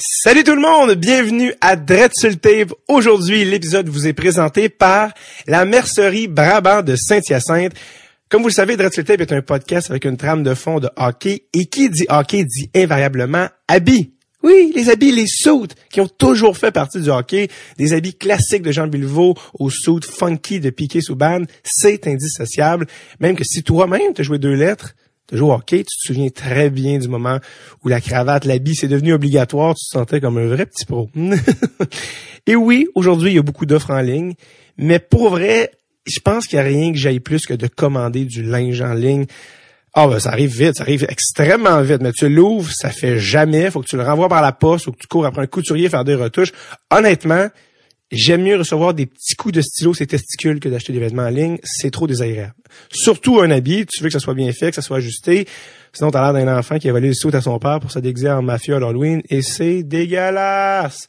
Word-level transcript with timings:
Salut 0.00 0.44
tout 0.44 0.54
le 0.54 0.60
monde, 0.60 0.94
bienvenue 0.94 1.52
à 1.60 1.74
Dread 1.74 2.12
Tape. 2.40 2.72
Aujourd'hui, 2.86 3.44
l'épisode 3.44 3.88
vous 3.88 4.06
est 4.06 4.12
présenté 4.12 4.68
par 4.68 5.12
la 5.48 5.64
mercerie 5.64 6.28
Brabant 6.28 6.82
de 6.82 6.94
Saint-Hyacinthe. 6.94 7.72
Comme 8.28 8.42
vous 8.42 8.48
le 8.48 8.54
savez, 8.54 8.76
Dread 8.76 8.92
Tape 8.92 9.20
est 9.20 9.32
un 9.32 9.42
podcast 9.42 9.90
avec 9.90 10.04
une 10.04 10.16
trame 10.16 10.44
de 10.44 10.54
fond 10.54 10.78
de 10.78 10.88
hockey 10.96 11.46
et 11.52 11.66
qui 11.66 11.90
dit 11.90 12.06
hockey 12.10 12.44
dit 12.44 12.70
invariablement 12.76 13.48
habits. 13.66 14.12
Oui, 14.44 14.72
les 14.72 14.88
habits, 14.88 15.10
les 15.10 15.26
suits 15.26 15.74
qui 15.90 16.00
ont 16.00 16.06
toujours 16.06 16.56
fait 16.56 16.70
partie 16.70 17.00
du 17.00 17.10
hockey, 17.10 17.48
des 17.76 17.92
habits 17.92 18.14
classiques 18.14 18.62
de 18.62 18.70
Jean 18.70 18.86
Bilvaux 18.86 19.34
aux 19.58 19.70
suits 19.70 20.08
funky 20.08 20.60
de 20.60 20.70
Piquet 20.70 21.00
Souban, 21.00 21.42
c'est 21.64 22.06
indissociable. 22.06 22.86
Même 23.18 23.34
que 23.34 23.42
si 23.42 23.64
toi-même 23.64 24.14
t'as 24.14 24.22
joué 24.22 24.38
deux 24.38 24.54
lettres, 24.54 24.94
t'as 25.28 25.36
joué 25.36 25.48
au 25.48 25.52
hockey, 25.52 25.78
tu 25.78 25.84
te 25.84 26.06
souviens 26.06 26.30
très 26.30 26.70
bien 26.70 26.98
du 26.98 27.08
moment 27.08 27.38
où 27.84 27.88
la 27.88 28.00
cravate, 28.00 28.44
l'habit, 28.44 28.74
c'est 28.74 28.88
devenu 28.88 29.12
obligatoire, 29.12 29.74
tu 29.74 29.84
te 29.84 29.90
sentais 29.90 30.20
comme 30.20 30.38
un 30.38 30.46
vrai 30.46 30.66
petit 30.66 30.84
pro. 30.84 31.10
Et 32.46 32.56
oui, 32.56 32.88
aujourd'hui, 32.94 33.30
il 33.30 33.36
y 33.36 33.38
a 33.38 33.42
beaucoup 33.42 33.66
d'offres 33.66 33.90
en 33.90 34.00
ligne, 34.00 34.34
mais 34.78 34.98
pour 34.98 35.30
vrai, 35.30 35.70
je 36.06 36.18
pense 36.20 36.46
qu'il 36.46 36.58
n'y 36.58 36.64
a 36.64 36.68
rien 36.68 36.92
que 36.92 36.98
j'aille 36.98 37.20
plus 37.20 37.46
que 37.46 37.54
de 37.54 37.66
commander 37.66 38.24
du 38.24 38.42
linge 38.42 38.80
en 38.80 38.94
ligne. 38.94 39.26
Ah 39.94 40.06
ben 40.06 40.18
ça 40.18 40.30
arrive 40.30 40.56
vite, 40.56 40.76
ça 40.76 40.82
arrive 40.82 41.06
extrêmement 41.08 41.80
vite, 41.82 42.00
mais 42.00 42.12
tu 42.12 42.28
l'ouvres, 42.28 42.70
ça 42.70 42.90
fait 42.90 43.18
jamais, 43.18 43.70
faut 43.70 43.80
que 43.80 43.88
tu 43.88 43.96
le 43.96 44.04
renvoies 44.04 44.28
par 44.28 44.42
la 44.42 44.52
poste, 44.52 44.86
faut 44.86 44.92
que 44.92 44.98
tu 44.98 45.06
cours 45.08 45.26
après 45.26 45.42
un 45.42 45.46
couturier 45.46 45.88
faire 45.88 46.04
des 46.04 46.14
retouches. 46.14 46.52
Honnêtement, 46.90 47.48
j'aime 48.10 48.42
mieux 48.42 48.56
recevoir 48.56 48.94
des 48.94 49.06
petits 49.06 49.34
coups 49.34 49.54
de 49.54 49.60
stylo 49.60 49.94
ces 49.94 50.06
testicules 50.06 50.60
que 50.60 50.68
d'acheter 50.68 50.92
des 50.92 50.98
vêtements 50.98 51.24
en 51.24 51.30
ligne, 51.30 51.58
c'est 51.62 51.90
trop 51.90 52.06
désagréable. 52.06 52.54
Surtout 52.90 53.40
un 53.40 53.50
habit, 53.50 53.86
tu 53.86 54.02
veux 54.02 54.08
que 54.08 54.12
ça 54.12 54.20
soit 54.20 54.34
bien 54.34 54.52
fait, 54.52 54.70
que 54.70 54.76
ça 54.76 54.82
soit 54.82 54.98
ajusté, 54.98 55.46
sinon 55.92 56.10
t'as 56.10 56.32
l'air 56.32 56.44
d'un 56.44 56.58
enfant 56.58 56.78
qui 56.78 56.88
a 56.88 56.92
volé 56.92 57.08
le 57.08 57.14
saut 57.14 57.34
à 57.34 57.40
son 57.40 57.58
père 57.58 57.80
pour 57.80 57.90
se 57.90 57.98
déguiser 57.98 58.30
en 58.30 58.42
mafieux 58.42 58.74
à 58.74 58.80
l'Halloween 58.80 59.22
et 59.28 59.42
c'est 59.42 59.82
dégueulasse. 59.82 61.08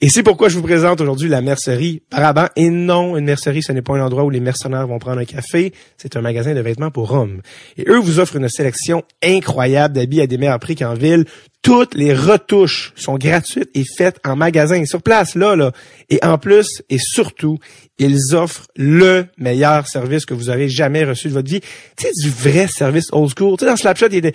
Et 0.00 0.10
c'est 0.10 0.22
pourquoi 0.22 0.50
je 0.50 0.56
vous 0.56 0.62
présente 0.62 1.00
aujourd'hui 1.00 1.30
la 1.30 1.40
mercerie 1.40 2.02
Brabant. 2.10 2.48
Et 2.56 2.68
non, 2.68 3.16
une 3.16 3.24
mercerie, 3.24 3.62
ce 3.62 3.72
n'est 3.72 3.80
pas 3.80 3.94
un 3.94 4.04
endroit 4.04 4.24
où 4.24 4.28
les 4.28 4.40
mercenaires 4.40 4.86
vont 4.86 4.98
prendre 4.98 5.20
un 5.20 5.24
café. 5.24 5.72
C'est 5.96 6.16
un 6.16 6.20
magasin 6.20 6.52
de 6.52 6.60
vêtements 6.60 6.90
pour 6.90 7.12
hommes. 7.12 7.40
Et 7.78 7.88
eux 7.88 7.98
vous 7.98 8.18
offrent 8.18 8.36
une 8.36 8.48
sélection 8.50 9.04
incroyable 9.22 9.94
d'habits 9.94 10.20
à 10.20 10.26
des 10.26 10.36
meilleurs 10.36 10.58
prix 10.58 10.74
qu'en 10.74 10.92
ville. 10.92 11.24
Toutes 11.64 11.94
les 11.94 12.12
retouches 12.12 12.92
sont 12.94 13.16
gratuites 13.16 13.70
et 13.74 13.84
faites 13.84 14.20
en 14.22 14.36
magasin, 14.36 14.84
sur 14.84 15.00
place, 15.00 15.34
là, 15.34 15.56
là. 15.56 15.72
Et 16.10 16.22
en 16.22 16.36
plus, 16.36 16.82
et 16.90 16.98
surtout, 16.98 17.58
ils 17.98 18.34
offrent 18.34 18.66
le 18.76 19.24
meilleur 19.38 19.88
service 19.88 20.26
que 20.26 20.34
vous 20.34 20.50
aurez 20.50 20.68
jamais 20.68 21.04
reçu 21.04 21.28
de 21.28 21.32
votre 21.32 21.48
vie. 21.48 21.62
Tu 21.96 22.06
sais, 22.06 22.10
du 22.22 22.28
vrai 22.28 22.68
service 22.68 23.08
old 23.12 23.32
school. 23.34 23.56
Tu 23.56 23.64
sais, 23.64 23.70
dans 23.70 23.76
Slapshot, 23.76 24.08
il, 24.12 24.30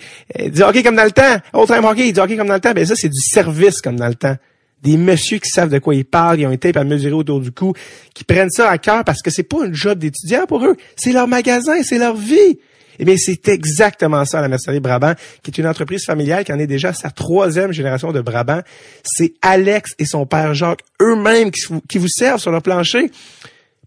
dit 0.50 0.62
hockey 0.62 0.82
comme 0.82 0.96
dans 0.96 1.04
le 1.04 1.12
temps. 1.12 1.36
Old 1.52 1.68
time 1.68 1.84
hockey, 1.84 2.08
il 2.08 2.12
dit 2.12 2.18
hockey 2.18 2.36
comme 2.36 2.48
dans 2.48 2.54
le 2.54 2.60
temps. 2.60 2.72
Ben 2.72 2.84
ça, 2.84 2.96
c'est 2.96 3.08
du 3.08 3.20
service 3.20 3.80
comme 3.80 3.96
dans 3.96 4.08
le 4.08 4.16
temps 4.16 4.36
des 4.82 4.96
messieurs 4.96 5.38
qui 5.38 5.50
savent 5.50 5.70
de 5.70 5.78
quoi 5.78 5.94
ils 5.94 6.04
parlent, 6.04 6.40
ils 6.40 6.46
ont 6.46 6.50
une 6.50 6.58
tape 6.58 6.78
à 6.78 6.84
mesurer 6.84 7.12
autour 7.12 7.40
du 7.40 7.52
cou, 7.52 7.74
qui 8.14 8.24
prennent 8.24 8.50
ça 8.50 8.70
à 8.70 8.78
cœur 8.78 9.04
parce 9.04 9.22
que 9.22 9.30
c'est 9.30 9.42
pas 9.42 9.64
un 9.66 9.72
job 9.72 9.98
d'étudiant 9.98 10.46
pour 10.46 10.64
eux, 10.64 10.74
c'est 10.96 11.12
leur 11.12 11.28
magasin, 11.28 11.82
c'est 11.82 11.98
leur 11.98 12.16
vie. 12.16 12.58
Eh 13.02 13.06
bien, 13.06 13.16
c'est 13.16 13.48
exactement 13.48 14.26
ça, 14.26 14.42
la 14.42 14.48
mercerie 14.48 14.78
Brabant, 14.78 15.14
qui 15.42 15.50
est 15.50 15.56
une 15.58 15.66
entreprise 15.66 16.04
familiale 16.04 16.44
qui 16.44 16.52
en 16.52 16.58
est 16.58 16.66
déjà 16.66 16.92
sa 16.92 17.10
troisième 17.10 17.72
génération 17.72 18.12
de 18.12 18.20
Brabant. 18.20 18.60
C'est 19.02 19.32
Alex 19.40 19.94
et 19.98 20.04
son 20.04 20.26
père 20.26 20.52
Jacques 20.52 20.82
eux-mêmes 21.00 21.50
qui, 21.50 21.96
vous 21.96 22.08
servent 22.08 22.40
sur 22.40 22.52
leur 22.52 22.60
plancher. 22.60 23.10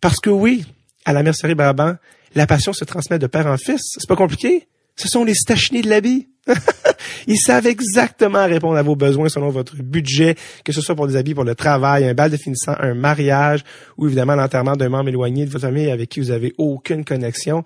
Parce 0.01 0.19
que 0.19 0.31
oui, 0.31 0.65
à 1.05 1.13
la 1.13 1.21
mercerie 1.21 1.53
Brabant, 1.53 1.93
la 2.33 2.47
passion 2.47 2.73
se 2.73 2.85
transmet 2.85 3.19
de 3.19 3.27
père 3.27 3.45
en 3.45 3.57
fils. 3.57 3.81
C'est 3.99 4.07
pas 4.07 4.15
compliqué. 4.15 4.67
Ce 4.95 5.07
sont 5.07 5.23
les 5.23 5.35
stachinés 5.35 5.83
de 5.83 5.89
l'habit. 5.89 6.29
Ils 7.27 7.37
savent 7.37 7.67
exactement 7.67 8.47
répondre 8.47 8.77
à 8.77 8.81
vos 8.81 8.95
besoins 8.95 9.29
selon 9.29 9.49
votre 9.49 9.75
budget, 9.75 10.35
que 10.65 10.71
ce 10.71 10.81
soit 10.81 10.95
pour 10.95 11.07
des 11.07 11.17
habits 11.17 11.35
pour 11.35 11.43
le 11.43 11.53
travail, 11.53 12.05
un 12.05 12.15
bal 12.15 12.31
de 12.31 12.37
finissant, 12.37 12.73
un 12.79 12.95
mariage 12.95 13.63
ou 13.95 14.07
évidemment 14.07 14.33
l'enterrement 14.33 14.75
d'un 14.75 14.89
membre 14.89 15.09
éloigné 15.09 15.45
de 15.45 15.51
votre 15.51 15.67
famille 15.67 15.91
avec 15.91 16.09
qui 16.09 16.19
vous 16.19 16.31
avez 16.31 16.53
aucune 16.57 17.05
connexion. 17.05 17.63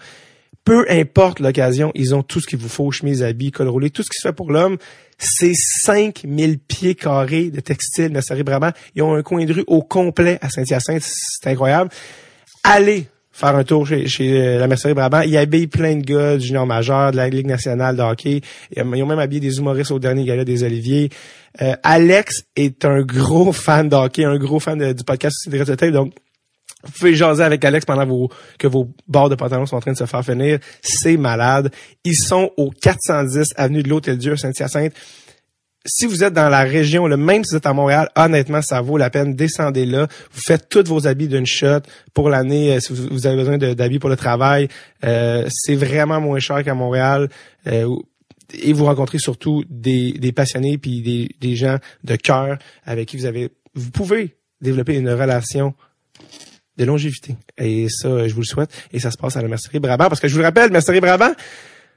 Peu 0.67 0.85
importe 0.89 1.39
l'occasion, 1.39 1.93
ils 1.95 2.13
ont 2.13 2.23
tout 2.23 2.41
ce 2.41 2.45
qu'il 2.47 2.59
vous 2.59 2.67
faut, 2.67 2.91
chemise, 2.91 3.23
habits, 3.23 3.51
col 3.51 3.69
roulé, 3.69 3.89
tout 3.89 4.03
ce 4.03 4.09
qui 4.09 4.17
se 4.17 4.27
fait 4.27 4.33
pour 4.33 4.51
l'homme. 4.51 4.75
C'est 5.17 5.53
5000 5.55 6.59
pieds 6.59 6.93
carrés 6.93 7.49
de 7.51 7.61
textile, 7.61 8.09
mercerie 8.11 8.43
Brabant. 8.43 8.71
Ils 8.93 9.01
ont 9.01 9.13
un 9.15 9.23
coin 9.23 9.45
de 9.45 9.53
rue 9.53 9.63
au 9.67 9.81
complet 9.81 10.37
à 10.41 10.49
Saint-Hyacinthe. 10.49 11.03
C'est 11.03 11.49
incroyable. 11.51 11.89
Allez 12.65 13.07
faire 13.31 13.55
un 13.55 13.63
tour 13.63 13.87
chez, 13.87 14.07
chez 14.07 14.57
la 14.57 14.67
mercerie 14.67 14.93
Brabant. 14.93 15.21
Ils 15.21 15.37
habillent 15.37 15.67
plein 15.67 15.95
de 15.95 16.01
gars 16.03 16.35
du 16.35 16.47
junior 16.47 16.65
majeur, 16.65 17.11
de 17.11 17.15
la 17.15 17.29
Ligue 17.29 17.47
nationale 17.47 17.95
de 17.95 18.01
hockey. 18.01 18.41
Ils 18.75 18.81
ont 18.83 19.05
même 19.05 19.19
habillé 19.19 19.39
des 19.39 19.59
humoristes 19.59 19.91
au 19.91 19.99
dernier 19.99 20.25
gala 20.25 20.43
des 20.43 20.63
Oliviers. 20.63 21.09
Euh, 21.61 21.75
Alex 21.81 22.43
est 22.57 22.83
un 22.83 23.03
gros 23.03 23.51
fan 23.53 23.87
de 23.87 23.95
hockey, 23.95 24.25
un 24.25 24.37
gros 24.37 24.59
fan 24.59 24.77
de- 24.77 24.91
du 24.91 25.03
podcast 25.05 25.49
de 25.49 25.63
Tape. 25.75 25.91
Donc, 25.91 26.13
vous 26.83 26.91
pouvez 26.91 27.15
jaser 27.15 27.43
avec 27.43 27.65
Alex 27.65 27.85
pendant 27.85 28.05
vos, 28.05 28.29
que 28.59 28.67
vos 28.67 28.87
barres 29.07 29.29
de 29.29 29.35
pantalons 29.35 29.65
sont 29.65 29.77
en 29.77 29.79
train 29.79 29.93
de 29.93 29.97
se 29.97 30.05
faire 30.05 30.23
finir. 30.23 30.59
C'est 30.81 31.17
malade. 31.17 31.71
Ils 32.03 32.17
sont 32.17 32.51
au 32.55 32.69
410 32.69 33.53
avenue 33.55 33.81
de 33.81 33.89
l'Hôtel-Dieu, 33.89 34.33
à 34.33 34.37
Saint-Hyacinthe. 34.37 34.93
Si 35.85 36.05
vous 36.05 36.23
êtes 36.23 36.33
dans 36.33 36.49
la 36.49 36.61
région, 36.61 37.07
le 37.07 37.17
même 37.17 37.43
si 37.43 37.51
vous 37.51 37.57
êtes 37.57 37.65
à 37.65 37.73
Montréal, 37.73 38.09
honnêtement, 38.15 38.61
ça 38.61 38.81
vaut 38.81 38.97
la 38.97 39.09
peine. 39.09 39.35
Descendez 39.35 39.85
là. 39.85 40.07
Vous 40.33 40.41
faites 40.41 40.69
tous 40.69 40.83
vos 40.83 41.07
habits 41.07 41.27
d'une 41.27 41.45
shot 41.45 41.79
pour 42.13 42.29
l'année. 42.29 42.75
euh, 42.75 42.79
si 42.79 42.93
vous, 42.93 43.25
avez 43.25 43.37
besoin 43.37 43.57
d'habits 43.57 43.99
pour 43.99 44.09
le 44.09 44.17
travail, 44.17 44.67
euh, 45.03 45.47
c'est 45.49 45.75
vraiment 45.75 46.21
moins 46.21 46.39
cher 46.39 46.63
qu'à 46.63 46.73
Montréal. 46.75 47.29
Euh, 47.67 47.95
et 48.53 48.73
vous 48.73 48.85
rencontrez 48.85 49.17
surtout 49.17 49.63
des, 49.69 50.11
des 50.13 50.31
passionnés 50.31 50.77
puis 50.77 51.01
des, 51.01 51.29
des 51.41 51.55
gens 51.55 51.77
de 52.03 52.15
cœur 52.15 52.57
avec 52.85 53.07
qui 53.09 53.17
vous 53.17 53.25
avez, 53.25 53.49
vous 53.73 53.91
pouvez 53.91 54.37
développer 54.61 54.95
une 54.95 55.09
relation 55.09 55.73
de 56.77 56.85
longévité. 56.85 57.35
Et 57.57 57.87
ça, 57.89 58.27
je 58.27 58.33
vous 58.33 58.41
le 58.41 58.45
souhaite. 58.45 58.69
Et 58.93 58.99
ça 58.99 59.11
se 59.11 59.17
passe 59.17 59.35
à 59.37 59.41
la 59.41 59.47
Mercerie 59.47 59.79
Brabant. 59.79 60.09
Parce 60.09 60.19
que 60.19 60.27
je 60.27 60.33
vous 60.33 60.39
le 60.39 60.45
rappelle, 60.45 60.71
Mercerie 60.71 60.99
Brabant, 60.99 61.33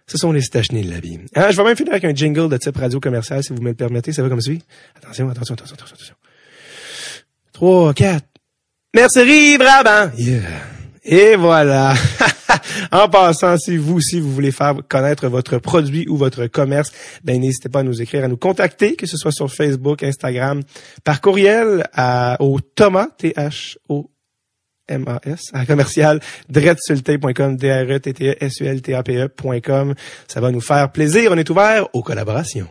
ce 0.07 0.19
sont 0.19 0.33
les 0.33 0.41
stachinés 0.41 0.83
de 0.83 0.91
la 0.91 1.01
vie. 1.01 1.19
Hein, 1.37 1.51
je 1.51 1.57
vais 1.57 1.65
même 1.65 1.77
finir 1.77 1.93
avec 1.93 2.05
un 2.05 2.15
jingle 2.15 2.49
de 2.49 2.57
type 2.57 2.77
radio 2.77 2.99
commercial, 3.01 3.43
si 3.43 3.53
vous 3.53 3.63
me 3.63 3.69
le 3.69 3.75
permettez. 3.75 4.13
Ça 4.13 4.23
va 4.23 4.29
comme 4.29 4.41
suit. 4.41 4.63
Attention, 4.97 5.29
attention, 5.29 5.55
attention, 5.55 5.75
attention, 5.75 5.95
attention. 5.95 6.15
Trois, 7.53 7.95
quatre. 7.95 8.27
Mercerie 8.95 9.59
Brabant. 9.59 10.11
Yeah. 10.17 10.41
Et 11.05 11.37
voilà. 11.37 11.95
en 12.93 13.09
passant, 13.09 13.57
si 13.57 13.77
vous 13.77 13.97
aussi 13.97 14.21
vous 14.21 14.33
voulez 14.33 14.51
faire 14.51 14.75
connaître 14.89 15.29
votre 15.29 15.59
produit 15.59 16.07
ou 16.09 16.17
votre 16.17 16.47
commerce, 16.47 16.93
ben 17.25 17.41
n'hésitez 17.41 17.69
pas 17.69 17.81
à 17.81 17.83
nous 17.83 18.03
écrire, 18.03 18.25
à 18.25 18.29
nous 18.29 18.37
contacter, 18.37 18.97
que 18.97 19.07
ce 19.07 19.17
soit 19.17 19.33
sur 19.33 19.51
Facebook, 19.51 20.03
Instagram, 20.03 20.63
par 21.05 21.21
courriel 21.21 21.85
à, 21.93 22.37
au 22.41 22.61
Thomas, 22.61 23.09
T-H-O 23.19 24.11
M-A-S, 24.91 25.41
à 25.53 25.65
commercial, 25.65 26.21
dretsultape.com, 26.49 27.57
d 27.57 27.71
r 27.71 27.91
e 27.93 27.99
t 27.99 28.13
t 28.13 28.29
e 28.29 28.37
s 28.41 28.61
u 28.61 28.67
l 28.67 28.83
t 28.83 28.95
a 28.95 29.03
p 29.03 29.17
e.com. 29.17 29.95
Ça 30.29 30.41
va 30.41 30.51
nous 30.51 30.61
faire 30.61 30.93
plaisir. 30.93 31.31
On 31.33 31.39
est 31.39 31.49
ouvert 31.49 31.89
aux 31.95 32.03
collaborations. 32.03 32.69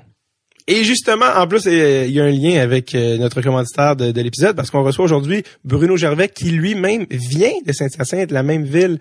Et 0.67 0.83
justement, 0.83 1.25
en 1.35 1.47
plus, 1.47 1.65
il 1.65 2.11
y 2.11 2.19
a 2.19 2.23
un 2.25 2.29
lien 2.29 2.61
avec 2.61 2.93
euh, 2.93 3.17
notre 3.17 3.41
commanditaire 3.41 3.95
de, 3.95 4.11
de 4.11 4.21
l'épisode 4.21 4.55
parce 4.55 4.69
qu'on 4.69 4.83
reçoit 4.83 5.03
aujourd'hui 5.03 5.43
Bruno 5.63 5.97
Gervais 5.97 6.29
qui 6.29 6.51
lui-même 6.51 7.07
vient 7.09 7.53
de 7.65 7.71
Saint-Hyacinthe, 7.71 8.31
la 8.31 8.43
même 8.43 8.65
ville 8.65 8.99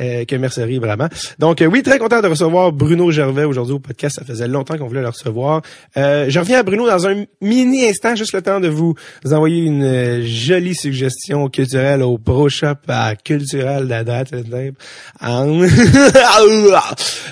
euh, 0.00 0.24
que 0.24 0.36
Mercerie 0.36 0.78
Brabant. 0.78 1.08
Donc 1.38 1.62
euh, 1.62 1.66
oui, 1.66 1.82
très 1.82 1.98
content 1.98 2.20
de 2.20 2.28
recevoir 2.28 2.72
Bruno 2.72 3.10
Gervais 3.10 3.44
aujourd'hui 3.44 3.74
au 3.74 3.78
podcast. 3.78 4.16
Ça 4.16 4.24
faisait 4.24 4.48
longtemps 4.48 4.76
qu'on 4.76 4.86
voulait 4.86 5.02
le 5.02 5.08
recevoir. 5.08 5.62
Euh, 5.96 6.26
je 6.28 6.38
reviens 6.38 6.58
à 6.58 6.62
Bruno 6.62 6.86
dans 6.86 7.06
un 7.06 7.24
mini 7.40 7.86
instant, 7.86 8.14
juste 8.14 8.34
le 8.34 8.42
temps 8.42 8.60
de 8.60 8.68
vous 8.68 8.94
envoyer 9.30 9.64
une 9.64 9.82
euh, 9.82 10.22
jolie 10.24 10.74
suggestion 10.74 11.48
culturelle 11.48 12.02
au 12.02 12.18
Pro 12.18 12.48
Shop 12.48 12.74
à 12.88 13.14
Culturel 13.16 13.88
Dada. 13.88 14.24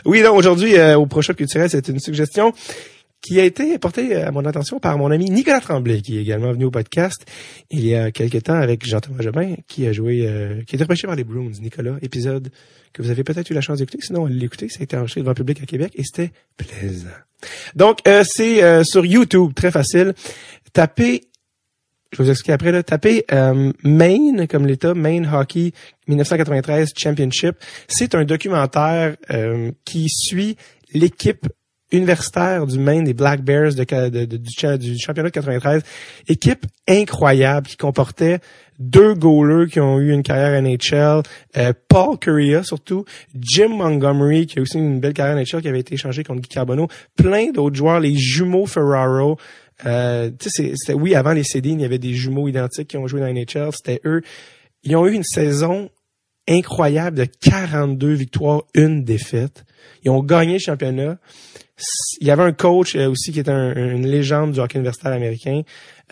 oui, 0.05 0.23
donc 0.23 0.37
aujourd'hui 0.37 0.77
euh, 0.77 0.97
au 0.99 1.07
Pro 1.07 1.23
Shop 1.23 1.35
Culturel, 1.35 1.69
c'est 1.71 1.89
une 1.89 1.99
suggestion 1.99 2.53
qui 3.25 3.41
a 3.41 3.45
été 3.45 3.79
portée 3.79 4.17
à 4.17 4.31
mon 4.31 4.45
attention 4.45 4.79
par 4.79 4.99
mon 4.99 5.11
ami 5.11 5.31
Nicolas 5.31 5.61
Tremblay, 5.61 6.03
qui 6.03 6.19
est 6.19 6.21
également 6.21 6.53
venu 6.53 6.67
au 6.67 6.71
podcast 6.71 7.25
il 7.71 7.87
y 7.87 7.95
a 7.95 8.11
quelques 8.11 8.43
temps 8.43 8.55
avec 8.61 8.85
Jean-Thomas 8.85 9.23
Jobin, 9.23 9.55
qui 9.67 9.87
a 9.87 9.93
joué, 9.93 10.27
euh, 10.27 10.63
qui 10.67 10.75
a 10.75 10.77
été 10.77 10.85
repêché 10.85 11.07
par 11.07 11.17
les 11.17 11.25
Bruins. 11.25 11.51
Nicolas, 11.61 11.97
épisode 12.03 12.51
que 12.93 13.01
vous 13.01 13.11
avez 13.11 13.25
peut-être 13.25 13.49
eu 13.49 13.55
la 13.55 13.63
chance 13.63 13.79
d'écouter, 13.79 13.99
sinon 14.03 14.27
l'écouter, 14.27 14.69
ça 14.69 14.81
a 14.81 14.83
été 14.83 14.95
enregistré 14.99 15.23
devant 15.23 15.31
le 15.31 15.37
public 15.37 15.63
à 15.63 15.65
Québec 15.65 15.93
et 15.95 16.03
c'était 16.05 16.33
plaisant. 16.59 17.09
Donc, 17.75 18.01
euh, 18.07 18.25
c'est 18.27 18.63
euh, 18.63 18.85
sur 18.85 19.07
YouTube, 19.07 19.55
très 19.55 19.71
facile. 19.71 20.13
Tapez 20.75 21.23
je 22.13 22.23
vous 22.23 22.31
expliquer 22.31 22.53
après, 22.53 22.73
là. 22.73 22.83
Tapez 22.83 23.25
euh, 23.33 23.73
Maine 23.83 24.47
comme 24.47 24.67
l'État, 24.67 24.95
Maine 24.95 25.29
Hockey 25.33 25.73
1993 26.07 26.93
Championship. 26.97 27.57
C'est 27.89 28.15
un 28.15 28.25
documentaire 28.25 29.17
euh, 29.31 29.73
qui 29.85 30.09
suit 30.09 30.57
l'équipe 30.93 31.49
universitaire 31.97 32.67
du 32.67 32.79
Maine 32.79 33.05
des 33.05 33.15
Black 33.15 33.43
Bears 33.43 33.75
du, 33.75 33.85
cha- 34.57 34.77
du 34.79 34.99
championnat 34.99 35.31
de 35.31 35.35
93. 35.35 35.83
Équipe 36.29 36.67
incroyable 36.89 37.67
qui 37.67 37.77
comportait 37.77 38.39
deux 38.79 39.15
goalers 39.15 39.69
qui 39.71 39.81
ont 39.81 39.99
eu 40.01 40.13
une 40.13 40.23
carrière 40.23 40.61
NHL, 40.61 41.23
euh, 41.57 41.73
Paul 41.89 42.19
Correa 42.19 42.63
surtout, 42.65 43.05
Jim 43.39 43.69
Montgomery 43.69 44.47
qui 44.47 44.59
a 44.59 44.63
aussi 44.63 44.79
une 44.79 44.99
belle 45.01 45.13
carrière 45.15 45.37
NHL 45.37 45.63
qui 45.63 45.69
avait 45.69 45.81
été 45.81 45.95
échangé 45.95 46.25
contre 46.25 46.41
Guy 46.43 46.49
Carbonneau, 46.49 46.89
plein 47.17 47.51
d'autres 47.53 47.77
joueurs, 47.77 48.01
les 48.01 48.15
jumeaux 48.17 48.67
Ferraro, 48.67 49.37
Euh, 49.87 50.31
c'était 50.41 50.95
oui 50.95 51.17
avant 51.17 51.33
les 51.33 51.43
Cédines, 51.43 51.81
il 51.81 51.83
y 51.83 51.85
avait 51.85 51.99
des 51.99 52.15
jumeaux 52.15 52.47
identiques 52.47 52.89
qui 52.89 52.97
ont 52.97 53.09
joué 53.09 53.21
dans 53.21 53.27
NHL, 53.27 53.71
c'était 53.73 54.01
eux. 54.05 54.23
Ils 54.85 54.95
ont 54.95 55.05
eu 55.07 55.13
une 55.15 55.25
saison 55.25 55.91
incroyable 56.49 57.17
de 57.17 57.25
42 57.41 58.13
victoires, 58.13 58.63
une 58.75 59.03
défaite. 59.03 59.65
Ils 60.05 60.11
ont 60.11 60.23
gagné 60.23 60.55
le 60.55 60.59
championnat. 60.61 61.19
Il 62.21 62.27
y 62.27 62.31
avait 62.31 62.43
un 62.45 62.53
coach 62.53 62.95
euh, 62.95 63.09
aussi 63.11 63.33
qui 63.33 63.41
était 63.41 63.51
un- 63.51 63.75
une 63.75 64.07
légende 64.07 64.53
du 64.53 64.61
hockey 64.61 64.79
universitaire 64.79 65.13
américain. 65.13 65.63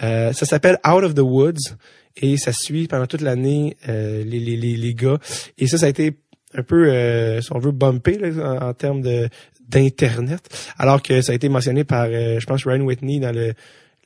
Euh, 0.03 0.33
ça 0.33 0.47
s'appelle 0.47 0.79
Out 0.87 1.05
of 1.05 1.15
the 1.15 1.21
Woods 1.21 1.77
et 2.17 2.37
ça 2.37 2.53
suit 2.53 2.89
pendant 2.89 3.07
toute 3.07 3.21
l'année 3.21 3.77
euh, 3.89 4.25
les, 4.25 4.41
les, 4.41 4.57
les, 4.57 4.77
les 4.77 4.95
gars. 4.95 5.19
Et 5.59 5.67
ça, 5.67 5.79
ça 5.79 5.87
a 5.87 5.89
été 5.89 6.17
un 6.55 6.63
peu, 6.63 6.89
euh, 6.91 7.41
si 7.41 7.53
on 7.53 7.59
veut, 7.59 7.71
bumpé 7.73 8.19
là, 8.19 8.29
en, 8.61 8.69
en 8.69 8.75
termes 8.75 9.03
de 9.03 9.29
d'internet, 9.69 10.41
alors 10.77 11.01
que 11.01 11.23
ça 11.23 11.33
a 11.33 11.35
été 11.35 11.49
mentionné 11.49 11.83
par, 11.85 12.07
euh, 12.11 12.39
je 12.39 12.45
pense, 12.47 12.65
Ryan 12.67 12.83
Whitney 12.83 13.21
dans 13.21 13.33
le 13.35 13.55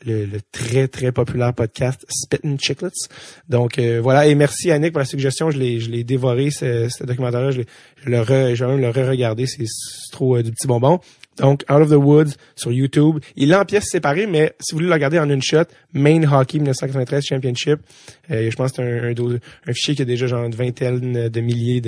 le, 0.04 0.26
le 0.26 0.40
très 0.52 0.88
très 0.88 1.10
populaire 1.10 1.54
podcast 1.54 2.04
Spittin' 2.08 2.58
Chicklets. 2.58 2.90
Donc 3.48 3.78
euh, 3.78 3.98
voilà 4.00 4.26
et 4.26 4.34
merci 4.34 4.70
Annick 4.70 4.92
pour 4.92 4.98
la 5.00 5.06
suggestion. 5.06 5.50
Je 5.50 5.58
l'ai 5.58 5.80
je 5.80 5.90
l'ai 5.90 6.04
dévoré 6.04 6.50
ce, 6.50 6.88
ce 6.90 7.02
documentaire-là. 7.02 7.50
Je, 7.50 7.62
je 8.04 8.10
le 8.10 8.20
re, 8.20 8.54
je 8.54 8.62
vais 8.64 8.72
même 8.76 8.80
le 8.82 8.90
re-regarder. 8.90 9.46
C'est 9.46 9.64
c'est 9.66 10.12
trop 10.12 10.36
euh, 10.36 10.42
du 10.42 10.52
petit 10.52 10.66
bonbon. 10.66 11.00
Donc 11.38 11.64
Out 11.70 11.82
of 11.82 11.90
the 11.90 11.94
Woods 11.94 12.32
sur 12.54 12.72
YouTube. 12.72 13.18
Il 13.36 13.52
est 13.52 13.54
en 13.56 13.64
pièces 13.64 13.88
séparées, 13.90 14.26
mais 14.26 14.54
si 14.60 14.72
vous 14.72 14.78
voulez 14.78 14.88
le 14.88 14.94
regarder 14.94 15.18
en 15.18 15.28
une 15.28 15.42
shot, 15.42 15.64
Main 15.92 16.22
Hockey 16.30 16.58
1993 16.58 17.24
Championship. 17.24 17.80
euh, 18.30 18.50
je 18.50 18.56
pense 18.56 18.72
que 18.72 18.76
c'est 18.76 18.82
un, 18.82 19.10
un, 19.10 19.38
un 19.68 19.72
fichier 19.72 19.94
qui 19.94 20.02
a 20.02 20.04
déjà 20.04 20.26
genre 20.26 20.44
une 20.44 20.54
vingtaine 20.54 21.28
de 21.28 21.40
milliers 21.40 21.82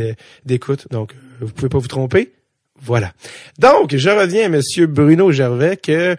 d'écoutes. 0.44 0.88
Donc 0.90 1.12
euh, 1.14 1.46
vous 1.46 1.52
pouvez 1.52 1.68
pas 1.68 1.78
vous 1.78 1.88
tromper. 1.88 2.32
Voilà. 2.80 3.12
Donc, 3.58 3.96
je 3.96 4.08
reviens 4.08 4.46
à 4.46 4.48
Monsieur 4.48 4.86
Bruno 4.86 5.32
Gervais 5.32 5.76
que 5.76 6.16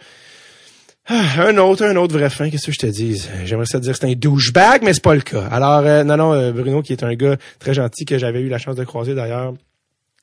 ah, 1.07 1.47
un 1.47 1.57
autre, 1.57 1.85
un 1.85 1.95
autre 1.95 2.13
vrai 2.17 2.29
fin, 2.29 2.49
qu'est-ce 2.49 2.67
que 2.67 2.71
je 2.71 2.77
te 2.79 2.85
dis? 2.85 3.25
J'aimerais 3.45 3.65
ça 3.65 3.79
dire 3.79 3.93
que 3.93 3.99
c'est 3.99 4.11
un 4.11 4.13
douchebag, 4.13 4.83
mais 4.83 4.93
c'est 4.93 5.01
pas 5.01 5.15
le 5.15 5.21
cas. 5.21 5.45
Alors, 5.47 5.79
euh, 5.85 6.03
non, 6.03 6.17
non, 6.17 6.33
euh, 6.33 6.51
Bruno, 6.51 6.81
qui 6.83 6.91
est 6.93 7.03
un 7.03 7.15
gars 7.15 7.37
très 7.59 7.73
gentil, 7.73 8.05
que 8.05 8.17
j'avais 8.19 8.41
eu 8.41 8.49
la 8.49 8.57
chance 8.59 8.75
de 8.75 8.83
croiser 8.83 9.15
d'ailleurs 9.15 9.53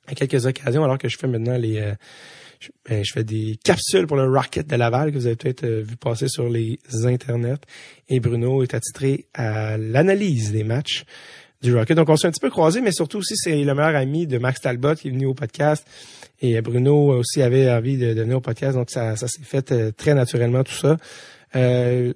à 0.06 0.14
quelques 0.14 0.46
occasions, 0.46 0.84
alors 0.84 0.98
que 0.98 1.08
je 1.08 1.16
fais 1.18 1.26
maintenant 1.26 1.56
les... 1.56 1.78
euh, 1.78 1.94
je, 2.66 2.90
ben, 2.90 3.04
je 3.04 3.12
fais 3.12 3.24
des 3.24 3.58
capsules 3.62 4.06
pour 4.06 4.16
le 4.16 4.24
Rocket 4.24 4.66
de 4.66 4.76
Laval, 4.76 5.12
que 5.12 5.16
vous 5.16 5.26
avez 5.26 5.36
peut-être 5.36 5.64
euh, 5.64 5.82
vu 5.82 5.96
passer 5.96 6.28
sur 6.28 6.48
les 6.48 6.78
internets. 7.04 7.60
Et 8.08 8.20
Bruno 8.20 8.62
est 8.62 8.74
attitré 8.74 9.26
à 9.34 9.76
l'analyse 9.76 10.52
des 10.52 10.64
matchs 10.64 11.04
du 11.62 11.74
Rocket. 11.74 11.96
Donc, 11.96 12.08
on 12.08 12.16
s'est 12.16 12.28
un 12.28 12.30
petit 12.30 12.40
peu 12.40 12.50
croisés, 12.50 12.80
mais 12.80 12.92
surtout 12.92 13.18
aussi, 13.18 13.36
c'est 13.36 13.56
le 13.56 13.74
meilleur 13.74 13.96
ami 13.96 14.26
de 14.26 14.38
Max 14.38 14.60
Talbot 14.60 14.94
qui 14.94 15.08
est 15.08 15.10
venu 15.10 15.26
au 15.26 15.34
podcast. 15.34 15.86
Et 16.40 16.60
Bruno 16.60 17.18
aussi 17.18 17.42
avait 17.42 17.70
envie 17.70 17.96
de, 17.96 18.12
de 18.12 18.20
venir 18.20 18.36
au 18.36 18.40
podcast, 18.40 18.76
donc 18.76 18.90
ça, 18.90 19.16
s'est 19.16 19.42
fait 19.42 19.72
euh, 19.72 19.90
très 19.92 20.14
naturellement 20.14 20.64
tout 20.64 20.74
ça. 20.74 20.96
Euh, 21.54 22.12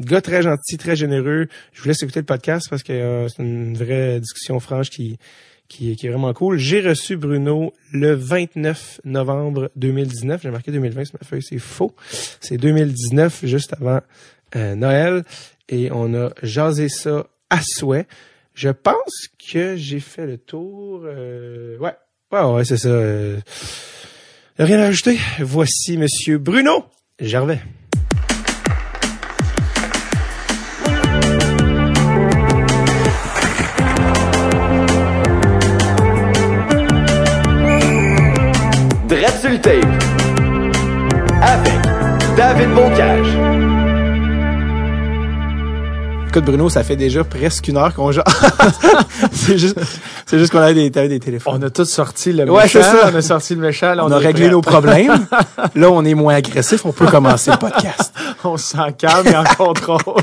gars 0.00 0.20
très 0.20 0.42
gentil, 0.42 0.76
très 0.76 0.96
généreux. 0.96 1.48
Je 1.72 1.82
vous 1.82 1.88
laisse 1.88 2.02
écouter 2.02 2.20
le 2.20 2.26
podcast 2.26 2.66
parce 2.68 2.82
que 2.82 2.92
euh, 2.92 3.28
c'est 3.28 3.42
une 3.42 3.76
vraie 3.76 4.20
discussion 4.20 4.60
franche 4.60 4.90
qui, 4.90 5.18
qui, 5.68 5.96
qui 5.96 6.06
est 6.06 6.10
vraiment 6.10 6.32
cool. 6.34 6.58
J'ai 6.58 6.80
reçu 6.80 7.16
Bruno 7.16 7.72
le 7.92 8.14
29 8.14 9.00
novembre 9.04 9.70
2019. 9.76 10.42
J'ai 10.42 10.50
marqué 10.50 10.70
2020 10.72 11.04
sur 11.06 11.18
ma 11.20 11.26
feuille, 11.26 11.42
c'est 11.42 11.58
faux. 11.58 11.94
C'est 12.40 12.56
2019, 12.58 13.44
juste 13.46 13.74
avant 13.74 14.00
euh, 14.56 14.74
Noël. 14.74 15.24
Et 15.68 15.90
on 15.92 16.14
a 16.14 16.30
jasé 16.42 16.88
ça 16.88 17.26
à 17.50 17.60
souhait. 17.62 18.06
Je 18.54 18.68
pense 18.68 19.28
que 19.50 19.76
j'ai 19.76 20.00
fait 20.00 20.26
le 20.26 20.38
tour. 20.38 21.02
euh, 21.04 21.76
ouais, 21.78 21.94
ouais, 22.32 22.42
ouais, 22.42 22.64
c'est 22.64 22.76
ça. 22.76 22.88
euh. 22.88 23.40
rien 24.58 24.78
à 24.80 24.84
ajouter. 24.86 25.18
Voici 25.40 25.96
Monsieur 25.96 26.38
Bruno 26.38 26.84
Gervais. 27.18 27.60
Tape. 39.64 40.02
Avec 41.42 41.72
David 42.36 42.74
Bocage. 42.74 43.26
Écoute 46.28 46.44
Bruno, 46.44 46.68
ça 46.68 46.82
fait 46.84 46.96
déjà 46.96 47.24
presque 47.24 47.68
une 47.68 47.78
heure 47.78 47.94
qu'on 47.94 48.12
jase. 48.12 48.24
c'est 49.32 49.56
juste, 49.56 49.78
c'est 50.26 50.38
juste 50.38 50.52
qu'on 50.52 50.58
avait 50.58 50.90
des, 50.90 51.18
téléphones. 51.18 51.54
On 51.58 51.62
a 51.62 51.70
tous 51.70 51.86
sorti 51.86 52.32
le 52.34 52.44
Ouais, 52.50 52.64
méchant. 52.64 52.80
c'est 52.82 52.82
ça. 52.82 53.10
On 53.10 53.14
a 53.14 53.22
sorti 53.22 53.54
le 53.54 53.60
méchant. 53.62 53.94
là, 53.94 54.04
On, 54.04 54.10
a 54.12 54.18
réglé 54.18 54.44
prêt. 54.46 54.50
nos 54.52 54.60
problèmes. 54.60 55.26
Là, 55.74 55.90
on 55.90 56.04
est 56.04 56.14
moins 56.14 56.34
agressif. 56.34 56.84
On 56.84 56.92
peut 56.92 57.06
commencer 57.06 57.50
le 57.52 57.56
podcast. 57.56 58.12
On 58.44 58.58
se 58.58 58.76
sent 58.76 58.94
calme 58.98 59.26
et 59.28 59.36
en 59.36 59.44
contrôle. 59.44 60.22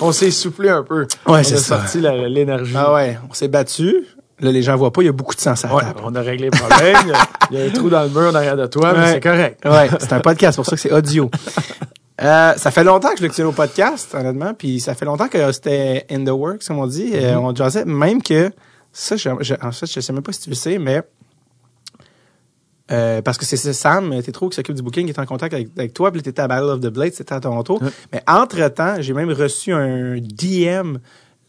on 0.00 0.12
s'est 0.12 0.30
soufflé 0.30 0.68
un 0.68 0.84
peu. 0.84 1.00
Ouais, 1.26 1.40
on 1.40 1.42
c'est 1.42 1.54
a 1.54 1.58
ça. 1.58 1.78
sorti 1.78 2.00
la- 2.00 2.28
l'énergie. 2.28 2.74
Ah 2.76 2.92
ouais, 2.94 3.18
on 3.28 3.34
s'est 3.34 3.48
battu. 3.48 4.04
Là, 4.40 4.52
les 4.52 4.62
gens 4.62 4.76
voient 4.76 4.92
pas. 4.92 5.02
Il 5.02 5.06
y 5.06 5.08
a 5.08 5.12
beaucoup 5.12 5.34
de 5.34 5.40
sang 5.40 5.54
à 5.62 5.74
Ouais, 5.74 5.82
table. 5.82 6.00
on 6.04 6.14
a 6.14 6.20
réglé 6.20 6.48
le 6.52 6.56
problème. 6.58 6.96
Il 7.50 7.58
y 7.58 7.60
a- 7.60 7.64
un 7.66 7.70
trou 7.70 7.88
dans 7.90 8.02
le 8.02 8.08
mur 8.08 8.28
en 8.30 8.34
arrière 8.34 8.56
de 8.56 8.66
toi, 8.66 8.92
mais 8.96 9.14
c'est 9.14 9.20
correct. 9.20 9.64
Ouais, 9.64 9.88
c'est 9.98 10.12
un 10.12 10.20
podcast, 10.20 10.52
c'est 10.54 10.56
pour 10.62 10.66
ça 10.66 10.76
que 10.76 10.82
c'est 10.82 10.92
audio. 10.92 11.30
Euh, 12.20 12.54
ça 12.56 12.72
fait 12.72 12.82
longtemps 12.82 13.10
que 13.12 13.18
je 13.18 13.22
le 13.22 13.28
tiens 13.30 13.46
au 13.46 13.52
podcast, 13.52 14.12
honnêtement, 14.12 14.52
puis 14.52 14.80
ça 14.80 14.96
fait 14.96 15.04
longtemps 15.04 15.28
que 15.28 15.52
c'était 15.52 16.04
in 16.10 16.24
the 16.24 16.30
works, 16.30 16.66
comme 16.66 16.80
on 16.80 16.86
dit. 16.88 17.12
Euh, 17.14 17.38
on 17.38 17.54
jasait, 17.54 17.84
même 17.84 18.24
que 18.24 18.50
ça, 18.92 19.14
je, 19.14 19.28
je- 19.38 19.54
en 19.62 19.70
fait, 19.70 19.86
je 19.86 20.00
sais 20.00 20.12
même 20.12 20.24
pas 20.24 20.32
si 20.32 20.40
tu 20.40 20.48
le 20.50 20.56
sais, 20.56 20.78
mais 20.78 21.00
euh, 22.90 23.20
parce 23.22 23.36
que 23.36 23.44
c'est 23.44 23.56
Sam 23.72 24.22
Tétro 24.22 24.48
qui 24.48 24.56
s'occupe 24.56 24.74
du 24.74 24.82
booking, 24.82 25.04
qui 25.04 25.12
est 25.12 25.18
en 25.20 25.26
contact 25.26 25.52
avec, 25.54 25.68
avec 25.76 25.92
toi, 25.92 26.10
puis 26.10 26.22
t'étais 26.22 26.40
à 26.40 26.48
Battle 26.48 26.64
of 26.70 26.80
the 26.80 26.86
Blade, 26.88 27.12
c'était 27.12 27.34
à 27.34 27.40
Toronto. 27.40 27.78
Ouais. 27.82 27.90
Mais 28.12 28.22
entre-temps, 28.26 28.96
j'ai 29.00 29.12
même 29.12 29.30
reçu 29.30 29.72
un 29.72 30.16
DM 30.18 30.96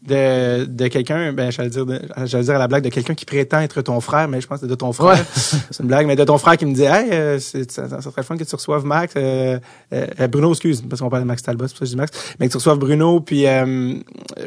de, 0.02 0.64
de 0.64 0.88
quelqu'un, 0.88 1.34
ben 1.34 1.52
j'allais 1.52 1.70
dire, 1.70 1.86
j'allais 2.24 2.44
dire 2.46 2.56
à 2.56 2.60
la 2.60 2.68
blague 2.68 2.84
de 2.84 2.90
quelqu'un 2.90 3.16
qui 3.16 3.26
prétend 3.26 3.60
être 3.60 3.82
ton 3.82 4.00
frère, 4.00 4.30
mais 4.30 4.40
je 4.40 4.48
pense 4.48 4.60
que 4.60 4.66
c'est 4.66 4.70
de 4.70 4.76
ton 4.76 4.94
frère. 4.94 5.18
Ouais. 5.18 5.24
c'est 5.34 5.82
une 5.82 5.88
blague, 5.88 6.08
mais 6.08 6.16
de 6.16 6.24
ton 6.24 6.38
frère 6.38 6.56
qui 6.56 6.66
me 6.66 6.74
dit, 6.74 6.84
hey, 6.84 7.12
euh, 7.12 7.40
c'est, 7.40 7.70
ça, 7.70 7.90
ça 7.90 8.02
serait 8.02 8.14
le 8.18 8.24
fun 8.24 8.38
que 8.38 8.44
tu 8.46 8.56
reçoives 8.56 8.86
Max, 8.86 9.14
euh, 9.18 9.60
euh, 9.94 10.28
Bruno, 10.28 10.52
excuse, 10.52 10.82
parce 10.82 11.02
qu'on 11.02 11.10
parle 11.10 11.24
de 11.24 11.28
Max 11.28 11.44
Talbot, 11.44 11.68
c'est 11.68 11.74
pour 11.74 11.80
ça 11.80 11.84
que 11.84 11.86
je 11.88 11.92
dis 11.92 11.98
Max, 11.98 12.36
mais 12.40 12.48
que 12.48 12.52
tu 12.52 12.58
reçoives 12.58 12.80
Bruno, 12.80 13.20
puis 13.20 13.46
euh, 13.46 13.96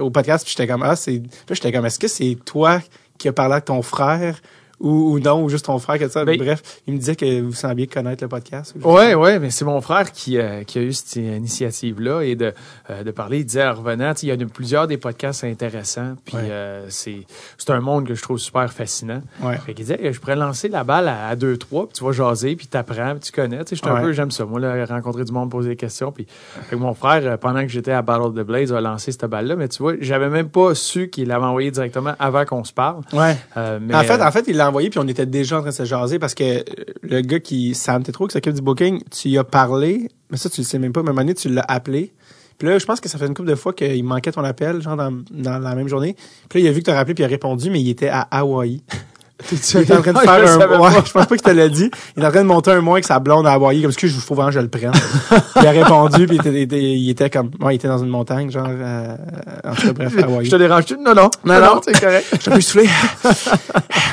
au 0.00 0.10
podcast, 0.10 0.44
puis 0.44 0.54
j'étais 0.56 0.70
comme, 0.70 0.82
ah, 0.82 0.96
c'est, 0.96 1.22
j'étais 1.50 1.70
comme, 1.70 1.84
est-ce 1.84 1.98
que 1.98 2.08
c'est 2.08 2.38
toi 2.46 2.80
qui 3.18 3.28
as 3.28 3.32
parlé 3.32 3.52
avec 3.52 3.66
ton 3.66 3.82
frère? 3.82 4.40
Ou, 4.82 5.12
ou 5.14 5.18
non, 5.20 5.42
ou 5.44 5.48
juste 5.48 5.64
ton 5.66 5.78
frère, 5.78 5.98
que 5.98 6.08
ça. 6.08 6.24
Ben- 6.24 6.36
Bref, 6.36 6.60
il 6.86 6.94
me 6.94 6.98
disait 6.98 7.16
que 7.16 7.40
vous 7.40 7.52
sembliez 7.54 7.86
connaître 7.86 8.22
le 8.24 8.28
podcast. 8.28 8.74
Ouais, 8.82 9.14
ouais, 9.14 9.38
mais 9.38 9.50
c'est 9.50 9.64
mon 9.64 9.80
frère 9.80 10.10
qui, 10.12 10.36
euh, 10.38 10.64
qui 10.64 10.78
a 10.78 10.82
eu 10.82 10.92
cette 10.92 11.16
initiative-là 11.16 12.22
et 12.22 12.34
de, 12.34 12.52
euh, 12.90 13.02
de 13.04 13.10
parler. 13.12 13.38
Il 13.38 13.44
disait 13.46 13.64
en 13.64 13.74
revenant, 13.74 14.12
il 14.22 14.28
y 14.28 14.32
a 14.32 14.36
de- 14.36 14.44
plusieurs 14.44 14.86
des 14.86 14.96
podcasts 14.98 15.44
intéressants, 15.44 16.14
puis 16.24 16.36
Ouais. 16.36 16.42
euh, 16.50 16.86
c'est 16.88 17.26
c'est 17.58 17.70
un 17.70 17.80
monde 17.80 18.06
que 18.08 18.14
je 18.14 18.22
trouve 18.22 18.38
super 18.38 18.72
fascinant. 18.72 19.22
Ouais. 19.42 19.56
Fait 19.58 19.74
qu'il 19.74 19.84
disait, 19.84 20.12
je 20.12 20.18
pourrais 20.20 20.36
lancer 20.36 20.68
la 20.68 20.82
balle 20.84 21.06
à, 21.08 21.28
à 21.28 21.36
deux, 21.36 21.56
trois, 21.58 21.86
puis 21.86 21.94
tu 21.98 22.04
vas 22.04 22.12
jaser, 22.12 22.56
puis 22.56 22.66
t'apprends, 22.66 23.12
puis 23.12 23.20
tu 23.20 23.32
connais. 23.32 23.58
Tu 23.64 23.70
sais, 23.70 23.76
suis 23.76 23.88
un 23.88 23.94
Ouais. 23.94 24.02
peu, 24.02 24.12
j'aime 24.12 24.30
ça. 24.30 24.44
Moi, 24.44 24.58
là, 24.58 24.84
rencontrer 24.86 25.24
du 25.24 25.32
monde, 25.32 25.50
poser 25.50 25.70
des 25.70 25.76
questions. 25.76 26.10
Puis 26.10 26.26
fait 26.26 26.74
que 26.76 26.80
mon 26.80 26.94
frère, 26.94 27.38
pendant 27.38 27.62
que 27.62 27.68
j'étais 27.68 27.92
à 27.92 28.02
Battle 28.02 28.22
of 28.22 28.34
the 28.34 28.40
Blaze, 28.40 28.72
a 28.72 28.80
lancé 28.80 29.12
cette 29.12 29.24
balle-là. 29.26 29.54
Mais 29.56 29.68
tu 29.68 29.82
vois, 29.82 29.94
j'avais 30.00 30.28
même 30.28 30.48
pas 30.48 30.74
su 30.74 31.08
qu'il 31.08 31.28
l'avait 31.28 31.44
envoyé 31.44 31.70
directement 31.70 32.14
avant 32.18 32.44
qu'on 32.44 32.64
se 32.64 32.72
parle. 32.72 33.02
Ouais. 33.12 33.36
Mais, 33.80 33.94
en 33.94 34.02
fait, 34.02 34.20
en 34.20 34.32
fait, 34.32 34.44
il 34.48 34.56
l'a 34.56 34.66
puis 34.72 34.98
on 34.98 35.08
était 35.08 35.26
déjà 35.26 35.58
en 35.58 35.60
train 35.60 35.70
de 35.70 35.74
se 35.74 35.84
jaser 35.84 36.18
parce 36.18 36.34
que 36.34 36.44
euh, 36.44 36.62
le 37.02 37.20
gars 37.20 37.40
qui 37.40 37.74
Sam 37.74 38.02
Tétro 38.02 38.26
qui 38.26 38.32
s'occupe 38.32 38.54
du 38.54 38.62
booking, 38.62 39.02
tu 39.10 39.28
y 39.28 39.38
as 39.38 39.44
parlé, 39.44 40.08
mais 40.30 40.36
ça 40.36 40.50
tu 40.50 40.60
le 40.60 40.66
sais 40.66 40.78
même 40.78 40.92
pas, 40.92 41.02
moment 41.02 41.20
donné, 41.20 41.34
tu 41.34 41.48
l'as 41.48 41.64
appelé. 41.68 42.12
Puis 42.58 42.68
là, 42.68 42.78
je 42.78 42.86
pense 42.86 43.00
que 43.00 43.08
ça 43.08 43.18
fait 43.18 43.26
une 43.26 43.34
couple 43.34 43.48
de 43.48 43.54
fois 43.54 43.72
qu'il 43.72 44.04
manquait 44.04 44.32
ton 44.32 44.44
appel, 44.44 44.82
genre 44.82 44.96
dans, 44.96 45.10
dans 45.30 45.58
la 45.58 45.74
même 45.74 45.88
journée. 45.88 46.16
Puis 46.48 46.60
là, 46.60 46.66
il 46.66 46.68
a 46.68 46.72
vu 46.72 46.80
que 46.80 46.84
tu 46.84 46.90
as 46.90 46.94
rappelé 46.94 47.14
puis 47.14 47.22
il 47.22 47.26
a 47.26 47.28
répondu, 47.28 47.70
mais 47.70 47.80
il 47.80 47.88
était 47.88 48.08
à 48.08 48.20
Hawaï. 48.30 48.82
il 49.50 49.80
était 49.80 49.92
en 49.94 50.02
train 50.02 50.12
de 50.12 50.18
Je 50.18 50.24
faire 50.24 50.72
un 50.72 50.78
ouais, 50.80 50.90
je 51.04 51.12
pense 51.12 51.26
pas 51.26 51.26
qu'il 51.26 51.42
te 51.42 51.50
l'a 51.50 51.68
dit. 51.68 51.90
Il 52.16 52.22
est 52.22 52.26
en 52.26 52.30
train 52.30 52.42
de 52.42 52.46
monter 52.46 52.70
un 52.70 52.80
mois 52.80 52.94
avec 52.94 53.04
sa 53.04 53.18
blonde 53.18 53.46
à 53.46 53.52
Hawaï, 53.52 53.82
comme 53.82 53.92
ce 53.92 53.98
que 53.98 54.06
je 54.06 54.18
vraiment 54.18 54.46
que 54.48 54.54
je 54.54 54.60
le 54.60 54.68
prenne. 54.68 54.92
il 55.56 55.66
a 55.66 55.70
répondu 55.70 56.26
puis 56.26 56.36
il 56.36 56.40
était, 56.40 56.50
il 56.52 56.62
était, 56.62 56.82
il 56.82 57.10
était 57.10 57.30
comme 57.30 57.50
ouais, 57.60 57.74
il 57.74 57.76
était 57.76 57.88
dans 57.88 57.98
une 57.98 58.08
montagne, 58.08 58.50
genre 58.50 58.66
euh, 58.68 59.16
en 59.64 59.74
tout 59.74 59.86
cas 59.88 59.92
bref, 59.92 60.14
à 60.18 60.24
Hawaï. 60.24 60.44
je 60.46 60.50
te 60.50 60.56
dérange-tu? 60.56 60.96
Non, 60.98 61.14
non. 61.14 61.30
Non, 61.44 61.60
non. 61.60 61.80
c'est 61.84 61.98
correct. 62.00 62.26
Je 62.44 62.50
peux 62.50 62.60
souffler. 62.60 62.88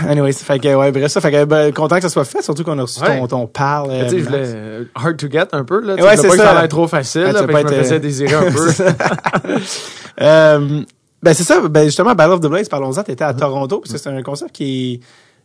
Anyways, 0.08 0.34
fait 0.34 0.60
que, 0.60 0.74
ouais, 0.76 0.92
bref, 0.92 1.12
ça, 1.12 1.22
fait 1.22 1.32
que, 1.32 1.46
ben, 1.46 1.74
content 1.74 1.96
que 1.98 2.02
ça 2.04 2.10
soit 2.10 2.26
fait, 2.26 2.42
surtout 2.42 2.64
qu'on 2.64 2.78
a 2.80 2.84
reçu 2.84 3.02
Ouais. 3.02 3.20
ton, 3.20 3.28
ton 3.28 3.48
parle. 3.48 3.90
Mais 3.90 4.04
tu 4.06 4.10
sais, 4.12 4.20
je 4.20 4.24
voulais 4.26 4.44
euh, 4.46 4.84
hard 4.96 5.18
to 5.18 5.28
get 5.30 5.48
un 5.54 5.64
peu, 5.64 5.82
là. 5.82 5.96
Tu 5.96 6.04
Ouais, 6.04 6.18
c'est 6.18 6.28
pas 6.28 6.34
que 6.34 6.38
ça. 6.40 6.44
ça 6.46 6.52
a 6.52 6.60
l'air 6.62 6.68
trop 6.70 6.88
facile, 6.88 7.22
Ouais, 7.22 7.32
là, 7.32 7.42
tu 7.42 7.48
pas 7.48 7.60
je 7.62 7.66
me 7.66 7.70
faisais 7.84 7.96
euh, 7.96 8.00
désirer 8.00 8.36
un 8.36 8.52
peu. 8.52 8.70
Ben, 11.22 11.34
c'est 11.34 11.44
ça, 11.44 11.68
ben, 11.68 11.86
justement, 11.86 12.16
Battle 12.16 12.34
of 12.34 12.40
the 12.42 12.48
Blades, 12.48 12.70
parlons-en, 12.70 13.04
t'étais 13.04 13.24
à 13.24 13.34
Toronto, 13.34 13.80
parce 13.80 13.92
que 13.92 13.98
c'est 13.98 14.10
un 14.10 14.24
concept 14.24 14.52
qui 14.52 14.94
est, 14.94 15.00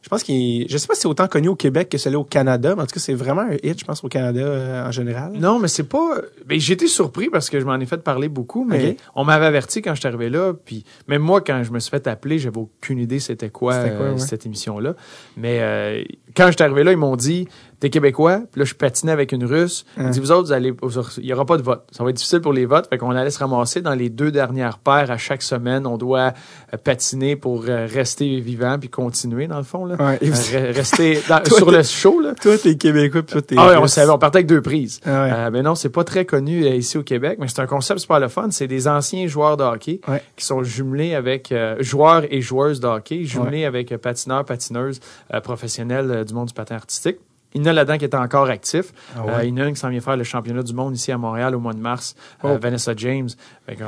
je 0.04 0.10
pense 0.10 0.22
qu'il 0.22 0.34
est, 0.62 0.66
je 0.68 0.76
sais 0.76 0.86
pas 0.86 0.94
si 0.94 1.00
c'est 1.00 1.08
autant 1.08 1.26
connu 1.28 1.48
au 1.48 1.56
Québec 1.56 1.88
que 1.88 1.96
celui 1.96 2.16
au 2.16 2.24
Canada, 2.24 2.74
mais 2.76 2.82
en 2.82 2.86
tout 2.86 2.92
cas, 2.92 3.00
c'est 3.00 3.14
vraiment 3.14 3.40
un 3.40 3.54
hit, 3.62 3.80
je 3.80 3.86
pense, 3.86 4.04
au 4.04 4.08
Canada, 4.08 4.40
euh, 4.40 4.86
en 4.86 4.90
général. 4.90 5.32
Non, 5.32 5.58
mais 5.58 5.66
c'est 5.66 5.88
pas. 5.88 6.18
Ben, 6.44 6.60
j'ai 6.60 6.74
été 6.74 6.88
surpris 6.88 7.30
parce 7.30 7.48
que 7.48 7.58
je 7.58 7.64
m'en 7.64 7.76
ai 7.76 7.86
fait 7.86 8.02
parler 8.02 8.28
beaucoup, 8.28 8.66
mais 8.66 8.98
on 9.14 9.24
m'avait 9.24 9.46
averti 9.46 9.80
quand 9.80 9.94
je 9.94 10.00
suis 10.00 10.06
arrivé 10.06 10.28
là. 10.28 10.52
Puis 10.52 10.84
même 11.08 11.22
moi, 11.22 11.40
quand 11.40 11.62
je 11.62 11.72
me 11.72 11.78
suis 11.78 11.90
fait 11.90 12.06
appeler, 12.06 12.38
j'avais 12.38 12.58
aucune 12.58 12.98
idée 12.98 13.18
c'était 13.18 13.48
quoi, 13.48 13.72
euh, 13.72 14.12
ouais. 14.12 14.18
cette 14.18 14.44
émission-là. 14.44 14.94
Mais 15.38 15.60
euh, 15.62 16.04
quand 16.36 16.46
je 16.48 16.52
suis 16.52 16.62
arrivé 16.62 16.84
là, 16.84 16.92
ils 16.92 16.98
m'ont 16.98 17.16
dit 17.16 17.48
T'es 17.80 17.90
Québécois, 17.90 18.40
puis 18.50 18.60
là, 18.60 18.64
je 18.64 18.72
patinais 18.74 19.12
avec 19.12 19.32
une 19.32 19.44
Russe. 19.44 19.84
Ils 19.98 20.04
Hein. 20.04 20.10
dit 20.10 20.20
Vous 20.20 20.30
autres, 20.32 20.46
vous 20.46 20.52
allez, 20.52 20.72
il 21.18 21.24
y 21.26 21.32
aura 21.34 21.44
pas 21.44 21.58
de 21.58 21.62
vote. 21.62 21.82
Ça 21.90 22.02
va 22.02 22.10
être 22.10 22.16
difficile 22.16 22.40
pour 22.40 22.52
les 22.54 22.64
votes. 22.64 22.88
Fait 22.88 22.96
qu'on 22.96 23.10
allait 23.10 23.30
se 23.30 23.38
ramasser 23.40 23.82
dans 23.82 23.94
les 23.94 24.08
deux 24.08 24.30
dernières 24.30 24.78
paires 24.78 25.10
à 25.10 25.18
chaque 25.18 25.42
semaine. 25.42 25.86
On 25.86 25.98
doit 25.98 26.32
euh, 26.72 26.76
patiner 26.82 27.36
pour 27.36 27.64
euh, 27.68 27.86
rester 27.92 28.40
vivant 28.40 28.78
puis 28.78 28.88
continuer, 28.88 29.48
dans 29.48 29.58
le 29.58 29.64
fond. 29.64 29.84
Là. 29.84 29.96
Ouais. 29.96 30.18
Euh, 30.22 30.26
re- 30.30 30.72
rester 30.74 31.20
dans- 31.28 31.40
Toi, 31.42 31.58
sur 31.58 31.70
le 31.70 31.82
show. 31.82 32.20
Là. 32.20 32.34
Toi, 32.40 32.56
t'es 32.56 32.76
québécois, 32.76 33.22
puis 33.22 33.32
toi, 33.32 33.42
t'es 33.42 33.56
Ah 33.58 33.66
ouais, 33.68 33.76
on 33.76 33.86
savait, 33.86 34.10
on 34.10 34.18
partait 34.18 34.38
avec 34.38 34.46
deux 34.46 34.62
prises. 34.62 35.00
Ah 35.04 35.24
ouais. 35.24 35.30
Euh, 35.32 35.50
mais 35.52 35.62
non, 35.62 35.74
c'est 35.74 35.90
pas 35.90 36.04
très 36.04 36.24
connu 36.24 36.64
euh, 36.64 36.70
ici 36.76 36.96
au 36.96 37.02
Québec, 37.02 37.36
mais 37.40 37.48
c'est 37.48 37.60
un 37.60 37.66
concept 37.66 38.00
super 38.00 38.18
le 38.20 38.28
fun. 38.28 38.48
C'est 38.50 38.68
des 38.68 38.88
anciens 38.88 39.26
joueurs 39.26 39.56
de 39.58 39.64
hockey 39.64 40.00
qui 40.36 40.44
sont 40.46 40.62
jumelés 40.62 41.14
avec 41.14 41.52
joueurs 41.80 42.22
et 42.30 42.40
joueuses 42.40 42.80
de 42.80 42.86
hockey, 42.86 43.24
jumelés 43.24 43.64
avec 43.66 43.94
patineurs, 43.98 44.44
patineuses 44.44 45.00
professionnels 45.42 46.23
euh, 46.24 46.26
du 46.26 46.34
monde 46.34 46.48
du 46.48 46.54
patin 46.54 46.76
artistique. 46.76 47.16
Il 47.56 47.60
y 47.60 47.64
en 47.64 47.66
a 47.66 47.72
là-dedans 47.72 47.98
qui 47.98 48.04
est 48.04 48.14
encore 48.16 48.48
actif. 48.48 48.92
Ah 49.16 49.24
ouais? 49.24 49.32
Euh, 49.32 49.44
il 49.44 49.56
y 49.56 49.62
en 49.62 49.66
a 49.66 49.70
qui 49.70 49.76
s'en 49.76 49.88
vient 49.88 50.00
faire 50.00 50.16
le 50.16 50.24
championnat 50.24 50.64
du 50.64 50.74
monde 50.74 50.96
ici 50.96 51.12
à 51.12 51.18
Montréal 51.18 51.54
au 51.54 51.60
mois 51.60 51.72
de 51.72 51.78
mars, 51.78 52.16
euh, 52.44 52.56
Oh. 52.56 52.58
Vanessa 52.60 52.94
James. 52.96 53.28
Fait 53.66 53.78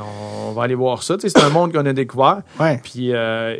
on 0.47 0.53
va 0.53 0.63
aller 0.63 0.75
voir 0.75 1.03
ça. 1.03 1.15
C'est 1.19 1.37
un 1.39 1.49
monde 1.49 1.73
qu'on 1.73 1.85
a 1.85 1.91
découvert. 1.91 2.43
Ouais. 2.61 2.79
Puis 2.81 3.13
euh, 3.13 3.57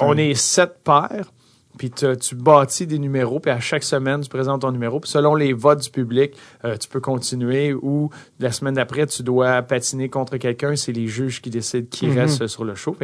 on 0.00 0.12
un- 0.12 0.16
est 0.16 0.34
sept 0.34 0.78
paires. 0.82 1.30
Puis 1.78 1.90
tu, 1.90 2.34
bâtis 2.34 2.86
des 2.86 2.98
numéros, 2.98 3.40
puis 3.40 3.50
à 3.50 3.60
chaque 3.60 3.84
semaine, 3.84 4.20
tu 4.20 4.28
présentes 4.28 4.62
ton 4.62 4.72
numéro. 4.72 5.00
Puis 5.00 5.10
selon 5.10 5.34
les 5.34 5.52
votes 5.52 5.82
du 5.84 5.90
public, 5.90 6.34
euh, 6.64 6.76
tu 6.76 6.88
peux 6.88 7.00
continuer 7.00 7.72
ou 7.72 8.10
la 8.40 8.52
semaine 8.52 8.74
d'après, 8.74 9.06
tu 9.06 9.22
dois 9.22 9.62
patiner 9.62 10.08
contre 10.08 10.36
quelqu'un. 10.36 10.76
C'est 10.76 10.92
les 10.92 11.06
juges 11.06 11.40
qui 11.40 11.50
décident 11.50 11.86
qui 11.90 12.08
Mhm. 12.08 12.18
reste 12.18 12.46
sur 12.48 12.64
le 12.64 12.74
show. 12.74 12.96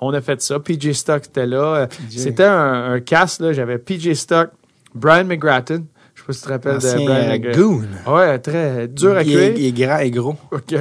On 0.00 0.12
a 0.12 0.20
fait 0.20 0.42
ça. 0.42 0.58
PJ 0.58 0.92
Stock 0.92 1.24
était 1.26 1.46
là. 1.46 1.74
Euh. 1.74 1.86
C'était 2.10 2.42
un, 2.44 2.92
un 2.92 3.00
cast. 3.00 3.52
J'avais 3.52 3.78
PJ 3.78 4.12
Stock, 4.14 4.50
Brian 4.94 5.24
McGrattan. 5.24 5.84
Je 6.14 6.20
sais 6.22 6.26
pas 6.26 6.32
si 6.32 6.40
tu 6.40 6.46
te 6.46 6.52
rappelles 6.52 6.72
de 6.72 6.76
Ancien 6.78 7.04
Brian 7.04 7.14
euh, 7.14 7.28
McGrattan. 7.30 7.60
goon. 7.60 8.14
Ouais, 8.14 8.38
très 8.40 8.88
dur 8.88 9.16
à 9.16 9.22
il, 9.22 9.26
cuire. 9.30 9.40
est, 9.40 9.54
il 9.58 9.66
est 9.66 9.72
grand 9.86 9.98
et 9.98 10.10
gros. 10.10 10.34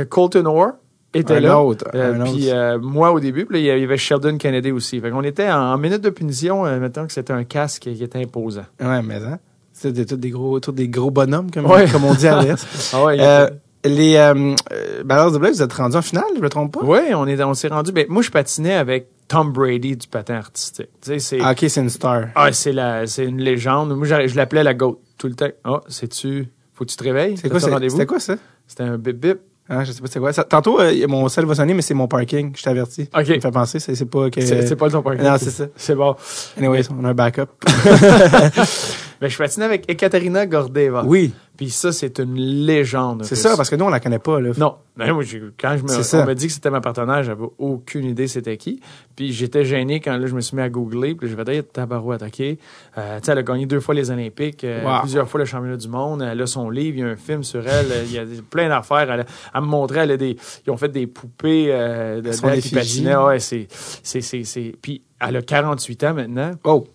Colton 0.10 0.46
Orr 0.46 0.72
était 1.20 1.36
Un 1.36 1.40
là. 1.42 1.60
autre, 1.60 1.86
Euh, 1.94 2.14
un 2.14 2.22
autre. 2.22 2.34
puis 2.34 2.52
euh, 2.52 2.78
moi 2.80 3.12
au 3.12 3.20
début, 3.20 3.46
puis 3.46 3.60
il 3.60 3.66
y 3.66 3.70
avait 3.72 3.98
Sheldon 3.98 4.38
Kennedy 4.38 4.72
aussi. 4.72 5.00
Fait 5.00 5.10
qu'on 5.12 5.24
était 5.24 5.50
en, 5.50 5.74
en 5.74 5.78
minute 5.78 6.02
de 6.02 6.10
punition, 6.10 6.66
euh, 6.66 6.80
mettons 6.80 7.06
que 7.08 7.14
c'était 7.14 7.34
un 7.34 7.44
casque 7.44 7.84
qui 7.84 8.04
était 8.04 8.20
imposant. 8.22 8.66
Ouais, 8.82 9.02
mais 9.02 9.16
hein. 9.16 9.40
C'est 9.74 9.92
des, 9.92 10.06
tous 10.06 10.16
des 10.16 10.30
gros, 10.30 10.60
tous 10.60 10.72
des 10.72 10.88
gros 10.88 11.12
bonhommes, 11.12 11.52
comme, 11.52 11.66
Ouais. 11.66 11.86
comme 11.92 12.06
on 12.06 12.14
dit 12.14 12.28
à 12.28 12.42
l'Est. 12.44 12.66
Ah 12.94 13.04
ouais, 13.04 13.18
Euh, 13.20 13.50
les 13.84 14.16
euh, 14.16 14.34
de 14.34 15.38
vous 15.50 15.62
êtes 15.62 15.74
rendus 15.74 15.96
en 15.98 16.02
finale, 16.02 16.24
je 16.36 16.42
me 16.42 16.50
trompe 16.50 16.74
pas? 16.74 16.84
Ouais, 16.84 17.14
on 17.14 17.28
est 17.28 17.42
on 17.44 17.54
s'est 17.54 17.68
rendu. 17.68 17.92
Ben, 17.92 18.06
moi 18.10 18.22
je 18.24 18.32
patinais 18.32 18.74
avec 18.74 19.08
Tom 19.28 19.52
Brady 19.52 19.96
du 19.98 20.08
patin 20.08 20.36
artistique. 20.36 20.90
Tu 21.02 21.12
sais, 21.12 21.20
c'est 21.20 21.40
Ah, 21.42 21.52
ok, 21.52 21.66
c'est 21.68 21.82
une 21.82 21.90
star. 21.90 22.26
ah, 22.36 22.52
c'est 22.52 22.72
la 22.72 23.06
c'est 23.06 23.26
une 23.26 23.42
légende. 23.42 23.96
Moi 23.96 24.08
je 24.08 24.36
l'appelais 24.36 24.64
la 24.64 24.74
goat 24.74 25.00
tout 25.18 25.28
le 25.28 25.36
temps. 25.36 25.50
Ah, 25.64 25.82
c'est 25.88 26.08
tu 26.08 26.48
faut 26.74 26.84
que 26.86 26.90
tu 26.90 26.98
te 26.98 27.04
réveilles? 27.04 27.38
C'est 27.38 27.50
quoi, 27.50 27.60
c'est- 27.60 27.70
rendez-vous? 27.72 27.96
c'était 27.96 28.06
quoi 28.06 28.20
ça? 28.20 28.36
C'était 28.68 28.84
un 28.84 28.98
bip 28.98 29.18
bip. 29.18 29.38
Ah, 29.68 29.84
je 29.84 29.92
sais 29.92 30.02
pas 30.02 30.08
c'est 30.12 30.20
quoi. 30.20 30.32
Ça- 30.32 30.44
tantôt, 30.44 30.80
euh, 30.80 31.08
mon 31.08 31.28
sel 31.28 31.46
va 31.46 31.56
sonner, 31.56 31.74
mais 31.74 31.82
c'est 31.82 31.96
mon 31.96 32.08
parking, 32.08 32.54
je 32.56 32.62
t'avertis. 32.62 33.10
OK. 33.18 33.26
Ça 33.26 33.34
me 33.36 33.40
fait 33.40 33.52
penser, 33.52 33.80
c'est 33.80 33.96
c'est 33.96 34.06
pas 34.06 34.30
que... 34.30 34.40
C'est 34.42 34.68
c'est 34.68 34.76
pas 34.76 34.90
ton 34.90 35.02
parking. 35.02 35.24
Non, 35.24 35.38
c'est 35.40 35.50
ça. 35.50 35.66
C'est 35.76 35.96
bon. 35.96 36.16
Anyways, 36.58 36.84
on 36.92 37.04
a 37.04 37.10
un 37.10 37.14
backup. 37.16 37.48
Ben, 39.26 39.32
je 39.32 39.38
patinais 39.38 39.66
avec 39.66 39.90
Ekaterina 39.90 40.46
Gordeva. 40.46 41.04
oui, 41.06 41.34
Puis 41.58 41.70
ça, 41.72 41.92
c'est 41.92 42.20
une 42.20 42.36
légende. 42.36 43.24
c'est 43.24 43.36
ça, 43.36 43.56
parce 43.58 43.70
que 43.70 43.76
nous, 43.76 43.86
on 43.86 43.90
la 43.90 44.00
connaît 44.00 44.20
pas, 44.20 44.40
là. 44.40 44.52
Non. 44.58 44.76
Ben, 44.98 45.12
moi, 45.14 45.24
j'ai- 45.24 45.42
quand 45.60 45.76
je 45.78 45.84
me, 45.84 46.22
on 46.22 46.26
m'a 46.26 46.36
dit 46.36 46.48
que 46.48 46.54
c'était 46.54 46.70
ma 46.70 46.80
partenaire, 46.82 47.24
j'avais 47.24 47.46
aucune 47.58 48.06
idée 48.06 48.28
c'était 48.28 48.56
qui. 48.58 48.80
Puis 49.16 49.34
j'étais 49.34 49.66
gêné 49.66 50.00
quand 50.00 50.16
là, 50.18 50.28
je 50.28 50.36
me 50.36 50.42
suis 50.42 50.56
mis 50.56 50.62
à 50.62 50.70
googler. 50.70 51.16
Puis 51.16 51.28
j'ai 51.30 51.36
fait, 51.36 51.50
hey, 51.50 51.64
tabarouette, 51.64 52.22
OK. 52.24 52.40
Euh, 52.40 52.56
tu 53.20 53.26
sais, 53.26 53.32
elle 53.32 53.38
a 53.40 53.44
gagné 53.44 53.66
deux 53.66 53.80
fois 53.80 53.94
les 53.96 54.12
Olympiques, 54.12 54.64
euh, 54.64 54.84
Wow. 54.86 55.02
plusieurs 55.02 55.28
fois 55.30 55.40
le 55.40 55.46
championnat 55.46 55.78
du 55.78 55.88
monde. 55.88 56.22
Elle 56.22 56.42
a 56.42 56.46
son 56.48 56.70
livre, 56.70 56.98
il 56.98 57.00
y 57.00 57.04
a 57.04 57.08
un 57.08 57.16
film 57.16 57.44
sur 57.44 57.66
elle. 57.68 57.92
euh, 57.92 58.04
Il 58.06 58.12
y 58.14 58.20
a 58.20 58.24
plein 58.50 58.70
d'affaires. 58.70 59.10
Elle, 59.12 59.62
me 59.62 59.66
montrait, 59.66 60.02
elle 60.02 60.12
a 60.12 60.18
des, 60.18 60.38
ils 60.66 60.72
ont 60.72 60.78
fait 60.78 60.90
des 60.90 61.08
poupées 61.08 61.68
euh, 61.72 62.22
de 62.22 62.60
qui 62.62 62.74
patinait. 62.76 63.16
Ouais, 63.16 63.40
c'est, 63.40 63.68
c'est, 64.04 64.22
c'est, 64.22 64.44
c'est. 64.44 64.74
Puis 64.82 65.02
elle 65.20 65.38
a 65.38 65.42
48 65.42 66.04
ans 66.04 66.14
maintenant. 66.14 66.52
Oh, 66.64 66.86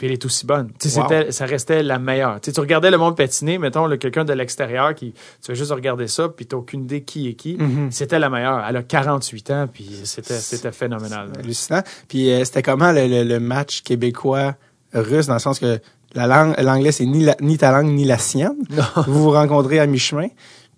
Puis 0.00 0.06
elle 0.06 0.14
est 0.14 0.24
aussi 0.24 0.46
bonne. 0.46 0.70
Tu 0.80 0.88
Wow. 0.88 1.02
c'était- 1.02 1.30
ça 1.30 1.44
restait 1.44 1.82
la 1.82 1.98
meilleure. 1.98 2.40
Tu 2.40 2.52
tu 2.54 2.60
regardais 2.60 2.90
le 2.90 2.96
monde 2.96 3.18
patiner, 3.18 3.58
mettons, 3.58 3.86
quelqu'un 3.98 4.24
de 4.24 4.32
l'extérieur 4.32 4.94
qui, 4.94 5.12
tu 5.12 5.52
vas 5.52 5.54
juste 5.54 5.72
regarder 5.72 6.06
ça, 6.08 6.30
puis 6.30 6.46
t'as 6.46 6.56
aucune 6.56 6.84
idée 6.84 7.02
qui 7.02 7.28
est 7.28 7.34
qui. 7.34 7.56
Mhm. 7.58 7.88
C'était 7.90 8.18
la 8.18 8.30
meilleure. 8.30 8.64
Elle 8.66 8.76
a 8.78 8.82
48 8.82 9.50
ans, 9.50 9.68
puis 9.70 9.90
c'était, 10.04 10.38
c'était 10.38 10.72
phénoménal. 10.72 11.28
hallucinant. 11.38 11.82
Puis 12.08 12.32
euh, 12.32 12.44
c'était 12.46 12.62
comment 12.62 12.92
le, 12.92 13.06
le- 13.06 13.24
le 13.24 13.40
match 13.40 13.82
québécois-russe, 13.82 15.26
dans 15.26 15.34
le 15.34 15.38
sens 15.40 15.58
que 15.58 15.78
la 16.14 16.26
langue, 16.26 16.54
l'anglais, 16.58 16.92
c'est 16.92 17.04
ni, 17.04 17.22
la- 17.24 17.36
ni 17.42 17.58
ta 17.58 17.70
langue 17.70 17.92
ni 17.92 18.04
la 18.04 18.16
sienne. 18.16 18.56
Non. 18.70 18.82
Vous 19.06 19.22
vous 19.24 19.30
rencontrez 19.32 19.80
à 19.80 19.86
mi-chemin. 19.86 20.28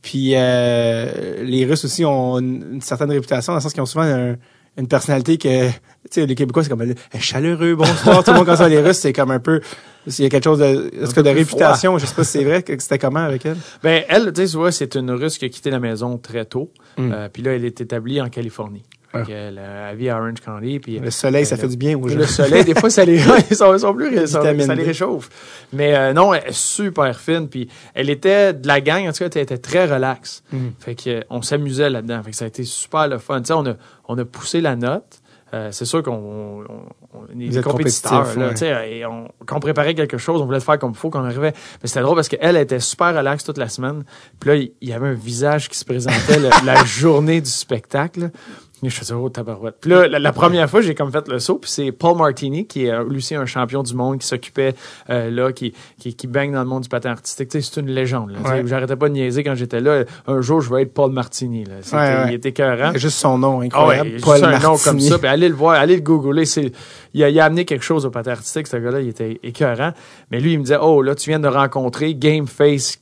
Puis 0.02 0.32
euh, 0.34 1.44
les 1.44 1.64
Russes 1.64 1.84
aussi 1.84 2.04
ont 2.04 2.38
une, 2.40 2.64
une 2.74 2.80
certaine 2.80 3.10
réputation, 3.12 3.52
dans 3.52 3.58
le 3.58 3.62
sens 3.62 3.72
qu'ils 3.72 3.82
ont 3.82 3.86
souvent 3.86 4.04
un- 4.04 4.34
une 4.78 4.88
personnalité 4.88 5.38
que, 5.38 5.68
tu 5.68 5.74
sais, 6.10 6.26
les 6.26 6.34
Québécois, 6.34 6.62
c'est 6.62 6.70
comme 6.70 6.82
euh, 6.82 6.94
chaleureux, 7.18 7.74
bonsoir, 7.74 8.24
tout 8.24 8.30
le 8.30 8.38
monde 8.38 8.46
quand 8.46 8.56
ça, 8.56 8.68
les 8.68 8.80
Russes, 8.80 8.98
c'est 8.98 9.12
comme 9.12 9.30
un 9.30 9.38
peu, 9.38 9.60
il 10.06 10.20
y 10.20 10.26
a 10.26 10.28
quelque 10.30 10.44
chose 10.44 10.60
de, 10.60 10.90
est-ce 11.02 11.14
que 11.14 11.20
de 11.20 11.28
réputation, 11.28 11.98
je 11.98 12.06
sais 12.06 12.14
pas 12.14 12.24
si 12.24 12.38
c'est 12.38 12.44
vrai, 12.44 12.62
que 12.62 12.80
c'était 12.80 12.98
comment 12.98 13.20
avec 13.20 13.44
elle? 13.44 13.58
Ben, 13.82 14.02
elle, 14.08 14.32
tu 14.32 14.42
sais, 14.42 14.50
tu 14.50 14.56
vois, 14.56 14.72
c'est 14.72 14.94
une 14.96 15.10
Russe 15.10 15.38
qui 15.38 15.44
a 15.44 15.48
quitté 15.48 15.70
la 15.70 15.80
maison 15.80 16.16
très 16.18 16.44
tôt. 16.44 16.70
Mm. 16.96 17.12
Euh, 17.12 17.28
puis 17.30 17.42
là, 17.42 17.52
elle 17.52 17.64
est 17.64 17.80
établie 17.80 18.20
en 18.20 18.28
Californie. 18.28 18.82
Fait 19.12 19.24
euh, 19.30 19.92
vit 19.96 20.08
à 20.08 20.16
Orange 20.18 20.40
County. 20.44 20.78
Puis 20.80 20.98
Le 20.98 21.10
soleil, 21.10 21.44
ça 21.44 21.56
le- 21.56 21.60
fait 21.62 21.68
du 21.68 21.76
bien 21.76 21.98
aux 21.98 22.08
gens. 22.08 22.18
Le 22.18 22.26
soleil, 22.26 22.64
des 22.64 22.74
fois, 22.74 22.90
ça 22.90 23.04
les, 23.04 23.18
ouais, 23.28 23.44
ils 23.50 23.56
sont, 23.56 23.72
ils 23.74 23.80
sont 23.80 23.94
plus, 23.94 24.26
ça, 24.26 24.52
les 24.52 24.82
réchauffe. 24.82 25.28
Mais 25.72 25.94
euh, 25.94 26.12
non, 26.12 26.32
elle 26.34 26.48
est 26.48 26.52
super 26.52 27.18
fine. 27.18 27.48
Puis 27.48 27.68
elle 27.94 28.10
était 28.10 28.52
de 28.52 28.66
la 28.66 28.80
gang, 28.80 29.06
en 29.08 29.12
tout 29.12 29.18
cas, 29.18 29.30
elle 29.34 29.42
était 29.42 29.58
très 29.58 29.84
relax. 29.84 30.42
Mhm. 30.52 30.72
Fait 30.78 30.94
que 30.94 31.10
euh, 31.10 31.20
on 31.30 31.42
s'amusait 31.42 31.90
là-dedans. 31.90 32.22
Fait 32.22 32.30
que 32.30 32.36
ça 32.36 32.46
a 32.46 32.48
été 32.48 32.64
super 32.64 33.08
le 33.08 33.18
fun. 33.18 33.40
Tu 33.40 33.48
sais, 33.48 33.52
on 33.52 33.66
a, 33.66 33.74
on 34.08 34.16
a 34.18 34.24
poussé 34.24 34.60
la 34.60 34.76
note. 34.76 35.18
Euh, 35.54 35.68
c'est 35.70 35.84
sûr 35.84 36.02
qu'on 36.02 36.12
on, 36.14 36.64
on 37.12 37.40
est 37.40 37.48
des 37.48 37.60
compétiteurs. 37.60 38.26
Là, 38.38 38.52
ouais. 38.58 38.90
et 38.90 39.04
on, 39.04 39.28
quand 39.44 39.56
on 39.56 39.60
préparait 39.60 39.94
quelque 39.94 40.16
chose, 40.16 40.40
on 40.40 40.46
voulait 40.46 40.56
le 40.56 40.64
faire 40.64 40.78
comme 40.78 40.92
il 40.92 40.96
faut, 40.96 41.10
qu'on 41.10 41.24
arrivait. 41.26 41.52
Mais 41.82 41.88
c'était 41.88 42.00
drôle 42.00 42.14
parce 42.14 42.28
qu'elle 42.28 42.56
était 42.56 42.80
super 42.80 43.14
relax 43.14 43.44
toute 43.44 43.58
la 43.58 43.68
semaine. 43.68 44.04
Puis 44.40 44.48
là, 44.48 44.56
il 44.56 44.88
y 44.88 44.94
avait 44.94 45.08
un 45.08 45.14
visage 45.14 45.68
qui 45.68 45.76
se 45.76 45.84
présentait 45.84 46.38
la 46.64 46.84
journée 46.86 47.42
du 47.42 47.50
spectacle. 47.50 48.30
Je 48.90 48.96
faisais, 48.96 49.14
oh, 49.14 49.28
tabarouette. 49.28 49.76
Puis 49.80 49.90
là, 49.90 50.08
la, 50.08 50.18
la 50.18 50.32
première 50.32 50.68
fois, 50.68 50.80
j'ai 50.80 50.94
comme 50.94 51.12
fait 51.12 51.28
le 51.28 51.38
saut, 51.38 51.58
puis 51.58 51.70
c'est 51.70 51.92
Paul 51.92 52.16
Martini, 52.16 52.66
qui 52.66 52.86
est 52.86 52.90
euh, 52.90 53.04
lui 53.08 53.18
aussi 53.18 53.34
un 53.34 53.46
champion 53.46 53.82
du 53.82 53.94
monde, 53.94 54.18
qui 54.18 54.26
s'occupait 54.26 54.74
euh, 55.10 55.30
là, 55.30 55.52
qui, 55.52 55.72
qui, 56.00 56.14
qui 56.14 56.26
baigne 56.26 56.52
dans 56.52 56.60
le 56.62 56.68
monde 56.68 56.82
du 56.82 56.88
patin 56.88 57.10
artistique. 57.12 57.48
Tu 57.48 57.62
sais, 57.62 57.70
c'est 57.72 57.80
une 57.80 57.88
légende. 57.90 58.30
Là, 58.32 58.38
Ouais. 58.44 58.62
J'arrêtais 58.66 58.96
pas 58.96 59.08
de 59.08 59.14
niaiser 59.14 59.44
quand 59.44 59.54
j'étais 59.54 59.80
là. 59.80 60.04
Un 60.26 60.40
jour, 60.40 60.60
je 60.60 60.72
vais 60.74 60.82
être 60.82 60.92
Paul 60.94 61.12
Martini. 61.12 61.64
Là. 61.64 61.74
C'était- 61.82 61.96
Ouais, 61.96 62.02
ouais. 62.02 62.24
Il 62.28 62.34
était 62.34 62.48
écœurant. 62.48 62.92
Juste 62.94 63.18
son 63.18 63.38
nom, 63.38 63.60
Ah 63.60 63.64
incroyable. 63.64 64.10
ouais, 64.10 64.16
Paul 64.20 64.34
juste 64.34 64.44
un 64.44 64.58
nom 64.58 64.70
Martini. 64.70 64.84
comme 64.84 65.00
ça, 65.00 65.18
puis 65.18 65.28
allez 65.28 65.48
le 65.48 65.54
voir, 65.54 65.74
allez 65.80 65.96
le 65.96 66.02
googler. 66.02 66.44
C'est, 66.44 66.72
il, 67.14 67.22
a, 67.24 67.28
il 67.28 67.38
a 67.40 67.44
amené 67.44 67.64
quelque 67.64 67.84
chose 67.84 68.06
au 68.06 68.10
patin 68.10 68.32
artistique, 68.32 68.66
ce 68.66 68.76
gars-là, 68.76 69.00
il 69.00 69.08
était 69.08 69.38
écœurant. 69.42 69.92
Mais 70.30 70.40
lui, 70.40 70.52
il 70.54 70.58
me 70.58 70.64
disait, 70.64 70.78
oh, 70.80 71.02
là, 71.02 71.14
tu 71.14 71.30
viens 71.30 71.40
de 71.40 71.48
rencontrer 71.48 72.14
Game 72.14 72.46
Face 72.46 72.98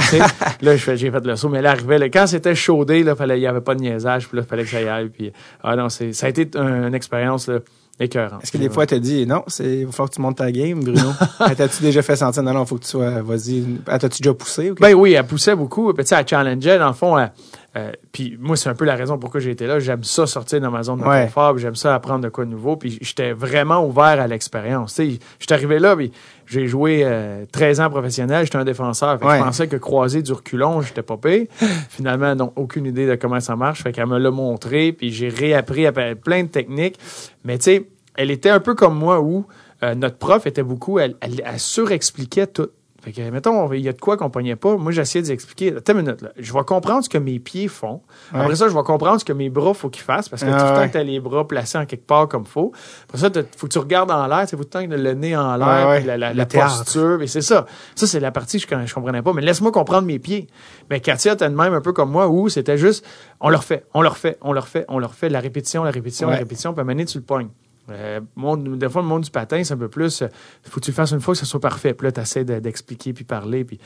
sais, 0.00 0.18
là, 0.62 0.76
j'ai 0.76 1.10
fait 1.10 1.24
le 1.26 1.36
saut, 1.36 1.48
mais 1.48 1.58
elle 1.58 1.66
arrivait, 1.66 1.98
là, 1.98 2.08
quand 2.08 2.26
c'était 2.26 2.54
chaudé, 2.54 3.02
là, 3.02 3.14
fallait, 3.16 3.38
il 3.38 3.42
y 3.42 3.46
avait 3.46 3.60
pas 3.60 3.74
de 3.74 3.80
niaisage, 3.80 4.28
puis 4.28 4.36
là, 4.36 4.42
il 4.46 4.48
fallait 4.48 4.64
que 4.64 4.70
ça 4.70 4.80
y 4.82 4.88
aille. 4.88 5.08
Puis, 5.08 5.32
ah 5.62 5.76
non, 5.76 5.88
c'est, 5.88 6.12
ça 6.12 6.26
a 6.26 6.28
été 6.30 6.48
un- 6.56 6.88
une 6.88 6.94
expérience, 6.94 7.48
là, 7.48 7.58
écœurante. 8.00 8.42
Est-ce 8.44 8.52
que 8.52 8.58
des 8.58 8.68
fois, 8.70 8.84
elle 8.84 8.90
t'a 8.90 8.98
dit, 9.00 9.26
non, 9.26 9.42
c'est, 9.48 9.78
il 9.80 9.86
va 9.86 9.92
falloir 9.92 10.10
que 10.10 10.14
tu 10.14 10.20
montes 10.20 10.36
ta 10.36 10.52
game, 10.52 10.80
Bruno? 10.84 11.10
T'as-tu 11.56 11.82
déjà 11.82 12.00
fait 12.02 12.14
sentir, 12.16 12.42
non, 12.44 12.52
non, 12.54 12.64
faut 12.64 12.76
que 12.76 12.84
tu 12.84 12.90
sois, 12.90 13.22
vas-y. 13.22 13.64
T'as-tu 13.86 14.22
déjà 14.22 14.34
poussé? 14.34 14.72
Ben 14.80 14.94
oui, 14.94 15.14
elle 15.14 15.26
poussait 15.26 15.56
beaucoup. 15.56 15.92
Puis, 15.92 16.04
tu 16.04 16.10
sais, 16.10 16.16
elle 16.20 16.28
challengeait, 16.28 16.78
dans 16.78 16.88
le 16.88 16.92
fond. 16.94 17.18
elle- 17.18 17.32
euh, 17.76 17.92
puis 18.12 18.36
moi, 18.40 18.56
c'est 18.56 18.68
un 18.70 18.74
peu 18.74 18.84
la 18.86 18.96
raison 18.96 19.18
pourquoi 19.18 19.40
j'ai 19.40 19.50
été 19.50 19.66
là. 19.66 19.78
J'aime 19.78 20.02
ça 20.02 20.26
sortir 20.26 20.60
de 20.60 20.66
ma 20.68 20.82
zone 20.82 21.00
de 21.00 21.04
Ouais. 21.04 21.24
confort. 21.26 21.52
puis 21.54 21.62
J'aime 21.62 21.74
ça 21.76 21.94
apprendre 21.94 22.24
de 22.24 22.28
quoi 22.30 22.44
de 22.46 22.50
nouveau. 22.50 22.76
Puis 22.76 22.98
j'étais 23.02 23.32
vraiment 23.32 23.84
ouvert 23.86 24.02
à 24.20 24.26
l'expérience. 24.26 24.94
Sais, 24.94 25.18
j'étais 25.38 25.52
arrivé 25.54 25.78
là, 25.78 25.94
puis 25.94 26.10
j'ai 26.46 26.66
joué 26.66 27.02
euh, 27.04 27.44
13 27.52 27.80
ans 27.80 27.90
professionnel. 27.90 28.44
J'étais 28.46 28.56
un 28.56 28.64
défenseur. 28.64 29.18
Fait 29.18 29.24
que 29.24 29.30
Ouais. 29.30 29.38
Je 29.38 29.44
pensais 29.44 29.68
que 29.68 29.76
croiser 29.76 30.22
du 30.22 30.32
reculon, 30.32 30.80
j'étais 30.80 31.02
pas 31.02 31.18
pire. 31.18 31.46
Finalement, 31.90 32.34
non, 32.34 32.52
aucune 32.56 32.86
idée 32.86 33.06
de 33.06 33.14
comment 33.16 33.40
ça 33.40 33.54
marche. 33.54 33.82
Fait 33.82 33.92
qu'elle 33.92 34.06
me 34.06 34.18
l'a 34.18 34.30
montré. 34.30 34.92
Puis 34.92 35.10
j'ai 35.12 35.28
réappris 35.28 35.86
à- 35.86 35.92
plein 35.92 36.44
de 36.44 36.48
techniques. 36.48 36.98
Mais 37.44 37.58
tu 37.58 37.64
sais, 37.64 37.88
elle 38.16 38.30
était 38.30 38.50
un 38.50 38.60
peu 38.60 38.74
comme 38.74 38.96
moi 38.98 39.20
où 39.20 39.44
euh, 39.82 39.94
notre 39.94 40.16
prof 40.16 40.46
était 40.46 40.62
beaucoup, 40.64 40.98
elle, 40.98 41.14
elle, 41.20 41.40
elle 41.44 41.60
surexpliquait 41.60 42.46
tout. 42.48 42.68
Fait 43.00 43.12
que, 43.12 43.30
mettons, 43.30 43.72
il 43.72 43.80
y 43.80 43.88
a 43.88 43.92
de 43.92 44.00
quoi 44.00 44.16
qu'on 44.16 44.28
pognait 44.28 44.56
pas. 44.56 44.76
Moi, 44.76 44.90
j'essayais 44.90 45.22
d'expliquer. 45.22 45.76
Attends 45.76 45.92
une 45.92 46.00
minute, 46.02 46.20
là. 46.20 46.30
Je 46.36 46.52
vais 46.52 46.64
comprendre 46.64 47.04
ce 47.04 47.08
que 47.08 47.16
mes 47.16 47.38
pieds 47.38 47.68
font. 47.68 48.02
Ouais. 48.34 48.40
Après 48.40 48.56
ça, 48.56 48.68
je 48.68 48.74
vais 48.74 48.82
comprendre 48.82 49.20
ce 49.20 49.24
que 49.24 49.32
mes 49.32 49.50
bras, 49.50 49.72
faut 49.72 49.88
qu'ils 49.88 50.02
fassent. 50.02 50.28
Parce 50.28 50.42
que 50.42 50.48
Ah, 50.48 50.58
tout 50.58 50.64
le 50.64 50.70
temps 50.72 50.80
ouais. 50.80 50.86
que 50.88 50.92
tu 50.92 50.98
as 50.98 51.04
les 51.04 51.20
bras 51.20 51.46
placés 51.46 51.78
en 51.78 51.86
quelque 51.86 52.04
part 52.06 52.26
comme 52.26 52.44
faut. 52.44 52.72
Après 53.04 53.18
ça, 53.18 53.30
t'as- 53.30 53.44
faut 53.56 53.68
que 53.68 53.72
tu 53.72 53.78
regardes 53.78 54.10
en 54.10 54.26
l'air. 54.26 54.40
Faut 54.50 54.56
tout 54.56 54.62
le 54.62 54.64
temps 54.64 54.84
que 54.84 54.92
le 54.94 55.14
nez 55.14 55.36
en 55.36 55.56
l'air. 55.56 55.88
Ouais. 55.88 56.16
La, 56.18 56.44
posture. 56.46 57.22
Et 57.22 57.28
c'est 57.28 57.40
ça. 57.40 57.66
Ça, 57.94 58.08
c'est 58.08 58.18
la 58.18 58.32
partie 58.32 58.60
que 58.60 58.76
je, 58.80 58.86
je 58.86 58.94
comprenais 58.94 59.22
pas. 59.22 59.32
Mais 59.32 59.42
laisse-moi 59.42 59.70
comprendre 59.70 60.06
mes 60.06 60.18
pieds. 60.18 60.48
Mais 60.90 60.98
Katia, 61.00 61.36
t'as 61.36 61.48
de 61.48 61.54
même 61.54 61.74
un 61.74 61.80
peu 61.80 61.92
comme 61.92 62.10
moi 62.10 62.26
où 62.28 62.48
c'était 62.48 62.78
juste, 62.78 63.06
on 63.40 63.48
le 63.48 63.56
refait, 63.56 63.84
on 63.94 64.02
le 64.02 64.08
refait, 64.08 64.38
on 64.40 64.52
le 64.52 64.58
refait, 64.58 64.84
on 64.88 64.98
le 64.98 65.06
refait. 65.06 65.28
La 65.28 65.38
répétition, 65.38 65.84
la 65.84 65.92
répétition, 65.92 66.28
la 66.30 66.36
répétition. 66.38 66.72
Puis 66.72 66.80
à 66.80 66.82
un 66.82 66.84
moment 66.84 66.94
donné, 66.94 67.04
tu 67.04 67.18
le 67.18 67.24
pognes. 67.24 67.48
Euh, 67.90 68.20
monde, 68.36 68.76
des 68.78 68.88
fois, 68.88 69.02
le 69.02 69.08
monde 69.08 69.22
du 69.22 69.30
patin, 69.30 69.62
c'est 69.64 69.74
un 69.74 69.78
peu 69.78 69.88
plus. 69.88 70.22
euh, 70.22 70.28
faut 70.64 70.80
que 70.80 70.84
tu 70.84 70.90
le 70.90 70.94
fasses 70.94 71.12
une 71.12 71.20
fois 71.20 71.34
que 71.34 71.40
ça 71.40 71.46
soit 71.46 71.60
parfait. 71.60 71.94
Puis 71.94 72.06
là, 72.06 72.12
tu 72.12 72.20
essaies 72.20 72.44
d'expliquer 72.44 73.12
puis 73.12 73.24
parler. 73.24 73.64
Puis 73.64 73.78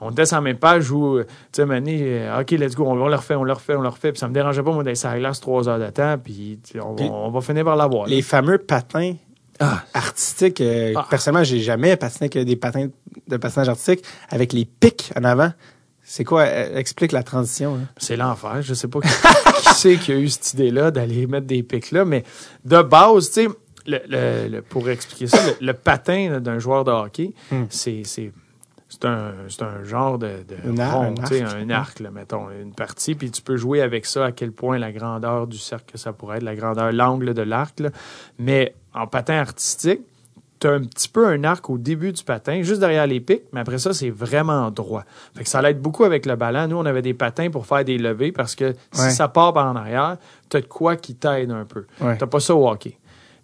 on 0.00 0.10
était 0.10 0.24
sur 0.24 0.36
la 0.36 0.40
même 0.40 0.56
page 0.58 0.90
où, 0.90 1.16
euh, 1.18 1.24
tu 1.24 1.32
sais, 1.60 1.66
Mané, 1.66 1.98
euh, 2.02 2.40
OK, 2.40 2.50
let's 2.52 2.74
go, 2.74 2.84
on, 2.86 2.92
on 3.00 3.08
le 3.08 3.14
refait, 3.14 3.34
on 3.34 3.44
le 3.44 3.52
refait, 3.52 3.74
on 3.76 3.82
le 3.82 3.88
refait. 3.88 4.12
Puis 4.12 4.18
ça 4.18 4.28
me 4.28 4.32
dérangeait 4.34 4.62
pas, 4.62 4.72
moi, 4.72 4.82
d'être 4.82 4.96
sur 4.96 5.10
la 5.10 5.18
glace 5.18 5.40
trois 5.40 5.68
heures 5.68 5.78
de 5.78 5.90
temps. 5.90 6.16
Puis 6.18 6.58
on, 6.82 6.90
va- 6.90 6.94
Puis- 6.96 7.08
on 7.12 7.30
va 7.30 7.40
finir 7.42 7.64
par 7.64 7.76
l'avoir. 7.76 8.04
là. 8.06 8.10
Les 8.14 8.22
fameux 8.22 8.58
patins 8.58 9.14
Ah. 9.58 9.82
artistiques. 9.92 10.62
Ah. 10.96 11.06
Personnellement, 11.10 11.44
j'ai 11.44 11.60
jamais 11.60 11.94
patiné 11.96 12.30
avec 12.32 12.46
des 12.46 12.56
patins 12.56 12.88
de 13.28 13.36
patinage 13.36 13.68
artistique 13.68 14.02
avec 14.30 14.52
les 14.54 14.64
pics 14.64 15.12
en 15.16 15.24
avant. 15.24 15.52
C'est 16.12 16.24
quoi? 16.24 16.42
euh, 16.42 16.76
explique 16.76 17.12
la 17.12 17.22
transition. 17.22 17.76
là. 17.76 17.82
C'est 17.96 18.16
l'enfer. 18.16 18.62
Je 18.62 18.74
sais 18.74 18.88
pas 18.88 18.98
qui, 19.00 19.08
qui 19.62 19.74
c'est 19.74 19.96
qui 19.96 20.10
a 20.10 20.16
eu 20.16 20.28
cette 20.28 20.54
idée-là 20.54 20.90
d'aller 20.90 21.28
mettre 21.28 21.46
des 21.46 21.62
pics 21.62 21.92
là, 21.92 22.04
mais 22.04 22.24
de 22.64 22.82
base, 22.82 23.30
tu 23.30 23.44
sais, 23.44 23.48
le, 23.86 23.98
le- 24.08 24.48
le- 24.48 24.62
pour 24.62 24.88
expliquer 24.90 25.28
ça, 25.28 25.38
le, 25.60 25.72
patin 25.72 26.40
d'un 26.40 26.58
joueur 26.58 26.82
de 26.82 26.90
hockey, 26.90 27.32
Hmm. 27.52 27.66
c'est 27.70 28.02
c'est 28.04 28.32
c'est 28.88 29.04
un, 29.04 29.34
c'est 29.48 29.62
un 29.62 29.84
genre 29.84 30.18
de, 30.18 30.30
de 30.48 30.56
Un 30.68 30.78
ar- 30.80 30.96
rond, 30.96 31.14
un 31.16 31.22
arc. 31.22 31.32
un 31.32 31.70
arc, 31.70 32.00
là, 32.00 32.10
mettons, 32.10 32.48
une 32.50 32.74
partie, 32.74 33.14
puis 33.14 33.30
tu 33.30 33.40
peux 33.40 33.56
jouer 33.56 33.80
avec 33.80 34.04
ça 34.04 34.24
à 34.26 34.32
quel 34.32 34.50
point 34.50 34.78
la 34.78 34.90
grandeur 34.90 35.46
du 35.46 35.58
cercle 35.58 35.92
que 35.92 35.96
ça 35.98 36.12
pourrait 36.12 36.38
être, 36.38 36.42
la 36.42 36.56
grandeur, 36.56 36.90
l'angle 36.90 37.32
de 37.34 37.42
l'arc. 37.42 37.78
là. 37.78 37.90
Mais 38.40 38.74
en 38.92 39.06
patin 39.06 39.34
artistique, 39.34 40.00
tu 40.60 40.66
as 40.68 40.72
un 40.72 40.80
petit 40.80 41.08
peu 41.08 41.26
un 41.26 41.42
arc 41.44 41.68
au 41.70 41.78
début 41.78 42.12
du 42.12 42.22
patin, 42.22 42.62
juste 42.62 42.80
derrière 42.80 43.06
les 43.06 43.18
pics, 43.20 43.44
mais 43.52 43.60
après 43.60 43.78
ça, 43.78 43.92
c'est 43.94 44.10
vraiment 44.10 44.70
droit. 44.70 45.04
Fait 45.34 45.42
que 45.44 45.48
ça 45.48 45.62
l'aide 45.62 45.80
beaucoup 45.80 46.04
avec 46.04 46.26
le 46.26 46.36
ballon. 46.36 46.68
Nous, 46.68 46.76
on 46.76 46.84
avait 46.86 47.02
des 47.02 47.14
patins 47.14 47.50
pour 47.50 47.66
faire 47.66 47.84
des 47.84 47.96
levées 47.98 48.30
parce 48.30 48.54
que 48.54 48.74
si 48.92 49.00
Ouais. 49.02 49.10
ça 49.10 49.28
part 49.28 49.52
par 49.54 49.66
en 49.66 49.76
arrière, 49.76 50.18
tu 50.50 50.58
as 50.58 50.60
de 50.60 50.66
quoi 50.66 50.96
qui 50.96 51.14
t'aide 51.14 51.50
un 51.50 51.64
peu. 51.64 51.86
Ouais. 52.00 52.16
T'as 52.18 52.26
pas 52.26 52.40
ça 52.40 52.54
au 52.54 52.68
hockey. 52.68 52.98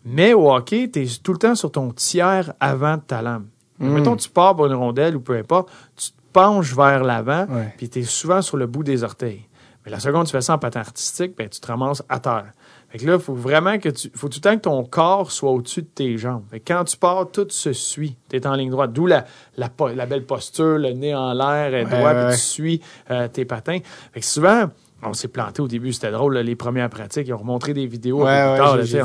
Mais 0.05 0.35
au 0.35 0.53
hockey, 0.53 0.91
tu 0.93 1.03
es 1.03 1.07
tout 1.23 1.33
le 1.33 1.39
temps 1.39 1.55
sur 1.55 1.73
ton 1.73 1.91
tiers 1.91 2.53
avant 2.61 2.97
de 2.97 3.03
ta 3.03 3.23
lame. 3.23 3.47
Mm. 3.79 3.89
Mettons, 3.89 4.17
tu 4.17 4.29
pars 4.29 4.55
pour 4.55 4.67
une 4.67 4.75
rondelle 4.75 5.17
ou 5.17 5.21
peu 5.21 5.37
importe, 5.37 5.71
tu 5.97 6.11
te 6.11 6.17
penches 6.33 6.75
vers 6.77 7.03
l'avant, 7.03 7.47
puis 7.79 7.89
tu 7.89 8.01
es 8.01 8.03
souvent 8.03 8.43
sur 8.43 8.57
le 8.57 8.67
bout 8.67 8.83
des 8.85 9.03
orteils. 9.05 9.47
Mais 9.85 9.91
la 9.91 10.01
seconde, 10.01 10.27
tu 10.27 10.33
fais 10.33 10.41
ça 10.41 10.55
en 10.55 10.59
patin 10.59 10.81
artistique, 10.81 11.35
ben, 11.37 11.49
tu 11.49 11.61
te 11.61 11.67
ramasses 11.67 12.03
à 12.09 12.19
terre. 12.19 12.53
Fait 12.89 12.99
que 12.99 13.07
là, 13.07 13.15
il 13.15 13.21
faut 13.21 13.35
vraiment 13.35 13.79
que 13.79 13.89
tu. 13.89 14.11
faut 14.15 14.29
tout 14.29 14.39
le 14.39 14.41
temps 14.43 14.57
que 14.57 14.63
ton 14.63 14.85
corps 14.85 15.33
soit 15.33 15.51
au-dessus 15.51 15.83
de 15.83 15.89
tes 15.89 16.17
jambes. 16.19 16.45
Fait 16.51 16.61
que 16.61 16.73
quand 16.73 16.85
tu 16.85 16.97
pars, 16.97 17.31
tout 17.31 17.47
se 17.51 17.73
suit. 17.73 18.17
Tu 18.31 18.37
es 18.37 18.47
en 18.47 18.55
ligne 18.55 18.71
droite. 18.71 18.93
D'où 18.93 19.07
la, 19.07 19.25
la, 19.57 19.69
po- 19.69 19.89
la 19.89 20.07
belle 20.07 20.25
posture, 20.25 20.79
le 20.79 20.91
nez 20.93 21.15
en 21.15 21.33
l'air, 21.33 21.75
est 21.75 21.85
droit, 21.85 21.99
ouais, 21.99 22.15
puis 22.15 22.25
ouais. 22.27 22.33
tu 22.33 22.39
suis 22.41 22.81
euh, 23.11 23.29
tes 23.29 23.45
patins. 23.45 23.79
Fait 24.13 24.21
que 24.21 24.27
souvent, 24.27 24.71
on 25.03 25.13
s'est 25.13 25.29
planté 25.29 25.61
au 25.63 25.69
début, 25.69 25.93
c'était 25.93 26.11
drôle, 26.11 26.35
là, 26.35 26.43
les 26.43 26.57
premières 26.57 26.89
pratiques, 26.89 27.29
ils 27.29 27.35
ont 27.35 27.39
remontré 27.39 27.75
des 27.75 27.87
vidéos 27.87 28.25
Ouais, 28.25 28.43
plus 28.43 28.51
ouais, 28.53 28.57
tard, 28.57 28.77
là, 28.77 28.83
vu 28.83 28.97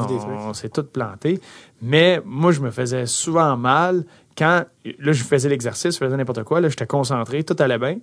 on, 0.47 0.53
s'est 0.53 0.69
tous 0.69 0.83
plantés. 0.83 1.39
Mais 1.81 2.21
moi, 2.25 2.51
je 2.51 2.61
me 2.61 2.71
faisais 2.71 3.05
souvent 3.05 3.57
mal 3.57 4.05
quand, 4.37 4.63
là, 4.99 5.11
je 5.11 5.23
faisais 5.23 5.49
l'exercice, 5.49 5.93
je 5.95 5.99
faisais 5.99 6.15
n'importe 6.15 6.43
quoi, 6.43 6.61
là, 6.61 6.69
j'étais 6.69 6.87
concentré, 6.87 7.43
tout 7.43 7.55
allait 7.59 7.77
bien. 7.77 7.97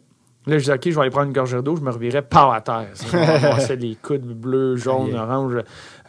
Là, 0.49 0.55
je 0.59 0.65
disais, 0.65 0.73
OK, 0.75 0.81
je 0.87 0.91
vais 0.95 1.01
aller 1.03 1.11
prendre 1.11 1.27
une 1.29 1.33
gorgée 1.33 1.61
d'eau, 1.63 1.77
je 1.77 1.83
me 1.83 1.91
revirais 1.91 2.23
par 2.23 2.53
à 2.53 2.61
terre. 2.61 2.89
Je 2.95 3.17
ramassais 3.17 3.77
les 3.77 3.95
coudes 3.97 4.27
bleus, 4.27 4.77
jaunes, 4.77 5.15
oranges 5.15 5.59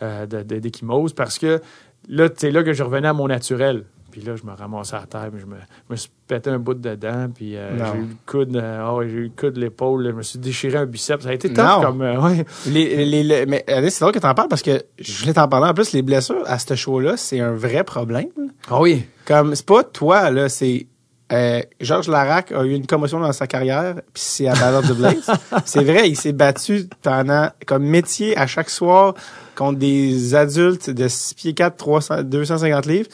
euh, 0.01 0.25
de- 0.25 0.43
de- 0.43 0.60
d'échymose 0.60 1.13
parce 1.13 1.38
que 1.38 1.60
là, 2.08 2.29
c'est 2.36 2.51
là 2.51 2.63
que 2.63 2.74
je 2.74 2.84
revenais 2.84 3.08
à 3.10 3.13
mon 3.13 3.27
naturel. 3.27 3.84
Puis 4.12 4.22
là, 4.22 4.36
je 4.36 4.43
me 4.43 4.51
ramassais 4.53 4.96
à 4.96 5.05
terre, 5.08 5.29
puis 5.31 5.39
je 5.39 5.46
me, 5.46 5.96
suis 5.96 6.10
pété 6.27 6.50
un 6.50 6.58
bout 6.58 6.74
dedans, 6.74 7.27
puis 7.31 7.55
euh, 7.55 7.77
j'ai 7.77 8.00
eu 8.00 8.01
le 8.05 8.15
coude, 8.25 8.55
ouais, 8.55 9.08
j'ai 9.08 9.15
eu 9.17 9.24
le 9.25 9.29
coude, 9.39 9.55
l'épaule, 9.58 10.03
je 10.08 10.12
me 10.15 10.24
suis 10.24 10.39
déchiré 10.39 10.79
un 10.79 10.88
biceps. 10.88 11.24
Ça 11.24 11.29
a 11.29 11.34
été 11.34 11.50
tough 11.53 11.63
Non. 11.63 11.81
comme, 11.84 12.01
euh, 12.01 12.19
ouais. 12.19 12.43
Les, 12.65 13.05
les, 13.05 13.22
les- 13.24 13.46
mais 13.46 13.63
c'est 13.67 14.00
drôle 14.00 14.12
que 14.13 14.17
t'en 14.17 14.34
parles 14.34 14.48
parce 14.48 14.63
que 14.63 14.81
je 14.98 15.19
voulais 15.19 15.34
t'en 15.34 15.48
parler. 15.48 15.67
En 15.69 15.75
plus, 15.75 15.91
les 15.93 16.01
blessures 16.01 16.41
à 16.48 16.58
ce 16.58 16.74
show-là, 16.74 17.17
c'est 17.17 17.39
un 17.39 17.53
vrai 17.53 17.84
problème. 17.84 18.29
Ah 18.67 18.81
oui. 18.81 19.05
Comme, 19.25 19.53
c'est 19.53 19.65
pas 19.67 19.84
toi, 19.84 20.31
là, 20.31 20.50
c'est... 20.50 20.88
Euh, 21.32 21.62
Georges 21.80 22.08
Larac 22.08 22.52
a 22.52 22.64
eu 22.64 22.74
une 22.74 22.88
commotion 22.88 23.20
dans 23.20 23.32
sa 23.32 23.46
carrière, 23.46 23.96
puis 24.14 24.24
c'est 24.26 24.48
à 24.48 24.54
Battle 24.54 24.76
of 24.78 24.88
the 24.88 24.98
Blades. 24.98 25.38
c'est 25.66 25.84
vrai, 25.84 26.10
il 26.10 26.16
s'est 26.16 26.34
battu 26.34 26.88
pendant 27.02 27.50
comme 27.66 27.84
métier 27.84 28.36
à 28.38 28.48
chaque 28.48 28.70
soir 28.70 29.14
contre 29.56 29.78
des 29.78 30.34
adultes 30.34 30.89
de 30.89 31.08
6 31.08 31.34
pieds 31.36 31.54
4, 31.54 31.78
300, 31.78 32.24
250 32.24 32.86
livres. 32.88 33.10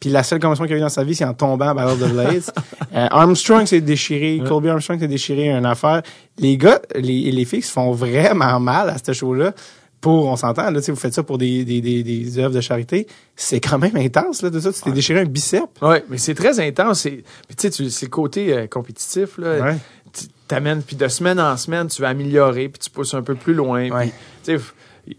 Puis 0.00 0.08
la 0.08 0.22
seule 0.22 0.40
commotion 0.40 0.64
qu'il 0.64 0.74
a 0.74 0.78
eu 0.78 0.80
dans 0.80 0.88
sa 0.88 1.04
vie, 1.04 1.14
c'est 1.14 1.26
en 1.26 1.34
tombant 1.34 1.68
à 1.68 1.74
Battle 1.74 2.02
of 2.02 2.08
the 2.08 2.12
Blades. 2.12 2.42
Euh, 2.92 3.06
Armstrong 3.12 3.66
s'est 3.66 3.80
déchiré, 3.80 4.42
Colby 4.44 4.68
Armstrong 4.68 4.98
s'est 4.98 5.06
déchiré 5.06 5.48
une 5.48 5.64
affaire. 5.64 6.02
Les 6.38 6.56
gars, 6.56 6.80
les, 6.96 7.30
les 7.30 7.44
filles 7.44 7.62
se 7.62 7.70
font 7.70 7.92
vraiment 7.92 8.58
mal 8.58 8.90
à 8.90 8.96
ce 8.98 9.12
show-là. 9.12 9.52
Pour, 10.00 10.26
on 10.28 10.36
s'entend, 10.36 10.70
là, 10.70 10.80
vous 10.80 10.96
faites 10.96 11.12
ça 11.12 11.22
pour 11.22 11.36
des, 11.36 11.64
des, 11.64 11.82
des, 11.82 12.02
des 12.02 12.38
œuvres 12.38 12.54
de 12.54 12.60
charité. 12.60 13.06
C'est 13.36 13.60
quand 13.60 13.78
même 13.78 13.96
intense, 13.96 14.40
là, 14.40 14.48
de 14.48 14.58
ça. 14.58 14.72
Tu 14.72 14.80
t'es 14.80 14.92
déchiré 14.92 15.20
un 15.20 15.26
bicep. 15.26 15.64
Oui, 15.82 15.96
mais 16.08 16.16
c'est 16.16 16.34
très 16.34 16.58
intense. 16.58 17.00
C'est, 17.00 17.22
puis 17.46 17.56
tu 17.56 17.70
sais, 17.70 17.90
c'est 17.90 18.06
le 18.06 18.10
côté 18.10 18.52
euh, 18.52 18.66
compétitif. 18.66 19.36
Là. 19.36 19.60
Ouais. 19.60 19.76
Tu 20.12 20.24
t'amènes, 20.48 20.82
puis 20.82 20.96
de 20.96 21.06
semaine 21.06 21.38
en 21.38 21.56
semaine, 21.58 21.88
tu 21.88 22.00
vas 22.00 22.08
améliorer, 22.08 22.70
puis 22.70 22.80
tu 22.80 22.88
pousses 22.88 23.12
un 23.12 23.22
peu 23.22 23.34
plus 23.34 23.52
loin. 23.52 23.90
Ouais. 23.90 24.12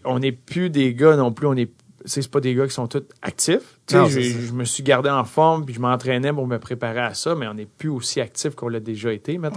On 0.04 0.20
n'est 0.20 0.32
plus 0.32 0.70
des 0.70 0.94
gars 0.94 1.16
non 1.16 1.32
plus, 1.32 1.48
on 1.48 1.56
est 1.56 1.70
c'est 2.06 2.30
pas 2.30 2.40
des 2.40 2.56
gars 2.56 2.66
qui 2.66 2.74
sont 2.74 2.88
tous 2.88 3.04
actifs. 3.22 3.80
Non, 3.94 4.06
je, 4.08 4.22
je 4.22 4.54
me 4.54 4.64
suis 4.64 4.84
gardé 4.84 5.10
en 5.10 5.24
forme, 5.24 5.66
puis 5.66 5.74
je 5.74 5.80
m'entraînais 5.80 6.32
pour 6.34 6.48
me 6.48 6.58
préparer 6.58 7.02
à 7.02 7.14
ça, 7.14 7.36
mais 7.36 7.48
on 7.48 7.54
n'est 7.54 7.66
plus 7.66 7.90
aussi 7.90 8.22
actif 8.22 8.56
qu'on 8.56 8.70
l'a 8.70 8.80
déjà 8.80 9.12
été. 9.12 9.38
Ouais. 9.38 9.50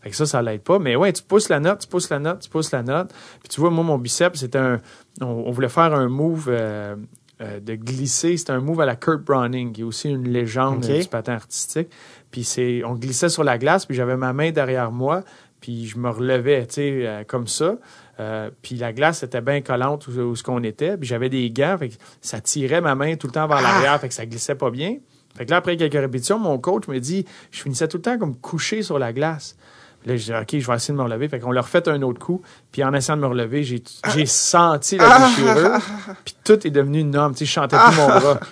Fait 0.00 0.10
que 0.10 0.16
ça, 0.16 0.26
ça 0.26 0.42
l'aide 0.42 0.62
pas. 0.62 0.78
Mais 0.78 0.96
ouais, 0.96 1.12
tu 1.12 1.22
pousses 1.22 1.48
la 1.48 1.60
note, 1.60 1.80
tu 1.80 1.88
pousses 1.88 2.10
la 2.10 2.18
note, 2.18 2.40
tu 2.40 2.50
pousses 2.50 2.72
la 2.72 2.82
note. 2.82 3.12
Puis 3.40 3.48
tu 3.48 3.60
vois, 3.60 3.70
moi, 3.70 3.84
mon 3.84 3.98
biceps, 3.98 4.40
c'était 4.40 4.58
un... 4.58 4.80
On, 5.20 5.26
on 5.26 5.50
voulait 5.50 5.68
faire 5.68 5.94
un 5.94 6.08
move 6.08 6.46
euh, 6.48 6.96
euh, 7.40 7.60
de 7.60 7.74
glisser. 7.74 8.36
C'était 8.36 8.52
un 8.52 8.60
move 8.60 8.80
à 8.80 8.86
la 8.86 8.96
Kurt 8.96 9.22
Browning, 9.22 9.72
qui 9.72 9.80
est 9.80 9.84
aussi 9.84 10.10
une 10.10 10.28
légende 10.28 10.84
euh, 10.84 11.00
du 11.00 11.08
patin 11.08 11.34
artistique. 11.34 11.88
Puis 12.30 12.44
c'est... 12.44 12.82
On 12.84 12.94
glissait 12.94 13.28
sur 13.28 13.44
la 13.44 13.58
glace, 13.58 13.86
puis 13.86 13.96
j'avais 13.96 14.16
ma 14.16 14.32
main 14.32 14.50
derrière 14.50 14.90
moi, 14.90 15.22
puis 15.60 15.86
je 15.86 15.98
me 15.98 16.10
relevais, 16.10 16.66
tu 16.66 16.74
sais, 16.74 17.24
comme 17.26 17.46
ça. 17.46 17.76
Euh, 18.20 18.50
puis 18.62 18.74
la 18.74 18.92
glace 18.92 19.22
était 19.22 19.40
bien 19.40 19.60
collante 19.60 20.08
où, 20.08 20.10
où 20.10 20.36
ce 20.36 20.42
qu'on 20.42 20.62
était. 20.64 20.96
Puis 20.96 21.08
j'avais 21.08 21.28
des 21.28 21.50
gants, 21.50 21.76
fait 21.78 21.90
que 21.90 21.94
ça 22.20 22.40
tirait 22.40 22.80
ma 22.80 22.94
main 22.94 23.16
tout 23.16 23.28
le 23.28 23.32
temps 23.32 23.46
vers 23.46 23.62
l'arrière, 23.62 24.00
fait 24.00 24.08
que 24.08 24.14
ça 24.14 24.26
glissait 24.26 24.56
pas 24.56 24.70
bien. 24.70 24.96
Fait 25.36 25.46
que 25.46 25.50
là, 25.50 25.58
après 25.58 25.76
quelques 25.76 25.92
répétitions, 25.92 26.38
mon 26.38 26.58
coach 26.58 26.88
me 26.88 26.98
dit, 26.98 27.24
je 27.52 27.62
finissais 27.62 27.86
tout 27.86 27.98
le 27.98 28.02
temps 28.02 28.18
comme 28.18 28.36
couché 28.36 28.82
sur 28.82 28.98
la 28.98 29.12
glace. 29.12 29.56
Puis 30.00 30.10
là, 30.10 30.16
je 30.16 30.24
dis, 30.24 30.32
OK, 30.32 30.60
je 30.60 30.66
vais 30.66 30.76
essayer 30.76 30.92
de 30.94 30.98
me 30.98 31.04
relever. 31.04 31.28
Fait 31.28 31.38
qu'on 31.38 31.52
leur 31.52 31.68
fait 31.68 31.86
un 31.86 32.02
autre 32.02 32.18
coup. 32.18 32.42
Puis 32.72 32.82
en 32.82 32.92
essayant 32.92 33.16
de 33.16 33.22
me 33.22 33.26
relever, 33.28 33.62
j'ai, 33.62 33.82
j'ai 34.14 34.26
senti 34.26 34.96
la 34.96 35.28
déchirure. 35.28 35.78
Puis 36.24 36.34
tout 36.44 36.66
est 36.66 36.70
devenu 36.70 37.00
une 37.00 37.10
norme. 37.10 37.34
Tu 37.34 37.40
sais, 37.40 37.44
je 37.46 37.52
chantais 37.52 37.76
plus 37.76 37.96
mon 37.96 38.06
bras. 38.06 38.40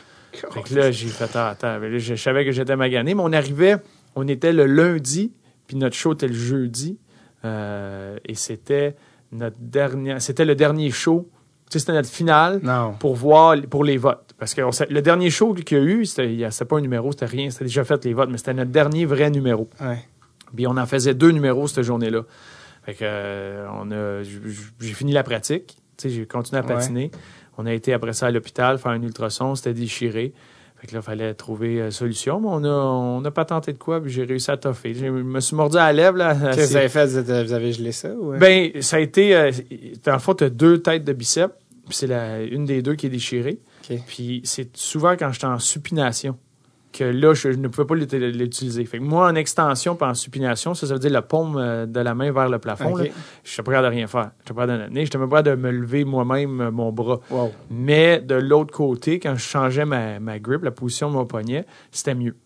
Fait 0.52 0.62
que 0.62 0.74
là, 0.74 0.90
j'ai 0.90 1.08
fait, 1.08 1.30
ah, 1.34 1.48
attends, 1.48 1.78
mais 1.80 1.88
là, 1.88 1.98
je, 1.98 2.14
je 2.14 2.22
savais 2.22 2.44
que 2.44 2.52
j'étais 2.52 2.76
magané, 2.76 3.14
mais 3.14 3.22
on 3.24 3.32
arrivait, 3.32 3.76
on 4.16 4.28
était 4.28 4.52
le 4.52 4.66
lundi, 4.66 5.32
puis 5.66 5.78
notre 5.78 5.96
show 5.96 6.12
était 6.12 6.28
le 6.28 6.34
jeudi. 6.34 6.98
Euh, 7.46 8.18
et 8.26 8.34
c'était 8.34 8.96
notre 9.36 9.56
dernier, 9.60 10.20
c'était 10.20 10.44
le 10.44 10.54
dernier 10.54 10.90
show. 10.90 11.28
Tu 11.70 11.74
sais, 11.74 11.78
c'était 11.80 11.92
notre 11.92 12.08
finale 12.08 12.60
Non. 12.62 12.94
pour 12.98 13.14
voir 13.16 13.56
pour 13.68 13.82
les 13.84 13.96
votes. 13.96 14.34
Parce 14.38 14.54
que 14.54 14.62
on 14.62 14.70
le 14.88 15.00
dernier 15.02 15.30
show 15.30 15.52
qu'il 15.54 15.78
y 15.78 15.80
a 15.80 15.84
eu, 15.84 16.04
c'était, 16.06 16.64
pas 16.64 16.76
un 16.76 16.80
numéro, 16.80 17.10
c'était 17.12 17.26
rien, 17.26 17.50
c'était 17.50 17.64
déjà 17.64 17.84
fait 17.84 18.04
les 18.04 18.14
votes, 18.14 18.28
mais 18.30 18.38
c'était 18.38 18.54
notre 18.54 18.70
dernier 18.70 19.04
vrai 19.04 19.30
numéro. 19.30 19.68
Ouais. 19.80 19.98
Puis 20.54 20.66
on 20.66 20.76
en 20.76 20.86
faisait 20.86 21.14
deux 21.14 21.30
numéros 21.32 21.66
cette 21.66 21.82
journée-là. 21.82 22.22
Fait 22.84 22.94
que 22.94 22.98
euh, 23.02 23.66
on 23.74 23.90
a, 23.90 24.22
j'ai 24.22 24.92
fini 24.94 25.12
la 25.12 25.24
pratique. 25.24 25.76
Tu 25.96 26.08
sais, 26.08 26.10
j'ai 26.14 26.26
continué 26.26 26.60
à 26.60 26.64
Ouais. 26.64 26.74
patiner. 26.74 27.10
On 27.58 27.66
a 27.66 27.72
été 27.72 27.92
après 27.94 28.12
ça 28.12 28.26
à 28.26 28.30
l'hôpital 28.30 28.78
faire 28.78 28.92
un 28.92 29.02
ultrason, 29.02 29.54
c'était 29.56 29.72
déchiré. 29.74 30.34
Fait 30.86 30.90
que 30.90 30.94
là, 30.94 31.00
il 31.02 31.04
fallait 31.04 31.34
trouver 31.34 31.80
euh, 31.80 31.90
solution. 31.90 32.38
Mais 32.38 32.48
on 32.48 32.62
a, 32.62 32.68
on 32.68 33.24
a 33.24 33.30
pas 33.32 33.44
tenté 33.44 33.72
de 33.72 33.78
quoi, 33.78 34.00
puis 34.00 34.12
j'ai 34.12 34.22
réussi 34.22 34.50
à 34.52 34.56
toffer. 34.56 34.94
Je 34.94 35.06
me 35.06 35.40
suis 35.40 35.56
mordu 35.56 35.76
à 35.78 35.86
la 35.86 35.92
lèvre. 35.92 36.16
Là, 36.16 36.34
Qu'est-ce 36.54 36.68
que 36.68 36.70
vous 36.70 36.76
avez 36.76 36.88
fait? 36.88 37.06
Vous, 37.44 37.52
avez 37.52 37.72
gelé 37.72 37.90
ça? 37.90 38.14
Ouais. 38.14 38.38
ben, 38.38 38.82
ça 38.82 38.96
a 38.96 39.00
été. 39.00 39.34
Euh, 39.34 39.50
dans 40.04 40.12
le 40.12 40.18
fond, 40.20 40.34
tu 40.34 40.44
as 40.44 40.50
deux 40.50 40.80
têtes 40.82 41.04
de 41.04 41.12
biceps, 41.12 41.52
puis 41.88 41.96
c'est 41.96 42.06
la, 42.06 42.42
une 42.42 42.66
des 42.66 42.82
deux 42.82 42.94
qui 42.94 43.06
est 43.06 43.10
déchirée. 43.10 43.58
Puis 44.06 44.42
c'est 44.44 44.76
souvent 44.76 45.16
quand 45.16 45.32
j'étais 45.32 45.46
en 45.46 45.58
supination 45.58 46.36
que 46.98 47.04
là, 47.04 47.34
je, 47.34 47.52
je 47.52 47.58
ne 47.58 47.68
pouvais 47.68 47.86
pas 47.86 47.94
l'ut- 47.94 48.12
l'utiliser. 48.12 48.84
Fait 48.84 48.98
que 48.98 49.02
moi, 49.02 49.28
en 49.28 49.34
extension 49.34 49.94
puis 49.96 50.08
en 50.08 50.14
supination, 50.14 50.74
ça, 50.74 50.86
ça 50.86 50.94
veut 50.94 51.00
dire 51.00 51.10
la 51.10 51.22
paume 51.22 51.56
euh, 51.56 51.86
de 51.86 52.00
la 52.00 52.14
main 52.14 52.32
vers 52.32 52.48
le 52.48 52.58
plafond. 52.58 52.92
OK. 52.94 52.98
là, 52.98 53.04
Je 53.44 53.50
n'étais 53.52 53.62
pas 53.62 53.72
capable 53.72 53.88
de 53.88 53.96
rien 53.96 54.06
faire. 54.06 54.30
Je 54.38 54.42
n'étais 54.42 54.54
pas 54.54 54.60
capable 54.66 54.82
de 54.82 54.88
tenir. 54.88 55.04
J'étais 55.04 55.18
même 55.18 55.28
pas 55.28 55.42
capable 55.42 55.62
de 55.62 55.66
me 55.66 55.70
lever 55.72 56.04
moi-même 56.04 56.60
euh, 56.60 56.70
mon 56.70 56.92
bras. 56.92 57.20
Wow. 57.30 57.52
Mais 57.70 58.20
de 58.20 58.34
l'autre 58.34 58.72
côté, 58.72 59.18
quand 59.20 59.34
je 59.36 59.42
changeais 59.44 59.84
ma, 59.84 60.18
ma 60.20 60.38
grip, 60.38 60.62
la 60.64 60.70
position 60.70 61.08
de 61.10 61.14
mon 61.14 61.26
poignet, 61.26 61.66
c'était 61.90 62.14
mieux. 62.14 62.36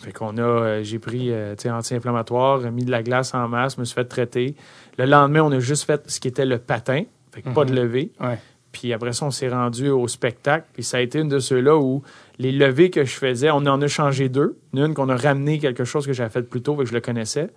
Fait 0.00 0.12
qu'on 0.12 0.36
a, 0.38 0.40
euh, 0.42 0.82
j'ai 0.82 0.98
pris, 0.98 1.30
euh, 1.30 1.54
anti-inflammatoire, 1.96 2.60
mis 2.72 2.84
de 2.84 2.90
la 2.90 3.02
glace 3.02 3.34
en 3.34 3.46
masse, 3.48 3.78
me 3.78 3.84
suis 3.84 3.94
fait 3.94 4.04
traiter. 4.04 4.56
Le 4.98 5.04
lendemain, 5.06 5.42
on 5.42 5.52
a 5.52 5.60
juste 5.60 5.84
fait 5.84 6.02
ce 6.10 6.18
qui 6.20 6.28
était 6.28 6.46
le 6.46 6.58
patin. 6.58 7.04
Fait 7.32 7.42
que 7.42 7.48
pas 7.50 7.64
de 7.64 7.72
levée. 7.74 8.10
Ouais. 8.20 8.38
Puis 8.72 8.92
après 8.92 9.12
ça, 9.12 9.26
on 9.26 9.30
s'est 9.30 9.48
rendu 9.48 9.88
au 9.90 10.08
spectacle. 10.08 10.66
Puis 10.72 10.82
ça 10.82 10.96
a 10.96 11.00
été 11.00 11.18
une 11.20 11.28
de 11.28 11.38
ceux-là 11.38 11.76
où 11.76 12.02
les 12.38 12.52
levées 12.52 12.90
que 12.90 13.04
je 13.04 13.14
faisais, 13.14 13.50
on 13.50 13.58
en 13.66 13.80
a 13.82 13.86
changé 13.88 14.28
deux. 14.28 14.58
Il 14.72 14.78
y 14.78 14.82
en 14.82 14.84
a 14.84 14.88
une 14.88 14.94
qu'on 14.94 15.08
a 15.08 15.16
ramené 15.16 15.58
quelque 15.58 15.84
chose 15.84 16.06
que 16.06 16.12
j'avais 16.12 16.30
fait 16.30 16.42
plus 16.42 16.62
tôt, 16.62 16.74
fait 16.76 16.84
que 16.84 16.88
je 16.88 16.94
le 16.94 17.00
connaissais. 17.00 17.50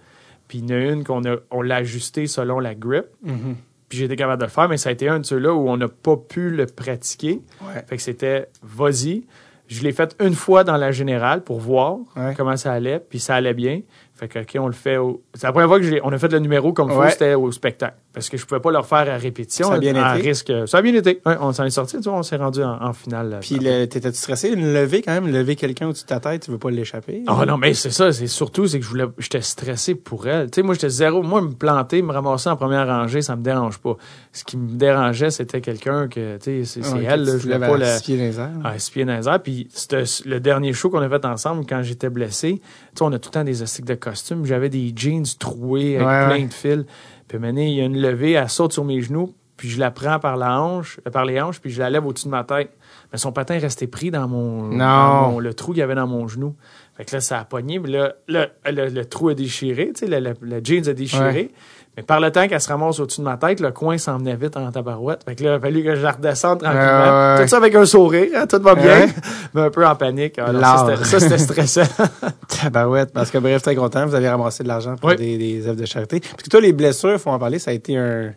Puis 0.47 0.59
il 0.59 0.69
y 0.69 0.73
en 0.73 0.77
a 0.77 0.79
une 0.93 1.03
qu'on 1.03 1.23
a, 1.25 1.37
on 1.51 1.61
l'a 1.61 1.77
ajusté 1.77 2.27
selon 2.27 2.59
la 2.59 2.75
grip. 2.75 3.05
Mhm. 3.23 3.55
Puis 3.89 4.01
été 4.03 4.15
capable 4.15 4.41
de 4.41 4.45
le 4.45 4.51
faire, 4.51 4.67
mais 4.67 4.77
ça 4.77 4.89
a 4.89 4.91
été 4.91 5.07
un 5.07 5.19
de 5.19 5.25
ceux-là 5.25 5.53
où 5.53 5.69
on 5.69 5.77
n'a 5.77 5.87
pas 5.87 6.17
pu 6.17 6.49
le 6.49 6.65
pratiquer. 6.65 7.41
Ouais. 7.61 7.83
Fait 7.87 7.97
que 7.97 8.01
c'était 8.03 8.47
vas-y. 8.63 9.23
Je 9.67 9.81
l'ai 9.81 9.91
fait 9.93 10.15
une 10.19 10.35
fois 10.35 10.63
dans 10.63 10.77
la 10.77 10.91
générale 10.91 11.43
pour 11.43 11.59
voir 11.59 11.97
Ouais. 12.15 12.33
comment 12.37 12.55
ça 12.57 12.71
allait, 12.73 12.99
puis 12.99 13.19
ça 13.19 13.35
allait 13.35 13.53
bien. 13.55 13.81
Fait 14.17 14.29
que, 14.29 14.39
OK, 14.39 14.55
on 14.57 14.67
le 14.67 14.73
fait 14.73 14.95
au... 14.95 15.23
C'est 15.33 15.45
la 15.45 15.51
première 15.51 15.67
fois 15.67 15.77
que 15.77 15.85
j'ai... 15.85 15.99
on 16.01 16.09
a 16.13 16.17
fait 16.17 16.31
le 16.31 16.39
numéro 16.39 16.71
comme 16.71 16.89
faut, 16.89 16.99
Ouais. 17.01 17.09
c'était 17.11 17.33
au 17.33 17.51
spectacle. 17.51 17.97
Parce 18.13 18.29
que 18.29 18.37
je 18.37 18.45
pouvais 18.45 18.61
pas 18.61 18.71
le 18.71 18.77
refaire 18.77 19.09
à 19.13 19.17
répétition. 19.17 19.67
Ça 19.67 19.73
a 19.73 19.77
bien 19.77 19.93
à 19.95 20.17
été? 20.17 20.29
risque. 20.29 20.53
Ça 20.67 20.77
a 20.77 20.81
bien 20.81 20.93
été. 20.93 21.21
Ouais, 21.25 21.35
on 21.41 21.51
s'en 21.51 21.65
est 21.65 21.69
sorti, 21.69 21.97
tu 21.99 22.07
vois, 22.07 22.17
on 22.19 22.23
s'est 22.23 22.37
rendu 22.37 22.63
en, 22.63 22.81
en 22.81 22.93
finale. 22.93 23.29
là. 23.29 23.37
Puis 23.41 23.59
le- 23.59 23.85
t'étais-tu 23.87 24.17
stressé? 24.17 24.47
Une 24.47 24.73
levée 24.73 25.01
quand 25.01 25.11
même, 25.11 25.27
lever 25.27 25.57
quelqu'un 25.57 25.87
au-dessus 25.89 26.03
de 26.05 26.07
ta 26.07 26.21
tête, 26.21 26.43
tu 26.43 26.51
veux 26.51 26.57
pas 26.57 26.71
l'échapper? 26.71 27.23
Ah 27.27 27.45
non, 27.45 27.57
mais 27.57 27.73
c'est 27.73 27.89
ça, 27.91 28.13
c'est 28.13 28.27
surtout, 28.27 28.67
c'est 28.67 28.79
que 28.79 28.85
je 28.85 28.89
voulais, 28.89 29.05
j'étais 29.17 29.41
stressé 29.41 29.95
pour 29.95 30.27
elle. 30.27 30.49
Tu 30.49 30.61
sais, 30.61 30.63
moi, 30.63 30.75
j'étais 30.75 30.87
zéro. 30.87 31.21
Moi, 31.21 31.41
me 31.41 31.49
planter, 31.51 32.01
me 32.01 32.13
ramasser 32.13 32.49
en 32.49 32.55
première 32.55 32.87
rangée, 32.87 33.21
ça 33.21 33.35
me 33.35 33.43
dérange 33.43 33.79
pas. 33.79 33.97
Ce 34.37 34.43
qui 34.43 34.57
me 34.57 34.67
dérangeait, 34.77 35.31
c'était 35.31 35.61
quelqu'un 35.61 36.09
que, 36.09 36.35
tu 36.37 36.65
sais, 36.65 36.81
c'est 36.81 36.93
Ouais, 36.93 37.05
elle, 37.07 37.23
là, 37.23 37.31
je 37.37 37.43
voulais 37.43 37.57
pas 37.57 37.77
la... 37.77 37.99
pieds 38.01 38.17
dans 38.17 38.23
les. 38.23 38.59
Ah, 38.65 38.73
pieds 38.91 39.05
dans 39.05 39.15
les 39.17 39.27
airs. 39.29 39.41
Puis 39.41 39.67
c'était 39.71 40.03
le 40.25 40.39
dernier 40.41 40.73
show 40.73 40.89
qu'on 40.89 40.99
a 41.01 41.07
fait 41.07 41.23
ensemble 41.23 41.65
quand 41.65 41.81
j'étais 41.83 42.09
blessé. 42.09 42.59
Tu 42.59 42.61
sais, 42.97 43.03
on 43.03 43.13
a 43.13 43.17
tout 43.19 43.29
le 43.29 43.33
temps 43.33 43.43
des 43.45 43.61
astiques 43.61 43.85
de 43.85 43.95
costume. 43.95 44.45
J'avais 44.45 44.67
des 44.69 44.91
jeans 44.93 45.23
troués 45.39 45.95
avec 45.95 46.07
Ouais, 46.07 46.25
plein 46.25 46.35
ouais. 46.43 46.47
de 46.47 46.53
fils. 46.53 46.85
Puis 47.29 47.39
maintenant, 47.39 47.61
il 47.61 47.73
y 47.75 47.81
a 47.81 47.85
une 47.85 47.97
levée, 48.01 48.33
elle 48.33 48.49
saute 48.49 48.73
sur 48.73 48.83
mes 48.83 49.01
genoux, 49.01 49.33
puis 49.55 49.69
je 49.69 49.79
la 49.79 49.89
prends 49.89 50.19
par 50.19 50.35
la 50.35 50.59
hanche, 50.61 50.99
euh, 51.07 51.11
par 51.11 51.23
les 51.23 51.39
hanches, 51.39 51.61
puis 51.61 51.71
je 51.71 51.79
la 51.79 51.89
lève 51.89 52.05
au-dessus 52.05 52.25
de 52.25 52.31
ma 52.31 52.43
tête. 52.43 52.71
Mais 53.13 53.17
son 53.17 53.31
patin 53.31 53.57
restait 53.57 53.87
pris 53.87 54.11
dans 54.11 54.27
mon, 54.27 54.63
Non. 54.63 54.77
dans 54.77 55.31
mon- 55.31 55.39
le 55.39 55.53
trou 55.53 55.71
qu'il 55.71 55.79
y 55.79 55.81
avait 55.83 55.95
dans 55.95 56.07
mon 56.07 56.27
genou. 56.27 56.55
Fait 56.97 57.05
que 57.05 57.15
là, 57.15 57.21
ça 57.21 57.39
a 57.39 57.45
pogné, 57.45 57.79
mais 57.79 57.89
là, 57.89 58.13
là, 58.27 58.47
le, 58.69 58.89
le 58.89 59.05
trou 59.05 59.29
a 59.29 59.33
déchiré, 59.33 59.91
tu 59.95 60.05
sais, 60.05 60.19
le- 60.19 60.33
le 60.41 60.59
jeans 60.63 60.87
a 60.89 60.93
déchiré. 60.93 61.51
Mais 61.97 62.03
par 62.03 62.19
le 62.19 62.29
temps 62.31 62.47
qu'elle 62.47 62.59
se 62.59 62.67
ramasse 62.67 62.99
au-dessus 62.99 63.21
de 63.21 63.25
ma 63.25 63.37
tête, 63.37 63.59
le 63.61 63.71
coin 63.71 63.97
s'en 63.97 64.17
venait 64.17 64.35
vite 64.35 64.57
en 64.57 64.69
tabarouette. 64.71 65.23
Fait 65.23 65.33
que 65.35 65.43
là, 65.43 65.51
il 65.51 65.53
a 65.53 65.59
fallu 65.59 65.83
que 65.83 65.95
je 65.95 66.01
la 66.01 66.11
redescende 66.11 66.59
tranquillement. 66.59 66.83
Ouais, 66.83 67.35
ouais. 67.37 67.43
Tout 67.43 67.47
ça 67.49 67.57
avec 67.57 67.73
un 67.75 67.85
sourire, 67.85 68.29
hein, 68.35 68.47
tout 68.47 68.61
va 68.61 68.75
bien, 68.75 68.99
Ouais. 69.01 69.09
mais 69.53 69.61
un 69.61 69.69
peu 69.69 69.85
en 69.87 69.95
panique. 69.95 70.37
Alors, 70.39 70.59
L'art. 70.61 70.97
ça, 71.05 71.19
c'était- 71.19 71.37
stressant. 71.37 71.83
Tabarouette. 72.61 73.11
Parce 73.13 73.31
que 73.31 73.37
bref, 73.37 73.61
très 73.61 73.75
content, 73.75 74.05
vous 74.05 74.15
avez 74.15 74.29
ramassé 74.29 74.63
de 74.63 74.67
l'argent 74.67 74.95
pour 74.97 75.09
Oui. 75.09 75.15
des, 75.15 75.37
des 75.37 75.67
œuvres 75.67 75.79
de 75.79 75.85
charité. 75.85 76.19
Parce 76.19 76.43
que 76.43 76.49
toi, 76.49 76.59
les 76.61 76.73
blessures, 76.73 77.19
faut 77.19 77.29
en 77.31 77.39
parler, 77.39 77.59
ça 77.59 77.71
a 77.71 77.73
été 77.73 77.97
un- 77.97 78.33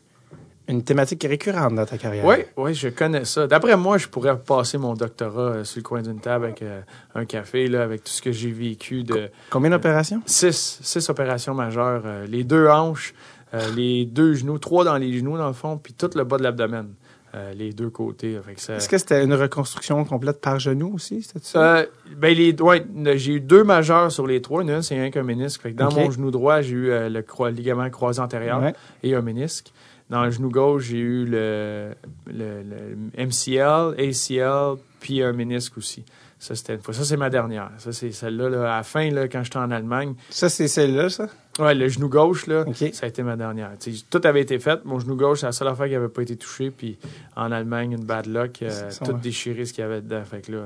une 0.69 0.83
thématique 0.85 1.25
récurrente 1.27 1.75
dans 1.75 1.87
ta 1.87 1.97
carrière. 1.97 2.25
Oui, 2.27 2.37
oui, 2.59 2.75
je 2.75 2.89
connais 2.91 3.25
ça. 3.25 3.47
D'après 3.47 3.75
moi, 3.77 3.97
je 3.97 4.07
pourrais 4.07 4.37
passer 4.37 4.77
mon 4.77 4.93
doctorat 4.93 5.41
euh, 5.41 5.65
sur 5.65 5.79
le 5.79 5.83
coin 5.83 6.03
d'une 6.03 6.21
table 6.21 6.45
avec 6.45 6.61
euh, 6.61 6.83
un 7.15 7.25
café, 7.25 7.69
là, 7.69 7.83
avec 7.83 8.05
tout 8.05 8.13
ce 8.13 8.21
que 8.21 8.33
j'ai 8.33 8.51
vécu 8.51 9.03
de 9.03 9.31
Combien 9.49 9.71
d'opérations? 9.71 10.21
six, 10.27 10.79
six 10.83 11.09
opérations 11.09 11.55
majeures. 11.55 12.03
euh, 12.05 12.27
les 12.29 12.45
deux 12.45 12.69
hanches, 12.69 13.15
euh, 13.55 13.61
les 13.77 14.05
deux 14.05 14.35
genoux, 14.35 14.59
trois 14.59 14.85
dans 14.85 14.97
les 14.97 15.17
genoux, 15.19 15.37
dans 15.39 15.47
le 15.49 15.53
fond, 15.55 15.79
puis 15.79 15.93
tout 15.95 16.11
le 16.15 16.25
bas 16.25 16.37
de 16.39 16.43
l'abdomen. 16.43 16.89
euh, 17.35 17.53
les 17.53 17.75
deux 17.75 17.91
côtés. 17.91 18.39
ça- 18.57 18.77
Est-ce 18.77 18.89
que 18.89 18.97
c'était 18.97 19.23
une 19.23 19.35
reconstruction 19.35 20.03
complète 20.07 20.41
par 20.41 20.59
genou 20.59 20.95
aussi? 20.95 21.23
Ça? 21.43 21.77
Euh, 21.81 21.87
ben 22.17 22.35
les, 22.35 22.55
ouais, 22.63 22.87
le- 22.97 23.19
j'ai 23.19 23.35
eu 23.35 23.41
deux 23.41 23.65
majeurs 23.65 24.11
sur 24.11 24.27
les 24.27 24.41
trois. 24.41 24.63
Il 24.63 24.69
y 24.69 24.73
en 24.73 24.77
a 24.77 24.79
un, 24.79 24.83
c'est 24.83 24.99
un 24.99 25.11
qu'un 25.11 25.25
ménisque. 25.25 25.61
Fait 25.61 25.73
que 25.73 25.77
dans 25.77 25.93
mon 25.93 26.11
genou 26.11 26.31
droit, 26.31 26.63
j'ai 26.63 26.73
eu 26.73 26.91
euh, 26.91 27.11
le 27.11 27.51
ligament 27.51 27.91
croisé 27.91 28.21
antérieur 28.23 28.63
Ouais. 28.63 28.73
et 29.03 29.15
un 29.15 29.21
ménisque. 29.21 29.73
Dans 30.09 30.25
le 30.25 30.31
genou 30.31 30.49
gauche, 30.49 30.85
j'ai 30.85 30.97
eu 31.01 31.27
le, 31.27 31.91
le, 32.29 32.63
le 32.63 33.27
MCL, 33.27 33.95
ACL, 33.99 34.79
puis 34.99 35.23
un 35.23 35.35
ménisque 35.35 35.77
aussi. 35.77 36.05
Ça, 36.39 36.55
c'était 36.55 36.75
une 36.75 36.81
fois. 36.81 36.95
Ça, 36.95 37.05
c'est 37.05 37.17
ma 37.17 37.31
dernière. 37.31 37.71
Ça, 37.79 37.93
c'est 37.93 38.13
celle-là, 38.13 38.49
là, 38.49 38.75
à 38.75 38.77
la 38.79 38.83
fin, 38.83 39.11
là, 39.11 39.27
quand 39.27 39.43
j'étais 39.43 39.59
en 39.59 39.71
Allemagne. 39.71 40.15
Ça, 40.31 40.49
c'est 40.49 40.69
celle-là, 40.69 41.09
ça? 41.09 41.29
Ouais, 41.59 41.75
le 41.75 41.89
genou 41.89 42.09
gauche, 42.09 42.47
là, 42.47 42.65
ça 42.93 43.07
a 43.07 43.09
été 43.09 43.25
ma 43.25 43.37
dernière. 43.37 43.73
Tout 44.11 44.21
avait 44.23 44.43
été 44.43 44.61
fait. 44.61 44.85
Mon 44.85 45.01
genou 45.01 45.17
gauche, 45.17 45.41
c'est 45.41 45.47
la 45.47 45.53
seule 45.53 45.69
affaire 45.69 45.87
qui 45.87 45.93
n'avait 45.93 46.09
pas 46.09 46.23
été 46.23 46.37
touchée. 46.37 46.71
Puis 46.71 46.99
en 47.35 47.51
Allemagne, 47.51 47.93
une 47.93 48.05
bad 48.05 48.27
luck, 48.27 48.63
euh, 48.63 48.91
tout 49.05 49.13
ouais. 49.13 49.21
déchiré 49.21 49.65
ce 49.65 49.73
qu'il 49.73 49.83
y 49.83 49.85
avait 49.85 50.01
dedans. 50.01 50.23
Fait 50.25 50.41
que 50.41 50.53
là, 50.53 50.59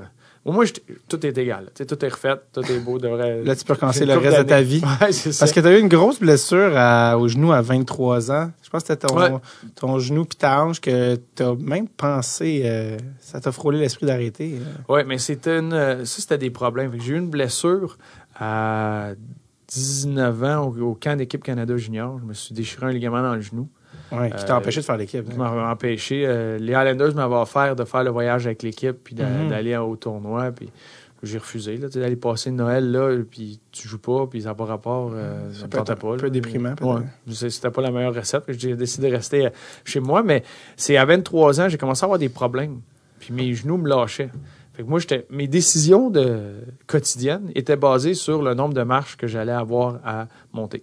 au 0.45 0.53
moins, 0.53 0.65
tout 1.09 1.25
est 1.27 1.39
égal. 1.39 1.71
Tout 1.75 2.05
est 2.05 2.09
refait, 2.09 2.35
tout 2.53 2.63
est 2.63 2.79
beau. 2.81 2.99
Devrait... 2.99 3.43
Là, 3.45 3.55
tu 3.55 3.65
peux 3.65 3.75
recommencer 3.75 4.05
le 4.05 4.15
reste 4.17 4.39
de 4.39 4.43
ta 4.43 4.61
vie. 4.63 4.83
Ouais, 5.01 5.13
c'est 5.13 5.33
ça. 5.33 5.41
Parce 5.45 5.53
que 5.53 5.61
tu 5.61 5.67
as 5.67 5.79
eu 5.79 5.81
une 5.81 5.89
grosse 5.89 6.19
blessure 6.19 6.73
à- 6.77 7.17
au 7.19 7.29
genou 7.29 7.53
à 7.53 7.61
23 7.63 8.31
ans. 8.33 8.51
Je 8.63 8.69
pense 8.71 8.83
que 8.83 8.89
c'était 8.89 9.07
ton, 9.07 9.17
Ouais. 9.17 9.31
ton 9.77 9.99
genou 9.99 10.25
puis 10.25 10.37
ta 10.39 10.63
hanche 10.65 10.81
que 10.81 11.17
tu 11.37 11.43
as 11.43 11.55
même 11.55 11.89
pensé, 11.89 12.63
euh, 12.65 12.97
ça 13.21 13.41
t'a 13.41 13.53
frôlé 13.53 13.79
l'esprit 13.79 14.07
d'arrêter. 14.07 14.59
euh. 14.61 14.65
Oui, 14.89 15.03
mais 15.07 15.19
c'était 15.19 15.59
une, 15.59 15.73
euh, 15.73 16.05
ça, 16.05 16.21
c'était 16.21 16.39
des 16.39 16.51
problèmes. 16.51 16.93
J'ai 17.01 17.13
eu 17.13 17.19
une 17.19 17.31
blessure 17.31 17.97
à 18.39 19.11
19 19.69 20.43
ans 20.43 20.67
au, 20.67 20.81
au 20.91 20.95
camp 20.95 21.17
d'équipe 21.17 21.43
Canada 21.43 21.77
Junior. 21.77 22.19
Je 22.21 22.25
me 22.27 22.35
suis 22.35 22.55
déchiré 22.55 22.87
un 22.87 22.91
ligament 22.91 23.23
dans 23.23 23.35
le 23.35 23.41
genou. 23.41 23.69
Ouais, 24.12 24.31
qui 24.31 24.44
t'a 24.44 24.55
Euh, 24.55 24.59
empêché 24.59 24.81
de 24.81 24.85
faire 24.85 24.96
l'équipe. 24.96 25.25
Ça 25.31 25.37
m'avait 25.37 25.61
empêché. 25.61 26.25
euh, 26.27 26.59
les 26.59 26.75
Highlanders 26.75 27.14
m'avaient 27.14 27.35
offert 27.37 27.75
de 27.77 27.85
faire 27.85 28.05
le 28.05 28.11
voyage 28.11 28.46
avec 28.46 28.62
l'équipe 28.62 28.96
puis 29.03 29.14
Mhm. 29.14 29.48
d'aller 29.48 29.77
au 29.77 29.96
tournoi. 29.96 30.53
Puis 30.53 30.70
j'ai 31.22 31.38
refusé 31.38 31.79
d'aller 31.79 32.16
passer 32.16 32.51
Noël 32.51 32.90
là, 32.90 33.16
puis 33.31 33.61
tu 33.70 33.87
joues 33.88 33.98
pas, 34.01 34.27
puis 34.27 34.42
ça 34.42 34.48
n'a 34.48 34.55
pas 34.55 34.64
rapport. 34.64 35.12
euh, 35.14 35.53
ça 35.53 35.66
me 35.66 35.70
tentait 35.70 35.92
un 35.92 35.96
peu 35.96 36.16
là. 36.16 36.31
déprimant, 36.31 36.75
peut-être. 36.75 37.01
Ouais. 37.29 37.51
C'était 37.51 37.70
pas 37.70 37.81
la 37.83 37.90
meilleure 37.90 38.14
recette. 38.14 38.44
J'ai 38.48 38.75
décidé 38.75 39.09
de 39.09 39.14
rester 39.16 39.46
euh, 39.46 39.51
chez 39.85 40.01
moi, 40.01 40.22
mais 40.22 40.42
c'est 40.77 40.96
à 40.96 41.05
23 41.05 41.61
ans, 41.61 41.68
j'ai 41.68 41.79
commencé 41.79 42.03
à 42.03 42.07
avoir 42.07 42.18
des 42.18 42.29
problèmes. 42.29 42.81
Puis 43.20 43.33
mes 43.33 43.55
genoux 43.55 43.77
me 43.77 43.88
lâchaient. 43.88 44.31
Fait 44.75 44.83
que 44.83 44.88
moi, 44.88 44.98
j'étais, 44.98 45.27
mes 45.31 45.46
décisions 45.46 46.11
de, 46.11 46.55
quotidiennes 46.87 47.51
étaient 47.55 47.77
basées 47.77 48.14
sur 48.14 48.42
le 48.42 48.55
nombre 48.55 48.75
de 48.75 48.83
marches 48.83 49.16
que 49.16 49.27
j'allais 49.27 49.53
avoir 49.53 50.01
à 50.05 50.27
monter. 50.53 50.83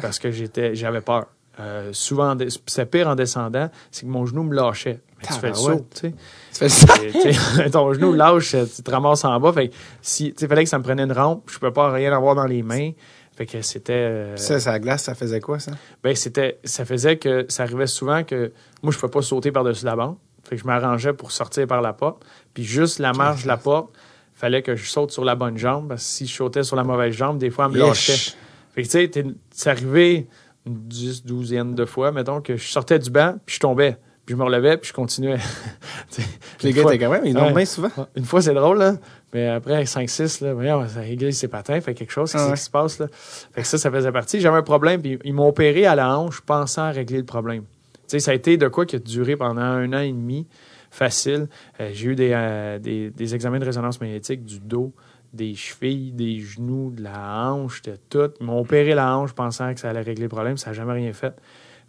Parce 0.00 0.18
que 0.18 0.30
j'étais, 0.30 0.74
j'avais 0.74 1.00
peur. 1.00 1.26
Euh, 1.60 1.90
souvent, 1.92 2.36
c'était 2.66 2.86
pire 2.86 3.08
en 3.08 3.14
descendant, 3.14 3.70
c'est 3.92 4.06
que 4.06 4.10
mon 4.10 4.26
genou 4.26 4.42
me 4.42 4.54
lâchait. 4.54 5.00
Mais 5.18 5.26
tu 5.28 5.40
fais 5.40 5.48
le 5.48 5.54
saut, 5.54 5.86
tu 5.94 6.00
sais. 6.00 6.10
Tu 6.52 6.58
fais 6.58 6.68
ça? 6.68 7.68
Ton 7.72 7.92
genou 7.94 8.12
lâche, 8.12 8.56
tu 8.74 8.82
te 8.82 8.90
ramasses 8.90 9.24
en 9.24 9.38
bas. 9.38 9.52
Fait 9.52 9.68
que 9.68 9.74
si, 10.02 10.32
tu 10.32 10.40
sais, 10.40 10.48
fallait 10.48 10.64
que 10.64 10.70
ça 10.70 10.78
me 10.78 10.82
prenait 10.84 11.04
une 11.04 11.12
rampe, 11.12 11.48
je 11.50 11.58
peux 11.58 11.72
pas 11.72 11.92
rien 11.92 12.12
avoir 12.12 12.34
dans 12.34 12.44
les 12.46 12.62
mains. 12.62 12.90
Fait 13.36 13.46
que 13.46 13.62
c'était. 13.62 13.92
euh, 13.94 14.36
Ça, 14.36 14.58
ça 14.60 14.78
glace, 14.78 15.04
ça 15.04 15.14
faisait 15.14 15.40
quoi, 15.40 15.58
ça? 15.58 15.72
ben 16.02 16.14
c'était 16.14 16.58
ça 16.64 16.84
faisait 16.84 17.16
que 17.18 17.46
ça 17.48 17.64
arrivait 17.64 17.86
souvent 17.88 18.22
que 18.22 18.52
moi 18.82 18.92
je 18.92 18.98
pouvais 18.98 19.10
pas 19.10 19.22
sauter 19.22 19.50
par-dessus 19.50 19.84
la 19.84 19.96
bande. 19.96 20.16
Fait 20.48 20.56
que 20.56 20.62
je 20.62 20.66
m'arrangeais 20.66 21.12
pour 21.14 21.32
sortir 21.32 21.66
par 21.66 21.80
la 21.82 21.92
porte, 21.94 22.24
puis 22.52 22.62
juste 22.64 22.98
la 23.00 23.12
marge 23.12 23.42
de 23.44 23.48
la 23.48 23.56
porte, 23.56 23.90
fallait 24.34 24.62
que 24.62 24.76
je 24.76 24.88
saute 24.88 25.10
sur 25.10 25.24
la 25.24 25.34
bonne 25.34 25.56
jambe 25.58 25.88
parce 25.88 26.02
que 26.02 26.08
si 26.08 26.26
je 26.26 26.34
sautais 26.34 26.62
sur 26.62 26.76
la 26.76 26.84
mauvaise 26.84 27.14
jambe, 27.14 27.38
des 27.38 27.50
fois 27.50 27.64
elle 27.66 27.72
me 27.72 27.78
lâchait. 27.88 28.34
Fait 28.74 28.82
que 28.82 28.86
tu 28.86 28.90
sais, 28.90 29.08
t'es- 29.08 29.24
c'est 29.50 29.70
arrivé 29.70 30.28
une 30.66 30.78
dix, 30.88 31.24
douzaine 31.24 31.74
de 31.74 31.84
fois, 31.84 32.12
mettons 32.12 32.40
que 32.40 32.56
je 32.56 32.66
sortais 32.68 32.98
du 32.98 33.10
banc, 33.10 33.34
puis 33.44 33.56
je 33.56 33.60
tombais, 33.60 33.96
puis 34.24 34.34
je 34.34 34.38
me 34.38 34.44
relevais, 34.44 34.76
puis 34.78 34.88
je 34.88 34.94
continuais. 34.94 35.36
Les 36.62 36.72
gars 36.72 36.82
étaient 36.82 36.98
quand 36.98 37.10
même, 37.10 37.26
ils 37.26 37.36
Ouais. 37.36 37.52
bien 37.52 37.64
souvent. 37.64 37.90
une 38.16 38.24
fois, 38.24 38.40
c'est 38.40 38.54
drôle, 38.54 38.78
là. 38.78 38.94
Mais 39.32 39.48
après, 39.48 39.84
5-6, 39.84 40.42
là, 40.44 40.54
voyons, 40.54 40.86
ça 40.88 41.02
ses 41.32 41.48
patins, 41.48 41.80
fait 41.80 41.94
quelque 41.94 42.12
chose, 42.12 42.30
Ah 42.34 42.38
qu'est-ce 42.38 42.50
ouais. 42.50 42.56
qui 42.56 42.62
se 42.62 42.70
passe, 42.70 42.98
là? 42.98 43.06
Fait 43.12 43.62
que 43.62 43.66
ça, 43.66 43.78
ça 43.78 43.90
faisait 43.90 44.12
partie. 44.12 44.40
J'avais 44.40 44.56
un 44.58 44.62
problème, 44.62 45.02
puis 45.02 45.18
ils 45.24 45.34
m'ont 45.34 45.48
opéré 45.48 45.86
à 45.86 45.94
la 45.94 46.16
hanche 46.16 46.40
pensant 46.40 46.82
à 46.82 46.90
régler 46.90 47.18
le 47.18 47.24
problème. 47.24 47.62
Tu 47.62 48.00
sais, 48.06 48.18
ça 48.20 48.30
a 48.30 48.34
été 48.34 48.56
de 48.56 48.68
quoi 48.68 48.86
qui 48.86 48.96
a 48.96 48.98
duré 48.98 49.36
pendant 49.36 49.60
un 49.60 49.92
an 49.92 49.98
et 50.00 50.12
demi, 50.12 50.46
facile. 50.90 51.48
Euh, 51.80 51.90
j'ai 51.92 52.10
eu 52.10 52.14
des, 52.14 52.30
euh, 52.32 52.78
des, 52.78 53.10
des 53.10 53.34
examens 53.34 53.58
de 53.58 53.64
résonance 53.64 54.00
magnétique 54.00 54.44
du 54.44 54.60
dos, 54.60 54.92
des 55.34 55.54
chevilles, 55.54 56.12
des 56.12 56.40
genoux, 56.40 56.90
de 56.90 57.02
la 57.02 57.50
hanche, 57.50 57.82
de 57.82 57.96
tout. 58.08 58.30
Ils 58.40 58.46
m'ont 58.46 58.60
opéré 58.60 58.94
la 58.94 59.16
hanche 59.16 59.32
pensant 59.32 59.74
que 59.74 59.80
ça 59.80 59.90
allait 59.90 60.00
régler 60.00 60.24
le 60.24 60.28
problème, 60.28 60.56
ça 60.56 60.70
n'a 60.70 60.74
jamais 60.74 60.92
rien 60.92 61.12
fait. 61.12 61.34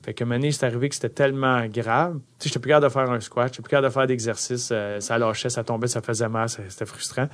Fait 0.03 0.13
que 0.13 0.23
Mané, 0.23 0.51
c'est 0.51 0.65
arrivé 0.65 0.89
que 0.89 0.95
c'était 0.95 1.09
tellement 1.09 1.65
grave. 1.65 2.19
Tu 2.37 2.43
sais, 2.43 2.49
j'étais 2.49 2.59
plus 2.59 2.69
capable 2.69 2.85
de 2.87 2.91
faire 2.91 3.09
un 3.09 3.19
squat, 3.19 3.47
j'étais 3.51 3.63
plus 3.63 3.69
capable 3.69 3.87
de 3.87 3.93
faire 3.93 4.07
d'exercice. 4.07 4.69
euh, 4.71 4.99
ça 4.99 5.17
lâchait, 5.17 5.49
ça 5.49 5.63
tombait, 5.63 5.87
ça 5.87 6.01
faisait 6.01 6.29
mal, 6.29 6.47
c'était 6.49 6.85
frustrant. 6.85 7.27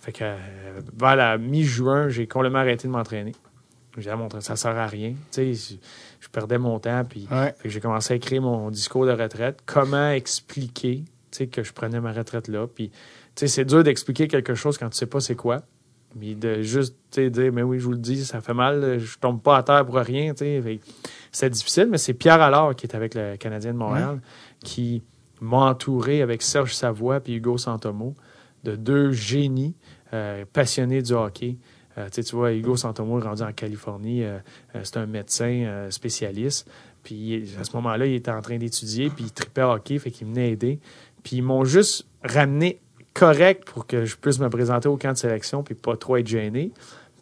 Fait 0.00 0.12
que 0.12 0.24
euh, 0.24 0.36
vers 0.96 1.16
la 1.16 1.38
mi-juin, 1.38 2.08
j'ai 2.08 2.26
complètement 2.26 2.58
arrêté 2.58 2.86
de 2.86 2.92
m'entraîner. 2.92 3.32
J'ai 3.96 4.10
ah, 4.10 4.16
mon 4.16 4.28
ça 4.40 4.56
sert 4.56 4.76
à 4.76 4.86
rien. 4.86 5.14
Tu 5.32 5.54
sais, 5.54 5.78
je, 6.20 6.28
perdais 6.28 6.58
mon 6.58 6.78
temps, 6.78 7.02
puis 7.08 7.26
Ouais. 7.30 7.54
j'ai 7.64 7.80
commencé 7.80 8.12
à 8.12 8.16
écrire 8.16 8.42
mon 8.42 8.70
discours 8.70 9.06
de 9.06 9.12
retraite. 9.12 9.60
Comment 9.66 10.10
expliquer 10.10 11.04
tu 11.30 11.38
sais, 11.38 11.46
que 11.46 11.62
je 11.62 11.72
prenais 11.72 12.00
ma 12.00 12.12
retraite 12.12 12.48
là. 12.48 12.66
Puis, 12.66 12.90
c'est 13.46 13.64
dur 13.64 13.84
d'expliquer 13.84 14.28
quelque 14.28 14.54
chose 14.54 14.78
quand 14.78 14.90
tu 14.90 14.96
sais 14.96 15.06
pas 15.06 15.20
c'est 15.20 15.36
quoi. 15.36 15.62
Mais 16.16 16.34
de 16.34 16.62
juste 16.62 16.96
dire, 17.12 17.52
mais 17.52 17.62
oui, 17.62 17.78
je 17.78 17.84
vous 17.84 17.92
le 17.92 17.98
dis, 17.98 18.24
ça 18.24 18.40
fait 18.40 18.54
mal, 18.54 18.98
je 18.98 19.18
tombe 19.18 19.42
pas 19.42 19.58
à 19.58 19.62
terre 19.62 19.84
pour 19.84 19.96
rien. 19.96 20.32
C'est 21.30 21.50
difficile, 21.50 21.88
mais 21.90 21.98
c'est 21.98 22.14
Pierre 22.14 22.40
Allard 22.40 22.74
qui 22.74 22.86
est 22.86 22.94
avec 22.96 23.14
le 23.14 23.36
Canadien 23.36 23.72
de 23.74 23.78
Montréal 23.78 24.20
qui 24.64 25.02
m'a 25.40 25.58
entouré 25.58 26.22
avec 26.22 26.42
Serge 26.42 26.74
Savoie 26.74 27.20
et 27.26 27.34
Hugo 27.34 27.58
Santomo 27.58 28.14
de 28.64 28.74
deux 28.74 29.12
génies 29.12 29.74
euh, 30.12 30.44
passionnés 30.52 31.02
du 31.02 31.12
hockey. 31.12 31.58
Euh, 31.96 32.08
tu 32.08 32.22
vois, 32.34 32.52
Hugo 32.52 32.76
Santomo 32.76 33.20
est 33.20 33.24
rendu 33.24 33.42
en 33.42 33.52
Californie. 33.52 34.24
euh, 34.24 34.38
c'est 34.82 34.96
un 34.96 35.06
médecin 35.06 35.86
spécialiste. 35.90 36.68
Puis 37.02 37.54
à 37.60 37.64
ce 37.64 37.74
moment-là, 37.76 38.06
il 38.06 38.14
était 38.14 38.30
en 38.30 38.40
train 38.40 38.58
d'étudier, 38.58 39.10
puis 39.10 39.24
il 39.24 39.32
tripait 39.32 39.62
hockey, 39.62 39.98
fait 39.98 40.10
qu'il 40.10 40.26
venait 40.26 40.52
aider. 40.52 40.80
Puis 41.22 41.36
ils 41.36 41.42
m'ont 41.42 41.64
juste 41.64 42.06
ramené 42.24 42.80
correct 43.18 43.64
pour 43.64 43.86
que 43.86 44.04
je 44.04 44.16
puisse 44.16 44.38
me 44.38 44.48
présenter 44.48 44.88
au 44.88 44.96
camp 44.96 45.12
de 45.12 45.18
sélection, 45.18 45.62
puis 45.62 45.74
pas 45.74 45.96
trop 45.96 46.16
être 46.16 46.26
gêné. 46.26 46.72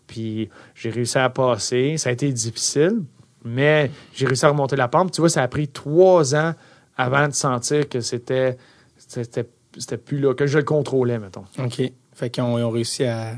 Puis 0.07 0.49
j'ai 0.75 0.91
réussi 0.91 1.19
à 1.19 1.29
passer. 1.31 1.97
Ça 1.99 2.11
a 2.11 2.13
été 2.13 2.31
difficile, 2.33 3.03
Mais 3.45 3.91
j'ai 4.15 4.27
réussi 4.27 4.45
à 4.45 4.49
remonter 4.51 4.77
la 4.77 4.89
pente. 4.89 5.13
Tu 5.13 5.21
vois, 5.21 5.31
ça 5.31 5.43
a 5.43 5.49
pris 5.49 5.69
trois 5.69 6.35
ans 6.35 6.55
avant 6.97 7.29
de 7.29 7.33
sentir 7.35 7.89
que 7.89 8.01
c'était 8.01 8.57
c'était 8.97 9.47
c'était 9.79 9.99
plus 9.99 10.19
là, 10.19 10.35
que 10.35 10.47
je 10.47 10.59
le 10.59 10.65
contrôlais, 10.65 11.19
mettons. 11.19 11.45
OK. 11.59 11.83
Fait 12.15 12.31
qu'ils 12.31 12.43
ont, 12.43 12.71
réussi 12.71 13.05
à, 13.05 13.35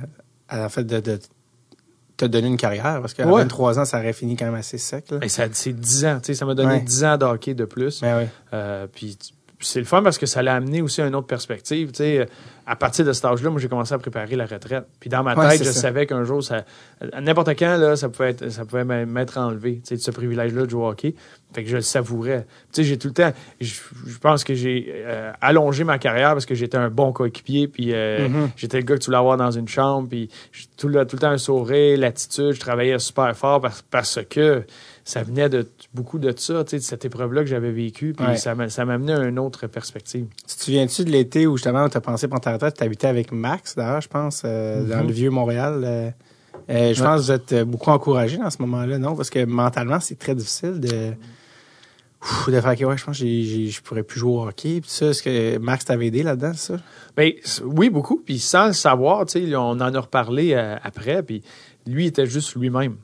à 0.49 0.67
en 0.67 0.69
fait, 0.69 0.85
de, 0.85 1.01
de 1.01 1.19
te 2.17 2.25
donner 2.25 2.47
une 2.47 2.57
carrière, 2.57 3.01
parce 3.01 3.13
qu'à 3.13 3.27
Ouais. 3.27 3.43
23 3.43 3.81
ans, 3.81 3.85
ça 3.85 3.99
aurait 3.99 4.13
fini 4.13 4.37
quand 4.37 4.45
même 4.45 4.55
assez 4.55 4.79
sec, 4.79 5.11
là. 5.11 5.19
Et 5.23 5.29
ça, 5.29 5.47
c'est 5.53 5.73
10 5.73 6.05
ans, 6.05 6.19
tu 6.21 6.27
sais, 6.27 6.35
ça 6.35 6.45
m'a 6.47 6.55
donné 6.55 6.75
Ouais. 6.75 6.81
10 6.81 7.05
ans 7.05 7.17
de 7.17 7.25
hockey 7.25 7.55
de 7.55 7.65
plus. 7.65 8.03
Mais 8.03 8.15
oui. 8.15 8.25
Euh, 8.53 8.87
puis 8.87 9.19
c'est 9.61 9.81
le 9.81 9.85
fun 9.87 10.03
parce 10.03 10.19
que 10.19 10.27
ça 10.27 10.43
l'a 10.43 10.55
amené 10.55 10.83
aussi 10.83 11.03
à 11.03 11.07
une 11.07 11.15
autre 11.15 11.27
perspective. 11.27 11.89
Tu 11.93 11.97
sais, 11.99 12.19
euh, 12.21 12.25
à 12.67 12.77
partir 12.77 13.05
de 13.05 13.13
cet 13.13 13.25
âge-là, 13.25 13.51
moi, 13.51 13.61
j'ai 13.61 13.69
commencé 13.69 13.95
à 13.95 13.99
préparer 13.99 14.37
la 14.37 14.45
retraite. 14.47 14.85
Puis 15.01 15.09
dans 15.11 15.23
ma 15.23 15.35
Ouais, 15.35 15.49
tête, 15.51 15.61
je 15.65 15.71
ça. 15.71 15.81
savais 15.81 16.07
qu'un 16.07 16.23
jour, 16.25 16.43
ça, 16.45 16.65
à 17.13 17.21
n'importe 17.21 17.49
quand, 17.59 17.77
là, 17.79 17.97
ça 17.97 18.09
pouvait 18.09 18.31
être, 18.31 18.51
ça 18.51 18.65
pouvait 18.65 18.85
m'être 18.85 19.39
enlevé, 19.39 19.81
de 19.91 19.97
ce 19.97 20.11
privilège-là 20.11 20.65
de 20.67 20.71
jouer 20.71 20.83
au 20.83 20.89
hockey. 20.89 21.15
Fait 21.55 21.65
que 21.65 21.71
je 21.71 21.77
le 21.77 21.83
savourais. 21.83 22.47
J'ai 22.77 22.99
tout 22.99 23.09
le 23.09 23.15
temps, 23.15 23.33
je, 23.61 23.73
je 24.07 24.19
pense 24.19 24.45
que 24.45 24.53
j'ai 24.55 24.93
euh, 24.95 25.33
allongé 25.41 25.83
ma 25.83 25.99
carrière 25.99 26.33
parce 26.35 26.45
que 26.45 26.55
j'étais 26.55 26.77
un 26.77 26.91
bon 26.91 27.11
coéquipier. 27.13 27.69
Puis 27.69 27.95
euh, 27.95 28.29
Mhm. 28.29 28.51
j'étais 28.55 28.77
le 28.77 28.83
gars 28.85 28.97
que 28.97 29.01
tu 29.01 29.07
voulais 29.07 29.17
avoir 29.19 29.39
dans 29.39 29.51
une 29.51 29.67
chambre. 29.69 30.09
Puis 30.09 30.29
j'ai 30.53 30.67
tout, 30.77 30.89
le, 30.89 31.07
tout 31.07 31.17
le 31.17 31.21
temps 31.21 31.31
un 31.31 31.39
sourire, 31.39 31.99
l'attitude. 31.99 32.53
Je 32.53 32.61
travaillais 32.61 32.99
super 32.99 33.35
fort 33.35 33.63
parce, 33.63 33.81
parce 33.83 34.21
que 34.29 34.63
ça 35.09 35.23
venait 35.23 35.49
de 35.49 35.67
beaucoup 35.95 36.19
de 36.19 36.35
ça, 36.37 36.63
de 36.65 36.79
cette 36.79 37.05
épreuve-là 37.07 37.41
que 37.43 37.49
j'avais 37.49 37.73
vécue. 37.73 38.13
Puis 38.13 38.27
Ouais. 38.27 38.37
ça 38.37 38.55
m'a 38.55 38.69
ça 38.69 38.85
m'a 38.85 38.93
amené 38.95 39.15
à 39.15 39.25
une 39.25 39.39
autre 39.39 39.67
perspective. 39.67 40.27
Tu 40.47 40.55
te 40.57 40.65
souviens-tu 40.65 41.05
de 41.05 41.11
l'été 41.11 41.47
où 41.47 41.57
justement 41.57 41.89
tu 41.89 41.97
as 41.97 42.01
pensé 42.03 42.29
pendant 42.29 42.41
ta 42.41 42.53
retraite, 42.53 42.77
tu 42.77 42.85
habitais 42.85 43.07
avec 43.07 43.33
Max, 43.33 43.75
d'ailleurs, 43.75 44.03
je 44.03 44.09
pense, 44.09 44.43
euh, 44.45 44.85
dans 44.85 44.99
Mhm. 45.01 45.07
le 45.07 45.13
vieux 45.15 45.31
Montréal. 45.31 45.81
euh, 45.83 46.11
euh, 46.69 46.93
je 46.93 47.01
Ouais. 47.03 47.07
pense 47.09 47.21
que 47.21 47.25
vous 47.27 47.33
êtes 47.33 47.55
beaucoup 47.67 47.89
encouragé 47.91 48.37
dans 48.37 48.51
ce 48.51 48.59
moment-là, 48.61 48.99
non? 48.99 49.17
Parce 49.17 49.31
que 49.31 49.43
mentalement, 49.47 49.99
c'est 50.01 50.19
très 50.19 50.35
difficile 50.35 50.79
de, 50.79 51.15
Ouf, 52.21 52.51
de 52.51 52.61
faire 52.61 52.77
que 52.77 52.85
ouais, 52.85 52.99
je 52.99 53.05
pense 53.05 53.19
que 53.21 53.25
je 53.25 53.81
pourrais 53.81 54.03
plus 54.03 54.19
jouer 54.19 54.33
au 54.33 54.43
hockey. 54.43 54.81
Puis 54.81 54.91
ça, 54.91 55.07
est-ce 55.07 55.23
que 55.23 55.57
Max 55.59 55.85
t'avait 55.85 56.09
aidé 56.09 56.25
là-dedans, 56.25 56.53
ça? 56.53 56.75
Ben, 57.17 57.33
oui, 57.65 57.91
beaucoup. 57.91 58.17
Puis 58.19 58.41
sans 58.41 58.67
le 58.67 58.73
savoir, 58.73 59.25
tu 59.25 59.41
sais, 59.49 59.55
on 59.57 59.71
en 59.71 59.81
a 59.81 60.01
reparlé 60.01 60.53
euh, 60.53 60.77
après. 60.83 61.23
Puis 61.23 61.43
lui 61.87 62.07
était 62.07 62.27
juste 62.27 62.55
lui-même. 62.57 62.97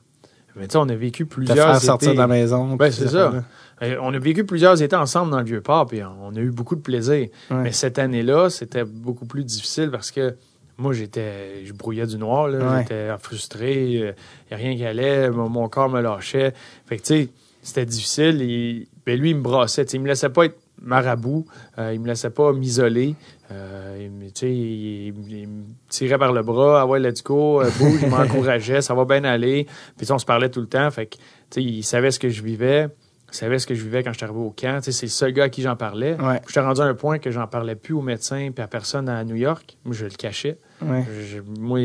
Mais 0.55 0.67
tu 0.67 0.73
sais, 0.73 0.77
on 0.77 0.87
a 0.89 0.95
vécu 0.95 1.25
plusieurs 1.25 1.57
faire 1.57 1.75
étés. 1.77 1.85
sortir 1.85 2.13
de 2.13 2.17
la 2.17 2.27
maison. 2.27 2.75
Ben, 2.75 2.91
c'est 2.91 3.03
ces 3.07 3.13
ça. 3.13 3.33
Euh, 3.81 3.97
On 4.01 4.13
a 4.13 4.19
vécu 4.19 4.45
plusieurs 4.45 4.81
étés 4.81 4.95
ensemble 4.95 5.31
dans 5.31 5.39
le 5.39 5.45
vieux 5.45 5.61
port, 5.61 5.85
puis 5.85 5.99
on 6.03 6.33
a 6.35 6.39
eu 6.39 6.51
beaucoup 6.51 6.75
de 6.75 6.81
plaisir. 6.81 7.27
Ouais. 7.51 7.57
Mais 7.63 7.71
cette 7.73 7.99
année-là, 7.99 8.49
c'était 8.49 8.85
beaucoup 8.85 9.25
plus 9.25 9.43
difficile 9.43 9.89
parce 9.91 10.11
que 10.11 10.35
moi, 10.77 10.93
j'étais, 10.93 11.65
je 11.65 11.73
brouillais 11.73 12.05
du 12.05 12.17
noir, 12.17 12.47
là. 12.47 12.59
Ouais. 12.59 12.81
J'étais 12.81 13.09
frustré, 13.19 13.83
il 13.83 13.99
n'y 14.01 14.53
a 14.53 14.55
rien 14.55 14.75
qui 14.75 14.85
allait, 14.85 15.29
mon, 15.29 15.49
mon 15.49 15.67
corps 15.69 15.89
me 15.89 16.01
lâchait. 16.01 16.53
Fait 16.85 16.97
que, 16.97 17.03
tu 17.03 17.13
sais, 17.23 17.29
c'était 17.61 17.85
difficile. 17.85 18.41
Et, 18.41 18.87
ben, 19.05 19.19
lui, 19.19 19.31
il 19.31 19.37
me 19.37 19.41
brassait, 19.41 19.83
il 19.83 20.01
me 20.01 20.07
laissait 20.07 20.29
pas 20.29 20.45
être 20.45 20.57
marabout, 20.81 21.45
euh, 21.77 21.93
il 21.93 21.99
me 21.99 22.07
laissait 22.07 22.29
pas 22.29 22.51
m'isoler. 22.53 23.15
Euh, 23.51 23.97
il, 24.01 24.09
me- 24.11 24.25
tu 24.25 24.31
sais, 24.35 24.51
il, 24.51 25.13
il 25.29 25.47
me 25.47 25.63
tirait 25.87 26.17
par 26.17 26.33
le 26.33 26.41
bras, 26.41 26.81
ah 26.81 26.85
ouais, 26.87 26.99
let's 26.99 27.23
go, 27.23 27.61
euh, 27.61 27.69
bouge, 27.77 27.99
il 28.01 28.09
m'encourageait, 28.09 28.81
ça 28.81 28.93
va 28.95 29.05
bien 29.05 29.23
aller. 29.23 29.67
Puis 29.97 30.11
on 30.11 30.17
se 30.17 30.25
parlait 30.25 30.49
tout 30.49 30.61
le 30.61 30.67
temps, 30.67 30.89
fait 30.89 31.05
que, 31.05 31.59
il 31.59 31.83
savait 31.83 32.09
ce 32.11 32.19
que 32.19 32.29
je 32.29 32.41
vivais. 32.41 32.87
Il 33.31 33.37
savait 33.37 33.59
ce 33.59 33.67
que 33.67 33.73
je 33.75 33.83
vivais 33.83 34.01
quand 34.01 34.13
j'étais 34.13 34.25
arrivé 34.25 34.39
au 34.39 34.51
camp. 34.51 34.79
C'est 34.81 35.01
le 35.01 35.07
seul 35.09 35.33
gars 35.33 35.45
à 35.45 35.49
qui 35.49 35.61
j'en 35.61 35.75
parlais. 35.75 36.13
Ouais. 36.21 36.39
J'étais 36.47 36.61
rendu 36.61 36.79
à 36.79 36.85
un 36.85 36.93
point 36.93 37.17
que 37.19 37.31
j'en 37.31 37.47
parlais 37.47 37.75
plus 37.75 37.93
aux 37.93 38.01
médecins 38.01 38.49
puis 38.53 38.63
à 38.63 38.67
personne 38.67 39.09
à 39.09 39.23
New 39.25 39.35
York. 39.35 39.77
Moi, 39.83 39.93
je 39.93 40.05
le 40.05 40.11
cachais. 40.11 40.57
Ouais. 40.81 41.03
Je- 41.29 41.41
moi, 41.59 41.79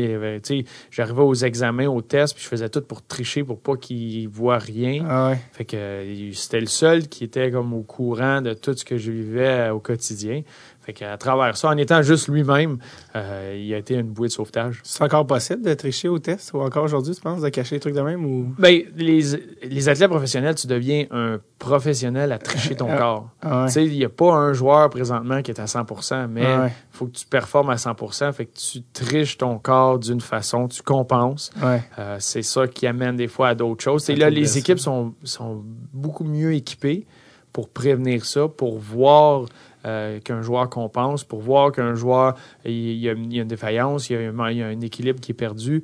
j'arrivais 0.91 1.21
aux 1.21 1.33
examens, 1.33 1.87
aux 1.87 2.01
tests, 2.01 2.35
puis 2.35 2.43
je 2.43 2.47
faisais 2.47 2.69
tout 2.69 2.81
pour 2.81 3.01
tricher 3.01 3.43
pour 3.43 3.59
pas 3.59 3.75
qu'ils 3.75 4.29
voient 4.29 4.59
rien. 4.59 5.03
Ah 5.09 5.29
ouais. 5.31 5.39
Fait 5.51 5.65
que 5.65 6.05
c'était 6.33 6.59
le 6.61 6.67
seul 6.67 7.07
qui 7.09 7.23
était 7.25 7.51
comme 7.51 7.73
au 7.73 7.81
courant 7.83 8.41
de 8.41 8.53
tout 8.53 8.73
ce 8.77 8.85
que 8.85 8.97
je 8.97 9.11
vivais 9.11 9.47
euh, 9.69 9.73
au 9.73 9.79
quotidien. 9.79 10.43
Fait 10.91 11.05
qu'à 11.05 11.15
travers 11.17 11.55
ça, 11.55 11.69
en 11.69 11.77
étant 11.77 12.01
juste 12.01 12.27
lui-même, 12.27 12.77
euh, 13.15 13.57
il 13.57 13.73
a 13.73 13.77
été 13.77 13.93
une 13.95 14.09
bouée 14.09 14.27
de 14.27 14.33
sauvetage. 14.33 14.81
C'est 14.83 15.01
encore 15.05 15.25
possible 15.25 15.61
de 15.61 15.73
tricher 15.73 16.09
au 16.09 16.19
test 16.19 16.51
ou 16.53 16.59
encore 16.59 16.83
aujourd'hui, 16.83 17.15
tu 17.15 17.21
penses, 17.21 17.39
de 17.41 17.47
cacher 17.47 17.75
les 17.75 17.79
trucs 17.79 17.95
de 17.95 18.01
même 18.01 18.25
ou? 18.25 18.53
Ben, 18.59 18.81
les, 18.97 19.21
les 19.63 19.87
athlètes 19.89 20.09
professionnels, 20.09 20.55
tu 20.55 20.67
deviens 20.67 21.05
un 21.11 21.39
professionnel 21.59 22.33
à 22.33 22.39
tricher 22.39 22.75
ton 22.75 22.87
Ah. 22.91 22.97
corps. 22.97 23.29
Ah 23.41 23.61
ouais. 23.61 23.65
Tu 23.67 23.71
sais, 23.73 23.85
il 23.85 23.93
n'y 23.97 24.03
a 24.03 24.09
pas 24.09 24.33
un 24.33 24.51
joueur 24.51 24.89
présentement 24.89 25.41
qui 25.41 25.51
est 25.51 25.61
à 25.61 25.65
100% 25.65 26.27
mais 26.27 26.41
il 26.41 26.45
Ah 26.45 26.61
ouais. 26.63 26.73
faut 26.91 27.05
que 27.05 27.11
tu 27.17 27.25
performes 27.25 27.69
à 27.69 27.75
100% 27.77 28.33
fait 28.33 28.47
que 28.47 28.57
tu 28.57 28.81
triches 28.91 29.37
ton 29.37 29.59
corps 29.59 29.97
d'une 29.97 30.19
façon, 30.19 30.67
tu 30.67 30.81
compenses. 30.81 31.51
Ouais. 31.63 31.81
Euh, 31.99 32.17
c'est 32.19 32.41
ça 32.43 32.67
qui 32.67 32.85
amène 32.85 33.15
des 33.15 33.29
fois 33.29 33.47
à 33.49 33.55
d'autres 33.55 33.81
choses. 33.83 34.09
Et 34.09 34.13
À 34.13 34.17
là, 34.17 34.29
les 34.29 34.57
équipes 34.57 34.79
sont, 34.79 35.13
sont 35.23 35.63
beaucoup 35.93 36.25
mieux 36.25 36.53
équipées 36.53 37.05
pour 37.53 37.69
prévenir 37.69 38.25
ça, 38.25 38.47
pour 38.49 38.77
voir 38.79 39.45
euh, 39.85 40.19
qu'un 40.19 40.41
joueur 40.41 40.69
compense, 40.69 41.23
pour 41.23 41.41
voir 41.41 41.71
qu'un 41.71 41.95
joueur, 41.95 42.35
il 42.65 42.93
y, 42.97 43.09
a, 43.09 43.13
il 43.13 43.33
y 43.33 43.39
a 43.39 43.41
une 43.41 43.47
défaillance, 43.47 44.09
il 44.09 44.13
y 44.13 44.25
a, 44.25 44.29
un, 44.29 44.49
il 44.51 44.57
y 44.57 44.63
a 44.63 44.67
un 44.67 44.81
équilibre 44.81 45.19
qui 45.19 45.31
est 45.31 45.35
perdu, 45.35 45.83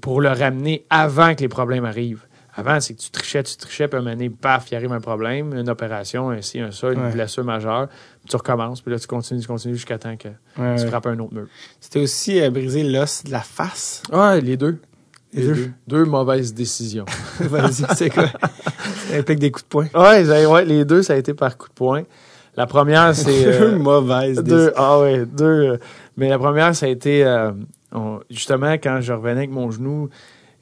pour 0.00 0.20
le 0.20 0.28
ramener 0.30 0.84
avant 0.90 1.34
que 1.34 1.40
les 1.40 1.48
problèmes 1.48 1.84
arrivent. 1.84 2.24
Avant, 2.56 2.80
c'est 2.80 2.94
que 2.94 3.00
tu 3.00 3.10
trichais, 3.10 3.42
tu 3.44 3.56
trichais, 3.56 3.86
puis 3.86 3.96
à 3.96 4.00
un 4.00 4.02
moment 4.02 4.16
donné, 4.16 4.28
paf, 4.28 4.70
il 4.70 4.74
arrive 4.74 4.92
un 4.92 5.00
problème, 5.00 5.54
une 5.56 5.68
opération, 5.70 6.30
un 6.30 6.42
ci, 6.42 6.58
un 6.58 6.72
ça, 6.72 6.92
une 6.92 7.00
Ouais. 7.00 7.12
blessure 7.12 7.44
majeure, 7.44 7.86
puis 7.88 8.28
tu 8.28 8.36
recommences, 8.36 8.80
puis 8.80 8.92
là, 8.92 8.98
tu 8.98 9.06
continues, 9.06 9.40
tu 9.40 9.46
continues 9.46 9.74
jusqu'à 9.76 9.98
temps 9.98 10.16
que 10.16 10.28
Ouais, 10.60 10.74
tu 10.76 10.86
frappes 10.88 11.06
un 11.06 11.18
autre 11.20 11.32
mur. 11.32 11.46
C'était 11.80 12.00
aussi 12.00 12.40
euh, 12.40 12.50
briser 12.50 12.82
l'os 12.82 13.22
de 13.24 13.30
la 13.30 13.40
face? 13.40 14.02
Ouais, 14.12 14.40
les 14.40 14.56
deux. 14.56 14.78
Les 15.32 15.42
deux? 15.46 15.54
deux. 15.54 15.70
Deux 15.86 16.04
mauvaises 16.06 16.52
décisions. 16.52 17.04
Vas-y, 17.40 17.84
c'est 17.96 18.10
quoi? 18.10 18.26
Ça 19.08 19.16
implique 19.16 19.38
des 19.38 19.52
coups 19.52 19.64
de 19.64 19.68
poing. 19.68 19.86
Ouais, 19.94 20.24
ça- 20.24 20.50
ouais, 20.50 20.64
les 20.64 20.84
deux, 20.84 21.02
ça 21.02 21.12
a 21.12 21.16
été 21.16 21.34
par 21.34 21.56
coup 21.56 21.68
de 21.68 21.72
poing. 21.74 22.02
La 22.56 22.66
première, 22.66 23.14
c'est. 23.14 23.46
euh, 23.46 23.70
Deux 23.70 23.78
mauvaises 23.78 24.42
deux, 24.42 24.72
ah 24.76 25.00
ouais, 25.00 25.24
deux. 25.24 25.44
euh, 25.44 25.76
mais 26.16 26.28
la 26.28 26.38
première, 26.38 26.74
ça 26.74 26.86
a 26.86 26.88
été. 26.88 27.24
euh, 27.24 27.52
on- 27.92 28.20
justement, 28.30 28.72
quand 28.74 29.00
je 29.00 29.12
revenais 29.12 29.38
avec 29.38 29.50
mon 29.50 29.70
genou, 29.70 30.08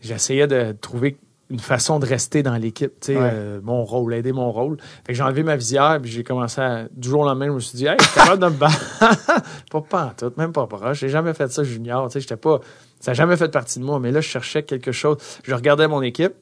j'essayais 0.01 0.47
de 0.47 0.73
trouver 0.81 1.19
une 1.51 1.59
façon 1.59 1.99
de 1.99 2.05
rester 2.05 2.43
dans 2.43 2.57
l'équipe, 2.57 2.93
tu 3.01 3.15
sais, 3.15 3.17
Ouais. 3.19 3.31
euh, 3.33 3.61
mon 3.63 3.83
rôle, 3.83 4.13
aider 4.13 4.33
mon 4.33 4.53
rôle. 4.53 4.77
Fait 5.07 5.13
que 5.13 5.15
j'ai 5.15 5.23
enlevé 5.23 5.43
ma 5.43 5.57
visière, 5.57 5.99
puis 6.01 6.11
j'ai 6.11 6.23
commencé 6.23 6.61
à. 6.61 6.89
Du 6.95 7.09
jour 7.09 7.21
au 7.23 7.25
lendemain, 7.25 7.47
je 7.47 7.53
me 7.53 7.61
suis 7.61 7.77
dit, 7.79 7.87
hey, 7.87 7.97
je 7.99 8.05
suis 8.05 8.15
capable 8.15 8.43
de 8.43 8.47
me 8.49 8.59
battre. 8.59 9.41
pas 9.89 10.15
tout, 10.17 10.33
même 10.37 10.53
pas 10.53 10.67
proche. 10.67 10.99
J'ai 11.01 11.09
jamais 11.09 11.33
fait 11.33 11.51
ça 11.51 11.65
junior, 11.65 12.07
tu 12.09 12.13
sais, 12.15 12.21
j'étais 12.21 12.37
pas. 12.37 12.61
Ça 13.01 13.13
n'a 13.13 13.15
jamais 13.15 13.37
fait 13.39 13.49
partie 13.49 13.79
de 13.79 13.85
moi, 13.85 13.99
mais 13.99 14.11
là, 14.13 14.21
je 14.21 14.29
cherchais 14.29 14.63
quelque 14.63 14.93
chose. 14.93 15.17
Je 15.43 15.55
regardais 15.55 15.89
mon 15.89 16.03
équipe, 16.03 16.35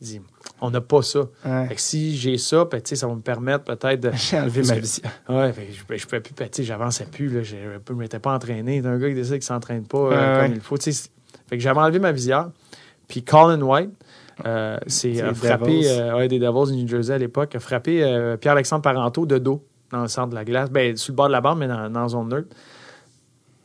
je 0.00 0.06
dis, 0.06 0.20
on 0.64 0.70
n'a 0.70 0.80
pas 0.80 1.02
ça. 1.02 1.20
Ouais. 1.44 1.66
Fait 1.68 1.74
que 1.74 1.80
si 1.80 2.16
j'ai 2.16 2.38
ça, 2.38 2.64
ben, 2.64 2.80
ça 2.82 3.06
va 3.06 3.14
me 3.14 3.20
permettre 3.20 3.64
peut-être 3.64 4.00
de. 4.00 4.10
J'ai 4.14 4.38
enlevé 4.38 4.62
ma 4.62 4.78
visière. 4.78 5.12
Ouais, 5.28 5.52
fait 5.52 5.66
que 5.66 5.72
je, 5.72 5.84
ben, 5.86 5.98
je 5.98 6.04
pouvais 6.04 6.20
plus, 6.20 6.34
ben, 6.34 6.48
tu 6.48 6.56
sais, 6.56 6.64
j'avançais 6.64 7.04
plus, 7.04 7.28
là. 7.28 7.42
Je 7.42 7.56
ne 7.56 7.94
m'étais 7.98 8.18
pas 8.18 8.32
entraîné. 8.32 8.80
T'es 8.80 8.88
un 8.88 8.98
gars 8.98 9.08
qui 9.08 9.14
décide 9.14 9.34
qu'il 9.34 9.42
s'entraîne 9.42 9.84
pas 9.84 9.98
euh, 9.98 10.42
comme 10.42 10.54
il 10.54 10.60
faut. 10.60 10.76
Fait 10.76 11.56
que 11.56 11.58
j'avais 11.58 11.80
enlevé 11.80 11.98
ma 11.98 12.12
visière. 12.12 12.50
Puis 13.08 13.22
Colin 13.22 13.60
White, 13.60 13.90
euh, 14.46 14.78
c'est 14.86 15.14
frappé, 15.34 15.82
euh, 15.84 16.16
ouais, 16.16 16.28
des 16.28 16.38
Devils 16.38 16.72
du 16.72 16.82
New 16.82 16.88
Jersey 16.88 17.14
à 17.14 17.18
l'époque, 17.18 17.54
a 17.54 17.60
frappé 17.60 17.98
Pierre-Alexandre 18.40 18.82
Parenteau 18.82 19.26
de 19.26 19.38
dos 19.38 19.62
dans 19.90 20.02
le 20.02 20.08
centre 20.08 20.30
de 20.30 20.34
la 20.34 20.44
glace. 20.44 20.70
Ben, 20.70 20.96
sur 20.96 21.12
le 21.12 21.16
bord 21.16 21.26
de 21.26 21.32
la 21.32 21.42
bande, 21.42 21.58
mais 21.58 21.68
dans, 21.68 21.90
dans 21.90 22.02
la 22.02 22.08
zone 22.08 22.28
neutre. 22.28 22.48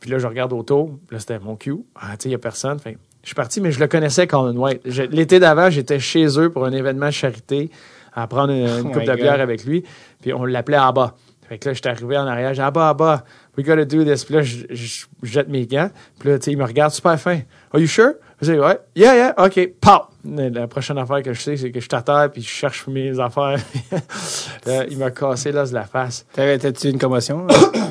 Puis 0.00 0.10
là, 0.10 0.18
je 0.18 0.26
regarde 0.26 0.52
autour. 0.52 0.98
Là, 1.10 1.18
c'était 1.18 1.38
mon 1.38 1.56
cue. 1.56 1.76
Ah, 1.94 2.16
tu 2.16 2.24
sais, 2.24 2.28
il 2.28 2.30
n'y 2.30 2.34
a 2.34 2.38
personne. 2.38 2.78
Fait 2.78 2.98
je 3.22 3.28
suis 3.28 3.34
parti, 3.34 3.60
mais 3.60 3.70
je 3.72 3.80
le 3.80 3.86
connaissais, 3.86 4.26
Colin 4.26 4.56
White. 4.56 4.82
L'été 5.10 5.38
d'avant, 5.40 5.68
j'étais 5.70 5.98
chez 6.00 6.26
eux 6.38 6.50
pour 6.50 6.64
un 6.64 6.72
événement 6.72 7.06
de 7.06 7.10
charité 7.12 7.70
à 8.14 8.26
prendre 8.26 8.52
une, 8.52 8.66
une 8.66 8.86
Oh 8.86 8.90
coupe 8.92 9.04
de 9.04 9.14
bière 9.14 9.40
avec 9.40 9.64
lui. 9.64 9.84
Puis 10.22 10.32
on 10.32 10.44
l'appelait 10.44 10.76
Abba. 10.78 11.14
Fait 11.48 11.58
que 11.58 11.68
là, 11.68 11.74
j'étais 11.74 11.88
arrivé 11.88 12.16
en 12.16 12.26
arrière. 12.26 12.50
J'ai 12.50 12.62
dit, 12.62 12.66
Abba, 12.66 12.88
Abba, 12.90 13.24
we 13.58 13.66
gotta 13.66 13.84
do 13.84 14.04
this. 14.04 14.24
Puis 14.24 14.34
là, 14.34 14.42
je, 14.42 14.58
je- 14.70 15.04
je 15.22 15.32
jette 15.32 15.48
mes 15.48 15.66
gants. 15.66 15.90
Puis 16.18 16.28
là, 16.28 16.38
tu 16.38 16.44
sais, 16.46 16.52
il 16.52 16.56
me 16.58 16.64
regarde 16.64 16.92
super 16.92 17.18
fin. 17.20 17.40
Are 17.72 17.80
you 17.80 17.86
sure? 17.88 18.12
Je 18.40 18.52
dis, 18.52 18.58
ouais. 18.58 18.78
Yeah, 18.96 19.14
yeah, 19.16 19.34
OK. 19.44 19.70
Pow! 19.80 20.04
La 20.24 20.66
prochaine 20.66 20.96
affaire 20.98 21.22
que 21.22 21.32
je 21.34 21.40
sais, 21.40 21.56
c'est 21.56 21.70
que 21.70 21.80
je 21.80 21.88
terre 21.88 22.30
puis 22.32 22.40
je 22.42 22.48
cherche 22.48 22.86
mes 22.88 23.18
affaires. 23.20 23.58
Là, 24.66 24.84
il 24.88 24.96
m'a 24.98 25.10
cassé 25.10 25.52
l'os 25.52 25.70
de 25.70 25.74
la 25.74 25.84
face. 25.84 26.24
T'avais- 26.32 26.58
T'as-tu 26.58 26.88
une 26.88 26.98
commotion? 26.98 27.46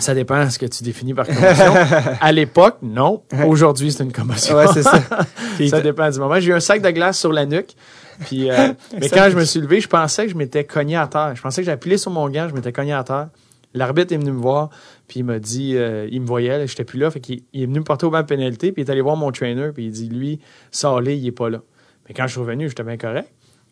Ça 0.00 0.14
dépend 0.14 0.44
de 0.44 0.50
ce 0.50 0.58
que 0.58 0.66
tu 0.66 0.82
définis 0.82 1.14
par 1.14 1.26
commotion. 1.26 1.74
à 2.20 2.32
l'époque, 2.32 2.78
non. 2.82 3.22
Aujourd'hui, 3.46 3.92
c'est 3.92 4.02
une 4.02 4.12
commotion. 4.12 4.56
ouais, 4.56 4.66
c'est 4.72 4.82
ça. 4.82 5.00
Ça 5.68 5.80
dépend 5.80 6.08
du 6.08 6.18
moment. 6.18 6.40
J'ai 6.40 6.50
eu 6.50 6.54
un 6.54 6.60
sac 6.60 6.80
de 6.80 6.90
glace 6.90 7.18
sur 7.18 7.32
la 7.32 7.44
nuque. 7.46 7.74
Puis, 8.20 8.50
euh, 8.50 8.72
mais 9.00 9.08
quand 9.08 9.28
je 9.30 9.36
me 9.36 9.44
suis 9.44 9.60
levé, 9.60 9.80
je 9.80 9.88
pensais 9.88 10.24
que 10.26 10.32
je 10.32 10.36
m'étais 10.36 10.64
cogné 10.64 10.96
à 10.96 11.06
terre. 11.06 11.34
Je 11.34 11.42
pensais 11.42 11.60
que 11.60 11.66
j'avais 11.66 11.74
appuyé 11.76 11.98
sur 11.98 12.10
mon 12.10 12.28
gant, 12.28 12.48
je 12.48 12.54
m'étais 12.54 12.72
cogné 12.72 12.92
à 12.92 13.04
terre. 13.04 13.28
L'arbitre 13.72 14.12
est 14.12 14.16
venu 14.16 14.32
me 14.32 14.40
voir, 14.40 14.70
puis 15.06 15.20
il 15.20 15.24
m'a 15.24 15.38
dit, 15.38 15.76
euh, 15.76 16.08
il 16.10 16.22
me 16.22 16.26
voyait, 16.26 16.66
j'étais 16.66 16.82
plus 16.82 16.98
là, 16.98 17.08
fait 17.10 17.20
qu'il 17.20 17.44
il 17.52 17.62
est 17.62 17.66
venu 17.66 17.78
me 17.78 17.84
porter 17.84 18.04
au 18.04 18.10
banc 18.10 18.20
de 18.20 18.26
pénalité, 18.26 18.72
puis 18.72 18.82
il 18.82 18.88
est 18.88 18.90
allé 18.90 19.00
voir 19.00 19.14
mon 19.16 19.30
trainer, 19.30 19.70
puis 19.72 19.84
il 19.84 19.92
dit, 19.92 20.08
lui, 20.08 20.40
Salé, 20.72 21.16
il 21.16 21.26
est 21.26 21.32
pas 21.32 21.48
là. 21.48 21.60
Mais 22.08 22.14
quand 22.14 22.26
je 22.26 22.32
suis 22.32 22.40
revenu, 22.40 22.68
j'étais 22.68 22.82
bien 22.82 22.96
correct. 22.96 23.28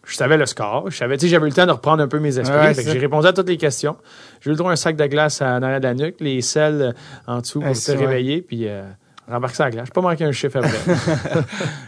Je 0.09 0.17
savais 0.17 0.37
le 0.37 0.47
score. 0.47 0.91
Je 0.91 0.97
savais, 0.97 1.17
tu 1.17 1.27
sais, 1.27 1.29
j'avais 1.29 1.47
eu 1.47 1.51
le 1.51 1.55
temps 1.55 1.67
de 1.67 1.73
reprendre 1.73 2.03
un 2.03 2.09
peu 2.09 2.19
mes 2.19 2.39
esprits. 2.39 2.59
Ouais, 2.59 2.75
j'ai 2.75 2.99
répondu 2.99 3.27
à 3.27 3.33
toutes 3.33 3.49
les 3.49 3.59
questions. 3.59 3.97
J'ai 4.41 4.49
eu 4.49 4.53
le 4.53 4.57
droit 4.57 4.71
à 4.71 4.73
un 4.73 4.77
sac 4.77 4.97
de 4.97 5.07
glace 5.07 5.43
à 5.43 5.61
l'arrière 5.61 5.81
de 5.81 5.87
la 5.87 5.95
nuque, 5.95 6.17
les 6.21 6.41
selles 6.41 6.83
euh, 6.83 6.93
en 7.33 7.41
dessous 7.41 7.61
pour 7.61 7.77
c'est 7.77 7.95
vrai. 7.95 8.07
réveiller, 8.07 8.41
puis 8.41 8.67
euh, 8.67 8.83
rembarquer 9.31 9.57
ça 9.57 9.65
à 9.65 9.67
la 9.67 9.73
glace. 9.73 9.87
J'ai 9.87 9.93
pas 9.93 10.01
manqué 10.01 10.25
un 10.25 10.33
chiffre 10.33 10.59
après. 10.59 10.79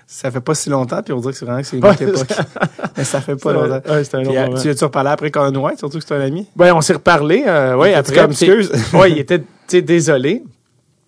Ça 0.06 0.30
fait 0.30 0.40
pas 0.40 0.54
si 0.54 0.68
longtemps, 0.70 1.02
puis 1.02 1.12
on 1.12 1.20
dirait 1.20 1.32
que 1.32 1.38
c'est 1.38 1.44
vraiment 1.46 1.60
que 1.60 1.66
c'est 1.66 1.78
une 1.78 1.86
autre 1.86 2.02
époque. 2.02 2.28
Mais 2.96 3.04
ça 3.04 3.20
fait 3.20 3.36
pas 3.36 3.52
longtemps. 3.54 3.80
Ouais, 3.90 4.02
un 4.14 4.22
long 4.22 4.36
euh, 4.36 4.46
moment. 4.46 4.60
tu 4.60 4.68
as-tu 4.68 4.84
reparlé 4.84 5.10
après 5.10 5.30
White, 5.38 5.78
surtout 5.78 5.98
que 5.98 6.04
c'est 6.04 6.14
un 6.14 6.20
ami? 6.20 6.46
Ben, 6.56 6.74
on 6.74 6.80
s'est 6.80 6.94
reparlé, 6.94 7.44
euh, 7.46 7.76
ouais, 7.76 7.94
après. 7.94 8.14
comme, 8.14 8.32
excuse? 8.32 8.70
ouais, 8.92 9.12
il 9.12 9.18
était, 9.18 9.38
tu 9.38 9.46
sais, 9.68 9.82
désolé. 9.82 10.42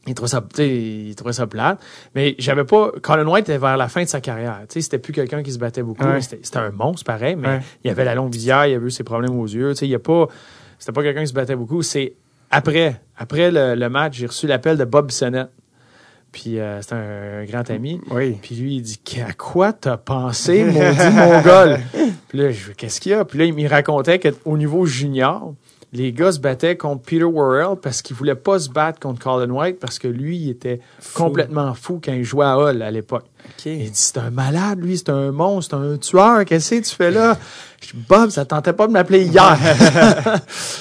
Il 0.07 0.15
trouvait 0.15 0.29
ça, 0.29 0.43
il 0.59 1.15
trouvait 1.15 1.33
ça 1.33 1.47
plate. 1.47 1.81
Mais 2.17 2.35
j'avais 2.39 2.65
pas, 2.65 2.91
Colin 3.03 3.27
White 3.27 3.49
était 3.49 3.59
vers 3.59 3.77
la 3.77 3.89
fin 3.89 4.03
de 4.03 4.09
sa 4.09 4.21
carrière. 4.21 4.59
Tu 4.69 4.75
sais, 4.75 4.81
c'était 4.81 4.99
plus 4.99 5.13
quelqu'un 5.13 5.43
qui 5.45 5.53
se 5.53 5.59
battait 5.59 5.83
beaucoup. 5.83 6.05
Ouais. 6.05 6.21
C'était 6.21 6.57
un 6.57 6.71
monstre, 6.73 7.05
pareil, 7.05 7.37
mais 7.37 7.49
Ouais. 7.49 7.61
il 7.85 7.91
avait 7.91 8.05
la 8.05 8.17
longue 8.17 8.33
visière, 8.33 8.67
il 8.67 8.75
avait 8.75 8.87
eu 8.87 8.91
ses 8.91 9.05
problèmes 9.05 9.39
aux 9.39 9.47
yeux. 9.47 9.71
Tu 9.71 9.77
sais, 9.79 9.87
il 9.87 9.91
y 9.91 9.95
a 9.95 10.01
pas, 10.01 10.27
c'était 10.79 10.93
pas 10.93 11.03
quelqu'un 11.03 11.21
qui 11.21 11.29
se 11.29 11.35
battait 11.35 11.55
beaucoup. 11.55 11.83
C'est 11.83 12.15
après, 12.51 13.01
après 13.17 13.53
le, 13.53 13.77
le 13.77 13.89
match, 13.89 14.17
j'ai 14.19 14.27
reçu 14.27 14.49
l'appel 14.49 14.77
de 14.77 14.85
Bob 14.85 15.07
Bissonnette. 15.07 15.51
Puis 16.33 16.59
euh, 16.59 16.81
c'est 16.81 16.95
un, 16.95 17.45
grand 17.45 17.71
ami. 17.71 18.01
Oui. 18.11 18.39
Puis 18.41 18.55
lui, 18.55 18.77
il 18.77 18.83
dit 18.83 18.99
À 19.25 19.35
quoi 19.35 19.73
t'as 19.73 19.99
pensé, 19.99 20.65
maudit 20.65 21.11
mongol 21.15 21.79
Puis 22.29 22.39
là, 22.39 22.51
je 22.51 22.73
Qu'est-ce 22.73 23.01
qu'il 23.01 23.13
y 23.13 23.15
a 23.15 23.25
Puis 23.25 23.39
là, 23.39 23.45
il 23.45 23.55
me 23.55 23.69
racontait 23.69 24.19
qu'au 24.19 24.57
niveau 24.57 24.87
junior, 24.87 25.55
les 25.93 26.13
gars 26.13 26.33
se 26.33 26.41
battaient 26.41 26.77
contre 26.77 27.03
Peter 27.03 27.25
Worrell 27.25 27.77
parce 27.81 28.01
qu'il 28.01 28.17
voulait 28.17 28.35
pas 28.35 28.59
se 28.59 28.71
battre 28.71 28.99
contre 28.99 29.23
Colin 29.23 29.51
White 29.51 29.79
parce 29.79 29.99
que 29.99 30.09
lui, 30.09 30.39
il 30.39 30.51
était 30.51 30.81
complètement 31.15 31.75
fou 31.75 32.01
quand 32.03 32.13
il 32.13 32.25
jouait 32.25 32.47
à 32.47 32.57
Hull 32.57 32.83
à 32.83 32.91
l'époque. 32.91 33.27
Il 33.65 33.79
dit 33.85 33.91
C'est 33.95 34.19
un 34.19 34.31
malade, 34.31 34.81
lui, 34.83 34.97
c'est 34.99 35.11
un 35.11 35.31
monstre, 35.31 35.77
c'est 35.79 35.93
un 35.95 35.97
tueur. 35.97 36.45
Qu'est-ce 36.45 36.71
que 36.75 36.81
tu 36.89 36.95
fais 36.97 37.11
là? 37.13 37.37
Je 37.81 37.89
dis 37.93 38.05
Bob, 38.09 38.31
ça 38.31 38.45
tentait 38.45 38.73
pas 38.73 38.87
de 38.89 38.93
m'appeler 38.93 39.23
hier. 39.25 39.57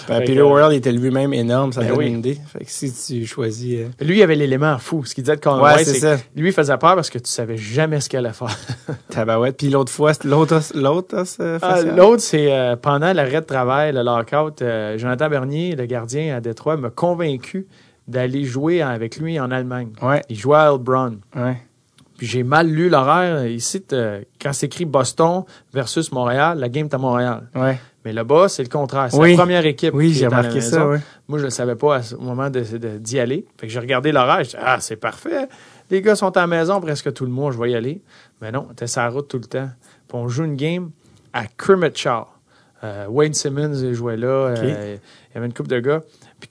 Ben, 0.07 0.17
Fait 0.19 0.25
Peter 0.25 0.41
World 0.41 0.73
était 0.73 0.91
lui-même 0.91 1.33
énorme, 1.33 1.71
ça 1.73 1.81
Ben 1.81 1.89
donne 1.89 1.97
oui. 1.99 2.07
une 2.07 2.19
idée. 2.19 2.37
Fait 2.51 2.65
que 2.65 2.71
si 2.71 2.91
tu 2.91 3.25
choisis... 3.25 3.79
euh, 3.81 3.87
lui, 4.03 4.17
il 4.17 4.23
avait 4.23 4.35
l'élément 4.35 4.77
fou. 4.79 5.05
Ce 5.05 5.13
qu'il 5.15 5.23
disait 5.23 5.35
de 5.35 5.41
Colin 5.41 5.61
Ouais, 5.61 5.83
c'est 5.83 5.93
c'est 5.93 5.99
ça. 5.99 6.17
que 6.17 6.21
lui, 6.39 6.49
il 6.49 6.53
faisait 6.53 6.77
peur 6.77 6.95
parce 6.95 7.09
que 7.09 7.19
tu 7.19 7.29
savais 7.29 7.57
jamais 7.57 7.99
ce 8.01 8.09
qu'il 8.09 8.19
allait 8.19 8.33
faire. 8.33 8.55
Tabarouette. 9.09 9.57
Puis 9.57 9.69
l'autre 9.69 9.91
fois, 9.91 10.13
c'est- 10.13 10.25
l'autre 10.25 10.59
l'autre 10.75 11.23
euh, 11.39 11.59
Ah? 11.61 11.81
L'autre, 11.81 12.21
c'est 12.21 12.51
euh, 12.51 12.75
pendant 12.75 13.13
l'arrêt 13.13 13.41
de 13.41 13.45
travail, 13.45 13.91
le 13.93 14.01
lockout, 14.03 14.61
euh, 14.61 14.97
Jonathan 14.97 15.29
Bernier, 15.29 15.75
le 15.75 15.85
gardien 15.85 16.35
à 16.35 16.41
Détroit, 16.41 16.77
m'a 16.77 16.89
convaincu 16.89 17.67
d'aller 18.07 18.43
jouer 18.43 18.81
avec 18.81 19.17
lui 19.17 19.39
en 19.39 19.51
Allemagne. 19.51 19.89
Ouais, 20.01 20.21
Il 20.29 20.37
jouait 20.37 20.57
à 20.57 20.71
Heilbronn. 20.71 21.19
ouais. 21.35 21.57
Puis 22.21 22.27
j'ai 22.29 22.43
mal 22.43 22.67
lu 22.67 22.87
l'horaire. 22.87 23.47
Ici, 23.47 23.83
euh, 23.93 24.21
quand 24.39 24.53
c'est 24.53 24.67
écrit 24.67 24.85
Boston 24.85 25.43
versus 25.73 26.11
Montréal, 26.11 26.59
la 26.59 26.69
game 26.69 26.85
est 26.85 26.93
à 26.93 26.99
Montréal. 26.99 27.49
Ouais. 27.55 27.79
Mais 28.05 28.13
là-bas, 28.13 28.47
c'est 28.47 28.61
le 28.61 28.69
contraire. 28.69 29.07
C'est 29.09 29.17
Oui. 29.17 29.31
la 29.31 29.37
première 29.37 29.65
équipe. 29.65 29.91
Oui, 29.95 30.09
qui 30.09 30.13
j'ai 30.19 30.27
remarqué 30.27 30.61
ça. 30.61 30.85
Moi, 30.85 30.99
je 31.29 31.35
ne 31.37 31.41
le 31.45 31.49
savais 31.49 31.73
pas 31.73 31.99
au 32.15 32.21
moment 32.21 32.51
d'y 32.51 33.19
aller. 33.19 33.43
Fait 33.57 33.65
que 33.65 33.73
j'ai 33.73 33.79
regardé 33.79 34.11
l'horaire. 34.11 34.43
Je 34.43 34.51
dis, 34.51 34.55
ah, 34.63 34.77
c'est 34.79 34.97
parfait. 34.97 35.47
Les 35.89 36.03
gars 36.03 36.15
sont 36.15 36.29
à 36.37 36.41
la 36.41 36.45
maison 36.45 36.79
presque 36.79 37.11
tout 37.11 37.25
le 37.25 37.31
mois. 37.31 37.51
Je 37.51 37.57
vais 37.57 37.71
y 37.71 37.75
aller. 37.75 38.03
Mais 38.39 38.51
non, 38.51 38.67
on 38.69 38.73
était 38.73 38.85
sur 38.85 39.01
la 39.01 39.09
route 39.09 39.27
tout 39.27 39.39
le 39.39 39.45
temps. 39.45 39.69
Puis 40.07 40.15
on 40.15 40.27
joue 40.27 40.43
une 40.43 40.55
game 40.57 40.91
à 41.33 41.45
Shaw. 41.95 42.27
Euh, 42.83 43.07
Wayne 43.09 43.33
Simmons 43.33 43.93
jouait 43.93 44.17
là. 44.17 44.27
euh, 44.27 44.97
il 45.31 45.33
y 45.33 45.37
avait 45.39 45.47
une 45.47 45.53
coupe 45.55 45.67
de 45.67 45.79
gars. 45.79 46.01
Puis 46.39 46.49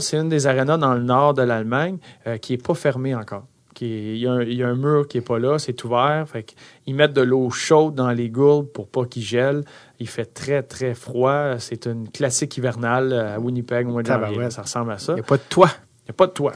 c'est 0.00 0.16
une 0.16 0.28
des 0.28 0.48
arénas 0.48 0.78
dans 0.78 0.94
le 0.94 1.02
nord 1.02 1.34
de 1.34 1.42
l'Allemagne 1.42 1.98
euh, 2.26 2.38
qui 2.38 2.54
n'est 2.54 2.58
pas 2.58 2.74
fermée 2.74 3.14
encore. 3.14 3.44
Il, 3.80 4.16
y 4.16 4.26
a 4.26 4.32
un, 4.32 4.42
il 4.42 4.54
y 4.54 4.62
a 4.62 4.68
un 4.68 4.74
mur 4.74 5.06
qui 5.08 5.18
n'est 5.18 5.24
pas 5.24 5.38
là, 5.38 5.58
c'est 5.58 5.84
ouvert. 5.84 6.26
Fait 6.28 6.42
qu'ils 6.42 6.94
mettent 6.94 7.12
de 7.12 7.22
l'eau 7.22 7.50
chaude 7.50 7.94
dans 7.94 8.10
les 8.10 8.28
gourdes 8.28 8.68
pour 8.68 8.88
pas 8.88 9.04
qu'ils 9.04 9.22
gèlent. 9.22 9.62
Il 9.98 10.08
fait 10.08 10.26
très, 10.26 10.62
très 10.62 10.94
froid. 10.94 11.58
C'est 11.58 11.86
une 11.86 12.08
classique 12.08 12.56
hivernale 12.56 13.12
à 13.12 13.40
Winnipeg 13.40 13.86
au 13.88 13.92
mois 13.92 14.02
de 14.02 14.08
janvier. 14.08 14.50
Ça 14.50 14.62
ressemble 14.62 14.92
à 14.92 14.98
ça. 14.98 15.12
Il 15.12 15.16
n'y 15.16 15.20
a 15.20 15.24
pas 15.24 15.36
de 15.36 15.42
toit. 15.48 15.70
Il 16.04 16.06
n'y 16.06 16.10
a 16.10 16.14
pas 16.14 16.26
de 16.26 16.32
toit. 16.32 16.54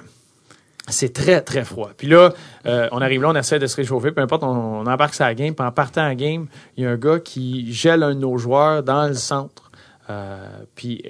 C'est 0.88 1.12
très, 1.12 1.40
très 1.40 1.64
froid. 1.64 1.90
Puis 1.96 2.08
là, 2.08 2.32
euh, 2.66 2.88
on 2.92 3.00
arrive 3.00 3.22
là, 3.22 3.28
on 3.30 3.34
essaie 3.34 3.58
de 3.58 3.66
se 3.66 3.76
réchauffer, 3.76 4.10
peu 4.12 4.22
importe, 4.22 4.42
on, 4.42 4.80
on 4.80 4.86
embarque 4.86 5.18
la 5.18 5.34
game. 5.34 5.54
Puis 5.54 5.64
en 5.64 5.70
partant 5.72 6.02
à 6.02 6.08
la 6.08 6.14
game, 6.14 6.46
il 6.76 6.84
y 6.84 6.86
a 6.86 6.90
un 6.90 6.96
gars 6.96 7.20
qui 7.20 7.72
gèle 7.72 8.02
un 8.02 8.14
de 8.14 8.20
nos 8.20 8.38
joueurs 8.38 8.82
dans 8.82 9.06
le 9.06 9.14
centre. 9.14 9.70
Euh, 10.10 10.44
puis 10.74 11.02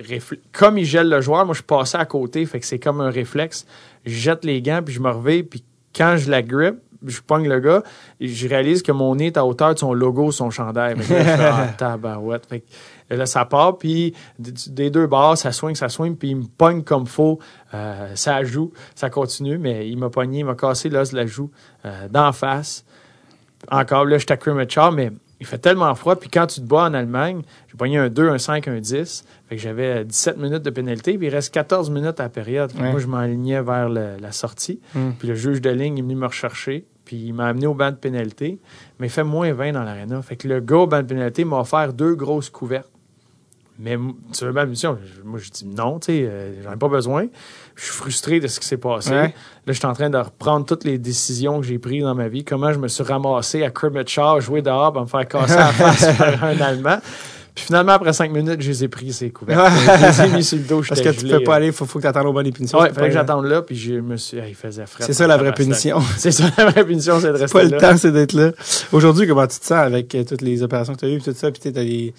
comme 0.52 0.76
il 0.76 0.84
gèle 0.84 1.08
le 1.08 1.20
joueur, 1.20 1.46
moi 1.46 1.54
je 1.54 1.62
passais 1.62 1.96
à 1.96 2.04
côté, 2.04 2.44
fait 2.44 2.60
que 2.60 2.66
c'est 2.66 2.78
comme 2.78 3.00
un 3.00 3.10
réflexe. 3.10 3.66
Je 4.04 4.14
jette 4.14 4.44
les 4.44 4.60
gants, 4.60 4.82
puis 4.84 4.92
je 4.92 5.00
me 5.00 5.10
reviens, 5.10 5.42
puis 5.42 5.64
quand 5.94 6.16
je 6.16 6.30
la 6.30 6.42
grippe, 6.42 6.80
je 7.06 7.20
pogne 7.20 7.48
le 7.48 7.60
gars, 7.60 7.82
et 8.20 8.28
je 8.28 8.48
réalise 8.48 8.82
que 8.82 8.92
mon 8.92 9.14
nez 9.14 9.26
est 9.26 9.36
à 9.36 9.46
hauteur 9.46 9.74
de 9.74 9.78
son 9.78 9.94
logo, 9.94 10.32
son 10.32 10.50
chandail. 10.50 10.96
Là, 10.96 11.02
je 11.02 11.06
fais, 11.06 11.24
ah, 11.40 11.68
tabarouette. 11.76 12.46
Fait 12.46 12.60
que 12.60 13.14
là, 13.14 13.26
ça 13.26 13.44
part, 13.44 13.78
puis 13.78 14.14
des 14.38 14.90
deux 14.90 15.06
barres, 15.06 15.38
ça 15.38 15.52
swing, 15.52 15.74
ça 15.74 15.88
swing, 15.88 16.16
puis 16.16 16.30
il 16.30 16.36
me 16.36 16.44
pogne 16.44 16.82
comme 16.82 17.06
faux. 17.06 17.38
Euh, 17.74 18.14
ça 18.14 18.42
joue, 18.44 18.72
ça 18.94 19.10
continue, 19.10 19.58
mais 19.58 19.88
il 19.88 19.96
m'a 19.96 20.10
pogné, 20.10 20.40
il 20.40 20.44
m'a 20.44 20.54
cassé 20.54 20.88
l'os 20.88 21.10
de 21.10 21.16
la 21.16 21.26
joue 21.26 21.50
euh, 21.84 22.08
d'en 22.08 22.32
face. 22.32 22.84
Encore 23.70 24.04
là, 24.04 24.18
j'étais 24.18 24.34
à 24.78 24.90
mais 24.90 25.10
il 25.40 25.46
fait 25.46 25.58
tellement 25.58 25.94
froid. 25.94 26.16
Puis 26.16 26.28
quand 26.30 26.46
tu 26.46 26.60
te 26.60 26.66
bats 26.66 26.84
en 26.84 26.94
Allemagne, 26.94 27.42
j'ai 27.68 27.76
pogné 27.76 27.96
un 27.98 28.08
2, 28.08 28.28
un 28.28 28.38
5, 28.38 28.68
un 28.68 28.78
10. 28.78 29.24
Fait 29.48 29.56
que 29.56 29.62
j'avais 29.62 30.04
17 30.04 30.36
minutes 30.36 30.62
de 30.62 30.70
pénalité, 30.70 31.16
puis 31.18 31.26
il 31.28 31.30
reste 31.30 31.52
14 31.54 31.90
minutes 31.90 32.20
à 32.20 32.24
la 32.24 32.28
période. 32.28 32.72
Ouais. 32.78 32.90
Moi, 32.90 33.00
je 33.00 33.06
m'enlignais 33.06 33.62
vers 33.62 33.88
le- 33.88 34.16
la 34.20 34.32
sortie. 34.32 34.80
Mm. 34.94 35.10
Puis 35.18 35.28
le 35.28 35.34
juge 35.34 35.60
de 35.60 35.70
ligne 35.70 35.98
est 35.98 36.02
venu 36.02 36.14
me 36.14 36.26
rechercher. 36.26 36.86
Puis 37.04 37.16
il 37.16 37.32
m'a 37.32 37.46
amené 37.46 37.66
au 37.66 37.74
banc 37.74 37.90
de 37.90 37.96
pénalité, 37.96 38.60
mais 39.00 39.06
il 39.08 39.10
fait 39.10 39.24
moins 39.24 39.52
20 39.52 39.72
dans 39.72 39.82
l'aréna. 39.82 40.22
Fait 40.22 40.36
que 40.36 40.46
le 40.46 40.60
gars 40.60 40.76
au 40.76 40.86
banc 40.86 40.98
de 41.02 41.06
pénalité 41.06 41.44
m'a 41.44 41.58
offert 41.58 41.92
deux 41.92 42.14
grosses 42.14 42.50
couvertes. 42.50 42.90
Mais 43.82 43.96
tu 44.36 44.44
veux 44.44 44.52
ma 44.52 44.66
mission? 44.66 44.98
Moi, 45.24 45.38
je 45.42 45.48
dis 45.50 45.64
non, 45.66 45.98
tu 45.98 46.06
sais, 46.12 46.24
euh, 46.28 46.62
j'en 46.62 46.72
ai 46.72 46.76
pas 46.76 46.88
besoin. 46.88 47.26
Je 47.76 47.84
suis 47.84 47.92
frustré 47.92 48.38
de 48.38 48.46
ce 48.46 48.60
qui 48.60 48.66
s'est 48.66 48.76
passé. 48.76 49.10
Ouais. 49.10 49.22
Là, 49.28 49.32
je 49.68 49.72
suis 49.72 49.86
en 49.86 49.94
train 49.94 50.10
de 50.10 50.18
reprendre 50.18 50.66
toutes 50.66 50.84
les 50.84 50.98
décisions 50.98 51.60
que 51.60 51.66
j'ai 51.66 51.78
prises 51.78 52.02
dans 52.02 52.14
ma 52.14 52.28
vie. 52.28 52.44
Comment 52.44 52.72
je 52.72 52.78
me 52.78 52.88
suis 52.88 53.02
ramassé 53.04 53.64
à 53.64 53.70
Shaw, 54.06 54.40
jouer 54.40 54.60
dehors, 54.60 54.92
pour 54.92 55.02
me 55.02 55.06
faire 55.06 55.26
casser 55.26 55.56
la 55.56 55.66
face 55.72 56.16
par 56.18 56.44
un 56.44 56.60
Allemand. 56.60 56.98
Puis 57.54 57.64
finalement, 57.64 57.92
après 57.92 58.12
cinq 58.12 58.30
minutes, 58.30 58.60
je 58.60 58.68
les 58.68 58.84
ai 58.84 58.88
pris, 58.88 59.12
ces 59.12 59.30
couvertes. 59.30 59.72
je 59.72 60.06
les 60.06 60.20
ai 60.32 60.36
mis 60.36 60.44
sur 60.44 60.56
le 60.58 60.64
dos, 60.64 60.82
Parce 60.88 61.00
que 61.00 61.08
tu 61.08 61.20
gelé, 61.20 61.38
peux 61.38 61.44
pas 61.44 61.52
euh. 61.52 61.56
aller, 61.56 61.66
il 61.68 61.72
faut, 61.72 61.84
faut 61.84 61.98
que 61.98 62.02
tu 62.02 62.08
attendes 62.08 62.26
aux 62.26 62.32
bonnes 62.32 62.52
punitions. 62.52 62.78
C'est 62.80 62.92
fallait 62.94 63.08
que 63.08 63.12
pas- 63.14 63.20
j'attende 63.20 63.46
là, 63.46 63.62
puis 63.62 63.74
je 63.76 63.94
me 63.94 64.16
suis... 64.16 64.38
ah, 64.38 64.46
il 64.46 64.54
faisait 64.54 64.86
frais. 64.86 65.02
C'est 65.04 65.12
ça 65.14 65.26
la 65.26 65.36
vraie 65.36 65.52
punition. 65.52 66.00
C'est 66.16 66.30
ça 66.30 66.44
la 66.56 66.66
vraie 66.66 66.84
punition, 66.84 67.18
c'est 67.18 67.32
de 67.32 67.38
rester 67.38 67.58
pas 67.58 67.64
le 67.64 67.70
là. 67.70 67.78
temps, 67.78 67.96
c'est 67.96 68.12
d'être 68.12 68.34
là. 68.34 68.52
Aujourd'hui, 68.92 69.26
comment 69.26 69.46
tu 69.48 69.58
te 69.58 69.64
sens 69.64 69.72
avec 69.78 70.14
euh, 70.14 70.22
toutes 70.24 70.42
les 70.42 70.62
opérations 70.62 70.94
que 70.94 71.00
tu 71.00 71.06
as 71.06 71.08
eues 71.08 71.20
tout 71.20 71.32
ça? 71.34 71.50
Puis 71.50 71.60
tu 71.60 71.72
t'as 71.72 71.82
des- 71.82 72.14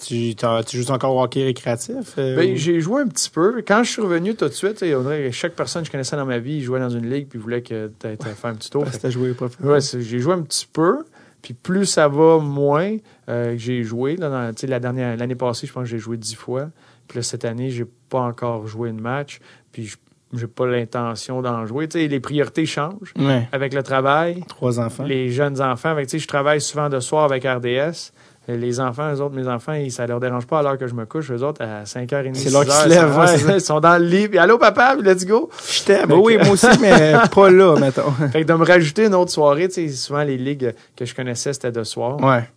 tu, 0.00 0.34
joues 0.82 0.90
encore 0.92 1.14
au 1.16 1.22
hockey 1.22 1.44
récréatif? 1.44 2.14
euh, 2.18 2.36
Ben, 2.36 2.52
ou- 2.52 2.56
j'ai 2.56 2.80
joué 2.80 3.02
un 3.02 3.06
petit 3.08 3.30
peu. 3.30 3.62
Quand 3.66 3.82
je 3.82 3.90
suis 3.90 4.02
revenu 4.02 4.34
tout 4.34 4.46
de 4.48 4.52
suite, 4.52 4.82
on 4.82 5.02
dirait 5.02 5.24
que 5.24 5.30
chaque 5.30 5.54
personne 5.54 5.82
que 5.82 5.86
je 5.86 5.92
connaissais 5.92 6.16
dans 6.16 6.26
ma 6.26 6.38
vie 6.38 6.62
jouait 6.62 6.80
dans 6.80 6.88
une 6.90 7.10
ligue 7.10 7.28
puis 7.28 7.38
voulait 7.38 7.62
que 7.62 7.90
tu 8.00 8.08
faire 8.16 8.50
un 8.50 8.54
petit 8.54 8.70
tour. 8.70 8.84
Parce 8.84 8.98
que 8.98 9.10
joué 9.10 9.34
Ouais, 9.62 9.78
j'ai 9.80 10.18
joué 10.18 10.34
un 10.34 10.42
petit 10.42 10.68
peu. 10.72 11.04
Puis 11.42 11.54
plus 11.54 11.86
ça 11.86 12.08
va, 12.08 12.38
moins 12.38 12.96
euh, 13.28 13.54
j'ai 13.56 13.84
joué. 13.84 14.16
Là, 14.16 14.28
dans, 14.28 14.68
la 14.68 14.80
dernière, 14.80 15.16
l'année 15.16 15.36
passée, 15.36 15.66
je 15.66 15.72
pense 15.72 15.84
que 15.84 15.88
j'ai 15.88 15.98
joué 15.98 16.16
dix 16.16 16.34
fois. 16.34 16.70
Puis 17.06 17.18
là, 17.18 17.22
cette 17.22 17.44
année, 17.44 17.70
j'ai 17.70 17.86
pas 18.08 18.20
encore 18.20 18.66
joué 18.66 18.90
de 18.90 19.00
match. 19.00 19.38
Puis 19.72 19.86
je- 19.86 19.96
j'ai 20.34 20.46
pas 20.48 20.66
l'intention 20.66 21.40
d'en 21.40 21.64
jouer. 21.64 21.88
Les 21.94 22.20
priorités 22.20 22.66
changent 22.66 23.14
Ouais. 23.18 23.48
avec 23.52 23.72
le 23.72 23.82
travail, 23.82 24.42
Trois 24.48 24.78
enfants. 24.80 25.04
les 25.04 25.30
jeunes 25.30 25.60
enfants. 25.62 25.96
Je 26.06 26.26
travaille 26.26 26.60
souvent 26.60 26.88
de 26.88 27.00
soir 27.00 27.24
avec 27.24 27.44
RDS. 27.44 28.12
Les 28.48 28.80
enfants, 28.80 29.12
eux 29.12 29.20
autres, 29.20 29.34
mes 29.34 29.46
enfants, 29.46 29.74
ils, 29.74 29.92
ça 29.92 30.06
leur 30.06 30.20
dérange 30.20 30.46
pas 30.46 30.60
à 30.60 30.62
l'heure 30.62 30.78
que 30.78 30.86
je 30.86 30.94
me 30.94 31.04
couche. 31.04 31.30
Eux 31.30 31.42
autres, 31.42 31.62
à 31.62 31.84
5h30, 31.84 32.34
C'est 32.34 32.50
l'heure 32.50 32.64
qu'ils 32.64 32.72
6 32.72 32.82
se 32.82 32.88
lèvent, 32.88 33.18
ouais, 33.18 33.56
ils 33.56 33.60
sont 33.60 33.78
dans 33.78 33.98
le 33.98 34.06
lit. 34.06 34.26
Puis, 34.28 34.38
allô, 34.38 34.56
papa, 34.56 34.96
let's 34.96 35.26
go. 35.26 35.50
Je 35.70 35.84
t'aime. 35.84 36.12
Oui, 36.12 36.38
moi 36.38 36.50
aussi, 36.52 36.66
mais 36.80 37.12
pas 37.34 37.50
là, 37.50 37.76
mettons. 37.78 38.10
Fait 38.32 38.42
que 38.42 38.46
de 38.46 38.54
me 38.54 38.64
rajouter 38.64 39.04
une 39.04 39.14
autre 39.14 39.30
soirée, 39.30 39.68
tu 39.68 39.74
sais, 39.74 39.88
souvent 39.88 40.22
les 40.22 40.38
ligues 40.38 40.74
que 40.96 41.04
je 41.04 41.14
connaissais, 41.14 41.52
c'était 41.52 41.72
de 41.72 41.84
soir. 41.84 42.18
Ouais. 42.22 42.48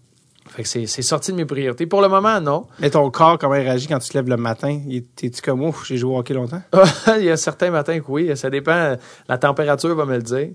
Fait 0.47 0.63
que 0.63 0.69
c'est 0.69 0.85
c'est 0.85 1.01
sorti 1.01 1.31
de 1.31 1.37
mes 1.37 1.45
priorités. 1.45 1.85
Pour 1.85 2.01
le 2.01 2.07
moment, 2.07 2.41
non. 2.41 2.67
Mais 2.79 2.89
ton 2.89 3.09
corps, 3.11 3.37
comment 3.37 3.55
il 3.55 3.61
réagit 3.61 3.87
quand 3.87 3.99
tu 3.99 4.09
te 4.09 4.17
lèves 4.17 4.27
le 4.27 4.37
matin? 4.37 4.81
T'es-tu 5.15 5.41
comme 5.41 5.61
ouf, 5.63 5.85
j'ai 5.85 5.97
joué 5.97 6.13
au 6.13 6.19
hockey 6.19 6.33
longtemps? 6.33 6.61
il 7.17 7.23
y 7.23 7.29
a 7.29 7.37
certains 7.37 7.69
matins 7.69 7.99
que 7.99 8.05
oui, 8.09 8.35
ça 8.35 8.49
dépend. 8.49 8.95
La 9.29 9.37
température 9.37 9.95
va 9.95 10.05
me 10.05 10.15
le 10.15 10.23
dire. 10.23 10.49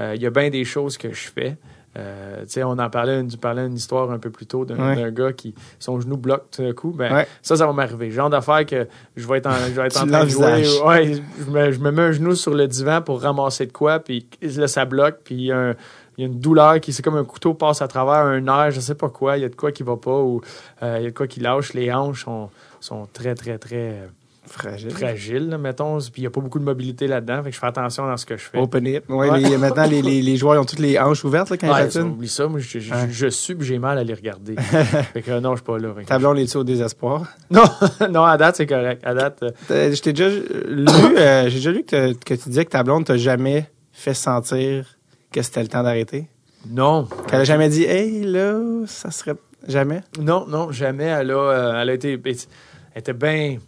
Euh, 0.00 0.14
il 0.14 0.22
y 0.22 0.26
a 0.26 0.30
bien 0.30 0.50
des 0.50 0.64
choses 0.64 0.98
que 0.98 1.12
je 1.12 1.28
fais. 1.34 1.56
Euh, 1.96 2.44
on 2.64 2.78
en 2.78 2.90
parlait, 2.90 3.24
tu 3.26 3.36
parlais 3.38 3.66
une 3.66 3.74
histoire 3.74 4.10
un 4.10 4.18
peu 4.18 4.30
plus 4.30 4.46
tôt 4.46 4.64
d'un 4.64 4.94
Ouais. 4.96 5.12
gars 5.12 5.32
qui 5.32 5.54
son 5.78 5.98
genou 6.00 6.16
bloque 6.16 6.44
tout 6.50 6.62
d'un 6.62 6.72
coup. 6.72 6.90
Ben, 6.96 7.12
Ouais. 7.12 7.26
ça, 7.42 7.56
ça 7.56 7.66
va 7.66 7.72
m'arriver. 7.72 8.10
Genre 8.10 8.30
d'affaire 8.30 8.64
que 8.66 8.86
je 9.16 9.26
vais 9.26 9.38
être 9.38 9.46
en, 9.46 9.54
je 9.54 9.80
vais 9.80 9.86
être 9.86 10.02
en 10.02 10.06
train 10.06 10.24
de 10.24 10.28
jouer. 10.28 10.64
Ouais, 10.84 11.14
je 11.38 11.50
me, 11.50 11.72
je 11.72 11.78
me 11.80 11.90
mets 11.90 12.02
un 12.02 12.12
genou 12.12 12.34
sur 12.34 12.54
le 12.54 12.68
divan 12.68 13.00
pour 13.02 13.20
ramasser 13.22 13.66
de 13.66 13.72
quoi, 13.72 13.98
puis 14.00 14.28
là, 14.42 14.68
ça 14.68 14.84
bloque, 14.84 15.18
puis 15.24 15.34
il 15.34 15.44
y 15.46 15.52
a 15.52 15.58
un- 15.70 15.74
il 16.16 16.22
y 16.22 16.24
a 16.24 16.26
une 16.26 16.40
douleur 16.40 16.80
qui, 16.80 16.92
c'est 16.92 17.02
comme 17.02 17.16
un 17.16 17.24
couteau 17.24 17.54
passe 17.54 17.80
à 17.80 17.86
travers 17.86 18.26
un 18.26 18.40
nerf, 18.40 18.72
je 18.72 18.80
sais 18.80 18.96
pas 18.96 19.08
quoi, 19.08 19.36
il 19.36 19.42
y 19.42 19.44
a 19.44 19.48
de 19.48 19.54
quoi 19.54 19.70
qui 19.70 19.84
va 19.84 19.96
pas, 19.96 20.18
ou 20.18 20.40
euh, 20.82 20.96
il 20.98 21.04
y 21.04 21.06
a 21.06 21.10
de 21.10 21.14
quoi 21.16 21.28
qui 21.28 21.38
lâche, 21.38 21.74
les 21.74 21.92
hanches 21.92 22.24
sont, 22.24 22.50
sont 22.80 23.06
très, 23.12 23.36
très, 23.36 23.56
très 23.58 24.08
Fragile. 24.50 24.90
fragiles, 24.90 25.48
là, 25.50 25.58
mettons, 25.58 25.98
puis 25.98 26.22
il 26.22 26.24
y 26.24 26.26
a 26.26 26.30
pas 26.30 26.40
beaucoup 26.40 26.58
de 26.58 26.64
mobilité 26.64 27.06
là-dedans, 27.06 27.42
fait 27.42 27.50
que 27.50 27.54
je 27.54 27.60
fais 27.60 27.66
attention 27.66 28.06
dans 28.06 28.16
ce 28.16 28.24
que 28.26 28.36
je 28.36 28.42
fais. 28.44 28.58
Open 28.58 28.86
it. 28.86 29.02
Ouais, 29.08 29.28
Ouais. 29.30 29.40
les- 29.40 29.56
maintenant, 29.58 29.86
les, 29.86 30.00
les, 30.02 30.22
les 30.22 30.36
joueurs 30.36 30.54
ils 30.54 30.58
ont 30.58 30.64
toutes 30.64 30.78
les 30.78 30.98
hanches 30.98 31.24
ouvertes 31.24 31.50
là, 31.50 31.56
quand 31.56 31.68
Ouais, 31.72 31.80
ils 31.82 31.84
patinent. 31.84 32.02
oublie 32.10 32.28
ça, 32.28 32.46
moi, 32.48 32.58
je, 32.60 32.78
je, 32.78 32.92
Ouais. 32.92 33.08
je 33.10 33.26
suis, 33.28 33.54
puis 33.54 33.66
j'ai 33.66 33.78
mal 33.78 33.98
à 33.98 34.04
les 34.04 34.14
regarder. 34.14 34.56
fait 35.12 35.22
que 35.22 35.30
euh, 35.30 35.40
non, 35.40 35.52
je 35.52 35.56
suis 35.56 35.64
pas 35.64 35.78
là. 35.78 35.88
fait 35.96 36.02
que- 36.04 36.08
Ta 36.08 36.18
blonde 36.18 36.38
est-tu 36.38 36.56
au 36.56 36.64
désespoir? 36.64 37.24
Non, 37.50 37.64
non, 38.10 38.24
à 38.24 38.36
date, 38.36 38.56
c'est 38.56 38.66
correct. 38.66 39.02
À 39.04 39.14
date, 39.14 39.42
euh, 39.70 39.92
Je 39.94 40.00
t'ai 40.00 40.12
déjà 40.12 40.28
lu, 40.30 40.86
euh, 41.18 41.48
j'ai 41.48 41.56
déjà 41.56 41.70
lu 41.70 41.84
que, 41.84 42.12
que 42.14 42.34
tu 42.34 42.48
disais 42.48 42.64
que 42.64 42.70
ta 42.70 42.82
blonde 42.82 43.04
t'a 43.04 43.16
jamais 43.16 43.68
fait 43.92 44.14
sentir 44.14 44.86
que 45.32 45.42
c'était 45.42 45.62
le 45.62 45.68
temps 45.68 45.82
d'arrêter. 45.82 46.28
non. 46.70 47.06
Qu'elle 47.28 47.40
a 47.40 47.44
jamais 47.44 47.68
dit, 47.68 47.84
hey, 47.84 48.24
là, 48.24 48.58
ça 48.86 49.10
serait. 49.10 49.34
Jamais? 49.66 50.00
Non, 50.20 50.46
non, 50.46 50.70
jamais. 50.72 51.04
Elle 51.04 51.32
a, 51.32 51.34
euh, 51.36 51.82
elle 51.82 51.90
a 51.90 51.92
été, 51.92 52.12
elle 52.24 52.34
était 53.00 53.12
bien, 53.12 53.58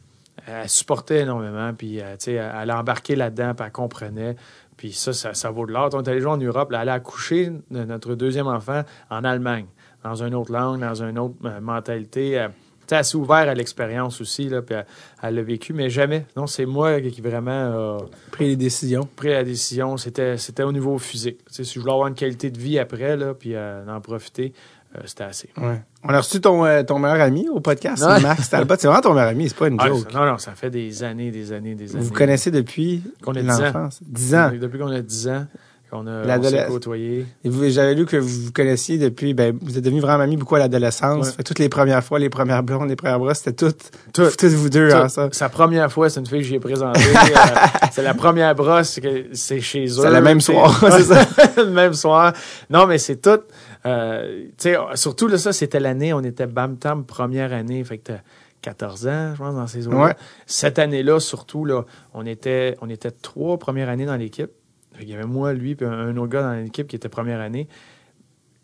elle 0.46 0.68
supportait 0.68 1.20
énormément, 1.20 1.72
puis 1.74 2.00
euh, 2.00 2.16
elle 2.26 2.70
a 2.70 2.78
embarqué 2.78 3.16
là-dedans, 3.16 3.54
puis 3.54 3.64
elle 3.66 3.72
comprenait. 3.72 4.36
Puis 4.76 4.92
ça, 4.92 5.12
ça, 5.12 5.34
ça 5.34 5.50
vaut 5.50 5.66
de 5.66 5.72
l'or. 5.72 5.90
On 5.92 6.02
est 6.02 6.08
allé 6.08 6.20
jouer 6.20 6.30
en 6.32 6.36
Europe, 6.38 6.70
là, 6.72 6.80
elle 6.82 6.88
a 6.88 6.94
accouché 6.94 7.50
de 7.70 7.84
notre 7.84 8.14
deuxième 8.14 8.46
enfant 8.46 8.82
en 9.10 9.24
Allemagne, 9.24 9.66
dans 10.02 10.22
une 10.22 10.34
autre 10.34 10.52
langue, 10.52 10.80
dans 10.80 11.02
une 11.02 11.18
autre 11.18 11.34
euh, 11.44 11.60
mentalité. 11.60 12.38
Euh, 12.40 12.48
elle 12.92 13.04
s'est 13.04 13.16
ouverte 13.16 13.46
à 13.48 13.54
l'expérience 13.54 14.20
aussi, 14.20 14.48
là, 14.48 14.62
puis 14.62 14.74
elle- 14.74 14.84
elle 15.22 15.34
l'a 15.36 15.42
vécu, 15.42 15.72
mais 15.72 15.88
jamais. 15.90 16.26
Non, 16.36 16.48
c'est 16.48 16.66
moi 16.66 17.00
qui 17.00 17.20
vraiment 17.20 17.52
a 17.52 17.98
Pris 18.32 18.48
les 18.48 18.56
décisions. 18.56 19.08
pris 19.14 19.28
la 19.28 19.44
décision. 19.44 19.96
C'était, 19.96 20.36
c'était 20.38 20.64
au 20.64 20.72
niveau 20.72 20.98
physique. 20.98 21.38
Si 21.46 21.62
je 21.62 21.78
voulais 21.78 21.92
avoir 21.92 22.08
une 22.08 22.16
qualité 22.16 22.50
de 22.50 22.58
vie 22.58 22.80
après, 22.80 23.16
là, 23.16 23.32
puis 23.34 23.54
euh, 23.54 23.86
en 23.86 24.00
profiter, 24.00 24.52
euh, 24.96 25.00
c'était 25.04 25.24
assez. 25.24 25.48
Ouais. 25.56 25.82
On 26.04 26.08
a 26.12 26.18
reçu 26.18 26.40
ton, 26.40 26.64
euh, 26.64 26.82
ton 26.82 26.98
meilleur 26.98 27.20
ami 27.20 27.48
au 27.48 27.60
podcast, 27.60 28.02
Ouais. 28.04 28.20
Max 28.20 28.48
Talbot. 28.50 28.74
C'est 28.78 28.86
vraiment 28.88 29.02
ton 29.02 29.14
meilleur 29.14 29.28
ami, 29.30 29.48
c'est 29.48 29.56
pas 29.58 29.68
une 29.68 29.76
Ah, 29.78 29.86
joke. 29.88 30.10
ça- 30.12 30.18
non, 30.18 30.26
non, 30.32 30.38
ça 30.38 30.52
fait 30.52 30.70
des 30.70 31.02
années, 31.02 31.30
des 31.30 31.52
années, 31.52 31.74
des 31.74 31.90
années. 31.92 32.00
Vous 32.00 32.08
vous 32.08 32.14
connaissez 32.14 32.50
depuis 32.50 33.02
Qu'on 33.22 33.32
a 33.36 33.42
10 33.42 33.50
ans. 33.50 33.60
l'enfance. 33.62 34.00
10 34.02 34.34
ans. 34.34 34.50
Depuis 34.60 34.78
qu'on 34.78 34.88
a 34.90 35.00
10 35.02 35.28
ans, 35.28 35.46
qu'on 35.90 36.06
a 36.06 36.24
s'est 36.42 36.66
vous, 37.44 37.68
j'avais 37.68 37.94
lu 37.94 38.06
que 38.06 38.16
vous 38.16 38.44
vous 38.46 38.52
connaissiez 38.52 38.96
depuis, 38.96 39.34
ben, 39.34 39.58
vous 39.60 39.76
êtes 39.76 39.82
devenu 39.84 40.00
vraiment 40.00 40.22
amis 40.22 40.36
beaucoup 40.36 40.54
à 40.54 40.60
l'adolescence. 40.60 41.34
Ouais. 41.36 41.42
Toutes 41.44 41.58
les 41.58 41.68
premières 41.68 42.02
fois, 42.04 42.18
les 42.20 42.30
premières 42.30 42.62
blondes, 42.62 42.88
les 42.88 42.94
premières 42.96 43.18
bras, 43.18 43.34
c'était 43.34 43.52
toutes, 43.52 43.90
Tout. 44.14 44.26
toutes 44.38 44.50
vous 44.50 44.70
deux, 44.70 44.90
Ça, 44.90 45.02
hein, 45.02 45.08
ça. 45.08 45.28
Sa 45.32 45.48
première 45.48 45.90
fois, 45.90 46.08
c'est 46.08 46.20
une 46.20 46.26
fille 46.26 46.38
que 46.42 46.46
j'ai 46.46 46.60
présentée. 46.60 47.00
euh, 47.00 47.38
c'est 47.92 48.02
la 48.04 48.14
première 48.14 48.54
brosse 48.54 49.00
que 49.00 49.26
c'est 49.32 49.60
chez 49.60 49.84
eux. 49.86 50.02
C'est 50.02 50.10
le 50.12 50.20
même 50.20 50.40
soir, 50.40 50.78
c'est 50.96 51.02
ça. 51.02 51.26
le 51.56 51.66
même 51.70 51.94
soir. 51.94 52.34
Non, 52.70 52.86
mais 52.86 52.98
c'est 52.98 53.16
tout. 53.20 53.40
Euh, 53.86 54.46
surtout 54.94 55.26
là, 55.28 55.38
ça, 55.38 55.52
c'était 55.52 55.80
l'année, 55.80 56.12
on 56.12 56.20
était 56.22 56.46
Bam 56.46 56.76
Tam, 56.76 57.04
première 57.04 57.52
année. 57.52 57.82
Fait 57.84 57.98
que 57.98 58.12
t'as 58.12 58.20
14 58.62 59.06
ans, 59.08 59.32
je 59.34 59.38
pense, 59.38 59.54
dans 59.54 59.66
ces. 59.66 59.86
Ouais. 59.88 60.14
Cette 60.46 60.78
année-là, 60.78 61.18
surtout, 61.20 61.64
là, 61.64 61.84
on 62.12 62.26
était, 62.26 62.76
on 62.82 62.90
était 62.90 63.10
trois 63.10 63.58
premières 63.58 63.88
années 63.88 64.06
dans 64.06 64.16
l'équipe. 64.16 64.50
Qu'il 64.98 65.08
y 65.08 65.14
avait 65.14 65.24
moi, 65.24 65.52
lui, 65.54 65.74
puis 65.76 65.86
un, 65.86 65.92
un 65.92 66.16
autre 66.18 66.30
gars 66.30 66.42
dans 66.42 66.52
l'équipe 66.62 66.86
qui 66.86 66.96
était 66.96 67.08
première 67.08 67.40
année. 67.40 67.68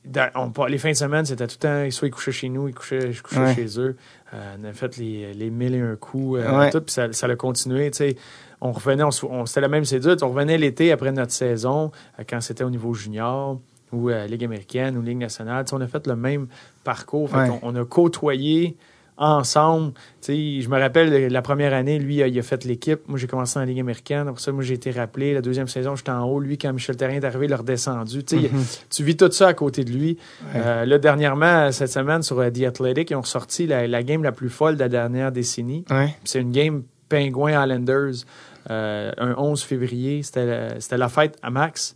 Dans- 0.05 0.31
on- 0.57 0.65
les 0.67 0.79
fins 0.79 0.91
de 0.91 0.97
semaine, 0.97 1.25
c'était 1.25 1.47
tout 1.49 1.57
le 1.63 1.87
temps, 1.87 1.91
soit 1.91 2.07
ils 2.09 2.11
couchaient 2.13 2.31
chez 2.33 2.49
nous, 2.49 2.69
ils 2.69 2.75
couchaient, 2.75 3.11
je 3.13 3.23
couchais 3.23 3.41
Ouais. 3.41 3.55
chez 3.55 3.81
eux. 3.81 3.97
Euh, 4.35 4.57
on 4.61 4.65
a 4.65 4.73
fait 4.73 4.97
les, 4.99 5.35
les 5.35 5.51
mille 5.51 5.75
et 5.75 5.81
un 5.81 5.97
coups, 5.97 6.39
euh, 6.41 6.59
Ouais. 6.59 6.71
tout, 6.71 6.81
puis 6.81 6.93
ça, 6.93 7.13
ça 7.13 7.27
a 7.27 7.35
continué, 7.37 7.91
tu 7.91 7.99
sais. 7.99 8.17
On 8.61 8.71
revenait, 8.73 9.03
on, 9.03 9.11
on- 9.31 9.47
c'était 9.47 9.63
la 9.63 9.69
même 9.69 9.85
cédule, 9.85 10.17
on 10.23 10.29
revenait 10.29 10.59
l'été 10.59 10.93
après 10.93 11.11
notre 11.11 11.33
saison, 11.33 11.91
euh, 12.21 12.23
quand 12.29 12.41
c'était 12.41 12.63
au 12.65 12.71
niveau 12.71 12.95
junior, 12.95 13.59
ou 13.97 14.11
euh, 14.11 14.27
Ligue 14.27 14.45
américaine, 14.45 14.97
ou 14.97 15.03
Ligue 15.03 15.19
nationale. 15.19 15.65
On 15.73 15.81
a 15.81 15.87
fait 15.87 16.07
le 16.07 16.17
même 16.17 16.47
parcours. 16.85 17.31
Fait 17.31 17.37
Ouais. 17.39 17.49
qu'on- 17.49 17.61
on, 17.63 17.75
a 17.77 17.85
côtoyé 17.85 18.77
ensemble. 19.19 19.93
Tu 20.21 20.27
sais, 20.33 20.61
je 20.61 20.69
me 20.69 20.79
rappelle, 20.79 21.33
la 21.33 21.43
première 21.43 21.73
année, 21.73 21.99
lui, 21.99 22.17
il 22.17 22.39
a 22.39 22.43
fait 22.43 22.65
l'équipe. 22.65 23.01
Moi, 23.09 23.19
j'ai 23.19 23.27
commencé 23.27 23.59
en 23.59 23.65
Ligue 23.65 23.81
américaine. 23.81 24.29
Après 24.29 24.41
ça, 24.43 24.53
moi, 24.53 24.63
j'ai 24.63 24.75
été 24.75 24.91
rappelé. 24.91 25.33
La 25.33 25.41
deuxième 25.41 25.69
saison, 25.69 25.97
j'étais 25.97 26.11
en 26.11 26.25
haut. 26.25 26.39
Lui, 26.39 26.59
quand 26.59 26.73
Michel 26.73 26.97
Terrien 26.97 27.17
est 27.21 27.25
arrivé, 27.25 27.47
il 27.47 27.53
a 27.53 27.57
redescendu. 27.57 28.25
Tu 28.25 28.41
sais, 28.43 28.51
tu 28.91 29.05
vis 29.05 29.17
tout 29.17 29.31
ça 29.33 29.49
à 29.49 29.55
côté 29.55 29.85
de 29.85 29.91
lui. 29.91 30.19
Ouais. 30.55 30.61
Euh, 30.63 30.85
là, 30.85 30.99
dernièrement, 30.99 31.73
cette 31.73 31.91
semaine, 31.91 32.23
sur 32.23 32.39
euh, 32.41 32.51
The 32.51 32.65
Athletic, 32.65 33.11
ils 33.11 33.15
ont 33.17 33.23
ressorti 33.23 33.67
la, 33.67 33.87
la 33.87 34.03
game 34.03 34.23
la 34.23 34.33
plus 34.33 34.51
folle 34.51 34.75
de 34.75 34.81
la 34.81 34.89
dernière 34.89 35.33
décennie. 35.33 35.85
Ouais. 35.91 36.15
C'est 36.25 36.41
une 36.41 36.53
game 36.53 36.83
Penguin 37.09 37.63
Islanders, 37.65 38.25
euh, 38.71 39.13
un 39.17 39.35
11 39.39 39.63
février. 39.63 40.23
C'était 40.23 40.45
la, 40.45 40.81
c'était 40.81 40.99
la 40.99 41.09
fête 41.09 41.39
à 41.43 41.51
Max. 41.51 41.96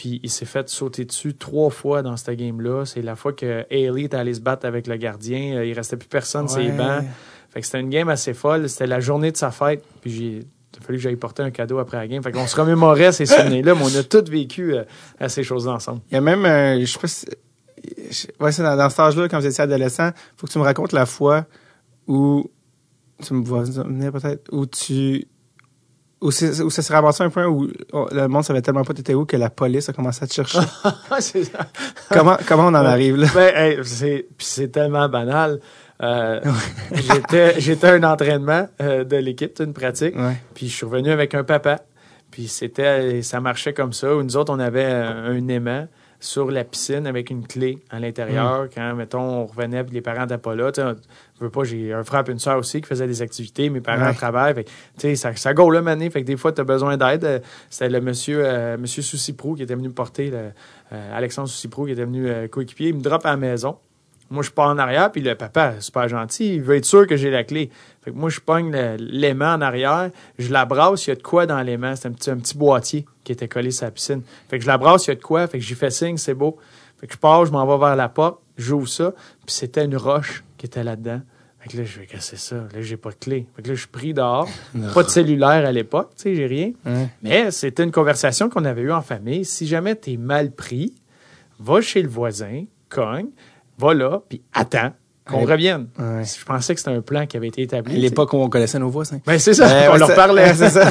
Puis 0.00 0.18
il 0.22 0.30
s'est 0.30 0.46
fait 0.46 0.66
sauter 0.70 1.04
dessus 1.04 1.34
trois 1.34 1.68
fois 1.68 2.00
dans 2.00 2.16
cette 2.16 2.34
game-là. 2.38 2.86
C'est 2.86 3.02
la 3.02 3.16
fois 3.16 3.34
que 3.34 3.66
Haley 3.70 4.04
est 4.04 4.14
allé 4.14 4.32
se 4.32 4.40
battre 4.40 4.64
avec 4.64 4.86
le 4.86 4.96
gardien. 4.96 5.58
Euh, 5.58 5.66
Il 5.66 5.74
restait 5.74 5.98
plus 5.98 6.08
personne 6.08 6.48
sur 6.48 6.60
les 6.60 6.72
bancs. 6.72 7.04
Fait 7.50 7.60
que 7.60 7.66
c'était 7.66 7.80
une 7.80 7.90
game 7.90 8.08
assez 8.08 8.32
folle. 8.32 8.66
C'était 8.70 8.86
la 8.86 9.00
journée 9.00 9.30
de 9.30 9.36
sa 9.36 9.50
fête. 9.50 9.84
Puis 10.00 10.10
j'ai 10.10 10.26
il 10.72 10.78
a 10.78 10.86
fallu 10.86 10.96
que 10.96 11.02
j'aille 11.02 11.16
porter 11.16 11.42
un 11.42 11.50
cadeau 11.50 11.80
après 11.80 11.98
la 11.98 12.08
game. 12.08 12.22
Fait 12.22 12.32
qu'on 12.32 12.46
se 12.46 12.58
remémorait 12.58 13.12
ces 13.12 13.26
souvenirs-là, 13.26 13.74
mais 13.74 13.82
on 13.82 13.94
a 13.94 14.02
tous 14.02 14.30
vécu 14.30 14.72
euh, 14.72 14.84
à 15.18 15.28
ces 15.28 15.42
choses-là 15.42 15.72
ensemble. 15.72 16.00
Il 16.10 16.14
y 16.14 16.16
a 16.16 16.22
même, 16.22 16.46
euh, 16.46 16.80
je 16.80 16.86
sais 16.86 16.98
pas 16.98 17.06
si, 17.06 17.26
ouais, 18.40 18.52
c'est 18.52 18.62
dans, 18.62 18.76
dans 18.78 18.88
cet 18.88 19.00
âge-là, 19.00 19.28
quand 19.28 19.38
vous 19.38 19.46
étiez 19.46 19.64
adolescent, 19.64 20.12
faut 20.38 20.46
que 20.46 20.52
tu 20.52 20.58
me 20.58 20.64
racontes 20.64 20.92
la 20.92 21.04
fois 21.04 21.44
où, 22.06 22.50
tu 23.22 23.34
me 23.34 23.44
vois 23.44 23.64
venir 23.64 24.12
peut-être, 24.12 24.48
où 24.50 24.64
tu, 24.64 25.28
où, 26.20 26.28
où 26.28 26.30
ça 26.70 26.82
s'est 26.82 26.92
ramassé 26.92 27.22
à 27.22 27.26
un 27.26 27.30
point 27.30 27.46
où 27.46 27.68
oh, 27.92 28.08
le 28.12 28.28
monde 28.28 28.44
savait 28.44 28.60
tellement 28.62 28.84
pas 28.84 28.92
t'étais 28.92 29.14
où 29.14 29.24
que 29.24 29.36
la 29.36 29.50
police 29.50 29.88
a 29.88 29.92
commencé 29.92 30.24
à 30.24 30.26
te 30.26 30.34
chercher. 30.34 30.58
c'est 31.20 31.44
ça. 31.44 31.66
comment, 32.10 32.36
comment 32.46 32.64
on 32.64 32.74
en 32.74 32.74
arrive 32.74 33.16
là? 33.16 33.28
Ben, 33.34 33.52
hey, 33.54 33.78
c'est, 34.38 34.68
tellement 34.68 35.08
banal. 35.08 35.60
Euh, 36.02 36.40
j'étais, 36.92 37.60
j'étais 37.60 37.86
à 37.86 37.92
un 37.94 38.02
entraînement 38.02 38.68
euh, 38.80 39.04
de 39.04 39.16
l'équipe, 39.16 39.58
une 39.60 39.72
pratique. 39.72 40.16
Ouais. 40.16 40.36
Puis 40.54 40.68
je 40.68 40.74
suis 40.74 40.86
revenu 40.86 41.10
avec 41.10 41.34
un 41.34 41.44
papa. 41.44 41.80
Puis 42.30 42.48
c'était, 42.48 43.22
ça 43.22 43.40
marchait 43.40 43.72
comme 43.72 43.92
ça. 43.92 44.08
Nous 44.08 44.36
autres, 44.36 44.52
on 44.52 44.60
avait 44.60 44.84
un, 44.84 45.24
un 45.24 45.48
aimant 45.48 45.86
sur 46.20 46.50
la 46.50 46.64
piscine 46.64 47.06
avec 47.06 47.30
une 47.30 47.46
clé 47.46 47.78
à 47.90 47.98
l'intérieur. 47.98 48.68
Quand, 48.72 48.94
mettons, 48.94 49.20
on 49.20 49.46
revenait 49.46 49.84
les 49.90 50.02
parents 50.02 50.26
n'étaient 50.26 50.82
je 51.40 51.44
veux 51.46 51.50
pas, 51.50 51.64
j'ai 51.64 51.92
un 51.92 52.04
frère 52.04 52.22
et 52.28 52.30
une 52.30 52.38
soeur 52.38 52.58
aussi 52.58 52.80
qui 52.82 52.86
faisaient 52.86 53.06
des 53.06 53.22
activités. 53.22 53.70
Mes 53.70 53.80
parents 53.80 54.06
Ouais. 54.08 54.14
travaillent. 54.14 54.54
Fait 54.98 55.14
ça, 55.16 55.34
ça 55.34 55.54
go 55.54 55.70
là, 55.70 55.80
mané. 55.82 56.10
Fait 56.10 56.20
que 56.20 56.26
des 56.26 56.36
fois, 56.36 56.52
tu 56.52 56.60
as 56.60 56.64
besoin 56.64 56.96
d'aide. 56.98 57.24
Euh, 57.24 57.38
C'était 57.70 57.88
le 57.88 58.00
monsieur, 58.00 58.42
euh, 58.44 58.76
monsieur 58.78 59.02
Souciprou 59.02 59.54
qui 59.54 59.62
était 59.62 59.74
venu 59.74 59.88
me 59.88 59.94
porter, 59.94 60.30
le, 60.30 60.50
euh, 60.92 61.16
Alexandre 61.16 61.48
Souciprou 61.48 61.86
qui 61.86 61.92
était 61.92 62.04
venu 62.04 62.28
euh, 62.28 62.46
coéquipier. 62.46 62.88
Il 62.90 62.96
me 62.96 63.00
drop 63.00 63.24
à 63.24 63.30
la 63.30 63.36
maison. 63.36 63.78
Moi, 64.32 64.44
je 64.44 64.50
pars 64.50 64.68
en 64.68 64.78
arrière, 64.78 65.10
puis 65.10 65.22
le 65.22 65.34
papa, 65.34 65.80
super 65.80 66.06
gentil, 66.08 66.54
il 66.54 66.62
veut 66.62 66.76
être 66.76 66.84
sûr 66.84 67.04
que 67.08 67.16
j'ai 67.16 67.30
la 67.30 67.42
clé. 67.42 67.68
Fait 68.04 68.12
que 68.12 68.16
moi, 68.16 68.30
je 68.30 68.38
pogne 68.38 68.70
l'aimant 68.98 69.54
en 69.54 69.60
arrière, 69.60 70.10
je 70.38 70.52
la 70.52 70.64
brasse, 70.66 71.04
il 71.06 71.10
y 71.10 71.12
a 71.14 71.16
de 71.16 71.22
quoi 71.22 71.46
dans 71.46 71.60
l'aimant. 71.62 71.96
C'est 71.96 72.06
un 72.06 72.12
petit, 72.12 72.30
un 72.30 72.36
petit 72.36 72.56
boîtier 72.56 73.06
qui 73.24 73.32
était 73.32 73.48
collé 73.48 73.72
sur 73.72 73.86
la 73.86 73.90
piscine. 73.90 74.22
Fait 74.48 74.58
que 74.58 74.62
je 74.62 74.68
la 74.68 74.78
brasse, 74.78 75.06
il 75.06 75.10
y 75.10 75.12
a 75.12 75.16
de 75.16 75.20
quoi, 75.22 75.48
fait 75.48 75.58
que 75.58 75.64
j'y 75.64 75.74
fais 75.74 75.90
signe, 75.90 76.16
c'est 76.16 76.34
beau. 76.34 76.58
Fait 77.00 77.08
que 77.08 77.14
je 77.14 77.18
pars, 77.18 77.44
je 77.44 77.50
m'en 77.50 77.66
vais 77.66 77.84
vers 77.84 77.96
la 77.96 78.08
porte, 78.08 78.38
j'ouvre 78.56 78.86
ça, 78.86 79.14
puis 79.44 79.52
c'était 79.52 79.84
une 79.84 79.96
roche 79.96 80.44
qui 80.58 80.66
était 80.66 80.84
là-dedans. 80.84 81.22
Fait 81.60 81.68
que 81.68 81.76
là, 81.76 81.84
je 81.84 81.98
vais 82.00 82.06
casser 82.06 82.36
ça. 82.36 82.56
Là, 82.56 82.80
j'ai 82.80 82.96
pas 82.96 83.10
de 83.10 83.16
clé. 83.16 83.46
Fait 83.54 83.62
que 83.62 83.68
là, 83.68 83.74
je 83.74 83.80
suis 83.80 83.88
pris 83.88 84.14
dehors. 84.14 84.48
Pas 84.94 85.02
de 85.02 85.08
cellulaire 85.10 85.66
à 85.66 85.72
l'époque, 85.72 86.12
tu 86.16 86.22
sais, 86.22 86.34
j'ai 86.34 86.46
rien. 86.46 86.72
Mais 87.22 87.50
c'était 87.50 87.84
une 87.84 87.92
conversation 87.92 88.48
qu'on 88.48 88.64
avait 88.64 88.80
eue 88.82 88.92
en 88.92 89.02
famille. 89.02 89.44
Si 89.44 89.66
jamais 89.66 89.94
t'es 89.94 90.16
mal 90.16 90.52
pris, 90.52 90.94
va 91.58 91.82
chez 91.82 92.00
le 92.02 92.08
voisin, 92.08 92.64
cogne, 92.88 93.28
va 93.78 93.92
là, 93.92 94.22
puis 94.28 94.40
attends 94.54 94.92
qu'on 95.26 95.44
revienne. 95.44 95.88
Ouais. 95.98 96.22
Je 96.24 96.44
pensais 96.44 96.74
que 96.74 96.80
c'était 96.80 96.92
un 96.96 97.02
plan 97.02 97.26
qui 97.26 97.36
avait 97.36 97.48
été 97.48 97.62
établi. 97.62 97.94
À 97.94 97.98
l'époque 97.98 98.32
où 98.32 98.38
on 98.38 98.48
connaissait 98.48 98.78
nos 98.78 98.88
voisins. 98.88 99.20
Ben, 99.26 99.38
c'est 99.38 99.54
ça, 99.54 99.66
Ouais, 99.66 99.88
on 99.88 99.92
ouais, 99.92 99.98
leur 99.98 100.14
parlait. 100.14 100.54
c'est 100.54 100.70
ça. 100.70 100.90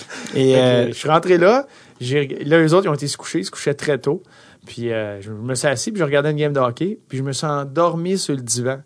Et, 0.34 0.56
euh, 0.56 0.86
je 0.88 0.92
suis 0.92 1.08
rentré 1.08 1.36
là. 1.36 1.66
Là, 2.00 2.58
eux 2.62 2.74
autres, 2.74 2.86
ils 2.86 2.88
ont 2.88 2.94
été 2.94 3.08
se 3.08 3.16
coucher. 3.16 3.40
Ils 3.40 3.44
se 3.44 3.50
couchaient 3.50 3.74
très 3.74 3.98
tôt. 3.98 4.22
Puis 4.66 4.92
euh, 4.92 5.20
je 5.20 5.30
me 5.32 5.54
suis 5.54 5.66
assis, 5.68 5.90
puis 5.90 5.98
je 5.98 6.04
regardais 6.04 6.30
une 6.30 6.36
game 6.36 6.52
de 6.52 6.60
hockey. 6.60 6.98
Puis 7.08 7.18
je 7.18 7.22
me 7.22 7.32
suis 7.32 7.46
endormi 7.46 8.16
sur 8.16 8.34
le 8.34 8.40
divan. 8.40 8.78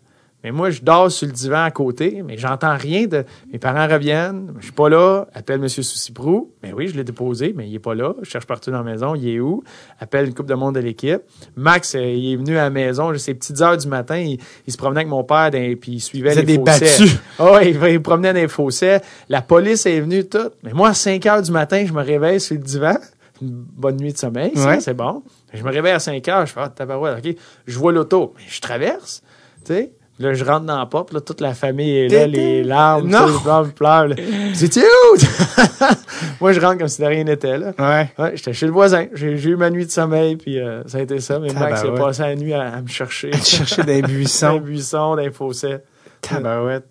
Mais 0.45 0.51
moi, 0.51 0.69
je 0.69 0.81
dors 0.83 1.11
sur 1.11 1.25
le 1.25 1.33
divan 1.33 1.63
à 1.63 1.71
côté, 1.71 2.21
mais 2.23 2.37
j'entends 2.37 2.77
rien 2.77 3.07
de. 3.07 3.23
Mes 3.51 3.57
parents 3.57 3.87
reviennent, 3.91 4.53
je 4.59 4.65
suis 4.65 4.71
pas 4.73 4.89
là. 4.89 5.25
Appelle 5.33 5.59
M. 5.59 5.67
Souciprou. 5.67 6.51
Mais 6.61 6.71
oui, 6.71 6.87
je 6.87 6.95
l'ai 6.95 7.03
déposé, 7.03 7.51
mais 7.57 7.67
il 7.67 7.73
est 7.73 7.79
pas 7.79 7.95
là. 7.95 8.13
Je 8.21 8.29
cherche 8.29 8.45
partout 8.45 8.69
dans 8.69 8.83
la 8.83 8.91
maison. 8.91 9.15
Il 9.15 9.27
est 9.27 9.39
où? 9.39 9.63
Appelle 9.99 10.27
une 10.27 10.35
coupe 10.35 10.45
de 10.45 10.53
monde 10.53 10.75
de 10.75 10.81
l'équipe. 10.81 11.21
Max, 11.55 11.95
euh, 11.95 11.99
il 12.03 12.33
est 12.33 12.35
venu 12.35 12.57
à 12.59 12.61
la 12.65 12.69
maison, 12.69 13.11
ces 13.17 13.33
petites 13.33 13.59
heures 13.59 13.75
du 13.75 13.87
matin. 13.87 14.17
Il, 14.17 14.39
il 14.67 14.71
se 14.71 14.77
promenait 14.77 14.99
avec 14.99 15.09
mon 15.09 15.23
père, 15.23 15.49
dans- 15.49 15.75
puis 15.77 15.93
il 15.93 15.99
suivait 15.99 16.35
les 16.35 16.43
des 16.43 16.57
fossés. 16.59 16.63
battus. 16.85 17.17
Ah 17.39 17.51
ouais, 17.53 17.71
il, 17.71 17.83
il 17.89 18.01
promenait 18.03 18.31
dans 18.33 18.39
les 18.39 18.47
fossés. 18.47 18.99
La 19.29 19.41
police 19.41 19.87
est 19.87 19.99
venue, 19.99 20.25
tout. 20.29 20.51
Mais 20.61 20.73
moi, 20.73 20.89
à 20.89 20.93
5 20.93 21.25
heures 21.25 21.41
du 21.41 21.49
matin, 21.51 21.83
je 21.87 21.91
me 21.91 22.03
réveille 22.03 22.39
sur 22.39 22.55
le 22.55 22.61
divan. 22.61 22.93
Une 23.41 23.49
bonne 23.51 23.97
nuit 23.97 24.13
de 24.13 24.17
sommeil, 24.19 24.51
Ouais. 24.55 24.79
c'est 24.79 24.93
bon. 24.93 25.23
Je 25.55 25.63
me 25.63 25.71
réveille 25.71 25.93
à 25.93 25.99
5 25.99 26.27
heures, 26.29 26.45
je 26.45 26.53
fais, 26.53 26.59
ah, 26.63 26.69
tabarouette, 26.69 27.25
OK. 27.25 27.35
Je 27.65 27.79
vois 27.79 27.91
l'auto, 27.91 28.33
mais 28.37 28.43
je 28.47 28.61
traverse, 28.61 29.23
tu 29.65 29.73
sais. 29.73 29.91
Là, 30.17 30.33
je 30.33 30.45
rentre 30.45 30.65
dans 30.65 30.77
la 30.79 30.85
porte, 30.85 31.11
là, 31.11 31.19
toute 31.19 31.41
la 31.41 31.53
famille 31.53 31.97
est 31.97 32.07
là, 32.07 32.25
les 32.25 32.63
larmes, 32.63 33.09
Non. 33.09 33.25
larmes 33.45 33.71
pleurent. 33.71 34.07
là. 34.07 34.15
C'est 34.53 34.77
où? 34.77 35.17
Moi, 36.41 36.53
je 36.53 36.61
rentre 36.61 36.77
comme 36.77 36.87
si 36.87 37.01
de 37.01 37.05
rien 37.07 37.25
n'était, 37.25 37.57
là. 37.57 37.73
ouais. 37.77 38.09
Ouais, 38.17 38.31
j'étais 38.35 38.53
chez 38.53 38.65
le 38.65 38.71
voisin. 38.71 39.07
J'ai 39.13 39.33
eu 39.33 39.55
ma 39.57 39.69
nuit 39.69 39.85
de 39.85 39.91
sommeil, 39.91 40.37
puis 40.37 40.57
euh, 40.59 40.83
ça 40.87 40.99
a 40.99 41.01
été 41.01 41.19
ça. 41.19 41.39
Mais 41.39 41.51
Max, 41.51 41.81
Tabarouette. 41.81 42.01
passé 42.01 42.21
la 42.21 42.35
nuit 42.35 42.53
à, 42.53 42.61
à 42.75 42.81
me 42.81 42.87
chercher. 42.87 43.31
Chercher 43.43 43.83
des 43.83 44.01
buissons. 44.03 44.59
buissons, 44.59 45.15
dans 45.15 45.21
les 45.21 45.31
fossés. 45.31 45.77
Tabarouette. 46.21 46.85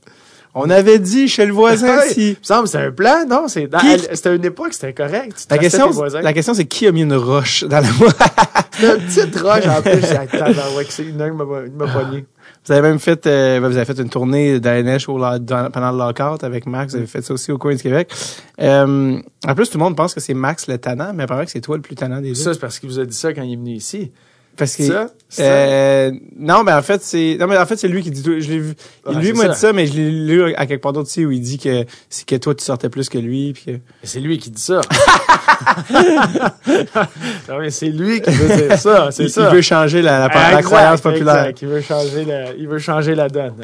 On 0.57 0.71
avait 0.71 1.01
dit 1.01 1.27
chez 1.27 1.47
le 1.47 1.53
voisin 1.53 1.97
Ouais, 1.97 2.09
si. 2.11 2.21
Il 2.29 2.31
me 2.33 2.37
semble 2.43 2.69
c'était 2.69 2.85
un 2.85 2.93
plan, 2.93 3.25
non? 3.29 3.49
C'est 3.49 3.69
C'était 4.13 4.37
une 4.37 4.45
époque, 4.45 4.73
c'était 4.75 4.93
correct. 4.93 5.47
La 5.51 5.59
question, 5.59 5.91
la 6.23 6.33
question, 6.33 6.55
c'est 6.55 6.67
qui 6.67 6.87
a 6.87 6.93
mis 6.93 7.03
une 7.03 7.15
roche 7.17 7.65
dans 7.65 7.81
la 7.81 7.89
C'était 8.71 8.95
une 8.97 9.03
petite 9.03 9.41
roche 9.41 9.67
en 9.67 9.83
plus. 9.83 10.01
C'est 10.03 10.29
qui 10.29 11.13
m'a- 11.13 11.27
il 11.67 11.73
m'a 11.73 11.87
pogné. 11.89 12.25
Vous 12.67 12.73
avez 12.73 12.81
même 12.89 12.99
fait, 12.99 13.27
euh, 13.27 13.61
ben, 13.61 13.69
vous 13.69 13.77
avez 13.77 13.85
fait 13.85 13.99
une 14.01 14.09
tournée 14.09 14.59
neige 14.59 15.09
au, 15.09 15.19
dans- 15.19 15.71
pendant 15.71 15.93
le 15.93 15.99
lockout 15.99 16.43
avec 16.45 16.67
Max. 16.67 16.93
Vous 16.93 16.99
avez 16.99 17.07
fait 17.07 17.21
ça 17.23 17.35
aussi 17.35 17.53
au 17.53 17.59
coin 17.59 17.75
du 17.75 17.83
Québec. 17.83 18.11
Euh, 18.61 19.19
en 19.47 19.55
plus, 19.55 19.69
tout 19.69 19.77
le 19.79 19.85
monde 19.85 19.97
pense 19.97 20.15
que 20.15 20.21
c'est 20.21 20.35
Max 20.35 20.67
le 20.69 20.79
tannant, 20.79 21.13
mais 21.15 21.25
apparemment 21.25 21.45
que 21.45 21.51
c'est 21.51 21.61
toi 21.61 21.77
le 21.77 21.83
plus 21.83 21.95
tannant 21.95 22.21
des 22.21 22.29
deux. 22.29 22.35
Ça, 22.35 22.55
c'est 22.55 22.61
parce 22.61 22.79
qu'il 22.79 22.89
vous 22.89 22.99
a 22.99 23.05
dit 23.05 23.17
ça 23.17 23.33
quand 23.35 23.43
il 23.43 23.53
est 23.53 23.57
venu 23.57 23.73
ici. 23.73 24.13
Parce 24.57 24.77
que 24.77 24.85
Ça? 24.85 25.09
Euh, 25.41 26.13
non, 26.37 26.63
ben 26.63 26.79
en 26.79 26.83
fait 26.83 27.03
c'est 27.03 27.37
non 27.41 27.49
mais 27.49 27.57
en 27.59 27.67
fait 27.67 27.77
c'est 27.77 27.89
lui 27.89 28.03
qui 28.03 28.11
dit 28.13 28.23
tout. 28.23 28.39
Je 28.39 28.49
l'ai 28.49 28.59
vu. 28.59 28.75
Ouais, 29.05 29.15
lui 29.17 29.33
m'a 29.33 29.49
dit 29.49 29.59
ça, 29.59 29.73
mais 29.73 29.87
je 29.89 29.95
l'ai 29.95 30.11
lu 30.11 30.55
à 30.55 30.65
quelque 30.67 30.81
part 30.81 30.93
d'autre 30.93 31.09
aussi 31.09 31.25
où 31.27 31.33
il 31.33 31.41
dit 31.41 31.59
que 31.59 31.85
c'est 32.09 32.25
que 32.25 32.37
toi 32.37 32.55
tu 32.55 32.63
sortais 32.65 32.89
plus 32.89 33.09
que 33.09 33.19
lui. 33.19 33.53
Puis 33.53 33.65
que... 33.65 33.79
C'est 34.05 34.21
lui 34.21 34.39
qui 34.39 34.51
dit 34.51 34.63
ça. 34.63 34.81
non, 37.49 37.59
mais 37.61 37.71
c'est 37.71 37.89
lui 37.89 38.21
qui 38.21 38.31
veut 38.31 38.57
dire 38.57 38.79
ça. 38.79 39.11
C'est 39.11 39.29
ça. 39.29 39.49
il 39.49 39.55
veut 39.57 39.63
changer 39.63 40.03
la, 40.03 40.21
la, 40.21 40.29
la 40.29 40.49
Exact, 40.51 40.63
croyance 40.63 41.01
populaire. 41.01 41.47
exact. 41.47 41.63
Il 41.63 41.69
veut 41.69 41.81
changer 41.81 42.25
la, 42.25 42.53
il 42.55 42.69
veut 42.69 42.79
changer 42.79 43.15
la 43.15 43.29
donne. 43.29 43.55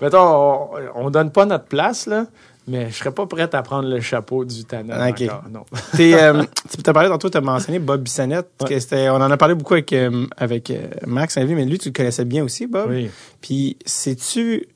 Mettons, 0.00 0.18
on, 0.18 0.68
on 0.96 1.10
donne 1.10 1.30
pas 1.30 1.44
notre 1.46 1.66
place, 1.66 2.06
là, 2.06 2.26
mais 2.70 2.90
je 2.90 2.96
serais 2.96 3.10
pas 3.12 3.26
prêt 3.26 3.48
à 3.54 3.62
prendre 3.62 3.88
le 3.88 4.00
chapeau 4.00 4.44
du 4.44 4.64
Tana 4.64 5.08
Ok. 5.10 5.22
encore. 5.22 5.44
Non. 5.50 5.64
Euh, 6.00 6.42
tu 6.70 6.82
t'as 6.82 6.92
parlé 6.92 7.08
tantôt, 7.08 7.28
tu 7.28 7.36
as 7.36 7.40
mentionné 7.40 7.78
Bob 7.78 8.02
Bissonnette. 8.02 8.48
que 8.66 8.78
c'était- 8.78 9.08
on 9.10 9.16
en 9.16 9.30
a 9.30 9.36
parlé 9.36 9.54
beaucoup 9.54 9.74
avec, 9.74 9.92
euh, 9.92 10.26
avec 10.36 10.70
euh, 10.70 10.86
Max 11.06 11.34
Saint-Louis, 11.34 11.54
mais 11.54 11.64
lui, 11.66 11.78
tu 11.78 11.88
le 11.88 11.92
connaissais 11.92 12.24
bien 12.24 12.42
aussi, 12.44 12.66
Bob. 12.66 12.88
Oui. 12.90 13.10
Puis, 13.40 13.76
sais-tu. 13.84 14.66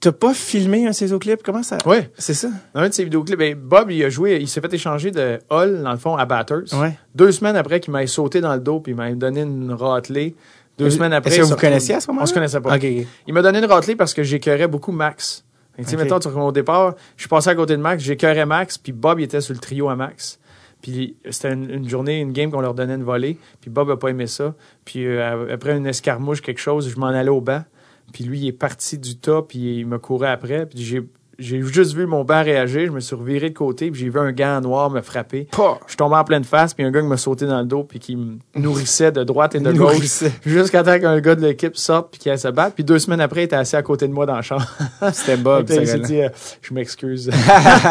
T'as 0.00 0.12
pas 0.12 0.34
filmé 0.34 0.86
un 0.86 0.90
de 0.90 0.94
ses? 0.94 1.08
Comment 1.42 1.62
ça? 1.62 1.78
Oui. 1.86 1.96
C'est 2.18 2.34
ça? 2.34 2.48
Dans 2.74 2.80
un 2.82 2.88
de 2.90 2.94
ses 2.94 3.04
vidéoclips, 3.04 3.38
ben, 3.38 3.54
Bob, 3.54 3.90
il 3.90 4.04
a 4.04 4.10
joué, 4.10 4.36
il 4.38 4.48
s'est 4.48 4.60
fait 4.60 4.72
échanger 4.74 5.10
de 5.10 5.38
Hall, 5.48 5.82
dans 5.82 5.92
le 5.92 5.98
fond, 5.98 6.14
à 6.16 6.26
Batters. 6.26 6.74
Ouais. 6.74 6.98
Deux 7.14 7.32
semaines 7.32 7.56
après 7.56 7.80
qu'il 7.80 7.92
m'ait 7.94 8.06
sauté 8.06 8.42
dans 8.42 8.52
le 8.52 8.60
dos 8.60 8.80
puis 8.80 8.92
il 8.92 8.96
m'a 8.96 9.10
donné 9.12 9.40
une 9.42 9.72
ratelée. 9.72 10.34
Deux 10.78 10.90
semaines 10.90 11.14
après. 11.14 11.30
Est-ce 11.30 11.38
que 11.40 11.44
vous 11.46 11.56
connaissiez 11.56 11.94
à 11.94 12.00
ce 12.00 12.08
moment-là? 12.08 12.24
On 12.24 12.26
se 12.26 12.34
connaissait 12.34 12.60
pas. 12.60 12.76
Ok, 12.76 12.84
ok. 12.84 13.06
Il 13.26 13.32
m'a 13.32 13.40
donné 13.40 13.58
une 13.60 13.64
ratelée 13.64 13.96
parce 13.96 14.12
que 14.12 14.22
j'écœurais 14.22 14.68
beaucoup 14.68 14.92
Max. 14.92 15.42
Fait 15.76 15.82
que, 15.82 15.86
tu 15.88 15.90
sais, 15.90 15.96
Ok. 15.96 16.02
mettons, 16.02 16.18
tu- 16.18 16.28
au 16.28 16.52
départ, 16.52 16.94
je 17.16 17.22
suis 17.22 17.28
passé 17.28 17.50
à 17.50 17.54
côté 17.54 17.76
de 17.76 17.82
Max, 17.82 18.02
j'écœurais 18.02 18.46
Max, 18.46 18.78
puis 18.78 18.92
Bob 18.92 19.20
il 19.20 19.24
était 19.24 19.40
sur 19.40 19.52
le 19.54 19.60
trio 19.60 19.88
à 19.88 19.96
Max. 19.96 20.38
Puis 20.82 21.16
c'était 21.30 21.52
une, 21.52 21.70
une 21.70 21.88
journée, 21.88 22.20
une 22.20 22.32
game 22.32 22.50
qu'on 22.50 22.60
leur 22.60 22.74
donnait 22.74 22.94
une 22.94 23.02
volée, 23.04 23.38
puis 23.60 23.70
Bob 23.70 23.90
a 23.90 23.96
pas 23.96 24.08
aimé 24.08 24.26
ça. 24.26 24.54
Puis 24.84 25.06
euh, 25.06 25.52
après 25.52 25.76
une 25.76 25.86
escarmouche, 25.86 26.40
quelque 26.42 26.60
chose, 26.60 26.88
je 26.88 26.98
m'en 26.98 27.06
allais 27.06 27.28
au 27.30 27.40
banc. 27.40 27.64
Puis 28.12 28.24
lui, 28.24 28.38
il 28.40 28.46
est 28.48 28.52
parti 28.52 28.98
du 28.98 29.16
top, 29.16 29.48
puis 29.48 29.78
il 29.80 29.86
me 29.86 29.98
courait 29.98 30.28
après. 30.30 30.64
Puis 30.66 30.78
j'ai, 30.82 31.02
j'ai 31.38 31.62
juste 31.62 31.94
vu 31.94 32.06
mon 32.06 32.24
banc 32.24 32.42
réagir, 32.42 32.86
je 32.86 32.92
me 32.92 33.00
suis 33.00 33.14
reviré 33.14 33.50
de 33.50 33.54
côté, 33.54 33.90
puis 33.90 34.00
j'ai 34.00 34.08
vu 34.08 34.18
un 34.18 34.32
gant 34.32 34.60
noir 34.60 34.90
me 34.90 35.00
frapper. 35.02 35.48
Pas. 35.50 35.78
Je 35.84 35.90
suis 35.90 35.96
tombé 35.96 36.16
en 36.16 36.24
pleine 36.24 36.44
face, 36.44 36.72
puis 36.72 36.84
un 36.84 36.90
gars 36.90 37.00
qui 37.00 37.06
m'a 37.06 37.16
sauté 37.16 37.46
dans 37.46 37.60
le 37.60 37.66
dos, 37.66 37.84
puis 37.84 37.98
qui 37.98 38.16
me 38.16 38.38
nourrissait 38.54 39.12
de 39.12 39.22
droite 39.24 39.54
et 39.54 39.60
de 39.60 39.72
gauche. 39.76 40.24
Jusqu'à 40.44 40.82
temps 40.82 40.98
qu'un 40.98 41.20
gars 41.20 41.34
de 41.34 41.42
l'équipe 41.42 41.76
sorte 41.76 42.10
puis 42.12 42.20
qu'il 42.20 42.38
se 42.38 42.48
battre. 42.48 42.74
Puis 42.74 42.84
deux 42.84 42.98
semaines 42.98 43.20
après, 43.20 43.42
il 43.42 43.44
était 43.44 43.56
assis 43.56 43.76
à 43.76 43.82
côté 43.82 44.08
de 44.08 44.12
moi 44.12 44.26
dans 44.26 44.36
le 44.36 44.42
champ. 44.42 44.58
C'était 45.12 45.36
Bob, 45.36 45.66
il 45.68 45.86
s'est 45.86 45.98
dit, 46.00 46.22
euh, 46.22 46.28
je 46.62 46.72
m'excuse. 46.72 47.30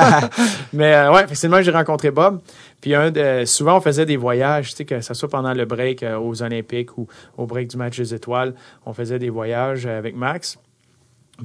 Mais 0.73 0.93
euh, 0.95 1.13
ouais, 1.13 1.25
que 1.25 1.63
j'ai 1.63 1.71
rencontré 1.71 2.11
Bob. 2.11 2.39
Puis 2.81 2.93
un 2.95 3.11
de, 3.11 3.45
souvent, 3.45 3.77
on 3.77 3.81
faisait 3.81 4.05
des 4.05 4.17
voyages, 4.17 4.71
tu 4.71 4.77
sais, 4.77 4.85
que 4.85 5.01
ce 5.01 5.13
soit 5.13 5.29
pendant 5.29 5.53
le 5.53 5.65
break 5.65 6.03
euh, 6.03 6.17
aux 6.17 6.41
Olympiques 6.41 6.97
ou 6.97 7.07
au 7.37 7.45
break 7.45 7.69
du 7.69 7.77
match 7.77 7.97
des 7.97 8.13
étoiles. 8.13 8.53
On 8.85 8.93
faisait 8.93 9.19
des 9.19 9.29
voyages 9.29 9.85
avec 9.85 10.15
Max. 10.15 10.57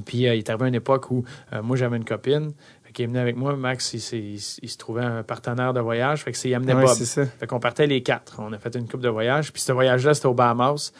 Puis 0.04 0.26
euh, 0.26 0.34
il 0.34 0.38
est 0.38 0.50
arrivé 0.50 0.68
une 0.68 0.74
époque 0.74 1.10
où 1.10 1.24
euh, 1.52 1.62
moi, 1.62 1.76
j'avais 1.76 1.96
une 1.96 2.04
copine. 2.04 2.52
Qu'il 2.92 3.04
est 3.04 3.06
venu 3.06 3.20
avec 3.20 3.36
moi. 3.36 3.54
Max, 3.54 3.94
il, 3.94 4.40
se 4.40 4.76
trouvait 4.76 5.04
un 5.04 5.22
partenaire 5.22 5.72
de 5.72 5.78
voyage. 5.78 6.24
Fait 6.24 6.32
que 6.32 6.38
c'est, 6.38 6.48
il 6.48 6.54
amenait 6.56 6.74
Ouais, 6.74 6.86
Bob. 6.86 6.96
ça. 6.96 7.24
Fait 7.24 7.46
qu'on 7.46 7.60
partait 7.60 7.86
les 7.86 8.02
quatre. 8.02 8.40
On 8.40 8.52
a 8.52 8.58
fait 8.58 8.74
une 8.74 8.88
coupe 8.88 9.00
de 9.00 9.08
voyage. 9.08 9.52
Puis 9.52 9.62
ce 9.62 9.70
voyage-là, 9.70 10.12
c'était 10.12 10.26
au 10.26 10.34
Bahamas. 10.34 10.92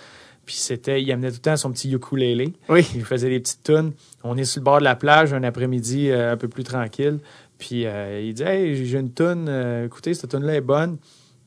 Puis 0.47 0.55
c'était, 0.55 1.03
il 1.03 1.11
amenait 1.11 1.31
tout 1.31 1.39
le 1.39 1.41
temps 1.41 1.57
son 1.57 1.73
petit 1.73 1.93
ukulélé. 1.93 2.53
Oui. 2.69 2.89
Il 2.95 3.05
faisait 3.05 3.29
des 3.29 3.41
petites 3.41 3.65
tunes. 3.65 3.93
On 4.23 4.37
est 4.37 4.45
sur 4.45 4.61
le 4.61 4.65
bord 4.67 4.79
de 4.79 4.85
la 4.85 4.95
plage 4.95 5.35
un 5.35 5.43
après-midi 5.43 6.11
euh, 6.11 6.33
un 6.33 6.37
peu 6.37 6.47
plus 6.47 6.63
tranquille. 6.63 7.19
Puis 7.59 7.83
il 7.83 8.35
dit 8.35 8.43
Hey, 8.43 8.87
j'ai 8.87 8.99
une 8.99 9.13
tune, 9.13 9.83
écoutez, 9.85 10.15
cette 10.15 10.31
tune 10.31 10.45
là 10.45 10.55
est 10.55 10.61
bonne. 10.61 10.97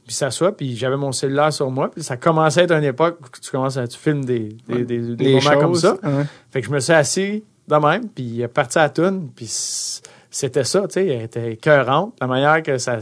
Puis 0.06 0.14
ça 0.16 0.32
soit, 0.32 0.56
puis 0.56 0.76
j'avais 0.76 0.98
mon 0.98 1.12
cellulaire 1.12 1.54
sur 1.54 1.72
moi. 1.72 1.90
Puis 1.90 2.04
ça 2.04 2.18
commençait 2.18 2.62
à 2.62 2.64
être 2.64 2.74
une 2.74 2.84
époque 2.84 3.20
où 3.22 3.30
tu 3.40 3.52
commences 3.52 3.78
à 3.78 3.88
tu 3.88 3.98
filmes 3.98 4.26
des, 4.26 4.58
des, 4.68 4.84
des, 4.84 5.16
des 5.16 5.34
moments 5.36 5.60
comme 5.60 5.76
ça. 5.76 5.98
Fait 6.52 6.62
que 6.62 6.68
je 6.68 6.72
me 6.72 6.80
suis 6.80 6.94
assis 6.94 7.44
de 7.68 7.76
même, 7.76 8.10
puis 8.10 8.24
il 8.24 8.42
est 8.42 8.48
parti 8.48 8.78
à 8.78 8.84
la 8.84 8.90
tune, 8.90 9.30
puis 9.36 9.48
c'était 10.30 10.64
ça, 10.64 10.82
tu 10.82 10.94
sais, 10.94 11.08
elle 11.08 11.22
était 11.22 11.54
écœurante, 11.54 12.16
la 12.20 12.28
manière 12.28 12.62
que 12.64 12.78
ça, 12.78 12.98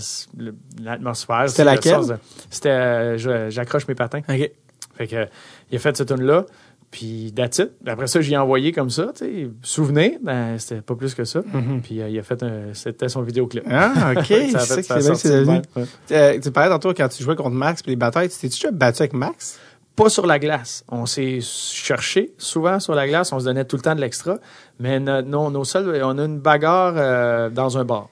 l'atmosphère. 0.79 1.49
C'était 1.49 1.63
laquelle? 1.63 2.19
C'était 2.49 2.69
euh, 2.69 3.49
J'accroche 3.49 3.87
mes 3.87 3.95
patins. 3.95 4.19
OK. 4.19 4.51
Fait 4.95 5.07
que, 5.07 5.27
il 5.71 5.77
a 5.77 5.79
fait 5.79 5.95
cette 5.95 6.09
tune-là. 6.09 6.45
Puis, 6.91 7.31
that's 7.33 7.57
it. 7.59 7.71
Après 7.87 8.07
ça, 8.07 8.19
j'y 8.19 8.33
ai 8.33 8.37
envoyé 8.37 8.73
comme 8.73 8.89
ça, 8.89 9.13
tu 9.15 9.23
sais. 9.25 9.49
Souvenez, 9.63 10.19
ben, 10.21 10.59
c'était 10.59 10.81
pas 10.81 10.93
plus 10.95 11.15
que 11.15 11.23
ça. 11.23 11.39
Puis, 11.83 12.01
euh, 12.01 12.09
il 12.09 12.19
a 12.19 12.23
fait 12.23 12.43
un, 12.43 12.73
c'était 12.73 13.07
son 13.07 13.21
vidéoclip. 13.21 13.63
Ah, 13.69 14.11
OK. 14.17 14.25
Ça 14.51 14.57
a 14.59 14.65
fait- 14.65 14.83
ça 14.83 15.15
c'est 15.15 15.29
devenu. 15.29 15.61
ouais. 15.77 15.83
Euh, 16.11 16.39
tu 16.39 16.51
parlais 16.51 16.69
tantôt 16.69 16.93
quand 16.93 17.07
tu 17.07 17.23
jouais 17.23 17.37
contre 17.37 17.51
Max 17.55 17.81
puis 17.81 17.91
les 17.91 17.95
batailles. 17.95 18.27
Tu 18.29 18.37
t'es-tu 18.39 18.69
battu 18.71 19.03
avec 19.03 19.13
Max? 19.13 19.57
Pas 19.95 20.09
sur 20.09 20.25
la 20.27 20.37
glace. 20.37 20.83
On 20.89 21.05
s'est 21.05 21.39
cherché 21.41 22.33
souvent 22.37 22.79
sur 22.81 22.93
la 22.93 23.07
glace. 23.07 23.31
On 23.31 23.39
se 23.39 23.45
donnait 23.45 23.65
tout 23.65 23.77
le 23.77 23.81
temps 23.83 23.95
de 23.95 24.01
l'extra. 24.01 24.37
Mais 24.79 24.99
no- 24.99 25.21
non, 25.21 25.49
nos 25.49 25.63
seuls, 25.63 26.01
on 26.03 26.17
a 26.17 26.25
une 26.25 26.39
bagarre 26.39 26.93
euh, 26.97 27.49
dans 27.49 27.77
un 27.77 27.85
bar. 27.85 28.09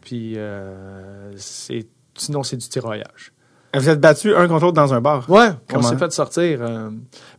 Puis, 0.00 0.34
euh, 0.36 1.32
c'est, 1.36 1.86
sinon, 2.14 2.42
c'est 2.42 2.56
du 2.56 2.66
tiraillage. 2.68 3.32
Vous 3.74 3.88
êtes 3.88 4.00
battu 4.00 4.34
un 4.34 4.46
contre 4.48 4.64
l'autre 4.66 4.74
dans 4.76 4.92
un 4.92 5.00
bar? 5.00 5.28
Ouais, 5.30 5.48
on 5.48 5.74
Comment? 5.76 5.88
s'est 5.88 5.96
fait 5.96 6.12
sortir. 6.12 6.58
euh, 6.60 6.90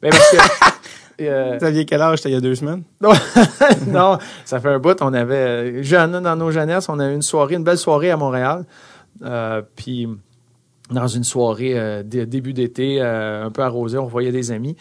ben, 0.02 0.10
parce 0.10 0.32
que, 0.32 0.38
euh, 1.22 1.58
Vous 1.60 1.66
aviez 1.66 1.86
quel 1.86 2.02
âge? 2.02 2.20
Il 2.26 2.32
y 2.32 2.36
a 2.36 2.42
deux 2.42 2.56
semaines? 2.56 2.84
Non, 3.88 4.18
ça 4.46 4.60
fait 4.60 4.70
un 4.70 4.80
bout. 4.80 4.98
On 5.02 5.14
avait 5.14 5.84
jeune 5.84 6.20
dans 6.22 6.36
nos 6.36 6.52
jeunesses, 6.52 6.90
on 6.90 7.00
a 7.00 7.10
eu 7.10 7.14
une 7.16 7.22
soirée, 7.22 7.56
une 7.56 7.64
belle 7.64 7.78
soirée 7.78 8.12
à 8.12 8.18
Montréal. 8.18 8.66
Euh, 9.24 9.62
puis 9.76 10.08
dans 10.92 11.08
une 11.08 11.24
soirée 11.24 11.74
euh, 11.76 12.04
dé- 12.04 12.26
début 12.26 12.54
d'été, 12.54 12.98
euh, 13.00 13.46
un 13.46 13.52
peu 13.52 13.62
arrosée, 13.62 13.98
on 13.98 14.06
voyait 14.08 14.32
des 14.32 14.52
amis. 14.52 14.76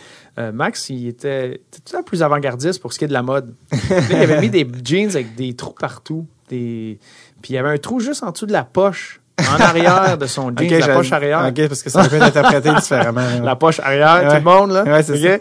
Max, 0.52 0.88
il 0.90 1.06
était, 1.08 1.60
tout 1.70 1.92
temps 1.92 2.02
plus 2.02 2.22
avant-gardiste 2.22 2.80
pour 2.80 2.92
ce 2.92 2.98
qui 2.98 3.04
est 3.04 3.08
de 3.08 3.12
la 3.12 3.22
mode? 3.22 3.54
Il 4.10 4.16
avait 4.16 4.40
mis 4.40 4.50
des 4.50 4.66
jeans 4.84 5.10
avec 5.10 5.34
des 5.34 5.54
trous 5.54 5.74
partout, 5.78 6.26
des, 6.48 6.98
puis 7.40 7.52
il 7.52 7.56
y 7.56 7.58
avait 7.58 7.68
un 7.70 7.78
trou 7.78 8.00
juste 8.00 8.22
en 8.22 8.30
dessous 8.30 8.46
de 8.46 8.52
la 8.52 8.64
poche, 8.64 9.20
en 9.40 9.60
arrière 9.60 10.16
de 10.18 10.26
son 10.26 10.48
jeans, 10.56 10.66
Ok, 10.80 10.86
la 10.86 10.94
poche 10.94 11.12
arrière. 11.12 11.46
OK, 11.48 11.68
parce 11.68 11.82
que 11.82 11.90
ça 11.90 12.08
peut 12.08 12.16
être 12.16 12.22
interprété 12.22 12.74
différemment. 12.74 13.22
La 13.42 13.56
poche 13.56 13.78
arrière, 13.80 14.28
tout 14.28 14.34
le 14.36 14.40
monde, 14.50 14.72
là. 14.72 14.84
Ouais, 14.84 15.02
c'est 15.02 15.16
ça. 15.18 15.38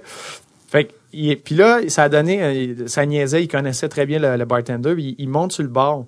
Fait 0.71 0.85
que, 0.85 1.35
puis 1.35 1.55
là, 1.55 1.81
ça 1.89 2.03
a 2.03 2.09
donné, 2.09 2.41
euh, 2.41 2.87
ça 2.87 3.05
niaisait, 3.05 3.43
il 3.43 3.49
connaissait 3.49 3.89
très 3.89 4.05
bien 4.05 4.19
le, 4.19 4.45
bartender, 4.45 4.95
il, 4.97 5.15
il 5.17 5.27
monte 5.27 5.51
sur 5.51 5.63
le 5.63 5.69
bar. 5.69 6.05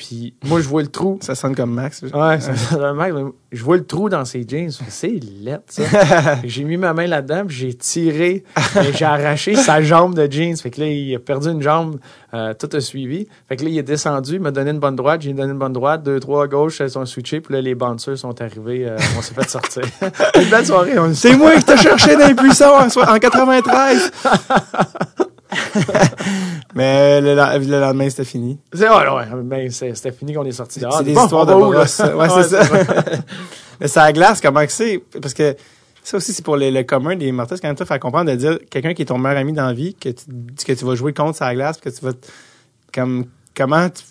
Puis 0.00 0.32
moi, 0.46 0.62
je 0.62 0.66
vois 0.66 0.80
le 0.80 0.88
trou. 0.88 1.18
Ça 1.20 1.34
sonne 1.34 1.54
comme 1.54 1.74
Max. 1.74 2.00
Ouais, 2.00 2.40
ça- 2.40 2.56
ça- 2.56 2.78
le 2.78 2.94
mec, 2.94 3.12
je 3.52 3.62
vois 3.62 3.76
le 3.76 3.84
trou 3.84 4.08
dans 4.08 4.24
ses 4.24 4.46
jeans. 4.48 4.70
C'est 4.88 5.08
laid, 5.42 5.60
ça. 5.66 5.82
J'ai 6.44 6.64
mis 6.64 6.78
ma 6.78 6.94
main 6.94 7.06
là-dedans, 7.06 7.44
puis 7.46 7.54
j'ai 7.54 7.74
tiré, 7.74 8.42
et 8.76 8.92
j'ai 8.94 9.04
arraché 9.04 9.54
sa 9.56 9.82
jambe 9.82 10.14
de 10.14 10.26
jeans. 10.32 10.56
Fait 10.56 10.70
que 10.70 10.80
là, 10.80 10.86
il 10.86 11.14
a 11.14 11.18
perdu 11.18 11.48
une 11.50 11.60
jambe, 11.60 11.98
euh, 12.32 12.54
tout 12.54 12.70
a 12.74 12.80
suivi. 12.80 13.28
Fait 13.46 13.56
que 13.56 13.64
là, 13.64 13.68
il 13.68 13.76
est 13.76 13.82
descendu, 13.82 14.36
il 14.36 14.40
m'a 14.40 14.52
donné 14.52 14.70
une 14.70 14.78
bonne 14.78 14.96
droite, 14.96 15.20
j'ai 15.20 15.34
donné 15.34 15.52
une 15.52 15.58
bonne 15.58 15.74
droite, 15.74 16.02
deux, 16.02 16.18
trois 16.18 16.44
à 16.44 16.46
gauche, 16.46 16.80
elles 16.80 16.88
sont 16.90 17.04
switchées, 17.04 17.42
puis 17.42 17.52
là, 17.52 17.60
les 17.60 17.74
bouncers 17.74 18.16
sont 18.16 18.40
arrivés, 18.40 18.86
euh, 18.88 18.96
on 19.18 19.20
s'est 19.20 19.34
fait 19.34 19.50
sortir. 19.50 19.82
une 20.40 20.48
belle 20.48 20.64
soirée, 20.64 20.98
on 20.98 21.12
C'est 21.12 21.36
moi 21.36 21.56
qui 21.56 21.64
t'ai 21.64 21.76
cherché 21.76 22.16
dans 22.16 22.26
les 22.26 22.34
puissants 22.34 22.80
en, 22.80 22.88
so- 22.88 23.02
en 23.06 23.18
93. 23.18 24.12
Mais 26.74 27.20
le, 27.20 27.34
le 27.34 27.80
lendemain, 27.80 28.08
c'était 28.08 28.24
fini. 28.24 28.58
C'est 28.72 28.88
ouais, 28.88 29.08
ouais, 29.08 29.24
ben, 29.42 29.70
c'était 29.70 30.12
fini 30.12 30.34
qu'on 30.34 30.44
est 30.44 30.52
sorti 30.52 30.80
dehors. 30.80 30.98
c'est 30.98 31.04
des 31.04 31.14
Bon, 31.14 31.24
histoires 31.24 31.46
de 31.46 31.52
brosse. 31.54 32.00
Ouais, 32.16 32.28
c'est 32.28 32.48
ça. 32.48 32.62
Mais 33.80 33.98
à 33.98 34.12
glace, 34.12 34.40
comment 34.40 34.64
que 34.64 34.72
c'est? 34.72 35.02
Parce 35.20 35.34
que 35.34 35.56
ça 36.02 36.16
aussi, 36.18 36.32
c'est 36.32 36.44
pour 36.44 36.56
le, 36.56 36.70
le 36.70 36.82
commun 36.82 37.16
des 37.16 37.32
mortels, 37.32 37.56
c'est 37.58 37.62
quand 37.62 37.68
même 37.68 37.76
tough 37.76 37.90
à 37.90 37.98
comprendre 37.98 38.30
de 38.30 38.36
dire 38.36 38.58
quelqu'un 38.70 38.94
qui 38.94 39.02
est 39.02 39.06
ton 39.06 39.18
meilleur 39.18 39.38
ami 39.38 39.52
dans 39.52 39.66
la 39.66 39.72
vie, 39.72 39.94
que 39.94 40.10
tu, 40.10 40.24
que 40.66 40.72
tu 40.72 40.84
vas 40.84 40.94
jouer 40.94 41.12
contre 41.12 41.36
sa 41.36 41.54
glace, 41.54 41.78
que 41.78 41.88
tu 41.88 42.04
vas, 42.04 42.12
comme, 42.94 43.24
comment 43.56 43.88
tu, 43.88 44.02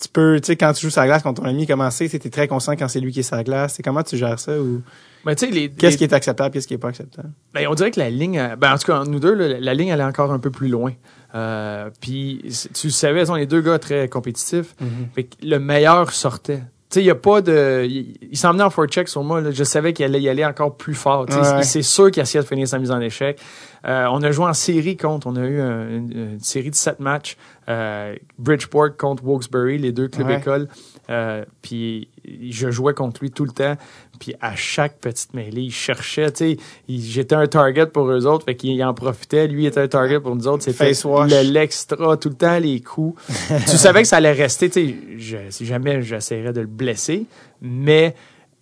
tu 0.00 0.08
peux, 0.12 0.38
tu 0.40 0.46
sais, 0.46 0.56
quand 0.56 0.72
tu 0.74 0.82
joues 0.82 0.90
sa 0.90 1.06
glace 1.06 1.22
contre 1.22 1.42
ton 1.42 1.48
ami, 1.48 1.66
comment 1.66 1.90
c'est? 1.90 2.08
Tu 2.08 2.16
es 2.16 2.30
très 2.30 2.46
conscient 2.48 2.74
quand 2.76 2.86
c'est 2.88 3.00
lui 3.00 3.12
qui 3.12 3.20
est 3.20 3.24
sa 3.24 3.42
glace. 3.42 3.74
C'est 3.76 3.82
comment 3.82 4.02
tu 4.02 4.16
gères 4.16 4.38
ça 4.38 4.52
ou 4.58 4.82
Ben, 5.24 5.34
qu'est-ce 5.34 5.50
les- 5.52 5.68
qui 5.96 6.04
est 6.04 6.12
acceptable, 6.12 6.52
qu'est-ce 6.52 6.68
qui 6.68 6.74
est 6.74 6.78
pas 6.78 6.88
acceptable? 6.88 7.30
Ben, 7.54 7.66
on 7.68 7.74
dirait 7.74 7.90
que 7.90 7.98
la 7.98 8.08
ligne, 8.10 8.38
euh, 8.38 8.56
ben, 8.56 8.74
en 8.74 8.78
tout 8.78 8.86
cas, 8.86 9.02
nous 9.04 9.18
deux, 9.20 9.34
là, 9.34 9.58
la 9.58 9.74
ligne, 9.74 9.88
elle 9.88 10.00
est 10.00 10.04
encore 10.04 10.32
un 10.32 10.38
peu 10.38 10.50
plus 10.50 10.68
loin. 10.68 10.92
Euh, 11.38 11.90
puis, 12.00 12.42
tu 12.74 12.88
le 12.88 12.92
savais, 12.92 13.30
on 13.30 13.36
est 13.36 13.46
deux 13.46 13.60
gars 13.60 13.78
très 13.78 14.08
compétitifs. 14.08 14.74
Fait 15.14 15.24
que 15.24 15.34
le 15.42 15.58
meilleur 15.58 16.10
sortait. 16.12 16.62
Tu 16.90 17.00
sais, 17.00 17.04
il 17.04 17.10
a 17.10 17.14
pas 17.14 17.42
de. 17.42 17.86
Il, 17.86 18.16
en 18.46 18.70
forecheck 18.70 19.08
sur 19.08 19.22
moi. 19.22 19.42
Là. 19.42 19.50
Je 19.50 19.62
savais 19.62 19.92
qu'il 19.92 20.06
allait 20.06 20.22
y 20.22 20.28
aller 20.30 20.42
encore 20.44 20.74
plus 20.74 20.94
fort. 20.94 21.26
Ouais. 21.28 21.62
C'est 21.62 21.82
sûr 21.82 22.10
qu'il 22.10 22.22
essayait 22.22 22.42
de 22.42 22.48
finir 22.48 22.66
sa 22.66 22.78
mise 22.78 22.90
en 22.90 22.98
échec. 23.00 23.38
Euh, 23.86 24.06
on 24.10 24.22
a 24.22 24.30
joué 24.30 24.46
en 24.46 24.54
série 24.54 24.96
contre. 24.96 25.26
On 25.26 25.36
a 25.36 25.44
eu 25.46 25.60
un- 25.60 25.86
une, 25.86 26.12
une 26.32 26.40
série 26.40 26.70
de 26.70 26.74
sept 26.74 26.98
matchs. 26.98 27.36
Euh, 27.68 28.14
Bridgeport 28.38 28.96
contre 28.96 29.22
Wilkes-Barre, 29.22 29.78
les 29.78 29.92
deux 29.92 30.08
clubs 30.08 30.28
Ouais. 30.28 30.38
écoles. 30.38 30.66
Euh, 31.10 31.44
puis 31.60 32.08
je 32.50 32.70
jouais 32.70 32.94
contre 32.94 33.20
lui 33.20 33.30
tout 33.32 33.44
le 33.44 33.52
temps. 33.52 33.76
Puis 34.18 34.34
à 34.40 34.56
chaque 34.56 34.98
petite 34.98 35.34
mêlée, 35.34 35.62
il 35.62 35.72
cherchait. 35.72 36.30
Tu 36.32 36.54
sais, 36.54 36.56
j'étais 36.88 37.34
un 37.34 37.46
target 37.46 37.86
pour 37.86 38.10
eux 38.10 38.26
autres. 38.26 38.44
Fait 38.44 38.56
qu'il 38.56 38.82
en 38.84 38.94
profitait. 38.94 39.46
Lui 39.48 39.66
était 39.66 39.80
un 39.80 39.88
target 39.88 40.20
pour 40.20 40.34
nous 40.34 40.46
autres. 40.48 40.64
C'était 40.64 40.84
le- 41.26 41.42
l'extra, 41.52 42.16
tout 42.16 42.28
le 42.30 42.34
temps 42.34 42.58
les 42.58 42.80
coups. 42.80 43.20
tu 43.68 43.76
savais 43.76 44.02
que 44.02 44.08
ça 44.08 44.16
allait 44.16 44.32
rester. 44.32 44.70
Tu 44.70 45.18
sais, 45.20 45.46
si 45.50 45.66
jamais 45.66 46.02
j'essaierais 46.02 46.52
de 46.52 46.60
le 46.62 46.66
blesser, 46.66 47.26
mais 47.62 48.14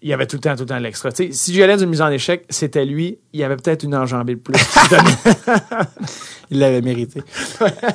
il 0.03 0.11
y 0.11 0.13
avait 0.13 0.27
tout 0.27 0.37
le 0.37 0.41
temps, 0.43 0.55
tout 0.55 0.63
le 0.65 0.69
temps 0.69 0.79
l'extra. 0.79 1.11
Tu 1.11 1.29
sais, 1.29 1.33
si 1.33 1.55
j'allais 1.55 1.77
d'une 1.79 1.89
mise 1.89 2.03
en 2.03 2.11
échec, 2.11 2.45
c'était 2.51 2.85
lui. 2.85 3.19
Il 3.33 3.41
y 3.41 3.45
avait 3.45 3.57
peut-être 3.57 3.83
une 3.83 3.95
enjambée 3.95 4.35
de 4.35 4.41
plus. 4.41 4.55
Il 6.51 6.59
l'avait 6.61 6.81
mérité. 6.83 7.23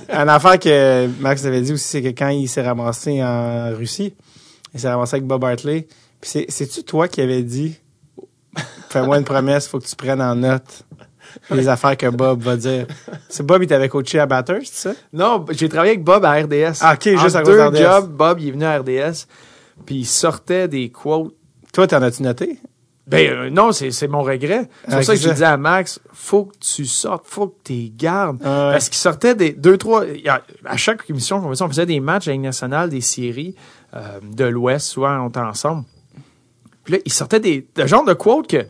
Une 0.09 0.29
affaire 0.29 0.59
que 0.59 1.07
Max 1.21 1.45
avait 1.45 1.61
dit 1.61 1.73
aussi, 1.73 1.85
c'est 1.87 2.01
que 2.01 2.09
quand 2.09 2.29
il 2.29 2.47
s'est 2.47 2.61
ramassé 2.61 3.23
en 3.23 3.73
Russie, 3.75 4.13
il 4.73 4.79
s'est 4.79 4.89
ramassé 4.89 5.15
avec 5.17 5.25
Bob 5.27 5.43
Hartley. 5.43 5.87
C'est-tu 6.21 6.83
toi 6.83 7.07
qui 7.07 7.21
avais 7.21 7.41
dit, 7.43 7.79
fais-moi 8.89 9.17
une 9.17 9.23
promesse, 9.23 9.67
faut 9.67 9.79
que 9.79 9.85
tu 9.87 9.95
prennes 9.95 10.21
en 10.21 10.35
note 10.35 10.83
les 11.49 11.67
affaires 11.69 11.95
que 11.95 12.07
Bob 12.07 12.41
va 12.41 12.57
dire. 12.57 12.87
C'est 13.29 13.45
Bob, 13.45 13.63
il 13.63 13.67
t'avait 13.67 13.87
coaché 13.87 14.19
à 14.19 14.25
Batters, 14.25 14.61
c'est 14.65 14.89
ça? 14.89 14.95
non, 15.13 15.45
j'ai 15.51 15.69
travaillé 15.69 15.93
avec 15.93 16.03
Bob 16.03 16.25
à 16.25 16.33
RDS. 16.33 16.79
Ah, 16.81 16.93
ok, 16.95 17.03
juste 17.17 17.35
En 17.35 17.39
à 17.39 17.43
deux 17.43 17.75
jobs, 17.75 18.11
Bob, 18.11 18.39
il 18.41 18.49
est 18.49 18.51
venu 18.51 18.65
à 18.65 18.77
RDS. 18.79 19.27
Puis 19.85 19.95
il 19.95 20.05
sortait 20.05 20.67
des 20.67 20.89
quotes 20.89 21.33
Toi, 21.73 21.87
t'en 21.87 22.01
as-tu 22.01 22.21
noté? 22.23 22.59
Ben 23.07 23.27
euh, 23.29 23.49
non, 23.49 23.71
c'est 23.71 23.91
c'est 23.91 24.07
mon 24.07 24.21
regret. 24.21 24.69
C'est 24.85 24.93
Ah, 24.93 24.95
pour 24.97 25.05
ça 25.05 25.13
que 25.15 25.19
ça. 25.19 25.31
disais 25.31 25.45
à 25.45 25.57
Max, 25.57 25.99
faut 26.13 26.45
que 26.45 26.55
tu 26.59 26.85
sortes, 26.85 27.25
faut 27.25 27.47
que 27.47 27.55
tu 27.63 27.89
gardes. 27.95 28.37
Ah. 28.43 28.69
Parce 28.73 28.89
qu'il 28.89 28.97
sortait 28.99 29.33
des 29.33 29.53
deux, 29.53 29.77
trois. 29.77 30.03
à 30.65 30.77
chaque 30.77 31.09
émission 31.09 31.41
on 31.43 31.67
faisait 31.67 31.85
des 31.87 31.99
matchs 31.99 32.27
avec 32.27 32.39
nationale, 32.41 32.89
des 32.89 33.01
séries 33.01 33.55
euh, 33.95 34.19
de 34.21 34.45
l'Ouest, 34.45 34.85
souvent 34.87 35.25
on 35.25 35.29
était 35.29 35.39
ensemble. 35.39 35.83
Puis 36.83 36.95
là, 36.95 36.99
il 37.05 37.11
sortait 37.11 37.39
des, 37.39 37.67
des 37.75 37.87
genres 37.87 38.05
de 38.05 38.13
quotes 38.13 38.47
que 38.47 38.65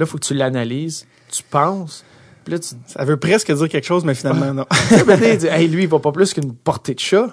là, 0.00 0.06
faut 0.06 0.18
que 0.18 0.24
tu 0.24 0.34
l'analyses, 0.34 1.06
tu 1.30 1.42
penses. 1.42 2.04
Puis 2.44 2.52
là, 2.54 2.58
tu 2.58 2.68
Ça 2.86 3.04
veut 3.04 3.18
presque 3.18 3.52
dire 3.52 3.68
quelque 3.68 3.86
chose, 3.86 4.04
mais 4.04 4.14
finalement, 4.14 4.52
non. 4.54 4.66
il 4.90 5.38
dit, 5.38 5.46
hey, 5.46 5.68
lui, 5.68 5.84
il 5.84 5.88
va 5.88 5.98
pas 5.98 6.10
plus 6.10 6.32
qu'une 6.32 6.54
portée 6.54 6.94
de 6.94 7.00
chat. 7.00 7.26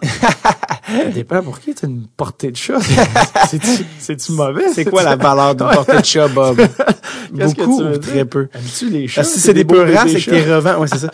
Ça 0.88 1.06
dépend 1.14 1.42
pour 1.42 1.60
qui, 1.60 1.74
t'as 1.74 1.88
une 1.88 2.08
portée 2.08 2.52
de 2.52 2.58
chat. 2.58 2.80
C'est-tu 4.00 4.32
mauvais? 4.34 4.70
C'est 4.74 4.86
quoi 4.86 5.04
la 5.04 5.16
valeur 5.16 5.56
d'une 5.56 5.70
portée 5.70 6.00
de 6.00 6.06
chat, 6.06 6.28
Bob? 6.28 6.62
Beaucoup 7.32 7.82
ou 7.82 7.98
très 7.98 8.26
peu? 8.26 8.50
Aimes-tu 8.54 8.90
les 8.90 9.08
chats? 9.08 9.22
Parce 9.22 9.34
que 9.34 9.40
si 9.40 9.46
c'est 9.46 9.54
des 9.54 9.64
beaux 9.64 9.76
peu 9.76 9.94
rares, 9.94 10.08
c'est 10.08 10.20
que 10.20 10.30
t'es 10.30 10.54
revends. 10.54 10.80
Ouais, 10.80 10.88
c'est 10.88 11.00
ça. 11.00 11.12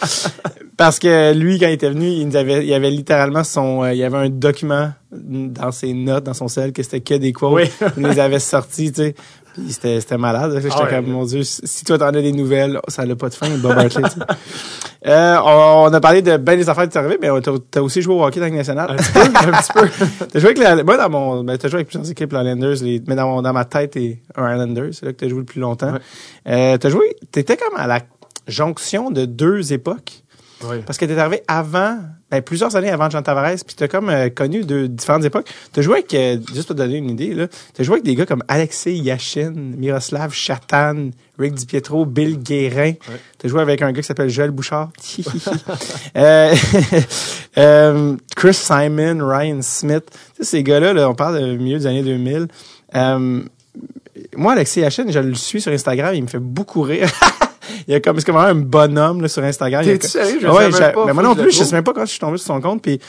Parce 0.77 0.97
que 0.99 1.33
lui, 1.33 1.59
quand 1.59 1.67
il 1.67 1.73
était 1.73 1.89
venu, 1.89 2.07
il 2.07 2.27
nous 2.27 2.35
avait, 2.35 2.65
il 2.65 2.73
avait 2.73 2.89
littéralement 2.89 3.43
son, 3.43 3.83
euh, 3.83 3.93
il 3.93 3.99
y 3.99 4.03
avait 4.03 4.17
un 4.17 4.29
document 4.29 4.91
dans 5.15 5.71
ses 5.71 5.93
notes, 5.93 6.23
dans 6.25 6.33
son 6.33 6.47
sel, 6.47 6.71
que 6.73 6.83
c'était 6.83 7.01
que 7.01 7.13
des 7.15 7.33
quotes. 7.33 7.53
Oui. 7.53 7.69
il 7.97 8.03
les 8.07 8.19
avait 8.19 8.39
sortis, 8.39 8.91
tu 8.91 9.01
sais. 9.01 9.15
Puis 9.53 9.65
c'était, 9.71 9.99
c'était 10.01 10.17
malade. 10.17 10.51
J'étais 10.55 10.73
Ah 10.75 10.83
ouais. 10.85 10.89
comme, 10.89 11.05
mon 11.11 11.25
Dieu, 11.25 11.43
si 11.43 11.85
toi 11.85 11.99
t'en 11.99 12.07
as 12.07 12.11
des 12.13 12.31
nouvelles, 12.31 12.79
ça 12.87 13.05
n'a 13.05 13.15
pas 13.15 13.29
de 13.29 13.35
fin, 13.35 13.49
Bob 13.57 13.77
Hartley. 13.77 14.01
Euh, 15.05 15.35
on, 15.43 15.89
on 15.89 15.93
a 15.93 15.99
parlé 15.99 16.21
de 16.21 16.37
ben 16.37 16.57
des 16.57 16.69
affaires 16.69 16.85
qui 16.85 16.91
t'es 16.91 16.97
arrivées, 16.99 17.17
mais 17.21 17.27
t'as, 17.69 17.81
aussi 17.81 18.01
joué 18.01 18.13
au 18.15 18.23
hockey 18.23 18.39
dans 18.39 18.45
la 18.45 18.49
Ligue 18.51 18.59
nationale. 18.59 18.91
Un 18.91 18.95
petit 18.95 19.11
peu, 19.11 19.19
un 19.19 19.51
petit 19.51 19.73
peu. 19.73 20.25
T'as 20.31 20.39
joué 20.39 20.51
avec 20.51 20.57
la, 20.59 20.81
moi, 20.81 20.95
dans 20.95 21.09
mon, 21.09 21.43
ben, 21.43 21.57
t'as 21.57 21.67
joué 21.67 21.79
avec 21.79 21.87
plusieurs 21.89 22.09
équipes, 22.09 22.31
les 22.31 22.39
Islanders, 22.39 22.75
les, 22.81 23.01
mais 23.05 23.15
dans, 23.15 23.27
mon- 23.27 23.41
dans 23.41 23.51
ma 23.51 23.65
tête, 23.65 23.91
t'es 23.91 24.21
un 24.37 24.49
Islanders. 24.53 24.91
C'est 24.93 25.05
là 25.07 25.11
que 25.11 25.17
t'as 25.17 25.27
joué 25.27 25.39
le 25.39 25.43
plus 25.43 25.59
longtemps. 25.59 25.91
Ouais. 25.91 25.99
Euh, 26.47 26.77
t'as 26.77 26.87
joué, 26.87 27.17
t'étais 27.33 27.57
comme 27.57 27.77
à 27.77 27.85
la 27.85 27.99
jonction 28.47 29.11
de 29.11 29.25
deux 29.25 29.73
époques. 29.73 30.22
Oui. 30.69 30.77
Parce 30.85 30.97
que 30.97 31.05
t'es 31.05 31.17
arrivé 31.17 31.43
avant, 31.47 31.97
ben, 32.31 32.41
plusieurs 32.41 32.75
années 32.75 32.89
avant 32.89 33.09
Jean 33.09 33.21
Tavares, 33.21 33.63
puis 33.65 33.75
t'as 33.75 33.87
comme 33.87 34.09
euh, 34.09 34.29
connu 34.29 34.63
de 34.63 34.87
différentes 34.87 35.25
époques. 35.25 35.49
T'as 35.71 35.81
joué 35.81 35.99
avec, 35.99 36.13
euh, 36.13 36.37
juste 36.53 36.67
pour 36.67 36.75
te 36.75 36.81
donner 36.81 36.97
une 36.97 37.09
idée, 37.09 37.33
là, 37.33 37.47
t'as 37.73 37.83
joué 37.83 37.95
avec 37.95 38.05
des 38.05 38.15
gars 38.15 38.25
comme 38.25 38.43
Alexei 38.47 38.93
Yashin, 38.95 39.53
Miroslav 39.77 40.33
Chatan, 40.33 41.09
Rick 41.39 41.55
DiPietro, 41.55 42.05
Bill 42.05 42.37
Guérin. 42.37 42.93
T'as 43.37 43.47
joué 43.47 43.61
avec 43.61 43.81
un 43.81 43.91
gars 43.91 44.01
qui 44.01 44.07
s'appelle 44.07 44.29
Joël 44.29 44.51
Bouchard. 44.51 44.91
Euh, 46.15 46.53
euh, 47.57 48.15
Chris 48.35 48.53
Simon, 48.53 49.17
Ryan 49.21 49.61
Smith. 49.61 50.03
Tu 50.35 50.43
sais, 50.43 50.43
ces 50.43 50.63
gars-là, 50.63 50.93
là, 50.93 51.09
on 51.09 51.15
parle 51.15 51.39
de 51.39 51.57
milieu 51.57 51.79
des 51.79 51.87
années 51.87 52.03
2000. 52.03 52.47
Euh, 52.95 53.41
moi, 54.35 54.53
Alexis 54.53 54.81
Yashin, 54.81 55.05
je 55.09 55.19
le 55.19 55.33
suis 55.33 55.61
sur 55.61 55.71
Instagram, 55.71 56.13
il 56.13 56.23
me 56.23 56.27
fait 56.27 56.39
beaucoup 56.39 56.81
rire. 56.81 57.09
il 57.87 57.91
y 57.91 57.95
a 57.95 57.99
comme, 57.99 58.19
c'est 58.19 58.25
comme 58.25 58.37
un 58.37 58.55
bonhomme 58.55 59.21
là, 59.21 59.27
sur 59.27 59.43
Instagram. 59.43 59.81
Il 59.83 59.87
y 59.87 59.91
a 59.91 59.97
T'es-tu 59.97 60.11
comme- 60.17 60.25
sérieux? 60.25 60.39
Je 60.41 60.47
Ouais, 60.47 60.71
savais 60.71 60.85
j'ai- 60.87 60.93
pas. 60.93 61.05
mais 61.05 61.13
moi 61.13 61.23
non 61.23 61.35
plus, 61.35 61.51
je 61.51 61.63
sais 61.63 61.75
même 61.75 61.83
pas 61.83 61.93
quand 61.93 62.05
je 62.05 62.11
suis 62.11 62.19
tombé 62.19 62.37
sur 62.37 62.47
son 62.47 62.61
compte. 62.61 62.81
Puis 62.81 62.99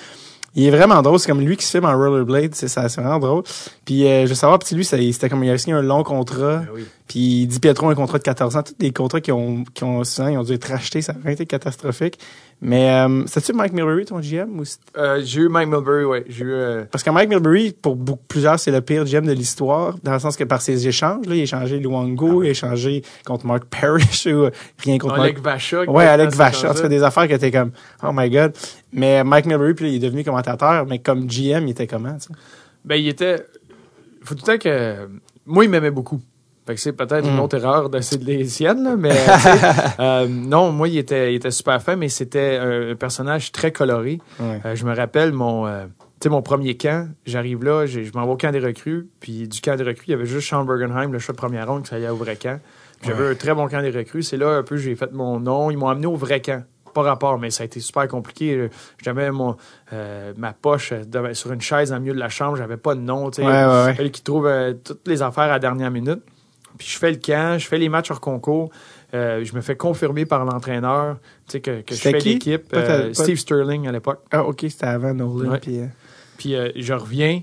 il 0.56 0.66
est 0.66 0.70
vraiment 0.70 1.02
drôle. 1.02 1.18
C'est 1.18 1.28
comme 1.28 1.40
lui 1.40 1.56
qui 1.56 1.64
se 1.64 1.70
filme 1.72 1.84
en 1.84 1.96
rollerblade. 1.96 2.54
C'est 2.54 2.68
ça, 2.68 2.88
c'est 2.88 3.00
vraiment 3.00 3.18
drôle. 3.18 3.42
Puis 3.84 4.06
euh, 4.06 4.22
je 4.24 4.28
veux 4.28 4.34
savoir, 4.34 4.58
puis 4.60 4.74
lui, 4.76 4.84
c'était 4.84 5.28
comme 5.28 5.42
il 5.44 5.50
a 5.50 5.58
signé 5.58 5.74
un 5.74 5.82
long 5.82 6.02
contrat. 6.04 6.58
Ben 6.58 6.68
oui. 6.74 6.84
Puis 7.08 7.46
dit 7.46 7.60
Pietro 7.60 7.88
un 7.88 7.94
contrat 7.94 8.18
de 8.18 8.22
14 8.22 8.56
ans. 8.56 8.62
Tous 8.62 8.74
des 8.78 8.90
contrats 8.92 9.20
qui 9.20 9.30
ont, 9.32 9.64
qui 9.74 9.84
ont, 9.84 10.04
souvent, 10.04 10.28
ils 10.28 10.38
ont 10.38 10.42
dû 10.42 10.52
être 10.54 10.68
rachetés. 10.68 11.02
Ça 11.02 11.12
a 11.12 11.14
vraiment 11.16 11.30
été 11.32 11.44
catastrophique. 11.46 12.18
Mais 12.64 12.90
euh, 12.90 13.26
c'est-tu 13.26 13.52
Mike 13.52 13.74
Milbury, 13.74 14.06
ton 14.06 14.20
GM? 14.20 14.58
Ou 14.58 14.64
Euh, 14.96 15.20
j'ai 15.22 15.42
eu 15.42 15.48
Mike 15.50 15.68
Milbury, 15.68 16.04
ouais. 16.06 16.24
J'ai 16.26 16.44
eu. 16.46 16.50
euh, 16.50 16.84
parce 16.90 17.04
que 17.04 17.10
Mike 17.10 17.28
Milbury, 17.28 17.72
pour 17.72 17.94
beaucoup, 17.94 18.22
plusieurs, 18.26 18.58
c'est 18.58 18.70
le 18.70 18.80
pire 18.80 19.04
GM 19.04 19.26
de 19.26 19.32
l'histoire, 19.32 19.96
dans 20.02 20.14
le 20.14 20.18
sens 20.18 20.34
que 20.34 20.44
par 20.44 20.62
ses 20.62 20.88
échanges, 20.88 21.26
là, 21.26 21.34
il 21.34 21.40
a 21.40 21.42
échangé 21.42 21.78
Luango, 21.78 22.42
il 22.42 22.48
a 22.48 22.50
échangé 22.52 23.02
contre 23.26 23.44
Mark 23.44 23.64
Parrish, 23.66 24.24
ou 24.26 24.44
euh, 24.44 24.50
rien 24.78 24.96
contre 24.96 25.20
Alec 25.20 25.34
Mark. 25.34 25.44
Vacha. 25.44 25.84
qui 25.84 25.90
Ouais, 25.90 26.06
Alec 26.06 26.30
Vacha. 26.30 26.70
En 26.70 26.74
tout 26.74 26.80
cas, 26.80 26.88
des 26.88 27.02
affaires 27.02 27.28
que 27.28 27.34
t'es 27.34 27.50
comme, 27.50 27.72
oh 28.02 28.10
my 28.14 28.30
god. 28.30 28.54
Mais 28.94 29.22
Mike 29.22 29.44
Milbury, 29.44 29.74
puis 29.74 29.84
là, 29.84 29.90
il 29.90 29.96
est 29.96 30.06
devenu 30.06 30.24
commentateur, 30.24 30.86
mais 30.86 31.00
comme 31.00 31.26
GM, 31.26 31.66
il 31.66 31.70
était 31.70 31.86
comment, 31.86 32.18
sais? 32.18 32.30
Ben, 32.82 32.96
il 32.96 33.08
était. 33.08 33.44
Faut 34.22 34.34
tout 34.34 34.42
le 34.46 34.52
temps 34.52 34.58
que. 34.58 35.06
Moi, 35.44 35.64
il 35.64 35.70
m'aimait 35.70 35.90
beaucoup. 35.90 36.20
Fait 36.66 36.74
que 36.74 36.80
c'est 36.80 36.92
peut-être 36.92 37.26
une 37.28 37.36
Mm. 37.36 37.40
autre 37.40 37.56
erreur 37.58 37.90
de 37.90 38.00
c'est 38.00 38.22
les 38.22 38.44
siennes, 38.46 38.82
là, 38.84 38.96
mais 38.96 39.12
euh, 40.00 40.26
non, 40.28 40.72
moi, 40.72 40.88
il 40.88 40.96
était, 40.98 41.32
il 41.32 41.36
était 41.36 41.50
super 41.50 41.82
fin, 41.82 41.96
mais 41.96 42.08
c'était 42.08 42.56
un 42.60 42.94
personnage 42.94 43.52
très 43.52 43.70
coloré. 43.72 44.18
Euh, 44.40 44.74
je 44.74 44.84
me 44.86 44.94
rappelle 44.96 45.32
mon, 45.32 45.66
euh, 45.66 45.84
mon 46.26 46.40
premier 46.40 46.76
camp. 46.76 47.08
J'arrive 47.26 47.62
là, 47.64 47.84
je 47.84 48.00
m'en 48.14 48.24
vais 48.24 48.32
au 48.32 48.36
camp 48.36 48.50
des 48.50 48.60
recrues, 48.60 49.08
puis 49.20 49.46
du 49.46 49.60
camp 49.60 49.76
des 49.76 49.84
recrues, 49.84 50.04
il 50.08 50.10
y 50.12 50.14
avait 50.14 50.24
juste 50.24 50.48
Sean 50.48 50.64
Bergenheim, 50.64 51.12
le 51.12 51.18
choix 51.18 51.32
de 51.34 51.38
première 51.38 51.68
ronde, 51.68 51.82
qui 51.82 51.90
s'allait 51.90 52.08
au 52.08 52.16
vrai 52.16 52.36
camp. 52.36 52.58
J'avais 53.02 53.28
un 53.32 53.34
très 53.34 53.52
bon 53.52 53.68
camp 53.68 53.82
des 53.82 53.90
recrues. 53.90 54.22
C'est 54.22 54.38
là 54.38 54.48
un 54.56 54.62
peu 54.62 54.78
j'ai 54.78 54.94
fait 54.94 55.12
mon 55.12 55.38
nom. 55.38 55.70
Ils 55.70 55.76
m'ont 55.76 55.88
amené 55.88 56.06
au 56.06 56.16
vrai 56.16 56.40
camp. 56.40 56.64
Pas 56.94 57.02
rapport, 57.02 57.38
mais 57.38 57.50
ça 57.50 57.64
a 57.64 57.66
été 57.66 57.80
super 57.80 58.08
compliqué. 58.08 58.70
J'avais 59.02 59.30
mon 59.30 59.56
euh, 59.92 60.32
ma 60.38 60.54
poche 60.54 60.94
sur 61.32 61.52
une 61.52 61.60
chaise 61.60 61.92
le 61.92 61.98
milieu 62.00 62.14
de 62.14 62.18
la 62.20 62.30
chambre. 62.30 62.56
J'avais 62.56 62.78
pas 62.78 62.94
de 62.94 63.00
nom. 63.00 63.30
tu 63.30 63.42
sais. 63.42 63.46
Ouais, 63.46 63.96
ouais, 63.98 64.10
trouvent 64.24 64.46
euh, 64.46 64.72
toutes 64.82 65.06
les 65.06 65.20
affaires 65.20 65.44
à 65.44 65.48
la 65.48 65.58
dernière 65.58 65.90
minute. 65.90 66.22
Puis 66.78 66.88
je 66.88 66.98
fais 66.98 67.10
le 67.10 67.18
camp, 67.18 67.58
je 67.58 67.66
fais 67.66 67.78
les 67.78 67.88
matchs 67.88 68.10
hors 68.10 68.20
concours. 68.20 68.70
Euh, 69.14 69.44
je 69.44 69.54
me 69.54 69.60
fais 69.60 69.76
confirmer 69.76 70.26
par 70.26 70.44
l'entraîneur 70.44 71.18
tu 71.46 71.52
sais, 71.52 71.60
que, 71.60 71.82
que 71.82 71.94
je 71.94 72.00
fais 72.00 72.18
qui? 72.18 72.34
l'équipe. 72.34 72.64
Euh, 72.74 73.08
pas- 73.08 73.14
Steve 73.14 73.36
Sterling 73.36 73.86
à 73.86 73.92
l'époque. 73.92 74.20
Ah, 74.32 74.42
ok, 74.44 74.60
c'était 74.68 74.86
avant 74.86 75.14
Nolan, 75.14 75.50
Ouais. 75.52 75.58
puis, 75.60 75.78
euh, 75.80 75.86
Puis 76.36 76.56
je 76.82 76.92
reviens, 76.94 77.42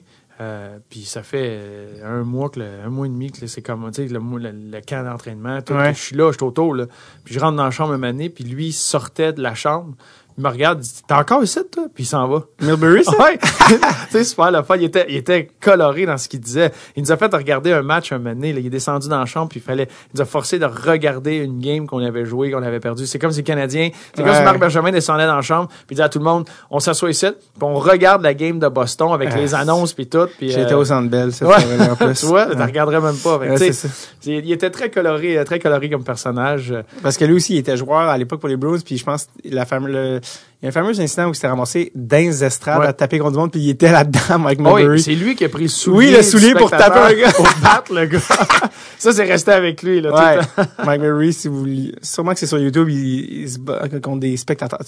puis 0.89 1.03
ça 1.03 1.21
fait 1.23 1.59
un 2.03 2.23
mois 2.23 2.49
que 2.49 2.59
le- 2.59 2.65
un 2.85 2.89
mois 2.89 3.05
et 3.05 3.09
demi 3.09 3.31
que 3.31 3.45
c'est 3.47 3.61
comme 3.61 3.89
tu 3.91 4.07
sais 4.07 4.11
le, 4.11 4.19
le, 4.19 4.51
le 4.51 4.81
camp 4.81 5.03
d'entraînement. 5.05 5.59
Ouais. 5.69 5.93
Je 5.93 5.99
suis 5.99 6.15
là, 6.15 6.31
je 6.31 6.37
suis 6.37 6.43
autour 6.43 6.73
là. 6.75 6.87
Puis 7.23 7.33
je 7.35 7.39
rentre 7.39 7.55
dans 7.57 7.63
la 7.65 7.71
chambre 7.71 7.93
une 7.93 8.03
année, 8.03 8.29
puis 8.29 8.43
lui 8.43 8.71
sortait 8.71 9.33
de 9.33 9.41
la 9.41 9.53
chambre. 9.53 9.93
Il 10.41 10.47
me 10.47 10.49
regarde, 10.49 10.79
il 10.79 10.87
dit 10.87 11.01
T'es 11.07 11.13
encore 11.13 11.43
ici, 11.43 11.59
toi? 11.71 11.83
Puis 11.93 12.03
il 12.03 12.07
s'en 12.07 12.27
va. 12.27 12.43
Milbury, 12.61 13.03
ça? 13.03 13.11
Ouais! 13.19 13.37
tu 13.67 13.77
sais, 14.09 14.23
super 14.23 14.49
le 14.49 14.63
fun. 14.63 14.75
Il 14.77 14.85
était, 14.85 15.05
il 15.07 15.17
était 15.17 15.47
coloré 15.61 16.07
dans 16.07 16.17
ce 16.17 16.27
qu'il 16.27 16.39
disait. 16.39 16.71
Il 16.95 17.03
nous 17.03 17.11
a 17.11 17.17
fait 17.17 17.31
regarder 17.31 17.71
un 17.73 17.83
match 17.83 18.11
un 18.11 18.17
moment 18.17 18.33
donné. 18.33 18.53
là. 18.53 18.59
Il 18.59 18.65
est 18.65 18.69
descendu 18.71 19.07
dans 19.07 19.19
la 19.19 19.27
chambre, 19.27 19.49
puis 19.49 19.59
il 19.59 19.63
fallait, 19.63 19.87
il 20.13 20.15
nous 20.17 20.21
a 20.21 20.25
forcé 20.25 20.57
de 20.57 20.65
regarder 20.65 21.35
une 21.35 21.59
game 21.59 21.85
qu'on 21.85 21.99
avait 22.03 22.25
jouée, 22.25 22.49
qu'on 22.49 22.63
avait 22.63 22.79
perdue. 22.79 23.05
C'est 23.05 23.19
comme 23.19 23.29
si 23.31 23.37
les 23.37 23.43
Canadiens, 23.43 23.89
c'est 24.15 24.23
comme 24.23 24.33
si 24.33 24.41
Marc 24.41 24.57
Benjamin 24.57 24.91
descendait 24.91 25.27
dans 25.27 25.35
la 25.35 25.41
chambre, 25.43 25.67
puis 25.69 25.77
il 25.91 25.95
disait 25.95 26.03
à 26.03 26.09
tout 26.09 26.17
le 26.19 26.25
monde, 26.25 26.49
on 26.71 26.79
s'assoit 26.79 27.11
ici, 27.11 27.27
puis 27.27 27.61
on 27.61 27.75
regarde 27.75 28.23
la 28.23 28.33
game 28.33 28.57
de 28.57 28.67
Boston 28.67 29.11
avec 29.13 29.29
Ah, 29.31 29.37
les 29.37 29.53
annonces, 29.53 29.93
puis 29.93 30.07
tout. 30.07 30.27
Puis, 30.39 30.49
J'étais 30.49 30.73
euh, 30.73 30.77
au 30.77 30.85
Centre 30.85 31.09
Bell, 31.09 31.31
cette 31.31 31.47
Ouais. 31.47 31.55
en 31.89 31.95
plus. 32.05 32.13
tu 32.19 32.25
vois, 32.25 32.47
Ouais. 32.47 32.55
tu 32.55 32.61
regarderais 32.63 32.99
même 33.01 33.17
pas. 33.17 33.37
Fait 33.39 33.57
c'est 33.57 33.73
ça. 33.73 33.87
c'est- 34.19 34.31
il 34.31 34.51
était 34.51 34.69
très 34.71 34.89
coloré, 34.89 35.37
euh, 35.37 35.43
très 35.43 35.59
coloré 35.59 35.89
comme 35.89 36.03
personnage. 36.03 36.73
Parce 37.03 37.17
que 37.17 37.25
lui 37.25 37.35
aussi, 37.35 37.53
il 37.55 37.57
était 37.59 37.77
joueur 37.77 37.99
à 38.09 38.17
l'époque 38.17 38.39
pour 38.39 38.49
les 38.49 38.57
Bruins, 38.57 38.79
puis 38.83 38.97
je 38.97 39.03
pense 39.03 39.27
la 39.45 39.65
fameuse, 39.65 39.91
le- 39.93 40.21
il 40.61 40.65
y 40.65 40.67
a 40.67 40.69
un 40.69 40.71
fameux 40.71 40.99
incident 40.99 41.25
où 41.25 41.29
il 41.31 41.35
s'était 41.35 41.47
ramassé 41.47 41.91
dans 41.95 42.17
les 42.17 42.43
estrades 42.43 42.81
Ouais. 42.81 42.85
à 42.87 42.93
taper 42.93 43.17
contre 43.17 43.31
du 43.31 43.37
monde, 43.39 43.51
puis 43.51 43.61
il 43.61 43.69
était 43.71 43.91
là-dedans, 43.91 44.37
Mike 44.39 44.59
Ah 44.63 44.73
oui, 44.73 44.81
Milbury. 44.81 45.01
c'est 45.01 45.15
lui 45.15 45.35
qui 45.35 45.43
a 45.43 45.49
pris 45.49 45.63
le 45.63 45.69
soulier. 45.69 45.97
Oui, 46.09 46.11
le 46.15 46.21
soulier 46.21 46.53
pour 46.53 46.69
taper 46.69 46.99
un 46.99 47.13
gars. 47.13 47.31
Pour 47.31 47.49
battre 47.63 47.91
le 47.95 48.05
gars. 48.05 48.19
ça, 48.99 49.11
c'est 49.11 49.23
resté 49.23 49.49
avec 49.51 49.81
lui. 49.81 50.01
Là, 50.01 50.11
tout 50.11 50.17
Ouais. 50.17 50.35
le 50.35 50.41
temps. 50.43 50.71
Mike 50.85 51.01
Milbury, 51.01 51.33
si 51.33 51.47
vous 51.47 51.65
sûrement 52.03 52.33
que 52.33 52.39
c'est 52.39 52.45
sur 52.45 52.59
YouTube, 52.59 52.89
il, 52.89 53.41
il 53.41 53.49
se 53.49 53.57
bat 53.57 53.87
contre 54.03 54.19
des 54.19 54.37
spectateurs. 54.37 54.79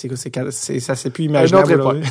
C'est, 0.52 0.80
ça 0.80 0.94
c'est 0.94 1.10
plus 1.10 1.24
imaginable. 1.24 2.02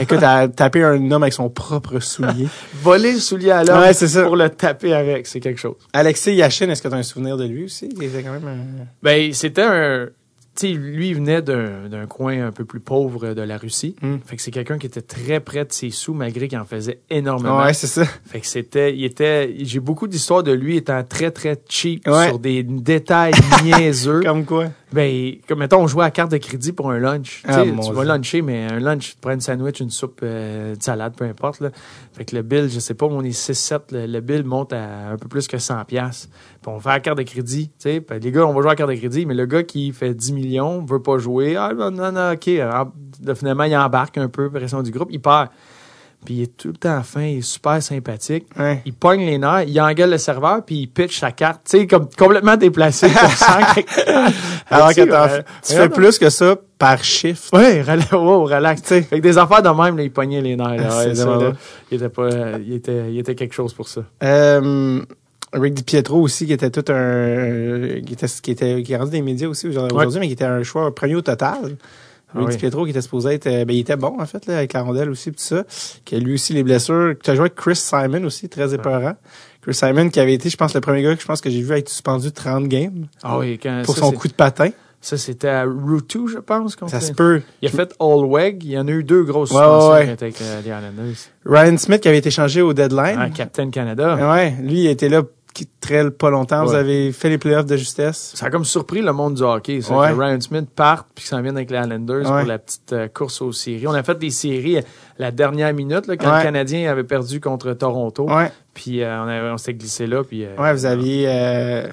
Écoute, 0.00 0.22
à 0.24 0.48
taper 0.48 0.82
un 0.82 1.08
homme 1.12 1.22
avec 1.22 1.32
son 1.32 1.48
propre 1.48 2.00
soulier. 2.00 2.48
Voler 2.82 3.12
le 3.12 3.20
soulier 3.20 3.52
à 3.52 3.62
l'homme 3.62 3.78
Ouais, 3.78 3.92
c'est 3.92 4.08
ça. 4.08 4.24
pour 4.24 4.34
le 4.34 4.48
taper 4.50 4.94
avec, 4.94 5.28
c'est 5.28 5.38
quelque 5.38 5.60
chose. 5.60 5.76
Alexis 5.92 6.34
Yashin, 6.34 6.68
est-ce 6.70 6.82
que 6.82 6.88
tu 6.88 6.94
as 6.94 6.98
un 6.98 7.02
souvenir 7.04 7.36
de 7.36 7.44
lui 7.44 7.66
aussi? 7.66 7.88
Il 7.96 8.02
était 8.02 8.24
quand 8.24 8.32
même 8.32 8.48
un... 8.48 8.84
Ben, 9.00 9.32
c'était 9.32 9.62
un. 9.62 10.08
Lui, 10.62 11.08
il 11.08 11.14
venait 11.14 11.42
d'un 11.42 12.06
coin 12.08 12.46
un 12.46 12.52
peu 12.52 12.64
plus 12.64 12.80
pauvre 12.80 13.34
de 13.34 13.42
la 13.42 13.56
Russie. 13.58 13.96
Mm. 14.02 14.16
Fait 14.24 14.36
que 14.36 14.42
c'est 14.42 14.50
quelqu'un 14.50 14.78
qui 14.78 14.86
était 14.86 15.00
très 15.02 15.40
près 15.40 15.64
de 15.64 15.72
ses 15.72 15.90
sous, 15.90 16.14
malgré 16.14 16.48
qu'il 16.48 16.58
en 16.58 16.64
faisait 16.64 17.00
énormément. 17.10 17.58
Ouais, 17.62 17.72
c'est 17.74 17.86
ça. 17.86 18.04
Fait 18.04 18.40
que 18.40 18.46
c'était, 18.46 18.94
il 18.94 19.04
était, 19.04 19.54
j'ai 19.60 19.80
beaucoup 19.80 20.06
d'histoires 20.06 20.42
de 20.42 20.52
lui 20.52 20.76
étant 20.76 21.02
très, 21.04 21.30
très 21.30 21.56
cheap 21.68 22.06
Ouais. 22.06 22.28
sur 22.28 22.38
des 22.38 22.62
détails 22.62 23.32
niaiseux. 23.64 24.20
Comme 24.22 24.44
quoi? 24.44 24.66
Ben, 24.92 25.36
comme 25.48 25.60
mettons, 25.60 25.78
on 25.82 25.86
jouait 25.86 26.04
à 26.04 26.10
carte 26.10 26.30
de 26.30 26.36
crédit 26.36 26.72
pour 26.72 26.90
un 26.90 26.98
lunch. 26.98 27.42
Ah, 27.48 27.62
tu 27.64 27.92
vas 27.92 28.04
luncher, 28.04 28.42
mais 28.42 28.66
un 28.70 28.78
lunch, 28.78 29.12
tu 29.12 29.16
prends 29.20 29.30
une 29.32 29.40
sandwich, 29.40 29.80
une 29.80 29.88
soupe, 29.88 30.20
euh, 30.22 30.74
une 30.74 30.80
salade, 30.82 31.14
peu 31.16 31.24
importe. 31.24 31.60
Là. 31.60 31.70
Fait 32.12 32.26
que 32.26 32.36
le 32.36 32.42
bill, 32.42 32.68
je 32.70 32.78
sais 32.78 32.92
pas, 32.92 33.06
on 33.06 33.22
est 33.22 33.30
6-7, 33.30 33.80
le, 33.92 34.06
le 34.06 34.20
bill 34.20 34.44
monte 34.44 34.74
à 34.74 35.08
un 35.12 35.16
peu 35.16 35.28
plus 35.28 35.48
que 35.48 35.56
100 35.56 35.82
pièces. 35.86 36.28
Puis 36.62 36.70
on 36.72 36.78
fait 36.78 36.88
la 36.90 37.00
carte 37.00 37.18
de 37.18 37.22
crédit. 37.24 37.68
tu 37.68 37.74
sais. 37.78 38.00
Puis 38.00 38.20
les 38.20 38.30
gars, 38.30 38.46
on 38.46 38.52
va 38.52 38.60
jouer 38.60 38.68
à 38.68 38.72
la 38.72 38.76
carte 38.76 38.90
de 38.90 38.94
crédit, 38.96 39.26
mais 39.26 39.34
le 39.34 39.46
gars 39.46 39.62
qui 39.64 39.92
fait 39.92 40.14
10 40.14 40.32
millions 40.32 40.84
veut 40.84 41.02
pas 41.02 41.18
jouer. 41.18 41.56
Ah, 41.56 41.72
non, 41.74 41.90
non, 41.90 42.32
OK. 42.32 42.48
Alors, 42.48 42.92
finalement, 43.34 43.64
il 43.64 43.76
embarque 43.76 44.16
un 44.18 44.28
peu, 44.28 44.48
pression 44.50 44.82
du 44.82 44.90
groupe, 44.92 45.08
il 45.10 45.20
perd. 45.20 45.48
Puis 46.24 46.34
il 46.34 46.42
est 46.42 46.56
tout 46.56 46.68
le 46.68 46.74
temps 46.74 47.02
fin, 47.02 47.22
il 47.22 47.38
est 47.38 47.42
super 47.42 47.82
sympathique. 47.82 48.46
Ouais. 48.56 48.80
Il 48.86 48.92
pogne 48.94 49.26
les 49.26 49.38
nerfs, 49.38 49.64
il 49.66 49.80
engueule 49.80 50.10
le 50.10 50.18
serveur, 50.18 50.64
puis 50.64 50.82
il 50.82 50.86
pitch 50.86 51.18
sa 51.18 51.32
carte, 51.32 51.62
tu 51.68 51.80
sais, 51.80 51.86
comme 51.88 52.08
complètement 52.16 52.56
déplacé. 52.56 53.08
Alors 54.70 54.90
que 54.94 55.02
Tu 55.02 55.10
euh, 55.12 55.42
fais 55.66 55.88
plus 55.88 56.18
que 56.18 56.30
ça 56.30 56.54
par 56.78 57.02
chiffre. 57.02 57.50
Relax, 57.52 58.12
wow, 58.12 58.44
relax. 58.44 58.82
Fait 58.82 59.02
que 59.02 59.16
des 59.16 59.36
affaires 59.36 59.62
de 59.62 59.68
même, 59.68 59.96
là, 59.96 60.02
il 60.04 60.12
pognait 60.12 60.40
les 60.40 60.54
nerfs. 60.56 60.76
là. 60.76 60.88
Ah, 60.92 60.98
Ouais, 61.06 61.14
ça, 61.14 61.24
là, 61.26 61.52
il 61.90 61.96
était 61.96 62.08
pas, 62.08 62.28
il 62.64 62.72
était, 62.74 63.10
il 63.10 63.18
était 63.18 63.34
quelque 63.34 63.54
chose 63.54 63.74
pour 63.74 63.88
ça. 63.88 64.02
Euh, 64.22 65.02
Rick 65.52 65.74
DiPietro 65.74 66.20
aussi, 66.20 66.46
qui 66.46 66.52
était 66.52 66.70
tout 66.70 66.84
un, 66.92 68.00
qui 68.06 68.12
était, 68.14 68.26
qui 68.42 68.50
était, 68.50 68.82
qui 68.82 68.92
est 68.92 68.96
rendu 68.96 69.10
des 69.10 69.22
médias 69.22 69.48
aussi 69.48 69.68
aujourd'hui, 69.68 69.96
Ouais. 69.96 70.06
mais 70.20 70.26
qui 70.26 70.32
était 70.32 70.44
un 70.44 70.62
choix 70.62 70.94
premier 70.94 71.14
au 71.14 71.20
total. 71.22 71.76
Ah 72.34 72.38
Rick 72.38 72.48
oui. 72.48 72.54
DiPietro, 72.54 72.84
qui 72.84 72.90
était 72.90 73.02
supposé 73.02 73.34
être, 73.34 73.46
euh, 73.46 73.64
ben, 73.66 73.74
il 73.76 73.80
était 73.80 73.96
bon, 73.96 74.16
en 74.18 74.24
fait, 74.24 74.46
là, 74.46 74.56
avec 74.58 74.72
la 74.72 74.80
rondelle 74.82 75.10
aussi, 75.10 75.30
tout 75.30 75.36
ça. 75.38 75.64
Qui 76.06 76.14
a 76.16 76.18
lui 76.18 76.34
aussi 76.34 76.54
les 76.54 76.62
blessures. 76.62 77.14
Tu 77.22 77.30
as 77.30 77.34
joué 77.34 77.42
avec 77.42 77.54
Chris 77.56 77.76
Simon 77.76 78.24
aussi, 78.24 78.48
très 78.48 78.72
épeurant. 78.72 79.14
Chris 79.60 79.74
Simon, 79.74 80.08
qui 80.08 80.18
avait 80.18 80.32
été, 80.32 80.48
je 80.48 80.56
pense, 80.56 80.72
le 80.74 80.80
premier 80.80 81.02
gars 81.02 81.14
que 81.14 81.20
je 81.20 81.26
pense 81.26 81.42
que 81.42 81.50
j'ai 81.50 81.60
vu 81.60 81.74
être 81.74 81.90
suspendu 81.90 82.32
30 82.32 82.68
games 82.68 83.06
Ah 83.22 83.38
oui, 83.38 83.58
quand, 83.62 83.82
pour 83.84 83.94
ça, 83.94 84.00
son 84.00 84.12
coup 84.12 84.28
de 84.28 84.32
patin. 84.32 84.70
Ça, 85.02 85.18
c'était 85.18 85.48
à 85.48 85.64
Route 85.64 86.08
2, 86.16 86.28
je 86.28 86.38
pense. 86.38 86.76
Ça 86.86 87.00
se 87.00 87.12
peut. 87.12 87.42
Il 87.60 87.68
a 87.68 87.70
fait 87.72 87.92
All 88.00 88.24
Weg. 88.24 88.62
Il 88.64 88.70
y 88.70 88.78
en 88.78 88.86
a 88.86 88.90
eu 88.92 89.02
deux 89.04 89.24
grosses 89.24 89.50
Ouais, 89.50 89.56
suspensions 89.58 89.90
ouais, 89.90 90.08
avec 90.10 90.40
euh, 90.40 90.60
les 90.62 90.68
Islanders. 90.68 91.16
Ryan 91.44 91.76
Smith, 91.76 92.00
qui 92.00 92.08
avait 92.08 92.18
été 92.18 92.30
changé 92.30 92.62
au 92.62 92.72
deadline. 92.72 93.16
Ah, 93.18 93.28
Captain 93.28 93.68
Canada. 93.70 94.16
Ouais, 94.32 94.54
lui, 94.62 94.84
il 94.84 94.86
était 94.86 95.08
là 95.08 95.22
très 95.80 96.10
pas 96.10 96.30
longtemps. 96.30 96.64
Vous 96.64 96.74
avez 96.74 97.12
fait 97.12 97.28
les 97.28 97.38
playoffs 97.38 97.66
de 97.66 97.76
justesse. 97.76 98.32
Ça 98.34 98.46
a 98.46 98.50
comme 98.50 98.64
surpris 98.64 99.02
le 99.02 99.12
monde 99.12 99.34
du 99.34 99.42
hockey, 99.42 99.80
ça, 99.80 99.96
Ouais. 99.96 100.08
que 100.10 100.14
Ryan 100.18 100.40
Smith 100.40 100.68
parte 100.74 101.08
puis 101.14 101.24
s'en 101.24 101.40
vienne 101.42 101.56
avec 101.56 101.70
les 101.70 101.78
Islanders 101.78 102.30
Ouais. 102.30 102.40
pour 102.40 102.48
la 102.48 102.58
petite 102.58 102.92
euh, 102.92 103.08
course 103.08 103.42
aux 103.42 103.52
séries. 103.52 103.86
On 103.86 103.92
a 103.94 104.02
fait 104.02 104.18
des 104.18 104.30
séries 104.30 104.78
euh, 104.78 104.82
la 105.18 105.30
dernière 105.30 105.72
minute 105.74 106.06
là, 106.06 106.16
quand 106.16 106.36
le 106.36 106.42
Canadien 106.42 106.90
avait 106.90 107.04
perdu 107.04 107.40
contre 107.40 107.72
Toronto. 107.74 108.28
Puis 108.74 109.02
euh, 109.02 109.50
on, 109.50 109.54
on 109.54 109.58
s'était 109.58 109.74
glissé 109.74 110.06
là. 110.06 110.22
Puis, 110.24 110.44
euh, 110.44 110.56
Ouais, 110.56 110.72
vous 110.72 110.86
aviez. 110.86 111.26
Euh, 111.28 111.86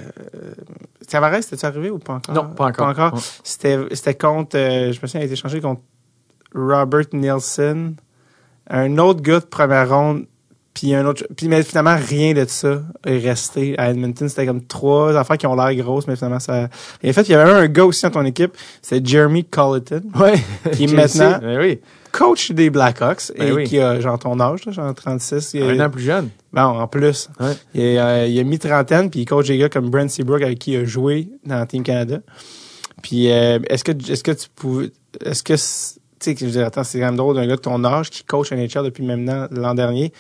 Tavares, 1.07 1.41
c'était-tu 1.43 1.66
arrivé 1.66 1.89
ou 1.89 1.97
pas 1.99 2.14
encore? 2.14 2.36
Non, 2.36 2.49
pas 2.53 2.66
encore. 2.68 3.14
Ouais. 3.14 3.20
C'était, 3.43 3.78
c'était 3.93 4.14
contre. 4.16 4.55
je 4.57 4.88
me 5.01 5.07
souviens, 5.07 5.22
il 5.22 5.24
a 5.24 5.26
été 5.26 5.36
changé 5.36 5.60
contre 5.60 5.82
Robert 6.53 7.05
Nielsen, 7.14 7.95
un 8.70 8.97
autre 8.99 9.22
gars 9.22 9.39
de 9.39 9.45
première 9.45 9.89
ronde, 9.89 10.26
puis 10.80 10.93
un 10.95 11.05
autre. 11.05 11.25
Puis 11.36 11.47
mais 11.49 11.61
finalement, 11.63 11.95
rien 11.97 12.34
de 12.34 12.45
ça 12.47 12.82
est 13.05 13.17
resté 13.17 13.75
à 13.77 13.89
Edmonton. 13.89 14.30
C'était 14.30 14.45
comme 14.45 14.63
trois 14.65 15.15
affaires 15.17 15.38
qui 15.38 15.45
ont 15.45 15.55
l'air 15.55 15.75
grosses, 15.75 16.07
mais 16.07 16.15
finalement, 16.15 16.39
ça. 16.39 16.69
Et 17.03 17.09
en 17.09 17.13
fait, 17.13 17.23
il 17.27 17.32
y 17.32 17.36
avait 17.36 17.51
un 17.51 17.67
gars 17.67 17.84
aussi 17.86 18.03
dans 18.03 18.11
ton 18.11 18.23
équipe, 18.25 18.55
c'est 18.82 19.05
Jeremy 19.05 19.43
Colleton, 19.43 20.03
Ouais. 20.19 20.36
Qui 20.71 20.86
est 20.86 20.93
maintenant- 20.93 21.38
ben 21.41 21.59
oui, 21.59 21.80
coach 22.13 22.51
des 22.51 22.69
Blackhawks, 22.69 23.32
Ben 23.38 23.47
et 23.47 23.51
oui. 23.51 23.63
qui 23.65 23.77
a 23.80 23.99
genre 23.99 24.17
ton 24.17 24.39
âge, 24.39 24.65
là, 24.65 24.71
genre 24.71 24.93
36. 24.95 25.51
il 25.55 25.63
un 25.63 25.86
an 25.86 25.89
plus 25.89 26.03
jeune. 26.03 26.30
Bon, 26.53 26.61
en 26.61 26.88
plus. 26.88 27.30
Ouais. 27.39 27.53
Il, 27.75 27.97
a, 27.99 28.25
il 28.25 28.39
a 28.39 28.43
mis 28.43 28.57
trentaine, 28.57 29.09
puis 29.09 29.21
il 29.21 29.25
coach 29.25 29.47
des 29.47 29.57
gars 29.57 29.69
comme 29.69 29.89
Brent 29.89 30.07
Seabrook 30.09 30.41
avec 30.41 30.59
qui 30.59 30.71
il 30.71 30.77
a 30.77 30.86
joué 30.86 31.27
dans 31.45 31.65
Team 31.65 31.84
Canada. 31.84 32.19
Puis 33.03 33.32
euh, 33.32 33.59
est-ce 33.69 33.84
que 33.84 33.91
est-ce 34.11 34.23
que 34.23 34.32
tu 34.32 34.47
pouvais 34.55 34.91
est-ce 35.23 35.43
que 35.43 35.53
tu 35.53 35.59
sais 36.19 36.36
je 36.38 36.45
veux 36.45 36.51
dire 36.51 36.65
attends, 36.65 36.84
c'est 36.84 36.99
quand 36.99 37.05
même 37.05 37.15
drôle 37.15 37.36
d'un 37.36 37.47
gars 37.47 37.55
de 37.55 37.61
ton 37.61 37.84
âge 37.86 38.09
qui 38.09 38.23
coach 38.25 38.51
NHL 38.51 38.84
depuis 38.84 39.05
maintenant 39.05 39.47
l'an 39.51 39.73
dernier. 39.73 40.11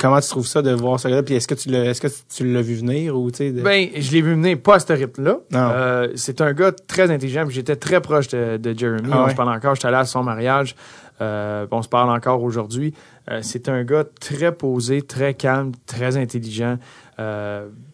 Comment 0.00 0.18
tu 0.20 0.28
trouves 0.30 0.46
ça 0.46 0.62
de 0.62 0.70
voir 0.70 0.98
ce 0.98 1.08
gars-là? 1.08 1.22
Puis 1.22 1.34
est-ce 1.34 1.46
que 1.46 1.54
tu 1.54 1.68
l'as 1.68 1.84
est-ce 1.84 2.00
que 2.00 2.06
tu 2.34 2.50
l'as 2.50 2.62
vu 2.62 2.74
venir 2.76 3.14
ou 3.18 3.30
tu 3.30 3.52
de- 3.52 3.60
Ben, 3.60 3.88
je 3.94 4.10
l'ai 4.12 4.22
vu 4.22 4.30
venir 4.30 4.58
pas 4.58 4.76
à 4.76 4.78
ce 4.80 4.92
rythme-là. 4.92 5.40
Euh, 5.54 6.08
c'est 6.14 6.40
un 6.40 6.52
gars 6.54 6.72
très 6.72 7.10
intelligent. 7.10 7.44
J'étais 7.50 7.76
très 7.76 8.00
proche 8.00 8.28
de, 8.28 8.56
de 8.56 8.76
Jeremy. 8.78 9.10
Ah 9.12 9.20
on 9.20 9.24
ouais. 9.24 9.30
se 9.32 9.36
parle 9.36 9.50
encore. 9.54 9.74
J'étais 9.74 9.88
allé 9.88 9.98
à 9.98 10.04
son 10.06 10.22
mariage. 10.22 10.74
Euh, 11.20 11.66
on 11.70 11.82
se 11.82 11.88
parle 11.88 12.08
encore 12.08 12.42
aujourd'hui. 12.42 12.94
Euh, 13.30 13.40
c'est 13.42 13.68
un 13.68 13.84
gars 13.84 14.04
très 14.20 14.52
posé, 14.52 15.02
très 15.02 15.34
calme, 15.34 15.72
très 15.84 16.16
intelligent. 16.16 16.78
Tu 17.18 17.22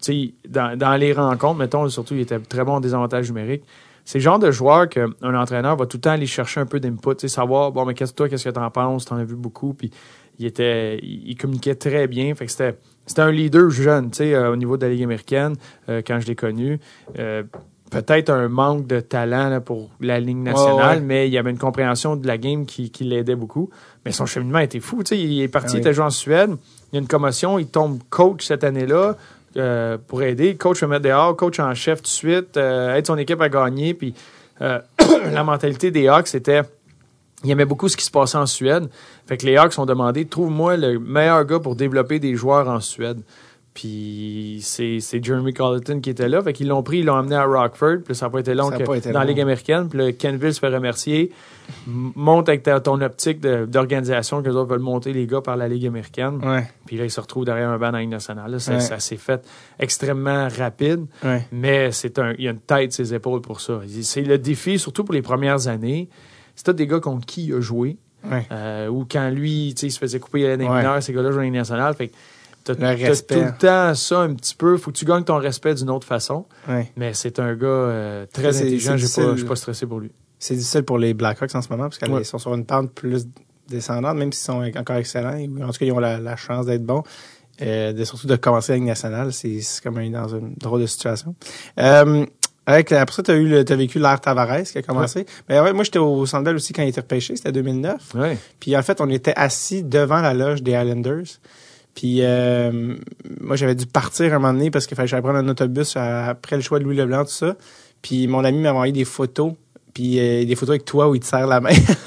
sais, 0.01 0.35
dans, 0.49 0.79
dans 0.79 0.95
les 0.95 1.13
rencontres, 1.13 1.59
mettons, 1.59 1.89
surtout, 1.89 2.15
il 2.15 2.21
était 2.21 2.39
très 2.39 2.63
bon 2.65 2.75
en 2.75 2.81
désavantage 2.81 3.29
numérique. 3.29 3.65
C'est 4.05 4.19
le 4.19 4.23
genre 4.23 4.39
de 4.39 4.53
joueur 4.53 4.89
qu'un 4.89 5.11
entraîneur 5.21 5.75
va 5.75 5.87
tout 5.87 5.97
le 5.97 6.03
temps 6.03 6.13
aller 6.13 6.27
chercher 6.27 6.61
un 6.61 6.67
peu 6.67 6.79
d'input, 6.79 7.27
savoir, 7.27 7.73
bon, 7.73 7.85
mais 7.85 7.95
qu'est-ce 7.95 8.13
que 8.13 8.17
toi, 8.19 8.29
qu'est-ce 8.29 8.45
que 8.45 8.51
t'en 8.51 8.71
penses? 8.71 9.05
T'en 9.07 9.17
as 9.17 9.25
vu 9.25 9.35
beaucoup, 9.35 9.75
puis 9.75 9.91
il 10.39 10.47
était, 10.47 10.99
il, 11.03 11.37
communiquait 11.37 11.75
très 11.75 12.07
bien. 12.07 12.35
Fait 12.35 12.47
que 12.47 12.53
c'était, 12.53 12.77
c'était 13.07 13.23
un 13.23 13.31
leader 13.31 13.71
jeune, 13.71 14.11
tu 14.11 14.19
sais, 14.19 14.35
euh, 14.35 14.53
au 14.53 14.57
niveau 14.57 14.77
de 14.77 14.87
la 14.87 14.93
Ligue 14.93 15.05
américaine, 15.05 15.57
euh, 15.89 16.03
quand 16.07 16.21
je 16.21 16.27
l'ai 16.27 16.35
connu. 16.35 16.79
Euh, 17.19 17.43
peut-être 17.91 18.31
un 18.31 18.49
manque 18.49 18.87
de 18.87 19.01
talent 19.01 19.49
là, 19.49 19.61
pour 19.61 19.91
la 20.01 20.21
Ligue 20.21 20.39
nationale, 20.39 20.99
ouais. 20.99 21.05
mais 21.05 21.29
il 21.29 21.33
y 21.33 21.39
avait 21.39 21.51
une 21.51 21.59
compréhension 21.59 22.17
de 22.17 22.27
la 22.27 22.37
game 22.37 22.67
qui, 22.67 22.91
qui 22.91 23.05
l'aidait 23.05 23.37
beaucoup. 23.37 23.71
Mais 24.05 24.13
son 24.13 24.27
cheminement 24.27 24.59
était 24.59 24.81
fou. 24.81 25.03
Tu 25.03 25.11
sais, 25.11 25.19
il 25.19 25.41
est 25.41 25.49
parti, 25.49 25.69
Ah 25.69 25.73
oui. 25.75 25.79
il 25.79 25.81
était 25.81 25.95
joué 25.95 26.05
en 26.05 26.11
Suède. 26.11 26.51
Il 26.93 26.97
y 26.97 26.99
a 26.99 27.01
une 27.01 27.09
commotion, 27.09 27.59
il 27.59 27.69
tombe 27.69 28.01
coach 28.11 28.47
cette 28.47 28.65
année-là 28.65 29.17
pour 30.07 30.23
aider. 30.23 30.55
Coach 30.57 30.83
le 30.83 30.89
met 30.89 31.01
dehors, 31.01 31.35
coach 31.35 31.59
en 31.61 31.73
chef 31.75 32.01
tout 32.01 32.03
de 32.03 32.09
suite, 32.09 32.57
aide 32.59 33.07
son 33.07 33.17
équipe 33.17 33.41
à 33.41 33.49
gagner. 33.49 33.95
Puis 33.95 34.15
la 34.61 35.45
mentalité 35.45 35.91
des 35.91 36.09
Hawks, 36.09 36.29
c'était 36.29 36.63
il 37.47 37.51
aimait 37.51 37.65
beaucoup 37.65 37.89
ce 37.89 37.97
qui 37.97 38.05
se 38.05 38.11
passait 38.11 38.37
en 38.39 38.47
Suède. 38.47 38.89
Fait 39.27 39.37
que 39.37 39.47
les 39.47 39.57
Hawks 39.57 39.79
ont 39.79 39.87
demandé 39.87 40.25
trouve-moi 40.27 40.77
le 40.77 40.99
meilleur 40.99 41.45
gars 41.45 41.61
pour 41.61 41.77
développer 41.77 42.19
des 42.19 42.35
joueurs 42.35 42.69
en 42.69 42.81
Suède. 42.81 43.21
Puis 43.75 44.61
c'est 44.63 45.01
c'est 45.01 45.23
Jeremy 45.23 45.53
Colleton 45.53 46.01
qui 46.01 46.09
était 46.09 46.31
là. 46.31 46.43
Fait 46.43 46.55
qu'ils 46.55 46.67
l'ont 46.69 46.83
pris, 46.83 47.01
ils 47.01 47.05
l'ont 47.05 47.17
amené 47.17 47.37
à 47.37 47.45
Rockford. 47.45 47.99
Puis 48.07 48.15
ça 48.15 48.25
n'a 48.27 48.31
pas 48.31 48.41
été 48.41 48.55
long 48.55 48.71
que 48.71 48.83
pas 48.83 48.95
été 48.97 49.13
dans 49.13 49.19
la. 49.21 49.27
Ligue 49.27 49.39
américaine. 49.41 49.89
Puis 49.91 49.99
le 49.99 50.13
Kenville 50.13 50.55
se 50.55 50.61
fait 50.61 50.69
remercier. 50.75 51.31
Monte 51.87 52.49
avec 52.49 52.63
ta- 52.63 52.81
ton 52.81 52.99
optique 53.03 53.39
de- 53.41 53.67
d'organisation 53.67 54.41
que 54.43 54.49
les 54.49 54.55
autres 54.57 54.71
veulent 54.71 54.79
monter 54.79 55.13
les 55.13 55.27
gars 55.27 55.43
par 55.43 55.57
la 55.59 55.69
Ligue 55.69 55.87
américaine. 55.87 56.41
Ouais, 56.43 56.67
Puis 56.87 56.97
là, 56.97 57.05
ils 57.05 57.11
se 57.11 57.21
retrouvent 57.21 57.45
derrière 57.45 57.69
un 57.69 57.77
banc 57.77 57.87
dans 57.89 57.99
la 57.99 58.01
Ligue 58.01 58.11
nationale. 58.11 58.51
Là, 58.51 58.59
ça 58.61 58.73
Ouais. 58.75 58.81
ça 58.81 58.99
s'est 58.99 59.17
fait 59.19 59.45
extrêmement 59.79 60.49
rapide. 60.57 61.05
ouais. 61.23 61.47
Mais 61.53 61.93
c'est 61.93 62.19
un, 62.19 62.33
il 62.39 62.45
y 62.45 62.49
a 62.49 62.53
une 62.53 62.61
tête 62.61 62.93
ses 62.95 63.13
épaules 63.13 63.43
pour 63.43 63.61
ça. 63.61 63.81
C'est 64.01 64.23
le 64.23 64.39
défi, 64.39 64.79
surtout 64.79 65.05
pour 65.05 65.13
les 65.15 65.23
premières 65.23 65.69
années. 65.69 66.09
C'est 66.57 66.65
tous 66.65 66.73
des 66.73 66.87
gars 66.89 66.99
contre 67.01 67.25
qui 67.27 67.47
il 67.47 67.55
a 67.55 67.61
joué. 67.61 67.97
Ouais. 68.29 68.45
Euh, 68.51 68.89
ou 68.89 69.07
quand 69.09 69.31
lui, 69.31 69.73
tu 69.77 69.83
sais, 69.83 69.87
il 69.87 69.91
se 69.93 69.99
faisait 70.01 70.19
couper 70.19 70.41
les 70.41 70.65
Ouais. 70.65 70.77
mineurs, 70.77 71.01
ces 71.03 71.13
gars-là 71.13 71.31
jouent 71.31 71.39
en 71.39 71.43
Ligue 71.43 71.53
nationale. 71.53 71.95
Fait 71.95 72.09
que 72.09 72.15
t'as, 72.65 72.75
tout 72.75 72.83
le 72.83 73.57
temps 73.57 73.95
ça 73.95 74.21
un 74.23 74.35
petit 74.35 74.57
peu. 74.57 74.77
Faut 74.79 74.91
que 74.91 74.97
tu 74.97 75.05
gagnes 75.05 75.23
ton 75.23 75.37
respect 75.37 75.75
d'une 75.75 75.91
autre 75.91 76.07
façon. 76.07 76.47
Ouais. 76.69 76.91
Mais 76.97 77.15
c'est 77.15 77.39
un 77.39 77.55
gars 77.55 77.67
euh, 77.69 78.27
très 78.33 78.53
C'est- 78.53 78.63
intelligent. 78.63 78.97
je 78.97 79.07
suis 79.07 79.45
pas 79.45 79.55
stressé 79.57 79.87
pour 79.87 80.01
lui. 80.01 80.11
C'est 80.39 80.55
difficile 80.57 80.83
pour 80.83 80.99
les 80.99 81.15
Blackhawks 81.15 81.55
en 81.55 81.63
ce 81.63 81.69
moment 81.69 81.85
parce 81.85 81.99
qu'ils 81.99 82.25
sont 82.25 82.39
sur 82.39 82.53
une 82.55 82.67
pente 82.67 82.93
plus 82.93 83.27
descendante, 83.69 84.17
même 84.17 84.33
s'ils 84.33 84.45
sont 84.45 84.63
encore 84.77 84.97
excellents. 84.97 85.39
En 85.63 85.67
tout 85.73 85.79
cas, 85.79 85.87
ils 85.87 85.93
ont 85.93 85.99
la, 86.01 86.19
la 86.19 86.37
chance 86.37 86.67
d'être 86.67 86.85
bons. 86.85 87.03
Euh, 87.63 87.93
de, 87.95 88.05
surtout 88.05 88.27
de 88.27 88.37
commencer 88.37 88.73
la 88.73 88.77
Ligue 88.79 88.87
nationale, 88.89 89.33
c'est 89.33 89.61
c'est 89.63 89.83
comme 89.83 89.97
un- 89.99 90.11
dans 90.11 90.29
une 90.29 90.55
drôle 90.57 90.83
de 90.83 90.87
situation. 90.87 91.35
Euh, 91.79 92.27
avec, 92.67 92.91
après 92.93 93.15
ça, 93.15 93.23
tu 93.23 93.31
as, 93.31 93.35
eu 93.35 93.47
le- 93.49 93.65
t'as 93.65 93.77
vécu 93.77 93.99
l'ère 93.99 94.21
Tavares 94.21 94.63
qui 94.65 94.77
a 94.79 94.83
commencé. 94.83 95.25
Mais 95.49 95.61
ouais, 95.61 95.73
moi, 95.73 95.85
j'étais 95.85 95.99
au 96.01 96.25
Bell 96.43 96.57
aussi 96.57 96.73
quand 96.73 96.83
il 96.83 96.89
était 96.89 97.01
repêché, 97.01 97.37
c'était 97.37 97.53
2009. 97.53 98.15
Ouais. 98.17 98.37
Puis 98.61 98.77
en 98.77 98.83
fait, 98.83 99.01
on 99.01 99.09
était 99.09 99.35
assis 99.37 99.83
devant 99.85 100.21
la 100.21 100.35
loge 100.35 100.63
des 100.63 100.73
Islanders. 100.73 101.25
Puis 101.95 102.19
euh, 102.21 102.95
moi, 103.41 103.57
j'avais 103.57 103.75
dû 103.75 103.87
partir 103.87 104.35
un 104.35 104.39
moment 104.39 104.53
donné 104.53 104.71
parce 104.71 104.87
qu'il 104.87 104.97
fallait 104.97 105.07
que 105.07 105.11
j'aille 105.13 105.23
prendre 105.23 105.39
un 105.39 105.49
autobus 105.49 105.97
à- 105.97 106.27
après 106.27 106.57
le 106.57 106.63
choix 106.63 106.79
de 106.79 106.85
Louis 106.85 106.97
Leblanc, 106.97 107.25
tout 107.25 107.31
ça. 107.31 107.57
Puis 108.03 108.27
mon 108.27 108.45
ami 108.45 108.59
m'a 108.59 108.73
envoyé 108.73 108.93
des 108.93 109.05
photos. 109.07 109.53
Puis 109.95 110.19
euh, 110.19 110.45
des 110.45 110.55
photos 110.57 110.75
avec 110.75 110.85
toi 110.85 111.09
où 111.09 111.15
il 111.15 111.21
te 111.21 111.27
serre 111.27 111.47
la 111.47 111.61
main. 111.61 111.71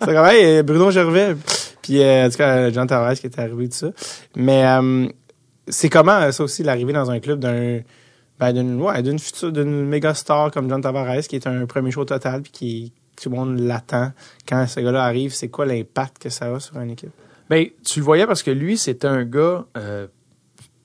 c'est 0.00 0.06
comme, 0.14 0.26
hey, 0.26 0.44
euh, 0.58 0.62
Bruno 0.64 0.90
Gervais. 0.90 1.36
Puis 1.82 2.02
euh, 2.02 2.26
en 2.26 2.30
tout 2.30 2.38
cas, 2.38 2.70
Jean 2.72 2.86
Tavares 2.86 3.14
qui 3.14 3.26
était 3.26 3.40
arrivé, 3.40 3.68
tout 3.68 3.76
ça. 3.76 3.88
Mais 4.34 4.66
euh, 4.66 5.06
c'est 5.68 5.88
comment, 5.88 6.12
euh, 6.20 6.32
ça 6.32 6.42
aussi, 6.42 6.62
l'arrivée 6.64 6.92
dans 6.92 7.10
un 7.10 7.20
club 7.20 7.38
d'un... 7.38 7.80
Ben, 8.38 8.52
d'une 8.52 8.80
ouais, 8.80 9.02
d'une 9.02 9.18
future 9.18 9.52
d'une 9.52 9.86
méga 9.86 10.12
star 10.12 10.50
comme 10.50 10.68
John 10.68 10.80
Tavares 10.80 11.22
qui 11.28 11.36
est 11.36 11.46
un 11.46 11.66
premier 11.66 11.92
show 11.92 12.04
total 12.04 12.42
puis 12.42 12.52
qui 12.52 12.92
tout 13.20 13.30
le 13.30 13.36
monde 13.36 13.60
l'attend 13.60 14.10
quand 14.48 14.66
ce 14.66 14.80
gars-là 14.80 15.04
arrive 15.04 15.32
c'est 15.32 15.48
quoi 15.48 15.66
l'impact 15.66 16.18
que 16.18 16.30
ça 16.30 16.52
a 16.52 16.58
sur 16.58 16.78
une 16.80 16.90
équipe? 16.90 17.12
Ben, 17.50 17.66
tu 17.84 18.00
le 18.00 18.04
voyais 18.04 18.26
parce 18.26 18.42
que 18.42 18.50
lui, 18.50 18.78
c'était 18.78 19.06
un 19.06 19.24
gars 19.24 19.66
euh, 19.76 20.06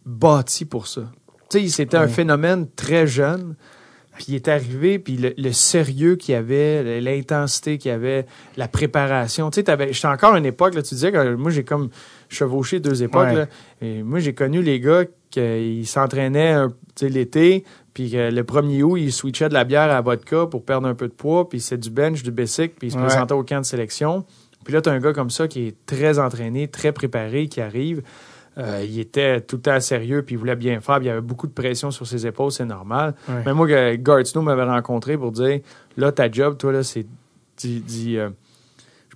bâti 0.06 0.66
pour 0.66 0.88
ça. 0.88 1.02
Tu 1.50 1.62
sais, 1.62 1.68
c'était 1.70 1.97
un 1.97 2.08
phénomène 2.08 2.68
très 2.76 3.08
jeune. 3.08 3.56
Puis 4.16 4.26
il 4.30 4.36
est 4.36 4.50
arrivé, 4.50 5.00
puis 5.00 5.16
le, 5.16 5.34
le 5.38 5.54
sérieux 5.54 6.18
qu'il 6.18 6.34
y 6.34 6.36
avait, 6.36 7.00
l'intensité 7.00 7.78
qu'il 7.78 7.89
y 7.89 7.93
avait, 7.93 8.26
la 8.58 8.68
préparation. 8.68 9.50
Tu 9.50 9.64
sais, 9.64 9.78
j'étais 9.91 10.08
encore 10.08 10.34
à 10.34 10.38
une 10.38 10.45
époque, 10.45 10.76
là, 10.76 10.82
tu 10.82 10.93
disais 10.93 11.14
que 11.14 11.36
moi, 11.36 11.52
j'ai 11.52 11.64
comme 11.64 11.89
chevauché 12.30 12.80
deux 12.80 13.03
époques. 13.03 13.27
Ouais. 13.27 13.36
Là, 13.36 13.45
et 13.82 14.01
moi, 14.03 14.19
j'ai 14.19 14.34
connu 14.34 14.61
les 14.61 14.80
gars 14.80 15.03
qui 15.30 15.86
s'entraînaient 15.86 16.55
l'été, 17.01 17.63
puis 17.93 18.11
que 18.11 18.32
le 18.32 18.43
premier 18.43 18.82
août, 18.84 18.97
ils 18.97 19.11
switchaient 19.11 19.49
de 19.49 19.53
la 19.53 19.63
bière 19.63 19.82
à 19.84 19.88
la 19.88 20.01
vodka 20.01 20.45
pour 20.47 20.63
perdre 20.63 20.88
un 20.88 20.95
peu 20.95 21.07
de 21.07 21.13
poids, 21.13 21.47
puis 21.49 21.59
c'est 21.59 21.77
du 21.77 21.89
bench, 21.89 22.23
du 22.23 22.32
basic, 22.32 22.75
puis 22.77 22.88
ils 22.88 22.91
se 22.91 22.97
Ouais. 22.97 23.05
présentaient 23.05 23.34
au 23.34 23.43
camp 23.43 23.59
de 23.59 23.65
sélection. 23.65 24.25
Puis 24.63 24.73
là, 24.73 24.82
tu 24.82 24.89
as 24.89 24.93
un 24.93 24.99
gars 24.99 25.13
comme 25.13 25.30
ça 25.30 25.47
qui 25.47 25.67
est 25.67 25.75
très 25.86 26.19
entraîné, 26.19 26.67
très 26.67 26.91
préparé, 26.91 27.47
qui 27.47 27.61
arrive. 27.61 28.01
Euh, 28.57 28.84
il 28.86 28.99
était 28.99 29.39
tout 29.39 29.55
le 29.57 29.61
temps 29.61 29.80
sérieux, 29.80 30.23
puis 30.23 30.36
il 30.36 30.38
voulait 30.38 30.55
bien 30.55 30.82
faire. 30.82 30.95
puis 30.97 31.05
il 31.05 31.07
y 31.07 31.11
avait 31.11 31.21
beaucoup 31.21 31.47
de 31.47 31.53
pression 31.53 31.91
sur 31.91 32.05
ses 32.05 32.25
épaules, 32.27 32.51
c'est 32.51 32.65
normal. 32.65 33.13
Mais 33.45 33.53
moi, 33.53 33.67
Snow 34.25 34.41
m'avait 34.41 34.63
rencontré 34.63 35.17
pour 35.17 35.32
dire 35.32 35.59
là, 35.95 36.11
ta 36.11 36.30
job, 36.30 36.57
toi, 36.57 36.73
là, 36.73 36.84
c'est 36.84 37.05
euh, 37.65 37.80
je 37.88 38.30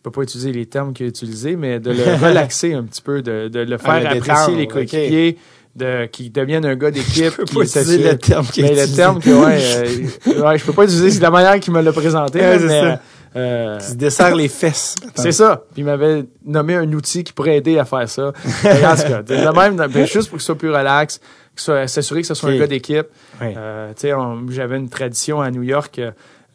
peux 0.03 0.11
pas 0.11 0.21
utiliser 0.21 0.51
les 0.51 0.65
termes 0.65 0.93
qu'il 0.93 1.05
a 1.05 1.09
utilisés, 1.09 1.55
mais 1.55 1.79
de 1.79 1.91
le 1.91 2.03
relaxer 2.25 2.73
un 2.73 2.83
petit 2.83 3.01
peu, 3.01 3.21
de, 3.21 3.47
de 3.47 3.59
le 3.61 3.77
faire 3.77 3.91
Ah, 3.91 3.99
le 4.01 4.05
apprécier 4.07 4.33
détendre, 4.33 4.57
les 4.57 4.67
coéquipiers, 4.67 5.37
de 5.75 6.05
qu'il 6.07 6.31
devienne 6.31 6.65
un 6.65 6.75
gars 6.75 6.91
d'équipe. 6.91 7.25
Je 7.25 7.29
peux 7.31 7.43
qui 7.45 7.55
pas 7.55 7.61
utiliser 7.63 7.97
le 8.11 8.17
terme 8.17 8.45
qu'il 8.45 8.65
a 8.65 8.69
mais 8.69 8.85
le 8.85 8.95
terme 8.95 9.19
que, 9.19 9.29
ouais, 9.29 9.59
euh, 10.37 10.41
ouais, 10.43 10.57
je 10.57 10.65
peux 10.65 10.73
pas 10.73 10.83
utiliser, 10.83 11.09
c'est 11.11 11.21
la 11.21 11.31
manière 11.31 11.59
qu'il 11.59 11.73
me 11.73 11.81
l'a 11.81 11.91
présenté, 11.93 12.39
Ouais, 12.39 12.59
mais, 12.59 12.81
ça. 12.81 13.01
euh, 13.35 13.79
Qui 13.79 13.85
se 13.87 13.93
desserre 13.95 14.35
les 14.35 14.47
fesses. 14.49 14.95
c'est 15.15 15.31
ça. 15.31 15.63
Puis 15.73 15.81
il 15.81 15.85
m'avait 15.85 16.25
nommé 16.45 16.75
un 16.75 16.91
outil 16.93 17.23
qui 17.23 17.33
pourrait 17.33 17.57
aider 17.57 17.79
à 17.79 17.85
faire 17.85 18.07
ça. 18.07 18.27
En 18.27 18.31
tout 18.31 18.63
cas, 18.63 19.21
de 19.23 19.55
même, 19.59 19.75
ben, 19.91 20.05
juste 20.05 20.29
pour 20.29 20.37
que 20.37 20.41
ce 20.43 20.47
soit 20.47 20.57
plus 20.57 20.69
relax, 20.69 21.17
que 21.17 21.23
ce 21.61 21.65
soit- 21.65 21.87
s'assurer 21.87 22.21
que 22.21 22.27
ce 22.27 22.33
soit 22.35 22.49
un 22.49 22.57
gars 22.57 22.67
d'équipe. 22.67 23.07
Ouais. 23.41 23.53
Euh, 23.57 23.89
tu 23.95 24.01
sais, 24.01 24.13
on- 24.13 24.45
j'avais 24.49 24.77
une 24.77 24.89
tradition 24.89 25.41
à 25.41 25.49
New 25.49 25.63
York. 25.63 25.99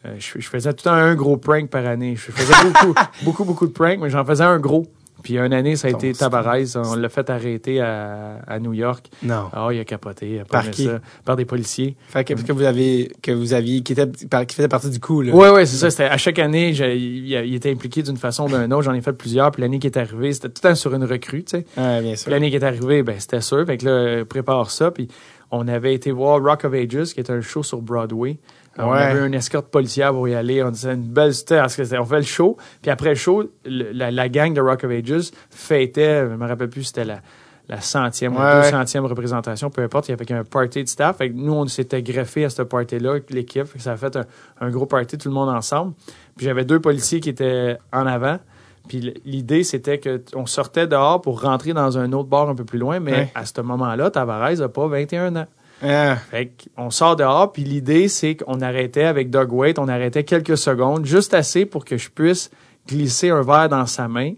Euh, 0.05 0.15
je, 0.17 0.39
je 0.39 0.47
faisais 0.47 0.71
tout 0.73 0.83
le 0.85 0.89
temps 0.91 0.95
un 0.95 1.15
gros 1.15 1.37
prank 1.37 1.69
par 1.69 1.85
année. 1.85 2.15
Je 2.15 2.31
faisais 2.31 2.53
beaucoup, 2.63 2.93
beaucoup, 3.23 3.43
beaucoup 3.45 3.67
de 3.67 3.71
pranks, 3.73 3.99
mais 3.99 4.09
j'en 4.09 4.25
faisais 4.25 4.43
un 4.43 4.59
gros. 4.59 4.85
Puis 5.21 5.37
une 5.37 5.51
année, 5.51 5.75
ça 5.75 5.89
a 5.89 5.91
été 5.91 6.13
Ton 6.13 6.19
Tabarez. 6.19 6.77
On 6.77 6.95
l'a 6.95 7.09
fait 7.09 7.29
arrêter 7.29 7.81
à, 7.81 8.39
à 8.47 8.57
New 8.59 8.73
York. 8.73 9.09
Non. 9.21 9.49
Ah, 9.51 9.67
il 9.71 9.79
a 9.79 9.83
capoté. 9.83 10.41
Par 10.49 10.69
qui? 10.71 10.85
ça, 10.85 11.01
par 11.25 11.35
des 11.35 11.43
policiers. 11.43 11.97
Fait 12.07 12.23
que, 12.23 12.33
que 12.35 12.53
vous 12.53 12.63
avez, 12.63 13.11
que 13.21 13.33
vous 13.33 13.51
aviez, 13.53 13.81
qui 13.81 13.91
était, 13.91 14.07
par- 14.29 14.45
qui 14.45 14.55
faisait 14.55 14.69
partie 14.69 14.89
du 14.89 15.01
coup, 15.01 15.21
là. 15.21 15.33
Ouais, 15.35 15.49
ouais, 15.49 15.65
c'est 15.65 15.75
ça. 15.75 15.89
C'était 15.89 16.05
à 16.05 16.15
chaque 16.17 16.39
année, 16.39 16.69
il, 16.69 17.53
était 17.53 17.69
impliqué 17.69 18.01
d'une 18.01 18.15
façon 18.15 18.45
ou 18.45 18.57
d'une 18.57 18.71
autre. 18.73 18.83
J'en 18.83 18.93
ai 18.93 19.01
fait 19.01 19.11
plusieurs. 19.11 19.51
Puis 19.51 19.61
l'année 19.61 19.79
qui 19.79 19.87
est 19.87 19.97
arrivée, 19.97 20.31
c'était 20.31 20.47
tout 20.47 20.61
le 20.63 20.69
temps 20.69 20.75
sur 20.75 20.93
une 20.93 21.03
recrue, 21.03 21.43
tu 21.43 21.57
sais. 21.57 21.65
Ouais, 21.77 22.01
bien 22.01 22.15
sûr. 22.15 22.31
l'année 22.31 22.49
qui 22.49 22.55
est 22.55 22.63
arrivée, 22.63 23.03
ben, 23.03 23.19
c'était 23.19 23.41
sûr. 23.41 23.65
Fait 23.65 23.77
que 23.77 23.85
là, 23.85 24.23
prépare 24.23 24.71
ça. 24.71 24.91
Puis 24.91 25.09
on 25.51 25.67
avait 25.67 25.93
été 25.93 26.11
voir 26.11 26.41
Rock 26.41 26.63
of 26.63 26.73
Ages, 26.73 27.13
qui 27.13 27.19
est 27.19 27.29
un 27.29 27.41
show 27.41 27.61
sur 27.61 27.81
Broadway. 27.81 28.37
On 28.77 28.91
avait 28.91 29.25
une 29.27 29.33
escorte 29.33 29.67
policière 29.67 30.11
pour 30.11 30.27
y 30.27 30.35
aller. 30.35 30.63
On 30.63 30.71
disait 30.71 30.93
une 30.93 31.03
belle 31.03 31.33
que 31.75 31.97
on 31.99 32.05
fait 32.05 32.17
le 32.17 32.21
show. 32.23 32.55
Puis 32.81 32.89
après 32.91 33.09
le 33.09 33.15
show, 33.15 33.43
le- 33.65 33.91
la, 33.91 34.09
la 34.11 34.29
gang 34.29 34.53
de 34.53 34.61
Rock 34.61 34.83
of 34.85 34.91
Ages 34.91 35.31
fêtait, 35.49 36.21
je 36.29 36.35
me 36.35 36.47
rappelle 36.47 36.69
plus, 36.69 36.83
c'était 36.85 37.03
la, 37.03 37.19
la 37.67 37.81
centième 37.81 38.35
ou 38.35 38.39
Ouais, 38.39 38.43
la 38.45 38.59
ouais. 38.61 38.65
deux 38.65 38.69
centième 38.71 39.05
représentation, 39.05 39.69
peu 39.69 39.81
importe. 39.81 40.07
Il 40.07 40.11
y 40.11 40.13
avait 40.13 40.31
un 40.33 40.43
party 40.45 40.83
de 40.83 40.89
staff. 40.89 41.17
Fait 41.17 41.29
que 41.29 41.35
nous, 41.35 41.53
on 41.53 41.67
s'était 41.67 42.01
greffé 42.01 42.45
à 42.45 42.49
ce 42.49 42.61
party-là, 42.61 43.11
avec 43.11 43.31
l'équipe. 43.31 43.67
Ça 43.79 43.93
a 43.93 43.97
fait 43.97 44.15
un, 44.15 44.25
un 44.61 44.69
gros 44.69 44.85
party, 44.85 45.17
tout 45.17 45.27
le 45.27 45.33
monde 45.33 45.49
ensemble. 45.49 45.93
Puis 46.37 46.45
j'avais 46.45 46.63
deux 46.63 46.79
policiers 46.79 47.19
qui 47.19 47.29
étaient 47.29 47.77
en 47.91 48.05
avant. 48.07 48.39
Puis 48.87 49.13
l'idée, 49.25 49.63
c'était 49.63 49.99
qu'on 49.99 50.45
sortait 50.47 50.87
dehors 50.87 51.21
pour 51.21 51.41
rentrer 51.41 51.73
dans 51.73 51.97
un 51.99 52.11
autre 52.13 52.29
bar 52.29 52.49
un 52.49 52.55
peu 52.55 52.65
plus 52.65 52.79
loin, 52.79 52.99
mais 52.99 53.11
Ouais. 53.13 53.31
à 53.35 53.45
ce 53.45 53.61
moment-là, 53.61 54.09
Tavares 54.09 54.53
n'a 54.55 54.69
pas 54.69 54.87
21 54.87 55.35
ans. 55.35 55.45
Ah, 55.81 56.15
Fait 56.17 56.51
qu'on 56.75 56.89
sort 56.89 57.15
dehors, 57.15 57.51
puis 57.51 57.63
l'idée, 57.63 58.07
c'est 58.07 58.35
qu'on 58.35 58.61
arrêtait 58.61 59.03
avec 59.05 59.29
Doug 59.29 59.51
Waite, 59.53 59.79
on 59.79 59.87
arrêtait 59.87 60.23
quelques 60.23 60.57
secondes, 60.57 61.05
juste 61.05 61.33
assez 61.33 61.65
pour 61.65 61.85
que 61.85 61.97
je 61.97 62.09
puisse 62.09 62.49
glisser 62.87 63.29
un 63.29 63.41
verre 63.41 63.69
dans 63.69 63.85
sa 63.85 64.07
main. 64.07 64.33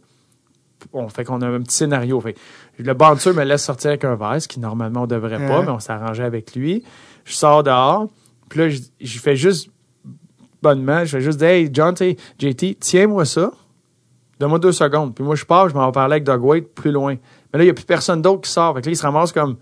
On 0.94 1.10
fait 1.10 1.24
qu'on 1.24 1.42
a 1.42 1.48
un 1.48 1.62
petit 1.62 1.76
scénario. 1.78 2.20
Fait 2.22 2.36
le 2.78 2.94
bouncer 2.94 3.34
me 3.34 3.44
laisse 3.44 3.64
sortir 3.64 3.89
avec 3.89 4.04
un 4.04 4.16
verre, 4.16 4.42
ce 4.42 4.48
qui 4.48 4.60
normalement 4.60 5.04
on 5.04 5.08
devrait 5.08 5.38
pas, 5.38 5.60
Ouais. 5.60 5.66
mais 5.66 5.72
on 5.72 5.80
s'arrangeait 5.80 6.24
avec 6.24 6.56
lui. 6.56 6.84
Je 7.26 7.34
sors 7.34 7.64
dehors, 7.64 8.08
puis 8.50 8.60
là, 8.60 8.70
je, 8.70 8.80
je 9.00 9.20
fais 9.20 9.36
juste 9.36 9.70
bonnement, 10.62 11.06
je 11.06 11.18
fais 11.18 11.22
juste 11.22 11.39
dire, 11.39 11.48
Hey, 11.50 11.70
John, 11.72 11.96
JT, 12.39 12.76
tiens-moi 12.80 13.26
ça. 13.26 13.52
Donne-moi 14.39 14.58
deux 14.60 14.72
secondes. 14.72 15.14
Puis 15.14 15.24
moi, 15.24 15.36
je 15.36 15.46
pars, 15.46 15.70
je 15.70 15.76
m'en 15.76 15.86
vais 15.86 15.92
parler 15.92 16.14
avec 16.14 16.24
Doug 16.24 16.44
Waite 16.44 16.74
plus 16.74 16.92
loin. 16.92 17.16
Mais 17.54 17.60
là, 17.60 17.64
il 17.64 17.68
n'y 17.68 17.72
a 17.72 17.74
plus 17.76 17.86
personne 17.86 18.22
d'autre 18.24 18.42
qui 18.42 18.50
sort. 18.52 18.74
Fait 18.76 18.82
que 18.82 18.88
là, 18.88 18.92
il 18.92 18.96
se 18.98 19.04
ramasse 19.04 19.32
comme 19.32 19.58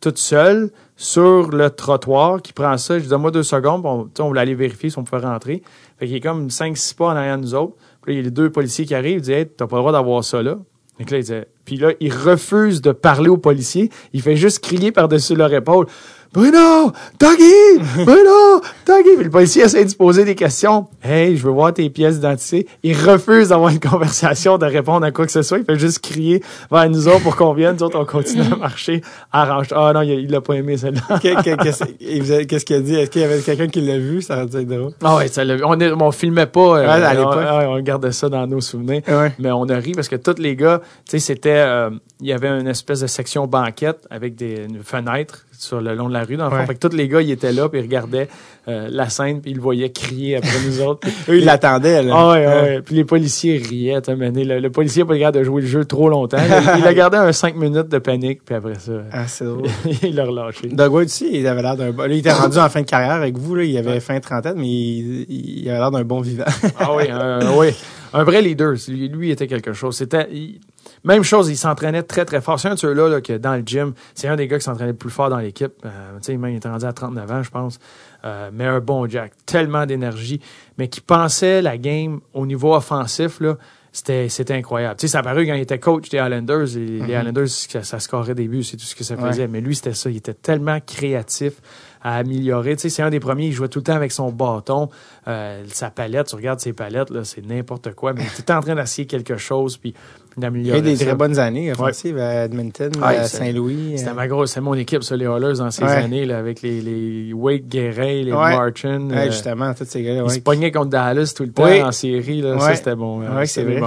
toute 0.00 0.18
seule 0.18 0.70
sur 1.02 1.48
le 1.50 1.70
trottoir 1.70 2.42
qui 2.42 2.52
prend 2.52 2.76
ça. 2.76 2.98
Je 2.98 3.04
dis, 3.04 3.08
donne-moi 3.08 3.30
deux 3.30 3.42
secondes. 3.42 3.80
On, 3.86 4.10
on 4.18 4.26
voulait 4.28 4.42
aller 4.42 4.54
vérifier 4.54 4.90
si 4.90 4.98
on 4.98 5.02
pouvait 5.04 5.22
rentrer. 5.26 5.62
Fait 5.98 6.06
qu'il 6.06 6.14
est 6.14 6.20
comme 6.20 6.48
5-6 6.48 6.94
pas 6.94 7.06
en 7.06 7.16
arrière 7.16 7.38
de 7.38 7.42
nous 7.42 7.54
autres. 7.54 7.74
Puis 8.02 8.12
là, 8.12 8.14
il 8.14 8.16
y 8.16 8.20
a 8.20 8.24
les 8.24 8.30
deux 8.30 8.50
policiers 8.50 8.84
qui 8.84 8.94
arrivent. 8.94 9.16
Ils 9.18 9.22
disent, 9.22 9.30
hey, 9.30 9.46
t'as 9.48 9.66
pas 9.66 9.76
le 9.76 9.80
droit 9.80 9.92
d'avoir 9.92 10.22
ça 10.22 10.42
là. 10.42 10.58
Que 10.98 11.10
là, 11.12 11.16
il 11.16 11.22
disait- 11.22 11.48
puis 11.64 11.78
là, 11.78 11.92
il 12.00 12.12
refuse 12.12 12.82
de 12.82 12.92
parler 12.92 13.30
aux 13.30 13.38
policiers. 13.38 13.88
Il 14.12 14.20
fait 14.20 14.36
juste 14.36 14.62
crier 14.62 14.92
par-dessus 14.92 15.34
leur 15.34 15.50
épaule. 15.54 15.86
Bruno! 16.32 16.92
Doggy! 17.18 17.78
Bruno! 18.04 18.60
Doggy! 18.86 19.16
Puis 19.16 19.24
le 19.24 19.30
policier 19.30 19.64
essaie 19.64 19.84
de 19.84 19.90
se 19.90 19.96
poser 19.96 20.24
des 20.24 20.36
questions. 20.36 20.86
Hey, 21.02 21.36
je 21.36 21.42
veux 21.42 21.50
voir 21.50 21.74
tes 21.74 21.90
pièces 21.90 22.14
d'identité. 22.20 22.68
Il 22.84 22.96
refuse 22.96 23.48
d'avoir 23.48 23.70
une 23.70 23.80
conversation, 23.80 24.56
de 24.56 24.64
répondre 24.64 25.04
à 25.04 25.10
quoi 25.10 25.26
que 25.26 25.32
ce 25.32 25.42
soit. 25.42 25.58
Il 25.58 25.64
fait 25.64 25.76
juste 25.76 25.98
crier 25.98 26.40
vers 26.70 26.88
nous 26.88 27.08
autres 27.08 27.24
pour 27.24 27.34
qu'on 27.34 27.52
vienne. 27.52 27.74
Nous 27.76 27.82
autres, 27.82 27.98
on 27.98 28.04
continue 28.04 28.44
à 28.52 28.54
marcher. 28.56 29.00
Arrange. 29.32 29.66
Ah 29.74 29.90
non, 29.92 30.02
il, 30.02 30.30
l'a 30.30 30.40
pas 30.40 30.54
aimé, 30.54 30.76
celle-là. 30.76 31.18
que- 31.18 31.42
que- 31.42 32.44
qu'est-ce 32.44 32.64
qu'il 32.64 32.76
a 32.76 32.80
dit? 32.80 32.94
Est-ce 32.94 33.10
qu'il 33.10 33.22
y 33.22 33.24
avait 33.24 33.40
quelqu'un 33.40 33.66
qui 33.66 33.80
l'a 33.80 33.98
vu? 33.98 34.22
Ça 34.22 34.44
aurait 34.44 34.64
drôle. 34.64 34.92
Ah 35.02 35.16
ouais, 35.16 35.26
ça 35.26 35.44
l'a- 35.44 35.56
on, 35.66 35.80
est- 35.80 35.90
on 35.90 36.12
filmait 36.12 36.46
pas. 36.46 36.60
euh, 36.60 36.82
Ouais, 36.82 37.04
à 37.06 37.12
l'époque. 37.14 37.38
On, 37.40 37.74
on 37.76 37.80
gardait 37.80 38.12
ça 38.12 38.28
dans 38.28 38.46
nos 38.46 38.60
souvenirs. 38.60 39.02
Ouais. 39.08 39.32
Mais 39.40 39.50
on 39.50 39.64
a 39.68 39.74
ri 39.78 39.92
parce 39.96 40.08
que 40.08 40.14
tous 40.16 40.40
les 40.40 40.54
gars, 40.54 40.80
tu 41.08 41.10
sais, 41.12 41.18
c'était, 41.18 41.50
euh, 41.66 41.90
il 42.20 42.28
y 42.28 42.32
avait 42.32 42.48
une 42.48 42.68
espèce 42.68 43.00
de 43.00 43.08
section 43.08 43.48
banquette 43.48 44.06
avec 44.10 44.36
des 44.36 44.66
une 44.68 44.84
fenêtre 44.84 45.44
sur 45.62 45.80
le 45.80 45.94
long 45.94 46.08
de 46.08 46.12
la 46.14 46.24
rue. 46.24 46.36
Dans 46.36 46.44
le 46.44 46.50
fond. 46.50 46.56
Ouais. 46.58 46.66
Fait 46.66 46.74
que 46.74 46.86
tous 46.88 46.96
les 46.96 47.08
gars, 47.08 47.20
ils 47.22 47.30
étaient 47.30 47.52
là, 47.52 47.68
puis 47.68 47.80
ils 47.80 47.82
regardaient 47.82 48.28
euh, 48.68 48.88
la 48.90 49.08
scène, 49.08 49.40
puis 49.40 49.50
ils 49.52 49.56
le 49.56 49.62
voyaient 49.62 49.90
crier 49.90 50.36
après 50.36 50.56
nous 50.66 50.80
autres. 50.82 51.06
Eux, 51.28 51.38
ils 51.38 51.44
l'attendaient, 51.44 52.02
là. 52.02 52.12
Ah 52.16 52.30
ouais, 52.32 52.46
ouais, 52.46 52.52
ouais. 52.62 52.82
Puis 52.82 52.94
les 52.94 53.04
policiers 53.04 53.58
riaient. 53.58 54.00
t'as 54.00 54.14
mené. 54.14 54.44
Le, 54.44 54.58
le 54.60 54.70
policier 54.70 55.02
n'a 55.02 55.06
pas 55.08 55.12
le 55.14 55.18
garde 55.20 55.34
de 55.36 55.42
jouer 55.44 55.62
le 55.62 55.68
jeu 55.68 55.84
trop 55.84 56.08
longtemps. 56.08 56.38
Il, 56.38 56.80
il 56.80 56.86
a 56.86 56.94
gardé 56.94 57.16
un 57.16 57.32
5 57.32 57.56
minutes 57.56 57.88
de 57.88 57.98
panique, 57.98 58.40
puis 58.44 58.54
après 58.54 58.74
ça, 58.78 58.92
Ah, 59.12 59.26
c'est 59.26 59.44
drôle. 59.44 59.64
il 60.02 60.14
l'a 60.14 60.24
relâché. 60.24 60.68
Doug 60.68 60.92
White 60.92 61.08
aussi, 61.08 61.28
il 61.32 61.46
avait 61.46 61.62
l'air 61.62 61.76
d'un 61.76 61.90
bon. 61.92 62.02
Là, 62.02 62.08
il 62.08 62.18
était 62.18 62.32
rendu 62.32 62.58
en 62.58 62.68
fin 62.68 62.82
de 62.82 62.86
carrière 62.86 63.12
avec 63.12 63.36
vous, 63.38 63.54
là. 63.54 63.64
Il 63.64 63.76
avait 63.78 64.00
fin 64.00 64.18
trentaine, 64.20 64.54
mais 64.56 64.66
il, 64.68 65.26
il 65.28 65.68
avait 65.68 65.78
l'air 65.78 65.90
d'un 65.90 66.04
bon 66.04 66.20
vivant. 66.20 66.44
Ah 66.78 66.94
oui, 66.96 67.04
un, 67.10 67.54
oui. 67.56 67.68
Un 68.12 68.24
vrai 68.24 68.42
leader. 68.42 68.74
Lui, 68.88 69.30
était 69.30 69.46
quelque 69.46 69.72
chose. 69.72 69.96
C'était. 69.96 70.26
il- 70.32 70.60
même 71.04 71.22
chose, 71.22 71.48
il 71.48 71.56
s'entraînait 71.56 72.02
très, 72.02 72.24
très 72.24 72.40
fort. 72.40 72.58
C'est 72.60 72.68
un 72.68 72.74
de 72.74 72.78
ceux-là 72.78 73.08
là, 73.08 73.20
que 73.20 73.36
dans 73.38 73.54
le 73.56 73.62
gym, 73.64 73.94
c'est 74.14 74.28
un 74.28 74.36
des 74.36 74.46
gars 74.48 74.58
qui 74.58 74.64
s'entraînait 74.64 74.92
le 74.92 74.96
plus 74.96 75.10
fort 75.10 75.30
dans 75.30 75.38
l'équipe. 75.38 75.72
Euh, 75.84 75.88
tu 76.22 76.32
sais, 76.32 76.34
il 76.34 76.56
était 76.56 76.68
rendu 76.68 76.84
à 76.84 76.92
39 76.92 77.30
ans, 77.30 77.42
je 77.42 77.50
pense. 77.50 77.78
Euh, 78.24 78.50
mais 78.52 78.66
un 78.66 78.80
bon 78.80 79.08
Jack. 79.08 79.32
Tellement 79.46 79.86
d'énergie. 79.86 80.40
Mais 80.78 80.88
qui 80.88 81.00
pensait 81.00 81.62
la 81.62 81.78
game 81.78 82.20
au 82.34 82.44
niveau 82.46 82.74
offensif, 82.74 83.40
là. 83.40 83.56
C'était, 83.92 84.28
c'était 84.28 84.54
incroyable. 84.54 84.94
Tu 85.00 85.08
sais, 85.08 85.12
ça 85.14 85.20
paru 85.22 85.44
quand 85.48 85.54
il 85.54 85.62
était 85.62 85.80
coach 85.80 86.08
des 86.10 86.18
Islanders. 86.18 86.76
Et 86.76 87.00
Les 87.00 87.12
Islanders, 87.12 87.48
ça, 87.48 87.82
ça 87.82 87.98
scorait 87.98 88.36
des 88.36 88.46
buts, 88.46 88.62
c'est 88.62 88.76
tout 88.76 88.84
ce 88.84 88.94
que 88.94 89.02
ça 89.02 89.16
Ouais. 89.16 89.30
faisait. 89.32 89.48
Mais 89.48 89.60
lui, 89.60 89.74
c'était 89.74 89.94
ça. 89.94 90.08
Il 90.10 90.16
était 90.16 90.32
tellement 90.32 90.78
créatif 90.78 91.54
à 92.00 92.14
améliorer. 92.18 92.76
Tu 92.76 92.82
sais, 92.82 92.88
c'est 92.88 93.02
un 93.02 93.10
des 93.10 93.18
premiers, 93.18 93.46
il 93.46 93.52
jouait 93.52 93.66
tout 93.66 93.80
le 93.80 93.82
temps 93.82 93.96
avec 93.96 94.12
son 94.12 94.30
bâton, 94.30 94.90
euh, 95.26 95.64
sa 95.72 95.90
palette. 95.90 96.28
Tu 96.28 96.36
regardes 96.36 96.60
ses 96.60 96.72
palettes, 96.72 97.10
là, 97.10 97.24
c'est 97.24 97.44
n'importe 97.44 97.92
quoi. 97.96 98.12
Mais 98.12 98.22
il 98.22 98.40
était 98.40 98.52
en 98.52 98.60
train 98.60 98.76
d'essayer 98.76 99.08
quelque 99.08 99.36
chose, 99.36 99.76
puis 99.76 99.92
d'améliorer 100.36 100.78
a 100.78 100.80
eu 100.80 100.82
des 100.84 100.96
ça. 100.96 101.04
très 101.06 101.14
bonnes 101.14 101.38
années 101.38 101.72
offensives 101.72 102.18
à 102.18 102.44
Edmonton, 102.44 102.90
à 103.02 103.24
Saint-Louis. 103.24 103.94
C'était 103.96 104.10
euh, 104.10 104.14
ma 104.14 104.28
grosse, 104.28 104.52
c'est 104.52 104.60
mon 104.60 104.74
équipe, 104.74 105.02
ça, 105.02 105.16
les 105.16 105.24
Oilers, 105.26 105.58
dans 105.58 105.70
ces 105.70 105.84
Ouais. 105.84 105.90
années, 105.90 106.24
là, 106.26 106.38
avec 106.38 106.62
les, 106.62 106.80
les 106.80 107.32
Wade 107.32 107.68
Guérin, 107.68 108.22
les 108.22 108.32
Ouais. 108.32 108.56
Euh, 108.84 109.30
justement, 109.30 109.74
tous 109.74 109.84
ces 109.84 110.02
gars-là. 110.02 110.22
ils 110.26 110.30
se 110.30 110.38
pognaient 110.40 110.70
contre 110.70 110.90
Dallas 110.90 111.32
tout 111.36 111.44
le 111.44 111.52
temps 111.52 111.64
en 111.64 111.92
série. 111.92 112.42
Là. 112.42 112.58
Ça, 112.60 112.74
c'était 112.74 112.94
bon. 112.96 113.20
Ouais, 113.20 113.46
c'est 113.46 113.64
vrai. 113.64 113.80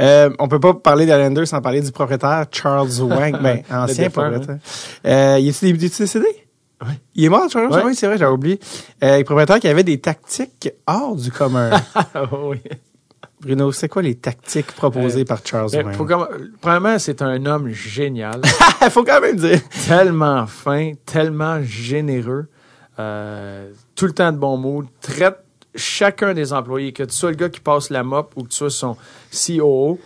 Euh, 0.00 0.30
on 0.38 0.48
peut 0.48 0.60
pas 0.60 0.74
parler 0.74 1.06
d'Islanders 1.06 1.46
sans 1.46 1.60
parler 1.60 1.80
du 1.80 1.92
propriétaire 1.92 2.46
Charles 2.50 2.88
Wang, 3.00 3.40
ben, 3.40 3.62
ancien 3.70 4.10
propriétaire. 4.10 4.58
Euh, 5.06 5.36
il 5.40 5.48
est-il 5.48 5.76
décédé? 5.76 6.26
Ouais. 6.82 6.88
Il 7.14 7.24
est 7.24 7.28
mort, 7.28 7.48
Charles. 7.50 7.70
Wang? 7.70 7.92
c'est 7.94 8.06
vrai, 8.06 8.18
j'avais 8.18 8.32
oublié. 8.32 8.58
Euh, 9.02 9.18
le 9.18 9.24
propriétaire 9.24 9.60
qui 9.60 9.68
avait 9.68 9.84
des 9.84 9.98
tactiques 10.00 10.70
hors 10.86 11.14
du 11.16 11.30
commun. 11.30 11.70
Oui. 12.32 12.58
Bruno, 13.44 13.70
c'est 13.72 13.88
quoi 13.88 14.02
les 14.02 14.14
tactiques 14.14 14.72
proposées 14.72 15.24
par 15.24 15.40
Charles 15.44 15.70
Ben, 15.72 15.84
Wang? 15.86 15.94
faut 15.94 16.04
comme- 16.06 16.26
Premièrement, 16.60 16.98
c'est 16.98 17.20
un 17.22 17.44
homme 17.46 17.68
génial. 17.68 18.40
Il 18.82 18.90
faut 18.90 19.04
quand 19.04 19.20
même 19.20 19.36
dire. 19.36 19.60
tellement 19.86 20.46
fin, 20.46 20.92
tellement 21.04 21.62
généreux, 21.62 22.46
euh, 22.98 23.70
tout 23.94 24.06
le 24.06 24.12
temps 24.12 24.32
de 24.32 24.38
bon 24.38 24.56
mood, 24.56 24.86
traite 25.00 25.38
chacun 25.74 26.34
des 26.34 26.52
employés, 26.52 26.92
que 26.92 27.02
tu 27.02 27.12
sois 27.14 27.30
le 27.30 27.36
gars 27.36 27.48
qui 27.48 27.60
passe 27.60 27.90
la 27.90 28.02
mop 28.02 28.32
ou 28.36 28.44
que 28.44 28.48
tu 28.48 28.56
sois 28.56 28.70
son 28.70 28.96
COO, 29.32 29.98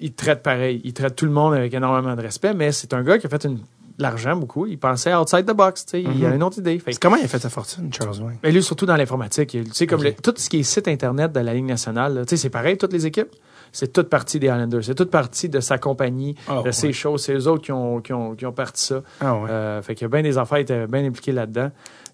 il 0.00 0.12
te 0.12 0.24
traite 0.24 0.42
pareil. 0.42 0.80
Il 0.84 0.92
traite 0.92 1.16
tout 1.16 1.24
le 1.26 1.32
monde 1.32 1.54
avec 1.54 1.72
énormément 1.74 2.14
de 2.16 2.22
respect, 2.22 2.54
mais 2.54 2.72
c'est 2.72 2.94
un 2.94 3.02
gars 3.02 3.18
qui 3.18 3.26
a 3.26 3.30
fait 3.30 3.44
une 3.44 3.60
de 3.98 4.02
l'argent 4.02 4.34
beaucoup. 4.36 4.66
Il 4.66 4.78
pensait 4.78 5.14
outside 5.14 5.46
the 5.46 5.54
box. 5.54 5.84
sais. 5.88 6.02
Il 6.02 6.18
y 6.18 6.24
a 6.26 6.30
Mhm. 6.30 6.36
une 6.36 6.42
autre 6.42 6.58
idée. 6.58 6.78
Fait 6.78 6.98
Comment 7.00 7.16
il 7.16 7.24
a 7.24 7.28
fait 7.28 7.38
sa 7.38 7.48
fortune, 7.50 7.92
Charles 7.92 8.20
Wayne? 8.20 8.38
mais 8.42 8.50
lui, 8.50 8.62
surtout 8.62 8.86
dans 8.86 8.96
l'informatique. 8.96 9.56
Comme 9.88 10.02
le- 10.02 10.12
tout 10.14 10.34
ce 10.36 10.48
qui 10.50 10.58
est 10.60 10.62
site 10.64 10.88
Internet 10.88 11.32
de 11.32 11.40
la 11.40 11.54
Ligue 11.54 11.64
nationale, 11.66 12.24
c'est 12.26 12.50
pareil, 12.50 12.76
toutes 12.76 12.92
les 12.92 13.06
équipes. 13.06 13.28
C'est 13.72 13.92
toute 13.92 14.08
partie 14.08 14.38
des 14.38 14.46
Islanders. 14.46 14.84
C'est 14.84 14.94
toute 14.94 15.10
partie 15.10 15.48
de 15.48 15.58
sa 15.60 15.78
compagnie, 15.78 16.36
Ah, 16.48 16.58
de 16.60 16.66
ouais. 16.66 16.72
ses 16.72 16.92
choses. 16.92 17.22
C'est 17.24 17.34
eux 17.34 17.48
autres 17.48 17.62
qui 17.64 17.72
ont, 17.72 18.00
qui 18.00 18.12
ont, 18.12 18.34
qui 18.36 18.46
ont 18.46 18.52
parti 18.52 18.84
ça. 18.84 18.96
Ouais. 19.20 19.50
Euh, 19.50 19.82
fait 19.82 19.94
qu'il 19.96 20.02
y 20.04 20.06
a 20.06 20.08
bien 20.08 20.22
des 20.22 20.38
affaires 20.38 20.58
qui 20.58 20.62
étaient 20.62 20.86
bien 20.86 21.04
impliquées 21.04 21.32
là-dedans. 21.32 21.70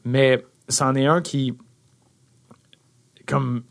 Mais 0.06 0.42
c'en 0.68 0.94
est 0.94 1.04
un 1.06 1.20
qui, 1.20 1.54
comme, 3.26 3.62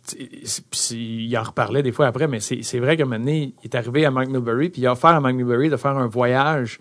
il 0.92 1.38
en 1.38 1.44
reparlait 1.44 1.84
des 1.84 1.92
fois 1.92 2.08
après, 2.08 2.28
mais 2.28 2.40
c'est 2.40 2.62
c'est 2.64 2.80
vrai 2.80 2.96
qu'à 2.96 3.04
un 3.04 3.06
moment 3.08 3.20
donné, 3.20 3.56
il 3.64 3.66
est 3.66 3.76
arrivé 3.76 4.06
à 4.06 4.12
Mike 4.12 4.30
Milbury, 4.30 4.70
puis 4.70 4.82
il 4.82 4.88
a 4.88 4.94
offert 4.94 5.10
à 5.12 5.20
Mike 5.20 5.36
Milbury 5.36 5.70
de 5.70 5.76
faire 5.78 5.98
un 5.98 6.08
voyage 6.08 6.80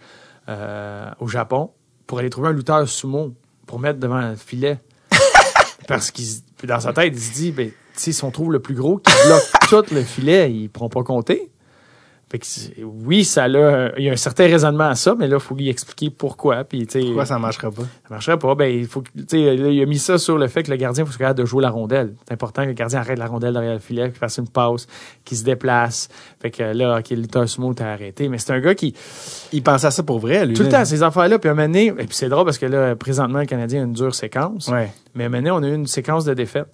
euh, 0.49 1.11
au 1.21 1.29
Japon 1.29 1.71
pour 2.07 2.19
aller 2.19 2.31
trouver 2.31 2.49
un 2.49 2.53
lutteur 2.53 2.89
sumo 2.89 3.35
pour 3.67 3.79
mettre 3.79 4.01
devant 4.01 4.17
un 4.17 4.37
filet. 4.37 4.79
Parce 5.89 6.11
qu'il 6.11 6.27
dans 6.65 6.81
sa 6.81 6.93
tête, 6.93 7.13
il 7.15 7.21
se 7.21 7.33
dit, 7.33 7.53
ben, 7.53 7.71
si 7.95 8.19
on 8.25 8.31
trouve 8.31 8.53
le 8.53 8.61
plus 8.61 8.75
gros 8.75 8.99
qui 8.99 9.13
bloque 9.27 9.43
tout 9.69 9.95
le 9.95 10.03
filet, 10.03 10.51
ils 10.53 10.69
pourront 10.69 10.89
pas 10.89 11.03
compter. 11.03 11.51
Fait 12.31 12.39
que 12.39 12.45
oui, 12.85 13.25
ça 13.25 13.45
a, 13.45 13.49
il 13.97 14.05
y 14.05 14.09
a 14.11 14.13
un 14.13 14.17
certain 14.17 14.45
raisonnement 14.45 14.85
à 14.89 14.95
ça, 14.95 15.15
mais 15.19 15.29
là, 15.29 15.37
il 15.37 15.41
faut 15.43 15.55
lui 15.55 15.71
expliquer 15.71 16.11
pourquoi. 16.11 16.63
Puis, 16.65 16.85
Pourquoi 16.87 17.25
ça 17.25 17.39
marchera 17.39 17.71
pas? 17.71 17.83
ça 17.83 18.11
marcherait 18.11 18.39
pas. 18.39 18.55
Ben, 18.55 18.67
il 18.67 18.87
faut 18.87 19.01
que- 19.01 19.09
tu 19.17 19.25
sais, 19.29 19.57
là, 19.57 19.69
il 19.71 19.81
a 19.83 19.87
mis 19.87 19.99
ça 19.99 20.19
sur 20.19 20.37
le 20.37 20.47
fait 20.47 20.63
que 20.63 20.71
le 20.71 20.77
gardien 20.77 21.07
faut 21.07 21.17
capable 21.17 21.39
de 21.41 21.47
jouer 21.47 21.63
la 21.63 21.71
rondelle. 21.71 22.15
C'est 22.27 22.35
important 22.35 22.65
que 22.65 22.69
le 22.69 22.75
gardien 22.75 23.01
arrête 23.01 23.19
la 23.19 23.27
rondelle 23.29 23.55
derrière 23.55 23.73
le 23.73 23.79
filet, 23.79 24.11
qu'il 24.11 24.19
fasse 24.19 24.37
une 24.37 24.49
passe, 24.49 24.87
qu'il 25.25 25.39
se 25.39 25.45
déplace. 25.45 26.11
Fait 26.43 26.51
que 26.51 26.63
là, 26.63 26.99
OK, 26.99 27.09
le 27.11 27.17
lutteur 27.17 27.49
sumo 27.49 27.73
t'a 27.73 27.93
arrêté. 27.93 28.29
Mais 28.29 28.37
c'est 28.37 28.53
un 28.53 28.61
gars 28.61 28.75
qui, 28.75 28.95
Il 29.53 29.63
pensait 29.63 29.87
à 29.87 29.91
ça 29.91 30.03
pour 30.03 30.19
vrai, 30.19 30.45
lui. 30.45 30.53
tout 30.55 30.65
le 30.65 30.69
temps, 30.69 30.85
ces 30.85 31.03
affaires-là, 31.03 31.39
puis 31.39 31.49
à 31.49 31.53
un 31.53 31.55
moment 31.55 31.67
donné, 31.69 31.87
et 31.87 31.93
puis 31.93 32.09
c'est 32.11 32.29
drôle 32.29 32.45
parce 32.45 32.59
que 32.59 32.67
là, 32.67 32.95
présentement, 32.95 33.39
le 33.39 33.47
Canadien 33.47 33.81
a 33.81 33.85
une 33.85 33.95
dure 33.95 34.15
séquence. 34.15 34.69
Ouais. 34.69 34.91
Mais 35.15 35.25
à 35.25 35.27
un 35.29 35.31
moment 35.31 35.39
donné, 35.43 35.51
on 35.51 35.63
a 35.63 35.69
eu 35.69 35.75
une 35.75 35.87
séquence 35.87 36.27
de 36.27 36.35
défaites. 36.35 36.69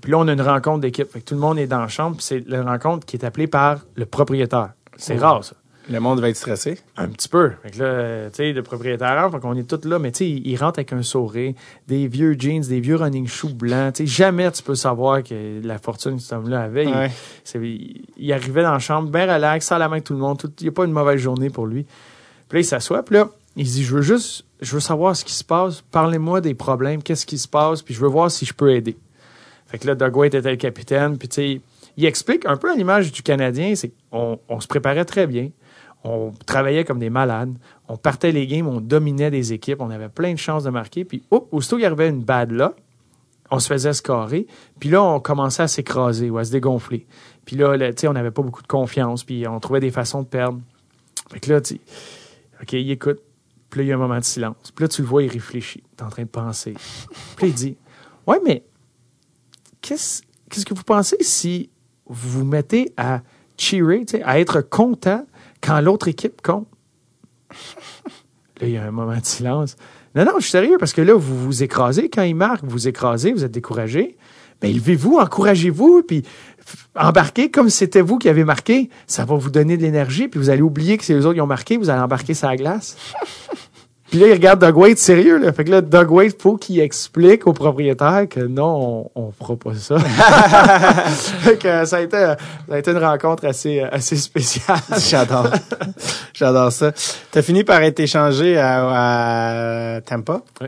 Puis 0.00 0.10
là, 0.12 0.18
on 0.18 0.28
a 0.28 0.32
une 0.32 0.40
rencontre 0.42 0.80
d'équipe. 0.80 1.10
Fait 1.12 1.20
que 1.20 1.24
tout 1.24 1.34
le 1.34 1.40
monde 1.40 1.58
est 1.58 1.66
dans 1.66 1.80
la 1.80 1.88
chambre, 1.88 2.16
puis 2.16 2.24
c'est 2.24 2.44
la 2.48 2.62
rencontre 2.62 3.04
qui 3.06 3.16
est 3.16 3.24
appelée 3.24 3.46
par 3.48 3.78
le 3.96 4.06
propriétaire. 4.06 4.70
C'est 4.96 5.16
rare, 5.18 5.44
ça. 5.44 5.54
Le 5.90 5.98
monde 5.98 6.20
va 6.20 6.28
être 6.28 6.36
stressé. 6.36 6.78
Un 6.96 7.08
petit 7.08 7.28
peu. 7.28 7.50
Fait 7.64 7.72
que 7.72 7.82
là, 7.82 8.30
tu 8.30 8.36
sais, 8.36 8.52
le 8.52 8.62
propriétaire 8.62 9.28
fait 9.32 9.40
qu'on 9.40 9.56
est 9.56 9.64
tous 9.68 9.88
là, 9.88 9.98
mais 9.98 10.12
tu 10.12 10.18
sais, 10.18 10.30
il, 10.30 10.56
rentre 10.56 10.78
avec 10.78 10.92
un 10.92 11.02
sourire, 11.02 11.54
des 11.88 12.06
vieux 12.06 12.36
jeans, 12.38 12.60
des 12.62 12.78
vieux 12.78 12.94
running 12.94 13.26
shoes 13.26 13.52
blancs. 13.52 13.94
Tu 13.94 14.06
sais, 14.06 14.12
jamais 14.12 14.48
tu 14.52 14.62
peux 14.62 14.76
savoir 14.76 15.24
que 15.24 15.60
la 15.66 15.78
fortune 15.78 16.16
que 16.18 16.22
cet 16.22 16.34
homme-là 16.34 16.60
avait. 16.62 16.84
Il- 16.84 16.94
Ouais. 16.94 17.10
c'est- 17.42 17.58
Il, 17.58 18.04
il 18.16 18.32
arrivait 18.32 18.62
dans 18.62 18.70
la 18.72 18.78
chambre, 18.78 19.10
bien 19.10 19.22
relax, 19.34 19.66
sans 19.66 19.78
la 19.78 19.88
main 19.88 19.94
avec 19.94 20.04
tout 20.04 20.12
le 20.12 20.20
monde. 20.20 20.38
tout- 20.38 20.52
Il 20.60 20.64
n'y 20.64 20.68
a 20.68 20.72
pas 20.72 20.84
une 20.84 20.92
mauvaise 20.92 21.18
journée 21.18 21.50
pour 21.50 21.66
lui. 21.66 21.82
Puis 22.48 22.58
là, 22.58 22.60
il 22.60 22.64
s'assoit, 22.64 23.02
puis 23.02 23.16
là, 23.16 23.28
il 23.56 23.66
se 23.66 23.72
dit, 23.72 23.82
je 23.84 23.96
veux 23.96 24.02
juste, 24.02 24.44
je 24.60 24.72
veux 24.74 24.80
savoir 24.80 25.16
ce 25.16 25.24
qui 25.24 25.32
se 25.34 25.42
passe. 25.42 25.82
Parlez-moi 25.90 26.40
des 26.40 26.54
problèmes, 26.54 27.02
qu'est-ce 27.02 27.26
qui 27.26 27.38
se 27.38 27.48
passe, 27.48 27.82
puis 27.82 27.92
je 27.92 28.00
veux 28.00 28.08
voir 28.08 28.30
si 28.30 28.46
je 28.46 28.54
peux 28.54 28.70
aider. 28.70 28.96
Fait 29.66 29.78
que 29.78 29.86
là, 29.88 29.96
Doug 29.96 30.16
White 30.16 30.34
était 30.34 30.50
le 30.50 30.56
capitaine, 30.56 31.18
puis 31.18 31.26
tu 31.28 31.34
sais, 31.34 31.60
il 31.96 32.04
explique 32.04 32.46
un 32.46 32.56
peu 32.56 32.70
à 32.70 32.74
l'image 32.74 33.12
du 33.12 33.22
Canadien, 33.22 33.74
c'est 33.74 33.92
qu'on 34.10 34.38
on 34.48 34.60
se 34.60 34.66
préparait 34.66 35.04
très 35.04 35.26
bien. 35.26 35.50
On 36.04 36.32
travaillait 36.46 36.84
comme 36.84 36.98
des 36.98 37.10
malades. 37.10 37.54
On 37.88 37.96
partait 37.96 38.32
les 38.32 38.46
games, 38.46 38.66
on 38.66 38.80
dominait 38.80 39.30
des 39.30 39.52
équipes, 39.52 39.80
on 39.80 39.90
avait 39.90 40.08
plein 40.08 40.32
de 40.32 40.38
chances 40.38 40.64
de 40.64 40.70
marquer. 40.70 41.04
Puis, 41.04 41.22
hop, 41.30 41.48
aussitôt 41.52 41.76
qu'il 41.76 41.84
y 41.84 41.86
avait 41.86 42.08
une 42.08 42.24
bad 42.24 42.50
là, 42.50 42.74
on 43.50 43.58
se 43.58 43.68
faisait 43.68 43.92
scorer. 43.92 44.46
Puis 44.80 44.88
là, 44.88 45.02
on 45.02 45.20
commençait 45.20 45.62
à 45.62 45.68
s'écraser 45.68 46.30
ou 46.30 46.38
à 46.38 46.44
se 46.44 46.50
dégonfler. 46.50 47.06
Puis 47.44 47.56
là, 47.56 47.76
tu 47.76 48.00
sais, 48.00 48.08
on 48.08 48.14
n'avait 48.14 48.30
pas 48.30 48.42
beaucoup 48.42 48.62
de 48.62 48.66
confiance, 48.66 49.24
puis 49.24 49.46
on 49.46 49.60
trouvait 49.60 49.80
des 49.80 49.90
façons 49.90 50.22
de 50.22 50.26
perdre. 50.26 50.60
Fait 51.30 51.40
que 51.40 51.52
là, 51.52 51.60
tu 51.60 51.80
OK, 52.62 52.72
il 52.72 52.90
écoute. 52.90 53.20
Puis 53.68 53.78
là, 53.78 53.84
il 53.84 53.88
y 53.88 53.92
a 53.92 53.94
un 53.94 53.98
moment 53.98 54.18
de 54.18 54.24
silence. 54.24 54.72
Puis 54.74 54.84
là, 54.84 54.88
tu 54.88 55.02
le 55.02 55.08
vois, 55.08 55.22
il 55.22 55.30
réfléchit. 55.30 55.82
Est 55.98 56.02
en 56.02 56.08
train 56.08 56.22
de 56.22 56.28
penser. 56.28 56.74
Puis 57.36 57.48
il 57.48 57.54
dit 57.54 57.76
Ouais, 58.26 58.38
mais 58.44 58.64
qu'est-ce 59.80 60.22
qu'est-ce 60.48 60.66
que 60.66 60.74
vous 60.74 60.84
pensez 60.84 61.16
si 61.20 61.70
vous 62.06 62.40
vous 62.40 62.44
mettez 62.44 62.92
à 62.96 63.22
cheerer, 63.56 64.04
à 64.24 64.40
être 64.40 64.60
content 64.60 65.26
quand 65.60 65.80
l'autre 65.80 66.08
équipe 66.08 66.42
compte? 66.42 66.66
Là, 68.60 68.68
il 68.68 68.70
y 68.70 68.76
a 68.76 68.84
un 68.84 68.90
moment 68.90 69.16
de 69.16 69.24
silence. 69.24 69.76
Non, 70.14 70.24
non, 70.24 70.32
je 70.36 70.42
suis 70.42 70.50
sérieux, 70.50 70.76
parce 70.78 70.92
que 70.92 71.00
là, 71.00 71.14
vous 71.14 71.36
vous 71.36 71.62
écrasez. 71.62 72.10
Quand 72.10 72.22
il 72.22 72.34
marque, 72.34 72.62
vous 72.64 72.70
vous 72.70 72.88
écrasez, 72.88 73.32
vous 73.32 73.44
êtes 73.44 73.50
découragé. 73.50 74.16
Ben, 74.60 74.70
élevez-vous, 74.70 75.16
encouragez-vous, 75.16 76.02
puis 76.02 76.22
embarquez 76.94 77.50
comme 77.50 77.68
si 77.68 77.78
c'était 77.78 78.02
vous 78.02 78.18
qui 78.18 78.28
avez 78.28 78.44
marqué. 78.44 78.90
Ça 79.06 79.24
va 79.24 79.34
vous 79.34 79.50
donner 79.50 79.76
de 79.76 79.82
l'énergie, 79.82 80.28
puis 80.28 80.38
vous 80.38 80.50
allez 80.50 80.62
oublier 80.62 80.98
que 80.98 81.04
c'est 81.04 81.14
les 81.14 81.26
autres 81.26 81.34
qui 81.34 81.40
ont 81.40 81.46
marqué, 81.46 81.76
vous 81.76 81.90
allez 81.90 82.00
embarquer 82.00 82.34
sur 82.34 82.48
la 82.48 82.56
glace. 82.56 82.96
Puis 84.12 84.20
là, 84.20 84.26
il 84.26 84.34
regarde 84.34 84.60
Doug 84.60 84.76
Waite 84.76 84.98
sérieux. 84.98 85.38
Là. 85.38 85.54
Fait 85.54 85.64
que 85.64 85.70
là, 85.70 85.80
Doug 85.80 86.10
Waite, 86.10 86.38
faut 86.38 86.58
qu'il 86.58 86.80
explique 86.80 87.46
au 87.46 87.54
propriétaire 87.54 88.28
que 88.28 88.40
non, 88.40 89.08
on, 89.14 89.22
on 89.22 89.32
fera 89.32 89.56
pas 89.56 89.74
ça. 89.74 89.98
fait 91.40 91.56
que 91.56 91.86
ça 91.86 91.96
a 91.96 92.00
été, 92.02 92.18
ça 92.18 92.36
a 92.74 92.78
été 92.78 92.90
une 92.90 92.98
rencontre 92.98 93.46
assez, 93.46 93.80
assez 93.80 94.16
spéciale. 94.16 94.80
J'adore. 95.08 95.48
J'adore 96.34 96.70
ça. 96.70 96.92
T'as 97.30 97.40
fini 97.40 97.64
par 97.64 97.80
être 97.80 98.00
échangé 98.00 98.58
à, 98.58 99.94
à 99.96 100.00
Tampa? 100.02 100.42
Oui. 100.60 100.66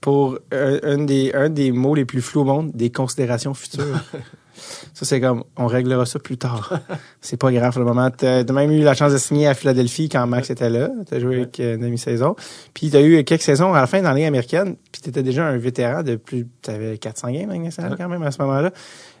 pour 0.00 0.36
un, 0.50 0.78
un 0.82 0.98
des, 1.04 1.30
un 1.34 1.48
des 1.48 1.70
mots 1.70 1.94
les 1.94 2.04
plus 2.04 2.20
flous 2.20 2.40
au 2.40 2.44
monde, 2.44 2.72
des 2.74 2.90
considérations 2.90 3.54
futures. 3.54 4.00
ça, 4.94 5.04
c'est 5.04 5.20
comme, 5.20 5.44
on 5.56 5.66
réglera 5.66 6.06
ça 6.06 6.18
plus 6.18 6.36
tard. 6.38 6.80
c'est 7.20 7.36
pas 7.36 7.52
grave 7.52 7.72
pour 7.72 7.80
le 7.80 7.86
moment. 7.86 8.10
T'as 8.10 8.44
t'as 8.44 8.52
même 8.52 8.70
eu 8.70 8.80
la 8.82 8.94
chance 8.94 9.12
de 9.12 9.18
signer 9.18 9.46
à 9.46 9.54
Philadelphie 9.54 10.08
quand 10.08 10.26
Max 10.26 10.50
était 10.50 10.70
là. 10.70 10.90
T'as 11.08 11.20
joué 11.20 11.36
avec 11.36 11.58
une 11.58 11.78
demi-saison. 11.78 12.34
Puis 12.74 12.90
t'as 12.90 13.02
eu 13.02 13.22
quelques 13.24 13.42
saisons 13.42 13.72
à 13.74 13.80
la 13.80 13.86
fin 13.86 14.00
dans 14.02 14.10
la 14.10 14.14
Ligue 14.16 14.24
américaine. 14.26 14.76
Puis 14.92 15.02
t'étais 15.02 15.22
déjà 15.22 15.46
un 15.46 15.56
vétéran 15.56 16.02
de 16.02 16.16
plus... 16.16 16.46
T'avais 16.62 16.98
400 16.98 17.30
games 17.32 17.48
dans 17.48 17.58
nationale 17.58 17.94
quand 17.98 18.08
même 18.08 18.22
à 18.22 18.30
ce 18.30 18.40
moment-là. 18.42 18.70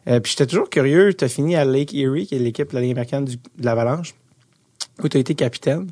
Euh, 0.08 0.20
puis 0.20 0.30
j'étais 0.32 0.46
toujours 0.46 0.70
curieux. 0.70 1.12
T'as 1.14 1.28
fini 1.28 1.56
à 1.56 1.64
Lake 1.64 1.94
Erie, 1.94 2.26
qui 2.26 2.34
est 2.36 2.38
l'équipe 2.38 2.70
de 2.70 2.74
la 2.74 2.80
Ligue 2.80 2.92
américaine 2.92 3.24
du- 3.24 3.36
de 3.36 3.64
l'Avalanche 3.64 4.14
où 5.02 5.08
tu 5.08 5.16
as 5.16 5.20
été 5.20 5.34
capitaine. 5.34 5.88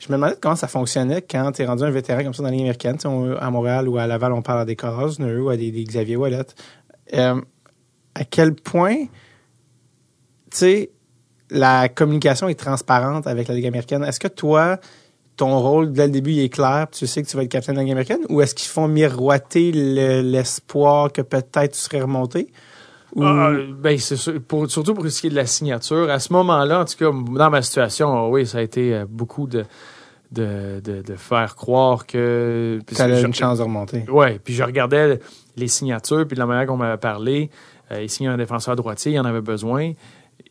Je 0.00 0.08
me 0.08 0.16
demandais 0.16 0.34
comment 0.40 0.56
ça 0.56 0.68
fonctionnait 0.68 1.22
quand 1.22 1.52
tu 1.52 1.62
es 1.62 1.66
rendu 1.66 1.82
un 1.84 1.90
vétéran 1.90 2.22
comme 2.24 2.34
ça 2.34 2.42
dans 2.42 2.48
la 2.48 2.52
Ligue 2.52 2.62
américaine. 2.62 2.96
On- 3.04 3.34
à 3.36 3.50
Montréal 3.50 3.88
ou 3.88 3.98
à 3.98 4.06
Laval, 4.06 4.32
on 4.32 4.42
parle 4.42 4.60
à 4.60 4.64
des 4.64 4.74
Cosner 4.76 5.36
ou 5.36 5.48
à 5.50 5.56
des, 5.56 5.70
des 5.70 5.84
Xavier 5.84 6.16
Wallet. 6.16 6.44
Euh, 7.14 7.40
à 8.18 8.24
quel 8.24 8.54
point, 8.54 8.96
tu 9.04 9.08
sais, 10.50 10.90
la 11.50 11.88
communication 11.88 12.48
est 12.48 12.58
transparente 12.58 13.26
avec 13.26 13.48
la 13.48 13.54
Ligue 13.54 13.66
américaine. 13.66 14.02
Est-ce 14.04 14.20
que 14.20 14.28
toi, 14.28 14.78
ton 15.36 15.58
rôle 15.60 15.92
dès 15.92 16.06
le 16.06 16.12
début 16.12 16.32
il 16.32 16.40
est 16.40 16.48
clair, 16.48 16.88
tu 16.90 17.06
sais 17.06 17.22
que 17.22 17.28
tu 17.28 17.36
vas 17.36 17.42
être 17.44 17.50
capitaine 17.50 17.74
de 17.76 17.80
la 17.80 17.84
Ligue 17.84 17.92
américaine, 17.92 18.20
ou 18.28 18.40
est-ce 18.40 18.54
qu'ils 18.54 18.68
font 18.68 18.88
miroiter 18.88 19.72
le- 19.72 20.20
l'espoir 20.22 21.12
que 21.12 21.22
peut-être 21.22 21.72
tu 21.72 21.78
serais 21.78 22.00
remonté? 22.02 22.50
Ou... 23.14 23.22
Ah, 23.24 23.52
ben, 23.78 23.96
c'est 23.98 24.38
pour, 24.40 24.70
surtout 24.70 24.92
pour 24.94 25.08
ce 25.08 25.20
qui 25.20 25.28
est 25.28 25.30
de 25.30 25.34
la 25.36 25.46
signature. 25.46 26.10
À 26.10 26.18
ce 26.18 26.32
moment-là, 26.34 26.80
en 26.80 26.84
tout 26.84 26.96
cas, 26.98 27.10
dans 27.10 27.50
ma 27.50 27.62
situation, 27.62 28.08
ah 28.14 28.28
oui, 28.28 28.46
ça 28.46 28.58
a 28.58 28.60
été 28.62 28.94
euh, 28.94 29.06
beaucoup 29.08 29.46
de, 29.46 29.64
de, 30.30 30.80
de, 30.84 31.00
de 31.00 31.14
faire 31.16 31.56
croire 31.56 32.04
que. 32.06 32.80
tu 32.86 33.00
avais 33.00 33.20
je- 33.20 33.26
une 33.26 33.32
chance 33.32 33.58
de 33.58 33.62
remonter. 33.62 34.04
Ouais, 34.10 34.38
puis 34.44 34.52
je 34.52 34.62
regardais 34.62 35.20
les 35.56 35.68
signatures, 35.68 36.26
puis 36.26 36.34
de 36.34 36.40
la 36.40 36.46
manière 36.46 36.66
qu'on 36.66 36.76
m'avait 36.76 36.98
parlé, 36.98 37.48
euh, 37.92 38.02
il 38.02 38.08
signait 38.10 38.28
un 38.30 38.36
défenseur 38.36 38.76
droitier, 38.76 39.12
il 39.12 39.20
en 39.20 39.24
avait 39.24 39.40
besoin. 39.40 39.92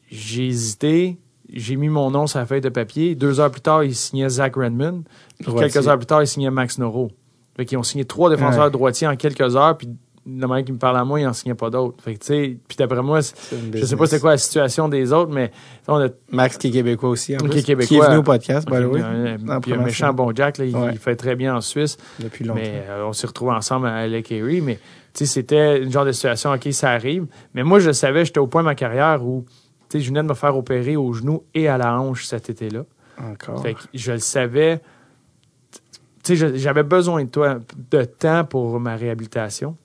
J'ai 0.10 0.48
hésité, 0.48 1.18
j'ai 1.52 1.76
mis 1.76 1.90
mon 1.90 2.12
nom 2.12 2.28
sur 2.28 2.40
la 2.40 2.46
feuille 2.46 2.62
de 2.62 2.70
papier. 2.70 3.16
Deux 3.16 3.40
heures 3.40 3.52
plus 3.52 3.62
tard, 3.62 3.84
il 3.84 3.96
signait 3.96 4.30
Zach 4.30 4.56
Redmond. 4.56 5.04
Puis 5.38 5.46
Droitier. 5.46 5.70
quelques 5.72 5.88
heures 5.88 5.98
plus 5.98 6.06
tard, 6.06 6.24
il 6.24 6.28
signait 6.28 6.50
Max 6.52 6.78
Noro. 6.78 7.12
Fait 7.56 7.66
qu'ils 7.66 7.78
ont 7.78 7.84
signé 7.84 8.06
trois 8.06 8.30
défenseurs 8.30 8.66
Ouais. 8.66 8.72
droitiers 8.72 9.08
en 9.08 9.16
quelques 9.16 9.56
heures, 9.56 9.78
puis 9.78 9.90
la 10.28 10.46
manière 10.48 10.66
qu'il 10.66 10.74
me 10.74 10.80
parle 10.80 10.98
à 10.98 11.06
moi, 11.06 11.20
il 11.20 11.24
n'en 11.26 11.34
signait 11.34 11.56
pas 11.56 11.70
d'autres. 11.70 12.04
Fait 12.04 12.14
tu 12.18 12.26
sais, 12.26 12.58
puis 12.68 12.76
d'après 12.78 13.02
moi, 13.02 13.20
je 13.22 13.86
sais 13.86 13.96
pas 13.96 14.06
c'est 14.08 14.20
quoi 14.20 14.32
la 14.32 14.38
situation 14.38 14.90
des 14.90 15.14
autres, 15.14 15.32
mais 15.32 15.52
on 15.88 15.96
a 16.04 16.08
Max 16.32 16.58
qui 16.58 16.68
est 16.68 16.72
québécois 16.72 17.10
aussi, 17.10 17.36
en 17.36 17.40
Qui 17.40 17.60
est 17.60 17.64
québécois. 17.64 17.88
qui 17.88 17.96
est 17.98 18.06
venu 18.08 18.18
au 18.18 18.24
podcast, 18.24 18.68
by 18.70 18.78
the 18.82 18.86
way, 18.86 19.02
un, 19.02 19.60
puis 19.62 19.78
méchant 19.78 20.14
bon 20.14 20.34
Jack, 20.36 20.58
là, 20.58 20.66
il, 20.66 20.76
Ouais. 20.76 20.90
il 20.92 20.98
fait 20.98 21.16
très 21.16 21.36
bien 21.36 21.56
en 21.56 21.62
Suisse. 21.62 21.98
depuis 22.20 22.44
longtemps. 22.46 22.60
Mais 22.62 22.84
euh, 22.90 23.06
on 23.08 23.14
s'est 23.14 23.28
retrouvés 23.28 23.54
ensemble 23.54 23.88
à 23.88 24.06
Lake 24.08 24.32
Erie. 24.32 24.62
Mais 24.62 24.76
tu 25.14 25.26
sais, 25.26 25.26
c'était 25.26 25.82
une 25.82 25.92
genre 25.92 26.06
de 26.06 26.12
situation, 26.12 26.52
OK, 26.52 26.68
ça 26.72 26.92
arrive. 26.92 27.26
Mais 27.54 27.64
moi, 27.64 27.80
je 27.80 27.92
savais, 27.92 28.26
j'étais 28.26 28.40
au 28.40 28.48
point 28.48 28.62
de 28.62 28.68
ma 28.68 28.76
carrière 28.76 29.24
où 29.26 29.46
tu 29.90 29.98
sais, 29.98 30.04
je 30.04 30.10
venais 30.10 30.22
de 30.24 30.28
me 30.28 30.34
faire 30.34 30.58
opérer 30.58 30.98
au 30.98 31.14
genou 31.14 31.44
et 31.54 31.68
à 31.70 31.78
la 31.78 31.98
hanche 32.00 32.26
cet 32.26 32.50
été-là. 32.50 32.84
Encore. 33.24 33.62
Fait 33.62 33.74
que 33.76 33.80
je 33.94 34.12
le 34.12 34.20
savais. 34.20 34.82
Tu 36.24 36.36
sais, 36.36 36.58
j'avais 36.58 36.84
besoin 36.84 37.24
de 37.24 37.30
toi, 37.30 37.60
de 37.92 38.04
temps 38.04 38.44
pour 38.44 38.80
ma 38.82 38.96
réhabilitation. 38.98 39.78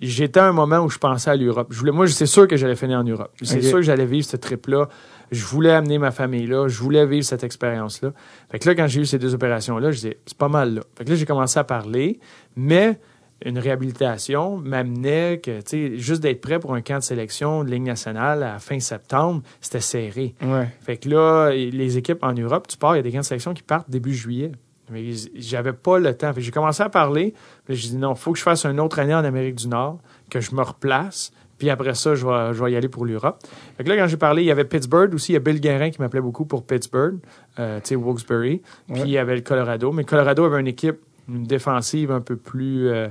J'étais 0.00 0.40
à 0.40 0.46
un 0.46 0.52
moment 0.52 0.78
où 0.78 0.88
je 0.88 0.98
pensais 0.98 1.30
à 1.30 1.36
l'Europe. 1.36 1.68
Je 1.70 1.78
voulais, 1.78 1.92
moi, 1.92 2.06
c'est 2.06 2.26
sûr 2.26 2.48
que 2.48 2.56
j'allais 2.56 2.76
finir 2.76 2.98
en 2.98 3.04
Europe. 3.04 3.32
C'est 3.42 3.60
sûr 3.60 3.78
que 3.78 3.82
j'allais 3.82 4.06
vivre 4.06 4.26
ce 4.26 4.36
trip-là. 4.36 4.88
Je 5.30 5.44
voulais 5.44 5.72
amener 5.72 5.98
ma 5.98 6.10
famille 6.10 6.46
là. 6.46 6.68
Je 6.68 6.78
voulais 6.80 7.06
vivre 7.06 7.24
cette 7.24 7.44
expérience-là. 7.44 8.12
Fait 8.50 8.58
que 8.58 8.68
là, 8.68 8.74
quand 8.74 8.86
j'ai 8.86 9.02
eu 9.02 9.06
ces 9.06 9.18
deux 9.18 9.34
opérations-là, 9.34 9.90
je 9.90 9.96
disais, 9.96 10.18
c'est 10.26 10.38
pas 10.38 10.48
mal 10.48 10.74
là. 10.74 10.82
Fait 10.96 11.04
que 11.04 11.10
là, 11.10 11.16
j'ai 11.16 11.26
commencé 11.26 11.58
à 11.58 11.64
parler, 11.64 12.18
mais 12.56 12.98
une 13.44 13.58
réhabilitation 13.58 14.58
m'amenait 14.58 15.40
que, 15.42 15.60
tu 15.60 15.64
sais, 15.66 15.98
juste 15.98 16.22
d'être 16.22 16.40
prêt 16.40 16.58
pour 16.58 16.74
un 16.74 16.82
camp 16.82 16.98
de 16.98 17.02
sélection 17.02 17.64
de 17.64 17.70
Ligue 17.70 17.84
nationale 17.84 18.42
à 18.42 18.58
fin 18.58 18.80
septembre, 18.80 19.42
c'était 19.60 19.80
serré. 19.80 20.34
Ouais. 20.42 20.68
Fait 20.80 20.96
que 20.98 21.08
là, 21.08 21.50
les 21.50 21.96
équipes 21.96 22.22
en 22.22 22.32
Europe, 22.32 22.66
tu 22.68 22.76
pars, 22.76 22.94
il 22.94 22.98
y 22.98 23.00
a 23.00 23.02
des 23.02 23.12
camps 23.12 23.20
de 23.20 23.24
sélection 23.24 23.54
qui 23.54 23.62
partent 23.62 23.90
début 23.90 24.14
juillet. 24.14 24.52
Mais 24.90 25.04
j'avais 25.36 25.72
pas 25.72 25.98
le 25.98 26.14
temps. 26.16 26.32
J'ai 26.36 26.50
commencé 26.50 26.82
à 26.82 26.88
parler. 26.88 27.34
J'ai 27.68 27.90
dit 27.90 27.96
non, 27.96 28.14
faut 28.14 28.32
que 28.32 28.38
je 28.38 28.42
fasse 28.42 28.64
une 28.66 28.80
autre 28.80 28.98
année 28.98 29.14
en 29.14 29.24
Amérique 29.24 29.54
du 29.56 29.68
Nord, 29.68 29.98
que 30.30 30.40
je 30.40 30.54
me 30.54 30.62
replace. 30.62 31.32
Puis 31.58 31.68
après 31.68 31.94
ça, 31.94 32.14
je 32.14 32.26
vais, 32.26 32.54
je 32.54 32.64
vais 32.64 32.72
y 32.72 32.76
aller 32.76 32.88
pour 32.88 33.04
l'Europe. 33.04 33.38
Fait 33.76 33.84
que 33.84 33.88
là, 33.90 33.96
quand 33.98 34.06
j'ai 34.06 34.16
parlé, 34.16 34.42
il 34.42 34.46
y 34.46 34.50
avait 34.50 34.64
Pittsburgh 34.64 35.12
aussi. 35.14 35.32
Il 35.32 35.34
y 35.34 35.36
a 35.36 35.40
Bill 35.40 35.60
Guérin 35.60 35.90
qui 35.90 36.00
m'appelait 36.00 36.22
beaucoup 36.22 36.46
pour 36.46 36.64
Pittsburgh, 36.64 37.18
euh, 37.58 37.80
tu 37.80 37.88
sais, 37.88 37.96
Wilkes-Barre. 37.96 38.40
Puis 38.40 38.60
Ouais. 38.88 39.00
il 39.04 39.10
y 39.10 39.18
avait 39.18 39.34
le 39.34 39.42
Colorado. 39.42 39.92
Mais 39.92 40.04
Colorado 40.04 40.44
avait 40.44 40.58
une 40.60 40.68
équipe, 40.68 40.96
une 41.28 41.44
défensive 41.44 42.10
un 42.12 42.22
peu 42.22 42.36
plus 42.36 42.88
euh, 42.88 43.08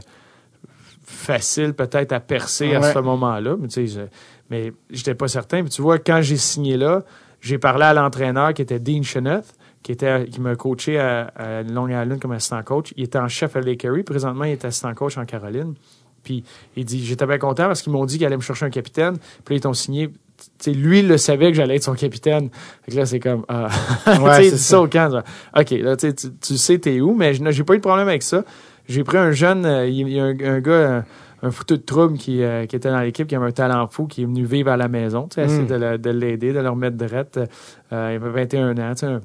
facile 1.04 1.74
peut-être 1.74 2.12
à 2.12 2.20
percer 2.20 2.76
à 2.76 2.94
ce 2.94 3.00
moment-là. 3.00 3.56
Mais 3.60 3.68
tu 3.68 3.88
sais, 3.88 4.10
mais 4.50 4.74
j'étais 4.90 5.16
pas 5.16 5.28
certain. 5.28 5.62
Puis 5.62 5.70
tu 5.70 5.82
vois, 5.82 6.00
quand 6.00 6.22
j'ai 6.22 6.38
signé 6.38 6.78
là, 6.78 7.04
j'ai 7.42 7.58
parlé 7.58 7.86
à 7.86 7.94
l'entraîneur 7.94 8.54
qui 8.54 8.62
était 8.62 8.80
Dean 8.80 9.04
Cheneth, 9.04 9.54
qui 9.90 9.94
était 9.94 10.26
qui 10.28 10.40
m'a 10.40 10.56
coaché 10.56 11.00
à, 11.00 11.32
à 11.36 11.64
Long 11.64 11.88
Island 11.88 12.20
comme 12.20 12.34
assistant 12.34 12.62
coach. 12.62 12.94
Il 12.96 13.06
était 13.06 13.18
en 13.18 13.28
chef 13.28 13.56
à 13.56 13.60
Lake 13.62 13.84
Erie. 13.86 14.04
Présentement, 14.04 14.44
il 14.44 14.52
est 14.52 14.64
assistant 14.64 14.94
coach 14.94 15.18
en 15.18 15.26
Caroline. 15.26 15.74
Puis 16.24 16.44
il 16.76 16.86
dit 16.86 17.04
j'étais 17.04 17.26
bien 17.26 17.40
content 17.40 17.66
parce 17.66 17.82
qu'ils 17.82 17.92
m'ont 17.92 18.06
dit 18.06 18.18
qu'ils 18.20 18.28
allaient 18.28 18.38
me 18.38 18.42
chercher 18.42 18.66
un 18.68 18.70
capitaine. 18.70 19.18
Puis 19.46 19.56
là, 19.56 19.58
ils 19.58 19.62
t'ont 19.62 19.74
signé. 19.74 20.12
Lui, 20.68 21.00
il 21.00 21.08
le 21.08 21.18
savait 21.18 21.48
que 21.50 21.58
j'allais 21.58 21.78
être 21.78 21.84
son 21.84 21.96
capitaine. 21.96 22.52
Fait 22.84 22.92
que 22.92 22.98
là, 22.98 23.08
c'est 23.08 23.20
comme 23.20 23.46
ah. 23.48 23.68
Ouais, 24.22 24.46
il 24.50 24.52
dit 24.52 24.60
ça. 24.60 24.80
au 24.80 24.88
camp. 24.88 25.10
genre, 25.12 25.24
OK, 25.58 25.72
là, 25.72 25.98
tu 25.98 26.10
sais, 26.16 26.30
tu 26.40 26.58
sais 26.58 26.78
t'es 26.78 27.02
où, 27.02 27.16
mais 27.16 27.34
je- 27.34 27.50
j'ai 27.50 27.64
pas 27.64 27.74
eu 27.74 27.78
de 27.78 27.82
problème 27.82 28.08
avec 28.10 28.22
ça. 28.22 28.44
J'ai 28.88 29.04
pris 29.04 29.18
un 29.18 29.32
jeune, 29.32 29.66
euh, 29.66 29.88
il 29.88 30.08
y 30.08 30.20
a 30.20 30.26
un, 30.26 30.38
un 30.40 30.60
gars, 30.60 30.98
un, 30.98 31.48
un 31.48 31.52
foutu 31.52 31.78
de 31.78 31.82
trouble 31.84 32.16
qui, 32.20 32.44
euh, 32.44 32.68
qui 32.68 32.76
était 32.76 32.90
dans 32.92 33.00
l'équipe, 33.02 33.26
qui 33.28 33.36
avait 33.36 33.48
un 33.48 33.52
talent 33.52 33.88
fou, 33.88 34.06
qui 34.06 34.22
est 34.22 34.26
venu 34.26 34.46
vivre 34.46 34.70
à 34.70 34.78
la 34.78 34.88
maison, 34.88 35.28
tu 35.28 35.36
sais, 35.36 35.46
essayer 35.46 35.64
Mm. 35.64 35.68
de, 35.68 35.76
le- 35.76 35.98
de 35.98 36.10
l'aider, 36.12 36.54
de 36.54 36.60
le 36.60 36.70
remettre 36.70 36.96
drette. 36.98 37.40
Euh, 37.92 38.10
il 38.12 38.16
avait 38.24 38.30
21 38.46 38.78
ans, 38.78 38.92
tu 38.94 39.00
sais, 39.00 39.06
un, 39.08 39.22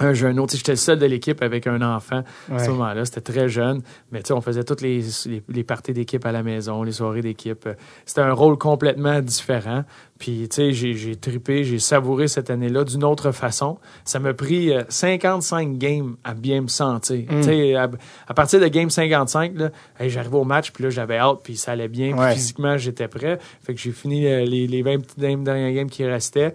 un. 0.00 0.12
Tu 0.12 0.18
sais, 0.22 0.56
J'étais 0.58 0.72
le 0.72 0.76
seul 0.76 0.98
de 0.98 1.06
l'équipe 1.06 1.42
avec 1.42 1.66
un 1.66 1.80
enfant 1.82 2.22
à 2.52 2.58
ce 2.58 2.64
Ouais. 2.64 2.68
moment-là. 2.72 3.04
C'était 3.04 3.20
très 3.32 3.48
jeune. 3.48 3.82
Mais 4.12 4.20
tu 4.22 4.28
sais, 4.28 4.32
on 4.34 4.40
faisait 4.40 4.64
toutes 4.64 4.82
les, 4.82 5.02
les, 5.26 5.42
les 5.48 5.64
parties 5.64 5.92
d'équipe 5.92 6.24
à 6.26 6.32
la 6.32 6.42
maison, 6.42 6.82
les 6.82 6.92
soirées 6.92 7.22
d'équipe. 7.22 7.66
Euh, 7.66 7.74
C'était 8.04 8.20
un 8.22 8.32
rôle 8.32 8.58
complètement 8.58 9.20
différent. 9.20 9.84
Puis, 10.18 10.48
tu 10.48 10.56
sais, 10.56 10.72
j'ai, 10.72 10.94
j'ai 10.94 11.14
trippé, 11.16 11.62
j'ai 11.64 11.78
savouré 11.78 12.26
cette 12.28 12.48
année-là 12.48 12.84
d'une 12.84 13.04
autre 13.04 13.32
façon. 13.32 13.78
Ça 14.04 14.18
m'a 14.18 14.32
pris 14.32 14.72
euh, 14.72 14.82
55 14.88 15.76
games 15.76 16.16
à 16.24 16.32
bien 16.34 16.62
me 16.62 16.68
sentir. 16.68 17.24
Mm. 17.30 17.40
Tu 17.40 17.42
sais, 17.42 17.74
à, 17.74 17.90
à 18.26 18.34
partir 18.34 18.60
de 18.60 18.68
game 18.68 18.88
55, 18.90 19.52
là, 19.56 19.70
hey, 20.00 20.08
j'arrivais 20.08 20.36
au 20.36 20.44
match, 20.44 20.72
puis 20.72 20.84
là, 20.84 20.90
j'avais 20.90 21.18
hâte, 21.18 21.40
puis 21.42 21.56
ça 21.56 21.72
allait 21.72 21.88
bien. 21.88 22.12
Puis 22.12 22.20
Ouais. 22.20 22.32
physiquement, 22.34 22.78
j'étais 22.78 23.08
prêt. 23.08 23.38
Fait 23.62 23.74
que 23.74 23.80
j'ai 23.80 23.92
fini 23.92 24.26
euh, 24.26 24.44
les, 24.44 24.66
les 24.66 24.82
20 24.82 25.00
petites 25.00 25.18
games- 25.18 25.44
dernières 25.44 25.72
games 25.72 25.90
qui 25.90 26.04
restaient. 26.06 26.54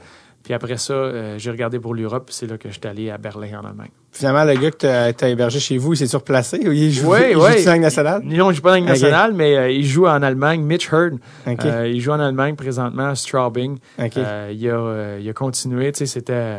Puis 0.51 0.55
après 0.57 0.75
ça, 0.75 0.91
euh, 0.91 1.35
j'ai 1.37 1.49
regardé 1.49 1.79
pour 1.79 1.93
l'Europe, 1.95 2.27
c'est 2.29 2.45
là 2.45 2.57
que 2.57 2.69
j'étais 2.69 2.89
allé 2.89 3.09
à 3.09 3.17
Berlin, 3.17 3.61
en 3.63 3.65
Allemagne. 3.69 3.87
Finalement, 4.11 4.43
le 4.43 4.55
gars 4.55 4.69
que 4.71 4.75
t'as 4.75 5.13
t'as 5.13 5.29
hébergé 5.29 5.61
chez 5.61 5.77
vous, 5.77 5.93
il 5.93 5.95
s'est 5.95 6.07
surplacé 6.07 6.67
ou 6.67 6.73
il 6.73 6.91
joue, 6.91 7.07
Ouais, 7.09 7.31
il 7.31 7.37
joue 7.59 7.65
dans 7.65 7.79
nationale? 7.79 8.21
Non, 8.25 8.49
je 8.51 8.57
joue 8.57 8.61
pas 8.61 8.77
dans 8.77 8.83
la 8.83 8.91
nationale, 8.91 9.31
mais 9.33 9.55
euh, 9.55 9.71
il 9.71 9.85
joue 9.85 10.07
en 10.07 10.21
Allemagne. 10.21 10.59
Mitch 10.61 10.89
Hurd, 10.91 11.19
euh, 11.47 11.87
il 11.87 12.01
joue 12.01 12.11
en 12.11 12.19
Allemagne 12.19 12.55
présentement 12.57 13.07
à 13.11 13.15
Straubing. 13.15 13.77
Il, 13.97 14.69
a, 14.69 15.17
il 15.19 15.29
a 15.29 15.33
continué, 15.33 15.89
tu 15.93 15.99
sais, 15.99 16.05
c'était... 16.05 16.57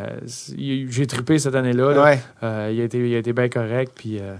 il- 0.56 0.90
J'ai 0.90 1.06
trippé 1.06 1.38
cette 1.38 1.54
année-là. 1.54 1.92
là. 1.92 2.02
ouais. 2.02 2.72
Il, 2.72 2.80
a 2.80 2.84
été, 2.84 2.96
il 3.06 3.14
a 3.14 3.18
été 3.18 3.34
bien 3.34 3.50
correct, 3.50 3.92
puis 3.94 4.20
euh, 4.20 4.36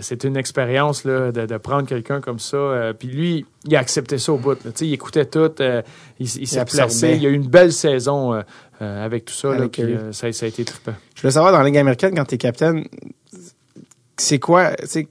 c'est 0.00 0.24
une 0.24 0.36
expérience 0.36 1.04
là, 1.04 1.30
de, 1.30 1.46
de 1.46 1.56
prendre 1.58 1.86
quelqu'un 1.86 2.20
comme 2.20 2.38
ça. 2.40 2.56
euh, 2.56 2.92
puis 2.92 3.06
lui, 3.08 3.46
il 3.66 3.76
a 3.76 3.78
accepté 3.78 4.18
ça 4.18 4.32
au 4.32 4.36
bout. 4.38 4.56
là. 4.64 4.72
Tu 4.74 4.84
il 4.86 4.92
écoutait 4.94 5.26
tout, 5.26 5.52
euh, 5.60 5.80
il, 6.18 6.26
il 6.26 6.46
s'est 6.48 6.64
placé. 6.64 7.14
Il 7.20 7.24
a 7.26 7.28
eu 7.28 7.34
une 7.34 7.46
belle 7.48 7.72
saison 7.72 8.42
euh, 8.80 8.84
euh, 8.84 9.04
avec 9.04 9.24
tout 9.24 9.34
ça, 9.34 9.56
là, 9.56 9.68
puis 9.68 9.82
eux. 9.82 9.96
euh, 9.98 10.12
ça, 10.12 10.30
ça 10.32 10.46
a 10.46 10.48
été 10.48 10.64
trippant. 10.64 10.94
Je 11.14 11.20
voulais 11.22 11.32
savoir, 11.32 11.52
dans 11.52 11.58
la 11.58 11.64
Ligue 11.64 11.78
américaine, 11.78 12.14
quand 12.14 12.24
t'es 12.24 12.38
capitaine, 12.38 12.84
c'est 14.16 14.38
quoi, 14.38 14.72
tu 14.74 15.08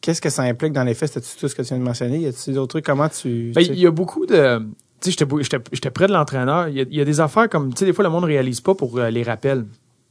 qu'est-ce 0.00 0.20
que 0.20 0.30
ça 0.30 0.42
implique 0.42 0.72
dans 0.72 0.84
les 0.84 0.94
faits? 0.94 1.12
C'est 1.14 1.20
tout 1.38 1.48
ce 1.48 1.54
que 1.54 1.62
tu 1.62 1.68
viens 1.68 1.78
de 1.78 1.82
mentionner? 1.82 2.18
Y 2.18 2.26
a-t-il 2.26 2.54
d'autres 2.54 2.68
trucs? 2.74 2.84
Comment 2.84 3.08
tu... 3.08 3.52
Ben, 3.54 3.64
tu 3.64 3.70
il 3.72 3.78
y 3.78 3.86
a 3.86 3.90
beaucoup 3.90 4.26
de. 4.26 4.60
Tu 5.00 5.12
sais, 5.12 5.26
j'étais 5.72 5.90
près 5.90 6.06
de 6.06 6.12
l'entraîneur. 6.12 6.68
Il 6.68 6.76
y, 6.76 6.80
a, 6.80 6.84
il 6.88 6.94
y 6.96 7.00
a 7.00 7.04
des 7.04 7.20
affaires 7.20 7.48
comme. 7.48 7.72
Tu 7.72 7.80
sais, 7.80 7.84
des 7.86 7.92
fois, 7.92 8.04
le 8.04 8.10
monde 8.10 8.22
ne 8.22 8.28
réalise 8.28 8.60
pas 8.60 8.74
pour 8.74 8.98
euh, 8.98 9.10
les 9.10 9.22
rappels. 9.22 9.64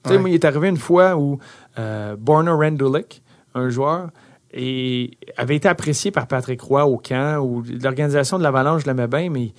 Tu 0.04 0.10
sais, 0.10 0.16
Ouais. 0.16 0.20
moi, 0.20 0.30
il 0.30 0.34
est 0.34 0.46
arrivé 0.46 0.68
une 0.68 0.78
fois 0.78 1.16
où 1.16 1.40
euh, 1.80 2.16
Borna 2.20 2.54
Rendulic, 2.54 3.22
un 3.56 3.70
joueur, 3.70 4.10
et 4.52 5.12
avait 5.38 5.56
été 5.56 5.68
apprécié 5.68 6.12
par 6.12 6.28
Patrick 6.28 6.62
Roy 6.62 6.86
au 6.86 6.98
camp, 6.98 7.40
où 7.44 7.64
l'organisation 7.82 8.38
de 8.38 8.44
l'Avalanche 8.44 8.82
je 8.84 8.88
l'aimait 8.88 9.08
bien, 9.08 9.30
mais 9.30 9.54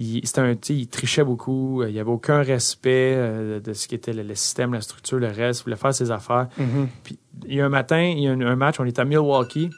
il, 0.00 0.22
un, 0.36 0.54
il 0.68 0.86
trichait 0.88 1.24
beaucoup. 1.24 1.82
euh, 1.82 1.88
Il 1.88 1.94
n'y 1.94 1.98
avait 2.00 2.10
aucun 2.10 2.42
respect 2.42 3.14
euh, 3.16 3.58
de 3.58 3.72
ce 3.72 3.88
qui 3.88 3.96
était 3.96 4.12
le, 4.12 4.22
le 4.22 4.34
système, 4.36 4.72
la 4.72 4.80
structure, 4.80 5.18
le 5.18 5.26
reste. 5.26 5.60
Il 5.60 5.64
voulait 5.64 5.76
faire 5.76 5.92
ses 5.92 6.12
affaires. 6.12 6.48
Mhm. 6.56 6.88
Puis, 7.02 7.18
il 7.46 7.56
y 7.56 7.60
a 7.60 7.66
un 7.66 7.68
matin, 7.68 8.00
il 8.00 8.20
y 8.20 8.28
a 8.28 8.30
un, 8.32 8.40
un 8.40 8.54
match, 8.56 8.78
on 8.78 8.84
est 8.84 8.98
à 8.98 9.04
Milwaukee. 9.04 9.70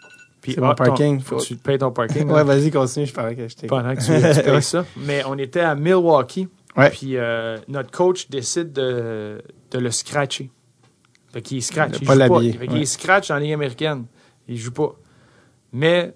Puis, 0.42 0.56
mon 0.58 0.68
ah, 0.70 0.74
ton- 0.74 0.84
parking. 0.84 1.20
faut 1.20 1.36
que 1.36 1.42
tu 1.44 1.56
payes 1.56 1.78
ton 1.78 1.90
parking. 1.90 2.28
Ouais, 2.28 2.44
vas-y, 2.44 2.70
continue, 2.70 3.06
je 3.06 3.14
parlais 3.14 3.34
que 3.34 3.48
j'étais... 3.48 3.66
pendant 3.66 3.94
que 3.94 4.00
tu, 4.00 4.38
tu 4.40 4.42
payes 4.44 4.62
ça. 4.62 4.84
Mais 4.96 5.22
on 5.26 5.38
était 5.38 5.60
à 5.60 5.74
Milwaukee. 5.74 6.48
Ouais. 6.76 6.90
Puis 6.90 7.16
euh, 7.16 7.58
notre 7.68 7.90
coach 7.90 8.28
décide 8.28 8.72
de, 8.72 9.42
de 9.70 9.78
le 9.78 9.90
scratcher. 9.90 10.50
Fait 11.32 11.42
qu'il 11.42 11.62
scratch. 11.62 11.96
Il 12.00 12.06
pas 12.06 12.14
joue 12.14 12.34
pas. 12.34 12.40
Fait 12.40 12.66
qu'il 12.66 12.78
ouais. 12.78 12.84
scratch 12.84 13.28
dans 13.28 13.34
la 13.36 13.40
Ligue 13.40 13.52
américaine. 13.54 14.04
Il 14.48 14.56
joue 14.56 14.72
pas. 14.72 14.94
Mais 15.72 16.14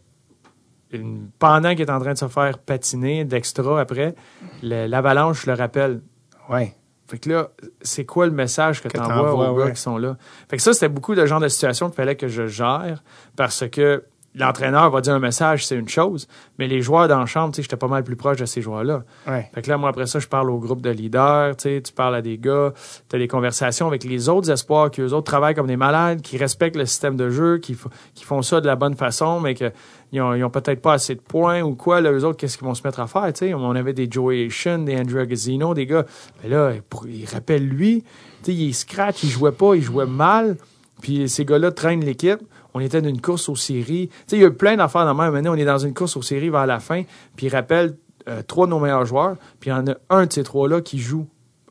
une- 0.99 1.29
pendant 1.39 1.71
qu'il 1.71 1.83
est 1.83 1.91
en 1.91 2.01
train 2.01 2.13
de 2.15 2.19
se 2.19 2.29
faire 2.29 2.59
patiner 2.59 3.25
d'extra 3.25 3.81
après, 3.81 4.15
l'avalanche 4.63 5.47
le 5.47 5.55
rappelle. 5.55 6.01
Ouais. 6.49 6.75
Fait 7.07 7.19
que 7.19 7.29
là, 7.29 7.51
c'est 7.83 8.05
quoi 8.07 8.27
le 8.27 8.33
message 8.33 8.83
que, 8.83 8.89
Que 8.89 8.97
tu 8.97 9.03
envoies 9.05 9.51
aux 9.51 9.57
gars 9.57 9.65
ouais. 9.67 9.73
qui 9.73 9.81
sont 9.81 9.99
là? 9.99 10.17
Fait 10.49 10.57
que 10.57 10.63
ça, 10.63 10.73
c'était 10.73 10.89
beaucoup 10.89 11.15
de 11.15 11.25
genre 11.27 11.41
de 11.41 11.49
situations 11.49 11.89
qu'il 11.89 11.97
fallait 11.97 12.17
que 12.17 12.29
je 12.29 12.47
gère 12.47 13.03
parce 13.37 13.69
que 13.69 14.05
l'entraîneur 14.35 14.91
va 14.91 15.01
dire 15.01 15.15
un 15.15 15.21
message, 15.21 15.67
c'est 15.67 15.77
une 15.77 15.89
chose, 15.89 16.27
mais 16.59 16.67
les 16.67 16.83
joueurs 16.83 17.09
dans 17.09 17.21
la 17.21 17.27
chambre, 17.27 17.53
tu 17.53 17.57
sais, 17.57 17.63
j'étais 17.63 17.77
pas 17.77 17.89
mal 17.89 18.03
plus 18.03 18.17
proche 18.17 18.39
de 18.39 18.47
ces 18.47 18.61
joueurs-là. 18.61 19.05
Ouais. 19.29 19.49
Fait 19.55 19.63
que 19.63 19.71
là, 19.71 19.77
moi, 19.77 19.91
après 19.91 20.07
ça, 20.07 20.19
je 20.19 20.27
parle 20.27 20.51
au 20.51 20.59
groupe 20.59 20.83
de 20.83 20.91
leaders, 20.91 21.57
tu 21.57 21.63
sais, 21.63 21.83
tu 21.83 21.93
parles 21.93 22.17
à 22.17 22.23
des 22.23 22.39
gars, 22.39 22.73
tu 23.09 23.17
as 23.17 23.19
des 23.19 23.29
conversations 23.29 23.87
avec 23.87 24.05
les 24.05 24.29
autres 24.29 24.51
espoirs 24.51 24.91
qui, 24.91 25.03
eux 25.03 25.13
autres, 25.13 25.31
travaillent 25.31 25.55
comme 25.55 25.69
des 25.69 25.77
malades, 25.77 26.21
qui 26.21 26.37
respectent 26.37 26.77
le 26.77 26.87
système 26.87 27.17
de 27.17 27.31
jeu, 27.31 27.59
qui, 27.59 27.75
font 27.75 28.43
ça 28.43 28.61
de 28.61 28.67
la 28.67 28.77
bonne 28.77 28.97
façon, 28.97 29.41
mais 29.41 29.55
que 29.55 29.71
ils 30.13 30.21
ont, 30.21 30.35
ils 30.35 30.45
ont 30.45 30.51
peut-être 30.51 30.81
pas 30.81 30.95
assez 30.95 31.15
de 31.15 31.21
points 31.21 31.63
ou 31.63 31.75
quoi, 31.75 32.01
là, 32.01 32.13
eux 32.13 32.25
autres, 32.25 32.37
qu'est-ce 32.37 32.57
qu'ils 32.57 32.67
vont 32.67 32.75
se 32.75 32.87
mettre 32.87 33.01
à 33.01 33.07
faire, 33.07 33.33
tu 33.33 33.47
sais? 33.47 33.55
On 33.55 33.71
avait 33.73 33.93
des 33.93 34.09
Joey 34.09 34.49
Shin, 34.49 34.81
des 34.81 34.97
Andrew 34.97 35.19
Agazzino, 35.19 35.75
des 35.75 35.87
gars, 35.87 36.05
mais 36.43 36.49
là, 36.49 36.73
ils 37.09 37.27
rappellent 37.27 37.67
lui, 37.67 38.03
tu 38.43 38.53
sais, 38.53 38.55
il 38.55 38.73
scratch, 38.75 39.23
il 39.25 39.31
jouait 39.31 39.53
pas, 39.53 39.75
il 39.75 39.83
jouait 39.83 40.07
mal, 40.07 40.57
puis 41.01 41.29
ces 41.29 41.45
gars-là 41.45 41.71
traînent 41.71 42.05
l'équipe. 42.05 42.41
On 42.75 42.81
était 42.81 43.01
dans 43.01 43.09
une 43.09 43.21
course 43.21 43.49
aux 43.49 43.57
séries. 43.57 44.09
Tu 44.09 44.15
sais, 44.27 44.37
il 44.37 44.43
y 44.43 44.45
a 44.45 44.49
eu 44.49 44.53
plein 44.53 44.77
d'affaires 44.77 45.05
dans 45.05 45.13
le 45.13 45.19
même 45.31 45.35
année. 45.35 45.49
On 45.49 45.55
est 45.55 45.65
dans 45.65 45.79
une 45.79 45.95
course 45.95 46.17
aux 46.17 46.23
séries 46.23 46.51
vers 46.51 46.67
la 46.67 46.81
fin, 46.81 47.03
puis 47.37 47.47
ils 47.47 47.51
rappellent 47.55 47.97
euh, 48.29 48.43
trois 48.43 48.67
de 48.67 48.71
nos 48.71 48.81
meilleurs 48.81 49.07
joueurs, 49.07 49.37
puis 49.61 49.71
il 49.71 49.73
y 49.73 49.77
en 49.77 49.87
a 49.87 49.95
un 50.11 50.27
de 50.27 50.33
ces 50.33 50.43
trois-là 50.43 50.81
qui 50.81 50.99
joue. 50.99 51.27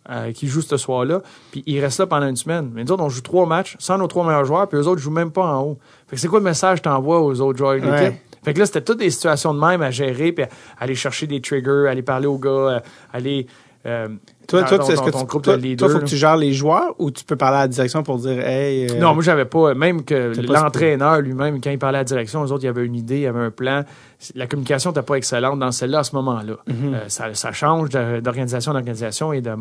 euh, 0.09 0.33
qui 0.33 0.47
joue 0.49 0.61
ce 0.61 0.75
soir-là, 0.75 1.21
puis 1.51 1.63
il 1.65 1.79
reste 1.79 1.97
là 1.99 2.07
pendant 2.07 2.27
une 2.27 2.35
semaine. 2.35 2.69
Mais 2.73 2.83
nous 2.83 2.91
autres, 2.91 3.03
on 3.03 3.07
joue 3.09 3.21
trois 3.21 3.45
matchs 3.45 3.77
sans 3.79 3.97
nos 3.97 4.07
trois 4.07 4.25
meilleurs 4.25 4.43
joueurs, 4.43 4.67
puis 4.67 4.77
eux 4.77 4.85
autres 4.85 4.99
jouent 5.01 5.11
même 5.11 5.31
pas 5.31 5.45
en 5.45 5.61
haut. 5.63 5.77
Fait 6.07 6.17
que 6.17 6.21
c'est 6.21 6.27
quoi 6.27 6.39
le 6.39 6.43
message 6.45 6.79
que 6.79 6.83
t'envoies 6.83 7.21
aux 7.21 7.39
autres 7.39 7.57
joueurs 7.57 7.75
de 7.75 7.85
l'équipe? 7.85 7.91
Ouais. 8.13 8.21
Fait 8.43 8.53
que 8.53 8.59
là, 8.59 8.65
c'était 8.65 8.81
toutes 8.81 8.99
des 8.99 9.09
situations 9.09 9.53
de 9.53 9.59
même 9.61 9.81
à 9.81 9.91
gérer, 9.91 10.33
puis 10.33 10.43
à- 10.43 10.49
aller 10.77 10.95
chercher 10.95 11.25
des 11.25 11.39
triggers, 11.39 11.87
aller 11.89 12.01
parler 12.01 12.27
aux 12.27 12.37
gars, 12.37 12.49
euh, 12.49 12.79
aller... 13.13 13.47
euh, 13.85 14.09
Toi, 14.47 14.61
est-ce 14.61 15.01
que 15.01 15.09
tu, 15.17 15.25
groupe 15.25 15.43
toi, 15.43 15.55
de 15.55 15.61
toi, 15.61 15.69
leaders, 15.69 15.89
faut 15.89 15.99
que 15.99 16.03
tu 16.05 16.17
gères 16.17 16.35
les 16.35 16.51
joueurs 16.53 16.93
ou 16.99 17.11
tu 17.11 17.23
peux 17.23 17.35
parler 17.35 17.57
à 17.57 17.61
la 17.61 17.67
direction 17.67 18.03
pour 18.03 18.17
dire, 18.17 18.39
hey, 18.45 18.87
euh, 18.91 18.99
Non, 18.99 19.13
moi, 19.13 19.23
j'avais 19.23 19.45
pas. 19.45 19.73
Même 19.73 20.03
que 20.03 20.31
l'entraîneur 20.51 21.21
lui-même, 21.21 21.61
quand 21.61 21.69
il 21.71 21.79
parlait 21.79 21.99
à 21.99 22.01
la 22.01 22.05
direction, 22.05 22.43
eux 22.43 22.51
autres, 22.51 22.63
il 22.63 22.67
y 22.67 22.69
avait 22.69 22.85
une 22.85 22.95
idée, 22.95 23.15
il 23.15 23.21
y 23.21 23.27
avait 23.27 23.39
un 23.39 23.51
plan. 23.51 23.83
La 24.35 24.47
communication 24.47 24.91
n'était 24.91 25.01
pas 25.01 25.15
excellente 25.15 25.59
dans 25.59 25.71
celle-là 25.71 25.99
à 25.99 26.03
ce 26.03 26.15
moment-là. 26.15 26.55
Mhm. 26.67 26.93
Euh, 26.93 26.99
ça, 27.07 27.33
ça 27.33 27.51
change 27.51 27.89
d'organisation 27.89 28.71
en 28.71 28.75
organisation 28.75 29.33
et 29.33 29.41
de. 29.41 29.51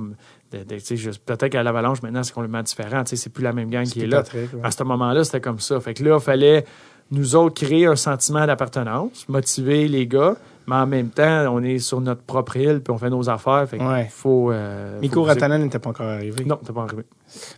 de- 0.53 0.59
de- 0.65 1.19
Peut-être 1.25 1.49
qu'à 1.49 1.63
l'Avalanche, 1.63 2.03
maintenant, 2.03 2.23
c'est 2.23 2.33
complètement 2.35 2.63
différent. 2.63 3.03
C'est 3.07 3.33
plus 3.33 3.43
la 3.45 3.53
même 3.53 3.71
gang 3.71 3.85
qui 3.85 4.03
est 4.03 4.07
là. 4.07 4.23
Ouais. 4.35 4.49
À 4.63 4.71
ce 4.71 4.83
moment-là, 4.85 5.25
c'était 5.25 5.41
comme 5.41 5.61
ça. 5.61 5.81
Fait 5.81 5.95
que 5.95 6.03
là, 6.05 6.17
il 6.19 6.23
fallait 6.23 6.65
nous 7.11 7.37
autres 7.37 7.55
créer 7.65 7.87
un 7.87 7.97
sentiment 7.97 8.47
d'appartenance, 8.47 9.27
motiver 9.29 9.87
les 9.89 10.07
gars, 10.07 10.35
mais 10.67 10.77
en 10.77 10.87
même 10.87 11.09
temps, 11.11 11.53
on 11.55 11.63
est 11.63 11.79
sur 11.79 12.01
notre 12.01 12.23
propre 12.23 12.57
île 12.57 12.81
puis 12.85 12.93
on 12.93 12.99
fait 12.99 13.11
nos 13.11 13.29
affaires. 13.29 13.67
Fait 13.69 13.79
qu'il 13.79 13.87
Ouais. 13.87 14.09
faut. 14.11 14.51
euh, 14.53 15.01
faut- 15.11 15.25
Rantanen 15.25 15.63
n'était 15.63 15.79
pas 15.79 15.91
encore 15.91 16.07
arrivé. 16.07 16.45
Non, 16.45 16.57
t'es 16.65 16.73
pas 16.73 16.83
arrivé. 16.83 17.03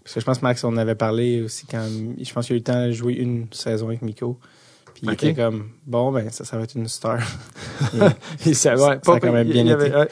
Parce 0.02 0.14
que 0.14 0.20
je 0.20 0.24
pense, 0.24 0.42
Max, 0.42 0.62
on 0.64 0.68
en 0.68 0.76
avait 0.76 0.94
parlé 0.94 1.42
aussi 1.42 1.66
quand. 1.66 1.84
Je 2.20 2.32
pense 2.32 2.46
qu'il 2.46 2.54
a 2.54 2.56
eu 2.56 2.60
le 2.60 2.64
temps 2.64 2.86
de 2.86 2.92
jouer 2.92 3.14
une 3.14 3.46
saison 3.52 3.86
avec 3.88 4.02
Miko. 4.02 4.38
Puis 4.94 5.02
il 5.04 5.12
était 5.12 5.34
comme, 5.34 5.70
bon, 5.86 6.12
ben, 6.12 6.30
ça, 6.30 6.44
ça 6.44 6.56
va 6.56 6.62
être 6.62 6.76
une 6.76 6.86
star. 6.86 7.18
Et 8.46 8.54
ça, 8.54 8.74
ouais, 8.74 8.78
Ça 8.78 8.90
a 8.92 8.96
pas- 8.98 9.20
quand 9.20 9.32
même 9.32 9.46
il- 9.48 9.52
bien 9.52 9.64
il 9.64 9.72
avait- 9.72 9.88
été. 9.88 9.96
ouais, 9.96 10.08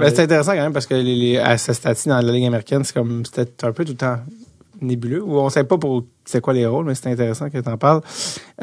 Ben, 0.00 0.10
c'est 0.14 0.22
intéressant 0.22 0.52
quand 0.52 0.62
même 0.62 0.72
parce 0.72 0.86
que 0.86 0.94
les, 0.94 1.14
les- 1.14 1.38
à 1.38 1.56
ce 1.56 1.72
stade 1.72 1.96
dans 2.06 2.20
la 2.20 2.32
Ligue 2.32 2.46
américaine, 2.46 2.82
c'est 2.84 2.94
comme, 2.94 3.24
c'était 3.24 3.64
un 3.64 3.72
peu 3.72 3.84
tout 3.84 3.92
le 3.92 3.96
temps 3.96 4.18
nébuleux. 4.80 5.22
Ou 5.22 5.38
on 5.38 5.48
sait 5.50 5.62
pas 5.64 5.78
pour 5.78 6.04
c'est 6.24 6.40
quoi 6.40 6.52
les 6.52 6.66
rôles, 6.66 6.84
mais 6.86 6.94
c'est 6.96 7.10
intéressant 7.12 7.48
que 7.50 7.58
tu 7.58 7.68
en 7.68 7.76
parles. 7.78 8.00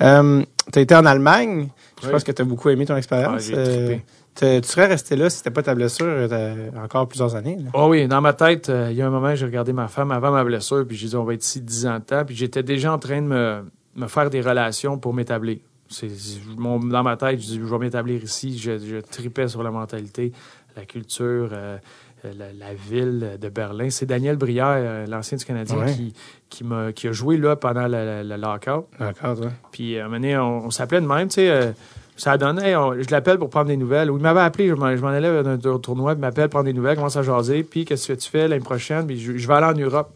Euh, 0.01 0.43
tu 0.71 0.79
as 0.79 0.81
été 0.81 0.95
en 0.95 1.05
Allemagne. 1.05 1.69
Je 2.01 2.05
Oui. 2.07 2.11
pense 2.13 2.23
que 2.23 2.31
tu 2.31 2.41
as 2.41 2.45
beaucoup 2.45 2.69
aimé 2.69 2.85
ton 2.85 2.95
expérience. 2.95 3.49
Euh, 3.53 3.97
tu 4.35 4.45
serais 4.67 4.85
resté 4.85 5.15
là 5.15 5.29
si 5.29 5.37
c'était 5.37 5.51
pas 5.51 5.63
ta 5.63 5.75
blessure 5.75 6.05
euh, 6.07 6.69
encore 6.81 7.07
plusieurs 7.07 7.35
années. 7.35 7.57
là. 7.59 7.69
Oh 7.73 7.87
oui, 7.89 8.07
dans 8.07 8.21
ma 8.21 8.33
tête, 8.33 8.69
euh, 8.69 8.87
il 8.89 8.95
y 8.97 9.01
a 9.01 9.07
un 9.07 9.09
moment, 9.09 9.35
j'ai 9.35 9.45
regardé 9.45 9.73
ma 9.73 9.87
femme 9.89 10.11
avant 10.11 10.31
ma 10.31 10.43
blessure, 10.43 10.85
puis 10.87 10.95
j'ai 10.95 11.07
dit, 11.09 11.15
on 11.15 11.23
va 11.25 11.33
être 11.33 11.43
ici 11.43 11.59
10 11.61 11.87
ans 11.87 11.99
de 11.99 12.03
temps, 12.03 12.23
puis 12.25 12.35
j'étais 12.35 12.63
déjà 12.63 12.93
en 12.93 12.99
train 12.99 13.21
de 13.21 13.27
me, 13.27 13.65
me 13.95 14.07
faire 14.07 14.29
des 14.29 14.39
relations 14.41 14.97
pour 14.97 15.13
m'établir. 15.13 15.57
C'est, 15.89 16.09
c'est- 16.09 16.39
mon- 16.57 16.79
dans 16.79 17.03
ma 17.03 17.17
tête, 17.17 17.41
je 17.41 17.45
dis, 17.47 17.59
je 17.59 17.65
vais 17.65 17.77
m'établir 17.79 18.23
ici, 18.23 18.57
je, 18.57 18.77
je 18.77 18.97
tripais 19.01 19.47
sur 19.47 19.61
la 19.63 19.71
mentalité, 19.71 20.31
la 20.77 20.85
culture, 20.85 21.49
euh, 21.51 21.77
la, 22.23 22.53
la 22.53 22.73
ville 22.73 23.37
de 23.39 23.49
Berlin. 23.49 23.89
C'est 23.89 24.05
Daniel 24.05 24.35
Brière, 24.37 24.65
euh, 24.77 25.05
l'ancien 25.07 25.37
du 25.37 25.45
Canadien, 25.45 25.77
Ouais. 25.77 25.93
qui, 25.93 26.13
qui, 26.49 26.63
m'a, 26.63 26.91
qui 26.91 27.07
a 27.07 27.11
joué 27.11 27.37
là 27.37 27.55
pendant 27.55 27.87
le, 27.87 28.23
lockout. 28.37 28.87
Puis 29.71 29.97
à 29.97 30.01
un 30.01 30.03
moment 30.07 30.15
donné, 30.17 30.37
on, 30.37 30.65
on 30.65 30.71
s'appelait 30.71 31.01
de 31.01 31.07
même, 31.07 31.27
tu 31.27 31.35
sais. 31.35 31.49
euh, 31.49 31.71
ça 32.17 32.33
a 32.33 32.37
donné, 32.37 32.69
hey, 32.69 32.75
on- 32.75 32.93
je 33.01 33.09
l'appelle 33.11 33.37
pour 33.37 33.49
prendre 33.49 33.67
des 33.67 33.77
nouvelles. 33.77 34.11
Ou 34.11 34.17
il 34.17 34.21
m'avait 34.21 34.41
appelé, 34.41 34.67
je 34.67 34.73
m'en, 34.73 34.93
je 34.95 35.01
m'en 35.01 35.07
allais 35.07 35.41
d'un, 35.57 35.57
tournoi, 35.79 36.13
il 36.13 36.19
m'appelle 36.19 36.49
prendre 36.49 36.65
des 36.65 36.73
nouvelles, 36.73 36.95
commence 36.97 37.15
à 37.15 37.23
jaser. 37.23 37.63
Puis 37.63 37.85
qu'est-ce 37.85 38.09
que 38.09 38.13
tu 38.19 38.29
fais 38.29 38.47
l'année 38.49 38.61
prochaine? 38.63 39.07
Puis 39.07 39.17
je, 39.19 39.37
je 39.37 39.47
vais 39.47 39.53
aller 39.53 39.67
en 39.67 39.85
Europe. 39.85 40.09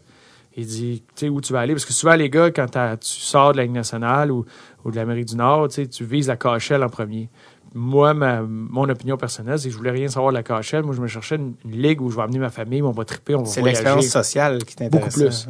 Il 0.56 0.66
dit, 0.66 1.02
tu 1.16 1.26
sais, 1.26 1.28
où 1.30 1.40
tu 1.40 1.52
vas 1.52 1.60
aller? 1.60 1.72
Parce 1.72 1.84
que 1.86 1.92
souvent, 1.92 2.14
les 2.14 2.30
gars, 2.30 2.50
quand 2.50 2.66
tu 2.70 2.98
sors 3.00 3.52
de 3.52 3.56
la 3.56 3.64
Ligue 3.64 3.72
nationale 3.72 4.30
ou, 4.30 4.44
ou 4.84 4.90
de 4.92 4.96
l'Amérique 4.96 5.24
du 5.26 5.34
Nord, 5.36 5.68
tu 5.68 6.04
vises 6.04 6.28
la 6.28 6.36
KHL 6.36 6.80
en 6.84 6.88
premier. 6.88 7.28
Moi, 7.74 8.14
ma- 8.14 8.42
mon 8.42 8.88
opinion 8.88 9.16
personnelle, 9.16 9.58
c'est 9.58 9.68
que 9.68 9.72
je 9.72 9.76
voulais 9.78 9.90
rien 9.90 10.06
savoir 10.08 10.32
de 10.32 10.36
la 10.38 10.42
KHL. 10.44 10.84
Moi, 10.84 10.94
je 10.94 11.00
me 11.00 11.08
cherchais 11.08 11.36
une, 11.36 11.54
une 11.64 11.72
ligue 11.82 12.00
où 12.00 12.10
je 12.10 12.16
vais 12.16 12.22
amener 12.22 12.38
ma 12.38 12.50
famille, 12.50 12.80
on 12.82 12.92
va 12.92 13.04
triper, 13.04 13.34
on 13.34 13.42
va 13.42 13.46
C'est 13.46 13.60
l'expérience 13.66 14.04
sociale 14.12 14.64
qui 14.64 14.76
t'intéresse. 14.76 15.14
Beaucoup 15.18 15.24
plus. 15.30 15.48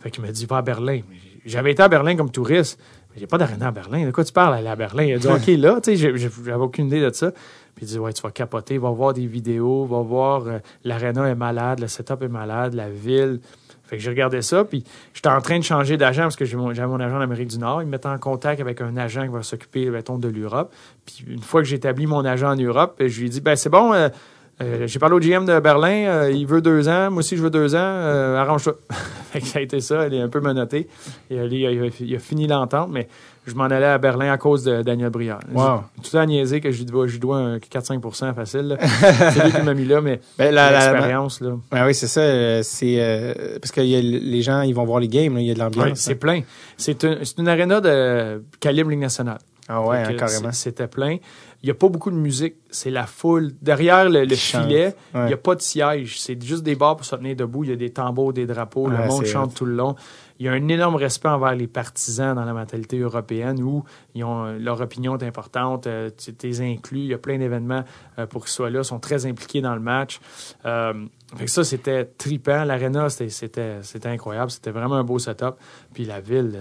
Fait 0.00 0.10
qu'il 0.10 0.24
m'a 0.24 0.32
dit, 0.32 0.44
va 0.46 0.56
à 0.58 0.62
Berlin. 0.62 1.00
J'avais 1.46 1.70
été 1.72 1.82
à 1.82 1.88
Berlin 1.88 2.16
comme 2.16 2.30
touriste. 2.30 2.80
Mais 3.14 3.20
j'ai 3.20 3.26
pas 3.26 3.38
d'aréna 3.38 3.68
à 3.68 3.70
Berlin. 3.70 4.06
De 4.06 4.10
quoi 4.10 4.24
tu 4.24 4.32
parles, 4.32 4.54
aller 4.54 4.68
à 4.68 4.74
Berlin? 4.76 5.04
Il 5.04 5.14
a 5.14 5.18
dit, 5.18 5.26
OK, 5.36 5.46
là, 5.58 5.80
tu 5.80 5.96
sais, 5.96 6.16
j'avais 6.18 6.54
aucune 6.54 6.86
idée 6.86 7.00
de 7.00 7.10
ça. 7.14 7.30
Puis 7.74 7.86
il 7.86 7.88
dit, 7.88 7.98
ouais, 7.98 8.12
tu 8.12 8.22
vas 8.22 8.30
capoter, 8.30 8.76
va 8.78 8.90
voir 8.90 9.12
des 9.14 9.26
vidéos, 9.26 9.84
va 9.86 10.00
voir, 10.00 10.46
euh, 10.46 10.58
l'aréna 10.84 11.28
est 11.28 11.34
malade, 11.34 11.78
le 11.80 11.88
setup 11.88 12.22
est 12.22 12.28
malade, 12.28 12.74
la 12.74 12.90
ville. 12.90 13.40
Fait 13.92 13.98
que 13.98 14.04
j'ai 14.04 14.08
regardé 14.08 14.40
ça, 14.40 14.64
puis 14.64 14.84
j'étais 15.12 15.28
en 15.28 15.42
train 15.42 15.58
de 15.58 15.64
changer 15.64 15.98
d'agent 15.98 16.22
parce 16.22 16.36
que 16.36 16.46
j'avais 16.46 16.62
mon 16.62 16.70
agent 16.70 17.14
en 17.14 17.20
Amérique 17.20 17.48
du 17.48 17.58
Nord. 17.58 17.82
Il 17.82 17.84
me 17.84 17.90
mettait 17.90 18.08
en 18.08 18.16
contact 18.16 18.58
avec 18.58 18.80
un 18.80 18.96
agent 18.96 19.24
qui 19.24 19.28
va 19.28 19.42
s'occuper, 19.42 19.84
de 19.84 20.28
l'Europe. 20.28 20.72
Puis 21.04 21.26
une 21.28 21.42
fois 21.42 21.60
que 21.60 21.68
j'ai 21.68 21.76
établi 21.76 22.06
mon 22.06 22.24
agent 22.24 22.50
en 22.50 22.56
Europe, 22.56 22.94
je 22.98 23.20
lui 23.20 23.26
ai 23.26 23.28
dit, 23.28 23.42
ben 23.42 23.54
c'est 23.54 23.68
bon, 23.68 23.92
euh, 23.92 24.08
euh, 24.62 24.86
j'ai 24.86 24.98
parlé 24.98 25.14
au 25.14 25.20
GM 25.20 25.44
de 25.44 25.60
Berlin, 25.60 26.06
euh, 26.06 26.30
il 26.30 26.46
veut 26.46 26.62
deux 26.62 26.88
ans, 26.88 27.10
moi 27.10 27.18
aussi 27.18 27.36
je 27.36 27.42
veux 27.42 27.50
deux 27.50 27.74
ans, 27.74 27.78
arrange-toi. 28.38 28.78
Fait 29.32 29.40
que 29.40 29.46
ça 29.46 29.58
a 29.58 29.62
été 29.62 29.80
ça, 29.80 30.02
elle 30.06 30.14
est 30.14 30.20
un 30.20 30.28
peu 30.28 30.40
menottée. 30.40 30.86
Et 31.30 31.36
elle, 31.36 31.52
il, 31.52 31.66
a, 31.66 31.70
il 32.00 32.14
a 32.14 32.18
fini 32.18 32.46
l'entente, 32.46 32.90
mais 32.92 33.08
je 33.46 33.54
m'en 33.54 33.64
allais 33.64 33.86
à 33.86 33.98
Berlin 33.98 34.30
à 34.32 34.36
cause 34.38 34.62
de 34.62 34.82
Daniel 34.82 35.10
Briard. 35.10 35.40
Wow. 35.52 35.82
Tout 36.08 36.16
à 36.16 36.24
niaiser 36.26 36.60
que 36.60 36.70
je 36.70 36.78
lui 36.78 36.84
dois, 36.84 37.06
je 37.06 37.12
lui 37.12 37.18
dois 37.18 37.38
un 37.38 37.56
4-5 37.58 38.34
facile. 38.34 38.76
C'est 39.00 39.44
lui 39.44 39.52
qui 39.52 39.62
m'a 39.62 39.74
mis 39.74 39.84
là, 39.86 40.00
mais 40.00 40.20
Ben, 40.38 40.54
la- 40.54 40.70
la- 40.70 40.92
l'expérience, 40.92 41.40
là. 41.40 41.50
Ben 41.70 41.86
oui, 41.86 41.94
c'est 41.94 42.06
ça. 42.06 42.20
euh, 42.20 42.60
C'est 42.62 42.96
euh, 42.98 43.58
parce 43.60 43.72
que 43.72 43.80
y 43.80 43.96
a 43.96 43.98
l- 43.98 44.30
les 44.30 44.42
gens, 44.42 44.60
ils 44.62 44.74
vont 44.74 44.84
voir 44.84 45.00
les 45.00 45.08
games, 45.08 45.36
il 45.38 45.46
y 45.46 45.50
a 45.50 45.54
de 45.54 45.58
l'ambiance. 45.58 45.98
C'est 45.98 46.14
plein. 46.14 46.42
C'est 46.76 47.02
un- 47.04 47.16
c'est 47.22 47.38
une 47.38 47.48
aréna 47.48 47.80
de 47.80 48.42
calibre 48.60 48.90
Ligue 48.90 49.00
nationale. 49.00 49.38
Ah 49.68 49.80
ouais, 49.82 49.98
hein, 49.98 50.14
carrément. 50.14 50.52
C'était 50.52 50.88
plein. 50.88 51.18
Il 51.62 51.66
n'y 51.66 51.70
a 51.70 51.74
pas 51.74 51.88
beaucoup 51.88 52.10
de 52.10 52.16
musique. 52.16 52.56
C'est 52.70 52.90
la 52.90 53.06
foule. 53.06 53.52
Derrière 53.62 54.08
le, 54.10 54.26
filet, 54.34 54.94
il 55.14 55.20
Ouais. 55.20 55.26
n'y 55.28 55.32
a 55.32 55.36
pas 55.36 55.54
de 55.54 55.62
siège. 55.62 56.20
C'est 56.20 56.42
juste 56.42 56.64
des 56.64 56.74
bars 56.74 56.96
pour 56.96 57.06
se 57.06 57.14
tenir 57.14 57.36
debout. 57.36 57.62
Il 57.62 57.70
y 57.70 57.72
a 57.72 57.76
des 57.76 57.90
tambours, 57.90 58.32
des 58.32 58.46
drapeaux. 58.46 58.88
Ouais, 58.88 58.96
le 58.96 59.06
monde 59.06 59.24
chante 59.24 59.54
tout 59.54 59.64
le 59.64 59.74
long. 59.74 59.94
Il 60.40 60.46
y 60.46 60.48
a 60.48 60.52
un 60.52 60.66
énorme 60.66 60.96
respect 60.96 61.28
envers 61.28 61.54
les 61.54 61.68
partisans 61.68 62.34
dans 62.34 62.44
la 62.44 62.52
mentalité 62.52 62.98
européenne 62.98 63.62
où 63.62 63.84
ils 64.16 64.24
ont, 64.24 64.46
euh, 64.46 64.58
leur 64.58 64.80
opinion 64.80 65.16
est 65.16 65.24
importante. 65.24 65.86
Euh, 65.86 66.10
tu 66.16 66.34
t'es 66.34 66.60
inclus. 66.60 66.98
Il 67.00 67.06
y 67.06 67.14
a 67.14 67.18
plein 67.18 67.38
d'événements 67.38 67.84
euh, 68.18 68.26
pour 68.26 68.42
qu'ils 68.42 68.50
soient 68.50 68.70
là. 68.70 68.80
Ils 68.80 68.84
sont 68.84 68.98
très 68.98 69.26
impliqués 69.26 69.60
dans 69.60 69.74
le 69.74 69.80
match. 69.80 70.20
Euh, 70.66 70.94
fait 71.36 71.44
que 71.44 71.50
ça, 71.50 71.62
c'était 71.62 72.04
tripant. 72.04 72.64
L'aréna, 72.64 73.08
c'était, 73.08 73.78
incroyable. 74.06 74.50
C'était 74.50 74.72
vraiment 74.72 74.96
un 74.96 75.04
beau 75.04 75.20
setup. 75.20 75.54
Puis 75.94 76.04
la 76.04 76.20
ville, 76.20 76.58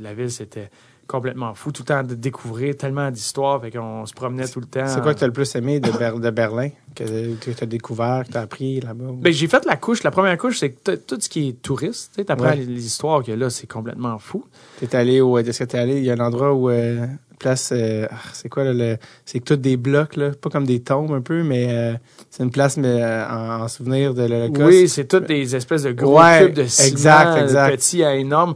la 0.00 0.14
ville, 0.14 0.30
c'était 0.30 0.70
complètement 1.08 1.54
fou. 1.54 1.72
Tout 1.72 1.82
le 1.82 1.86
temps 1.86 2.02
de 2.04 2.14
découvrir 2.14 2.76
tellement 2.76 3.10
d'histoires. 3.10 3.60
Fait 3.60 3.72
qu'on 3.72 4.06
se 4.06 4.12
promenait 4.14 4.46
tout 4.46 4.60
le 4.60 4.66
temps. 4.66 4.86
C'est 4.86 5.00
quoi 5.02 5.14
que 5.14 5.18
tu 5.18 5.24
as 5.24 5.26
le 5.26 5.32
plus 5.32 5.52
aimé 5.56 5.80
de, 5.80 5.90
Ber- 5.90 6.20
de 6.20 6.30
Berlin, 6.30 6.68
que 6.94 7.34
tu 7.34 7.50
as 7.60 7.66
découvert, 7.66 8.22
que 8.26 8.32
tu 8.32 8.36
as 8.38 8.42
appris 8.42 8.80
là-bas? 8.80 9.06
Ben, 9.16 9.32
j'ai 9.32 9.48
fait 9.48 9.64
la 9.64 9.76
couche. 9.76 10.02
La 10.04 10.10
première 10.12 10.38
couche, 10.38 10.58
c'est 10.60 10.84
tout 11.06 11.16
ce 11.20 11.28
qui 11.28 11.48
est 11.48 11.62
touriste. 11.62 12.12
Tu 12.24 12.30
apprends 12.32 12.50
Ouais. 12.50 12.56
les 12.56 12.86
histoires 12.86 13.24
que 13.24 13.32
là, 13.32 13.50
c'est 13.50 13.66
complètement 13.66 14.18
fou. 14.18 14.44
T'es 14.78 14.94
allé 14.94 15.20
où? 15.20 15.36
Est-ce 15.38 15.58
que 15.58 15.64
t'es 15.64 15.78
allé? 15.78 15.96
Il 15.98 16.04
y 16.04 16.10
a 16.10 16.14
un 16.14 16.20
endroit 16.20 16.52
où, 16.54 16.68
euh, 16.70 17.06
place, 17.38 17.70
euh, 17.72 18.06
ah, 18.10 18.16
c'est 18.32 18.48
quoi, 18.48 18.64
là, 18.64 18.72
le, 18.72 18.96
c'est 19.24 19.38
que 19.40 19.44
tous 19.44 19.56
des 19.56 19.76
blocs, 19.76 20.16
là, 20.16 20.30
pas 20.40 20.50
comme 20.50 20.66
des 20.66 20.80
tombes 20.80 21.12
un 21.12 21.20
peu, 21.20 21.42
mais 21.42 21.66
euh, 21.70 21.94
c'est 22.30 22.42
une 22.42 22.50
place 22.50 22.76
mais, 22.76 23.02
euh, 23.02 23.26
en, 23.28 23.62
en 23.62 23.68
souvenir 23.68 24.14
de 24.14 24.22
l'Holocauste. 24.22 24.66
Oui, 24.66 24.88
c'est 24.88 25.06
toutes 25.06 25.26
des 25.26 25.54
espèces 25.56 25.82
de 25.84 25.92
gros 25.92 26.20
Ouais, 26.20 26.46
cubes 26.46 26.54
de 26.54 26.64
ciment, 26.64 26.88
exact, 26.88 27.42
exact. 27.42 27.70
petits 27.76 28.04
à 28.04 28.14
énormes. 28.16 28.54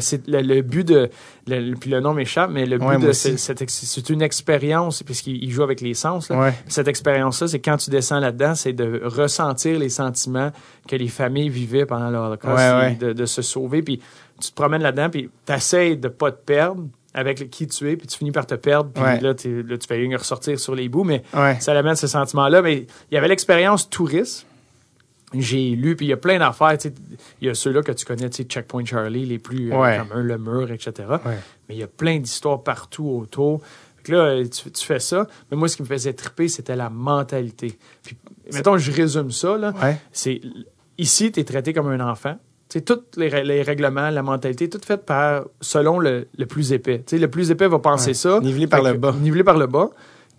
C'est 0.00 0.26
le, 0.28 0.40
le 0.42 0.62
but 0.62 0.84
de, 0.86 1.08
le- 1.46 1.74
puis 1.74 1.90
le 1.90 2.00
nom 2.00 2.12
m'échappe, 2.14 2.50
mais 2.52 2.66
le 2.66 2.78
but 2.78 2.86
Ouais, 2.86 2.98
de 2.98 3.12
cette 3.12 3.38
c'est 3.68 4.10
une 4.10 4.22
expérience, 4.22 5.02
puisqu'il 5.02 5.42
il 5.42 5.50
joue 5.50 5.62
avec 5.62 5.80
les 5.80 5.94
sens. 5.94 6.28
Là. 6.28 6.38
Ouais. 6.38 6.54
Cette 6.68 6.88
expérience-là, 6.88 7.48
c'est 7.48 7.60
quand 7.60 7.76
tu 7.76 7.90
descends 7.90 8.18
là-dedans, 8.20 8.54
c'est 8.54 8.72
de 8.72 9.00
ressentir 9.04 9.78
les 9.78 9.88
sentiments 9.88 10.50
que 10.88 10.96
les 10.96 11.08
familles 11.08 11.48
vivaient 11.48 11.86
pendant 11.86 12.10
l'Holocauste. 12.10 12.98
De, 13.00 13.12
de 13.12 13.26
se 13.26 13.42
sauver, 13.42 13.82
puis 13.82 14.00
tu 14.40 14.50
te 14.50 14.54
promènes 14.54 14.82
là-dedans, 14.82 15.08
puis 15.10 15.30
tu 15.46 15.52
essaies 15.52 15.96
de 15.96 16.08
pas 16.08 16.30
te 16.30 16.42
perdre 16.44 16.84
avec 17.16 17.50
qui 17.50 17.66
tu 17.66 17.90
es, 17.90 17.96
puis 17.96 18.06
tu 18.06 18.18
finis 18.18 18.30
par 18.30 18.46
te 18.46 18.54
perdre, 18.54 18.90
puis 18.92 19.02
Ouais. 19.02 19.18
là, 19.20 19.34
tu 19.34 19.64
fais 19.88 19.96
que 20.08 20.16
ressortir 20.16 20.60
sur 20.60 20.74
les 20.76 20.88
bouts, 20.88 21.02
mais 21.02 21.22
Ouais. 21.34 21.58
ça 21.60 21.72
amène 21.76 21.96
ce 21.96 22.06
sentiment-là. 22.06 22.62
Mais 22.62 22.86
il 23.10 23.14
y 23.14 23.16
avait 23.16 23.26
l'expérience 23.28 23.90
touriste. 23.90 24.46
J'ai 25.34 25.70
lu, 25.70 25.96
puis 25.96 26.06
il 26.06 26.10
y 26.10 26.12
a 26.12 26.16
plein 26.16 26.38
d'affaires. 26.38 26.76
Il 27.40 27.48
y 27.48 27.50
a 27.50 27.54
ceux-là 27.54 27.82
que 27.82 27.90
tu 27.92 28.04
connais, 28.06 28.30
tu 28.30 28.36
sais, 28.36 28.44
Checkpoint 28.44 28.84
Charlie, 28.84 29.26
les 29.26 29.38
plus 29.38 29.72
euh, 29.72 29.76
Ouais. 29.76 29.98
comme 29.98 30.16
un, 30.18 30.22
le 30.22 30.38
mur, 30.38 30.70
etc. 30.70 30.92
Mais 31.68 31.74
il 31.74 31.78
y 31.78 31.82
a 31.82 31.88
plein 31.88 32.18
d'histoires 32.18 32.62
partout 32.62 33.08
autour. 33.08 33.60
Fait 33.96 34.02
que 34.04 34.12
là, 34.12 34.44
tu, 34.44 34.70
tu 34.70 34.86
fais 34.86 35.00
ça. 35.00 35.26
Mais 35.50 35.56
moi, 35.56 35.68
ce 35.68 35.76
qui 35.76 35.82
me 35.82 35.88
faisait 35.88 36.12
triper, 36.12 36.48
c'était 36.48 36.76
la 36.76 36.90
mentalité. 36.90 37.76
Puis, 38.04 38.16
mettons, 38.52 38.78
je 38.78 38.92
résume 38.92 39.32
ça, 39.32 39.56
là. 39.58 39.72
C'est 40.12 40.40
ici, 40.96 41.32
tu 41.32 41.40
es 41.40 41.44
traité 41.44 41.72
comme 41.72 41.88
un 41.88 42.00
enfant. 42.08 42.36
C'est 42.76 42.84
tous 42.84 43.18
les, 43.18 43.30
rè- 43.30 43.42
les 43.42 43.62
règlements, 43.62 44.10
la 44.10 44.22
mentalité, 44.22 44.68
tout 44.68 44.78
fait 44.84 44.98
par 44.98 45.44
selon 45.62 45.98
le, 45.98 46.28
le 46.36 46.44
plus 46.44 46.72
épais. 46.72 46.98
Tu 46.98 47.16
sais, 47.16 47.18
le 47.18 47.28
plus 47.30 47.50
épais 47.50 47.68
va 47.68 47.78
penser 47.78 48.08
Ouais. 48.08 48.14
ça. 48.14 48.38
Nivelé 48.40 48.66
par 48.66 48.82
le 48.82 48.92
bas. 48.92 49.14
Nivelé 49.18 49.42
par 49.44 49.56
le 49.56 49.66
bas. 49.66 49.88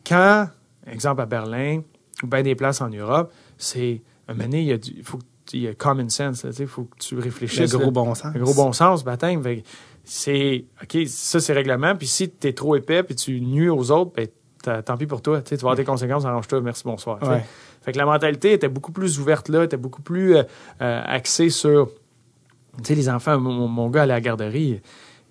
Quand, 0.07 0.47
exemple 0.85 1.21
à 1.21 1.25
Berlin, 1.25 1.81
ou 2.21 2.27
bien 2.27 2.43
des 2.43 2.53
places 2.53 2.79
en 2.81 2.89
Europe, 2.89 3.33
c'est 3.57 4.03
un 4.27 4.35
moment 4.35 4.49
il 4.53 4.63
y 4.65 4.71
a 4.71 4.77
du, 4.77 5.01
faut 5.03 5.17
il 5.51 5.61
y 5.61 5.67
a 5.67 5.73
common 5.73 6.09
sense. 6.09 6.45
Il 6.59 6.67
faut 6.67 6.83
que 6.83 6.97
tu 6.99 7.17
réfléchisses. 7.17 7.71
Le 7.71 7.77
gros 7.79 7.85
là. 7.87 7.91
bon 7.91 8.13
sens. 8.13 8.35
Un 8.35 8.39
gros 8.39 8.53
bon 8.53 8.71
sens, 8.71 9.03
baptême. 9.03 9.41
C'est, 10.03 10.65
OK, 10.83 11.07
ça, 11.07 11.39
c'est 11.39 11.53
règlement. 11.53 11.95
Puis 11.95 12.05
si 12.07 12.29
tu 12.29 12.47
es 12.47 12.53
trop 12.53 12.75
épais 12.75 13.01
puis 13.01 13.15
tu 13.15 13.41
nuis 13.41 13.69
aux 13.69 13.89
autres, 13.91 14.11
ben, 14.15 14.27
tant 14.83 14.95
pis 14.95 15.07
pour 15.07 15.21
toi. 15.23 15.41
Tu 15.41 15.55
vas 15.55 15.59
avoir 15.61 15.75
tes 15.75 15.83
conséquences, 15.85 16.23
arrange-toi, 16.25 16.61
merci, 16.61 16.83
bonsoir. 16.85 17.17
Ouais. 17.23 17.43
Fait 17.81 17.93
que 17.93 17.97
la 17.97 18.05
mentalité 18.05 18.51
était 18.53 18.67
beaucoup 18.67 18.91
plus 18.91 19.19
ouverte 19.19 19.49
là, 19.49 19.63
était 19.63 19.77
beaucoup 19.77 20.01
plus 20.01 20.35
euh, 20.35 20.43
euh, 20.81 21.01
axée 21.05 21.49
sur. 21.49 21.89
Tu 22.77 22.83
sais, 22.85 22.95
les 22.95 23.09
enfants, 23.09 23.39
mon, 23.39 23.67
mon 23.67 23.89
gars 23.89 24.03
allait 24.03 24.13
à 24.13 24.17
la 24.17 24.21
garderie, 24.21 24.81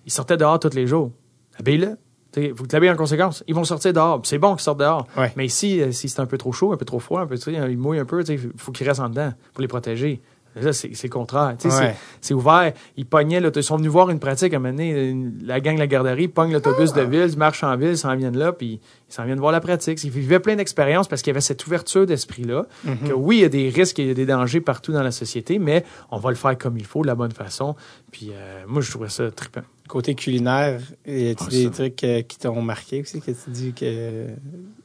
il 0.05 0.11
sortait 0.11 0.37
dehors 0.37 0.59
tous 0.59 0.73
les 0.73 0.87
jours. 0.87 1.11
Habille-le. 1.59 1.97
Il 2.35 2.55
faut 2.55 2.63
que 2.63 2.69
tu 2.69 2.75
l'habilles 2.75 2.91
en 2.91 2.95
conséquence. 2.95 3.43
Ils 3.47 3.55
vont 3.55 3.63
sortir 3.63 3.93
dehors. 3.93 4.21
C'est 4.23 4.37
bon 4.37 4.53
qu'ils 4.53 4.61
sortent 4.63 4.79
dehors. 4.79 5.07
Ouais. 5.17 5.33
Mais 5.35 5.45
ici, 5.45 5.81
euh, 5.81 5.91
si 5.91 6.07
c'est 6.07 6.19
un 6.19 6.27
peu 6.27 6.37
trop 6.37 6.51
chaud, 6.51 6.71
un 6.71 6.77
peu 6.77 6.85
trop 6.85 6.99
froid, 6.99 7.21
un 7.21 7.25
peu, 7.25 7.35
tu 7.35 7.51
sais, 7.51 7.53
ils 7.53 7.77
mouillent 7.77 7.99
un 7.99 8.05
peu, 8.05 8.23
il 8.27 8.51
faut 8.57 8.71
qu'ils 8.71 8.87
restent 8.87 8.99
en 8.99 9.09
dedans 9.09 9.33
pour 9.53 9.61
les 9.61 9.67
protéger. 9.67 10.21
Là, 10.61 10.73
c'est 10.73 11.09
contraire. 11.09 11.55
Tu 11.59 11.69
sais, 11.69 11.77
Ouais. 11.77 11.95
c'est- 12.21 12.33
ouvert. 12.33 12.73
Ils 12.97 13.05
pognaient, 13.05 13.39
l'auto- 13.39 13.59
ils 13.59 13.63
sont 13.63 13.77
venus 13.77 13.91
voir 13.91 14.09
une 14.09 14.19
pratique 14.19 14.53
à 14.53 14.57
un 14.57 14.59
moment 14.59 14.73
donné, 14.73 15.09
une- 15.09 15.39
la 15.43 15.59
gang 15.59 15.75
de 15.75 15.79
la 15.79 15.87
garderie 15.87 16.27
pogne 16.27 16.51
l'autobus 16.53 16.93
de 16.93 17.01
ville, 17.01 17.27
ils 17.31 17.37
marchent 17.37 17.63
en 17.63 17.75
ville, 17.77 17.89
ils 17.91 17.97
s'en 17.97 18.15
viennent 18.15 18.37
là, 18.37 18.51
puis 18.53 18.79
ils 19.09 19.13
s'en 19.13 19.23
viennent 19.25 19.39
voir 19.39 19.51
la 19.51 19.61
pratique. 19.61 20.03
Ils 20.03 20.09
vivaient 20.11 20.39
plein 20.39 20.55
d'expériences 20.55 21.07
parce 21.07 21.21
qu'il 21.21 21.31
y 21.31 21.33
avait 21.33 21.41
cette 21.41 21.65
ouverture 21.67 22.05
d'esprit-là. 22.05 22.65
Mm-hmm. 22.85 23.07
Que 23.07 23.13
oui, 23.13 23.37
il 23.37 23.41
y 23.41 23.45
a 23.45 23.49
des 23.49 23.69
risques 23.69 23.99
et 23.99 24.03
il 24.03 24.07
y 24.09 24.11
a 24.11 24.13
des 24.13 24.25
dangers 24.25 24.61
partout 24.61 24.91
dans 24.91 25.03
la 25.03 25.11
société, 25.11 25.59
mais 25.59 25.83
on 26.11 26.17
va 26.19 26.29
le 26.29 26.35
faire 26.35 26.57
comme 26.57 26.77
il 26.77 26.85
faut, 26.85 27.01
de 27.01 27.07
la 27.07 27.15
bonne 27.15 27.31
façon. 27.31 27.75
Puis 28.11 28.31
euh, 28.33 28.63
moi, 28.67 28.81
je 28.81 28.89
trouvais 28.91 29.09
ça 29.09 29.29
trippant. 29.31 29.61
Côté 29.87 30.15
culinaire, 30.15 30.81
y 31.05 31.29
a-tu 31.29 31.43
Ah, 31.47 31.49
des 31.49 31.63
ça. 31.65 31.69
trucs 31.69 32.03
euh, 32.03 32.21
qui 32.21 32.37
t'ont 32.39 32.61
marqué 32.61 33.01
aussi, 33.01 33.21
que 33.21 33.31
tu 33.31 33.49
dis 33.49 33.71
que... 33.73 34.25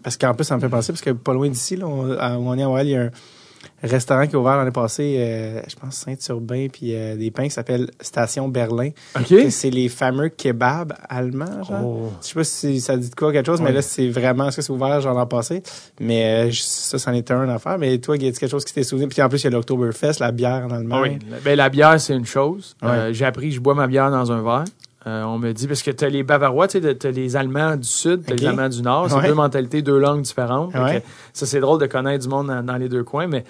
Parce 0.02 0.16
qu'en 0.16 0.32
plus, 0.34 0.44
ça 0.44 0.54
me 0.56 0.60
fait 0.60 0.68
penser, 0.68 0.92
parce 0.92 1.02
que 1.02 1.10
pas 1.10 1.32
loin 1.32 1.48
d'ici, 1.48 1.74
là, 1.76 1.86
on, 1.88 2.12
à- 2.12 2.38
où 2.38 2.48
on 2.48 2.54
est 2.56 2.64
Montréal, 2.64 2.86
il 2.86 2.90
y 2.92 2.96
a 2.96 3.02
un 3.02 3.10
restaurant 3.82 4.26
qui 4.26 4.36
a 4.36 4.38
ouvert 4.38 4.56
l'année 4.56 4.70
passée, 4.70 5.16
euh, 5.18 5.60
je 5.68 5.74
pense 5.76 5.96
Saint-Urbain, 5.96 6.68
puis 6.72 6.94
euh, 6.94 7.16
des 7.16 7.30
pains 7.30 7.44
qui 7.44 7.50
s'appelle 7.50 7.90
Station 8.00 8.48
Berlin. 8.48 8.90
OK? 9.18 9.34
C'est 9.50 9.70
les 9.70 9.88
fameux 9.88 10.28
kebabs 10.28 10.92
allemands, 11.08 11.62
genre. 11.64 11.80
Oh. 11.84 12.12
Je 12.22 12.26
sais 12.28 12.34
pas 12.34 12.44
si 12.44 12.80
ça 12.80 12.96
dit 12.96 13.10
de 13.10 13.14
quoi 13.14 13.32
quelque 13.32 13.46
chose, 13.46 13.60
mais 13.60 13.72
là, 13.72 13.82
c'est 13.82 14.08
vraiment 14.08 14.50
ça, 14.50 14.62
c'est 14.62 14.72
ouvert, 14.72 15.00
genre 15.00 15.14
l'an 15.14 15.26
passé? 15.26 15.62
Mais 16.00 16.48
euh, 16.48 16.50
ça, 16.52 16.98
c'en 16.98 17.12
était 17.12 17.34
un 17.34 17.48
affaire. 17.48 17.78
Mais 17.78 17.98
toi, 17.98 18.16
y 18.16 18.26
a 18.28 18.32
quelque 18.32 18.48
chose 18.50 18.64
qui 18.64 18.72
t'est 18.72 18.82
souvenu? 18.84 19.08
Puis 19.08 19.20
en 19.22 19.28
plus, 19.28 19.40
il 19.42 19.44
y 19.44 19.46
a 19.48 19.50
l'Oktoberfest, 19.50 20.20
la 20.20 20.32
bière 20.32 20.66
en 20.66 20.70
Ah 20.72 20.76
Allemagne. 20.76 21.18
oui. 21.30 21.36
Ben, 21.44 21.56
la 21.56 21.68
bière, 21.68 22.00
c'est 22.00 22.14
une 22.14 22.26
chose. 22.26 22.76
Euh, 22.84 23.12
J'ai 23.12 23.24
appris, 23.24 23.50
je 23.52 23.60
bois 23.60 23.74
ma 23.74 23.86
bière 23.86 24.10
dans 24.10 24.30
un 24.32 24.42
verre. 24.42 24.64
Euh, 25.04 25.24
on 25.24 25.36
me 25.36 25.50
dit, 25.50 25.66
parce 25.66 25.82
que 25.82 25.90
tu 25.90 26.04
as 26.04 26.08
les 26.08 26.22
Bavarois, 26.22 26.68
tu 26.68 26.76
as 26.78 27.10
les 27.10 27.34
Allemands 27.34 27.74
du 27.74 27.88
Sud, 27.88 28.24
tu 28.24 28.34
les 28.34 28.46
Allemands 28.46 28.68
du 28.68 28.82
Nord. 28.82 29.08
C'est 29.10 29.16
Ouais. 29.16 29.26
deux 29.26 29.34
mentalités, 29.34 29.82
deux 29.82 29.98
langues 29.98 30.22
différentes. 30.22 30.72
Ouais. 30.74 31.00
que 31.00 31.06
ça, 31.32 31.44
c'est 31.44 31.58
drôle 31.58 31.80
de 31.80 31.86
connaître 31.86 32.22
du 32.22 32.28
monde 32.28 32.46
dans, 32.46 32.62
dans 32.62 32.76
les 32.76 32.88
deux 32.88 33.02
coins, 33.02 33.26
mais 33.26 33.42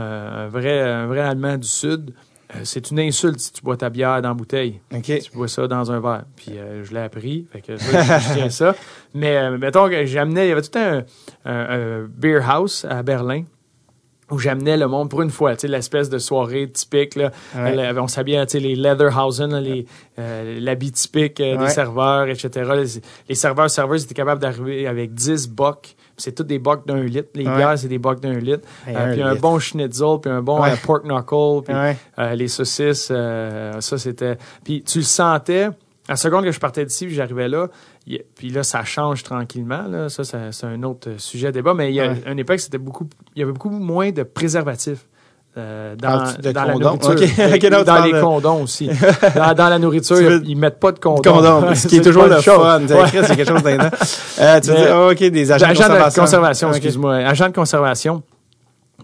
un, 0.00 0.48
vrai, 0.48 0.80
un 0.80 1.06
vrai 1.06 1.20
Allemand 1.20 1.56
du 1.56 1.68
Sud, 1.68 2.14
euh, 2.54 2.60
c'est 2.64 2.90
une 2.90 3.00
insulte 3.00 3.38
si 3.40 3.52
tu 3.52 3.62
bois 3.62 3.76
ta 3.76 3.90
bière 3.90 4.22
dans 4.22 4.28
la 4.28 4.34
bouteille. 4.34 4.80
Tu 5.02 5.30
bois 5.34 5.48
ça 5.48 5.66
dans 5.66 5.92
un 5.92 6.00
verre. 6.00 6.24
Puis 6.36 6.52
euh, 6.56 6.82
je 6.84 6.92
l'ai 6.94 7.00
appris. 7.00 7.46
Fait 7.52 7.60
que 7.60 7.76
ça, 7.76 8.02
je, 8.20 8.28
je 8.28 8.34
tiens 8.34 8.50
ça. 8.50 8.74
Mais 9.14 9.36
euh, 9.36 9.58
mettons 9.58 9.88
que 9.88 10.06
j'amenais, 10.06 10.46
il 10.46 10.48
y 10.50 10.52
avait 10.52 10.62
tout 10.62 10.78
un, 10.78 11.02
un- 11.44 12.02
un 12.04 12.08
beer 12.08 12.40
house 12.48 12.86
à 12.88 13.02
Berlin 13.02 13.42
où 14.30 14.38
j'amenais 14.38 14.76
le 14.76 14.86
monde 14.88 15.08
pour 15.08 15.22
une 15.22 15.30
fois, 15.30 15.54
tu 15.56 15.62
sais, 15.62 15.68
l'espèce 15.68 16.10
de 16.10 16.18
soirée 16.18 16.70
typique, 16.70 17.16
là. 17.16 17.30
Ouais. 17.56 17.74
Elle- 17.78 17.98
on 17.98 18.08
s'habillait, 18.08 18.44
tu 18.44 18.52
sais, 18.52 18.60
les 18.60 18.74
Leatherhausen, 18.76 19.56
les, 19.58 19.86
euh, 20.18 20.60
l'habit 20.60 20.92
typique 20.92 21.40
euh, 21.40 21.56
Ouais. 21.56 21.64
des 21.64 21.70
serveurs, 21.70 22.28
etc. 22.28 22.70
Les, 22.76 23.00
les 23.30 23.34
serveurs, 23.34 23.70
serveuses 23.70 24.04
étaient 24.04 24.12
capables 24.14 24.40
d'arriver 24.42 24.86
avec 24.86 25.14
10 25.14 25.48
bocs. 25.48 25.96
C'est 26.18 26.32
tous 26.34 26.42
des 26.44 26.58
bocs 26.58 26.86
d'un 26.86 27.02
litre. 27.02 27.28
Les 27.34 27.46
Ouais. 27.46 27.56
bières, 27.56 27.78
c'est 27.78 27.88
des 27.88 27.98
bocs 27.98 28.20
d'un 28.20 28.34
litre. 28.38 28.68
Hey, 28.86 28.94
Euh, 28.94 28.98
un 29.06 29.12
puis 29.12 29.22
un 29.22 29.30
litre. 29.30 29.40
bon 29.42 29.58
schnitzel, 29.58 30.18
puis 30.20 30.30
un 30.30 30.42
bon 30.42 30.60
Ouais. 30.60 30.72
euh, 30.72 30.76
pork 30.84 31.04
knuckle, 31.04 31.62
puis 31.64 31.74
Ouais. 31.74 31.96
euh, 32.18 32.34
les 32.34 32.48
saucisses, 32.48 33.06
ça 33.06 33.98
c'était. 33.98 34.36
Puis 34.64 34.82
tu 34.82 34.98
le 34.98 35.04
sentais. 35.04 35.68
À 36.10 36.12
la 36.12 36.16
seconde 36.16 36.44
que 36.44 36.52
je 36.52 36.58
partais 36.58 36.86
d'ici, 36.86 37.04
puis 37.04 37.14
j'arrivais 37.14 37.48
là, 37.48 37.68
puis 38.34 38.48
là 38.48 38.62
ça 38.62 38.82
change 38.82 39.22
tranquillement. 39.22 39.82
Là, 39.82 40.08
ça, 40.08 40.24
ça- 40.24 40.52
c'est 40.52 40.64
un 40.66 40.82
autre 40.82 41.10
sujet 41.18 41.48
à 41.48 41.52
débat. 41.52 41.74
Mais 41.74 41.90
il 41.90 41.96
y 41.96 42.00
a 42.00 42.14
une 42.26 42.38
époque, 42.38 42.60
c'était 42.60 42.78
beaucoup, 42.78 43.06
il 43.36 43.40
y 43.40 43.42
avait 43.42 43.52
beaucoup 43.52 43.68
moins 43.68 44.10
de 44.10 44.22
préservatifs. 44.22 45.06
Euh, 45.58 45.96
dans, 45.96 46.64
la 46.64 46.74
nourriture, 46.74 47.10
non, 47.14 48.04
les 48.04 48.12
de- 48.12 48.20
condoms 48.20 48.62
aussi. 48.62 48.88
dans, 49.36 49.54
dans 49.54 49.68
la 49.68 49.78
nourriture, 49.78 50.16
Tu 50.16 50.24
veux- 50.24 50.42
ils 50.46 50.56
mettent 50.56 50.80
pas 50.80 50.92
de 50.92 50.98
condoms. 50.98 51.22
Condom, 51.22 51.64
ce 51.74 51.88
qui 51.88 51.96
est 51.98 52.00
toujours 52.02 52.24
le 52.24 52.36
fun. 52.40 52.80
Ouais. 52.86 53.06
C'est 53.12 53.36
quelque 53.36 53.48
chose. 53.48 53.62
Euh, 53.64 54.60
tu 54.60 54.70
Mais- 54.70 54.76
dire, 54.76 54.94
oh, 54.94 55.10
OK, 55.12 55.18
des 55.18 55.52
agents 55.52 55.68
de 55.68 55.74
conservation. 55.74 56.22
de 56.22 56.26
conservation, 56.26 56.68
excuse-moi. 56.70 57.14
Agent 57.16 57.48
de 57.48 57.54
conservation. 57.54 58.22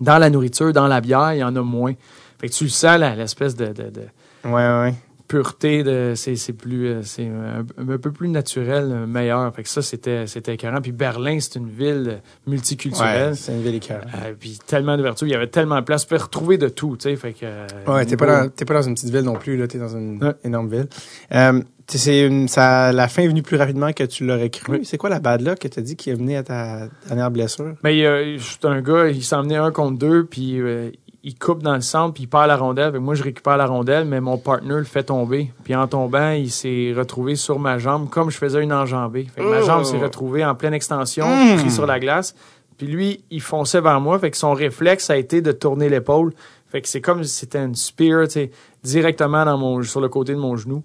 Dans 0.01 0.19
la 0.19 0.31
nourriture, 0.31 0.73
dans 0.73 0.87
la 0.89 1.01
bière, 1.01 1.35
il 1.35 1.39
y 1.39 1.45
en 1.45 1.55
a 1.55 1.61
moins. 1.63 1.93
Fait 2.41 2.49
que 2.49 2.53
tu 2.55 2.65
le 2.65 2.71
sens, 2.71 2.99
l'espèce 2.99 3.55
de, 3.55 3.67
de, 3.67 3.91
de 3.91 4.03
Ouais, 4.45 4.53
ouais. 4.53 4.95
Pureté, 5.27 5.83
de, 5.83 6.13
c'est, 6.17 6.37
c'est 6.37 6.53
plus, 6.53 6.87
euh, 6.87 7.03
c'est 7.03 7.27
un, 7.27 7.65
un 7.79 7.99
peu 7.99 8.13
plus 8.13 8.29
naturel, 8.29 8.91
euh, 8.93 9.07
meilleur. 9.07 9.55
Fait 9.55 9.63
que 9.63 9.69
ça, 9.69 9.83
c'était, 9.83 10.27
c'était 10.27 10.55
écœurant. 10.55 10.81
Puis 10.83 10.93
Berlin, 10.93 11.39
c'est 11.41 11.57
une 11.59 11.69
ville 11.69 12.21
multiculturelle. 12.47 13.31
Ouais, 13.31 13.35
c'est 13.37 13.53
une 13.53 13.63
ville 13.63 13.75
écœurante. 13.77 14.05
Euh, 14.25 14.35
puis 14.39 14.59
tellement 14.67 14.97
d'ouverture, 14.97 15.27
il 15.27 15.31
y 15.31 15.35
avait 15.35 15.47
tellement 15.49 15.77
de 15.81 15.85
place, 15.85 16.03
tu 16.07 16.09
peux 16.15 16.23
retrouver 16.23 16.59
de 16.59 16.69
tout, 16.69 16.97
tu 16.97 17.09
sais, 17.09 17.17
fait 17.17 17.33
que... 17.33 17.39
euh, 17.45 17.67
Ouais, 17.87 18.05
t'es 18.07 18.17
pas, 18.17 18.27
dans, 18.45 18.49
t'es 18.51 18.65
pas 18.65 18.75
dans 18.75 18.83
une 18.83 18.95
petite 18.95 19.11
ville 19.11 19.23
non 19.25 19.35
plus, 19.37 19.57
là, 19.57 19.67
t'es 19.67 19.79
dans 19.79 19.97
une 19.97 20.23
Ouais. 20.23 20.33
énorme 20.45 20.69
ville. 20.69 20.87
Euh, 21.33 21.61
tu 21.87 21.99
c'est 21.99 22.47
ça, 22.49 22.93
la 22.93 23.09
fin 23.09 23.23
est 23.23 23.29
venue 23.29 23.43
plus 23.43 23.59
rapidement 23.59 23.93
que 23.93 24.05
tu 24.05 24.25
l'aurais 24.25 24.49
cru. 24.49 24.73
Oui. 24.79 24.81
C'est 24.85 24.97
quoi 24.97 25.11
la 25.11 25.21
bad 25.21 25.43
luck 25.43 25.59
que 25.59 25.69
t'as 25.69 25.83
dit 25.83 25.97
qui 25.97 26.09
est 26.09 26.15
venue 26.15 26.35
à 26.37 26.43
ta 26.43 26.89
dernière 27.09 27.31
blessure? 27.31 27.75
Mais 27.83 28.05
euh, 28.07 28.39
c'est 28.39 28.65
un 28.65 28.81
gars, 28.81 29.09
il 29.09 29.23
s'en 29.23 29.43
venait 29.43 29.57
un 29.57 29.71
contre 29.71 29.99
deux, 29.99 30.25
puis 30.25 30.61
euh, 30.61 30.91
il 31.27 31.39
coupe 31.39 31.63
dans 31.63 31.75
le 31.75 31.81
centre, 31.81 32.13
puis 32.15 32.25
il 32.25 32.27
perd 32.27 32.47
la 32.49 32.57
rondelle. 32.57 32.93
Fait 32.93 32.99
que 32.99 33.03
moi, 33.03 33.15
je 33.15 33.23
récupère 33.23 33.57
la 33.57 33.65
rondelle, 33.67 34.05
mais 34.05 34.21
mon 34.21 34.37
partner 34.37 34.75
le 34.75 34.85
fait 34.85 35.05
tomber. 35.05 35.51
Puis 35.65 35.75
en 35.75 35.87
tombant, 35.89 36.31
il 36.33 36.51
s'est 36.51 36.93
retrouvé 36.95 37.35
sur 37.35 37.59
ma 37.59 37.79
jambe, 37.79 38.11
comme 38.11 38.31
je 38.31 38.37
faisais 38.37 38.63
une 38.63 38.73
enjambée. 38.75 39.25
Fait 39.35 39.41
que 39.41 39.47
ma 39.49 39.61
Oh! 39.63 39.65
jambe 39.67 39.85
s'est 39.85 39.99
retrouvée 39.99 40.45
en 40.45 40.55
pleine 40.55 40.75
extension, 40.75 41.25
Mm. 41.27 41.57
pris 41.61 41.71
sur 41.71 41.87
la 41.87 41.99
glace. 41.99 42.35
Puis 42.77 42.87
lui, 42.89 43.25
il 43.31 43.41
fonçait 43.41 43.81
vers 43.81 44.01
moi, 44.01 44.19
fait 44.19 44.31
que 44.31 44.37
son 44.37 44.53
réflexe 44.53 45.09
a 45.09 45.17
été 45.17 45.41
de 45.41 45.53
tourner 45.53 45.89
l'épaule. 45.89 46.35
Fait 46.67 46.83
que 46.83 46.89
c'est 46.89 47.01
comme 47.01 47.25
si 47.25 47.31
c'était 47.33 47.65
une 47.65 47.75
spear, 47.75 48.25
tu 48.27 48.33
sais, 48.33 48.51
directement 48.83 49.45
dans 49.45 49.57
mon, 49.57 49.83
sur 49.83 50.01
le 50.03 50.09
côté 50.09 50.33
de 50.35 50.39
mon 50.39 50.57
genou. 50.57 50.83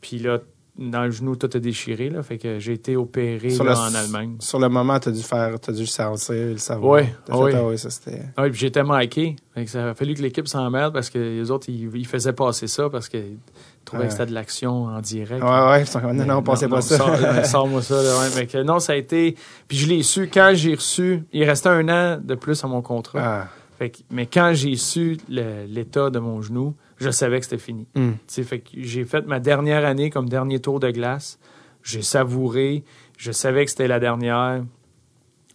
Puis 0.00 0.18
là, 0.18 0.38
dans 0.78 1.02
le 1.04 1.10
genou, 1.10 1.34
tout 1.36 1.50
a 1.52 1.58
déchiré, 1.58 2.08
là. 2.08 2.22
Fait 2.22 2.38
que 2.38 2.58
j'ai 2.60 2.74
été 2.74 2.96
opéré 2.96 3.48
là, 3.50 3.64
le- 3.64 3.70
en 3.70 3.94
Allemagne. 3.94 4.36
Sur 4.38 4.58
le 4.60 4.68
moment, 4.68 4.98
t'as 5.00 5.10
dû 5.10 5.22
faire, 5.22 5.58
dû 5.68 5.86
sentir, 5.86 6.34
le 6.34 6.56
savoir. 6.58 6.92
Ouais, 6.92 7.14
ouais. 7.30 7.52
ah 7.56 7.64
ouais, 7.66 7.76
ça 7.76 7.90
c'était. 7.90 8.22
Ah 8.36 8.42
Oui, 8.44 8.50
puis 8.50 8.60
j'étais 8.60 8.84
marqué. 8.84 9.34
Fait 9.54 9.64
que 9.64 9.70
ça 9.70 9.90
a 9.90 9.94
fallu 9.94 10.14
que 10.14 10.22
l'équipe 10.22 10.46
s'en 10.46 10.70
mêle 10.70 10.90
parce 10.92 11.10
que 11.10 11.18
les 11.18 11.50
autres, 11.50 11.66
ils, 11.68 11.90
ils 11.96 12.06
faisaient 12.06 12.32
passer 12.32 12.68
ça 12.68 12.88
parce 12.88 13.08
qu'ils 13.08 13.38
trouvaient 13.84 14.02
Ouais. 14.02 14.06
que 14.06 14.12
c'était 14.12 14.26
de 14.26 14.34
l'action 14.34 14.84
en 14.84 15.00
direct. 15.00 15.42
Ouais, 15.42 15.48
ouais, 15.68 15.80
ils 15.82 15.86
sont 15.86 16.00
comme, 16.00 16.16
non, 16.16 16.24
non, 16.26 16.42
passez 16.42 16.68
pas 16.68 16.80
ça. 16.80 16.96
Sors, 16.96 17.10
ouais, 17.10 17.44
Sors-moi 17.44 17.82
ça. 17.82 18.00
Là, 18.02 18.20
ouais. 18.20 18.28
Fait 18.28 18.46
que 18.46 18.62
non, 18.62 18.78
ça 18.78 18.92
a 18.92 18.96
été... 18.96 19.34
Puis 19.66 19.76
je 19.78 19.88
l'ai 19.88 20.02
su 20.04 20.30
quand 20.32 20.52
j'ai 20.54 20.74
reçu... 20.74 21.24
Il 21.32 21.42
restait 21.44 21.70
un 21.70 21.88
an 21.88 22.20
de 22.22 22.34
plus 22.36 22.62
à 22.62 22.68
mon 22.68 22.82
contrat. 22.82 23.20
Ah. 23.20 23.48
Fait 23.78 23.90
que- 23.90 23.98
mais 24.10 24.26
quand 24.26 24.52
j'ai 24.54 24.76
su 24.76 25.18
l'état 25.28 26.10
de 26.10 26.18
mon 26.18 26.42
genou, 26.42 26.74
je 26.98 27.10
savais 27.10 27.38
que 27.38 27.44
c'était 27.44 27.58
fini. 27.58 27.86
Hmm. 27.94 28.12
Fait 28.28 28.60
que 28.60 28.70
j'ai 28.74 29.04
fait 29.04 29.26
ma 29.26 29.40
dernière 29.40 29.84
année 29.84 30.10
comme 30.10 30.28
dernier 30.28 30.60
tour 30.60 30.80
de 30.80 30.90
glace. 30.90 31.38
J'ai 31.82 32.02
savouré. 32.02 32.84
Je 33.16 33.32
savais 33.32 33.64
que 33.64 33.70
c'était 33.70 33.88
la 33.88 34.00
dernière. 34.00 34.64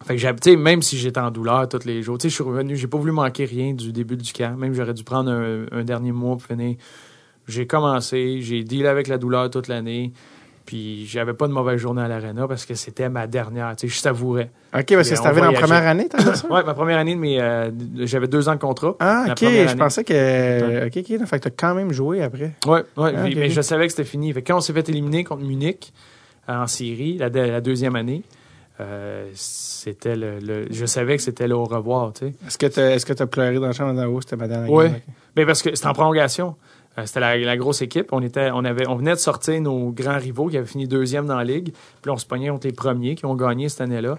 Fait 0.06 0.16
que 0.16 0.56
même 0.56 0.82
si 0.82 0.98
j'étais 0.98 1.20
en 1.20 1.32
douleur 1.32 1.70
tous 1.70 1.86
les 1.86 2.02
jours, 2.02 2.18
je 2.22 2.28
suis 2.28 2.44
revenu, 2.44 2.76
j'ai 2.76 2.88
pas 2.88 2.98
voulu 2.98 3.14
manquer 3.14 3.46
rien 3.46 3.74
du 3.74 3.94
début 3.94 4.18
du 4.18 4.34
camp. 4.34 4.58
Même 4.58 4.74
j'aurais 4.74 4.94
dû 4.94 5.04
prendre 5.04 5.32
un, 5.32 5.66
un 5.72 5.84
dernier 5.84 6.12
mois 6.12 6.38
pour 6.38 6.44
finir. 6.44 6.76
J'ai 7.48 7.68
commencé, 7.68 8.42
j'ai 8.42 8.64
dealé 8.64 8.88
avec 8.88 9.08
la 9.08 9.18
douleur 9.18 9.50
toute 9.50 9.68
l'année. 9.68 10.14
Puis 10.66 11.06
j'avais 11.08 11.34
pas 11.34 11.48
de 11.48 11.52
mauvaise 11.52 11.78
journée 11.78 12.02
à 12.02 12.08
l'arena 12.08 12.48
parce 12.48 12.66
que 12.66 12.74
c'était 12.74 13.10
ma 13.10 13.28
dernière. 13.28 13.76
Tu 13.76 13.90
sais, 13.90 13.94
je 13.96 14.00
savourais. 14.00 14.50
OK, 14.74 14.86
parce 14.96 15.10
que 15.10 15.14
Mais 15.14 15.20
on 15.20 15.26
arrivé 15.26 15.42
voyageait. 15.42 15.62
première 15.62 15.88
année, 15.88 16.08
t'as 16.10 16.36
ça? 16.36 16.48
Ouais, 16.50 16.64
ma 16.64 16.74
première 16.74 16.98
année 16.98 17.16
mes, 17.16 17.42
euh, 17.42 17.70
j'avais 18.06 18.28
deux 18.28 18.48
ans 18.48 18.54
de 18.56 18.60
contrat. 18.60 18.96
Ah, 19.02 19.26
OK, 19.30 19.40
je 19.42 19.46
année. 19.46 19.76
pensais 19.78 20.04
que. 20.06 20.86
OK, 20.88 20.98
OK, 20.98 21.26
fait 21.28 21.40
que 21.40 21.44
t'as 21.44 21.50
quand 21.50 21.76
même 21.76 21.92
joué 21.92 22.24
après. 22.24 22.54
Ouais, 22.66 22.84
ouais, 22.98 23.12
Ah, 23.16 23.24
mais, 23.24 23.34
mais 23.36 23.50
je 23.50 23.60
savais 23.62 23.88
que 23.88 23.92
c'était 23.92 24.06
fini. 24.08 24.32
Fait 24.32 24.42
que 24.42 24.48
quand 24.48 24.58
on 24.58 24.62
s'est 24.62 24.72
fait 24.74 24.88
éliminer 24.88 25.26
contre 25.26 25.44
Munich 25.44 25.92
euh, 26.48 26.56
en 26.64 26.68
série, 26.68 27.18
la, 27.18 27.30
de- 27.30 27.40
la 27.40 27.60
deuxième 27.60 27.98
année, 27.98 28.24
euh, 28.80 29.30
c'était 29.34 30.16
le, 30.16 30.40
le- 30.40 30.68
je 30.72 30.86
savais 30.86 31.18
que 31.18 31.22
c'était 31.24 31.48
le 31.48 31.56
au 31.56 31.66
revoir, 31.66 32.14
tu 32.14 32.28
sais. 32.28 32.34
Est-ce 32.48 33.06
que 33.06 33.14
t'as 33.14 33.26
pleuré 33.28 33.56
dans 33.56 33.68
la 33.68 33.74
chambre 33.74 33.94
d'en 33.94 34.08
haut? 34.08 34.22
C'était 34.22 34.38
ma 34.38 34.48
dernière 34.48 34.68
game, 34.70 34.94
ok. 34.96 35.02
Ben 35.36 35.46
parce 35.46 35.62
que 35.62 35.76
c'était 35.76 35.88
en 35.88 35.94
prolongation. 35.94 36.56
Euh, 36.98 37.06
c'était 37.06 37.20
la, 37.20 37.58
grosse 37.58 37.82
équipe. 37.82 38.10
On 38.12 38.22
était, 38.22 38.52
on 38.54 38.64
avait, 38.66 38.88
on 38.88 38.96
venait 38.96 39.14
de 39.14 39.20
sortir 39.20 39.60
nos 39.62 39.92
grands 39.92 40.18
rivaux 40.18 40.48
qui 40.48 40.58
avaient 40.58 40.68
fini 40.68 40.88
deuxième 40.88 41.26
dans 41.26 41.38
la 41.38 41.44
ligue. 41.44 41.74
Puis 42.02 42.12
on 42.12 42.18
se 42.18 42.26
pognait 42.26 42.50
contre 42.50 42.68
les 42.68 42.74
premiers 42.74 43.16
qui 43.16 43.26
ont 43.26 43.36
gagné 43.36 43.70
cette 43.70 43.82
année-là. 43.82 44.18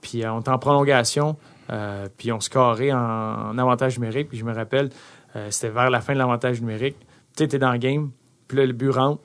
Puis 0.00 0.24
euh, 0.24 0.32
on 0.32 0.40
était 0.40 0.50
en 0.50 0.58
prolongation. 0.58 1.36
euh, 1.70 2.08
puis 2.16 2.32
on 2.32 2.40
se 2.40 2.50
carrait 2.50 2.92
en, 2.92 2.98
en 2.98 3.58
avantage 3.58 3.98
numérique. 3.98 4.28
Puis 4.28 4.38
je 4.38 4.44
me 4.44 4.54
rappelle, 4.54 4.90
c'était 5.50 5.70
vers 5.70 5.90
la 5.90 6.00
fin 6.00 6.12
de 6.12 6.18
l'avantage 6.18 6.60
numérique. 6.60 6.96
Tu 7.36 7.42
sais, 7.42 7.48
t'es 7.48 7.58
dans 7.58 7.72
le 7.72 7.78
game. 7.78 8.10
Puis 8.46 8.56
là, 8.58 8.66
le 8.66 8.72
but 8.72 8.90
rentre. 8.90 9.20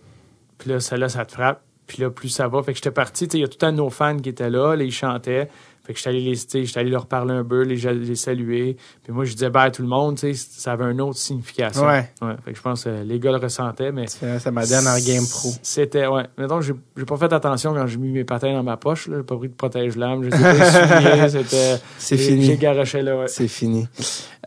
Puis 0.57 0.69
là, 0.69 0.79
celle-là, 0.79 1.07
ça 1.07 1.23
te 1.25 1.33
frappe. 1.33 1.61
Puis 1.85 2.01
là, 2.01 2.09
plus 2.09 2.29
ça 2.29 2.47
va. 2.47 2.61
Fait 2.63 2.71
que 2.73 2.77
j'étais 2.77 2.91
parti. 2.91 3.25
Il 3.25 3.39
y 3.39 3.43
a 3.43 3.47
tout 3.47 3.63
un 3.65 3.71
de 3.71 3.77
nos 3.77 3.89
fans 3.89 4.17
qui 4.17 4.29
étaient 4.29 4.49
là. 4.49 4.75
Là, 4.75 4.83
ils 4.83 4.91
chantaient. 4.91 5.49
Fait 5.89 5.93
que 5.93 5.97
j'étais 5.97 6.09
allé 6.11 6.21
les, 6.21 6.35
j'étais 6.35 6.79
allé 6.79 6.91
leur 6.91 7.07
parler 7.07 7.33
un 7.33 7.43
peu, 7.43 7.63
les, 7.63 7.75
les 7.77 8.15
saluer. 8.15 8.77
Puis 9.03 9.11
moi, 9.11 9.25
je 9.25 9.33
disais 9.33 9.49
bye 9.49 9.69
à 9.69 9.71
tout 9.71 9.81
le 9.81 9.87
monde. 9.87 10.19
Tu 10.19 10.35
sais, 10.35 10.47
ça 10.59 10.73
avait 10.73 10.83
une 10.83 11.01
autre 11.01 11.17
signification. 11.17 11.83
Ouais. 11.87 12.07
Fait 12.45 12.51
que 12.51 12.57
je 12.57 12.61
pense 12.61 12.83
que 12.83 13.01
les 13.03 13.19
gars 13.19 13.31
le 13.31 13.37
ressentaient, 13.37 13.91
mais. 13.91 14.05
C'est, 14.05 14.37
c'est 14.37 14.51
ma 14.51 14.67
dernière 14.67 14.99
game 15.03 15.25
pro. 15.27 15.49
C'était, 15.63 16.05
ouais. 16.05 16.25
Mettons, 16.37 16.61
j'ai, 16.61 16.75
j'ai 16.95 17.05
pas 17.05 17.17
fait 17.17 17.33
attention 17.33 17.73
quand 17.73 17.87
j'ai 17.87 17.97
mis 17.97 18.11
mes 18.11 18.23
patins 18.23 18.53
dans 18.53 18.61
ma 18.61 18.77
poche, 18.77 19.07
là. 19.07 19.17
J'ai 19.17 19.23
pas 19.23 19.35
pris 19.37 19.47
de 19.49 19.55
protège-lame. 19.55 20.25
Je 20.25 20.29
les 20.29 20.35
ai 20.37 21.19
pas. 21.19 21.29
C'était. 21.29 21.81
C'est 21.97 22.17
j'ai- 22.17 22.23
fini. 22.23 22.45
J'ai 22.45 22.57
garoché 22.57 23.01
là, 23.01 23.17
ouais. 23.17 23.27
C'est 23.27 23.47
fini. 23.47 23.87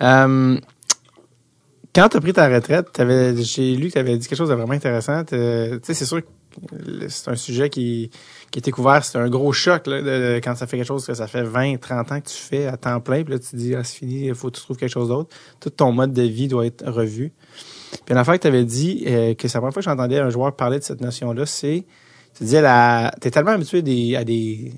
Euh, 0.00 0.56
quand 1.92 2.08
tu 2.08 2.16
as 2.16 2.20
pris 2.20 2.32
ta 2.32 2.48
retraite, 2.48 2.92
t'avais, 2.92 3.34
j'ai 3.42 3.74
lu 3.74 3.88
que 3.88 3.94
tu 3.94 3.98
avais 3.98 4.16
dit 4.16 4.28
quelque 4.28 4.38
chose 4.38 4.48
de 4.48 4.54
vraiment 4.54 4.74
intéressant. 4.74 5.24
Tu 5.24 5.34
sais, 5.34 5.92
c'est 5.92 6.04
sûr 6.06 6.20
que 6.22 6.28
c'est 7.08 7.30
un 7.30 7.34
sujet 7.36 7.68
qui, 7.68 8.10
qui 8.52 8.60
est 8.60 8.62
découvert. 8.64 9.04
C'est 9.04 9.18
un 9.18 9.28
gros 9.28 9.52
choc 9.52 9.88
là, 9.88 10.00
de- 10.00 10.04
de- 10.06 10.40
quand 10.44 10.54
ça 10.54 10.68
fait 10.68 10.76
quelque 10.76 10.86
chose 10.86 11.04
que 11.04 11.14
ça 11.14 11.26
fait 11.26 11.42
20, 11.42 11.78
30 11.80 12.12
ans 12.12 12.20
que 12.20 12.28
tu 12.28 12.36
fais 12.36 12.66
à 12.66 12.76
temps 12.76 13.00
plein. 13.00 13.24
Puis 13.24 13.32
là, 13.32 13.40
tu 13.40 13.48
te 13.50 13.56
dis, 13.56 13.74
ah, 13.74 13.82
c'est 13.82 13.96
fini, 13.96 14.26
il 14.26 14.34
faut 14.36 14.50
que 14.50 14.56
tu 14.56 14.62
trouves 14.62 14.76
quelque 14.76 14.92
chose 14.92 15.08
d'autre. 15.08 15.34
Tout 15.58 15.70
ton 15.70 15.90
mode 15.90 16.12
de 16.12 16.22
vie 16.22 16.46
doit 16.46 16.66
être 16.66 16.88
revu. 16.88 17.32
Puis 17.90 18.12
une 18.12 18.16
affaire 18.18 18.34
que 18.34 18.40
tu 18.42 18.46
avais 18.46 18.64
dit, 18.64 19.04
euh, 19.08 19.34
que 19.34 19.48
c'est 19.48 19.54
la 19.54 19.60
première 19.60 19.72
fois 19.74 19.82
que 19.82 19.88
j'entendais 19.90 20.18
un 20.20 20.30
joueur 20.30 20.54
parler 20.54 20.78
de 20.78 20.84
cette 20.84 21.00
notion-là, 21.00 21.46
c'est, 21.46 21.84
tu 22.36 22.44
disais, 22.44 22.60
la, 22.62 23.12
t'es 23.20 23.30
tellement 23.30 23.50
habitué 23.52 23.82
des, 23.82 24.14
à 24.16 24.24
des, 24.24 24.72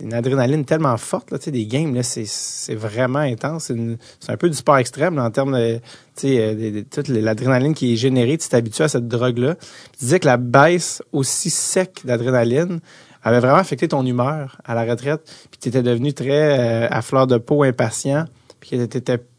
une 0.00 0.14
adrénaline 0.14 0.64
tellement 0.64 0.96
forte, 0.96 1.30
là, 1.30 1.38
tu 1.38 1.50
des 1.50 1.66
games, 1.66 1.94
là, 1.94 2.02
c'est, 2.02 2.74
vraiment 2.74 3.18
intense. 3.18 3.64
C'est, 3.64 3.74
une- 3.74 3.98
c'est 4.20 4.30
un 4.32 4.36
peu 4.36 4.48
du 4.48 4.56
sport 4.56 4.78
extrême, 4.78 5.16
là, 5.16 5.24
en 5.24 5.30
termes 5.30 5.56
de, 5.58 5.76
tu 5.76 5.82
sais, 6.28 6.40
euh, 6.40 6.54
de- 6.54 6.70
de- 6.80 6.84
toute 6.88 7.08
l'adrénaline 7.08 7.74
qui 7.74 7.92
est 7.92 7.96
générée, 7.96 8.38
tu 8.38 8.48
t'habitues 8.48 8.82
à 8.82 8.88
cette 8.88 9.08
drogue-là. 9.08 9.56
Tu 9.56 9.98
disais 10.00 10.20
que 10.20 10.26
la 10.26 10.36
baisse 10.36 11.02
aussi 11.12 11.50
sec 11.50 12.00
d'adrénaline 12.04 12.80
avait 13.22 13.40
vraiment 13.40 13.58
affecté 13.58 13.88
ton 13.88 14.06
humeur 14.06 14.60
à 14.64 14.74
la 14.74 14.84
retraite, 14.84 15.20
puis 15.50 15.58
tu 15.60 15.68
étais 15.68 15.82
devenu 15.82 16.12
très 16.14 16.58
euh, 16.84 16.88
à 16.90 17.02
fleur 17.02 17.26
de 17.26 17.36
peau, 17.38 17.62
impatient, 17.64 18.24
puis 18.60 18.78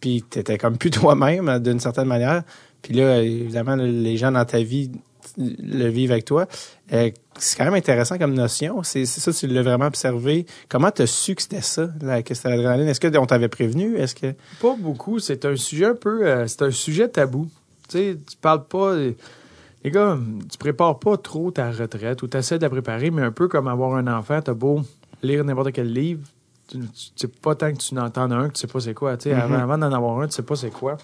puis 0.02 0.24
t'étais 0.30 0.58
comme 0.58 0.78
plus 0.78 0.90
toi-même, 0.92 1.60
d'une 1.60 1.80
certaine 1.80 2.08
manière. 2.08 2.44
Puis 2.82 2.94
là, 2.94 3.22
évidemment, 3.22 3.76
les 3.76 4.16
gens 4.18 4.32
dans 4.32 4.46
ta 4.46 4.62
vie 4.62 4.90
le 5.38 5.88
vivent 5.88 6.12
avec 6.12 6.26
toi. 6.26 6.48
Euh, 6.94 7.12
c'est 7.38 7.58
quand 7.58 7.66
même 7.66 7.74
intéressant 7.74 8.18
comme 8.18 8.34
notion. 8.34 8.84
C'est 8.84 9.06
c'est 9.06 9.20
ça, 9.22 9.32
tu 9.34 9.48
l'as 9.48 9.62
vraiment 9.64 9.86
observé. 9.88 10.46
Comment 10.70 10.92
tu 10.92 11.02
as 11.04 11.08
su 11.08 11.36
que 11.36 11.42
c'était 11.42 11.62
ça, 11.62 11.90
là, 12.02 12.22
que 12.24 12.34
c'était 12.34 12.50
l'adrénaline? 12.50 12.88
Est-ce 12.88 13.00
qu'on 13.00 13.26
t'avait 13.26 13.48
prévenu? 13.50 13.98
Est-ce 13.98 14.16
que. 14.16 14.34
Pas 14.62 14.76
beaucoup. 14.78 15.20
C'est 15.20 15.46
un 15.46 15.56
sujet 15.56 15.86
un 15.86 15.96
peu. 15.96 16.26
euh, 16.26 16.48
c'est 16.48 16.62
un 16.64 16.72
sujet 16.72 17.08
tabou. 17.08 17.48
Tu 17.90 17.98
sais, 17.98 18.18
tu 18.30 18.38
parles 18.38 18.66
pas. 18.66 18.96
les 18.96 19.92
gars, 19.92 20.18
tu 20.52 20.58
prépares 20.58 21.00
pas 21.00 21.18
trop 21.18 21.52
ta 21.52 21.72
retraite 21.72 22.22
ou 22.24 22.28
tu 22.28 22.38
essaies 22.38 22.58
de 22.58 22.64
la 22.64 22.70
préparer, 22.70 23.12
mais 23.12 23.22
un 23.22 23.32
peu 23.32 23.48
comme 23.48 23.68
avoir 23.68 23.96
un 23.96 24.08
enfant, 24.08 24.42
t'as 24.42 24.54
beau 24.54 24.82
lire 25.22 25.44
n'importe 25.44 25.72
quel 25.74 25.92
livre, 25.92 26.22
tu, 26.68 26.80
tu 26.80 26.88
sais 27.16 27.28
pas 27.28 27.56
tant 27.56 27.72
que 27.74 27.78
tu 27.78 27.94
n'entends 27.96 28.30
un 28.32 28.48
que 28.50 28.54
tu 28.54 28.62
sais 28.62 28.68
pas 28.68 28.80
c'est 28.80 28.94
quoi. 28.94 29.18
Tu 29.18 29.30
sais, 29.30 29.36
Avant, 29.36 29.56
avant 29.60 29.78
d'en 29.78 29.92
avoir 29.92 30.20
un, 30.22 30.28
tu 30.28 30.34
sais 30.36 30.44
pas 30.44 30.56
c'est 30.56 30.70
quoi. 30.70 30.98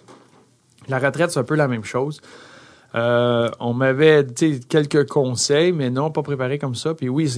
La 0.87 0.99
retraite, 0.99 1.31
c'est 1.31 1.39
un 1.39 1.43
peu 1.43 1.55
la 1.55 1.67
même 1.67 1.83
chose. 1.83 2.21
Euh, 2.95 3.49
on 3.59 3.73
m'avait 3.73 4.25
quelques 4.69 5.07
conseils, 5.09 5.73
mais 5.73 5.89
non, 5.89 6.11
pas 6.11 6.23
préparé 6.23 6.57
comme 6.57 6.75
ça. 6.75 6.93
Puis 6.93 7.09
oui, 7.09 7.29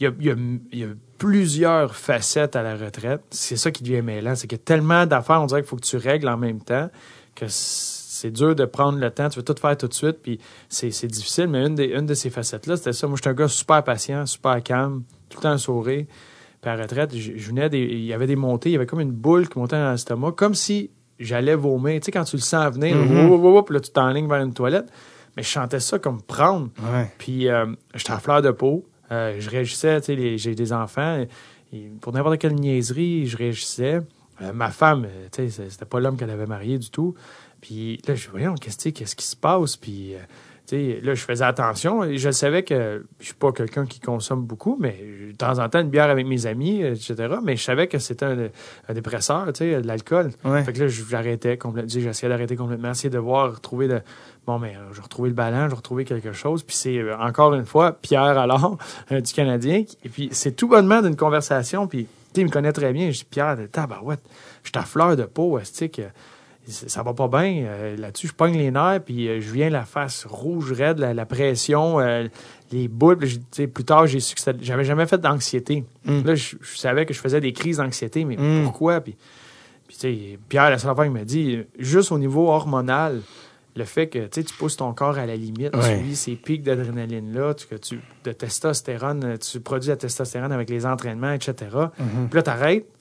il 0.00 0.12
y 0.20 0.30
a, 0.30 0.86
plusieurs 1.18 1.96
facettes 1.96 2.56
à 2.56 2.62
la 2.62 2.76
retraite. 2.76 3.22
C'est 3.30 3.56
ça 3.56 3.70
qui 3.70 3.82
devient 3.82 4.02
mêlant. 4.02 4.34
C'est 4.34 4.46
qu'il 4.48 4.58
y 4.58 4.60
a 4.60 4.64
tellement 4.64 5.06
d'affaires, 5.06 5.40
on 5.40 5.46
dirait 5.46 5.62
qu'il 5.62 5.68
faut 5.68 5.76
que 5.76 5.86
tu 5.86 5.96
règles 5.96 6.28
en 6.28 6.36
même 6.36 6.60
temps, 6.60 6.90
que 7.34 7.46
c'est 7.48 8.30
dur 8.30 8.54
de 8.54 8.64
prendre 8.66 8.98
le 8.98 9.10
temps. 9.10 9.28
Tu 9.28 9.38
veux 9.38 9.44
tout 9.44 9.54
faire 9.58 9.76
tout 9.78 9.88
de 9.88 9.94
suite, 9.94 10.18
puis 10.22 10.40
c'est 10.68 11.06
difficile. 11.06 11.48
Mais 11.48 11.64
une, 11.64 12.06
de 12.06 12.14
ces 12.14 12.28
facettes-là, 12.28 12.76
c'était 12.76 12.92
ça. 12.92 13.06
Moi, 13.06 13.16
j'étais 13.16 13.30
un 13.30 13.34
gars 13.34 13.48
super 13.48 13.82
patient, 13.84 14.26
super 14.26 14.62
calme, 14.62 15.04
tout 15.30 15.38
le 15.38 15.42
temps 15.42 15.56
sourire. 15.56 16.04
Puis 16.60 16.70
à 16.70 16.76
la 16.76 16.82
retraite, 16.82 17.14
venais 17.14 17.68
il 17.72 18.04
y 18.04 18.12
avait 18.12 18.26
des 18.26 18.36
montées, 18.36 18.70
il 18.70 18.72
y 18.72 18.76
avait 18.76 18.86
comme 18.86 19.00
une 19.00 19.12
boule 19.12 19.48
qui 19.48 19.58
montait 19.58 19.76
dans 19.76 19.92
l'estomac, 19.92 20.32
comme 20.32 20.54
si 20.54 20.90
j'allais 21.18 21.54
vomir. 21.54 22.00
Tu 22.00 22.06
sais, 22.06 22.12
quand 22.12 22.24
tu 22.24 22.36
le 22.36 22.42
sens 22.42 22.72
venir, 22.74 22.96
Mhm. 22.96 23.64
puis 23.64 23.74
là, 23.74 23.80
tu 23.80 23.90
t'enlignes 23.90 24.28
vers 24.28 24.42
une 24.42 24.54
toilette. 24.54 24.86
Mais 25.36 25.42
je 25.42 25.48
chantais 25.48 25.80
ça 25.80 25.98
comme 25.98 26.22
prendre. 26.22 26.70
Ouais. 26.92 27.10
Puis 27.18 27.48
euh, 27.48 27.66
j'étais 27.94 28.12
en 28.12 28.18
fleur 28.18 28.40
de 28.42 28.50
peau. 28.50 28.86
Euh, 29.12 29.36
je 29.38 29.50
réagissais, 29.50 30.00
tu 30.00 30.06
sais, 30.06 30.14
les- 30.16 30.38
j'ai 30.38 30.54
des 30.54 30.72
enfants. 30.72 31.24
et 31.72 31.90
pour 32.00 32.12
n'importe 32.12 32.38
quelle 32.38 32.54
niaiserie, 32.54 33.26
je 33.26 33.36
réagissais. 33.36 34.00
Euh, 34.40 34.52
ma 34.54 34.70
femme, 34.70 35.06
tu 35.32 35.50
sais, 35.50 35.68
c'était 35.68 35.84
pas 35.84 35.98
l'homme 36.00 36.16
qu'elle 36.16 36.30
avait 36.30 36.46
marié 36.46 36.78
du 36.78 36.90
tout. 36.90 37.14
Puis 37.60 38.00
là, 38.06 38.14
je 38.14 38.28
voyais, 38.30 38.46
qu'est-ce 38.60 38.76
tu 38.76 38.82
sais, 38.84 38.92
qu'est-ce 38.92 39.16
qui 39.16 39.26
se 39.26 39.34
passe? 39.36 39.76
Puis, 39.76 40.14
là, 40.72 41.14
je 41.14 41.22
faisais 41.22 41.44
attention. 41.44 42.04
Et 42.04 42.18
je 42.18 42.30
savais 42.30 42.62
que 42.62 43.04
je 43.20 43.24
suis 43.24 43.34
pas 43.34 43.52
quelqu'un 43.52 43.86
qui 43.86 44.00
consomme 44.00 44.42
beaucoup, 44.42 44.76
mais 44.80 44.96
de 45.30 45.36
temps 45.36 45.58
en 45.58 45.68
temps, 45.68 45.80
une 45.80 45.90
bière 45.90 46.10
avec 46.10 46.26
mes 46.26 46.46
amis, 46.46 46.82
etc. 46.82 47.36
Mais 47.42 47.56
je 47.56 47.62
savais 47.62 47.86
que 47.86 47.98
c'était 47.98 48.24
un, 48.24 48.48
un 48.88 48.94
dépresseur, 48.94 49.46
tu 49.52 49.58
sais, 49.58 49.80
de 49.80 49.86
l'alcool. 49.86 50.30
Ouais. 50.44 50.64
Fait 50.64 50.72
que 50.72 50.84
là, 50.84 50.88
j'arrêtais 50.88 51.56
complètement. 51.56 51.88
J'essayais 51.90 52.28
d'arrêter 52.28 52.56
complètement, 52.56 52.90
essayer 52.90 53.10
de 53.10 53.18
voir, 53.18 53.54
retrouver 53.54 53.86
le. 53.86 54.02
Bon, 54.46 54.58
mais 54.58 54.76
euh, 54.76 54.92
je 54.92 55.02
retrouvais 55.02 55.28
le 55.28 55.34
ballon, 55.34 55.68
je 55.68 55.74
retrouvais 55.74 56.04
quelque 56.04 56.32
chose. 56.32 56.62
Puis 56.62 56.76
c'est 56.76 56.98
euh, 56.98 57.16
encore 57.18 57.54
une 57.54 57.66
fois 57.66 57.92
Pierre 57.92 58.38
alors 58.38 58.78
du 59.10 59.32
Canadien. 59.32 59.84
Et 60.04 60.08
puis 60.08 60.28
c'est 60.32 60.52
tout 60.52 60.68
bonnement 60.68 61.02
d'une 61.02 61.16
conversation. 61.16 61.86
Puis 61.86 62.04
tu 62.04 62.10
sais, 62.34 62.40
il 62.42 62.46
me 62.46 62.50
connaît 62.50 62.72
très 62.72 62.92
bien. 62.92 63.10
Je 63.10 63.18
dis 63.18 63.24
Pierre, 63.24 63.56
tabarouette, 63.72 64.22
je 64.62 64.68
suis 64.68 64.78
à 64.78 64.82
fleur 64.82 65.16
de 65.16 65.24
peau, 65.24 65.58
est 65.58 65.88
que 65.88 66.02
ça 66.66 67.02
va 67.02 67.14
pas 67.14 67.28
bien. 67.28 67.64
Euh, 67.66 67.96
Là-dessus, 67.96 68.28
je 68.28 68.32
pogne 68.34 68.56
les 68.56 68.70
nerfs, 68.70 69.00
puis 69.04 69.28
euh, 69.28 69.40
je 69.40 69.50
viens 69.52 69.70
la 69.70 69.84
face 69.84 70.26
rouge, 70.28 70.72
raide, 70.72 70.98
la, 70.98 71.14
la 71.14 71.26
pression, 71.26 72.00
euh, 72.00 72.26
les 72.72 72.88
boules. 72.88 73.16
Puis 73.18 73.40
tu 73.50 73.68
plus 73.68 73.84
tard, 73.84 74.06
j'ai 74.06 74.20
su 74.20 74.34
que 74.34 74.40
j'avais 74.60 74.84
jamais 74.84 75.06
fait 75.06 75.18
d'anxiété. 75.18 75.84
Mm. 76.04 76.22
Là, 76.24 76.34
je, 76.34 76.56
je 76.60 76.76
savais 76.76 77.06
que 77.06 77.14
je 77.14 77.20
faisais 77.20 77.40
des 77.40 77.52
crises 77.52 77.76
d'anxiété, 77.78 78.24
mais 78.24 78.36
Mm. 78.36 78.64
pourquoi? 78.64 79.00
Puis, 79.00 79.16
puis 79.86 79.96
tu 79.98 80.38
Pierre, 80.48 80.70
la 80.70 80.78
seule 80.78 80.94
fois, 80.94 81.06
il 81.06 81.12
m'a 81.12 81.24
dit, 81.24 81.60
juste 81.78 82.10
au 82.12 82.18
niveau 82.18 82.48
hormonal, 82.48 83.22
le 83.76 83.84
fait 83.84 84.08
que 84.08 84.26
tu 84.26 84.42
tu 84.42 84.54
pousses 84.54 84.76
ton 84.78 84.92
corps 84.94 85.18
à 85.18 85.26
la 85.26 85.36
limite, 85.36 85.76
Ouais. 85.76 85.98
tu 85.98 86.02
vis 86.04 86.16
ces 86.16 86.34
pics 86.34 86.62
d'adrénaline-là, 86.62 87.54
tu, 87.54 87.66
que 87.66 87.74
tu, 87.76 88.00
de 88.24 88.32
testostérone, 88.32 89.36
tu 89.38 89.60
produis 89.60 89.90
la 89.90 89.96
testostérone 89.96 90.50
avec 90.50 90.70
les 90.70 90.86
entraînements, 90.86 91.32
etc. 91.32 91.54
Mhm. 91.98 92.28
Puis 92.30 92.36
là, 92.36 92.42
t'arrêtes. 92.42 92.86
Euh, 92.86 92.95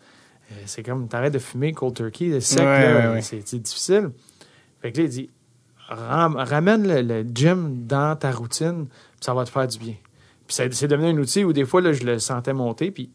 C'est 0.65 0.83
comme, 0.83 1.07
t'arrêtes 1.07 1.33
de 1.33 1.39
fumer 1.39 1.73
cold 1.73 1.95
turkey, 1.95 2.25
le 2.27 2.39
sec, 2.39 2.59
Ouais. 3.13 3.21
C'est, 3.21 3.57
difficile. 3.59 4.11
Fait 4.81 4.91
que 4.91 4.97
là, 4.99 5.03
il 5.05 5.09
dit, 5.09 5.29
ram- 5.87 6.35
ramène 6.37 6.87
le, 6.87 7.01
le 7.01 7.25
gym 7.33 7.85
dans 7.85 8.15
ta 8.15 8.31
routine, 8.31 8.85
puis 8.87 8.97
ça 9.21 9.33
va 9.33 9.43
te 9.45 9.49
faire 9.49 9.67
du 9.67 9.77
bien. 9.79 9.95
Puis 10.47 10.57
c'est 10.71 10.87
devenu 10.87 11.07
un 11.07 11.17
outil 11.17 11.43
où 11.43 11.53
des 11.53 11.65
fois, 11.65 11.81
là, 11.81 11.91
je 11.93 12.03
le 12.03 12.19
sentais 12.19 12.53
monter, 12.53 12.91
puis 12.91 13.09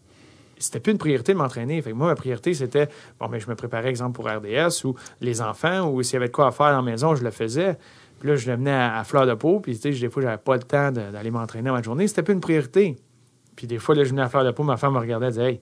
c'était 0.58 0.80
plus 0.80 0.90
une 0.92 0.98
priorité 0.98 1.32
de 1.32 1.38
m'entraîner. 1.38 1.80
Fait 1.80 1.90
que 1.90 1.94
moi, 1.96 2.08
ma 2.08 2.14
priorité, 2.16 2.52
c'était, 2.52 2.88
bon, 3.20 3.28
mais 3.28 3.38
je 3.40 3.48
me 3.48 3.54
préparais, 3.54 3.88
exemple, 3.88 4.12
pour 4.16 4.28
RDS 4.28 4.84
ou 4.84 4.96
les 5.20 5.40
enfants, 5.40 5.88
ou 5.88 6.02
s'il 6.02 6.14
y 6.14 6.16
avait 6.16 6.26
de 6.26 6.32
quoi 6.32 6.48
à 6.48 6.50
faire 6.50 6.66
à 6.66 6.72
la 6.72 6.82
maison, 6.82 7.14
je 7.14 7.22
le 7.22 7.30
faisais. 7.30 7.78
Puis 8.18 8.28
là, 8.28 8.36
je 8.36 8.50
le 8.50 8.56
venais 8.56 8.72
à, 8.72 8.98
à 8.98 9.04
fleur 9.04 9.26
de 9.26 9.34
peau, 9.34 9.60
puis 9.60 9.78
tu 9.78 9.94
sais, 9.94 9.98
des 10.00 10.10
fois, 10.10 10.22
j'avais 10.22 10.36
pas 10.36 10.56
le 10.56 10.62
temps 10.64 10.90
d'aller 10.90 11.30
m'entraîner 11.30 11.70
à 11.70 11.72
ma 11.72 11.80
journée. 11.82 12.08
C'était 12.08 12.22
plus 12.24 12.34
une 12.34 12.40
priorité. 12.40 12.96
Puis 13.56 13.66
des 13.68 13.78
fois, 13.78 13.94
là, 13.94 14.02
je 14.04 14.10
venais 14.10 14.22
à 14.22 14.28
fleur 14.28 14.44
de 14.44 14.50
peau, 14.50 14.64
ma 14.64 14.76
femme 14.76 14.94
me 14.94 14.98
regardait, 14.98 15.26
elle 15.26 15.32
disait, 15.32 15.50
hey, 15.52 15.60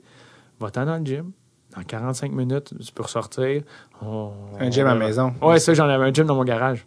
va-t'en 0.58 0.86
dans 0.86 0.96
le 0.96 1.04
gym. 1.04 1.30
Dans 1.78 1.84
45 1.84 2.32
minutes, 2.32 2.74
tu 2.84 2.92
peux 2.92 3.04
ressortir. 3.04 3.62
On- 4.02 4.30
Un 4.58 4.70
gym 4.70 4.86
à 4.86 4.94
la 4.94 4.98
maison. 5.06 5.32
Ouais, 5.40 5.58
ça, 5.60 5.74
j'en 5.74 5.88
avais 5.88 6.04
un 6.06 6.12
gym 6.12 6.26
dans 6.26 6.34
mon 6.34 6.44
garage. 6.44 6.84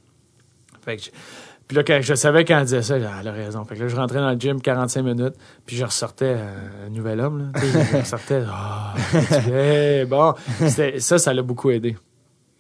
Fait 0.84 0.98
que 0.98 1.04
je- 1.04 1.10
puis 1.68 1.78
là, 1.78 1.84
quand 1.84 2.00
je 2.02 2.14
savais 2.16 2.44
quand 2.44 2.58
elle 2.58 2.66
disait 2.66 2.82
ça, 2.82 2.98
elle 2.98 3.06
a 3.28 3.32
raison. 3.32 3.64
Fait 3.64 3.76
que 3.76 3.82
là, 3.84 3.88
je 3.88 3.96
rentrais 3.96 4.20
dans 4.20 4.32
le 4.32 4.38
gym 4.40 4.62
45 4.62 5.04
minutes, 5.04 5.36
puis 5.66 5.78
je 5.78 5.86
ressortais 5.86 6.36
un 6.86 6.90
nouvel 6.90 7.22
homme. 7.22 7.52
Là. 7.54 7.62
Je 7.62 7.98
ressortais. 8.00 8.44
Es 9.52 10.06
bon. 10.06 10.34
Ça, 11.00 11.18
ça 11.18 11.34
l'a 11.34 11.42
beaucoup 11.42 11.70
aidé. 11.72 11.96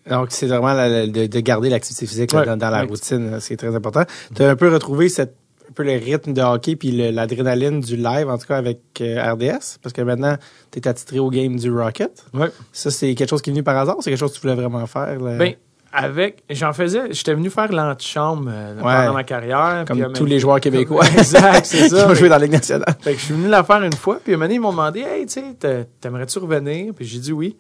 Donc, 0.10 0.28
c'est 0.30 0.48
vraiment 0.48 0.74
la- 0.74 1.06
de, 1.08 1.28
de 1.28 1.40
garder 1.42 1.70
l'activité 1.70 2.08
physique 2.08 2.32
là, 2.32 2.40
Ouais. 2.40 2.46
dans, 2.46 2.58
dans 2.58 2.70
la 2.70 2.82
Ouais. 2.84 2.88
routine, 2.88 3.40
c'est 3.40 3.56
très 3.58 3.76
important. 3.76 4.04
Tu 4.36 4.42
as 4.44 4.50
un 4.50 4.56
peu 4.56 4.72
retrouvé 4.74 5.10
cette, 5.10 5.36
un 5.72 5.74
peu 5.74 5.84
le 5.84 5.94
rythme 5.94 6.34
de 6.34 6.42
hockey 6.42 6.76
puis 6.76 6.92
l'adrénaline 7.12 7.80
du 7.80 7.96
live, 7.96 8.30
en 8.30 8.38
tout 8.38 8.46
cas 8.48 8.58
avec 8.58 8.80
euh, 9.00 9.34
RDS, 9.34 9.78
parce 9.82 9.94
que 9.94 10.02
maintenant, 10.02 10.36
tu 10.72 10.80
es 10.80 10.88
attitré 10.88 11.20
au 11.20 11.30
game 11.30 11.56
du 11.56 11.72
Rocket. 11.72 12.26
Ouais. 12.34 12.50
Ça, 12.74 12.92
c'est 12.92 13.16
quelque 13.16 13.30
chose 13.30 13.42
qui 13.42 13.50
est 13.50 13.54
venu 13.54 13.64
par 13.64 13.78
hasard 13.78 13.98
ou 13.98 14.02
c'est 14.02 14.10
quelque 14.12 14.20
chose 14.20 14.32
que 14.34 14.36
tu 14.38 14.42
voulais 14.42 14.56
vraiment 14.56 14.86
faire? 14.86 15.18
là? 15.20 15.38
Ben, 15.38 15.54
avec, 15.94 16.44
j'en 16.50 16.72
faisais, 16.72 17.12
j'étais 17.12 17.34
venu 17.34 17.50
faire 17.50 17.72
l'antichambre 17.72 18.50
euh, 18.50 18.76
Ouais. 18.76 18.82
pendant 18.82 19.14
ma 19.14 19.24
carrière. 19.24 19.84
Comme 19.88 20.14
tous 20.14 20.26
les 20.26 20.40
joueurs 20.40 20.60
québécois 20.62 21.06
Exact, 21.18 21.66
c'est 21.66 21.78
qui 21.84 21.90
ça. 21.90 22.10
ont 22.10 22.14
joué 22.16 22.30
dans 22.30 22.36
la 22.38 22.44
Ligue 22.44 22.54
nationale. 22.54 22.96
Fait 23.02 23.14
que 23.14 23.20
je 23.20 23.26
suis 23.26 23.34
venu 23.34 23.50
la 23.50 23.64
faire 23.64 23.82
une 23.84 23.94
fois, 23.94 24.20
puis 24.24 24.34
un 24.34 24.38
moment 24.38 24.46
donné, 24.46 24.56
ils 24.56 24.60
m'ont 24.62 24.72
demandé 24.72 25.02
Hey, 25.02 25.26
tu 25.26 25.34
sais, 25.34 25.54
t'a- 25.60 25.84
t'aimerais-tu 26.00 26.40
revenir? 26.40 26.94
Puis 26.94 27.06
j'ai 27.06 27.20
dit 27.20 27.32
oui. 27.34 27.58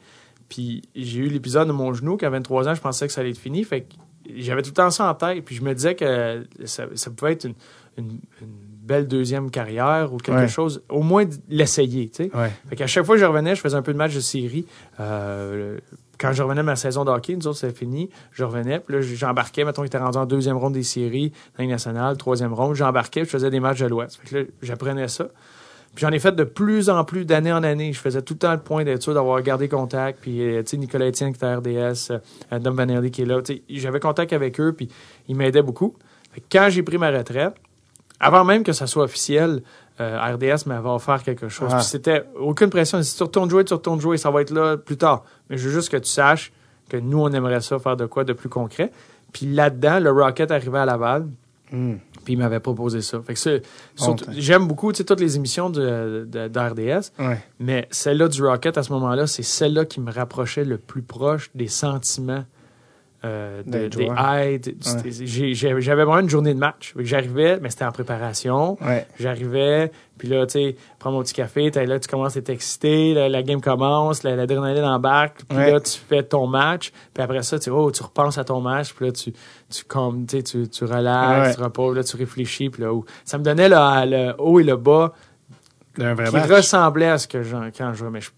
Puis 0.49 0.81
j'ai 0.95 1.19
eu 1.19 1.27
l'épisode 1.27 1.67
de 1.67 1.73
mon 1.73 1.93
genou, 1.93 2.17
qu'à 2.17 2.29
23 2.29 2.67
ans, 2.69 2.73
je 2.75 2.81
pensais 2.81 3.07
que 3.07 3.13
ça 3.13 3.21
allait 3.21 3.31
être 3.31 3.37
fini. 3.37 3.63
Fait 3.63 3.81
que 3.81 3.87
j'avais 4.37 4.61
tout 4.61 4.69
le 4.69 4.75
temps 4.75 4.91
ça 4.91 5.09
en 5.09 5.13
tête, 5.13 5.43
puis 5.43 5.55
je 5.55 5.61
me 5.63 5.73
disais 5.73 5.95
que 5.95 6.45
ça, 6.65 6.85
ça 6.95 7.09
pouvait 7.11 7.33
être 7.33 7.45
une, 7.45 7.53
une- 7.97 8.19
une 8.41 8.47
belle 8.83 9.07
deuxième 9.07 9.51
carrière 9.51 10.13
ou 10.13 10.17
quelque 10.17 10.37
Ouais. 10.39 10.47
chose, 10.47 10.81
au 10.89 11.01
moins 11.03 11.25
l'essayer, 11.49 12.09
tu 12.09 12.23
sais. 12.25 12.35
Ouais. 12.35 12.51
Fait 12.69 12.75
qu'à 12.75 12.87
chaque 12.87 13.05
fois 13.05 13.15
que 13.15 13.21
je 13.21 13.25
revenais, 13.25 13.55
je 13.55 13.61
faisais 13.61 13.75
un 13.77 13.81
peu 13.81 13.93
de 13.93 13.97
match 13.97 14.13
de 14.15 14.19
série. 14.19 14.65
Euh, 14.99 15.77
quand 16.19 16.33
je 16.33 16.43
revenais 16.43 16.61
de 16.61 16.65
ma 16.65 16.75
saison 16.75 17.03
de 17.05 17.09
hockey, 17.11 17.35
nous 17.35 17.47
autres, 17.47 17.57
c'était 17.59 17.77
fini. 17.77 18.09
Je 18.31 18.43
revenais, 18.43 18.79
puis 18.79 18.95
là, 18.95 19.01
j'embarquais. 19.01 19.65
Mettons, 19.65 19.83
il 19.83 19.87
était 19.87 19.97
rendu 19.97 20.17
en 20.17 20.25
deuxième 20.25 20.57
ronde 20.57 20.73
des 20.73 20.83
séries, 20.83 21.29
dans 21.29 21.35
la 21.59 21.63
Ligue 21.63 21.71
nationale, 21.71 22.17
troisième 22.17 22.53
ronde. 22.53 22.75
J'embarquais, 22.75 23.23
je 23.25 23.29
faisais 23.29 23.49
des 23.49 23.59
matchs 23.59 23.79
de 23.79 23.87
l'Ouest. 23.87 24.19
Fait 24.23 24.29
que 24.29 24.35
là, 24.37 24.43
j'apprenais 24.61 25.07
ça. 25.07 25.29
Puis 25.95 26.03
j'en 26.05 26.11
ai 26.11 26.19
fait 26.19 26.31
de 26.31 26.43
plus 26.45 26.89
en 26.89 27.03
plus 27.03 27.25
d'année 27.25 27.51
en 27.51 27.63
année. 27.63 27.91
Je 27.91 27.99
faisais 27.99 28.21
tout 28.21 28.35
le 28.35 28.39
temps 28.39 28.53
le 28.53 28.59
point 28.59 28.83
d'être 28.85 29.01
sûr 29.03 29.13
d'avoir 29.13 29.41
gardé 29.41 29.67
contact. 29.67 30.19
Puis, 30.21 30.41
euh, 30.41 30.61
tu 30.63 30.69
sais, 30.71 30.77
Nicolas 30.77 31.07
Etienne 31.09 31.31
qui 31.33 31.37
était 31.37 31.47
à 31.47 31.57
RDS, 31.57 32.11
euh, 32.11 32.59
Dom 32.59 32.75
Vanerly 32.75 33.11
qui 33.11 33.23
est 33.23 33.25
là. 33.25 33.41
Tu 33.41 33.55
sais, 33.55 33.61
j'avais 33.69 33.99
contact 33.99 34.31
avec 34.31 34.59
eux, 34.61 34.71
puis 34.73 34.87
ils 35.27 35.35
m'aidaient 35.35 35.61
beaucoup. 35.63 35.95
Fait 36.31 36.39
que 36.39 36.45
quand 36.49 36.67
j'ai 36.69 36.81
pris 36.83 36.97
ma 36.97 37.09
retraite, 37.11 37.55
avant 38.21 38.45
même 38.45 38.63
que 38.63 38.71
ça 38.71 38.87
soit 38.87 39.03
officiel, 39.03 39.61
euh, 39.99 40.17
RDS 40.19 40.67
m'avait 40.67 40.89
offert 40.89 41.21
quelque 41.23 41.49
chose. 41.49 41.69
Ah. 41.71 41.77
Puis 41.77 41.85
c'était 41.85 42.23
aucune 42.39 42.69
pression. 42.69 43.01
Si 43.03 43.17
tu 43.17 43.23
retournes 43.23 43.49
jouer, 43.49 43.65
tu 43.65 43.73
retournes 43.73 43.99
jouer, 43.99 44.17
ça 44.17 44.31
va 44.31 44.41
être 44.41 44.51
là 44.51 44.77
plus 44.77 44.97
tard. 44.97 45.23
Mais 45.49 45.57
je 45.57 45.67
veux 45.67 45.73
juste 45.73 45.89
que 45.89 45.97
tu 45.97 46.09
saches 46.09 46.53
que 46.89 46.97
nous, 46.97 47.19
on 47.19 47.31
aimerait 47.31 47.61
ça 47.61 47.79
faire 47.79 47.97
de 47.97 48.05
quoi 48.05 48.23
de 48.23 48.33
plus 48.33 48.49
concret. 48.49 48.91
Puis 49.33 49.45
là-dedans, 49.47 49.99
le 49.99 50.11
Rocket 50.11 50.51
arrivait 50.51 50.79
à 50.79 50.85
Laval. 50.85 51.27
Hmm. 51.71 51.95
Puis 52.25 52.33
il 52.33 52.37
m'avait 52.37 52.59
proposé 52.59 53.01
ça. 53.01 53.19
Fait 53.21 53.33
que 53.33 53.61
Bon, 53.99 54.15
j'aime 54.33 54.67
beaucoup 54.67 54.91
toutes 54.91 55.19
les 55.19 55.37
émissions 55.37 55.69
de, 55.69 56.27
de, 56.29 56.47
d'RDS, 56.47 57.11
Ouais. 57.17 57.39
mais 57.59 57.87
celle-là 57.91 58.27
du 58.27 58.43
Rocket, 58.45 58.77
à 58.77 58.83
ce 58.83 58.91
moment-là, 58.93 59.25
c'est 59.25 59.41
celle-là 59.41 59.85
qui 59.85 60.01
me 60.01 60.11
rapprochait 60.11 60.65
le 60.65 60.77
plus 60.77 61.01
proche 61.01 61.49
des 61.55 61.67
sentiments, 61.69 62.43
euh, 63.23 63.61
de- 63.65 63.87
des 63.87 64.05
aides. 64.05 64.75
Ouais. 64.85 65.53
J'avais 65.53 66.03
vraiment 66.03 66.19
une 66.19 66.29
journée 66.29 66.53
de 66.55 66.59
match. 66.59 66.93
J'arrivais, 66.97 67.59
mais 67.61 67.69
c'était 67.69 67.85
en 67.85 67.91
préparation. 67.91 68.77
Ouais. 68.83 69.05
J'arrivais, 69.19 69.91
puis 70.17 70.27
là, 70.27 70.45
tu 70.47 70.53
sais, 70.53 70.75
prends 70.97 71.11
mon 71.11 71.21
petit 71.21 71.33
café, 71.33 71.69
là, 71.71 71.99
tu 71.99 72.07
commences 72.07 72.35
à 72.35 72.39
être 72.39 72.49
excité, 72.49 73.13
la, 73.13 73.29
la 73.29 73.43
game 73.43 73.61
commence, 73.61 74.23
la- 74.23 74.35
l'adrénaline 74.35 74.83
embarque, 74.85 75.41
puis 75.47 75.57
Ouais. 75.57 75.71
là, 75.71 75.79
tu 75.79 75.99
fais 75.99 76.23
ton 76.23 76.47
match, 76.47 76.91
puis 77.13 77.23
après 77.23 77.43
ça, 77.43 77.59
tu, 77.59 77.69
oh, 77.69 77.91
tu 77.91 78.01
repenses 78.01 78.37
à 78.39 78.43
ton 78.43 78.59
match, 78.59 78.93
puis 78.93 79.05
là, 79.05 79.11
tu, 79.11 79.33
tu, 79.69 79.83
comme, 79.85 80.25
tu, 80.25 80.41
tu, 80.43 80.83
relaxes, 80.85 81.55
tu 81.57 81.61
reposes, 81.63 81.95
là, 81.95 82.03
tu 82.03 82.17
réfléchis, 82.17 82.69
puis 82.71 82.81
là, 82.83 82.91
oh, 82.93 83.05
ça 83.23 83.37
me 83.37 83.43
donnait 83.43 83.69
le, 83.69 83.75
le 84.09 84.33
haut 84.39 84.59
et 84.59 84.63
le 84.63 84.77
bas 84.77 85.13
qui 85.95 86.01
match. 86.01 86.49
ressemblait 86.49 87.09
à 87.09 87.17
ce 87.17 87.27
que 87.27 87.37
quand 87.77 87.93
je 87.93 87.97
jouais, 87.99 88.09
mais 88.09 88.21
je 88.21 88.29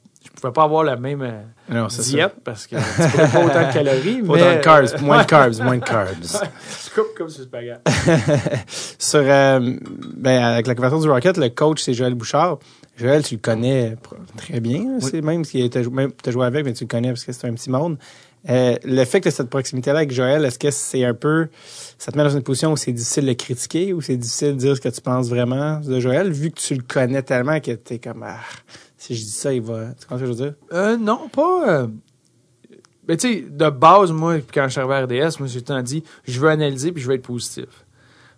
pouvais 0.44 0.54
pas 0.54 0.64
avoir 0.64 0.84
la 0.84 0.96
même 0.96 1.22
euh, 1.22 1.42
Non, 1.70 1.90
ça. 1.90 2.04
diète, 2.04 2.36
parce 2.44 2.68
que 2.68 2.76
tu 2.76 3.32
pas 3.32 3.46
autant 3.46 3.68
de 3.68 3.74
calories, 3.74 4.22
mais... 4.22 4.30
Autant 4.30 4.56
de 4.56 4.62
carbs, 4.62 4.88
moins 5.02 5.22
de 5.22 5.28
carbs, 5.28 5.62
moins 5.62 5.78
de 5.78 5.84
carbs. 5.84 6.16
tu 6.22 6.92
coupes 6.94 7.16
comme 7.18 7.30
sur 7.30 7.44
spaghetti. 7.44 7.82
Sur, 9.00 9.22
euh, 9.24 9.78
ben, 10.16 10.44
avec 10.44 10.68
la 10.68 10.76
conversion 10.76 11.00
du 11.00 11.10
Rocket, 11.10 11.38
le 11.38 11.50
coach, 11.50 11.82
c'est 11.82 11.94
Joël 11.94 12.14
Bouchard. 12.14 12.60
Joël, 12.98 13.24
tu 13.24 13.36
le 13.36 13.42
connais 13.42 13.96
très 14.38 14.60
bien. 14.60 15.00
C'est 15.00 15.22
même 15.22 15.44
s'il 15.46 15.66
était 15.66 15.84
même 15.84 16.12
t'as 16.12 16.32
joué 16.32 16.46
avec, 16.46 16.66
mais 16.66 16.74
tu 16.74 16.84
le 16.84 16.90
connais 16.90 17.10
parce 17.10 17.24
que 17.24 17.32
c'est 17.32 17.48
un 17.48 17.54
petit 17.54 17.70
monde. 17.70 17.98
Euh, 18.50 18.76
le 18.84 19.06
fait 19.06 19.22
que 19.22 19.30
cette 19.30 19.50
proximité-là 19.50 20.00
avec 20.00 20.12
Joël, 20.12 20.44
est-ce 20.44 20.60
que 20.60 20.70
c'est 20.70 21.06
un 21.06 21.14
peu, 21.14 21.48
ça 21.98 22.12
te 22.12 22.18
met 22.18 22.24
dans 22.24 22.30
une 22.30 22.44
position 22.44 22.74
où 22.74 22.78
c'est 22.78 22.92
difficile 22.92 23.24
de 23.24 23.30
le 23.30 23.36
critiquer 23.36 23.94
ou 23.94 24.02
c'est 24.02 24.18
difficile 24.18 24.50
de 24.50 24.58
dire 24.58 24.76
ce 24.76 24.82
que 24.82 24.90
tu 24.90 25.00
penses 25.02 25.30
vraiment 25.30 25.80
de 25.80 26.00
Joël, 26.00 26.32
vu 26.32 26.52
que 26.52 26.60
tu 26.60 26.76
le 26.76 26.84
connais 26.84 27.22
tellement 27.24 27.60
que 27.62 27.72
t'es 27.72 28.00
comme, 28.00 28.24
ah, 28.28 28.40
si 29.04 29.16
je 29.16 29.24
dis 29.24 29.32
ça, 29.32 29.54
il 29.54 29.62
va, 29.62 29.94
tu 29.94 30.06
comprends 30.08 30.18
ce 30.18 30.22
que 30.22 30.26
je 30.28 30.32
veux 30.32 30.36
dire? 30.50 30.54
Euh, 30.72 30.98
non, 30.98 31.28
pas. 31.30 31.70
euh, 31.82 31.88
Mais 33.08 33.18
tu 33.18 33.28
sais, 33.34 33.42
de 33.50 33.70
base, 33.70 34.12
moi, 34.12 34.38
quand 34.54 34.64
je 34.66 34.70
suis 34.72 34.80
arrivé 34.80 34.96
à 35.20 35.26
RDS, 35.28 35.40
moi, 35.40 35.48
j'ai 35.48 35.62
tout 35.62 35.74
le 35.74 35.78
temps 35.80 35.82
dit, 35.84 36.04
je 36.24 36.40
veux 36.40 36.50
analyser 36.50 36.92
puis 36.92 37.02
je 37.04 37.08
veux 37.10 37.16
être 37.16 37.24
positif. 37.24 37.66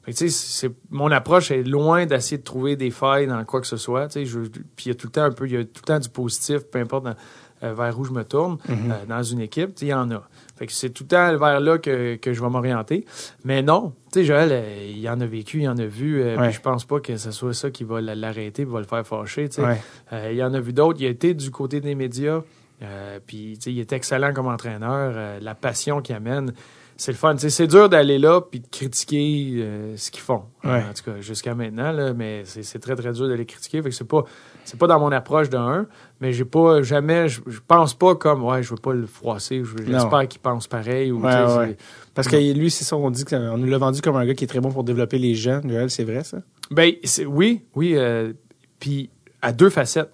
Fait 0.04 0.12
que 0.12 0.18
tu 0.18 0.30
sais, 0.30 0.68
c'est 0.68 0.72
mon 0.92 1.10
approche 1.12 1.50
est 1.52 1.64
loin 1.64 2.06
d'essayer 2.06 2.38
de 2.38 2.44
trouver 2.44 2.76
des 2.76 2.92
failles 2.92 3.26
dans 3.28 3.44
quoi 3.46 3.60
que 3.62 3.68
ce 3.68 3.78
soit. 3.78 4.08
Tu 4.08 4.26
sais, 4.26 4.40
puis 4.76 4.86
il 4.86 4.90
y 4.90 4.92
a 4.92 4.96
tout 4.96 5.08
le 5.08 5.12
temps 5.12 5.24
un 5.24 5.32
peu, 5.32 5.48
il 5.48 5.54
y 5.54 5.58
a 5.58 5.64
tout 5.64 5.82
le 5.84 5.88
temps 5.88 6.00
du 6.00 6.10
positif, 6.10 6.60
peu 6.72 6.80
importe 6.80 7.06
dans- 7.06 7.16
euh, 7.64 7.74
vers 7.74 7.98
où 8.00 8.04
je 8.04 8.12
me 8.12 8.24
tourne 8.24 8.58
euh, 8.70 9.06
dans 9.08 9.24
une 9.24 9.40
équipe. 9.42 9.74
Tu 9.76 9.80
sais, 9.82 9.86
il 9.88 9.90
y 9.90 9.94
en 9.94 10.10
a. 10.12 10.24
Fait 10.58 10.68
que 10.68 10.72
c'est 10.72 10.90
tout 10.90 11.04
le 11.04 11.10
temps 11.10 11.38
vers 11.38 11.60
là 11.60 11.78
que, 11.78 12.16
que 12.16 12.32
je 12.34 12.42
vais 12.42 12.50
m'orienter. 12.50 13.06
Mais 13.44 13.62
non, 13.62 13.94
tu 14.14 14.20
sais, 14.20 14.26
Joël, 14.26 14.50
euh, 14.52 14.92
il 14.96 15.10
en 15.10 15.20
a 15.20 15.26
vécu, 15.26 15.62
il 15.62 15.68
en 15.68 15.78
a 15.78 15.86
vu. 15.86 16.22
euh, 16.22 16.38
Ouais. 16.38 16.52
je 16.52 16.62
pense 16.62 16.86
pas 16.86 17.00
que 17.02 17.18
ce 17.18 17.32
soit 17.32 17.54
ça 17.54 17.72
qui 17.72 17.84
va 17.84 18.00
l'arrêter, 18.02 18.64
va 18.64 18.80
le 18.80 18.86
faire 18.86 19.06
fâcher. 19.06 19.50
tu 19.50 19.56
sais. 19.56 19.64
Ouais. 19.66 19.82
Euh, 20.14 20.30
il 20.32 20.38
y 20.38 20.44
en 20.44 20.54
a 20.54 20.60
vu 20.60 20.72
d'autres. 20.72 21.00
Il 21.02 21.06
a 21.08 21.10
été 21.10 21.34
du 21.34 21.52
côté 21.52 21.82
des 21.82 21.94
médias. 21.96 22.42
Euh, 22.84 23.20
puis, 23.26 23.58
tu 23.58 23.64
sais, 23.66 23.72
il 23.74 23.80
est 23.80 23.92
excellent 23.94 24.34
comme 24.34 24.48
entraîneur. 24.48 25.14
Euh, 25.16 25.40
la 25.42 25.56
passion 25.56 26.02
qu'il 26.02 26.16
amène, 26.16 26.54
c'est 26.98 27.12
le 27.12 27.18
fun. 27.18 27.36
C'est 27.38 27.68
dur 27.68 27.90
d'aller 27.90 28.18
là 28.20 28.42
puis 28.42 28.60
de 28.62 28.68
critiquer 28.68 29.56
euh, 29.58 29.98
ce 29.98 30.12
qu'ils 30.12 30.22
font. 30.22 30.44
Ouais. 30.64 30.84
En 30.90 30.94
tout 30.94 31.04
cas, 31.12 31.20
jusqu'à 31.22 31.54
maintenant, 31.56 31.92
là, 31.92 32.14
mais 32.14 32.44
c'est 32.46 32.64
c'est 32.64 32.80
très, 32.80 32.96
très 32.96 33.12
dur 33.12 33.28
de 33.28 33.34
les 33.34 33.46
critiquer. 33.46 33.82
Fait 33.82 33.90
que 33.90 33.96
c'est 33.96 34.08
pas, 34.08 34.24
c'est 34.64 34.80
pas 34.80 34.88
dans 34.88 35.00
mon 35.00 35.12
approche 35.12 35.50
de 35.50 35.58
un, 35.58 35.88
mais 36.22 36.32
j'ai 36.34 36.46
pas 36.46 36.82
jamais, 36.82 37.28
je, 37.28 37.42
je 37.48 37.60
pense 37.68 37.94
pas 37.94 38.16
comme, 38.16 38.44
ouais, 38.44 38.64
je 38.64 38.70
veux 38.70 38.78
pas 38.78 38.94
le 38.94 39.06
froisser. 39.06 39.64
Je-. 39.64 39.86
J'espère 39.86 40.28
qu'il 40.28 40.40
pense 40.42 40.68
pareil. 40.68 41.12
Ou, 41.12 41.22
Ouais, 41.22 41.58
ouais. 41.58 41.78
Parce 42.14 42.28
que 42.28 42.38
lui, 42.54 42.72
c'est 42.72 42.84
ça, 42.86 42.96
on 42.96 43.12
dit 43.12 43.26
qu'on 43.26 43.58
nous 43.58 43.68
l'a 43.68 43.78
vendu 43.78 44.02
comme 44.02 44.16
un 44.16 44.26
gars 44.26 44.34
qui 44.34 44.46
est 44.46 44.48
très 44.48 44.62
bon 44.62 44.72
pour 44.72 44.84
développer 44.84 45.18
les 45.18 45.36
jeunes. 45.36 45.70
Joël, 45.70 45.90
c'est 45.90 46.06
vrai, 46.06 46.24
ça? 46.24 46.38
Ben, 46.72 46.94
c'est- 47.04 47.26
oui, 47.26 47.64
oui. 47.76 47.94
euh, 47.96 48.32
puis 48.80 49.10
à 49.42 49.52
deux 49.52 49.70
facettes. 49.70 50.12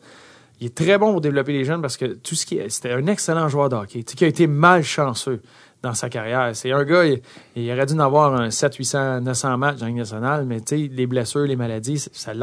Il 0.60 0.68
est 0.68 0.76
très 0.76 0.98
bon 0.99 1.12
pour 1.12 1.22
développer 1.22 1.53
les 1.53 1.64
jeunes 1.64 1.82
parce 1.82 1.98
que 1.98 2.06
tout 2.06 2.36
ce 2.36 2.45
qui 2.45 2.58
est, 2.60 2.70
c'était 2.70 2.91
un 2.91 3.08
excellent 3.08 3.48
joueur 3.48 3.70
de 3.70 3.76
hockey, 3.76 4.03
qui 4.03 4.24
a 4.24 4.28
été 4.28 4.45
malchanceux 4.45 5.41
dans 5.84 5.94
sa 5.94 6.10
carrière. 6.10 6.56
C'est 6.56 6.72
un 6.72 6.84
gars, 6.84 7.06
il, 7.06 7.22
il 7.56 7.72
aurait 7.72 7.86
dû 7.86 7.94
en 7.94 7.99
avoir 7.99 8.36
un 8.36 8.52
7, 8.52 8.76
800, 8.76 9.22
900 9.22 9.58
matchs 9.58 9.78
dans 9.78 9.86
la 9.86 9.90
Ligue 9.90 9.98
nationale, 9.99 10.45
mais 10.45 10.62
tu 10.62 10.78
sais, 10.78 10.90
les 10.94 11.08
blessures, 11.08 11.45
les 11.45 11.56
maladies, 11.56 11.98
ça 12.12 12.34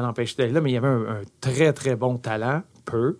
l'empêchait 0.00 0.36
d'être 0.38 0.52
là, 0.52 0.60
mais 0.60 0.72
il 0.72 0.76
avait 0.76 0.88
un, 0.88 1.02
un 1.02 1.20
très, 1.40 1.72
très 1.72 1.96
bon 1.96 2.16
talent, 2.18 2.62
peu, 2.84 3.18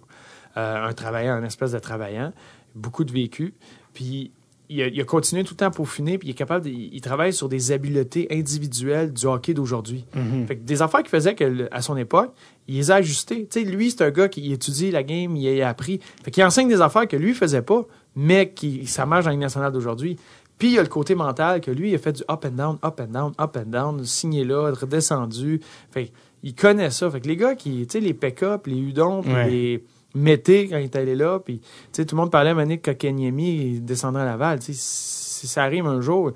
euh, 0.57 0.87
un 0.89 0.93
travaillant, 0.93 1.35
un 1.35 1.45
espèce 1.45 1.73
de 1.73 1.79
travaillant, 1.79 2.33
beaucoup 2.75 3.05
de 3.05 3.13
vécu, 3.13 3.55
puis 3.93 4.33
il 4.71 4.83
a, 4.83 4.87
il 4.89 4.99
a 5.01 5.05
continué 5.05 5.45
tout 5.45 5.53
le 5.55 5.59
temps 5.59 5.67
à 5.67 5.71
peaufiner, 5.71 6.17
puis 6.19 6.29
il 6.29 6.31
est 6.31 6.35
capable, 6.35 6.65
de- 6.65 6.71
il, 6.71 6.95
il 6.95 7.01
travaille 7.01 7.33
sur 7.35 7.49
des 7.49 7.71
habiletés 7.71 8.27
individuelles 8.31 9.13
du 9.13 9.27
hockey 9.27 9.53
d'aujourd'hui. 9.55 10.05
Que 10.49 10.55
des 10.55 10.81
affaires 10.83 11.01
qu'il 11.01 11.11
faisait 11.11 11.35
que, 11.35 11.69
à 11.71 11.83
son 11.83 11.97
époque, 11.97 12.33
il 12.67 12.77
les 12.77 12.91
a 12.91 12.97
ajustées. 12.97 13.47
Lui, 13.65 13.91
c'est 13.91 14.03
un 14.03 14.11
gars 14.11 14.29
qui 14.29 14.53
étudie 14.53 14.91
la 14.91 15.03
game, 15.03 15.37
il 15.37 15.61
a 15.63 15.69
appris. 15.69 16.01
Fait 16.25 16.31
qu'il 16.31 16.43
enseigne 16.43 16.67
des 16.69 16.81
affaires 16.81 17.07
que 17.07 17.17
lui 17.17 17.35
faisait 17.35 17.61
pas, 17.63 17.85
mais 18.17 18.51
qui 18.53 18.87
ça 18.87 19.07
marche 19.07 19.25
dans 19.25 19.31
la 19.31 19.35
Ligue 19.35 19.43
nationale 19.43 19.73
d'aujourd'hui. 19.73 20.17
Puis 20.59 20.69
il 20.69 20.75
y 20.75 20.79
a 20.79 20.83
le 20.83 20.89
côté 20.89 21.15
mental 21.15 21.61
que 21.61 21.71
lui, 21.71 21.91
il 21.91 21.95
a 21.95 21.99
fait 21.99 22.13
du 22.13 22.23
up 22.31 22.45
and 22.45 22.51
down, 22.53 22.79
up 22.85 23.01
and 23.01 23.13
down, 23.13 23.33
up 23.41 23.57
and 23.57 23.71
down, 23.71 24.05
signé 24.05 24.45
là, 24.45 24.71
redescendu. 24.73 25.61
Fait 25.91 26.13
il 26.43 26.55
connaît 26.55 26.91
ça. 26.91 27.11
Fait 27.11 27.21
que 27.21 27.27
les 27.27 27.37
gars 27.37 27.55
qui, 27.55 27.87
tu 27.87 27.93
sais, 27.93 28.01
les 28.01 28.15
pick-up, 28.15 28.67
les 28.67 28.75
Ouais. 28.77 29.51
les 29.51 29.85
mété 30.15 30.69
quand 30.69 30.77
il 30.79 30.85
est 30.85 30.95
allé 30.97 31.17
là, 31.17 31.41
puis 31.41 31.59
tu 31.59 31.67
sais, 31.93 32.05
tout 32.07 32.15
le 32.15 32.21
monde 32.21 32.31
parlait 32.31 32.51
à 32.51 32.55
Manik 32.55 32.85
Kokeniemi 32.85 33.81
descendant 33.81 34.21
à 34.21 34.25
Laval. 34.25 34.61
Tu 34.61 34.67
sais, 34.67 34.73
si 34.77 35.49
ça 35.49 35.65
arrive 35.65 35.87
un 35.87 36.01
jour, 36.01 36.31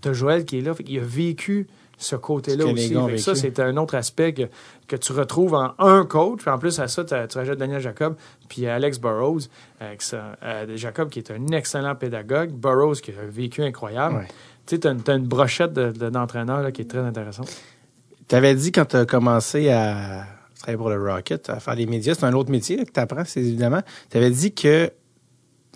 t'as 0.00 0.12
Joël 0.12 0.44
qui 0.44 0.58
est 0.58 0.60
là, 0.60 0.74
fait 0.74 0.84
qu'il 0.84 0.98
a 1.00 1.02
vécu 1.02 1.66
ce 1.98 2.16
côté-là 2.16 2.64
aussi. 2.74 2.88
Fait 3.10 3.18
ça, 3.18 3.34
c'est 3.34 3.58
un 3.60 3.76
autre 3.78 3.94
aspect 3.94 4.34
que, 4.34 4.42
que 4.86 4.96
tu 4.96 5.12
retrouves 5.12 5.54
en 5.54 5.72
un 5.78 6.04
coach. 6.04 6.40
Puis 6.42 6.50
en 6.50 6.58
plus, 6.58 6.78
à 6.78 6.88
ça, 6.88 7.04
tu 7.04 7.14
rajoutes 7.38 7.58
Daniel 7.58 7.80
Jacob, 7.80 8.16
puis 8.48 8.66
Alex 8.66 8.98
Burrows, 8.98 9.40
avec 9.80 10.02
ça, 10.02 10.36
euh, 10.42 10.66
Jacob 10.76 11.08
qui 11.08 11.20
est 11.20 11.30
un 11.30 11.46
excellent 11.48 11.94
pédagogue, 11.94 12.50
Burrows 12.50 12.94
qui 12.96 13.12
a 13.12 13.14
un 13.26 13.30
vécu 13.30 13.62
incroyable. 13.62 14.16
Ouais. 14.16 14.28
Tu 14.66 14.74
sais, 14.76 14.78
t'as 14.80 14.92
une, 14.92 15.02
une 15.06 15.26
brochette 15.26 15.72
de- 15.72 15.92
de- 15.92 16.10
d'entraîneurs 16.10 16.70
qui 16.72 16.82
est 16.82 16.90
très 16.90 16.98
intéressante. 16.98 17.48
T'avais 18.28 18.54
dit 18.54 18.72
quand 18.72 18.84
t'as 18.86 19.06
commencé 19.06 19.70
à 19.70 20.24
travailler 20.58 20.76
pour 20.76 20.90
le 20.90 21.00
Rocket, 21.12 21.48
à 21.48 21.60
faire 21.60 21.76
des 21.76 21.86
médias, 21.86 22.14
c'est 22.14 22.24
un 22.24 22.32
autre 22.32 22.50
métier 22.50 22.76
là, 22.76 22.84
que 22.84 22.90
t'apprends, 22.90 23.24
c'est 23.24 23.40
évidemment. 23.40 23.80
T'avais 24.10 24.30
dit 24.30 24.52
que 24.52 24.90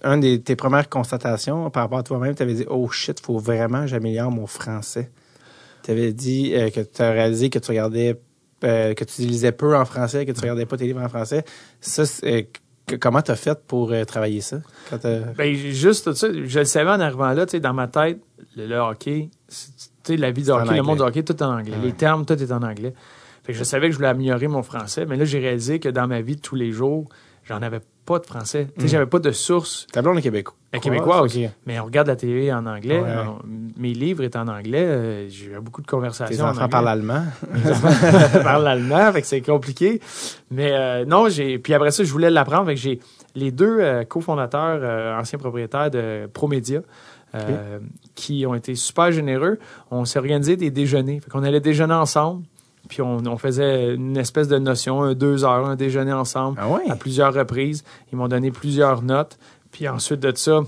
un 0.02 0.16
des 0.18 0.40
tes 0.40 0.56
premières 0.56 0.88
constatations 0.88 1.70
par 1.70 1.84
rapport 1.84 1.98
à 1.98 2.02
toi-même, 2.02 2.34
t'avais 2.34 2.54
dit 2.54 2.64
oh 2.68 2.88
shit, 2.90 3.20
faut 3.20 3.38
vraiment 3.38 3.82
que 3.82 3.86
j'améliore 3.86 4.30
mon 4.30 4.46
français. 4.46 5.10
T'avais 5.82 6.12
dit 6.12 6.52
euh, 6.54 6.70
que 6.70 6.80
tu 6.80 7.02
as 7.02 7.10
réalisé 7.12 7.50
que 7.50 7.58
tu 7.58 7.70
regardais 7.70 8.20
euh, 8.64 8.94
que 8.94 9.04
tu 9.04 9.22
lisais 9.22 9.52
peu 9.52 9.76
en 9.76 9.84
français, 9.84 10.26
que 10.26 10.32
tu 10.32 10.40
regardais 10.40 10.66
pas 10.66 10.76
tes 10.76 10.84
livres 10.86 11.02
en 11.02 11.08
français. 11.08 11.44
Ça, 11.80 12.02
euh, 12.24 12.42
que- 12.86 12.96
comment 12.96 13.22
t'as 13.22 13.36
fait 13.36 13.58
pour 13.66 13.92
travailler 14.06 14.40
ça? 14.40 14.58
Quand 14.90 14.98
Ben, 15.36 15.54
juste 15.54 16.04
tout 16.04 16.14
ça, 16.14 16.28
je 16.32 16.58
le 16.58 16.64
savais 16.64 16.90
en 16.90 17.00
arrivant 17.00 17.32
là, 17.32 17.46
tu 17.46 17.52
sais, 17.52 17.60
dans 17.60 17.72
ma 17.72 17.88
tête, 17.88 18.18
le, 18.56 18.66
le 18.66 18.76
hockey, 18.76 19.30
tu 20.04 20.16
la 20.16 20.30
vie 20.30 20.42
du 20.42 20.50
hockey, 20.50 20.76
le 20.76 20.82
monde 20.82 20.98
du 20.98 21.02
hockey, 21.04 21.22
tout 21.22 21.34
est 21.36 21.42
en 21.42 21.58
anglais. 21.58 21.76
Ouais. 21.76 21.84
Les 21.86 21.92
termes, 21.92 22.24
tout 22.26 22.34
est 22.42 22.52
en 22.52 22.62
anglais. 22.62 22.92
Fait 23.44 23.52
que 23.52 23.58
je 23.58 23.64
savais 23.64 23.86
que 23.86 23.92
je 23.92 23.96
voulais 23.96 24.08
améliorer 24.08 24.48
mon 24.48 24.62
français, 24.62 25.06
mais 25.06 25.16
là, 25.16 25.24
j'ai 25.24 25.38
réalisé 25.38 25.78
que 25.80 25.88
dans 25.88 26.06
ma 26.06 26.20
vie 26.20 26.36
de 26.36 26.40
tous 26.42 26.56
les 26.56 26.72
jours, 26.72 27.08
j'en 27.50 27.60
avais 27.62 27.80
pas 28.06 28.18
de 28.18 28.26
français. 28.26 28.68
Tu 28.74 28.80
sais, 28.80 28.86
Mm. 28.86 28.88
j'avais 28.88 29.06
pas 29.06 29.18
de 29.18 29.30
source 29.30 29.86
Ta 29.92 30.00
blonde 30.02 30.18
est 30.18 30.22
québécois. 30.22 30.54
euh, 30.74 30.78
québécoise. 30.78 31.36
ok. 31.36 31.50
Mais 31.66 31.78
on 31.78 31.84
regarde 31.84 32.06
la 32.08 32.16
télé 32.16 32.52
en 32.52 32.64
anglais. 32.66 32.98
Ouais, 33.00 33.04
ouais. 33.06 33.14
on- 33.28 33.40
mes 33.80 33.92
livres 33.92 34.22
étaient 34.24 34.38
en 34.38 34.48
anglais. 34.48 34.84
euh, 34.84 35.28
j'ai 35.28 35.46
eu 35.46 35.60
beaucoup 35.60 35.82
de 35.82 35.86
conversations. 35.86 36.34
Tes 36.34 36.42
en 36.42 36.48
enfants 36.50 36.62
anglais. 36.62 36.70
parlent 36.70 36.88
allemand. 36.88 37.24
Parlent 38.42 38.64
l'allemand, 38.64 39.12
fait 39.12 39.20
que 39.22 39.26
c'est 39.26 39.40
compliqué. 39.42 40.00
Mais 40.50 40.70
euh, 40.72 41.04
non, 41.04 41.28
j'ai. 41.28 41.58
Puis 41.58 41.74
après 41.74 41.90
ça, 41.90 42.04
je 42.04 42.10
voulais 42.12 42.30
l'apprendre. 42.30 42.66
Fait 42.66 42.74
que 42.74 42.80
j'ai 42.80 43.00
les 43.34 43.50
deux 43.52 43.78
euh, 43.80 44.04
cofondateurs, 44.04 45.18
anciens 45.20 45.38
propriétaires 45.38 45.90
de 45.90 46.28
Promédia, 46.32 46.80
qui 48.14 48.44
ont 48.46 48.54
été 48.54 48.74
super 48.74 49.12
généreux. 49.12 49.58
On 49.90 50.04
s'est 50.04 50.18
organisé 50.18 50.56
des 50.56 50.70
déjeuners. 50.70 51.20
Fait 51.20 51.30
qu'on 51.30 51.42
allait 51.44 51.60
déjeuner 51.60 51.94
ensemble. 51.94 52.44
Puis 52.90 53.00
on, 53.00 53.18
on 53.26 53.38
faisait 53.38 53.94
une 53.94 54.16
espèce 54.18 54.48
de 54.48 54.58
notion, 54.58 55.14
deux 55.14 55.44
heures, 55.44 55.64
un 55.66 55.76
déjeuner 55.76 56.12
ensemble 56.12 56.58
Ah 56.60 56.68
ouais? 56.68 56.90
à 56.90 56.96
plusieurs 56.96 57.32
reprises. 57.32 57.84
Ils 58.12 58.18
m'ont 58.18 58.28
donné 58.28 58.50
plusieurs 58.50 59.00
notes. 59.02 59.38
Puis 59.70 59.88
ensuite 59.88 60.20
de 60.20 60.32
ça, 60.36 60.60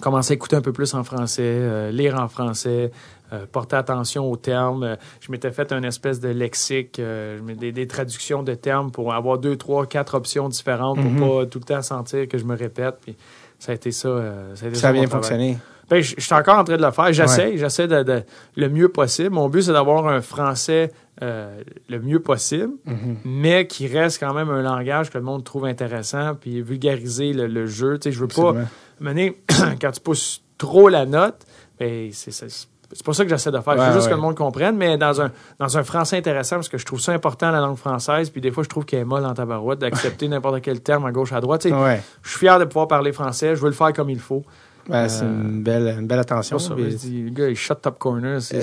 commencer 0.00 0.32
à 0.32 0.34
écouter 0.34 0.56
un 0.56 0.60
peu 0.60 0.72
plus 0.72 0.92
en 0.94 1.04
français, 1.04 1.42
euh, 1.44 1.90
lire 1.92 2.20
en 2.20 2.28
français, 2.28 2.90
euh, 3.32 3.46
porter 3.50 3.76
attention 3.76 4.30
aux 4.30 4.36
termes. 4.36 4.82
Euh, 4.82 4.96
je 5.20 5.30
m'étais 5.30 5.50
fait 5.52 5.72
une 5.72 5.84
espèce 5.84 6.18
de 6.20 6.28
lexique, 6.28 7.00
des, 7.00 7.72
des 7.72 7.86
traductions 7.86 8.42
de 8.42 8.54
termes 8.54 8.90
pour 8.90 9.12
avoir 9.14 9.38
deux, 9.38 9.56
trois, 9.56 9.86
quatre 9.86 10.14
options 10.14 10.48
différentes 10.48 10.98
Mhm. 10.98 11.16
pour 11.16 11.38
pas 11.40 11.46
tout 11.46 11.58
le 11.60 11.64
temps 11.64 11.82
sentir 11.82 12.26
que 12.28 12.38
je 12.38 12.44
me 12.44 12.56
répète. 12.56 12.96
Puis 13.02 13.16
ça 13.60 13.72
a 13.72 13.74
été 13.76 13.90
ça. 13.92 14.08
ça 14.54 14.66
a, 14.66 14.68
été 14.68 14.78
Ça 14.78 14.88
a 14.88 14.92
mon 14.92 14.98
bien 15.00 15.08
travail. 15.08 15.58
Ben, 15.90 16.02
je 16.02 16.14
suis 16.18 16.34
encore 16.34 16.58
en 16.58 16.64
train 16.64 16.76
de 16.76 16.82
le 16.82 16.90
faire. 16.90 17.12
J'essaie, 17.12 17.56
j'essaie 17.56 17.88
de, 17.88 18.02
de- 18.02 18.22
le 18.56 18.68
mieux 18.68 18.88
possible. 18.90 19.30
Mon 19.30 19.48
but, 19.48 19.62
c'est 19.62 19.72
d'avoir 19.72 20.06
un 20.06 20.20
français 20.20 20.92
euh, 21.22 21.62
le 21.88 21.98
mieux 22.00 22.20
possible, 22.20 22.74
Mhm. 22.86 23.16
mais 23.24 23.66
qui 23.66 23.86
reste 23.88 24.20
quand 24.20 24.34
même 24.34 24.50
un 24.50 24.62
langage 24.62 25.10
que 25.10 25.18
le 25.18 25.24
monde 25.24 25.42
trouve 25.44 25.64
intéressant, 25.64 26.34
puis 26.34 26.62
vulgariser 26.62 27.32
le, 27.32 27.46
le 27.48 27.66
jeu. 27.66 27.98
Tu 27.98 28.04
sais, 28.10 28.12
je 28.12 28.20
veux 28.20 28.28
pas 28.28 28.54
mener 29.00 29.36
quand 29.80 29.90
tu 29.90 30.00
pousses 30.00 30.42
trop 30.58 30.88
la 30.88 31.06
note. 31.06 31.36
Ben, 31.80 32.10
c'est 32.12 33.04
pas 33.04 33.12
ça 33.12 33.24
que 33.24 33.30
j'essaie 33.30 33.50
de 33.50 33.60
faire. 33.60 33.74
Ouais, 33.76 33.80
je 33.80 33.86
veux 33.88 33.92
juste 33.94 34.04
ouais. 34.06 34.10
que 34.12 34.16
le 34.16 34.22
monde 34.22 34.34
comprenne, 34.36 34.76
mais 34.76 34.96
dans 34.96 35.20
un 35.20 35.30
dans 35.58 35.76
un 35.76 35.82
français 35.82 36.16
intéressant, 36.18 36.56
parce 36.56 36.68
que 36.68 36.78
je 36.78 36.86
trouve 36.86 37.00
ça 37.00 37.12
important 37.12 37.50
la 37.50 37.60
langue 37.60 37.76
française, 37.76 38.30
puis 38.30 38.40
des 38.40 38.50
fois 38.50 38.62
je 38.62 38.68
trouve 38.68 38.84
qu'elle 38.84 39.00
est 39.00 39.04
molle 39.04 39.22
dans 39.22 39.34
ta 39.34 39.44
barouette 39.44 39.78
d'accepter 39.80 40.26
n'importe 40.28 40.60
quel 40.62 40.80
terme 40.80 41.04
à 41.04 41.12
gauche 41.12 41.32
à 41.32 41.40
droite. 41.40 41.64
Ouais. 41.66 42.00
Je 42.22 42.30
suis 42.30 42.38
fier 42.38 42.58
de 42.58 42.64
pouvoir 42.64 42.88
parler 42.88 43.12
français, 43.12 43.54
je 43.56 43.60
veux 43.60 43.68
le 43.68 43.74
faire 43.74 43.92
comme 43.92 44.08
il 44.10 44.20
faut. 44.20 44.42
Ben, 44.88 45.06
c'est 45.08 45.24
une 45.24 45.62
belle, 45.62 45.96
une 46.00 46.06
belle 46.06 46.18
attention. 46.20 46.58
Ça, 46.58 46.74
puis 46.74 46.94
dis, 46.94 47.22
le 47.24 47.30
gars, 47.30 47.48
il 47.48 47.56
shut 47.56 47.80
top 47.82 47.98
corner. 47.98 48.40
C'est 48.42 48.56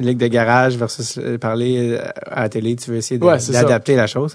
une 0.00 0.06
ligue 0.06 0.18
de 0.18 0.26
garage 0.26 0.76
versus 0.76 1.18
euh, 1.18 1.38
parler 1.38 1.90
euh, 1.92 2.02
à 2.30 2.42
la 2.42 2.48
télé, 2.48 2.74
tu 2.74 2.90
veux 2.90 2.96
essayer 2.96 3.20
Ouais, 3.22 3.38
d'adapter 3.50 3.94
la 3.94 4.06
chose. 4.06 4.34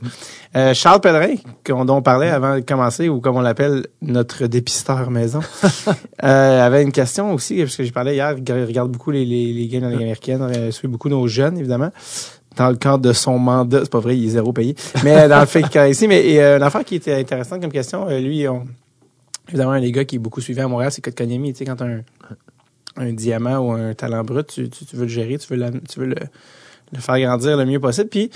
Euh, 0.56 0.74
Charles 0.74 1.02
Pellerin, 1.02 1.36
qu'on- 1.66 1.84
dont 1.86 1.98
on 1.98 2.02
parlait 2.02 2.30
avant 2.30 2.56
de 2.56 2.62
commencer, 2.62 3.10
ou 3.10 3.20
comme 3.20 3.36
on 3.36 3.42
l'appelle, 3.42 3.88
notre 4.02 4.46
dépisteur 4.48 5.12
maison, 5.12 5.42
euh, 6.24 6.66
avait 6.66 6.84
une 6.84 6.92
question 6.94 7.34
aussi, 7.34 7.58
parce 7.58 7.76
que 7.76 7.84
j'ai 7.84 7.92
parlé 7.92 8.14
hier, 8.14 8.36
il 8.38 8.66
regarde 8.66 8.92
beaucoup 8.92 9.12
les, 9.12 9.26
les, 9.26 9.52
les 9.52 9.68
games 9.68 9.82
dans 9.82 9.88
la 9.88 9.94
Ligue 9.94 10.04
américaine, 10.04 10.42
euh, 10.44 10.72
suit 10.72 10.88
beaucoup 10.88 11.10
nos 11.10 11.28
jeunes, 11.28 11.58
évidemment. 11.58 11.92
Dans 12.56 12.70
le 12.70 12.76
cadre 12.78 13.00
de 13.00 13.14
son 13.14 13.38
mandat, 13.38 13.80
c'est 13.84 13.92
pas 13.92 14.00
vrai, 14.00 14.18
il 14.18 14.26
est 14.26 14.30
zéro 14.32 14.54
payé. 14.54 14.76
Mais 15.04 15.16
euh, 15.24 15.28
dans 15.28 15.40
le 15.40 15.46
fait 15.46 15.64
qu'il 15.64 15.82
ici, 15.90 16.08
mais 16.08 16.26
et, 16.26 16.42
euh, 16.42 16.58
une 16.58 16.64
affaire 16.64 16.84
qui 16.86 16.96
était 16.96 17.14
intéressante 17.16 17.62
comme 17.62 17.72
question, 17.72 18.08
euh, 18.10 18.20
lui, 18.20 18.48
on, 18.48 18.64
évidemment, 19.50 19.72
un 19.72 19.82
des 19.82 19.92
gars 19.92 20.06
qui 20.06 20.16
est 20.16 20.20
beaucoup 20.20 20.42
suivi 20.42 20.62
à 20.62 20.68
Montréal, 20.68 20.92
c'est 20.92 21.02
Kotkaniemi. 21.02 21.54
Tu 21.54 21.60
sais, 21.60 21.66
quand 21.66 21.82
un, 21.82 22.02
un 22.96 23.14
diamant 23.14 23.60
ou 23.60 23.72
un 23.72 23.94
talent 23.94 24.24
brut, 24.24 24.48
tu, 24.48 24.70
tu, 24.70 24.96
veux 24.96 25.04
le 25.04 25.08
gérer, 25.08 25.38
tu 25.38 25.54
veux, 25.54 25.72
tu 25.90 26.00
veux 26.00 26.06
le, 26.06 26.16
le 26.94 27.00
faire 27.00 27.20
grandir 27.20 27.58
le 27.58 27.66
mieux 27.66 27.80
possible. 27.80 28.10
Puis, 28.10 28.30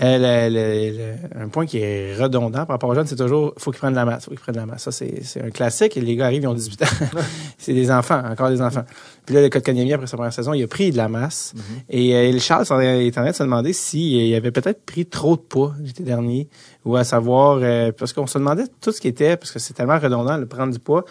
Euh, 0.00 0.48
le- 0.48 0.54
le- 0.54 0.96
le- 0.96 1.42
un 1.44 1.48
point 1.48 1.66
qui 1.66 1.76
est 1.78 2.14
redondant 2.16 2.64
par 2.64 2.68
rapport 2.68 2.88
aux 2.88 2.94
jeunes, 2.94 3.06
c'est 3.06 3.14
toujours 3.16 3.52
faut 3.58 3.70
qu'ils 3.72 3.78
prennent 3.80 3.90
de 3.92 3.96
la 3.96 4.06
masse, 4.06 4.24
faut 4.24 4.30
qu'ils 4.30 4.40
prennent 4.40 4.54
de 4.54 4.60
la 4.60 4.64
masse. 4.66 4.84
Ça, 4.84 4.90
c'est 4.90 5.42
un 5.44 5.50
classique. 5.50 5.96
Les 5.96 6.16
gars 6.16 6.26
arrivent, 6.26 6.44
ils 6.44 6.46
ont 6.48 6.54
18 6.54 6.80
ans. 6.82 6.86
c'est 7.58 7.74
des 7.74 7.90
enfants, 7.90 8.22
encore 8.24 8.48
des 8.48 8.62
enfants. 8.62 8.84
Puis 9.26 9.34
là, 9.34 9.42
le 9.42 9.50
code 9.50 9.62
Kanyemi, 9.62 9.92
après 9.92 10.06
sa 10.06 10.16
première 10.16 10.32
saison, 10.32 10.54
il 10.54 10.62
a 10.62 10.66
pris 10.66 10.92
de 10.92 10.96
la 10.96 11.08
masse. 11.08 11.52
Et 11.90 12.16
euh, 12.16 12.38
Charles 12.38 12.62
est 12.82 13.08
en 13.18 13.22
train 13.22 13.30
de 13.30 13.34
se 13.36 13.42
demander 13.42 13.74
s'il 13.74 14.34
avait 14.34 14.50
peut-être 14.50 14.82
pris 14.86 15.04
trop 15.04 15.36
de 15.36 15.42
poids 15.42 15.74
l'été 15.78 16.02
dernier, 16.02 16.48
ou 16.86 16.96
à 16.96 17.04
savoir, 17.04 17.58
euh, 17.62 17.92
parce 17.92 18.14
qu'on 18.14 18.26
se 18.26 18.38
demandait 18.38 18.64
tout 18.80 18.92
ce 18.92 19.00
qui 19.00 19.08
était, 19.08 19.36
parce 19.36 19.50
que 19.52 19.58
c'est 19.58 19.74
tellement 19.74 19.98
redondant 19.98 20.38
de 20.38 20.44
prendre 20.46 20.72
du 20.72 20.78
poids. 20.78 21.04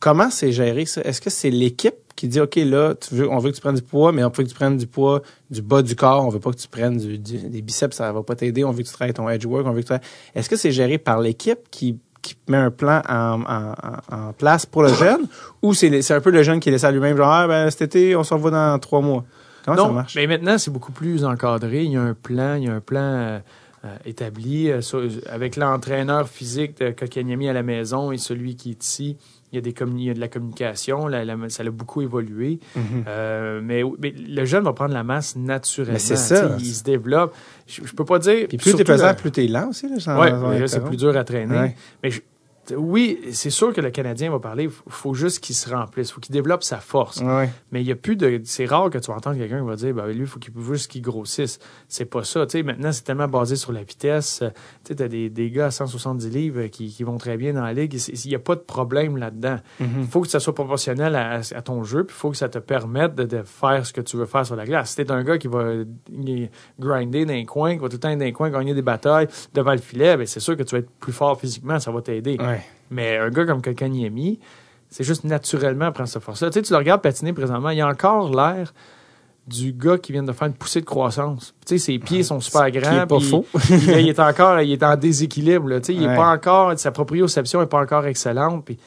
Comment 0.00 0.28
c'est 0.30 0.52
géré 0.52 0.84
ça? 0.84 1.00
Est-ce 1.02 1.20
que 1.22 1.30
c'est 1.30 1.50
l'équipe 1.50 1.94
qui 2.16 2.28
dit, 2.28 2.40
OK, 2.40 2.56
là, 2.56 2.94
tu 2.94 3.14
veux, 3.14 3.28
on 3.30 3.38
veut 3.38 3.50
que 3.50 3.56
tu 3.56 3.60
prennes 3.62 3.74
du 3.76 3.82
poids, 3.82 4.12
mais 4.12 4.22
on 4.22 4.28
veut 4.28 4.44
que 4.44 4.48
tu 4.48 4.54
prennes 4.54 4.76
du 4.76 4.86
poids 4.86 5.22
du 5.50 5.62
bas 5.62 5.82
du 5.82 5.96
corps. 5.96 6.24
On 6.24 6.28
veut 6.28 6.40
pas 6.40 6.50
que 6.50 6.56
tu 6.56 6.68
prennes 6.68 6.96
du, 6.98 7.18
du- 7.18 7.38
des 7.48 7.62
biceps, 7.62 7.96
ça 7.96 8.12
va 8.12 8.22
pas 8.22 8.34
t'aider. 8.36 8.64
On 8.64 8.70
veut 8.70 8.82
que 8.82 8.88
tu 8.88 8.92
travailles 8.94 9.14
ton 9.14 9.28
edge 9.28 9.44
work. 9.46 9.66
On 9.66 9.72
veut 9.72 9.82
que 9.82 9.86
tu... 9.88 10.00
Est-ce 10.34 10.48
que 10.48 10.56
c'est 10.56 10.72
géré 10.72 10.98
par 10.98 11.20
l'équipe 11.20 11.58
qui, 11.70 11.98
qui 12.20 12.36
met 12.48 12.56
un 12.58 12.70
plan 12.70 13.02
en, 13.08 13.42
en, 13.42 14.32
place 14.34 14.66
pour 14.66 14.82
le 14.82 14.92
jeune? 14.94 15.26
Ou 15.62 15.74
c'est 15.74 16.02
c'est 16.02 16.14
un 16.14 16.20
peu 16.20 16.30
le 16.30 16.42
jeune 16.42 16.60
qui 16.60 16.70
laisse 16.70 16.84
à 16.84 16.90
lui-même, 16.90 17.16
genre, 17.16 17.30
ah, 17.32 17.46
ben, 17.48 17.70
cet 17.70 17.82
été, 17.82 18.14
on 18.16 18.24
s'en 18.24 18.36
va 18.38 18.50
dans 18.50 18.78
trois 18.78 19.00
mois? 19.00 19.24
Comment 19.64 19.76
ça 19.76 19.82
non, 19.84 19.92
marche? 19.92 20.14
mais 20.16 20.26
maintenant, 20.26 20.58
c'est 20.58 20.70
beaucoup 20.72 20.92
plus 20.92 21.24
encadré. 21.24 21.84
Il 21.84 21.92
y 21.92 21.96
a 21.96 22.02
un 22.02 22.14
plan, 22.14 22.56
il 22.56 22.64
y 22.64 22.68
a 22.68 22.74
un 22.74 22.80
plan 22.80 23.00
euh, 23.00 23.38
euh, 23.84 23.96
établi 24.04 24.70
euh, 24.70 24.80
sur- 24.80 25.08
avec 25.30 25.56
l'entraîneur 25.56 26.28
physique 26.28 26.78
de 26.80 26.90
Kokanyami 26.90 27.48
à 27.48 27.52
la 27.52 27.62
maison 27.62 28.10
et 28.12 28.18
celui 28.18 28.56
qui 28.56 28.70
est 28.70 28.84
ici. 28.84 29.16
Il 29.52 29.56
y 29.56 29.58
a, 29.58 29.60
des 29.60 29.74
il 30.00 30.06
y 30.06 30.10
a 30.10 30.14
de 30.14 30.20
la 30.20 30.28
communication, 30.28 31.06
la- 31.06 31.24
la- 31.26 31.36
ça 31.50 31.62
a 31.62 31.70
beaucoup 31.70 32.00
évolué. 32.00 32.58
Mhm. 32.74 32.82
Euh, 33.06 33.60
mais, 33.62 33.82
mais 34.00 34.12
le 34.16 34.44
jeune 34.46 34.64
va 34.64 34.72
prendre 34.72 34.94
la 34.94 35.04
masse 35.04 35.36
naturellement. 35.36 35.92
Mais 35.92 35.98
c'est 35.98 36.16
ça. 36.16 36.56
Il 36.58 36.64
se 36.74 36.82
développe. 36.82 37.34
Je, 37.66 37.82
je 37.84 37.92
peux 37.94 38.04
pas 38.06 38.18
dire. 38.18 38.46
Puis 38.48 38.56
plus 38.56 38.74
t'es 38.74 38.84
pesant, 38.84 39.14
plus 39.14 39.30
t'es 39.30 39.46
lent 39.46 39.68
aussi, 39.68 39.88
là, 39.88 39.98
être 40.64 40.66
c'est 40.68 40.84
plus 40.84 40.96
dur 40.96 41.16
à 41.16 41.24
traîner. 41.24 41.54
Ouais. 41.58 41.76
Mais 42.02 42.10
je- 42.10 42.20
oui, 42.76 43.18
c'est 43.32 43.50
sûr 43.50 43.72
que 43.72 43.80
le 43.80 43.90
Canadien 43.90 44.30
va 44.30 44.38
parler. 44.38 44.64
Il 44.64 44.70
faut 44.92 45.14
juste 45.14 45.40
qu'il 45.40 45.54
se 45.56 45.68
remplisse. 45.68 46.10
Il 46.10 46.12
faut 46.12 46.20
qu'il 46.20 46.32
développe 46.32 46.62
sa 46.62 46.78
force. 46.78 47.20
Ouais. 47.20 47.50
Mais 47.72 47.80
il 47.80 47.86
y 47.86 47.92
a 47.92 47.96
plus 47.96 48.14
de. 48.16 48.40
C'est 48.44 48.66
rare 48.66 48.88
que 48.90 48.98
tu 48.98 49.10
vas 49.10 49.16
entendre 49.16 49.36
quelqu'un 49.36 49.60
qui 49.60 49.66
va 49.66 49.76
dire, 49.76 49.92
ben, 49.94 50.06
lui, 50.06 50.20
il 50.20 50.26
faut 50.26 50.38
juste 50.72 50.90
qu'il 50.90 51.02
grossisse. 51.02 51.58
C'est 51.88 52.04
pas 52.04 52.22
ça. 52.24 52.46
Tu 52.46 52.58
sais, 52.58 52.62
maintenant, 52.62 52.92
c'est 52.92 53.02
tellement 53.02 53.26
basé 53.28 53.56
sur 53.56 53.72
la 53.72 53.82
vitesse. 53.82 54.40
Euh, 54.42 54.50
Tu 54.84 54.94
sais, 54.94 55.02
as 55.02 55.08
des, 55.08 55.28
des 55.28 55.50
gars 55.50 55.66
à 55.66 55.70
170 55.70 56.30
livres 56.30 56.66
qui, 56.66 56.88
qui 56.88 57.02
vont 57.04 57.18
très 57.18 57.36
bien 57.36 57.52
dans 57.52 57.62
la 57.64 57.72
ligue. 57.72 57.94
Il 58.08 58.28
n'y 58.28 58.34
a 58.36 58.38
pas 58.38 58.54
de 58.54 58.60
problème 58.60 59.16
là-dedans. 59.16 59.58
Il 59.80 60.06
faut 60.06 60.20
que 60.20 60.28
ça 60.28 60.38
soit 60.40 60.54
proportionnel 60.54 61.16
à, 61.16 61.40
à 61.54 61.62
ton 61.62 61.82
jeu, 61.84 62.04
puis 62.04 62.14
il 62.16 62.20
faut 62.20 62.30
que 62.30 62.36
ça 62.36 62.48
te 62.48 62.58
permette 62.58 63.14
de, 63.14 63.24
de 63.24 63.42
faire 63.42 63.84
ce 63.84 63.92
que 63.92 64.00
tu 64.00 64.16
veux 64.16 64.26
faire 64.26 64.46
sur 64.46 64.56
la 64.56 64.64
glace. 64.66 64.90
Si 64.90 64.96
t'es 64.96 65.10
un 65.10 65.24
gars 65.24 65.36
qui 65.38 65.48
va 65.48 65.58
euh, 65.60 65.84
grinder 66.78 67.24
dans 67.24 67.32
les 67.32 67.44
coins, 67.44 67.74
qui 67.74 67.80
va 67.80 67.88
tout 67.88 67.94
le 67.96 68.00
temps 68.00 68.08
être 68.10 68.18
dans 68.18 68.24
les 68.24 68.32
coins, 68.32 68.50
gagner 68.50 68.74
des 68.74 68.82
batailles 68.82 69.28
devant 69.54 69.72
le 69.72 69.78
filet, 69.78 70.16
ben 70.16 70.26
c'est 70.26 70.40
sûr 70.40 70.56
que 70.56 70.62
tu 70.62 70.74
vas 70.74 70.78
être 70.80 70.90
plus 71.00 71.12
fort 71.12 71.38
physiquement, 71.40 71.78
ça 71.78 71.90
va 71.90 72.00
t'aider. 72.02 72.36
Ouais. 72.38 72.51
Mais 72.92 73.16
un 73.16 73.30
gars 73.30 73.44
comme 73.46 73.62
Kokaniemi, 73.62 74.38
c'est 74.88 75.04
juste 75.04 75.24
naturellement 75.24 75.90
prendre 75.92 76.08
cette 76.08 76.22
force-là. 76.22 76.50
Tu 76.50 76.54
sais, 76.58 76.62
tu 76.62 76.72
le 76.72 76.78
regardes 76.78 77.00
patiner 77.02 77.32
présentement, 77.32 77.70
il 77.70 77.80
a 77.80 77.88
encore 77.88 78.30
l'air 78.34 78.72
du 79.46 79.72
gars 79.72 79.98
qui 79.98 80.12
vient 80.12 80.22
de 80.22 80.30
faire 80.32 80.46
une 80.46 80.54
poussée 80.54 80.80
de 80.80 80.86
croissance. 80.86 81.54
Tu 81.66 81.78
sais, 81.78 81.78
ses 81.78 81.98
pieds 81.98 82.22
sont 82.22 82.38
super 82.40 82.70
grands. 82.70 83.06
pas 83.08 83.18
faux. 83.18 83.44
il, 83.70 83.90
il 84.00 84.08
est 84.08 84.20
encore, 84.20 84.60
il 84.60 84.70
est 84.70 84.82
en 84.84 84.94
déséquilibre. 84.96 85.68
Là. 85.68 85.80
Tu 85.80 85.86
sais, 85.86 85.94
il 85.94 86.02
est 86.04 86.06
Ouais. 86.08 86.14
pas 86.16 86.28
encore, 86.30 86.78
sa 86.78 86.92
proprioception 86.92 87.60
est 87.62 87.66
pas 87.66 87.80
encore 87.80 88.06
excellente. 88.06 88.64
Puis 88.64 88.78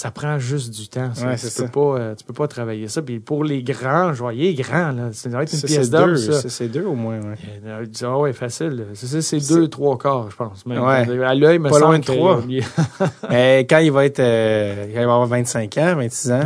ça 0.00 0.10
prend 0.10 0.38
juste 0.38 0.70
du 0.74 0.88
temps. 0.88 1.10
ça. 1.14 1.26
Ouais, 1.26 1.36
tu 1.36 1.42
peux 1.42 1.48
ça. 1.50 1.68
pas, 1.68 1.80
euh, 1.80 2.14
tu 2.14 2.24
peux 2.24 2.32
pas 2.32 2.48
travailler 2.48 2.88
ça. 2.88 3.02
Puis 3.02 3.20
pour 3.20 3.44
les 3.44 3.62
grands, 3.62 4.14
je 4.14 4.22
est 4.48 4.54
grand 4.54 4.92
là. 4.92 5.10
Ça 5.12 5.28
doit 5.28 5.42
être 5.42 5.52
une 5.52 5.58
Ça, 5.58 5.66
pièce 5.66 5.90
ça, 6.32 6.48
c'est 6.48 6.68
deux 6.68 6.84
au 6.86 6.94
moins, 6.94 7.18
ouais. 7.20 7.36
Euh, 7.66 7.84
Ah 8.02 8.18
ouais, 8.18 8.32
facile. 8.32 8.86
C'est 8.94 9.46
deux, 9.48 9.68
trois 9.68 9.98
quarts, 9.98 10.30
je 10.30 10.36
pense. 10.36 10.64
même. 10.64 10.82
Ouais. 10.82 11.22
À 11.24 11.34
l'œil, 11.34 11.58
me 11.58 11.68
Pas 11.68 11.78
loin 11.80 11.98
de 11.98 12.04
trois. 12.04 12.40
Mais 13.30 13.60
quand 13.68 13.78
il 13.78 13.92
va 13.92 14.06
être, 14.06 14.20
euh, 14.20 14.86
quand 14.86 15.00
il 15.00 15.06
va 15.06 15.12
avoir 15.12 15.26
25 15.26 15.76
ans, 15.78 15.94
26 15.96 16.32
ans, 16.32 16.42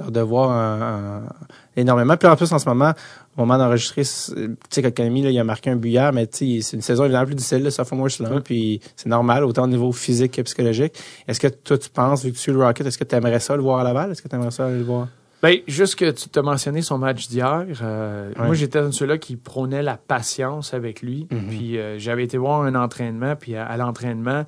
hâte 0.00 0.10
de 0.12 0.20
voir 0.20 0.50
un- 0.50 0.82
un- 0.82 1.22
énormément. 1.76 2.16
Puis 2.16 2.28
en 2.28 2.36
plus, 2.36 2.50
en 2.52 2.58
ce 2.58 2.68
moment, 2.68 2.92
au 3.36 3.40
moment 3.44 3.58
d'enregistrer, 3.58 4.02
tu 4.02 4.56
sais, 4.70 4.82
Kotkaniemi, 4.82 5.22
là, 5.22 5.30
il 5.30 5.38
a 5.38 5.44
marqué 5.44 5.70
un 5.70 5.78
hier, 5.80 6.12
mais 6.12 6.26
tu 6.26 6.56
sais, 6.56 6.62
c'est 6.62 6.76
une 6.76 6.82
saison 6.82 7.04
évidemment 7.04 7.26
plus 7.26 7.34
difficile, 7.34 7.62
le 7.62 7.70
sophomore 7.70 8.06
Ouais. 8.20 8.40
puis 8.42 8.80
c'est 8.96 9.08
normal, 9.08 9.44
autant 9.44 9.64
au 9.64 9.68
niveau 9.68 9.92
physique 9.92 10.32
que 10.32 10.42
psychologique. 10.42 10.94
Est-ce 11.28 11.40
que 11.40 11.48
toi, 11.48 11.76
tu 11.76 11.90
penses, 11.90 12.24
vu 12.24 12.30
que 12.30 12.36
tu 12.36 12.42
suis 12.42 12.52
le 12.52 12.58
Rocket, 12.64 12.86
est-ce 12.86 12.96
que 12.98 13.04
tu 13.04 13.14
aimerais 13.14 13.40
ça 13.40 13.54
le 13.56 13.62
voir 13.62 13.80
à 13.80 13.84
Laval? 13.84 14.10
Est-ce 14.12 14.22
que 14.22 14.28
tu 14.28 14.34
aimerais 14.36 14.50
ça 14.50 14.66
aller 14.66 14.78
le 14.78 14.84
voir? 14.84 15.08
Ben, 15.42 15.58
juste 15.68 15.96
que 15.96 16.10
tu 16.12 16.30
t'as 16.30 16.40
mentionné 16.40 16.80
son 16.80 16.96
match 16.96 17.28
d'hier. 17.28 17.66
euh, 17.82 18.30
Ouais. 18.38 18.46
Moi, 18.46 18.54
j'étais 18.54 18.78
un 18.78 18.86
de 18.86 18.90
ceux-là 18.90 19.18
qui 19.18 19.36
prônait 19.36 19.82
la 19.82 19.96
patience 19.98 20.72
avec 20.72 21.02
lui. 21.02 21.28
Mhm. 21.30 21.46
Puis 21.48 21.78
euh, 21.78 21.98
j'avais 21.98 22.24
été 22.24 22.38
voir 22.38 22.62
un 22.62 22.74
entraînement, 22.74 23.36
puis 23.36 23.54
à, 23.54 23.66
à 23.66 23.76
l'entraînement, 23.76 24.44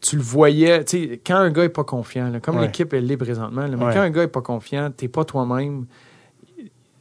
tu 0.00 0.16
le 0.16 0.22
voyais. 0.22 0.84
Tu 0.84 1.08
sais, 1.08 1.20
quand 1.24 1.36
un 1.36 1.50
gars 1.50 1.64
est 1.64 1.68
pas 1.68 1.84
confiant, 1.84 2.30
là, 2.30 2.40
comme 2.40 2.56
Ouais. 2.56 2.62
l'équipe 2.66 2.92
elle 2.92 3.06
l'est 3.06 3.16
présentement, 3.16 3.62
là, 3.62 3.76
mais 3.76 3.84
Ouais. 3.84 3.94
quand 3.94 4.00
un 4.00 4.10
gars 4.10 4.24
est 4.24 4.26
pas 4.28 4.42
confiant, 4.42 4.90
t'es 4.94 5.08
pas 5.08 5.24
toi-même. 5.24 5.86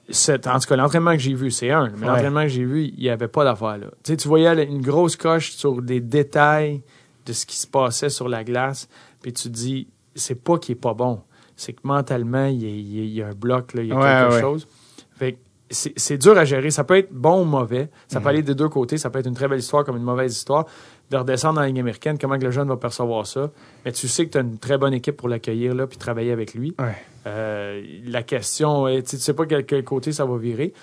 En 0.09 0.59
tout 0.59 0.67
cas, 0.69 0.75
l'entraînement 0.77 1.11
que 1.13 1.19
j'ai 1.19 1.33
vu, 1.33 1.51
c'est 1.51 1.69
un. 1.71 1.89
Mais 1.89 2.01
Ouais. 2.01 2.07
l'entraînement 2.07 2.43
que 2.43 2.47
j'ai 2.49 2.63
vu, 2.63 2.85
il 2.85 2.99
n'y 2.99 3.09
avait 3.09 3.27
pas 3.27 3.43
d'affaire 3.43 3.77
là. 3.77 3.87
Tu 4.03 4.11
sais, 4.13 4.17
tu 4.17 4.27
voyais 4.27 4.63
une 4.65 4.81
grosse 4.81 5.15
coche 5.17 5.51
sur 5.51 5.81
des 5.81 5.99
détails 5.99 6.81
de 7.25 7.33
ce 7.33 7.45
qui 7.45 7.57
se 7.57 7.67
passait 7.67 8.09
sur 8.09 8.29
la 8.29 8.43
glace, 8.45 8.87
puis 9.21 9.33
tu 9.33 9.43
te 9.43 9.53
dis, 9.53 9.87
c'est 10.15 10.41
pas 10.41 10.57
qu'il 10.57 10.73
est 10.73 10.79
pas 10.79 10.93
bon, 10.93 11.21
c'est 11.57 11.73
que 11.73 11.81
mentalement, 11.83 12.45
il 12.45 12.63
y 12.63 12.65
a, 12.65 12.69
il 13.03 13.13
y 13.13 13.21
un 13.21 13.33
bloc, 13.33 13.73
là, 13.73 13.81
il 13.83 13.89
y 13.89 13.91
a 13.91 13.95
Ouais, 13.95 14.01
quelque 14.03 14.33
ouais. 14.35 14.41
chose. 14.41 14.67
Fait 15.15 15.33
que 15.33 15.37
c'est 15.69 16.17
dur 16.17 16.37
à 16.37 16.45
gérer. 16.45 16.71
Ça 16.71 16.85
peut 16.85 16.95
être 16.97 17.11
bon 17.11 17.41
ou 17.41 17.43
mauvais. 17.43 17.89
Ça 18.07 18.19
Mhm. 18.19 18.23
peut 18.23 18.29
aller 18.29 18.41
des 18.43 18.55
deux 18.55 18.69
côtés. 18.69 18.97
Ça 18.97 19.09
peut 19.09 19.19
être 19.19 19.27
une 19.27 19.33
très 19.35 19.49
belle 19.49 19.59
histoire 19.59 19.83
comme 19.83 19.97
une 19.97 20.03
mauvaise 20.03 20.33
histoire. 20.33 20.65
De 21.09 21.15
redescendre 21.17 21.55
dans 21.55 21.61
la 21.61 21.67
ligne 21.67 21.79
américaine, 21.79 22.17
comment 22.19 22.37
que 22.37 22.43
le 22.43 22.51
jeune 22.51 22.67
va 22.67 22.75
percevoir 22.75 23.25
ça. 23.25 23.49
Mais 23.85 23.93
tu 23.93 24.09
sais 24.09 24.25
que 24.25 24.31
tu 24.31 24.37
as 24.37 24.41
une 24.41 24.57
très 24.57 24.77
bonne 24.77 24.93
équipe 24.93 25.15
pour 25.15 25.29
l'accueillir 25.29 25.73
là 25.73 25.87
puis 25.87 25.97
travailler 25.97 26.31
avec 26.33 26.53
lui. 26.53 26.75
Ouais. 26.79 26.95
Euh, 27.27 27.81
la 28.05 28.23
question 28.23 28.87
est, 28.89 29.03
tu 29.03 29.17
sais- 29.17 29.33
pas 29.33 29.45
quel, 29.45 29.65
quel 29.65 29.83
côté 29.85 30.11
ça 30.11 30.25
va 30.25 30.37
virer. 30.37 30.73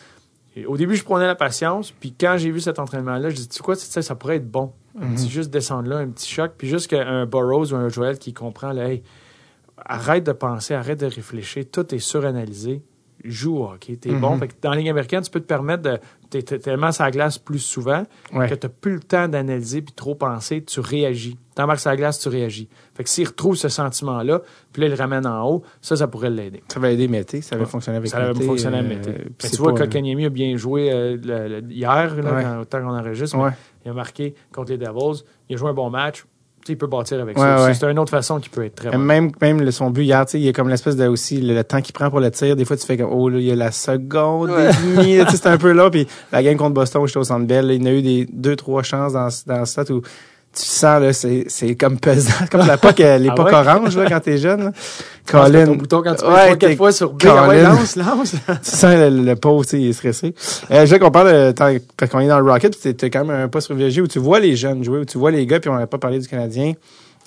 Et 0.57 0.65
au 0.67 0.77
début, 0.79 0.95
je 0.97 1.05
prenais 1.05 1.27
la 1.27 1.35
patience. 1.35 1.91
Puis 1.91 2.15
quand 2.19 2.37
j'ai 2.39 2.51
vu 2.51 2.61
cet 2.61 2.79
entraînement-là, 2.79 3.29
je 3.29 3.35
dis, 3.37 3.49
tu 3.49 3.57
sais 3.57 3.63
quoi, 3.63 3.75
ça 3.75 4.15
pourrait 4.15 4.37
être 4.37 4.51
bon. 4.51 4.73
Un 4.99 5.07
Mhm. 5.09 5.15
petit 5.17 5.29
juste 5.29 5.51
descendre 5.51 5.89
là, 5.91 5.97
un 5.99 6.09
petit 6.09 6.33
choc. 6.33 6.53
Puis 6.57 6.69
juste 6.69 6.89
qu'un 6.89 7.27
Burroughs 7.27 7.73
ou 7.73 7.77
un 7.77 7.89
Joel 7.91 8.19
qui 8.19 8.33
comprend, 8.33 8.73
là, 8.73 8.89
hey, 8.89 9.03
arrête 9.77 10.25
de 10.25 10.33
penser, 10.33 10.73
arrête 10.75 11.01
de 11.01 11.07
réfléchir. 11.07 11.65
Tout 11.71 11.95
est 11.95 11.99
suranalysé. 11.99 12.83
Joue 13.25 13.59
au 13.59 13.65
hockey. 13.71 13.97
T'es 13.97 14.11
Mhm. 14.11 14.21
bon. 14.21 14.37
Fait 14.39 14.49
que 14.49 14.53
dans 14.61 14.71
la 14.71 14.77
ligne 14.77 14.91
américaine, 14.91 15.23
tu 15.23 15.31
peux 15.31 15.41
te 15.41 15.47
permettre 15.47 15.83
de. 15.83 15.99
T'es 16.29 16.43
tellement 16.43 16.93
sur 16.93 17.05
la 17.05 17.11
glace 17.11 17.39
plus 17.39 17.59
souvent 17.61 18.03
Ouais. 18.35 18.49
que 18.49 18.55
t'as 18.55 18.69
plus 18.69 18.95
le 18.95 19.01
temps 19.01 19.29
d'analyser 19.29 19.81
puis 19.83 19.95
trop 19.95 20.15
penser. 20.15 20.63
Tu 20.65 20.81
réagis. 20.81 21.39
T'embarques 21.55 21.79
sur 21.81 21.91
la 21.91 21.97
glace, 21.97 22.19
tu 22.19 22.29
réagis. 22.29 22.69
Fait 22.95 23.05
que 23.05 23.09
s'il 23.09 23.27
retrouve 23.29 23.55
ce 23.57 23.69
sentiment-là, 23.69 24.43
puis 24.73 24.83
là, 24.83 24.89
il 24.89 24.91
le 24.91 24.97
ramène 24.97 25.25
en 25.27 25.49
haut, 25.49 25.63
ça, 25.81 25.95
ça 25.97 26.09
pourrait 26.09 26.31
l'aider. 26.31 26.63
Ça 26.69 26.81
va 26.81 26.91
aider 26.91 27.07
Mété, 27.09 27.41
ça 27.41 27.55
va 27.57 27.63
Ouais. 27.63 27.69
fonctionner 27.69 27.99
avec 27.99 28.11
Ça 28.11 28.19
avait 28.19 28.33
Mété, 28.35 28.45
fonctionné 28.47 28.79
avec 28.79 28.93
euh, 28.93 28.97
Mété. 29.13 29.25
Mais 29.43 29.51
tu 29.51 29.57
vois, 29.57 29.73
pas, 29.75 29.81
Kotkaniemi 29.83 30.27
a 30.27 30.31
bien 30.31 30.57
joué 30.57 30.93
euh, 30.93 31.17
le- 31.23 31.61
le- 31.61 31.73
hier, 31.73 32.17
là, 32.17 32.35
Ouais. 32.35 32.43
quand, 32.43 32.61
autant 32.61 32.81
qu'on 32.83 32.99
enregistre. 32.99 33.37
Il 33.85 33.91
a 33.91 33.95
marqué 33.95 34.35
contre 34.53 34.73
les 34.73 34.79
Devils. 34.79 35.23
Il 35.49 35.55
a 35.55 35.59
joué 35.59 35.71
un 35.71 35.75
bon 35.75 35.89
match. 35.91 36.25
Tu 36.65 36.69
sais, 36.69 36.73
il 36.73 36.79
peut 36.79 36.87
bâtir 36.87 37.21
avec 37.21 37.37
Ouais, 37.37 37.43
ça. 37.43 37.65
ouais. 37.65 37.75
C'est 37.75 37.85
une 37.91 37.99
autre 37.99 38.11
façon 38.11 38.41
qui 38.41 38.49
peut 38.49 38.65
être 38.65 38.75
très 38.77 38.89
Euh, 38.89 38.93
bon. 38.93 38.99
Même, 38.99 39.31
même 39.43 39.61
le, 39.61 39.71
son 39.71 39.91
but 39.91 40.05
hier, 40.05 40.25
tu 40.25 40.33
sais, 40.33 40.39
il 40.41 40.45
y 40.45 40.49
a 40.49 40.53
comme 40.55 40.69
l'espèce 40.71 40.97
de 40.97 41.07
aussi 41.07 41.41
le, 41.41 41.55
le 41.55 41.63
temps 41.65 41.81
qu'il 41.83 41.93
prend 41.93 42.09
pour 42.11 42.21
le 42.21 42.31
tir. 42.31 42.57
Des 42.57 42.65
fois, 42.65 42.77
tu 42.77 42.87
fais 42.87 42.97
comme, 42.97 43.11
oh, 43.13 43.29
là, 43.29 43.39
il 43.39 43.45
y 43.45 43.53
a 43.53 43.55
la 43.55 43.71
seconde 43.71 44.49
et 44.51 44.73
demie, 44.97 45.17
là, 45.19 45.27
tu 45.27 45.33
sais, 45.33 45.37
c'est 45.37 45.47
un 45.49 45.59
peu 45.59 45.73
là. 45.73 45.91
Puis 45.91 46.07
la 46.33 46.43
game 46.43 46.57
contre 46.57 46.75
Boston, 46.75 47.07
j'étais 47.07 47.19
au 47.19 47.25
Centre 47.25 47.47
Bell, 47.47 47.67
là, 47.67 47.75
il 47.75 47.83
y 47.85 47.89
a 47.89 47.93
eu 47.93 48.01
des 48.03 48.27
deux, 48.33 48.57
trois 48.57 48.83
chances 48.83 49.13
dans, 49.13 49.29
dans 49.47 49.61
le 49.61 49.67
stade 49.67 49.91
où 49.91 50.01
tu 50.55 50.63
sens, 50.65 51.01
là, 51.03 51.13
c'est, 51.13 51.45
c'est 51.49 51.75
comme 51.75 51.99
pesant. 51.99 52.33
comme 52.51 52.67
la 52.67 52.77
POC, 52.77 52.99
l'époque 53.19 53.49
Ah 53.53 53.63
ouais? 53.63 53.69
orange, 53.69 53.97
là, 53.97 54.05
quand 54.09 54.21
t'es 54.21 54.39
jeune, 54.39 54.65
là. 54.65 54.73
Colin. 55.27 55.65
ton 55.67 55.75
bouton, 55.77 56.03
quand 56.03 56.15
tu 56.15 56.25
Ouais, 56.25 56.31
mets 56.31 56.37
trois, 56.45 56.57
t'es- 56.57 56.67
quatre 56.69 56.77
fois 56.77 56.93
sur 56.93 57.13
B, 57.15 57.23
ah 57.27 57.49
ouais, 57.49 57.63
lance, 57.63 57.97
lance. 57.97 58.33
tu 58.63 58.71
sens 58.71 58.95
le, 58.95 59.09
le 59.11 59.37
pauvre, 59.37 59.65
tu 59.65 59.71
sais, 59.71 59.81
il 59.81 59.89
est 59.89 59.93
stressé. 59.95 60.35
Euh, 60.71 60.85
je 60.87 60.93
veux 60.93 60.99
qu'on 60.99 61.11
parle 61.11 61.55
parce 61.55 62.11
qu'on 62.11 62.21
est 62.21 62.29
dans 62.29 62.41
le 62.41 62.51
Rocket, 62.51 62.97
t'es 62.97 63.11
quand 63.11 63.25
même 63.25 63.45
un 63.45 63.49
poste 63.49 63.69
privilégié 63.69 64.03
où 64.03 64.07
tu 64.07 64.19
vois 64.19 64.39
les 64.41 64.55
jeunes 64.57 64.85
jouer, 64.85 64.99
où 65.01 65.05
tu 65.05 65.19
vois 65.19 65.31
les 65.31 65.47
gars, 65.47 65.61
puis 65.61 65.71
on 65.71 65.77
n'a 65.77 65.87
pas 65.87 65.99
parlé 65.99 66.19
du 66.19 66.29
Canadien. 66.29 66.75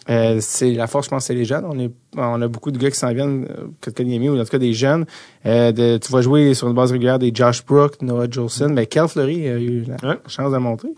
Euh, 0.09 0.37
c'est 0.39 0.71
la 0.73 0.87
force, 0.87 1.05
je 1.07 1.09
pense, 1.09 1.25
c'est 1.25 1.33
les 1.33 1.43
jeunes. 1.45 1.65
On 1.69 1.77
est, 1.79 1.91
on 2.15 2.41
a 2.41 2.47
beaucoup 2.47 2.71
de 2.71 2.77
gars 2.77 2.89
qui 2.89 2.97
s'en 2.97 3.13
viennent, 3.13 3.45
euh, 3.49 3.67
Kotkaniemi, 3.81 4.29
ou 4.29 4.39
en 4.39 4.43
tout 4.43 4.49
cas 4.49 4.57
des 4.57 4.73
jeunes. 4.73 5.05
Euh, 5.45 5.71
de- 5.71 5.97
tu 5.97 6.11
vas 6.11 6.21
jouer 6.21 6.53
sur 6.53 6.67
une 6.69 6.73
base 6.73 6.91
régulière 6.91 7.19
des 7.19 7.31
Josh 7.33 7.65
Brook, 7.65 8.01
Noah 8.01 8.27
Jolson, 8.29 8.69
mais 8.69 8.85
Kel 8.85 9.07
Fleury 9.07 9.47
a 9.49 9.59
eu 9.59 9.83
la 9.83 10.09
Ouais. 10.09 10.15
chance 10.27 10.51
de 10.53 10.57
montrer. 10.57 10.89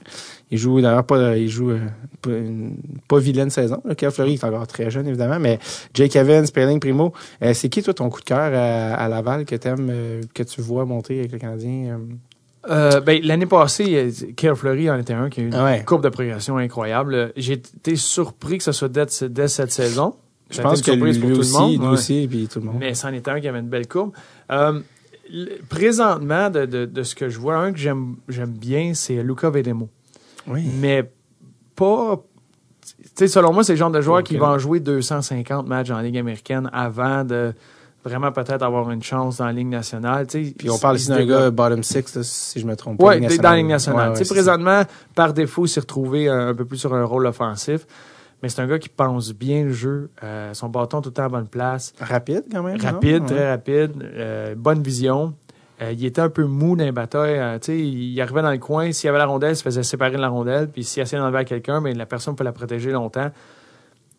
Il 0.51 0.57
joue 0.57 0.79
d'ailleurs 0.81 1.03
pas, 1.05 1.37
il 1.37 1.49
joue 1.49 1.71
euh, 1.71 1.79
pas, 2.21 2.29
une 2.31 2.77
pas 3.07 3.19
vilaine 3.19 3.49
saison. 3.49 3.81
Là. 3.85 3.95
Kel 3.95 4.11
Fleury 4.11 4.33
il 4.33 4.35
est 4.39 4.43
encore 4.43 4.67
très 4.67 4.89
jeune 4.91 5.07
évidemment, 5.07 5.39
mais 5.39 5.59
Jake 5.93 6.15
Evans, 6.15 6.45
Sperling, 6.45 6.79
Primo, 6.79 7.13
euh, 7.43 7.53
c'est 7.53 7.69
qui 7.69 7.81
toi 7.83 7.93
ton 7.93 8.09
coup 8.09 8.19
de 8.19 8.25
cœur 8.25 8.39
à, 8.53 8.93
à 8.95 9.07
Laval 9.09 9.45
que 9.45 9.55
t'aimes, 9.55 9.87
euh, 9.89 10.21
que 10.33 10.43
tu 10.43 10.61
vois 10.61 10.85
monter 10.85 11.19
avec 11.19 11.31
le 11.31 11.37
Canadien? 11.39 11.99
Euh? 12.67 12.99
Ben, 13.01 13.21
L'année 13.23 13.45
passée, 13.45 13.95
euh, 13.95 14.31
Kerr 14.35 14.55
Fleury 14.55 14.89
en 14.89 14.97
était 14.97 15.13
un 15.13 15.29
qui 15.29 15.41
a 15.41 15.43
eu 15.43 15.47
une 15.47 15.55
ouais. 15.55 15.83
courbe 15.85 16.03
de 16.03 16.09
progression 16.09 16.57
incroyable. 16.57 17.31
J'ai 17.37 17.53
été 17.53 17.95
surpris 17.95 18.57
que 18.57 18.63
ce 18.63 18.71
soit 18.71 18.89
dès, 18.89 19.05
dès 19.29 19.47
cette 19.47 19.71
saison. 19.71 20.15
Je 20.49 20.57
Ça 20.57 20.63
pense 20.63 20.81
que 20.81 20.91
une 20.91 21.03
lui, 21.03 21.13
surprise 21.13 21.19
pour 21.19 21.29
lui 21.29 21.35
tout 21.35 21.41
aussi, 21.41 21.53
le 21.53 21.59
monde. 21.59 21.71
lui 21.73 21.79
ouais. 21.79 21.87
aussi, 21.93 22.27
puis 22.29 22.47
tout 22.47 22.59
le 22.59 22.65
monde. 22.65 22.75
Mais 22.79 22.93
c'en 22.95 23.13
était 23.13 23.31
un 23.31 23.39
qui 23.39 23.47
avait 23.47 23.59
une 23.59 23.69
belle 23.69 23.87
courbe. 23.87 24.11
Euh, 24.51 24.79
présentement, 25.69 26.49
de, 26.49 26.65
de, 26.65 26.85
de 26.85 27.03
ce 27.03 27.15
que 27.15 27.29
je 27.29 27.39
vois, 27.39 27.57
un 27.57 27.71
que 27.71 27.79
j'aime 27.79 28.15
bien, 28.49 28.93
c'est 28.93 29.21
Luca 29.23 29.49
Vedemo. 29.49 29.89
Oui. 30.47 30.63
mais 30.79 31.09
pas. 31.75 32.19
Tu 32.81 33.05
sais, 33.15 33.27
selon 33.27 33.53
moi, 33.53 33.63
c'est 33.63 33.73
le 33.73 33.77
genre 33.77 33.91
de 33.91 34.01
joueur 34.01 34.23
qui 34.23 34.37
va 34.37 34.47
en 34.49 34.57
jouer 34.57 34.79
250 34.79 35.67
matchs 35.67 35.91
en 35.91 35.99
Ligue 35.99 36.17
américaine 36.17 36.69
avant 36.73 37.23
de 37.23 37.53
vraiment 38.03 38.31
peut-être 38.31 38.61
avoir 38.63 38.89
une 38.91 39.03
chance 39.03 39.37
dans 39.37 39.45
la 39.45 39.51
Ligue 39.51 39.67
nationale. 39.67 40.25
Puis 40.27 40.69
on 40.69 40.77
parle 40.77 40.97
ici 40.97 41.09
d'un 41.09 41.25
gars 41.25 41.51
bottom 41.51 41.83
six, 41.83 42.15
là, 42.15 42.21
si 42.23 42.59
je 42.59 42.65
me 42.65 42.75
trompe 42.75 42.97
pas. 42.99 43.07
Oui, 43.17 43.37
dans 43.37 43.49
la 43.49 43.55
Ligue 43.57 43.67
nationale. 43.67 44.11
Ouais, 44.13 44.19
ouais, 44.19 44.25
présentement, 44.25 44.81
par 45.15 45.33
défaut, 45.33 45.65
il 45.65 45.69
s'est 45.69 45.79
retrouvé 45.81 46.29
un, 46.29 46.49
un 46.49 46.53
peu 46.55 46.65
plus 46.65 46.77
sur 46.77 46.93
un 46.93 47.03
rôle 47.03 47.25
offensif. 47.27 47.85
Mais 48.41 48.47
c'est 48.47 48.61
un 48.61 48.67
gars 48.67 48.79
qui 48.79 48.87
pense 48.87 49.33
bien 49.33 49.65
le 49.65 49.73
jeu. 49.73 50.09
euh, 50.23 50.53
son 50.53 50.69
bâton 50.69 51.01
tout 51.01 51.09
le 51.09 51.13
temps 51.13 51.25
à 51.25 51.29
bonne 51.29 51.47
place. 51.47 51.91
Rapide 51.99 52.45
quand 52.49 52.63
même. 52.63 52.79
Rapide, 52.79 53.25
très 53.25 53.49
rapide. 53.51 53.91
euh, 54.01 54.55
bonne 54.55 54.81
vision. 54.81 55.33
Euh, 55.81 55.91
il 55.91 56.05
était 56.05 56.21
un 56.21 56.29
peu 56.29 56.45
mou 56.45 56.77
dans 56.77 56.85
les 56.85 56.93
batailles. 56.93 57.37
euh, 57.37 57.57
il 57.67 58.19
arrivait 58.21 58.41
dans 58.41 58.51
le 58.51 58.57
coin. 58.57 58.91
S'il 58.93 59.07
y 59.07 59.09
avait 59.09 59.17
la 59.17 59.25
rondelle, 59.25 59.51
il 59.51 59.55
se 59.57 59.63
faisait 59.63 59.83
séparer 59.83 60.11
de 60.11 60.21
la 60.21 60.29
rondelle. 60.29 60.69
Puis 60.69 60.85
s'il 60.85 61.03
essayait 61.03 61.21
d'enlever 61.21 61.39
à 61.39 61.43
quelqu'un, 61.43 61.81
mais 61.81 61.93
la 61.93 62.05
personne 62.05 62.35
peut 62.37 62.45
la 62.45 62.53
protéger 62.53 62.91
longtemps. 62.91 63.29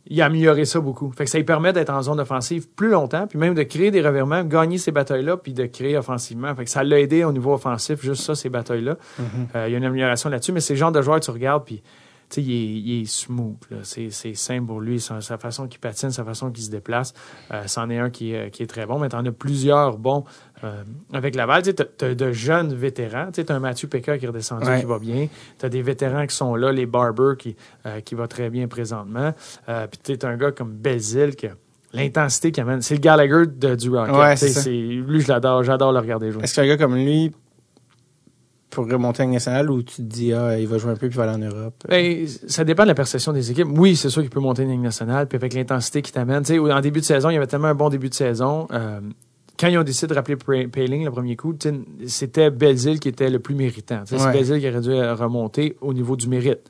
Il 0.06 0.20
a 0.22 0.26
amélioré 0.26 0.64
ça 0.64 0.80
beaucoup. 0.80 1.12
Fait 1.12 1.24
que 1.24 1.30
ça 1.30 1.38
lui 1.38 1.44
permet 1.44 1.72
d'être 1.72 1.90
en 1.90 2.02
zone 2.02 2.20
offensive 2.20 2.68
plus 2.68 2.88
longtemps, 2.88 3.26
puis 3.26 3.38
même 3.38 3.54
de 3.54 3.62
créer 3.62 3.90
des 3.90 4.00
revirements, 4.00 4.42
gagner 4.44 4.78
ces 4.78 4.92
batailles-là, 4.92 5.36
puis 5.36 5.52
de 5.52 5.66
créer 5.66 5.96
offensivement. 5.96 6.54
Fait 6.54 6.64
que 6.64 6.70
ça 6.70 6.82
l'a 6.82 6.98
aidé 7.00 7.24
au 7.24 7.32
niveau 7.32 7.52
offensif, 7.52 8.02
juste 8.02 8.22
ça, 8.22 8.34
ces 8.34 8.48
batailles-là. 8.48 8.96
Mhm. 9.18 9.24
Euh, 9.54 9.68
il 9.68 9.72
y 9.72 9.74
a 9.74 9.78
une 9.78 9.84
amélioration 9.84 10.30
là-dessus, 10.30 10.52
mais 10.52 10.60
c'est 10.60 10.74
le 10.74 10.78
genre 10.78 10.92
de 10.92 11.02
joueur 11.02 11.20
que 11.20 11.24
tu 11.24 11.30
regardes, 11.30 11.64
puis 11.64 11.82
tu 12.30 12.36
sais, 12.36 12.42
il 12.42 12.52
est, 12.52 12.80
il 12.80 13.02
est 13.02 13.04
smooth. 13.06 13.56
C'est, 13.82 14.10
c'est 14.10 14.34
simple 14.34 14.66
pour 14.66 14.80
lui, 14.80 15.00
sa, 15.00 15.20
sa 15.20 15.36
façon 15.36 15.66
qu'il 15.66 15.80
patine, 15.80 16.10
sa 16.10 16.24
façon 16.24 16.52
qu'il 16.52 16.62
se 16.62 16.70
déplace. 16.70 17.12
Euh, 17.52 17.64
c'en 17.66 17.90
est 17.90 17.98
un 17.98 18.08
qui 18.08 18.32
est, 18.32 18.50
qui 18.50 18.62
est 18.62 18.68
très 18.68 18.86
bon, 18.86 19.00
mais 19.00 19.08
t'en 19.08 19.24
as 19.24 19.32
plusieurs 19.32 19.98
bons 19.98 20.24
euh, 20.64 20.82
avec 21.12 21.34
Laval. 21.34 21.62
Tu 21.62 21.74
t'as 21.74 22.14
de 22.14 22.32
jeunes 22.32 22.74
vétérans. 22.74 23.30
Tu 23.32 23.44
t'as 23.44 23.54
un 23.54 23.60
Mathieu 23.60 23.88
Péca 23.88 24.18
qui 24.18 24.24
est 24.24 24.28
redescendu, 24.28 24.66
Ouais. 24.66 24.80
qui 24.80 24.86
va 24.86 24.98
bien. 24.98 25.28
T'as 25.58 25.68
des 25.68 25.82
vétérans 25.82 26.26
qui 26.26 26.34
sont 26.36 26.54
là, 26.54 26.72
les 26.72 26.86
Barber 26.86 27.34
qui, 27.38 27.56
euh, 27.86 28.00
qui 28.00 28.14
va 28.14 28.26
très 28.28 28.50
bien 28.50 28.68
présentement. 28.68 29.32
Euh, 29.68 29.86
puis 29.86 30.00
tu 30.02 30.18
t'as 30.18 30.28
un 30.28 30.36
gars 30.36 30.52
comme 30.52 30.72
Belzil 30.72 31.34
qui 31.36 31.46
a 31.46 31.52
l'intensité 31.92 32.52
qu'il 32.52 32.62
amène. 32.62 32.82
C'est 32.82 32.94
le 32.94 33.00
Gallagher 33.00 33.44
de, 33.46 33.74
du 33.74 33.90
Rocket. 33.90 34.14
Ouais, 34.14 34.36
Tu 34.36 34.48
c'est 34.48 34.70
lui, 34.70 35.20
je 35.20 35.28
l'adore. 35.28 35.62
J'adore 35.64 35.92
le 35.92 35.98
regarder 35.98 36.30
jouer. 36.30 36.42
Est-ce 36.44 36.54
qu'un 36.54 36.66
gars 36.66 36.76
comme 36.76 36.94
lui 36.94 37.32
pourrait 38.70 38.98
monter 38.98 39.22
en 39.22 39.26
Ligue 39.26 39.34
nationale 39.34 39.68
ou 39.68 39.82
tu 39.82 39.96
te 39.96 40.02
dis, 40.02 40.32
ah, 40.32 40.56
il 40.56 40.68
va 40.68 40.78
jouer 40.78 40.92
un 40.92 40.94
peu 40.94 41.08
puis 41.08 41.16
il 41.16 41.16
va 41.16 41.24
aller 41.32 41.44
en 41.44 41.48
Europe? 41.50 41.74
Ben, 41.88 42.24
ça 42.46 42.62
dépend 42.62 42.84
de 42.84 42.88
la 42.88 42.94
perception 42.94 43.32
des 43.32 43.50
équipes. 43.50 43.66
Oui, 43.76 43.96
c'est 43.96 44.10
sûr 44.10 44.22
qu'il 44.22 44.30
peut 44.30 44.38
monter 44.38 44.62
une 44.62 44.70
ligne 44.70 44.82
nationale, 44.82 45.26
puis 45.26 45.34
avec 45.36 45.52
l'intensité 45.54 46.02
qu'il 46.02 46.12
t'amène. 46.14 46.44
Tu 46.44 46.54
sais, 46.54 46.58
en 46.60 46.80
début 46.80 47.00
de 47.00 47.04
saison, 47.04 47.30
il 47.30 47.34
y 47.34 47.36
avait 47.36 47.48
tellement 47.48 47.66
un 47.66 47.74
bon 47.74 47.88
début 47.88 48.08
de 48.08 48.14
saison. 48.14 48.68
euh, 48.72 49.00
quand 49.60 49.68
ils 49.68 49.76
ont 49.76 49.82
décidé 49.82 50.06
de 50.06 50.14
rappeler 50.14 50.36
Payling 50.36 51.04
le 51.04 51.10
premier 51.10 51.36
coup, 51.36 51.54
c'était 52.06 52.50
Belzil 52.50 52.98
qui 52.98 53.08
était 53.08 53.28
le 53.28 53.38
plus 53.40 53.54
méritant. 53.54 54.02
C'est 54.06 54.16
Ouais. 54.20 54.32
Belzil 54.32 54.58
qui 54.58 54.68
aurait 54.68 54.80
dû 54.80 54.90
remonter 54.92 55.76
au 55.82 55.92
niveau 55.92 56.16
du 56.16 56.28
mérite. 56.28 56.60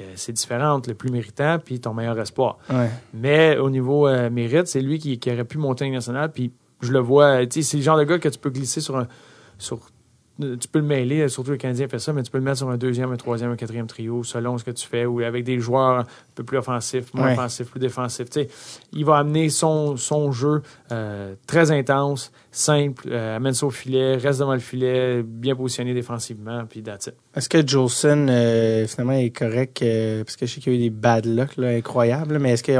Euh, 0.00 0.04
C'est 0.16 0.32
différent 0.32 0.70
entre 0.72 0.88
le 0.88 0.94
plus 0.94 1.10
méritant 1.10 1.58
puis 1.62 1.78
ton 1.78 1.92
meilleur 1.92 2.18
espoir. 2.18 2.56
Ouais. 2.70 2.88
Mais 3.12 3.58
au 3.58 3.68
niveau 3.68 4.08
euh, 4.08 4.30
mérite, 4.30 4.66
c'est 4.66 4.80
lui 4.80 4.98
qui, 4.98 5.18
qui 5.18 5.30
aurait 5.30 5.44
pu 5.44 5.58
monter 5.58 5.90
nationale. 5.90 6.32
Puis 6.32 6.50
je 6.80 6.90
le 6.90 6.98
vois, 7.00 7.40
c'est 7.50 7.74
le 7.76 7.82
genre 7.82 7.98
de 7.98 8.04
gars 8.04 8.18
que 8.18 8.28
tu 8.30 8.38
peux 8.38 8.50
glisser 8.50 8.80
sur 8.80 8.96
un. 8.96 9.06
Sur, 9.58 9.78
tu 10.40 10.68
peux 10.70 10.78
le 10.78 10.84
mêler, 10.84 11.20
euh, 11.20 11.28
surtout 11.28 11.50
le 11.50 11.56
Canadien 11.56 11.86
fait 11.88 11.98
ça, 11.98 12.12
mais 12.12 12.22
tu 12.22 12.30
peux 12.30 12.38
le 12.38 12.44
mettre 12.44 12.58
sur 12.58 12.68
un 12.70 12.76
deuxième, 12.76 13.12
un 13.12 13.16
troisième, 13.16 13.50
un 13.50 13.56
quatrième 13.56 13.86
trio, 13.86 14.22
selon 14.24 14.58
ce 14.58 14.64
que 14.64 14.70
tu 14.70 14.86
fais, 14.86 15.04
ou 15.04 15.20
avec 15.20 15.44
des 15.44 15.58
joueurs 15.58 16.00
un 16.00 16.06
peu 16.34 16.42
plus 16.44 16.58
offensifs, 16.58 17.12
moins 17.14 17.26
Ouais. 17.26 17.32
offensifs, 17.32 17.68
plus 17.70 17.80
défensifs. 17.80 18.26
Il 18.92 19.04
va 19.04 19.18
amener 19.18 19.48
son, 19.50 19.96
son 19.96 20.32
jeu 20.32 20.62
euh, 20.90 21.34
très 21.46 21.70
intense, 21.70 22.32
simple, 22.50 23.08
euh, 23.10 23.36
amène 23.36 23.52
ça 23.54 23.66
au 23.66 23.70
filet, 23.70 24.16
reste 24.16 24.40
devant 24.40 24.54
le 24.54 24.58
filet, 24.60 25.22
bien 25.22 25.54
positionné 25.54 25.94
défensivement, 25.94 26.64
puis 26.68 26.82
that's. 26.82 27.10
Est-ce 27.34 27.48
que 27.48 27.66
Jolson, 27.66 28.26
euh, 28.28 28.86
finalement, 28.86 29.14
est 29.14 29.30
correct? 29.30 29.84
parce 30.24 30.36
que 30.36 30.46
je 30.46 30.54
sais 30.54 30.60
qu'il 30.60 30.72
y 30.72 30.76
a 30.76 30.78
eu 30.78 30.82
des 30.82 30.90
bad 30.90 31.26
luck 31.26 31.56
là, 31.56 31.68
incroyables, 31.68 32.38
mais 32.38 32.52
est-ce 32.52 32.62
qu'il 32.62 32.74
est 32.74 32.78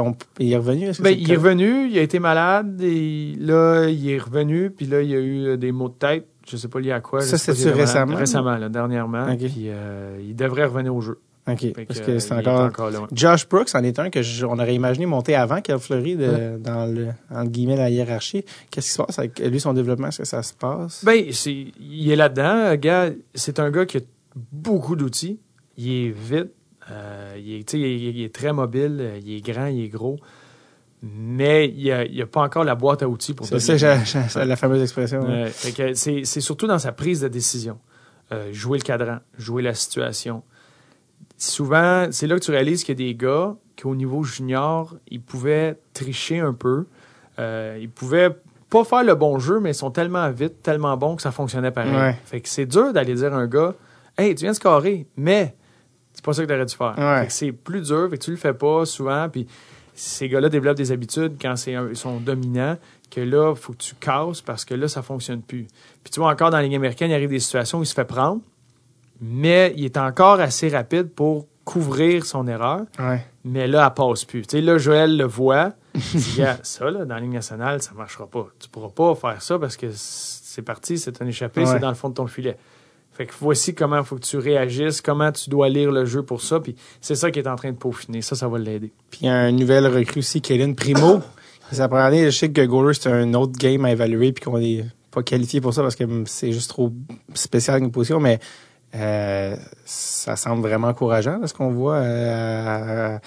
revenu? 0.57 0.91
Ben, 1.01 1.11
il 1.19 1.31
est 1.31 1.37
revenu, 1.37 1.89
il 1.89 1.99
a 1.99 2.03
été 2.03 2.19
malade, 2.19 2.81
et 2.83 3.35
là, 3.39 3.87
il 3.89 4.11
est 4.11 4.19
revenu, 4.19 4.71
puis 4.71 4.87
là, 4.87 5.01
il 5.03 5.11
y 5.11 5.15
a 5.15 5.21
eu 5.21 5.57
des 5.59 5.73
maux 5.73 5.89
de 5.89 5.95
tête. 5.95 6.27
Je 6.49 6.57
sais 6.57 6.69
pas 6.69 6.81
lié 6.81 6.93
à 6.93 7.01
quoi. 7.01 7.21
Ça, 7.21 7.37
malade. 7.53 7.75
récemment? 7.77 8.17
Récemment, 8.17 8.57
là, 8.57 8.69
dernièrement. 8.69 9.37
Puis 9.37 9.69
euh, 9.69 10.19
il 10.21 10.35
devrait 10.37 10.65
revenir 10.65 10.95
au 10.95 11.01
jeu. 11.01 11.19
OK, 11.49 11.73
parce 11.89 11.99
que, 12.01 12.07
que 12.07 12.19
c'est 12.21 12.33
encore... 12.35 12.61
encore 12.61 12.91
là. 12.91 13.01
ouais. 13.01 13.07
Josh 13.13 13.49
Brooks 13.49 13.75
en 13.75 13.83
est 13.83 13.99
un 13.99 14.11
que 14.11 14.23
je- 14.23 14.47
on 14.47 14.53
aurait 14.61 14.77
imaginé 14.77 15.07
monter 15.07 15.35
avant 15.35 15.61
Cal 15.61 15.81
Fleury 15.81 16.15
de, 16.17 16.57
dans 16.59 16.87
le, 16.87 17.09
entre 17.35 17.51
guillemets, 17.51 17.75
la 17.75 17.91
hiérarchie. 17.91 18.45
Qu'est-ce 18.71 18.87
qui 18.87 18.93
se 18.93 19.03
passe 19.03 19.19
avec 19.19 19.41
lui, 19.41 19.59
son 19.59 19.73
développement? 19.73 20.07
Est-ce 20.07 20.19
que 20.19 20.25
ça 20.25 20.43
se 20.45 20.55
passe? 20.55 21.05
Ben, 21.05 21.25
c'est, 21.33 21.67
il 21.81 22.11
est 22.13 22.15
là-dedans. 22.15 22.77
Gars, 22.77 23.11
c'est 23.35 23.59
un 23.59 23.73
gars 23.73 23.87
qui 23.87 23.97
a 23.97 24.01
beaucoup 24.53 24.95
d'outils. 24.95 25.41
Il 25.77 25.91
est 25.91 26.11
vite. 26.11 26.53
euh, 26.93 27.35
il, 27.39 27.55
est, 27.55 27.73
il, 27.73 27.83
est- 27.85 27.99
il 28.13 28.23
est 28.23 28.33
très 28.33 28.53
mobile. 28.53 29.11
Il 29.25 29.35
est 29.35 29.41
grand, 29.41 29.67
il 29.67 29.83
est 29.85 29.89
gros. 29.89 30.19
Mais 31.03 31.69
il 31.69 32.13
n'y 32.13 32.23
a, 32.23 32.27
pas 32.27 32.43
encore 32.43 32.63
la 32.63 32.77
boîte 32.77 33.03
à 33.03 33.09
outils 33.09 33.35
pour 33.35 33.47
c'est 33.47 33.59
ça, 33.59 34.45
la 34.45 34.57
fameuse 34.57 34.83
expression. 34.83 35.21
Ouais, 35.21 35.51
c'est, 35.95 36.41
surtout 36.41 36.69
dans 36.69 36.79
sa 36.79 36.93
prise 36.93 37.21
de 37.21 37.29
décision. 37.29 37.79
Euh, 38.31 38.53
jouer 38.53 38.79
le 38.79 38.85
cadran, 38.85 39.19
jouer 39.37 39.63
la 39.63 39.75
situation. 39.75 40.43
Souvent, 41.37 42.07
c'est 42.13 42.27
là 42.27 42.37
que 42.37 42.45
tu 42.45 42.53
réalises 42.53 42.85
qu'il 42.85 43.01
y 43.01 43.05
a 43.05 43.09
des 43.09 43.15
gars 43.17 43.57
qui, 43.77 43.87
au 43.87 43.97
niveau 43.97 44.23
junior, 44.23 44.97
ils 45.09 45.21
pouvaient 45.21 45.77
tricher 45.93 46.39
un 46.39 46.55
peu. 46.55 46.87
Euh, 47.41 47.79
ils 47.81 47.91
pouvaient 47.91 48.31
pas 48.71 48.85
faire 48.85 49.03
le 49.03 49.17
bon 49.17 49.39
jeu, 49.41 49.59
mais 49.59 49.73
ils 49.73 49.75
sont 49.75 49.91
tellement 49.91 50.31
vite, 50.31 50.63
tellement 50.63 50.97
bons 50.97 51.17
que 51.17 51.23
ça 51.23 51.33
fonctionnait 51.33 51.73
pareil. 51.73 51.95
Ouais. 51.95 52.17
Fait 52.25 52.41
que 52.41 52.49
c'est 52.49 52.65
dur 52.65 52.93
d'aller 52.93 53.15
dire 53.15 53.35
à 53.35 53.37
un 53.37 53.47
gars 53.47 53.75
Hey, 54.17 54.35
tu 54.35 54.43
viens 54.43 54.53
de 54.53 54.57
scorer, 54.57 55.07
mais 55.17 55.57
c'est 56.13 56.25
pas 56.25 56.33
ça 56.33 56.43
que 56.43 56.49
tu 56.49 56.55
aurais 56.55 56.65
dû 56.65 56.75
faire. 56.75 56.95
Ouais. 56.97 57.21
Fait 57.23 57.27
que 57.27 57.33
c'est 57.33 57.53
plus 57.53 57.83
dur, 57.83 58.09
fait 58.09 58.19
que 58.19 58.25
tu 58.25 58.31
le 58.31 58.37
fais 58.37 58.55
pas 58.55 58.85
souvent, 58.87 59.29
puis 59.29 59.47
ces 59.95 60.29
gars-là 60.29 60.49
développent 60.49 60.77
des 60.77 60.93
habitudes 60.93 61.37
quand 61.41 61.57
c'est 61.57 61.73
ils 61.73 61.97
sont 61.97 62.19
dominants, 62.19 62.77
que 63.11 63.21
là, 63.21 63.51
il 63.55 63.57
faut 63.61 63.73
que 63.73 63.79
tu 63.79 63.95
casses 63.97 64.41
parce 64.41 64.65
que 64.65 64.75
là, 64.75 64.89
ça 64.89 65.03
fonctionne 65.03 65.43
plus. 65.43 65.67
Puis 66.03 66.11
tu 66.13 66.21
vois, 66.21 66.31
encore 66.31 66.51
dans 66.51 66.57
la 66.57 66.63
Ligue 66.63 66.75
américaine, 66.75 67.11
il 67.11 67.15
arrive 67.15 67.29
des 67.31 67.41
situations 67.41 67.79
où 67.79 67.83
il 67.83 67.87
se 67.87 67.95
fait 67.95 68.05
prendre, 68.07 68.41
mais 69.21 69.73
il 69.77 69.85
est 69.85 69.97
encore 69.97 70.41
assez 70.41 70.69
rapide 70.69 71.11
pour 71.11 71.47
couvrir 71.65 72.25
son 72.27 72.49
erreur, 72.49 72.81
Ouais. 72.99 73.25
mais 73.45 73.69
là, 73.69 73.87
elle 73.87 73.95
passe 73.95 74.25
plus. 74.25 74.43
Tu 74.43 74.57
sais, 74.57 74.61
là, 74.61 74.79
Joël 74.79 75.17
le 75.17 75.25
voit, 75.25 75.73
il 75.95 76.01
dit, 76.01 76.35
Gars, 76.39 76.59
ça, 76.63 76.91
là, 76.91 77.05
dans 77.05 77.15
la 77.15 77.21
Ligue 77.21 77.33
nationale, 77.33 77.81
ça 77.83 77.93
marchera 77.93 78.27
pas. 78.27 78.49
Tu 78.59 78.69
pourras 78.69 78.89
pas 78.89 79.15
faire 79.15 79.41
ça 79.43 79.59
parce 79.59 79.77
que 79.77 79.87
c'est 79.93 80.63
parti, 80.63 80.99
c'est 80.99 81.23
un 81.23 81.27
échappé, 81.27 81.61
Ouais. 81.61 81.67
c'est 81.67 81.79
dans 81.79 81.89
le 81.91 81.95
fond 81.95 82.09
de 82.09 82.15
ton 82.15 82.27
filet. 82.27 82.57
Fait 83.15 83.27
que 83.27 83.33
voici 83.41 83.75
comment 83.75 83.99
il 83.99 84.05
faut 84.05 84.17
que 84.17 84.23
tu 84.25 84.39
réagisses, 84.39 85.01
comment 85.03 85.31
tu 85.33 85.51
dois 85.51 85.69
lire 85.69 85.93
le 85.93 86.05
jeu 86.07 86.23
pour 86.23 86.41
ça, 86.41 86.61
puis 86.61 86.75
c'est 87.01 87.15
ça 87.15 87.31
qui 87.31 87.39
est 87.41 87.47
en 87.47 87.57
train 87.57 87.71
de 87.73 87.77
peaufiner. 87.77 88.23
Ça, 88.23 88.35
ça 88.37 88.49
va 88.49 88.59
l'aider. 88.59 88.91
Puis 89.11 89.21
il 89.23 89.27
y 89.27 89.29
a 89.29 89.35
un 89.35 89.53
nouvel 89.53 89.87
recrue 89.87 90.21
aussi, 90.21 90.41
Kellen 90.41 90.75
Primo. 90.75 91.21
La 91.77 91.89
première 91.89 92.07
année, 92.07 92.25
je 92.27 92.31
sais 92.31 92.51
que 92.51 92.61
Goaler, 92.65 92.95
c'est 92.95 93.11
un 93.11 93.33
autre 93.35 93.53
game 93.59 93.85
à 93.85 93.93
évaluer 93.93 94.33
puis 94.33 94.45
qu'on 94.45 94.59
est 94.59 94.85
pas 95.11 95.23
qualifié 95.23 95.61
pour 95.61 95.73
ça 95.75 95.83
parce 95.83 95.95
que 95.97 96.05
c'est 96.27 96.53
juste 96.53 96.71
trop 96.71 96.93
spécial 97.35 97.83
une 97.83 97.91
position, 97.91 98.19
mais 98.21 98.41
euh, 98.95 99.57
ça 99.85 100.37
semble 100.37 100.63
vraiment 100.63 100.89
encourageant 100.89 101.41
ce 101.47 101.53
qu'on 101.55 101.71
voit. 101.71 101.97
euh, 101.97 103.19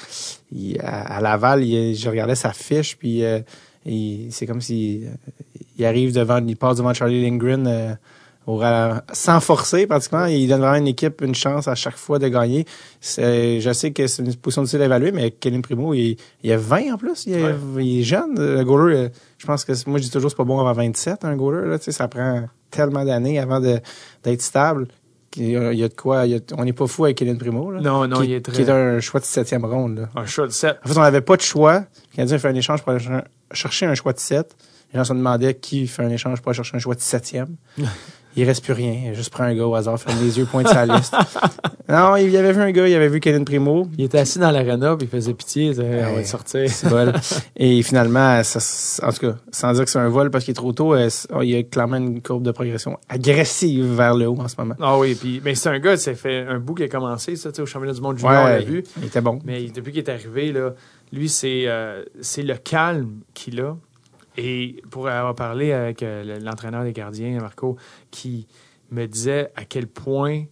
à, 0.83 1.21
Laval, 1.21 1.63
il- 1.63 1.95
je 1.95 2.09
regardais 2.09 2.35
sa 2.35 2.53
fiche, 2.53 2.97
puis 2.97 3.23
euh, 3.23 3.39
c'est 4.29 4.45
comme 4.47 4.61
si 4.61 5.03
euh, 5.05 5.09
il 5.77 5.85
arrive 5.85 6.13
devant, 6.13 6.43
il 6.45 6.55
passe 6.57 6.77
devant 6.77 6.93
Charlie 6.93 7.21
Lindgren 7.27 7.97
sans 9.13 9.39
forcer 9.39 9.87
pratiquement. 9.87 10.25
Il 10.25 10.47
donne 10.47 10.59
vraiment 10.61 10.75
une 10.77 10.87
équipe 10.87 11.21
une 11.21 11.33
chance 11.35 11.67
à 11.67 11.75
chaque 11.75 11.97
fois 11.97 12.19
de 12.19 12.27
gagner. 12.27 12.65
C'est- 13.01 13.59
Je 13.59 13.73
sais 13.73 13.91
que 13.91 14.05
c'est 14.07 14.23
une 14.23 14.35
position 14.35 14.61
difficile 14.61 14.81
à 14.83 14.85
évaluer, 14.85 15.11
mais 15.11 15.31
Kellen 15.31 15.61
Primo, 15.61 15.93
il, 15.93 16.17
il 16.43 16.51
a 16.51 16.57
20 16.57 16.93
en 16.93 16.97
plus. 16.97 17.25
Il, 17.25 17.33
est- 17.33 17.43
Ouais. 17.43 17.55
il 17.85 17.99
est 18.01 18.03
jeune. 18.03 18.35
Le 18.37 18.63
goaler, 18.63 18.95
euh, 18.95 19.09
je 19.37 19.45
pense 19.45 19.65
que 19.65 19.71
moi 19.89 19.97
je 19.99 20.03
dis 20.03 20.11
toujours 20.11 20.29
c'est 20.29 20.37
pas 20.37 20.43
bon 20.43 20.59
avant 20.59 20.73
27, 20.73 21.25
un 21.25 21.35
goaler. 21.35 21.67
Là, 21.67 21.79
tu 21.79 21.85
sais, 21.85 21.91
ça 21.91 22.07
prend 22.07 22.45
tellement 22.71 23.03
d'années 23.05 23.39
avant 23.39 23.59
d'être 23.59 24.41
stable. 24.41 24.87
Il 25.37 25.49
y, 25.49 25.57
a, 25.57 25.73
il 25.73 25.79
y 25.79 25.83
a 25.83 25.89
de 25.89 25.93
quoi. 25.93 26.25
il 26.25 26.31
y 26.31 26.35
a- 26.35 26.39
on 26.57 26.63
n'est 26.63 26.71
pas 26.71 26.87
fou 26.87 27.03
avec 27.05 27.17
Kellen 27.17 27.37
Primo. 27.37 27.69
Là, 27.71 27.81
Non, 27.81 28.07
non, 28.07 28.21
qui, 28.21 28.27
il 28.27 28.33
est 28.35 28.41
très. 28.41 28.53
qui 28.53 28.61
est 28.61 28.69
un 28.69 28.99
choix 29.01 29.19
de 29.19 29.25
septième 29.25 29.65
ronde. 29.65 29.99
Là. 29.99 30.09
Un 30.15 30.25
shot 30.25 30.45
de 30.47 30.51
7. 30.51 30.77
En 30.85 30.87
fait, 30.87 30.97
on 30.97 31.01
n'avait 31.01 31.19
pas 31.21 31.35
de 31.35 31.41
choix. 31.41 31.79
Le 31.79 32.15
Canadien 32.15 32.37
fait 32.37 32.47
un 32.47 32.55
échange 32.55 32.81
pour 32.83 32.91
aller 32.93 33.03
cher- 33.03 33.23
chercher 33.51 33.85
un 33.85 33.95
choix 33.95 34.13
de 34.13 34.19
7. 34.19 34.55
Les 34.93 34.97
gens 34.99 35.03
se 35.03 35.11
demandaient 35.13 35.55
qui 35.55 35.87
fait 35.87 36.03
un 36.03 36.09
échange 36.09 36.39
pour 36.41 36.49
aller 36.51 36.55
chercher 36.55 36.77
un 36.77 36.79
choix 36.79 36.95
de 36.95 37.01
septième. 37.01 37.55
Il 38.37 38.43
reste 38.45 38.63
plus 38.63 38.73
rien. 38.73 39.01
Il 39.05 39.09
a 39.09 39.13
juste 39.13 39.29
pris 39.31 39.43
un 39.43 39.55
gars 39.55 39.65
au 39.65 39.75
hasard, 39.75 39.99
ferme 39.99 40.17
les 40.21 40.37
yeux, 40.37 40.45
pointe 40.45 40.67
sa 40.67 40.85
liste. 40.85 41.13
Non, 41.87 42.15
il 42.15 42.35
avait 42.35 42.51
vu 42.51 42.61
un 42.61 42.71
gars, 42.71 42.87
il 42.87 42.95
avait 42.95 43.09
vu 43.09 43.19
Kellen 43.19 43.45
Primo. 43.45 43.87
Il 43.95 44.05
était 44.05 44.17
assis 44.17 44.39
dans 44.39 44.49
l'arena, 44.49 44.95
puis 44.97 45.05
il 45.05 45.09
faisait 45.09 45.35
pitié. 45.35 45.65
il 45.65 45.69
disait, 45.69 45.83
on 45.83 46.01
va 46.09 46.13
Ouais. 46.15 46.23
te 46.23 46.27
sortir. 46.27 46.67
C'est 46.67 46.87
vol. 46.87 47.13
Et 47.55 47.83
finalement, 47.83 48.41
ça, 48.43 49.05
en 49.07 49.11
tout 49.11 49.19
cas, 49.19 49.35
sans 49.51 49.71
dire 49.73 49.83
que 49.85 49.91
c'est 49.91 49.99
un 49.99 50.09
vol 50.09 50.31
parce 50.31 50.45
qu'il 50.45 50.53
est 50.53 50.55
trop 50.55 50.73
tôt, 50.73 50.95
euh, 50.95 51.07
oh, 51.31 51.43
il 51.43 51.49
y 51.51 51.55
a 51.55 51.61
clairement 51.61 51.97
une 51.97 52.23
courbe 52.23 52.41
de 52.41 52.49
progression 52.49 52.97
agressive 53.07 53.85
vers 53.93 54.15
le 54.15 54.27
haut 54.27 54.37
en 54.39 54.47
ce 54.47 54.55
moment. 54.57 54.73
Ah 54.81 54.97
oui, 54.97 55.13
puis 55.13 55.39
mais 55.45 55.53
c'est 55.53 55.69
un 55.69 55.77
gars, 55.77 55.95
ça 55.95 56.15
fait 56.15 56.39
un 56.49 56.57
bout 56.57 56.73
qui 56.73 56.81
a 56.83 56.87
commencé, 56.87 57.35
ça, 57.35 57.49
au 57.59 57.65
championnat 57.67 57.93
du 57.93 58.01
monde 58.01 58.17
junior, 58.17 58.33
on 58.33 58.47
l'a 58.47 58.61
vu. 58.61 58.83
il 58.97 59.05
était 59.05 59.21
bon. 59.21 59.37
Mais 59.45 59.65
depuis 59.67 59.91
qu'il 59.91 60.01
est 60.01 60.09
arrivé, 60.09 60.51
là, 60.51 60.71
lui, 61.13 61.29
c'est 61.29 61.65
euh, 61.67 62.03
c'est 62.19 62.41
le 62.41 62.55
calme 62.55 63.19
qu'il 63.35 63.61
a. 63.61 63.75
Et 64.37 64.81
pour 64.91 65.07
avoir 65.07 65.35
parlé 65.35 65.71
avec 65.71 66.03
euh, 66.03 66.23
le- 66.23 66.43
l'entraîneur 66.43 66.83
des 66.83 66.93
gardiens, 66.93 67.39
Marco, 67.39 67.77
qui 68.11 68.47
me 68.91 69.05
disait 69.05 69.51
à 69.55 69.65
quel 69.65 69.87
point 69.87 70.43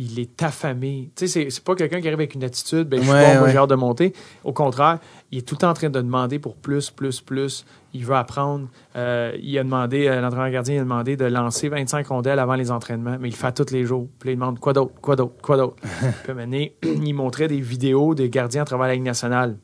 il 0.00 0.20
est 0.20 0.42
affamé. 0.44 1.10
Tu 1.16 1.26
sais, 1.26 1.50
c'est- 1.50 1.64
pas 1.64 1.74
quelqu'un 1.74 2.00
qui 2.00 2.06
arrive 2.06 2.20
avec 2.20 2.34
une 2.36 2.44
attitude, 2.44 2.88
ben, 2.88 2.98
je 3.00 3.02
suis 3.04 3.12
Ouais, 3.12 3.36
bon, 3.36 3.42
ouais. 3.44 3.50
j'ai 3.50 3.58
hâte 3.58 3.68
de 3.70 3.74
monter. 3.74 4.12
Au 4.44 4.52
contraire, 4.52 5.00
il 5.32 5.38
est 5.38 5.42
tout 5.42 5.56
le 5.56 5.58
temps 5.58 5.70
en 5.70 5.74
train 5.74 5.90
de 5.90 6.00
demander 6.00 6.38
pour 6.38 6.54
plus, 6.56 6.90
plus, 6.90 7.20
plus. 7.20 7.66
Il 7.94 8.04
veut 8.04 8.14
apprendre. 8.14 8.68
Euh, 8.94 9.36
il 9.42 9.58
a 9.58 9.64
demandé, 9.64 10.06
euh, 10.06 10.20
l'entraîneur 10.20 10.50
gardien 10.50 10.74
il 10.76 10.78
a 10.78 10.82
demandé 10.84 11.16
de 11.16 11.24
lancer 11.24 11.68
25 11.68 12.06
rondelles 12.06 12.38
avant 12.38 12.54
les 12.54 12.70
entraînements, 12.70 13.16
mais 13.20 13.28
il 13.28 13.32
le 13.32 13.36
fait 13.36 13.52
tous 13.52 13.72
les 13.72 13.84
jours. 13.84 14.08
Puis 14.20 14.30
il 14.30 14.34
demande 14.36 14.60
quoi 14.60 14.72
d'autre, 14.72 14.92
quoi 15.00 15.16
d'autre, 15.16 15.34
quoi 15.42 15.56
d'autre? 15.56 15.76
puis 16.24 16.72
il 16.82 17.12
montrait 17.14 17.48
des 17.48 17.60
vidéos 17.60 18.14
des 18.14 18.30
gardiens 18.30 18.62
à 18.62 18.66
travers 18.66 18.86
la 18.86 18.94
Ligue 18.94 19.02
nationale. 19.02 19.56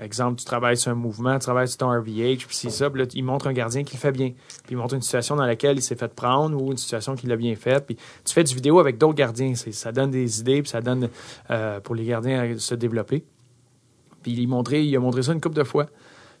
Exemple, 0.00 0.38
tu 0.38 0.46
travailles 0.46 0.78
sur 0.78 0.90
un 0.90 0.94
mouvement, 0.94 1.34
tu 1.34 1.40
travailles 1.40 1.68
sur 1.68 1.76
ton 1.76 1.90
RVH, 1.90 2.46
puis 2.46 2.56
c'est 2.56 2.70
ça. 2.70 2.88
Puis 2.88 3.02
là, 3.02 3.08
il 3.12 3.22
montre 3.24 3.46
un 3.46 3.52
gardien 3.52 3.84
qui 3.84 3.96
le 3.96 4.00
fait 4.00 4.12
bien. 4.12 4.30
Puis 4.30 4.70
il 4.70 4.76
montre 4.78 4.94
une 4.94 5.02
situation 5.02 5.36
dans 5.36 5.44
laquelle 5.44 5.76
il 5.76 5.82
s'est 5.82 5.96
fait 5.96 6.14
prendre 6.14 6.60
ou 6.60 6.70
une 6.70 6.78
situation 6.78 7.14
qu'il 7.14 7.30
a 7.30 7.36
bien 7.36 7.54
faite. 7.56 7.84
Puis 7.84 7.96
tu 8.24 8.32
fais 8.32 8.42
du 8.42 8.54
vidéo 8.54 8.80
avec 8.80 8.96
d'autres 8.96 9.14
gardiens. 9.14 9.54
Ça 9.54 9.92
donne 9.92 10.10
des 10.10 10.40
idées, 10.40 10.62
puis 10.62 10.70
ça 10.70 10.80
donne 10.80 11.10
euh, 11.50 11.78
pour 11.80 11.94
les 11.94 12.06
gardiens 12.06 12.40
à 12.40 12.58
se 12.58 12.74
développer. 12.74 13.22
Puis 14.22 14.32
il, 14.32 14.46
montrait, 14.46 14.82
il 14.82 14.96
a 14.96 15.00
montré 15.00 15.22
ça 15.22 15.32
une 15.34 15.42
couple 15.42 15.56
de 15.56 15.64
fois. 15.64 15.86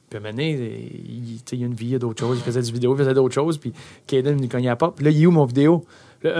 Puis 0.08 0.16
à 0.16 0.20
un 0.20 0.20
moment 0.20 0.32
donné, 0.32 0.52
il, 0.52 1.36
il 1.36 1.62
a 1.62 1.66
une 1.66 1.74
vie, 1.74 1.86
il 1.86 1.92
y 1.92 1.94
a 1.94 1.98
d'autres 1.98 2.20
choses. 2.20 2.38
Il 2.38 2.42
faisait 2.42 2.62
du 2.62 2.72
vidéo, 2.72 2.94
il 2.94 2.98
faisait 2.98 3.14
d'autres 3.14 3.34
choses. 3.34 3.58
Puis 3.58 3.74
Kaden 4.06 4.40
me 4.40 4.46
cognait 4.46 4.68
à 4.68 4.72
la 4.72 4.76
porte. 4.76 4.96
Puis 4.96 5.04
là, 5.04 5.10
il 5.10 5.22
est 5.22 5.26
où 5.26 5.30
mon 5.30 5.44
vidéo? 5.44 5.84
Là, 6.22 6.30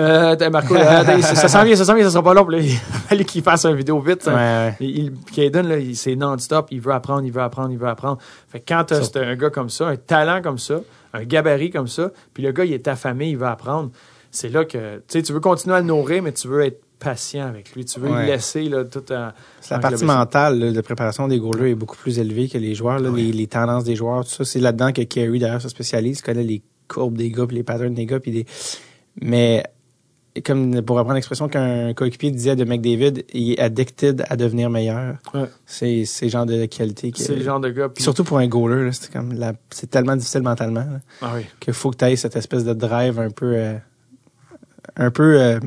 euh, 0.41 0.51
Marco, 0.51 0.75
attends, 0.77 1.21
ça, 1.23 1.49
s'en 1.49 1.65
vient, 1.65 1.75
ça 1.75 1.85
s'en 1.85 1.95
vient, 1.95 2.05
ça 2.05 2.11
sera 2.11 2.23
pas 2.23 2.35
long. 2.35 2.47
Là, 2.49 2.59
il 2.61 2.71
fallait 2.77 3.25
qu'il 3.25 3.43
fasse 3.43 3.65
une 3.67 3.75
vidéo 3.77 4.01
vite. 4.01 4.25
Ouais, 4.27 4.33
ouais. 4.35 4.75
Il, 4.81 5.13
Kaden, 5.35 5.67
là, 5.69 5.79
il- 5.79 5.97
c'est 5.97 6.15
non-stop. 6.15 6.69
Il 6.71 6.81
veut 6.81 6.93
apprendre, 6.93 7.25
il 7.25 7.33
veut 7.33 7.43
apprendre, 7.43 7.71
il 7.73 7.79
veut 7.79 7.89
apprendre. 7.89 8.19
Fait 8.49 8.61
que 8.61 8.65
quand 8.69 8.85
t'as 8.85 9.21
un 9.21 9.35
gars 9.37 9.51
comme 9.51 9.69
ça, 9.71 9.89
un 9.89 9.97
talent 9.97 10.41
comme 10.43 10.59
ça, 10.59 10.81
un 11.13 11.25
gabarit 11.25 11.71
comme 11.71 11.89
ça, 11.89 12.11
puis 12.33 12.43
le 12.43 12.53
gars, 12.53 12.65
il 12.65 12.73
est 12.73 12.87
affamé, 12.89 13.31
il 13.31 13.37
veut 13.37 13.47
apprendre, 13.47 13.91
c'est 14.31 14.49
là 14.49 14.65
que, 14.65 14.97
tu 14.99 15.03
sais, 15.09 15.23
tu 15.23 15.33
veux 15.33 15.41
continuer 15.41 15.77
à 15.77 15.81
le 15.81 15.87
nourrir, 15.87 16.23
mais 16.23 16.33
tu 16.33 16.49
veux 16.49 16.63
être 16.65 16.81
patient 16.99 17.49
avec 17.49 17.75
lui. 17.75 17.85
Tu 17.85 17.99
veux 17.99 18.09
Ouais. 18.11 18.21
le 18.23 18.27
laisser, 18.33 18.63
là, 18.69 18.85
tout 18.85 19.03
en... 19.13 19.31
La 19.71 19.79
partie 19.81 20.05
mentale 20.05 20.59
là, 20.61 20.71
de 20.71 20.81
préparation 20.81 21.27
des 21.27 21.41
goalers 21.41 21.71
est 21.73 21.75
beaucoup 21.75 21.97
plus 21.97 22.21
élevée 22.21 22.49
que 22.49 22.57
les 22.59 22.77
joueurs. 22.77 23.01
là, 23.01 23.11
les, 23.11 23.33
les 23.33 23.47
tendances 23.49 23.83
des 23.83 23.97
joueurs, 23.97 24.25
tout 24.25 24.31
ça. 24.31 24.45
C'est 24.45 24.61
là-dedans 24.61 24.93
que 24.93 25.03
Kerry, 25.03 25.41
d'ailleurs, 25.41 25.61
se 25.61 25.69
spécialise. 25.69 26.23
Connaît 26.23 26.45
les 26.45 26.63
courbes 26.87 27.19
des 27.19 27.31
gars, 27.33 27.45
puis 27.47 27.57
les 27.57 27.65
patterns 27.65 27.93
des 27.95 28.07
gars. 28.07 28.21
Puis 28.21 28.31
des... 28.31 28.47
Mais 29.21 29.65
comme 30.45 30.81
pour 30.83 30.97
reprendre 30.97 31.15
l'expression 31.17 31.49
qu'un 31.49 31.93
coéquipier 31.93 32.31
disait 32.31 32.57
de 32.57 32.65
McDavid, 32.65 33.25
il 33.35 33.53
est 33.53 33.59
addicted 33.61 34.25
à 34.31 34.37
devenir 34.37 34.71
meilleur. 34.71 35.17
Ouais. 35.35 35.45
C'est 35.67 36.07
le 36.23 36.29
genre 36.29 36.47
de 36.47 36.65
qualité. 36.67 37.13
C'est 37.15 37.35
le 37.37 37.43
genre 37.43 37.61
de 37.61 37.69
gars... 37.69 37.91
Surtout 37.99 38.25
pour 38.25 38.39
un 38.39 38.47
goaler, 38.47 38.87
là, 38.87 38.93
c'est 38.93 39.13
comme 39.13 39.35
la... 39.35 39.53
c'est 39.71 39.91
tellement 39.91 40.17
difficile 40.17 40.43
mentalement 40.43 40.81
là, 40.81 41.01
Ah 41.21 41.35
oui. 41.37 41.73
faut 41.75 41.91
que 41.91 41.97
tu 41.97 42.05
aies 42.07 42.17
cette 42.17 42.37
espèce 42.37 42.65
de 42.65 42.73
drive 42.73 43.19
un 43.19 43.31
peu 43.31 43.55
euh, 43.57 43.75
un 44.97 45.11
peu 45.11 45.39
euh, 45.41 45.61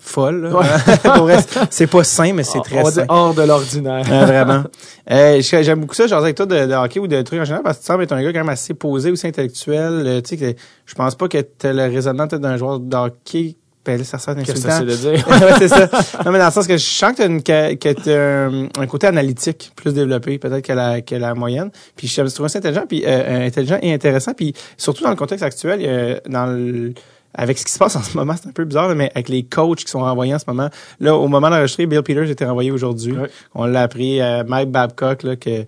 folle. 0.00 0.46
vrai, 1.04 1.38
c'est 1.70 1.86
pas 1.86 2.04
sain, 2.04 2.32
mais 2.32 2.42
c'est 2.44 2.60
très 2.60 2.82
on 2.82 2.90
sain. 2.90 3.04
hors 3.08 3.34
de 3.34 3.42
l'ordinaire. 3.42 4.04
Ouais, 4.08 4.24
vraiment. 4.24 4.64
Euh, 5.10 5.40
J'aime 5.40 5.80
beaucoup 5.80 5.94
ça, 5.94 6.06
genre 6.06 6.22
avec 6.22 6.36
toi 6.36 6.44
de, 6.44 6.66
de 6.66 6.74
hockey 6.74 7.00
ou 7.00 7.06
de 7.06 7.22
trucs 7.22 7.40
en 7.40 7.44
général, 7.44 7.62
parce 7.62 7.78
que 7.78 7.82
tu 7.82 7.86
sembles 7.86 8.02
être 8.02 8.12
un 8.12 8.22
gars 8.22 8.30
quand 8.30 8.40
même 8.40 8.50
assez 8.50 8.74
posé, 8.74 9.10
aussi 9.10 9.26
intellectuel. 9.26 10.02
euh, 10.06 10.20
tu 10.20 10.36
sais, 10.36 10.52
que 10.52 10.60
je 10.84 10.94
pense 10.94 11.14
pas 11.14 11.28
que 11.28 11.38
t'as 11.38 11.72
le 11.72 11.84
raisonnement 11.84 12.26
d'un 12.26 12.58
joueur 12.58 12.78
de 12.78 12.94
hockey. 12.94 13.56
Ben 13.86 13.96
là, 13.96 14.04
ça 14.04 14.18
sort 14.18 14.34
Qu'est-ce 14.34 14.66
que 14.66 14.70
c'est 14.70 14.84
de 14.84 14.94
dire? 14.94 15.26
ouais, 15.30 15.52
c'est 15.58 15.68
ça. 15.68 15.88
Non, 16.22 16.30
mais 16.30 16.38
dans 16.38 16.44
le 16.44 16.50
sens 16.52 16.66
que 16.66 16.76
je 16.76 16.84
sens 16.84 17.12
que 17.12 17.16
t'as 17.16 17.26
une, 17.26 17.42
que, 17.42 17.92
t'as 17.94 18.48
un, 18.50 18.64
un 18.82 18.86
côté 18.86 19.06
analytique 19.06 19.72
plus 19.76 19.94
développé, 19.94 20.38
peut-être 20.38 20.62
que 20.62 20.74
la, 20.74 21.00
que 21.00 21.14
la 21.14 21.34
moyenne. 21.34 21.70
Puis 21.96 22.06
je 22.06 22.20
trouve 22.20 22.48
ça 22.48 22.58
intelligent, 22.58 22.84
puis 22.86 23.04
euh, 23.06 23.46
intelligent 23.46 23.78
et 23.80 23.94
intéressant. 23.94 24.34
Puis 24.34 24.52
surtout 24.76 25.04
dans 25.04 25.10
le 25.10 25.16
contexte 25.16 25.42
actuel, 25.42 25.80
euh, 25.82 26.18
dans 26.28 26.44
le, 26.44 26.92
avec 27.34 27.58
ce 27.58 27.64
qui 27.64 27.72
se 27.72 27.78
passe 27.78 27.94
en 27.96 28.02
ce 28.02 28.16
moment, 28.16 28.34
c'est 28.40 28.48
un 28.48 28.52
peu 28.52 28.64
bizarre, 28.64 28.88
là, 28.88 28.94
mais 28.94 29.10
avec 29.14 29.28
les 29.28 29.42
coachs 29.44 29.78
qui 29.78 29.90
sont 29.90 30.00
renvoyés 30.00 30.34
en 30.34 30.38
ce 30.38 30.44
moment. 30.46 30.70
Là, 31.00 31.14
au 31.14 31.28
moment 31.28 31.50
d'enregistrer, 31.50 31.86
Bill 31.86 32.02
Peters 32.02 32.30
était 32.30 32.46
renvoyé 32.46 32.70
aujourd'hui. 32.70 33.12
Ouais. 33.12 33.30
On 33.54 33.66
l'a 33.66 33.82
appris, 33.82 34.20
euh, 34.20 34.44
Mike 34.46 34.70
Babcock, 34.70 35.22
là, 35.22 35.36
que 35.36 35.50
je 35.50 35.56
sais 35.56 35.66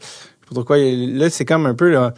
pas 0.49 0.55
trop 0.55 0.65
quoi. 0.65 0.79
Là, 0.79 1.31
c'est 1.31 1.45
comme 1.45 1.67
un 1.67 1.75
peu 1.75 1.91
là. 1.91 2.15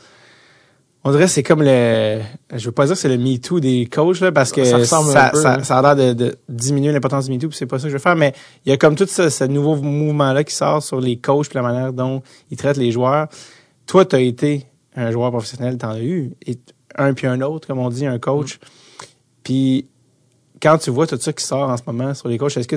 On 1.05 1.11
dirait 1.11 1.25
que 1.25 1.31
c'est 1.31 1.43
comme 1.43 1.63
le. 1.63 2.21
Je 2.55 2.65
veux 2.65 2.73
pas 2.73 2.87
dire 2.87 2.95
que 2.95 3.01
c'est 3.01 3.09
le 3.09 3.19
Me 3.19 3.37
Too 3.37 3.59
des 3.59 3.87
coachs, 3.87 4.21
là, 4.21 4.31
parce 4.31 4.53
que 4.53 4.65
Ça 4.65 4.77
hein. 4.77 5.61
a 5.69 5.83
l'air 5.83 5.97
de, 5.97 6.13
de 6.13 6.37
diminuer 6.49 6.93
l'importance 6.93 7.27
du 7.27 7.33
Me 7.33 7.39
Too, 7.39 7.49
puis 7.49 7.59
c'est 7.59 7.67
pas 7.67 7.79
ça 7.79 7.85
que 7.85 7.89
je 7.89 7.95
veux 7.95 7.99
faire, 7.99 8.15
mais 8.15 8.33
il 8.65 8.71
y 8.71 8.73
a 8.73 8.77
comme 8.77 8.95
tout 8.95 9.07
ce, 9.09 9.29
ce 9.29 9.45
nouveau 9.45 9.75
mouvement-là 9.75 10.45
qui 10.45 10.55
sort 10.55 10.81
sur 10.81 11.01
les 11.01 11.17
coachs 11.17 11.49
puis 11.49 11.57
la 11.57 11.63
manière 11.63 11.93
dont 11.93 12.23
ils 12.51 12.57
traitent 12.57 12.77
les 12.77 12.93
joueurs. 12.93 13.27
Toi, 13.87 14.05
tu 14.05 14.15
as 14.15 14.21
été 14.21 14.65
un 14.95 15.11
joueur 15.11 15.33
professionnel, 15.33 15.77
t'en 15.77 15.91
as 15.91 16.01
eu, 16.01 16.33
et 16.47 16.57
un 16.97 17.15
puis 17.15 17.27
un 17.27 17.41
autre, 17.41 17.67
comme 17.67 17.81
on 17.81 17.89
dit, 17.89 18.07
un 18.07 18.19
coach. 18.21 18.61
Puis 19.43 19.87
quand 20.61 20.79
tu 20.79 20.91
vois 20.91 21.07
tout 21.07 21.19
ça 21.19 21.33
qui 21.33 21.45
sort 21.45 21.69
en 21.69 21.77
ce 21.77 21.83
moment 21.87 22.15
sur 22.15 22.29
les 22.29 22.39
coachs, 22.39 22.57
est-ce 22.57 22.69
que 22.69 22.77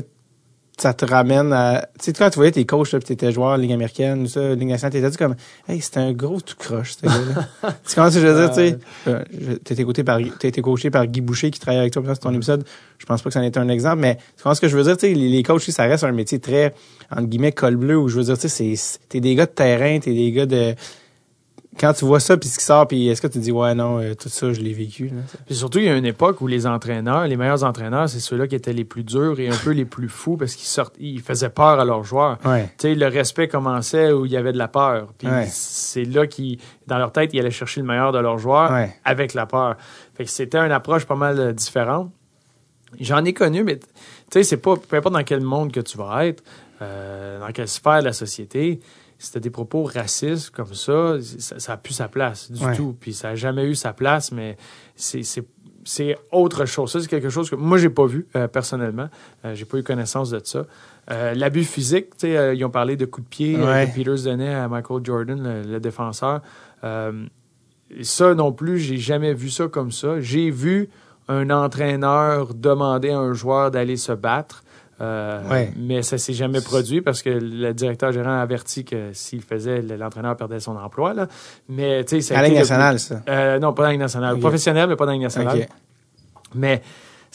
ça 0.77 0.93
te 0.93 1.05
ramène 1.05 1.53
à. 1.53 1.87
Tu 1.99 2.05
sais, 2.07 2.13
quand 2.13 2.29
tu 2.29 2.35
voyais 2.35 2.51
tes 2.51 2.65
coachs, 2.65 2.91
là, 2.91 2.99
puis 2.99 3.07
t'étais 3.07 3.31
joueur 3.31 3.55
Ligue 3.55 3.71
américaine, 3.71 4.27
ça, 4.27 4.55
Ligue 4.55 4.67
nationale, 4.67 4.91
t'étais 4.91 5.15
comme, 5.17 5.35
hey, 5.69 5.79
c'était 5.79 6.01
un 6.01 6.11
gros 6.11 6.41
tout 6.41 6.55
croche, 6.59 6.95
ce 6.97 7.05
gars-là. 7.05 7.47
tu 7.87 7.95
comprends 7.95 8.09
ce 8.11 8.15
que 8.15 8.21
je 8.21 8.27
veux 8.27 8.41
dire, 8.41 8.49
tu 8.49 8.55
sais? 8.55 8.77
Euh, 9.07 9.23
T'as 9.63 9.73
été, 9.73 9.85
coaché 9.85 10.03
par, 10.03 10.19
t'as 10.37 10.47
été 10.49 10.61
coaché 10.61 10.89
par 10.89 11.07
Guy 11.07 11.21
Boucher 11.21 11.49
qui 11.49 11.61
travaille 11.61 11.79
avec 11.79 11.93
toi, 11.93 12.03
sur 12.03 12.19
ton 12.19 12.33
épisode. 12.33 12.65
Je 12.97 13.05
pense 13.05 13.21
pas 13.21 13.29
que 13.29 13.33
ça 13.35 13.39
en 13.39 13.43
est 13.43 13.55
un 13.57 13.69
exemple, 13.69 14.01
mais 14.01 14.15
tu 14.35 14.43
comprends 14.43 14.53
ce 14.55 14.59
que 14.59 14.67
je 14.67 14.75
veux 14.75 14.83
dire, 14.83 14.97
tu 14.97 15.07
sais? 15.07 15.13
Les, 15.13 15.29
les 15.29 15.43
coachs, 15.43 15.61
ça 15.61 15.83
reste 15.83 16.03
un 16.03 16.11
métier 16.11 16.39
très, 16.39 16.73
entre 17.09 17.23
guillemets, 17.27 17.53
col 17.53 17.77
bleu, 17.77 17.97
où 17.97 18.09
je 18.09 18.17
veux 18.17 18.23
dire, 18.25 18.35
tu 18.35 18.41
sais, 18.41 18.49
c'est- 18.49 18.75
c'est- 18.75 18.99
t'es 19.07 19.21
des 19.21 19.33
gars 19.35 19.45
de 19.45 19.51
terrain, 19.51 19.97
t'es 19.99 20.13
des 20.13 20.31
gars 20.33 20.45
de. 20.45 20.75
Quand 21.77 21.91
tu 21.93 22.05
vois 22.05 22.21
ça, 22.21 22.37
puis 22.37 22.47
ce 22.47 22.57
qui 22.57 22.63
sort, 22.63 22.87
puis 22.87 23.09
est-ce 23.09 23.21
que 23.21 23.27
tu 23.27 23.33
te 23.33 23.39
dis, 23.43 23.51
ouais, 23.51 23.75
non, 23.75 23.99
euh, 23.99 24.13
tout 24.13 24.29
ça, 24.29 24.53
je 24.53 24.61
l'ai 24.61 24.71
vécu, 24.71 25.07
là? 25.07 25.21
Puis 25.45 25.55
surtout, 25.55 25.79
il 25.79 25.85
y 25.85 25.89
a 25.89 25.97
une 25.97 26.05
époque 26.05 26.39
où 26.39 26.47
les 26.47 26.65
entraîneurs, 26.65 27.27
les 27.27 27.35
meilleurs 27.35 27.65
entraîneurs, 27.65 28.07
c'est 28.07 28.21
ceux-là 28.21 28.47
qui 28.47 28.55
étaient 28.55 28.71
les 28.71 28.85
plus 28.85 29.03
durs 29.03 29.39
et 29.41 29.49
un 29.49 29.55
peu 29.57 29.71
les 29.71 29.83
plus 29.83 30.07
fous 30.07 30.37
parce 30.37 30.55
qu'ils 30.55 30.67
sortent, 30.67 30.95
ils 30.99 31.21
faisaient 31.21 31.49
peur 31.49 31.79
à 31.79 31.83
leurs 31.83 32.05
joueurs. 32.05 32.37
Ouais. 32.45 32.63
Tu 32.77 32.87
sais, 32.87 32.95
le 32.95 33.07
respect 33.07 33.49
commençait 33.49 34.13
où 34.13 34.25
il 34.25 34.31
y 34.31 34.37
avait 34.37 34.53
de 34.53 34.57
la 34.57 34.69
peur. 34.69 35.09
Puis 35.17 35.27
Ouais. 35.27 35.47
c'est 35.49 36.05
là 36.05 36.27
qu'ils, 36.27 36.59
dans 36.87 36.97
leur 36.97 37.11
tête, 37.11 37.31
ils 37.33 37.39
allaient 37.41 37.51
chercher 37.51 37.81
le 37.81 37.87
meilleur 37.87 38.13
de 38.13 38.19
leurs 38.19 38.37
joueurs 38.37 38.71
Ouais. 38.71 38.95
avec 39.03 39.33
la 39.33 39.45
peur. 39.45 39.75
Fait 40.13 40.23
que 40.23 40.29
c'était 40.31 40.59
une 40.59 40.71
approche 40.71 41.05
pas 41.05 41.15
mal 41.15 41.37
euh, 41.39 41.51
différente. 41.51 42.09
J'en 43.01 43.25
ai 43.25 43.33
connu, 43.33 43.63
mais 43.65 43.79
tu 43.79 43.85
sais, 44.31 44.43
c'est 44.43 44.57
pas, 44.57 44.75
peu 44.77 44.95
importe 44.95 45.13
dans 45.15 45.23
quel 45.23 45.41
monde 45.41 45.73
que 45.73 45.81
tu 45.81 45.97
vas 45.97 46.25
être, 46.25 46.41
euh, 46.81 47.39
dans 47.41 47.51
quelle 47.51 47.67
sphère 47.67 47.99
de 47.99 48.05
la 48.05 48.13
société, 48.13 48.79
t'as 49.33 49.39
des 49.39 49.49
propos 49.49 49.83
racistes 49.83 50.49
comme 50.51 50.73
ça, 50.73 51.15
ça, 51.39 51.59
ça 51.59 51.73
a 51.73 51.77
plus 51.77 51.93
sa 51.93 52.07
place 52.07 52.51
du 52.51 52.63
Ouais. 52.63 52.75
tout. 52.75 52.95
Puis 52.99 53.13
ça 53.13 53.29
a 53.29 53.35
jamais 53.35 53.65
eu 53.65 53.75
sa 53.75 53.93
place, 53.93 54.31
mais 54.31 54.57
c'est, 54.95 55.23
autre 56.31 56.65
chose. 56.65 56.91
Ça, 56.91 56.99
c'est 56.99 57.07
quelque 57.07 57.29
chose 57.29 57.49
que 57.49 57.55
moi, 57.55 57.77
j'ai 57.77 57.89
pas 57.89 58.05
vu, 58.05 58.27
euh, 58.35 58.47
personnellement. 58.47 59.07
Euh, 59.45 59.53
j'ai 59.55 59.65
pas 59.65 59.77
eu 59.77 59.83
connaissance 59.83 60.29
de 60.31 60.41
ça. 60.43 60.65
Euh, 61.11 61.33
l'abus 61.35 61.63
physique, 61.63 62.11
tu 62.17 62.27
sais, 62.27 62.37
euh, 62.37 62.53
ils 62.55 62.65
ont 62.65 62.69
parlé 62.71 62.95
de 62.97 63.05
coups 63.05 63.25
de 63.25 63.29
pied 63.29 63.55
Ouais. 63.57 63.87
que 63.87 63.95
Peters 63.99 64.23
donnait 64.23 64.53
à 64.53 64.67
Michael 64.67 65.05
Jordan, 65.05 65.41
le, 65.41 65.71
le 65.73 65.79
défenseur. 65.79 66.41
Ça 68.01 68.33
non 68.33 68.51
plus, 68.51 68.79
j'ai 68.79 68.97
jamais 68.97 69.33
vu 69.33 69.49
ça 69.49 69.67
comme 69.67 69.91
ça. 69.91 70.19
J'ai 70.19 70.49
vu 70.49 70.89
un 71.27 71.49
entraîneur 71.49 72.53
demander 72.53 73.11
à 73.11 73.19
un 73.19 73.33
joueur 73.33 73.71
d'aller 73.71 73.97
se 73.97 74.11
battre. 74.11 74.63
Euh, 75.01 75.41
Ouais. 75.49 75.73
Mais 75.77 76.01
ça 76.01 76.17
s'est 76.17 76.33
jamais 76.33 76.61
produit 76.61 77.01
parce 77.01 77.21
que 77.21 77.29
le 77.29 77.73
directeur 77.73 78.11
gérant 78.11 78.37
a 78.37 78.41
averti 78.41 78.85
que 78.85 79.11
s'il 79.13 79.41
faisait, 79.41 79.81
l'entraîneur 79.81 80.35
perdait 80.37 80.59
son 80.59 80.75
emploi. 80.77 81.13
Là. 81.13 81.27
Mais, 81.69 82.03
tu 82.05 82.21
sais, 82.21 82.33
À 82.35 82.41
la 82.41 82.49
le- 82.49 82.55
nationale, 82.55 82.99
ça. 82.99 83.21
Euh, 83.27 83.59
non, 83.59 83.73
pas 83.73 83.83
dans 83.83 83.87
la 83.87 83.91
Ligue 83.93 84.01
nationale. 84.01 84.39
Professionnel, 84.39 84.87
mais 84.89 84.95
pas 84.95 85.05
dans 85.05 85.11
la 85.11 85.15
Ligue 85.17 85.23
nationale. 85.23 85.67
Mais 86.53 86.81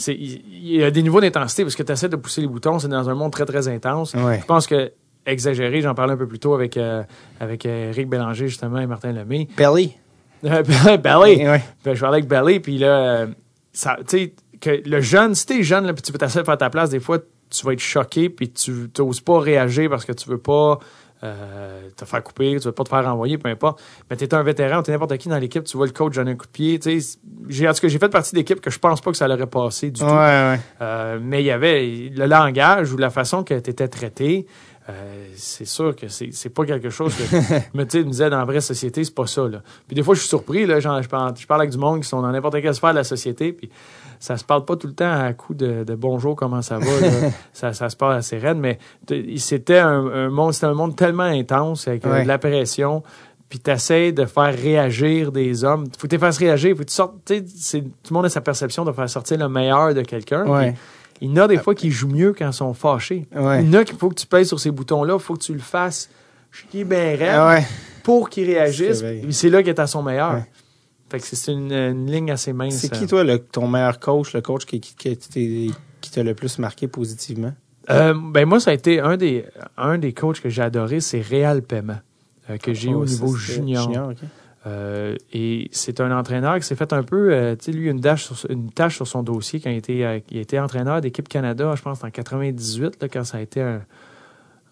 il 0.09 0.77
y 0.77 0.83
a 0.83 0.91
des 0.91 1.03
niveaux 1.03 1.21
d'intensité 1.21 1.63
parce 1.65 1.75
que 1.77 1.83
tu 1.83 1.93
essaies 1.93 2.09
de 2.09 2.17
pousser 2.17 2.41
les 2.41 2.47
boutons. 2.47 2.79
C'est 2.79 2.89
dans 2.89 3.09
un 3.11 3.15
monde 3.15 3.33
très, 3.33 3.45
très 3.45 3.69
intense. 3.69 4.15
Ouais. 4.15 4.39
Je 4.41 4.47
pense 4.47 4.67
que 4.67 4.93
exagéré, 5.27 5.83
j'en 5.83 5.95
parlais 5.95 6.15
un 6.15 6.17
peu 6.17 6.27
plus 6.27 6.39
tôt 6.39 6.55
avec, 6.55 6.77
euh, 6.79 7.03
avec 7.41 7.67
Eric 7.67 8.09
Bélanger, 8.09 8.49
justement, 8.49 8.79
et 8.79 8.87
Martin 8.87 9.13
Lemay. 9.13 9.49
Belly. 9.57 9.95
Belly! 10.43 11.45
Ben, 11.85 11.95
je 11.95 12.01
parlais 12.01 12.17
avec 12.19 12.27
Belly, 12.29 12.61
puis 12.61 12.79
là, 12.79 13.27
ça, 13.75 13.99
tu 14.09 14.19
sais, 14.19 14.33
que 14.59 14.81
le 14.89 15.01
jeune, 15.03 15.35
si 15.35 15.45
t'es 15.45 15.63
jeune, 15.63 15.85
là, 15.87 15.93
puis 15.93 16.01
tu 16.03 16.13
veux 16.13 16.19
t'asseoir 16.19 16.47
faire 16.47 16.57
ta 16.57 16.71
place, 16.71 16.89
des 16.89 17.01
fois, 17.01 17.19
tu 17.51 17.67
vas 17.67 17.73
être 17.73 17.81
choqué, 17.81 18.31
puis 18.31 18.51
tu 18.51 18.91
n'oses 18.99 19.21
pas 19.21 19.39
réagir 19.41 19.91
parce 19.91 20.05
que 20.05 20.13
tu 20.13 20.29
veux 20.29 20.39
pas 20.39 20.79
euh, 21.23 21.89
te 21.97 22.05
faire 22.07 22.23
couper, 22.23 22.57
tu 22.59 22.65
veux 22.67 22.73
pas 22.73 22.85
te 22.85 22.89
faire 22.89 23.05
renvoyer, 23.05 23.37
peu 23.37 23.49
importe. 23.51 23.83
Mais 24.09 24.17
t'es 24.17 24.33
un 24.33 24.43
vétéran, 24.43 24.83
t'es 24.83 24.93
n'importe 24.93 25.17
qui 25.19 25.29
dans 25.29 25.37
l'équipe, 25.39 25.65
tu 25.65 25.77
vois 25.77 25.85
le 25.87 25.93
coach 25.93 26.15
donner 26.15 26.31
un 26.31 26.35
coup 26.37 26.47
de 26.47 26.51
pied, 26.51 26.79
tu. 26.79 26.99
J'ai, 27.49 27.69
en 27.69 27.75
tout 27.75 27.81
cas, 27.81 27.89
j'ai 27.89 27.99
fait 27.99 28.09
partie 28.09 28.35
d'équipes 28.35 28.61
que 28.61 28.71
je 28.71 28.79
pense 28.79 29.01
pas 29.03 29.11
que 29.11 29.17
ça 29.19 29.29
l'aurait 29.29 29.47
passé 29.47 29.91
du 29.91 30.03
Ouais, 30.03 30.09
tout. 30.09 30.15
ouais. 30.15 30.61
Euh, 30.81 31.19
mais 31.23 31.43
il 31.43 31.47
y 31.47 31.51
avait 31.51 32.11
le 32.15 32.25
langage 32.27 32.93
ou 32.93 32.97
la 32.97 33.11
façon 33.11 33.45
que 33.45 33.59
tu 33.59 33.69
étais 33.71 33.89
traité. 33.89 34.47
euh, 34.89 35.27
c'est 35.37 35.67
sûr 35.67 35.95
que 35.95 36.09
c'est, 36.09 36.31
c'est 36.33 36.49
pas 36.49 36.65
quelque 36.65 36.89
chose 36.91 37.15
que 37.15 37.23
mais 37.75 37.87
tu 37.87 38.03
sais, 38.13 38.31
dans 38.31 38.39
la 38.39 38.45
vraie 38.47 38.61
société, 38.63 39.05
c'est 39.05 39.15
pas 39.15 39.27
ça. 39.27 39.47
Là. 39.47 39.61
Puis 39.87 39.95
des 39.95 40.03
fois, 40.03 40.15
je 40.15 40.21
suis 40.21 40.29
surpris. 40.29 40.65
Là, 40.65 40.81
genre, 40.81 41.03
je, 41.03 41.09
parle, 41.09 41.35
je 41.37 41.47
parle 41.47 41.61
avec 41.63 41.71
du 41.73 41.79
monde 41.79 42.01
qui 42.01 42.09
sont 42.09 42.23
dans 42.23 42.31
n'importe 42.33 42.61
quelle 42.63 42.75
sphère 42.75 42.91
de 42.93 42.97
la 42.97 43.05
société. 43.05 43.53
Puis 43.53 43.69
ça 44.21 44.37
se 44.37 44.45
parle 44.45 44.65
pas 44.65 44.77
tout 44.77 44.87
le 44.87 44.93
temps 44.93 45.11
à 45.11 45.33
coup 45.33 45.55
de, 45.55 45.83
de 45.83 45.95
bonjour, 45.97 46.37
comment 46.37 46.63
ça 46.63 46.79
va. 46.79 46.85
là. 47.01 47.31
ça, 47.53 47.73
ça 47.73 47.89
se 47.89 47.97
parle 47.97 48.15
assez 48.15 48.39
raide. 48.39 48.59
Mais 48.59 48.79
c'était 49.39 49.79
un, 49.79 50.07
un 50.07 50.29
monde, 50.29 50.53
c'était 50.55 50.67
un 50.67 50.75
monde 50.75 50.95
tellement 50.95 51.25
intense 51.25 51.89
avec 51.89 52.07
euh, 52.07 52.13
Ouais. 52.13 52.23
de 52.23 52.29
la 52.29 52.39
pression. 52.39 53.03
Puis 53.49 53.59
t'essayes 53.59 54.13
de 54.13 54.27
faire 54.27 54.55
réagir 54.57 55.33
des 55.33 55.65
hommes. 55.65 55.87
Faut 55.99 56.07
que 56.07 56.15
tu 56.15 56.19
fasses 56.21 56.39
réagir. 56.39 56.77
Faut 56.77 56.83
que 56.85 56.89
tu 56.89 56.95
sortes. 56.95 57.15
C'est- 57.57 57.81
tout 57.83 57.89
le 58.11 58.15
monde 58.15 58.27
a 58.27 58.29
sa 58.29 58.41
perception 58.41 58.85
de 58.85 58.93
faire 58.93 59.11
sortir 59.11 59.39
le 59.39 59.49
meilleur 59.49 59.93
de 59.95 60.03
quelqu'un. 60.03 60.47
Ouais. 60.47 60.75
Il 61.21 61.31
y 61.31 61.33
en 61.33 61.43
a 61.45 61.49
des 61.49 61.59
fois 61.59 61.75
qui 61.75 61.91
jouent 61.91 62.09
mieux 62.11 62.33
quand 62.33 62.47
ils 62.49 62.53
sont 62.53 62.73
fâchés. 62.75 63.27
Ouais. 63.35 63.63
Il 63.65 63.73
y 63.73 63.77
en 63.77 63.81
a 63.81 63.85
qu'il 63.85 63.97
faut 63.99 64.09
que 64.09 64.15
tu 64.15 64.27
pèses 64.27 64.47
sur 64.49 64.61
ces 64.61 64.71
boutons-là, 64.71 65.15
il 65.15 65.21
faut 65.21 65.35
que 65.35 65.43
tu 65.43 65.53
le 65.53 65.59
fasses 65.59 66.09
chier 66.53 66.85
bien 66.85 67.17
raide 67.17 67.41
ouais. 67.59 67.67
pour 68.05 68.29
qu'il 68.31 68.45
réagisse. 68.47 69.03
C'est 69.31 69.51
là 69.51 69.63
qu'il 69.63 69.71
est 69.71 69.81
à 69.81 69.87
son 69.87 70.03
meilleur. 70.03 70.43
Fait 71.11 71.19
que 71.19 71.27
c'est 71.27 71.53
une, 71.53 71.73
une 71.73 72.11
ligne 72.11 72.31
assez 72.31 72.53
mince. 72.53 72.77
C'est 72.77 72.91
qui, 72.91 73.07
toi, 73.07 73.25
le, 73.25 73.39
ton 73.39 73.67
meilleur 73.67 73.99
coach, 73.99 74.33
le 74.33 74.41
coach 74.41 74.65
qui, 74.65 74.81
t'a 74.81 76.23
le 76.23 76.35
plus 76.35 76.59
marqué 76.59 76.89
positivement? 76.89 77.53
Euh, 77.89 78.15
ben 78.15 78.47
moi, 78.47 78.61
ça 78.61 78.71
a 78.71 78.75
été 78.75 79.01
un 79.01 79.17
des, 79.17 79.45
un 79.77 79.99
des 79.99 80.13
coachs 80.13 80.41
que 80.41 80.49
j'ai 80.49 80.63
adoré, 80.63 81.01
c'est 81.01 81.21
Réal 81.21 81.63
Paiement, 81.63 81.99
euh, 82.49 82.59
que 82.59 82.73
j'ai 82.73 82.91
eu 82.91 82.95
Oh, 82.95 82.99
au 82.99 83.07
ça, 83.07 83.15
niveau 83.15 83.35
junior. 83.35 84.13
Euh, 84.67 85.17
et 85.33 85.69
c'est 85.73 86.01
un 86.01 86.17
entraîneur 86.17 86.57
qui 86.57 86.65
s'est 86.65 86.77
fait 86.77 86.93
un 86.93 87.03
peu, 87.03 87.33
euh, 87.33 87.57
tu 87.57 87.67
sais, 87.67 87.73
lui, 87.73 87.89
une 87.89 88.01
tâche, 88.01 88.25
sur, 88.25 88.51
une 88.51 88.71
tâche 88.71 88.97
sur 88.97 89.07
son 89.07 89.23
dossier 89.23 89.59
quand 89.59 89.71
il 89.71 89.79
était, 89.79 90.05
euh, 90.05 90.21
il 90.31 90.37
était 90.37 90.59
entraîneur 90.59 91.01
d'équipe 91.01 91.29
Canada, 91.29 91.73
je 91.77 91.83
pense, 91.83 92.05
en 92.05 92.11
98, 92.11 93.01
là, 93.01 93.09
quand 93.09 93.25
ça 93.25 93.39
a 93.39 93.41
été 93.41 93.63
un, 93.63 93.81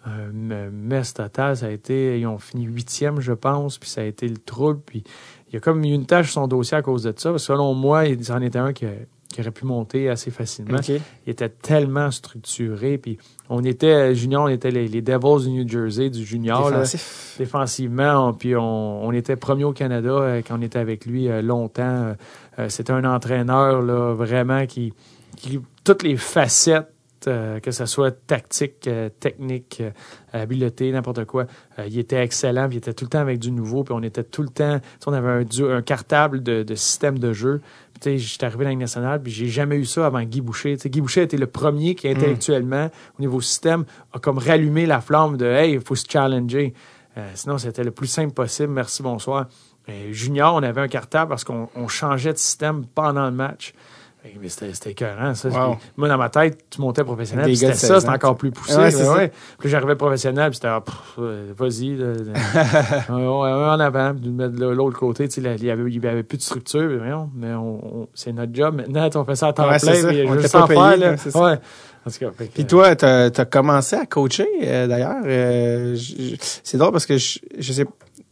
un 0.05 0.70
mess 0.70 1.15
total. 1.15 1.56
Ça 1.56 1.66
a 1.66 1.70
été, 1.70 2.20
ils 2.20 2.27
ont 2.27 2.39
fini 2.39 2.65
huitième, 2.65 3.20
je 3.20 3.32
pense, 3.32 3.78
puis 3.78 3.89
ça 3.89 4.02
a 4.02 4.05
été 4.05 4.28
le 4.28 4.36
trouble. 4.36 4.81
Puis 4.85 5.05
il 5.51 5.55
y 5.55 5.57
a 5.57 5.61
comme 5.61 5.83
une 5.85 6.07
tâche 6.07 6.27
sur 6.33 6.43
son 6.43 6.49
dossier 6.49 6.77
à 6.77 6.83
cause 6.83 7.03
de 7.05 7.15
ça. 7.16 7.37
Selon 7.39 7.75
moi, 7.75 8.07
il 8.07 8.33
en 8.33 8.41
était 8.43 8.59
un 8.59 8.73
qui, 8.73 8.87
qui 9.33 9.41
aurait 9.41 9.51
pu 9.51 9.65
monter 9.65 10.09
assez 10.09 10.31
facilement. 10.31 10.79
Il 11.27 11.31
était 11.31 11.49
tellement 11.49 12.11
structuré. 12.11 12.99
Puis 12.99 13.19
on 13.49 13.65
était, 13.65 14.15
junior, 14.15 14.45
on 14.45 14.49
était 14.49 14.70
les, 14.70 14.89
les 14.89 15.01
Devils 15.03 15.45
du 15.47 15.51
New 15.51 15.69
Jersey, 15.69 16.11
du 16.11 16.25
junior. 16.25 16.70
là 16.70 16.85
défensivement. 17.39 18.29
on- 18.29 18.33
puis 18.35 18.55
on, 18.57 19.05
on 19.07 19.12
était 19.12 19.37
premier 19.37 19.65
au 19.65 19.73
Canada 19.73 20.11
euh, 20.11 20.43
quand 20.47 20.59
on 20.59 20.62
était 20.62 20.79
avec 20.79 21.07
lui 21.07 21.29
euh, 21.29 21.41
longtemps. 21.43 22.15
Euh, 22.59 22.69
C'était 22.69 22.93
un 22.93 23.05
entraîneur 23.05 23.83
là, 23.83 24.15
vraiment 24.15 24.66
qui, 24.66 24.93
qui 25.37 25.61
toutes 25.85 26.03
les 26.03 26.16
facettes, 26.16 26.89
euh, 27.29 27.61
que 27.61 27.71
ce 27.71 27.87
soit 27.87 28.11
tactique, 28.27 28.87
euh, 28.89 29.09
technique, 29.21 29.81
euh, 29.81 29.91
habileté, 30.33 30.91
n'importe 30.91 31.25
quoi, 31.25 31.47
il 31.87 31.99
était 31.99 32.23
excellent. 32.23 32.67
Puis 32.69 32.77
il 32.77 32.79
était 32.79 32.95
tout 32.95 33.05
le 33.05 33.11
temps 33.11 33.21
avec 33.21 33.39
du 33.39 33.51
nouveau. 33.51 33.85
Puis 33.85 33.95
on 33.95 34.03
était 34.03 34.25
tout 34.25 34.43
le 34.43 34.49
temps, 34.49 34.81
on 35.07 35.13
avait 35.13 35.29
un, 35.29 35.43
du- 35.45 35.65
un 35.71 35.83
cartable 35.83 36.43
de, 36.43 36.63
de 36.63 36.75
système 36.75 37.19
de 37.19 37.33
jeu. 37.33 37.61
Puis 38.01 38.19
j'étais 38.19 38.47
arrivé 38.47 38.65
dans 38.65 38.71
la 38.71 38.77
nationale, 38.77 39.23
puis 39.23 39.33
j'ai 39.33 39.49
jamais 39.49 39.77
eu 39.77 39.85
ça 39.85 40.07
avant 40.07 40.23
Guy 40.23 40.41
Boucher. 40.41 40.77
Guy 40.77 41.01
Boucher 41.01 41.23
était 41.23 41.37
le 41.37 41.47
premier 41.49 41.95
qui, 41.95 42.09
intellectuellement, 42.09 42.91
au 43.19 43.21
niveau 43.21 43.41
système, 43.41 43.85
a 44.13 44.19
comme 44.21 44.39
rallumé 44.39 44.87
la 44.87 45.01
flamme 45.01 45.37
de 45.37 45.47
Hey, 45.47 45.75
il 45.75 45.81
faut 45.81 45.95
se 45.97 46.07
challenger. 46.09 46.75
Sinon, 47.35 47.59
c'était 47.59 47.83
le 47.83 47.91
plus 47.91 48.07
simple 48.07 48.33
possible. 48.33 48.73
Merci, 48.73 49.03
bonsoir. 49.03 49.49
Junior, 50.13 50.55
on 50.55 50.63
avait 50.63 50.83
un 50.83 50.87
cartable 50.87 51.31
parce 51.31 51.43
qu'on 51.43 51.69
on 51.75 51.89
changeait 51.89 52.33
de 52.33 52.39
système 52.39 52.85
pendant 52.95 53.25
le 53.25 53.33
match. 53.33 53.73
Mais 54.40 54.49
C'était 54.49 54.90
écœurant, 54.90 55.35
ça. 55.35 55.49
Wow. 55.49 55.77
Puis 55.77 55.89
Moi, 55.97 56.09
dans 56.09 56.19
ma 56.19 56.28
tête, 56.28 56.59
tu 56.70 56.81
montais 56.81 57.03
professionnel. 57.05 57.57
C'était 57.57 57.73
ça, 57.73 57.86
16 57.95 57.99
c'était 58.01 58.12
encore 58.12 58.35
tu- 58.35 58.39
plus 58.40 58.51
poussé. 58.51 58.77
Ouais, 58.77 59.09
ouais. 59.09 59.32
Puis 59.59 59.69
j'arrivais 59.70 59.95
professionnel, 59.97 60.51
puis 60.51 60.57
c'était 60.57 60.69
euh, 61.19 61.53
vas-y, 61.57 61.95
ouais, 63.09 63.15
en 63.70 63.81
avant, 63.81 64.15
puis 64.15 64.31
de 64.31 64.66
l'autre 64.66 64.99
côté. 64.99 65.28
Tu 65.28 65.40
sais, 65.43 65.51
il 65.57 65.65
y 65.65 65.70
avait, 65.70 66.07
avait 66.09 66.23
plus 66.23 66.39
de 66.39 66.43
structure, 66.43 67.01
mais, 67.03 67.11
mais 67.35 67.55
on, 67.55 68.01
on- 68.03 68.09
c'est 68.15 68.32
notre 68.32 68.55
job. 68.55 68.77
Maintenant, 68.77 69.09
on 69.15 69.24
fait 69.24 69.36
ça 69.36 69.49
à 69.49 69.53
temps 69.53 69.69
Ouais, 69.69 69.78
plein, 69.78 70.09
puis 70.09 70.24
On 70.28 70.39
juste 70.39 70.53
pas 70.53 70.66
faire, 70.66 70.97
là. 70.97 70.97
là. 70.97 71.16
Ouais. 71.35 71.59
En 72.07 72.11
tout 72.11 72.19
cas, 72.20 72.31
fait 72.36 72.47
que, 72.49 72.53
Puis 72.55 72.65
toi, 72.66 72.97
t'as 72.97 73.27
as 73.27 73.45
commencé 73.45 73.97
à 73.97 74.07
coacher, 74.07 74.47
euh, 74.62 74.86
d'ailleurs. 74.86 75.16
Euh, 75.24 75.97
c'est 76.62 76.78
drôle 76.78 76.93
parce 76.93 77.07
que 77.07 77.19
je, 77.19 77.39
je 77.59 77.73
sais, 77.73 77.85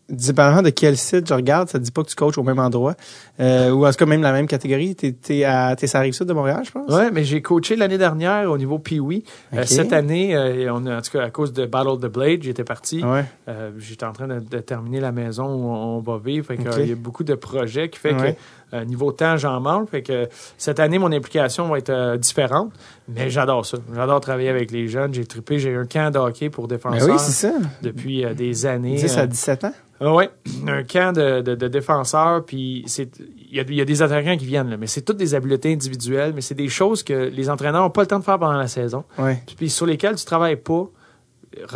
dépendamment 0.08 0.62
de 0.62 0.70
quel 0.70 0.96
site 0.96 1.28
je 1.28 1.34
regarde, 1.34 1.68
ça 1.68 1.78
te 1.78 1.84
dit 1.84 1.90
pas 1.90 2.02
que 2.02 2.08
tu 2.08 2.14
coaches 2.14 2.38
au 2.38 2.42
même 2.42 2.58
endroit. 2.58 2.94
Euh, 3.40 3.70
ou 3.70 3.86
en 3.86 3.90
tout 3.90 3.96
cas, 3.96 4.06
même 4.06 4.22
la 4.22 4.32
même 4.32 4.46
catégorie. 4.46 4.94
T'es, 4.94 5.12
t'es 5.12 5.44
à, 5.44 5.74
t'es 5.76 5.86
sur 5.86 5.98
la 5.98 6.04
Rive-Sud 6.04 6.26
de 6.26 6.32
Montréal, 6.32 6.62
je 6.64 6.70
pense? 6.70 6.90
Ouais, 6.92 7.10
mais 7.10 7.24
j'ai 7.24 7.42
coaché 7.42 7.76
l'année 7.76 7.98
dernière 7.98 8.50
au 8.50 8.56
niveau 8.58 8.78
Pee-Wee. 8.78 9.24
Euh, 9.54 9.62
cette 9.66 9.92
année, 9.92 10.34
euh, 10.36 10.72
on 10.72 10.86
en 10.86 11.00
tout 11.02 11.10
cas, 11.10 11.22
à 11.24 11.30
cause 11.30 11.52
de 11.52 11.66
Battle 11.66 11.88
of 11.88 12.00
the 12.00 12.06
Blade, 12.06 12.42
j'étais 12.42 12.64
parti. 12.64 13.02
Ouais. 13.04 13.24
Euh, 13.48 13.70
j'étais 13.78 14.06
en 14.06 14.12
train 14.12 14.28
de, 14.28 14.38
de 14.40 14.58
terminer 14.58 15.00
la 15.00 15.12
maison 15.12 15.44
où 15.46 15.68
on, 15.70 15.96
on 15.96 16.00
va 16.00 16.18
vivre. 16.24 16.46
Fait 16.46 16.56
que, 16.56 16.68
euh, 16.68 16.82
il 16.82 16.88
y 16.88 16.92
a 16.92 16.96
beaucoup 16.96 17.24
de 17.24 17.34
projets 17.34 17.88
qui 17.88 17.98
fait 17.98 18.14
Ouais. 18.14 18.32
que 18.34 18.38
euh, 18.74 18.84
niveau 18.84 19.12
temps, 19.12 19.36
j'en 19.36 19.60
manque. 19.60 19.90
Fait 19.90 20.02
que 20.02 20.28
cette 20.58 20.80
année, 20.80 20.98
mon 20.98 21.12
implication 21.12 21.68
va 21.68 21.78
être 21.78 21.90
euh, 21.90 22.16
différente. 22.16 22.72
Mais 23.08 23.30
j'adore 23.30 23.64
ça. 23.64 23.78
J'adore 23.94 24.20
travailler 24.20 24.48
avec 24.48 24.72
les 24.72 24.88
jeunes. 24.88 25.14
J'ai 25.14 25.24
trippé. 25.24 25.58
J'ai 25.58 25.70
eu 25.70 25.76
un 25.78 25.86
camp 25.86 26.12
de 26.12 26.18
hockey 26.18 26.50
pour 26.50 26.66
Ben 26.66 26.76
défenseurs 26.76 27.08
oui, 27.08 27.18
c'est 27.18 27.32
ça. 27.48 27.52
depuis 27.82 28.24
euh, 28.24 28.34
des 28.34 28.66
années. 28.66 28.96
10 28.96 29.16
Euh, 29.16 29.20
à 29.22 29.26
17 29.26 29.64
ans? 29.64 29.72
ah 30.00 30.12
ouais, 30.12 30.28
un 30.66 30.82
camp 30.82 31.14
de, 31.16 31.40
de, 31.40 31.54
de 31.54 31.68
défenseurs, 31.68 32.44
puis 32.44 32.82
c'est 32.86 33.08
il 33.48 33.56
y 33.56 33.60
a, 33.60 33.62
il 33.66 33.74
y 33.74 33.80
a 33.80 33.84
des 33.86 34.02
attaquants 34.02 34.36
qui 34.36 34.44
viennent, 34.44 34.68
là, 34.68 34.76
mais 34.76 34.86
c'est 34.88 35.00
toutes 35.00 35.16
des 35.16 35.34
habiletés 35.34 35.72
individuelles, 35.72 36.32
mais 36.34 36.42
c'est 36.42 36.54
des 36.56 36.68
choses 36.68 37.02
que 37.02 37.14
les 37.14 37.48
entraîneurs 37.48 37.80
n'ont 37.82 37.88
pas 37.90 38.02
le 38.02 38.06
temps 38.08 38.18
de 38.18 38.24
faire 38.24 38.38
pendant 38.38 38.58
la 38.58 38.66
saison, 38.68 39.04
Ouais. 39.18 39.42
puis 39.56 39.70
sur 39.70 39.86
lesquelles 39.86 40.16
tu 40.16 40.26
travailles 40.26 40.56
pas, 40.56 40.86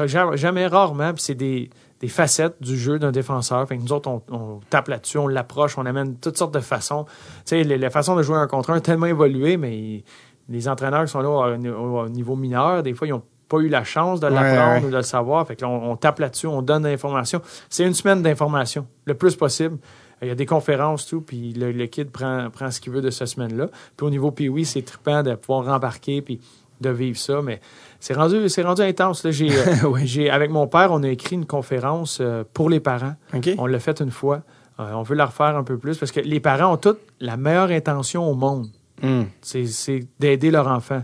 jamais, 0.07 0.37
jamais 0.37 0.67
rarement, 0.67 1.15
puis 1.15 1.23
c'est 1.23 1.35
des, 1.35 1.71
des 2.01 2.09
facettes 2.09 2.57
du 2.63 2.79
jeu 2.79 2.99
d'un 2.99 3.13
défenseur. 3.13 3.67
Fait 3.69 3.77
que 3.77 3.83
nous 3.83 3.93
autres, 3.93 4.09
on, 4.09 4.23
on 4.31 4.61
tape 4.71 4.89
là-dessus, 4.89 5.19
on 5.19 5.27
l'approche, 5.29 5.77
on 5.79 5.85
amène 5.87 6.17
toutes 6.17 6.39
sortes 6.39 6.55
de 6.55 6.61
façons. 6.61 7.05
Tu 7.05 7.11
sais, 7.45 7.63
les, 7.63 7.77
les 7.79 7.91
façons 7.91 8.17
de 8.17 8.23
jouer 8.23 8.37
un 8.37 8.47
contre 8.47 8.71
un 8.71 8.79
ont 8.79 8.81
tellement 8.81 9.07
évolué, 9.07 9.57
mais 9.57 10.03
les 10.49 10.69
entraîneurs 10.69 11.05
qui 11.05 11.11
sont 11.11 11.21
là 11.21 11.29
au, 11.29 11.67
au- 11.67 12.01
au 12.05 12.09
niveau 12.09 12.37
mineur, 12.37 12.83
des 12.83 12.95
fois, 12.95 13.07
ils 13.07 13.13
ont 13.13 13.23
pas 13.49 13.59
eu 13.59 13.69
la 13.69 13.85
chance 13.85 14.21
de 14.21 14.29
l'apprendre 14.29 14.81
ouais. 14.83 14.87
ou 14.87 14.91
de 14.91 14.97
le 14.97 15.03
savoir. 15.03 15.47
Fait 15.47 15.57
que 15.57 15.63
là, 15.63 15.69
on, 15.69 15.91
on 15.93 15.97
tape 15.97 16.21
là-dessus, 16.21 16.47
on 16.47 16.63
donne 16.63 16.85
l'information. 16.85 17.43
C'est 17.69 17.85
une 17.85 17.95
semaine 17.95 18.23
d'information, 18.23 18.87
le 19.05 19.15
plus 19.15 19.35
possible. 19.37 19.77
Il 20.23 20.29
y 20.29 20.31
a 20.31 20.35
des 20.35 20.47
conférences, 20.47 21.07
tout, 21.07 21.21
puis 21.21 21.53
le, 21.55 21.73
le 21.73 21.87
kid 21.87 22.11
prend, 22.11 22.49
prend 22.51 22.71
ce 22.71 22.81
qu'il 22.81 22.93
veut 22.93 23.01
de 23.01 23.11
cette 23.11 23.29
semaine-là. 23.29 23.69
Puis 23.97 24.07
au 24.07 24.11
niveau 24.11 24.31
PWI, 24.31 24.65
c'est 24.65 24.83
trippant 24.83 25.23
de 25.23 25.35
pouvoir 25.35 25.65
rembarquer 25.67 26.23
puis 26.23 26.41
de 26.81 26.91
vivre 26.91 27.19
ça, 27.19 27.41
mais 27.43 27.61
c'est 28.01 28.15
rendu, 28.15 28.49
c'est 28.49 28.63
rendu 28.63 28.83
intense. 28.83 29.25
Là. 29.25 29.31
J'ai, 29.31 29.51
euh, 29.51 29.65
Oui. 29.89 30.07
j'ai, 30.07 30.31
avec 30.31 30.51
mon 30.51 30.67
père, 30.67 30.91
on 30.93 31.03
a 31.03 31.09
écrit 31.09 31.37
une 31.37 31.47
conférence 31.47 32.19
euh, 32.21 32.43
pour 32.53 32.69
les 32.71 32.81
parents. 32.81 33.15
On 33.59 33.67
l'a 33.67 33.79
fait 33.79 34.01
une 34.01 34.11
fois. 34.11 34.43
Euh, 34.81 34.93
on 34.95 35.03
veut 35.03 35.15
la 35.17 35.27
refaire 35.27 35.57
un 35.57 35.63
peu 35.65 35.77
plus 35.79 35.99
parce 35.99 36.11
que 36.11 36.21
les 36.21 36.41
parents 36.41 36.73
ont 36.73 36.77
toutes 36.79 37.01
la 37.21 37.37
meilleure 37.37 37.71
intention 37.71 38.29
au 38.29 38.35
monde. 38.35 38.67
Hmm. 39.03 39.25
C'est, 39.43 39.67
c'est 39.67 40.07
d'aider 40.19 40.51
leur 40.51 40.67
enfant. 40.69 41.03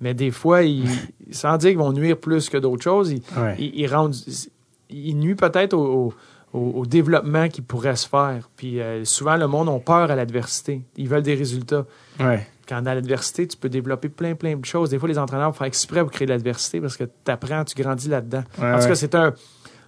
Mais 0.00 0.14
des 0.14 0.30
fois, 0.30 0.62
ils, 0.62 0.88
sans 1.32 1.56
dire 1.56 1.70
qu'ils 1.70 1.78
vont 1.78 1.92
nuire 1.92 2.16
plus 2.18 2.48
que 2.48 2.58
d'autres 2.58 2.82
choses, 2.84 3.10
ils, 3.12 3.22
Ouais. 3.36 3.56
ils, 3.58 3.80
ils 3.80 3.86
rendent, 3.92 4.14
ils 4.90 5.16
nuisent 5.18 5.36
peut-être 5.36 5.74
au, 5.74 6.12
au, 6.52 6.58
au- 6.58 6.72
au 6.80 6.86
développement 6.86 7.48
qui 7.48 7.62
pourrait 7.62 7.96
se 7.96 8.06
faire. 8.08 8.48
Puis 8.56 8.80
euh, 8.80 9.04
souvent, 9.04 9.36
le 9.36 9.46
monde 9.48 9.68
a 9.68 9.78
peur 9.80 10.10
à 10.10 10.14
l'adversité. 10.16 10.82
Ils 10.96 11.08
veulent 11.08 11.22
des 11.22 11.34
résultats. 11.34 11.84
Ouais. 12.20 12.46
Quand 12.68 12.82
dans 12.82 12.94
l'adversité, 12.94 13.46
tu 13.46 13.56
peux 13.56 13.68
développer 13.68 14.08
plein, 14.08 14.34
plein 14.34 14.56
de 14.56 14.64
choses. 14.64 14.90
Des 14.90 14.98
fois, 14.98 15.08
les 15.08 15.18
entraîneurs 15.18 15.54
font 15.54 15.64
exprès 15.64 16.00
pour 16.00 16.10
créer 16.10 16.26
de 16.26 16.32
l'adversité 16.32 16.80
parce 16.80 16.96
que 16.96 17.04
tu 17.04 17.30
apprends, 17.30 17.64
tu 17.64 17.80
grandis 17.80 18.08
là-dedans. 18.08 18.42
Ouais, 18.58 18.72
en 18.72 18.80
tout 18.80 18.88
cas, 18.88 18.94
c'est 18.94 19.14
un, 19.14 19.32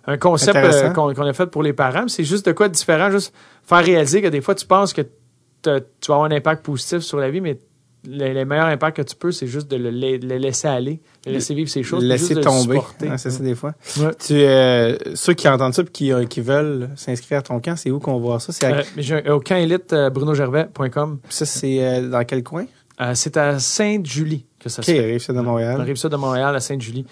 un 0.07 0.17
concept 0.17 0.57
euh, 0.57 0.91
qu'on 0.91 1.09
a 1.09 1.33
fait 1.33 1.47
pour 1.47 1.63
les 1.63 1.73
parents. 1.73 2.09
C'est 2.09 2.25
juste 2.25 2.47
de 2.47 2.53
quoi 2.53 2.69
de 2.69 2.75
différent, 2.75 3.11
juste 3.11 3.35
faire 3.65 3.85
réaliser 3.85 4.23
que 4.23 4.29
des 4.29 4.41
fois, 4.41 4.55
tu 4.55 4.67
penses 4.67 4.93
que 4.93 5.03
tu 5.63 5.71
vas 5.71 6.15
avoir 6.15 6.25
un 6.25 6.31
impact 6.31 6.65
positif 6.65 7.01
sur 7.01 7.19
la 7.19 7.31
vie, 7.31 7.41
mais 7.41 7.59
le, 8.07 8.33
le 8.33 8.45
meilleur 8.45 8.67
impact 8.67 8.97
que 8.99 9.03
tu 9.03 9.17
peux, 9.17 9.33
c'est 9.33 9.47
juste 9.47 9.71
de 9.71 9.77
le, 9.77 9.91
la- 9.91 10.17
le 10.17 10.37
laisser 10.39 10.69
aller, 10.69 11.01
de 11.27 11.33
laisser 11.33 11.55
vivre 11.55 11.69
ses 11.69 11.83
choses, 11.83 12.05
Laisser 12.05 12.35
juste 12.35 12.39
de 12.39 12.43
tomber. 12.43 12.81
c'est 13.17 13.31
ça, 13.31 13.43
des 13.43 13.55
fois. 13.55 13.75
Ouais. 13.99 14.11
Tu, 14.25 14.35
euh, 14.35 14.97
ceux 15.15 15.35
qui 15.35 15.49
entendent 15.49 15.75
ça 15.75 15.83
et 15.83 15.87
qui, 15.87 16.13
euh, 16.13 16.25
qui 16.25 16.41
veulent 16.41 16.91
s'inscrire 16.97 17.39
à 17.39 17.43
ton 17.43 17.61
camp, 17.61 17.77
c'est 17.77 17.91
où 17.91 17.99
qu'on 17.99 18.15
va 18.15 18.19
voir 18.21 18.41
ça? 18.41 18.53
C'est 18.53 18.67
à- 18.67 18.79
Euh, 18.79 19.23
un- 19.27 19.33
au 19.33 19.41
camp 19.41 19.57
élite 19.57 19.93
euh, 19.93 20.11
brunogervais.com. 20.11 21.19
ça, 21.29 21.47
c'est 21.47 21.85
euh, 21.85 22.09
dans 22.09 22.25
quel 22.25 22.43
coin? 22.43 22.65
Euh, 23.01 23.13
c'est 23.15 23.37
à 23.37 23.59
Sainte-Julie 23.59 24.47
que 24.59 24.69
ça 24.69 24.81
OK, 24.81 24.87
se 24.87 24.93
fait. 24.93 25.01
Rive-Sud 25.13 25.35
de 25.35 25.41
On 25.41 25.45
Montréal. 25.45 25.81
arrive 25.81 25.97
ça 25.97 26.09
de 26.09 26.17
Montréal 26.17 26.55
à 26.57 26.61
Sainte-Julie. 26.61 27.05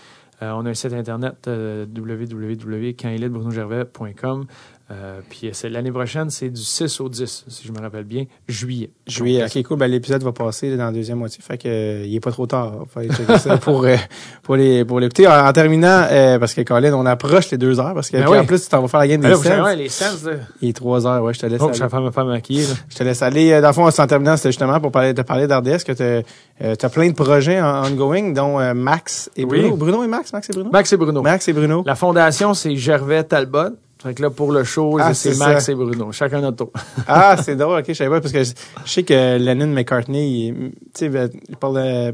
Euh, 0.42 0.52
on 0.54 0.66
a 0.66 0.70
un 0.70 0.74
site 0.74 0.92
internet 0.92 1.34
euh, 1.48 1.86
www.campélitebrunogervais.com. 1.96 4.46
Euh, 4.88 5.18
puis 5.28 5.48
euh, 5.48 5.50
c'est- 5.52 5.68
l'année 5.68 5.90
prochaine, 5.90 6.30
c'est 6.30 6.48
du 6.48 6.62
6 6.62 7.00
au 7.00 7.08
10, 7.08 7.44
si 7.48 7.66
je 7.66 7.72
me 7.72 7.80
rappelle 7.80 8.04
bien, 8.04 8.26
juillet. 8.46 8.90
Juillet. 9.08 9.42
OK, 9.44 9.62
cool. 9.64 9.78
Ben, 9.78 9.88
l'épisode 9.90 10.22
va 10.22 10.30
passer 10.30 10.76
dans 10.76 10.84
la 10.86 10.92
deuxième 10.92 11.18
moitié. 11.18 11.42
Fait 11.42 11.58
que, 11.58 11.66
euh, 11.66 12.04
il 12.06 12.14
est 12.14 12.20
pas 12.20 12.30
trop 12.30 12.46
tard. 12.46 12.72
Aller 12.94 13.08
checker 13.08 13.36
ça 13.38 13.56
pour, 13.58 13.84
euh, 13.84 13.96
pour 14.44 14.54
les, 14.54 14.84
pour 14.84 15.00
l'écouter. 15.00 15.26
En, 15.26 15.44
en 15.44 15.52
terminant, 15.52 16.06
euh, 16.08 16.38
parce 16.38 16.54
que 16.54 16.60
Colin, 16.60 16.92
on 16.94 17.04
approche 17.04 17.50
les 17.50 17.58
deux 17.58 17.80
heures. 17.80 17.94
Parce 17.94 18.10
que, 18.10 18.16
Ben 18.18 18.28
oui. 18.28 18.38
en 18.38 18.44
plus, 18.46 18.62
tu 18.62 18.68
t'en 18.68 18.80
vas 18.80 18.86
faire 18.86 19.00
la 19.00 19.08
game 19.08 19.20
Ben 19.20 19.36
des 19.36 19.48
là, 19.48 19.64
ouais, 19.64 19.74
les 19.74 19.88
sens, 19.88 20.22
là. 20.22 20.34
Il 20.62 20.68
est 20.68 20.72
trois 20.72 21.04
heures, 21.04 21.20
ouais, 21.24 21.34
je 21.34 21.40
te 21.40 21.46
laisse 21.46 21.60
Oh, 21.60 21.66
aller. 21.66 21.74
je 21.78 21.82
vais 21.82 21.88
faire 21.90 22.00
me 22.02 22.10
faire 22.12 22.24
maquiller, 22.24 22.62
là. 22.66 22.74
Je 22.88 22.94
te 22.96 23.02
laisse 23.02 23.22
aller. 23.22 23.60
Dans 23.60 23.66
le 23.66 23.74
fond, 23.74 23.88
en 23.88 24.06
terminant, 24.06 24.36
c'était 24.36 24.50
justement 24.50 24.78
pour 24.78 24.92
parler, 24.92 25.14
te 25.14 25.22
parler 25.22 25.48
d'RDS 25.48 25.82
que 25.84 25.92
tu 25.94 26.86
as 26.86 26.88
plein 26.90 27.08
de 27.08 27.14
projets 27.14 27.60
en 27.60 27.86
ongoing, 27.86 28.32
dont 28.32 28.60
euh, 28.60 28.72
Max 28.72 29.30
et 29.36 29.44
Oui. 29.44 29.62
Bruno. 29.62 29.76
Bruno 29.76 30.04
et 30.04 30.06
Max? 30.06 30.32
Max 30.32 30.48
et 30.48 30.52
Bruno? 30.52 30.70
Max 30.72 30.92
et 30.92 30.96
Bruno. 30.96 31.22
Max 31.22 31.48
et 31.48 31.52
Bruno. 31.52 31.82
La 31.84 31.96
fondation, 31.96 32.54
c'est 32.54 32.76
Gervais 32.76 33.24
Talbot. 33.24 33.70
Fait 34.06 34.14
que 34.14 34.22
là, 34.22 34.30
pour 34.30 34.52
le 34.52 34.62
show, 34.62 34.98
Ah, 35.00 35.14
c'est 35.14 35.36
Max 35.36 35.68
et 35.68 35.74
Bruno. 35.74 36.12
Chacun 36.12 36.40
notre 36.40 36.58
tour. 36.58 36.70
Ah, 37.08 37.36
c'est 37.42 37.56
drôle, 37.56 37.80
ok, 37.80 37.86
je 37.88 37.92
savais 37.94 38.10
pas, 38.10 38.20
parce 38.20 38.32
que 38.32 38.44
je, 38.44 38.52
je 38.84 38.90
sais 38.90 39.02
que 39.02 39.36
Lennon 39.36 39.66
McCartney, 39.66 40.54
tu 40.56 40.72
sais, 40.94 41.08
ben, 41.08 41.28
Paul, 41.58 41.76
euh, 41.76 42.12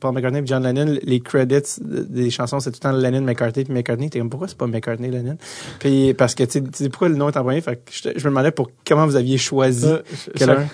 Paul 0.00 0.12
McCartney 0.12 0.40
et 0.40 0.46
John 0.46 0.62
Lennon, 0.62 0.98
les 1.02 1.20
credits 1.20 1.80
des 1.80 2.28
chansons, 2.28 2.60
c'est 2.60 2.72
tout 2.72 2.78
le 2.84 2.90
temps 2.90 2.92
Lennon, 2.92 3.22
McCartney 3.22 3.64
puis 3.64 3.72
McCartney. 3.72 4.10
T'es 4.10 4.18
comme, 4.18 4.28
pourquoi 4.28 4.48
c'est 4.48 4.58
pas 4.58 4.66
McCartney, 4.66 5.10
Lennon? 5.10 5.38
Puis, 5.78 6.12
parce 6.12 6.34
que, 6.34 6.44
tu 6.44 6.62
sais, 6.74 6.88
pourquoi 6.90 7.08
le 7.08 7.16
nom 7.16 7.30
est 7.30 7.36
en 7.38 7.42
premier? 7.42 7.62
Fait 7.62 7.76
que 7.76 7.90
je, 7.90 8.08
me 8.10 8.30
demandais 8.30 8.50
pour 8.50 8.70
comment 8.86 9.06
vous 9.06 9.16
aviez 9.16 9.38
choisi 9.38 9.86
Euh, 9.86 10.02
quel 10.36 10.50
un. 10.50 10.66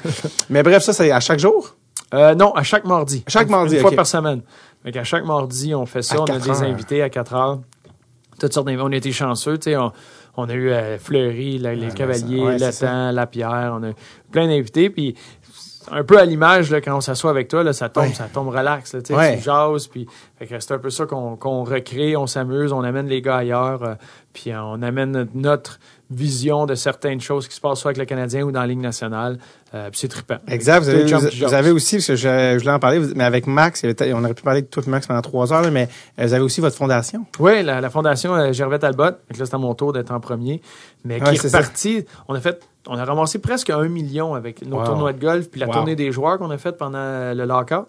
Mais 0.51 0.65
bref, 0.65 0.83
ça, 0.83 0.93
c'est 0.93 1.13
à 1.13 1.21
chaque 1.21 1.39
jour? 1.39 1.77
Euh, 2.13 2.35
non, 2.35 2.53
à 2.55 2.65
chaque 2.65 2.85
mardi. 2.87 3.23
Chaque 3.29 3.49
mardi, 3.49 3.77
Une 3.77 3.83
fois 3.83 3.93
par 3.93 4.07
semaine. 4.07 4.43
Fait 4.83 4.97
à 4.97 5.05
chaque 5.05 5.25
mardi, 5.25 5.77
on 5.77 5.87
fait 5.87 6.03
ça. 6.03 6.17
À 6.17 6.19
on 6.19 6.25
a 6.25 6.39
des 6.41 6.51
heures. 6.51 6.63
invités 6.63 7.03
à 7.03 7.09
4 7.09 7.35
heures. 7.35 7.61
Toutes 8.41 8.53
sortes 8.53 8.67
d'invités. 8.67 8.85
On 8.85 8.93
a 8.93 8.97
été 8.97 9.13
chanceux, 9.13 9.59
tu 9.59 9.71
sais. 9.71 9.77
On, 10.37 10.49
a 10.49 10.53
eu 10.55 10.71
euh, 10.71 10.99
Fleury, 10.99 11.59
la- 11.59 11.75
les 11.75 11.89
Cavaliers, 11.89 12.41
ouais, 12.43 12.59
Le. 12.59 12.79
Temps, 12.81 13.11
Lapierre. 13.13 13.73
On 13.79 13.83
a 13.83 13.89
eu 13.91 13.95
plein 14.31 14.47
d'invités. 14.47 14.91
Puis 14.91 15.15
un 15.91 16.03
peu 16.03 16.19
à 16.19 16.25
l'image, 16.25 16.71
là, 16.71 16.81
quand 16.81 16.97
on 16.97 17.01
s'assoit 17.01 17.31
avec 17.31 17.47
toi, 17.49 17.63
là, 17.63 17.73
ça 17.73 17.89
tombe, 17.89 18.05
Ouais. 18.05 18.13
ça 18.13 18.25
tombe 18.33 18.49
relax. 18.49 18.93
Là, 18.95 19.01
tu 19.03 19.07
sais, 19.07 19.15
Ouais. 19.15 19.37
tu 19.37 19.45
jases. 19.45 19.87
Puis 19.87 20.07
c'est 20.59 20.73
un 20.73 20.79
peu 20.79 20.91
ça 20.91 21.07
qu'on 21.07 21.37
qu'on 21.37 21.63
recrée. 21.65 22.17
On 22.17 22.27
s'amuse. 22.27 22.73
On 22.73 22.83
amène 22.83 23.07
les 23.07 23.23
gars 23.23 23.37
ailleurs. 23.37 23.83
euh, 23.85 23.95
puis 24.37 24.53
euh, 24.53 24.63
on 24.63 24.83
amène 24.83 25.27
notre- 25.35 25.79
vision 26.09 26.67
de 26.67 26.77
certaines 26.77 27.21
choses 27.21 27.49
qui 27.49 27.57
se 27.57 27.61
passent 27.61 27.81
soit 27.81 27.89
avec 27.89 27.99
le 27.99 28.05
Canadien 28.05 28.43
ou 28.45 28.53
dans 28.53 28.61
la 28.61 28.69
Ligue 28.69 28.79
nationale. 28.79 29.39
Euh, 29.75 29.91
puis 29.91 29.99
c'est 29.99 30.07
trippant. 30.07 30.37
Exact. 30.47 30.79
Vous 30.85 30.89
avez, 30.91 31.03
vous, 31.03 31.71
vous 31.71 31.75
aussi, 31.75 31.97
parce 31.97 32.07
que 32.07 32.15
je, 32.15 32.29
je 32.29 32.59
voulais 32.61 32.71
en 32.71 32.79
parler, 32.79 33.01
mais 33.17 33.25
avec 33.25 33.49
Max, 33.49 33.83
on 33.85 34.23
aurait 34.23 34.35
pu 34.35 34.43
parler 34.45 34.63
de 34.63 34.69
toi 34.69 34.85
et 34.87 34.89
Max 34.91 35.09
pendant 35.09 35.21
trois 35.23 35.53
heures, 35.53 35.63
là, 35.63 35.73
mais 35.73 35.89
euh, 36.21 36.27
vous 36.27 36.33
avez 36.33 36.45
aussi 36.45 36.61
votre 36.61 36.77
fondation. 36.77 37.27
Oui, 37.41 37.61
la, 37.65 37.81
la 37.81 37.91
fondation 37.91 38.37
euh, 38.37 38.53
Gervais 38.53 38.79
Talbot. 38.79 39.03
Donc 39.03 39.37
là, 39.37 39.47
c'est 39.47 39.55
à 39.55 39.59
mon 39.59 39.75
tour 39.75 39.93
d'être 39.93 40.13
en 40.13 40.21
premier. 40.21 40.63
Mais 41.05 41.21
Ouais, 41.21 41.31
qui 41.37 41.45
est 41.45 41.49
ça. 41.49 41.59
reparti. 41.59 42.05
On 42.29 42.35
a 42.37 42.41
fait, 42.41 42.63
on 42.87 42.97
a 42.97 43.05
ramassé 43.05 43.41
presque 43.41 43.71
un 43.71 43.89
million 43.89 44.35
avec 44.35 44.65
nos 44.65 44.77
Wow. 44.79 44.85
tournois 44.85 45.13
de 45.13 45.21
golf 45.21 45.51
puis 45.51 45.59
la 45.61 45.67
Wow. 45.67 45.73
tournée 45.73 45.97
des 45.97 46.13
joueurs 46.13 46.39
qu'on 46.39 46.51
a 46.53 46.59
faite 46.59 46.77
pendant 46.79 47.35
le 47.35 47.45
lockout. 47.47 47.89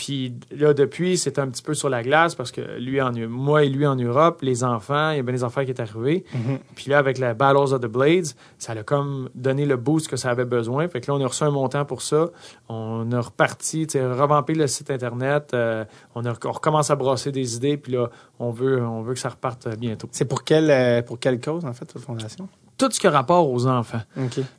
Puis 0.00 0.32
là, 0.50 0.72
depuis, 0.72 1.18
c'est 1.18 1.38
un 1.38 1.46
petit 1.50 1.62
peu 1.62 1.74
sur 1.74 1.90
la 1.90 2.02
glace 2.02 2.34
parce 2.34 2.52
que 2.52 2.62
lui 2.78 3.02
en, 3.02 3.12
moi 3.28 3.64
et 3.64 3.68
lui 3.68 3.86
en 3.86 3.96
Europe, 3.96 4.38
les 4.40 4.64
enfants, 4.64 5.10
il 5.10 5.18
y 5.18 5.20
a 5.20 5.22
bien 5.22 5.34
des 5.34 5.44
enfants 5.44 5.62
qui 5.62 5.72
est 5.72 5.78
arrivé. 5.78 6.24
Mhm. 6.32 6.58
Puis 6.74 6.88
là, 6.88 6.96
avec 6.96 7.18
la 7.18 7.34
Battles 7.34 7.74
of 7.74 7.82
the 7.82 7.86
Blades, 7.86 8.28
ça 8.56 8.72
a 8.72 8.82
comme 8.82 9.28
donné 9.34 9.66
le 9.66 9.76
boost 9.76 10.08
que 10.08 10.16
ça 10.16 10.30
avait 10.30 10.46
besoin. 10.46 10.88
Fait 10.88 11.02
que 11.02 11.10
là, 11.10 11.18
on 11.18 11.22
a 11.22 11.26
reçu 11.26 11.44
un 11.44 11.50
montant 11.50 11.84
pour 11.84 12.00
ça. 12.00 12.30
On 12.70 13.12
a 13.12 13.20
reparti, 13.20 13.86
tu 13.88 13.98
sais, 13.98 14.06
revampé 14.06 14.54
le 14.54 14.66
site 14.68 14.90
Internet. 14.90 15.50
euh, 15.52 15.84
on, 16.14 16.24
a, 16.24 16.32
on 16.46 16.52
recommence 16.52 16.90
à 16.90 16.96
brasser 16.96 17.30
des 17.30 17.56
idées. 17.56 17.76
Puis 17.76 17.92
là, 17.92 18.08
on 18.38 18.52
veut, 18.52 18.82
on 18.82 19.02
veut 19.02 19.12
que 19.12 19.20
ça 19.20 19.28
reparte 19.28 19.68
bientôt. 19.76 20.08
C'est 20.12 20.24
pour 20.24 20.44
quelle, 20.44 20.70
euh, 20.70 21.02
pour 21.02 21.18
quelle 21.18 21.42
cause, 21.42 21.66
en 21.66 21.74
fait, 21.74 21.92
votre 21.92 22.06
fondation? 22.06 22.48
Tout 22.80 22.90
ce 22.90 22.98
qui 22.98 23.06
a 23.06 23.10
rapport 23.10 23.50
aux 23.50 23.66
enfants, 23.66 24.00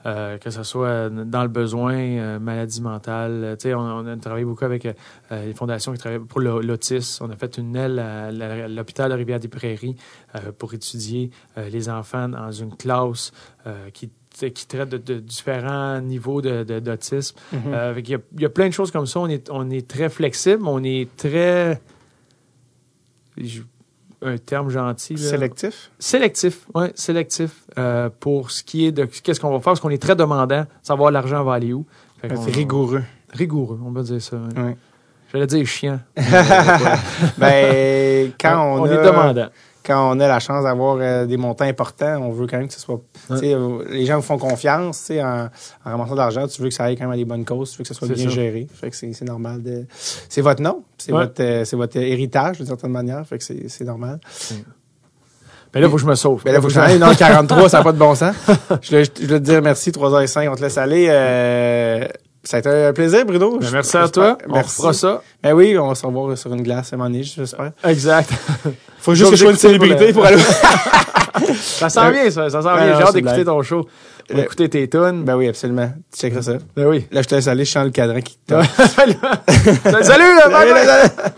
euh, 0.05 0.37
que 0.37 0.49
ce 0.51 0.61
soit 0.63 1.09
dans 1.09 1.41
le 1.41 1.47
besoin, 1.49 1.95
euh, 1.97 2.39
maladie 2.39 2.81
mentale. 2.81 3.31
euh, 3.43 3.55
tu 3.55 3.63
sais, 3.63 3.73
on, 3.73 3.79
on 3.81 4.05
a 4.05 4.15
travaillé 4.17 4.45
beaucoup 4.45 4.63
avec 4.63 4.85
euh, 4.85 4.93
euh, 5.31 5.45
les 5.47 5.53
fondations 5.55 5.91
qui 5.91 5.97
travaillent 5.97 6.19
pour 6.19 6.39
l'au- 6.39 6.61
l'autisme. 6.61 7.25
On 7.25 7.31
a 7.31 7.35
fait 7.35 7.57
une 7.57 7.75
aile 7.75 7.97
à 7.99 8.67
l'hôpital 8.67 9.09
de 9.09 9.15
Rivière-des-Prairies 9.15 9.95
euh, 10.35 10.51
pour 10.57 10.73
étudier 10.73 11.31
euh, 11.57 11.67
les 11.69 11.89
enfants 11.89 12.29
dans 12.29 12.51
une 12.51 12.75
classe 12.77 13.31
euh, 13.65 13.89
qui 13.89 14.11
traite 14.67 14.89
de, 14.89 14.97
de 14.97 15.19
différents 15.19 15.99
niveaux 15.99 16.41
de- 16.41 16.63
de- 16.63 16.79
d'autisme. 16.79 17.35
Euh, 17.73 17.99
y, 18.05 18.13
a, 18.15 18.19
il 18.35 18.41
y 18.41 18.45
a 18.45 18.49
plein 18.49 18.67
de 18.67 18.73
choses 18.73 18.91
comme 18.91 19.05
ça. 19.07 19.19
On 19.19 19.27
est, 19.27 19.49
on 19.49 19.69
est 19.71 19.87
très 19.87 20.09
flexible, 20.09 20.63
on 20.67 20.83
est 20.83 21.09
très... 21.17 21.81
je- 23.37 23.61
Un 24.23 24.37
terme 24.37 24.69
gentil. 24.69 25.15
là. 25.15 25.29
Sélectif? 25.29 25.91
Sélectif, 25.97 26.67
oui, 26.75 26.87
sélectif 26.95 27.63
euh, 27.77 28.09
pour 28.19 28.51
ce 28.51 28.63
qui 28.63 28.85
est 28.85 28.91
de 28.91 29.05
qu'est-ce 29.05 29.39
qu'on 29.39 29.49
va 29.49 29.55
faire, 29.57 29.63
parce 29.63 29.79
qu'on 29.79 29.89
est 29.89 30.01
très 30.01 30.15
demandant, 30.15 30.65
savoir 30.83 31.09
l'argent 31.11 31.43
va 31.43 31.53
aller 31.55 31.73
où. 31.73 31.85
C'est 32.21 32.51
rigoureux. 32.51 33.03
Rigoureux, 33.33 33.79
on 33.83 33.89
va 33.91 34.03
dire 34.03 34.21
ça. 34.21 34.37
ouais. 34.37 34.61
Ouais. 34.61 34.77
J'allais 35.31 35.47
dire 35.47 35.65
chiant. 35.65 35.99
ben, 37.37 38.31
quand 38.39 38.63
on, 38.77 38.81
on 38.81 38.85
a, 38.85 38.91
est 38.93 39.03
demandant. 39.05 39.47
Quand 39.85 40.15
on 40.15 40.19
a 40.19 40.27
la 40.27 40.39
chance 40.39 40.63
d'avoir 40.63 40.97
euh, 40.99 41.25
des 41.25 41.37
montants 41.37 41.65
importants, 41.65 42.17
on 42.21 42.31
veut 42.31 42.47
quand 42.47 42.57
même 42.57 42.67
que 42.67 42.73
ce 42.73 42.79
soit. 42.79 43.01
Ouais. 43.29 43.53
euh, 43.53 43.83
Les 43.89 44.05
gens 44.05 44.17
vous 44.17 44.21
font 44.21 44.37
confiance, 44.37 45.11
en, 45.11 45.45
en 45.85 45.89
ramassant 45.91 46.13
de 46.13 46.17
l'argent, 46.17 46.47
tu 46.47 46.61
veux 46.61 46.69
que 46.69 46.73
ça 46.73 46.85
aille 46.85 46.95
quand 46.95 47.03
même 47.05 47.11
à 47.13 47.17
des 47.17 47.25
bonnes 47.25 47.45
causes, 47.45 47.71
tu 47.71 47.77
veux 47.77 47.83
que 47.83 47.87
ça 47.87 47.93
soit 47.93 48.07
bien 48.07 48.25
ça. 48.25 48.29
géré. 48.29 48.67
Fait 48.73 48.89
que 48.89 48.95
c'est 48.95 49.21
normal 49.23 49.61
de. 49.63 49.85
C'est 49.89 50.41
votre 50.41 50.61
nom, 50.61 50.83
c'est 50.97 51.11
Ouais. 51.11 51.23
votre, 51.23 51.41
euh, 51.43 51.65
c'est 51.65 51.75
votre 51.75 51.97
héritage 51.97 52.57
d'une 52.57 52.67
certaine 52.67 52.91
manière, 52.91 53.25
fait 53.25 53.37
que 53.37 53.43
c'est 53.43 53.83
normal. 53.85 54.19
Mais 55.73 55.79
là, 55.79 55.87
il 55.87 55.89
faut 55.89 55.95
que 55.95 56.01
je 56.01 56.07
me 56.07 56.15
sauve. 56.15 56.43
Ben 56.43 56.51
là, 56.53 56.59
faut 56.59 56.67
que 56.67 56.73
je 56.73 56.79
aille 56.81 56.99
le 56.99 57.15
43, 57.15 57.69
ça 57.69 57.77
n'a 57.77 57.83
pas 57.85 57.93
de 57.93 57.97
bon 57.97 58.13
sens. 58.13 58.35
Je 58.81 59.03
je 59.05 59.09
te 59.09 59.37
dire 59.37 59.61
merci, 59.61 59.91
3h05, 59.91 60.49
on 60.49 60.55
te 60.55 60.61
laisse 60.61 60.77
aller. 60.77 61.07
Ça 62.43 62.57
a 62.57 62.59
été 62.59 62.69
un 62.69 62.93
plaisir, 62.93 63.23
Bruno. 63.25 63.59
Ben, 63.59 63.69
merci 63.71 63.97
à 63.97 64.07
toi. 64.07 64.37
On 64.49 64.53
Merci. 64.53 64.77
fera 64.77 64.93
ça. 64.93 65.21
Ben 65.43 65.53
oui, 65.53 65.77
on 65.77 65.87
va 65.89 65.95
se 65.95 66.05
revoir 66.05 66.35
sur 66.37 66.51
une 66.53 66.63
glace 66.63 66.91
à 66.91 66.95
un 66.95 66.97
moment 66.97 67.09
donné, 67.09 67.23
j'espère. 67.23 67.71
Exact. 67.83 68.31
Faut 68.99 69.13
juste 69.13 69.29
que 69.31 69.35
je 69.35 69.41
sois 69.43 69.51
une 69.51 69.57
célébrité 69.57 70.11
pour 70.11 70.25
aller. 70.25 70.41
ça 71.55 71.89
sent 71.89 72.11
bien, 72.11 72.29
ça. 72.31 72.49
Ça 72.49 72.61
sent 72.61 72.67
Ben 72.67 72.85
bien. 72.87 72.97
J'ai 72.97 73.03
hâte 73.03 73.13
d'écouter 73.13 73.45
ton 73.45 73.61
show. 73.61 73.87
On 74.33 74.37
Euh, 74.37 74.43
écouter 74.43 74.69
tes 74.69 74.87
tunes. 74.89 75.23
ben 75.23 75.35
oui, 75.35 75.49
absolument. 75.49 75.91
Tu 76.13 76.19
checkeras 76.21 76.41
ça. 76.41 76.53
Ben 76.75 76.87
oui. 76.87 77.05
Là, 77.11 77.21
je 77.21 77.27
te 77.27 77.35
laisse 77.35 77.47
aller, 77.47 77.65
je 77.65 77.71
sens 77.71 77.85
le 77.85 77.91
cadran 77.91 78.21
qui 78.21 78.37
te 78.47 78.53
Salut, 78.95 79.15
Salut, 80.03 80.35
là, 80.35 80.49
bye, 80.49 80.71
bye. 80.71 81.31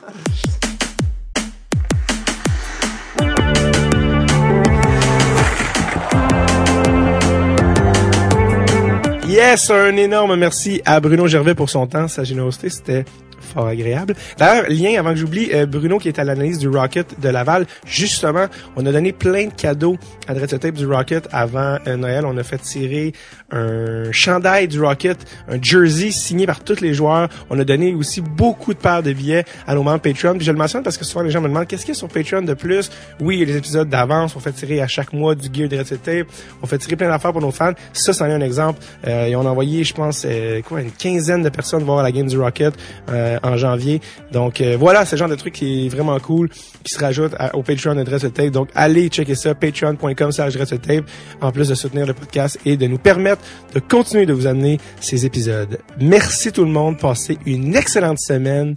Yes, 9.33 9.71
un 9.71 9.97
énorme 9.97 10.35
merci 10.35 10.83
à 10.85 10.99
Bruno 10.99 11.25
Gervais 11.25 11.55
pour 11.55 11.67
son 11.67 11.87
temps, 11.87 12.07
sa 12.07 12.23
générosité, 12.23 12.69
c'était 12.69 13.03
fort 13.43 13.67
agréable. 13.67 14.15
D'ailleurs, 14.37 14.65
lien 14.69 14.99
avant 14.99 15.11
que 15.11 15.17
j'oublie, 15.17 15.49
euh, 15.53 15.65
Bruno 15.65 15.99
qui 15.99 16.07
est 16.07 16.19
à 16.19 16.23
l'analyse 16.23 16.59
du 16.59 16.67
Rocket 16.67 17.19
de 17.19 17.29
Laval, 17.29 17.65
justement, 17.85 18.45
on 18.75 18.85
a 18.85 18.91
donné 18.91 19.11
plein 19.11 19.47
de 19.47 19.53
cadeaux 19.53 19.97
à 20.27 20.33
Dread 20.33 20.59
Tape 20.59 20.75
du 20.75 20.85
Rocket 20.85 21.27
avant 21.31 21.77
euh, 21.87 21.97
Noël. 21.97 22.25
On 22.25 22.37
a 22.37 22.43
fait 22.43 22.57
tirer 22.57 23.13
un 23.51 24.11
chandail 24.11 24.67
du 24.67 24.81
Rocket, 24.81 25.17
un 25.47 25.61
jersey 25.61 26.11
signé 26.11 26.45
par 26.45 26.63
tous 26.63 26.81
les 26.81 26.93
joueurs. 26.93 27.29
On 27.49 27.59
a 27.59 27.63
donné 27.63 27.93
aussi 27.93 28.21
beaucoup 28.21 28.73
de 28.73 28.79
paires 28.79 29.03
de 29.03 29.13
billets 29.13 29.45
à 29.67 29.75
nos 29.75 29.83
membres 29.83 30.01
Patreon. 30.01 30.35
Puis 30.35 30.45
je 30.45 30.51
le 30.51 30.57
mentionne 30.57 30.83
parce 30.83 30.97
que 30.97 31.05
souvent 31.05 31.23
les 31.23 31.31
gens 31.31 31.41
me 31.41 31.47
demandent 31.47 31.67
qu'est-ce 31.67 31.85
qu'il 31.85 31.93
y 31.93 31.97
a 31.97 31.99
sur 31.99 32.07
Patreon 32.07 32.41
de 32.41 32.53
plus? 32.53 32.89
Oui, 33.19 33.37
il 33.37 33.39
y 33.41 33.43
a 33.43 33.45
des 33.45 33.57
épisodes 33.57 33.89
d'avance. 33.89 34.35
On 34.35 34.39
fait 34.39 34.51
tirer 34.51 34.81
à 34.81 34.87
chaque 34.87 35.13
mois 35.13 35.35
du 35.35 35.47
gear 35.53 35.67
Dread 35.67 36.01
Tape. 36.01 36.27
On 36.61 36.67
fait 36.67 36.77
tirer 36.77 36.95
plein 36.95 37.09
d'affaires 37.09 37.31
pour 37.31 37.41
nos 37.41 37.51
fans. 37.51 37.73
Ça, 37.93 38.13
c'en 38.13 38.25
est 38.25 38.33
un 38.33 38.41
exemple. 38.41 38.81
Euh, 39.07 39.27
ils 39.29 39.35
ont 39.35 39.45
envoyé, 39.45 39.83
je 39.83 39.93
pense, 39.93 40.25
euh, 40.25 40.61
quoi, 40.61 40.81
une 40.81 40.91
quinzaine 40.91 41.43
de 41.43 41.49
personnes 41.49 41.83
voir 41.83 42.03
la 42.03 42.11
game 42.11 42.27
du 42.27 42.39
Rocket 42.39 42.73
euh, 43.09 43.32
en 43.43 43.57
janvier. 43.57 44.01
Donc 44.31 44.61
euh, 44.61 44.75
voilà, 44.79 45.05
le 45.09 45.17
genre 45.17 45.29
de 45.29 45.35
truc 45.35 45.53
qui 45.53 45.85
est 45.85 45.89
vraiment 45.89 46.19
cool, 46.19 46.49
qui 46.83 46.93
se 46.93 46.99
rajoute 46.99 47.33
au 47.53 47.63
Patreon 47.63 47.95
de 47.95 48.03
Dress 48.03 48.25
Tape. 48.33 48.51
Donc 48.51 48.69
allez 48.75 49.07
checker 49.09 49.35
ça, 49.35 49.55
patreon.com 49.55 50.31
slash 50.31 50.53
Dress 50.53 50.69
Tape, 50.69 51.05
en 51.41 51.51
plus 51.51 51.69
de 51.69 51.75
soutenir 51.75 52.05
le 52.05 52.13
podcast 52.13 52.59
et 52.65 52.77
de 52.77 52.87
nous 52.87 52.97
permettre 52.97 53.41
de 53.73 53.79
continuer 53.79 54.25
de 54.25 54.33
vous 54.33 54.47
amener 54.47 54.79
ces 54.99 55.25
épisodes. 55.25 55.79
Merci 55.99 56.51
tout 56.51 56.65
le 56.65 56.71
monde, 56.71 56.97
passez 56.99 57.37
une 57.45 57.75
excellente 57.75 58.19
semaine. 58.19 58.75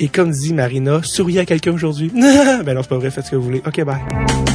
Et 0.00 0.08
comme 0.08 0.30
dit 0.30 0.52
Marina, 0.52 1.00
souriez 1.02 1.40
à 1.40 1.44
quelqu'un 1.44 1.72
aujourd'hui. 1.72 2.10
ben 2.14 2.74
non, 2.74 2.82
c'est 2.82 2.88
pas 2.88 2.98
vrai, 2.98 3.10
faites 3.10 3.26
ce 3.26 3.30
que 3.32 3.36
vous 3.36 3.44
voulez. 3.44 3.62
Ok, 3.66 3.84
bye. 3.84 4.51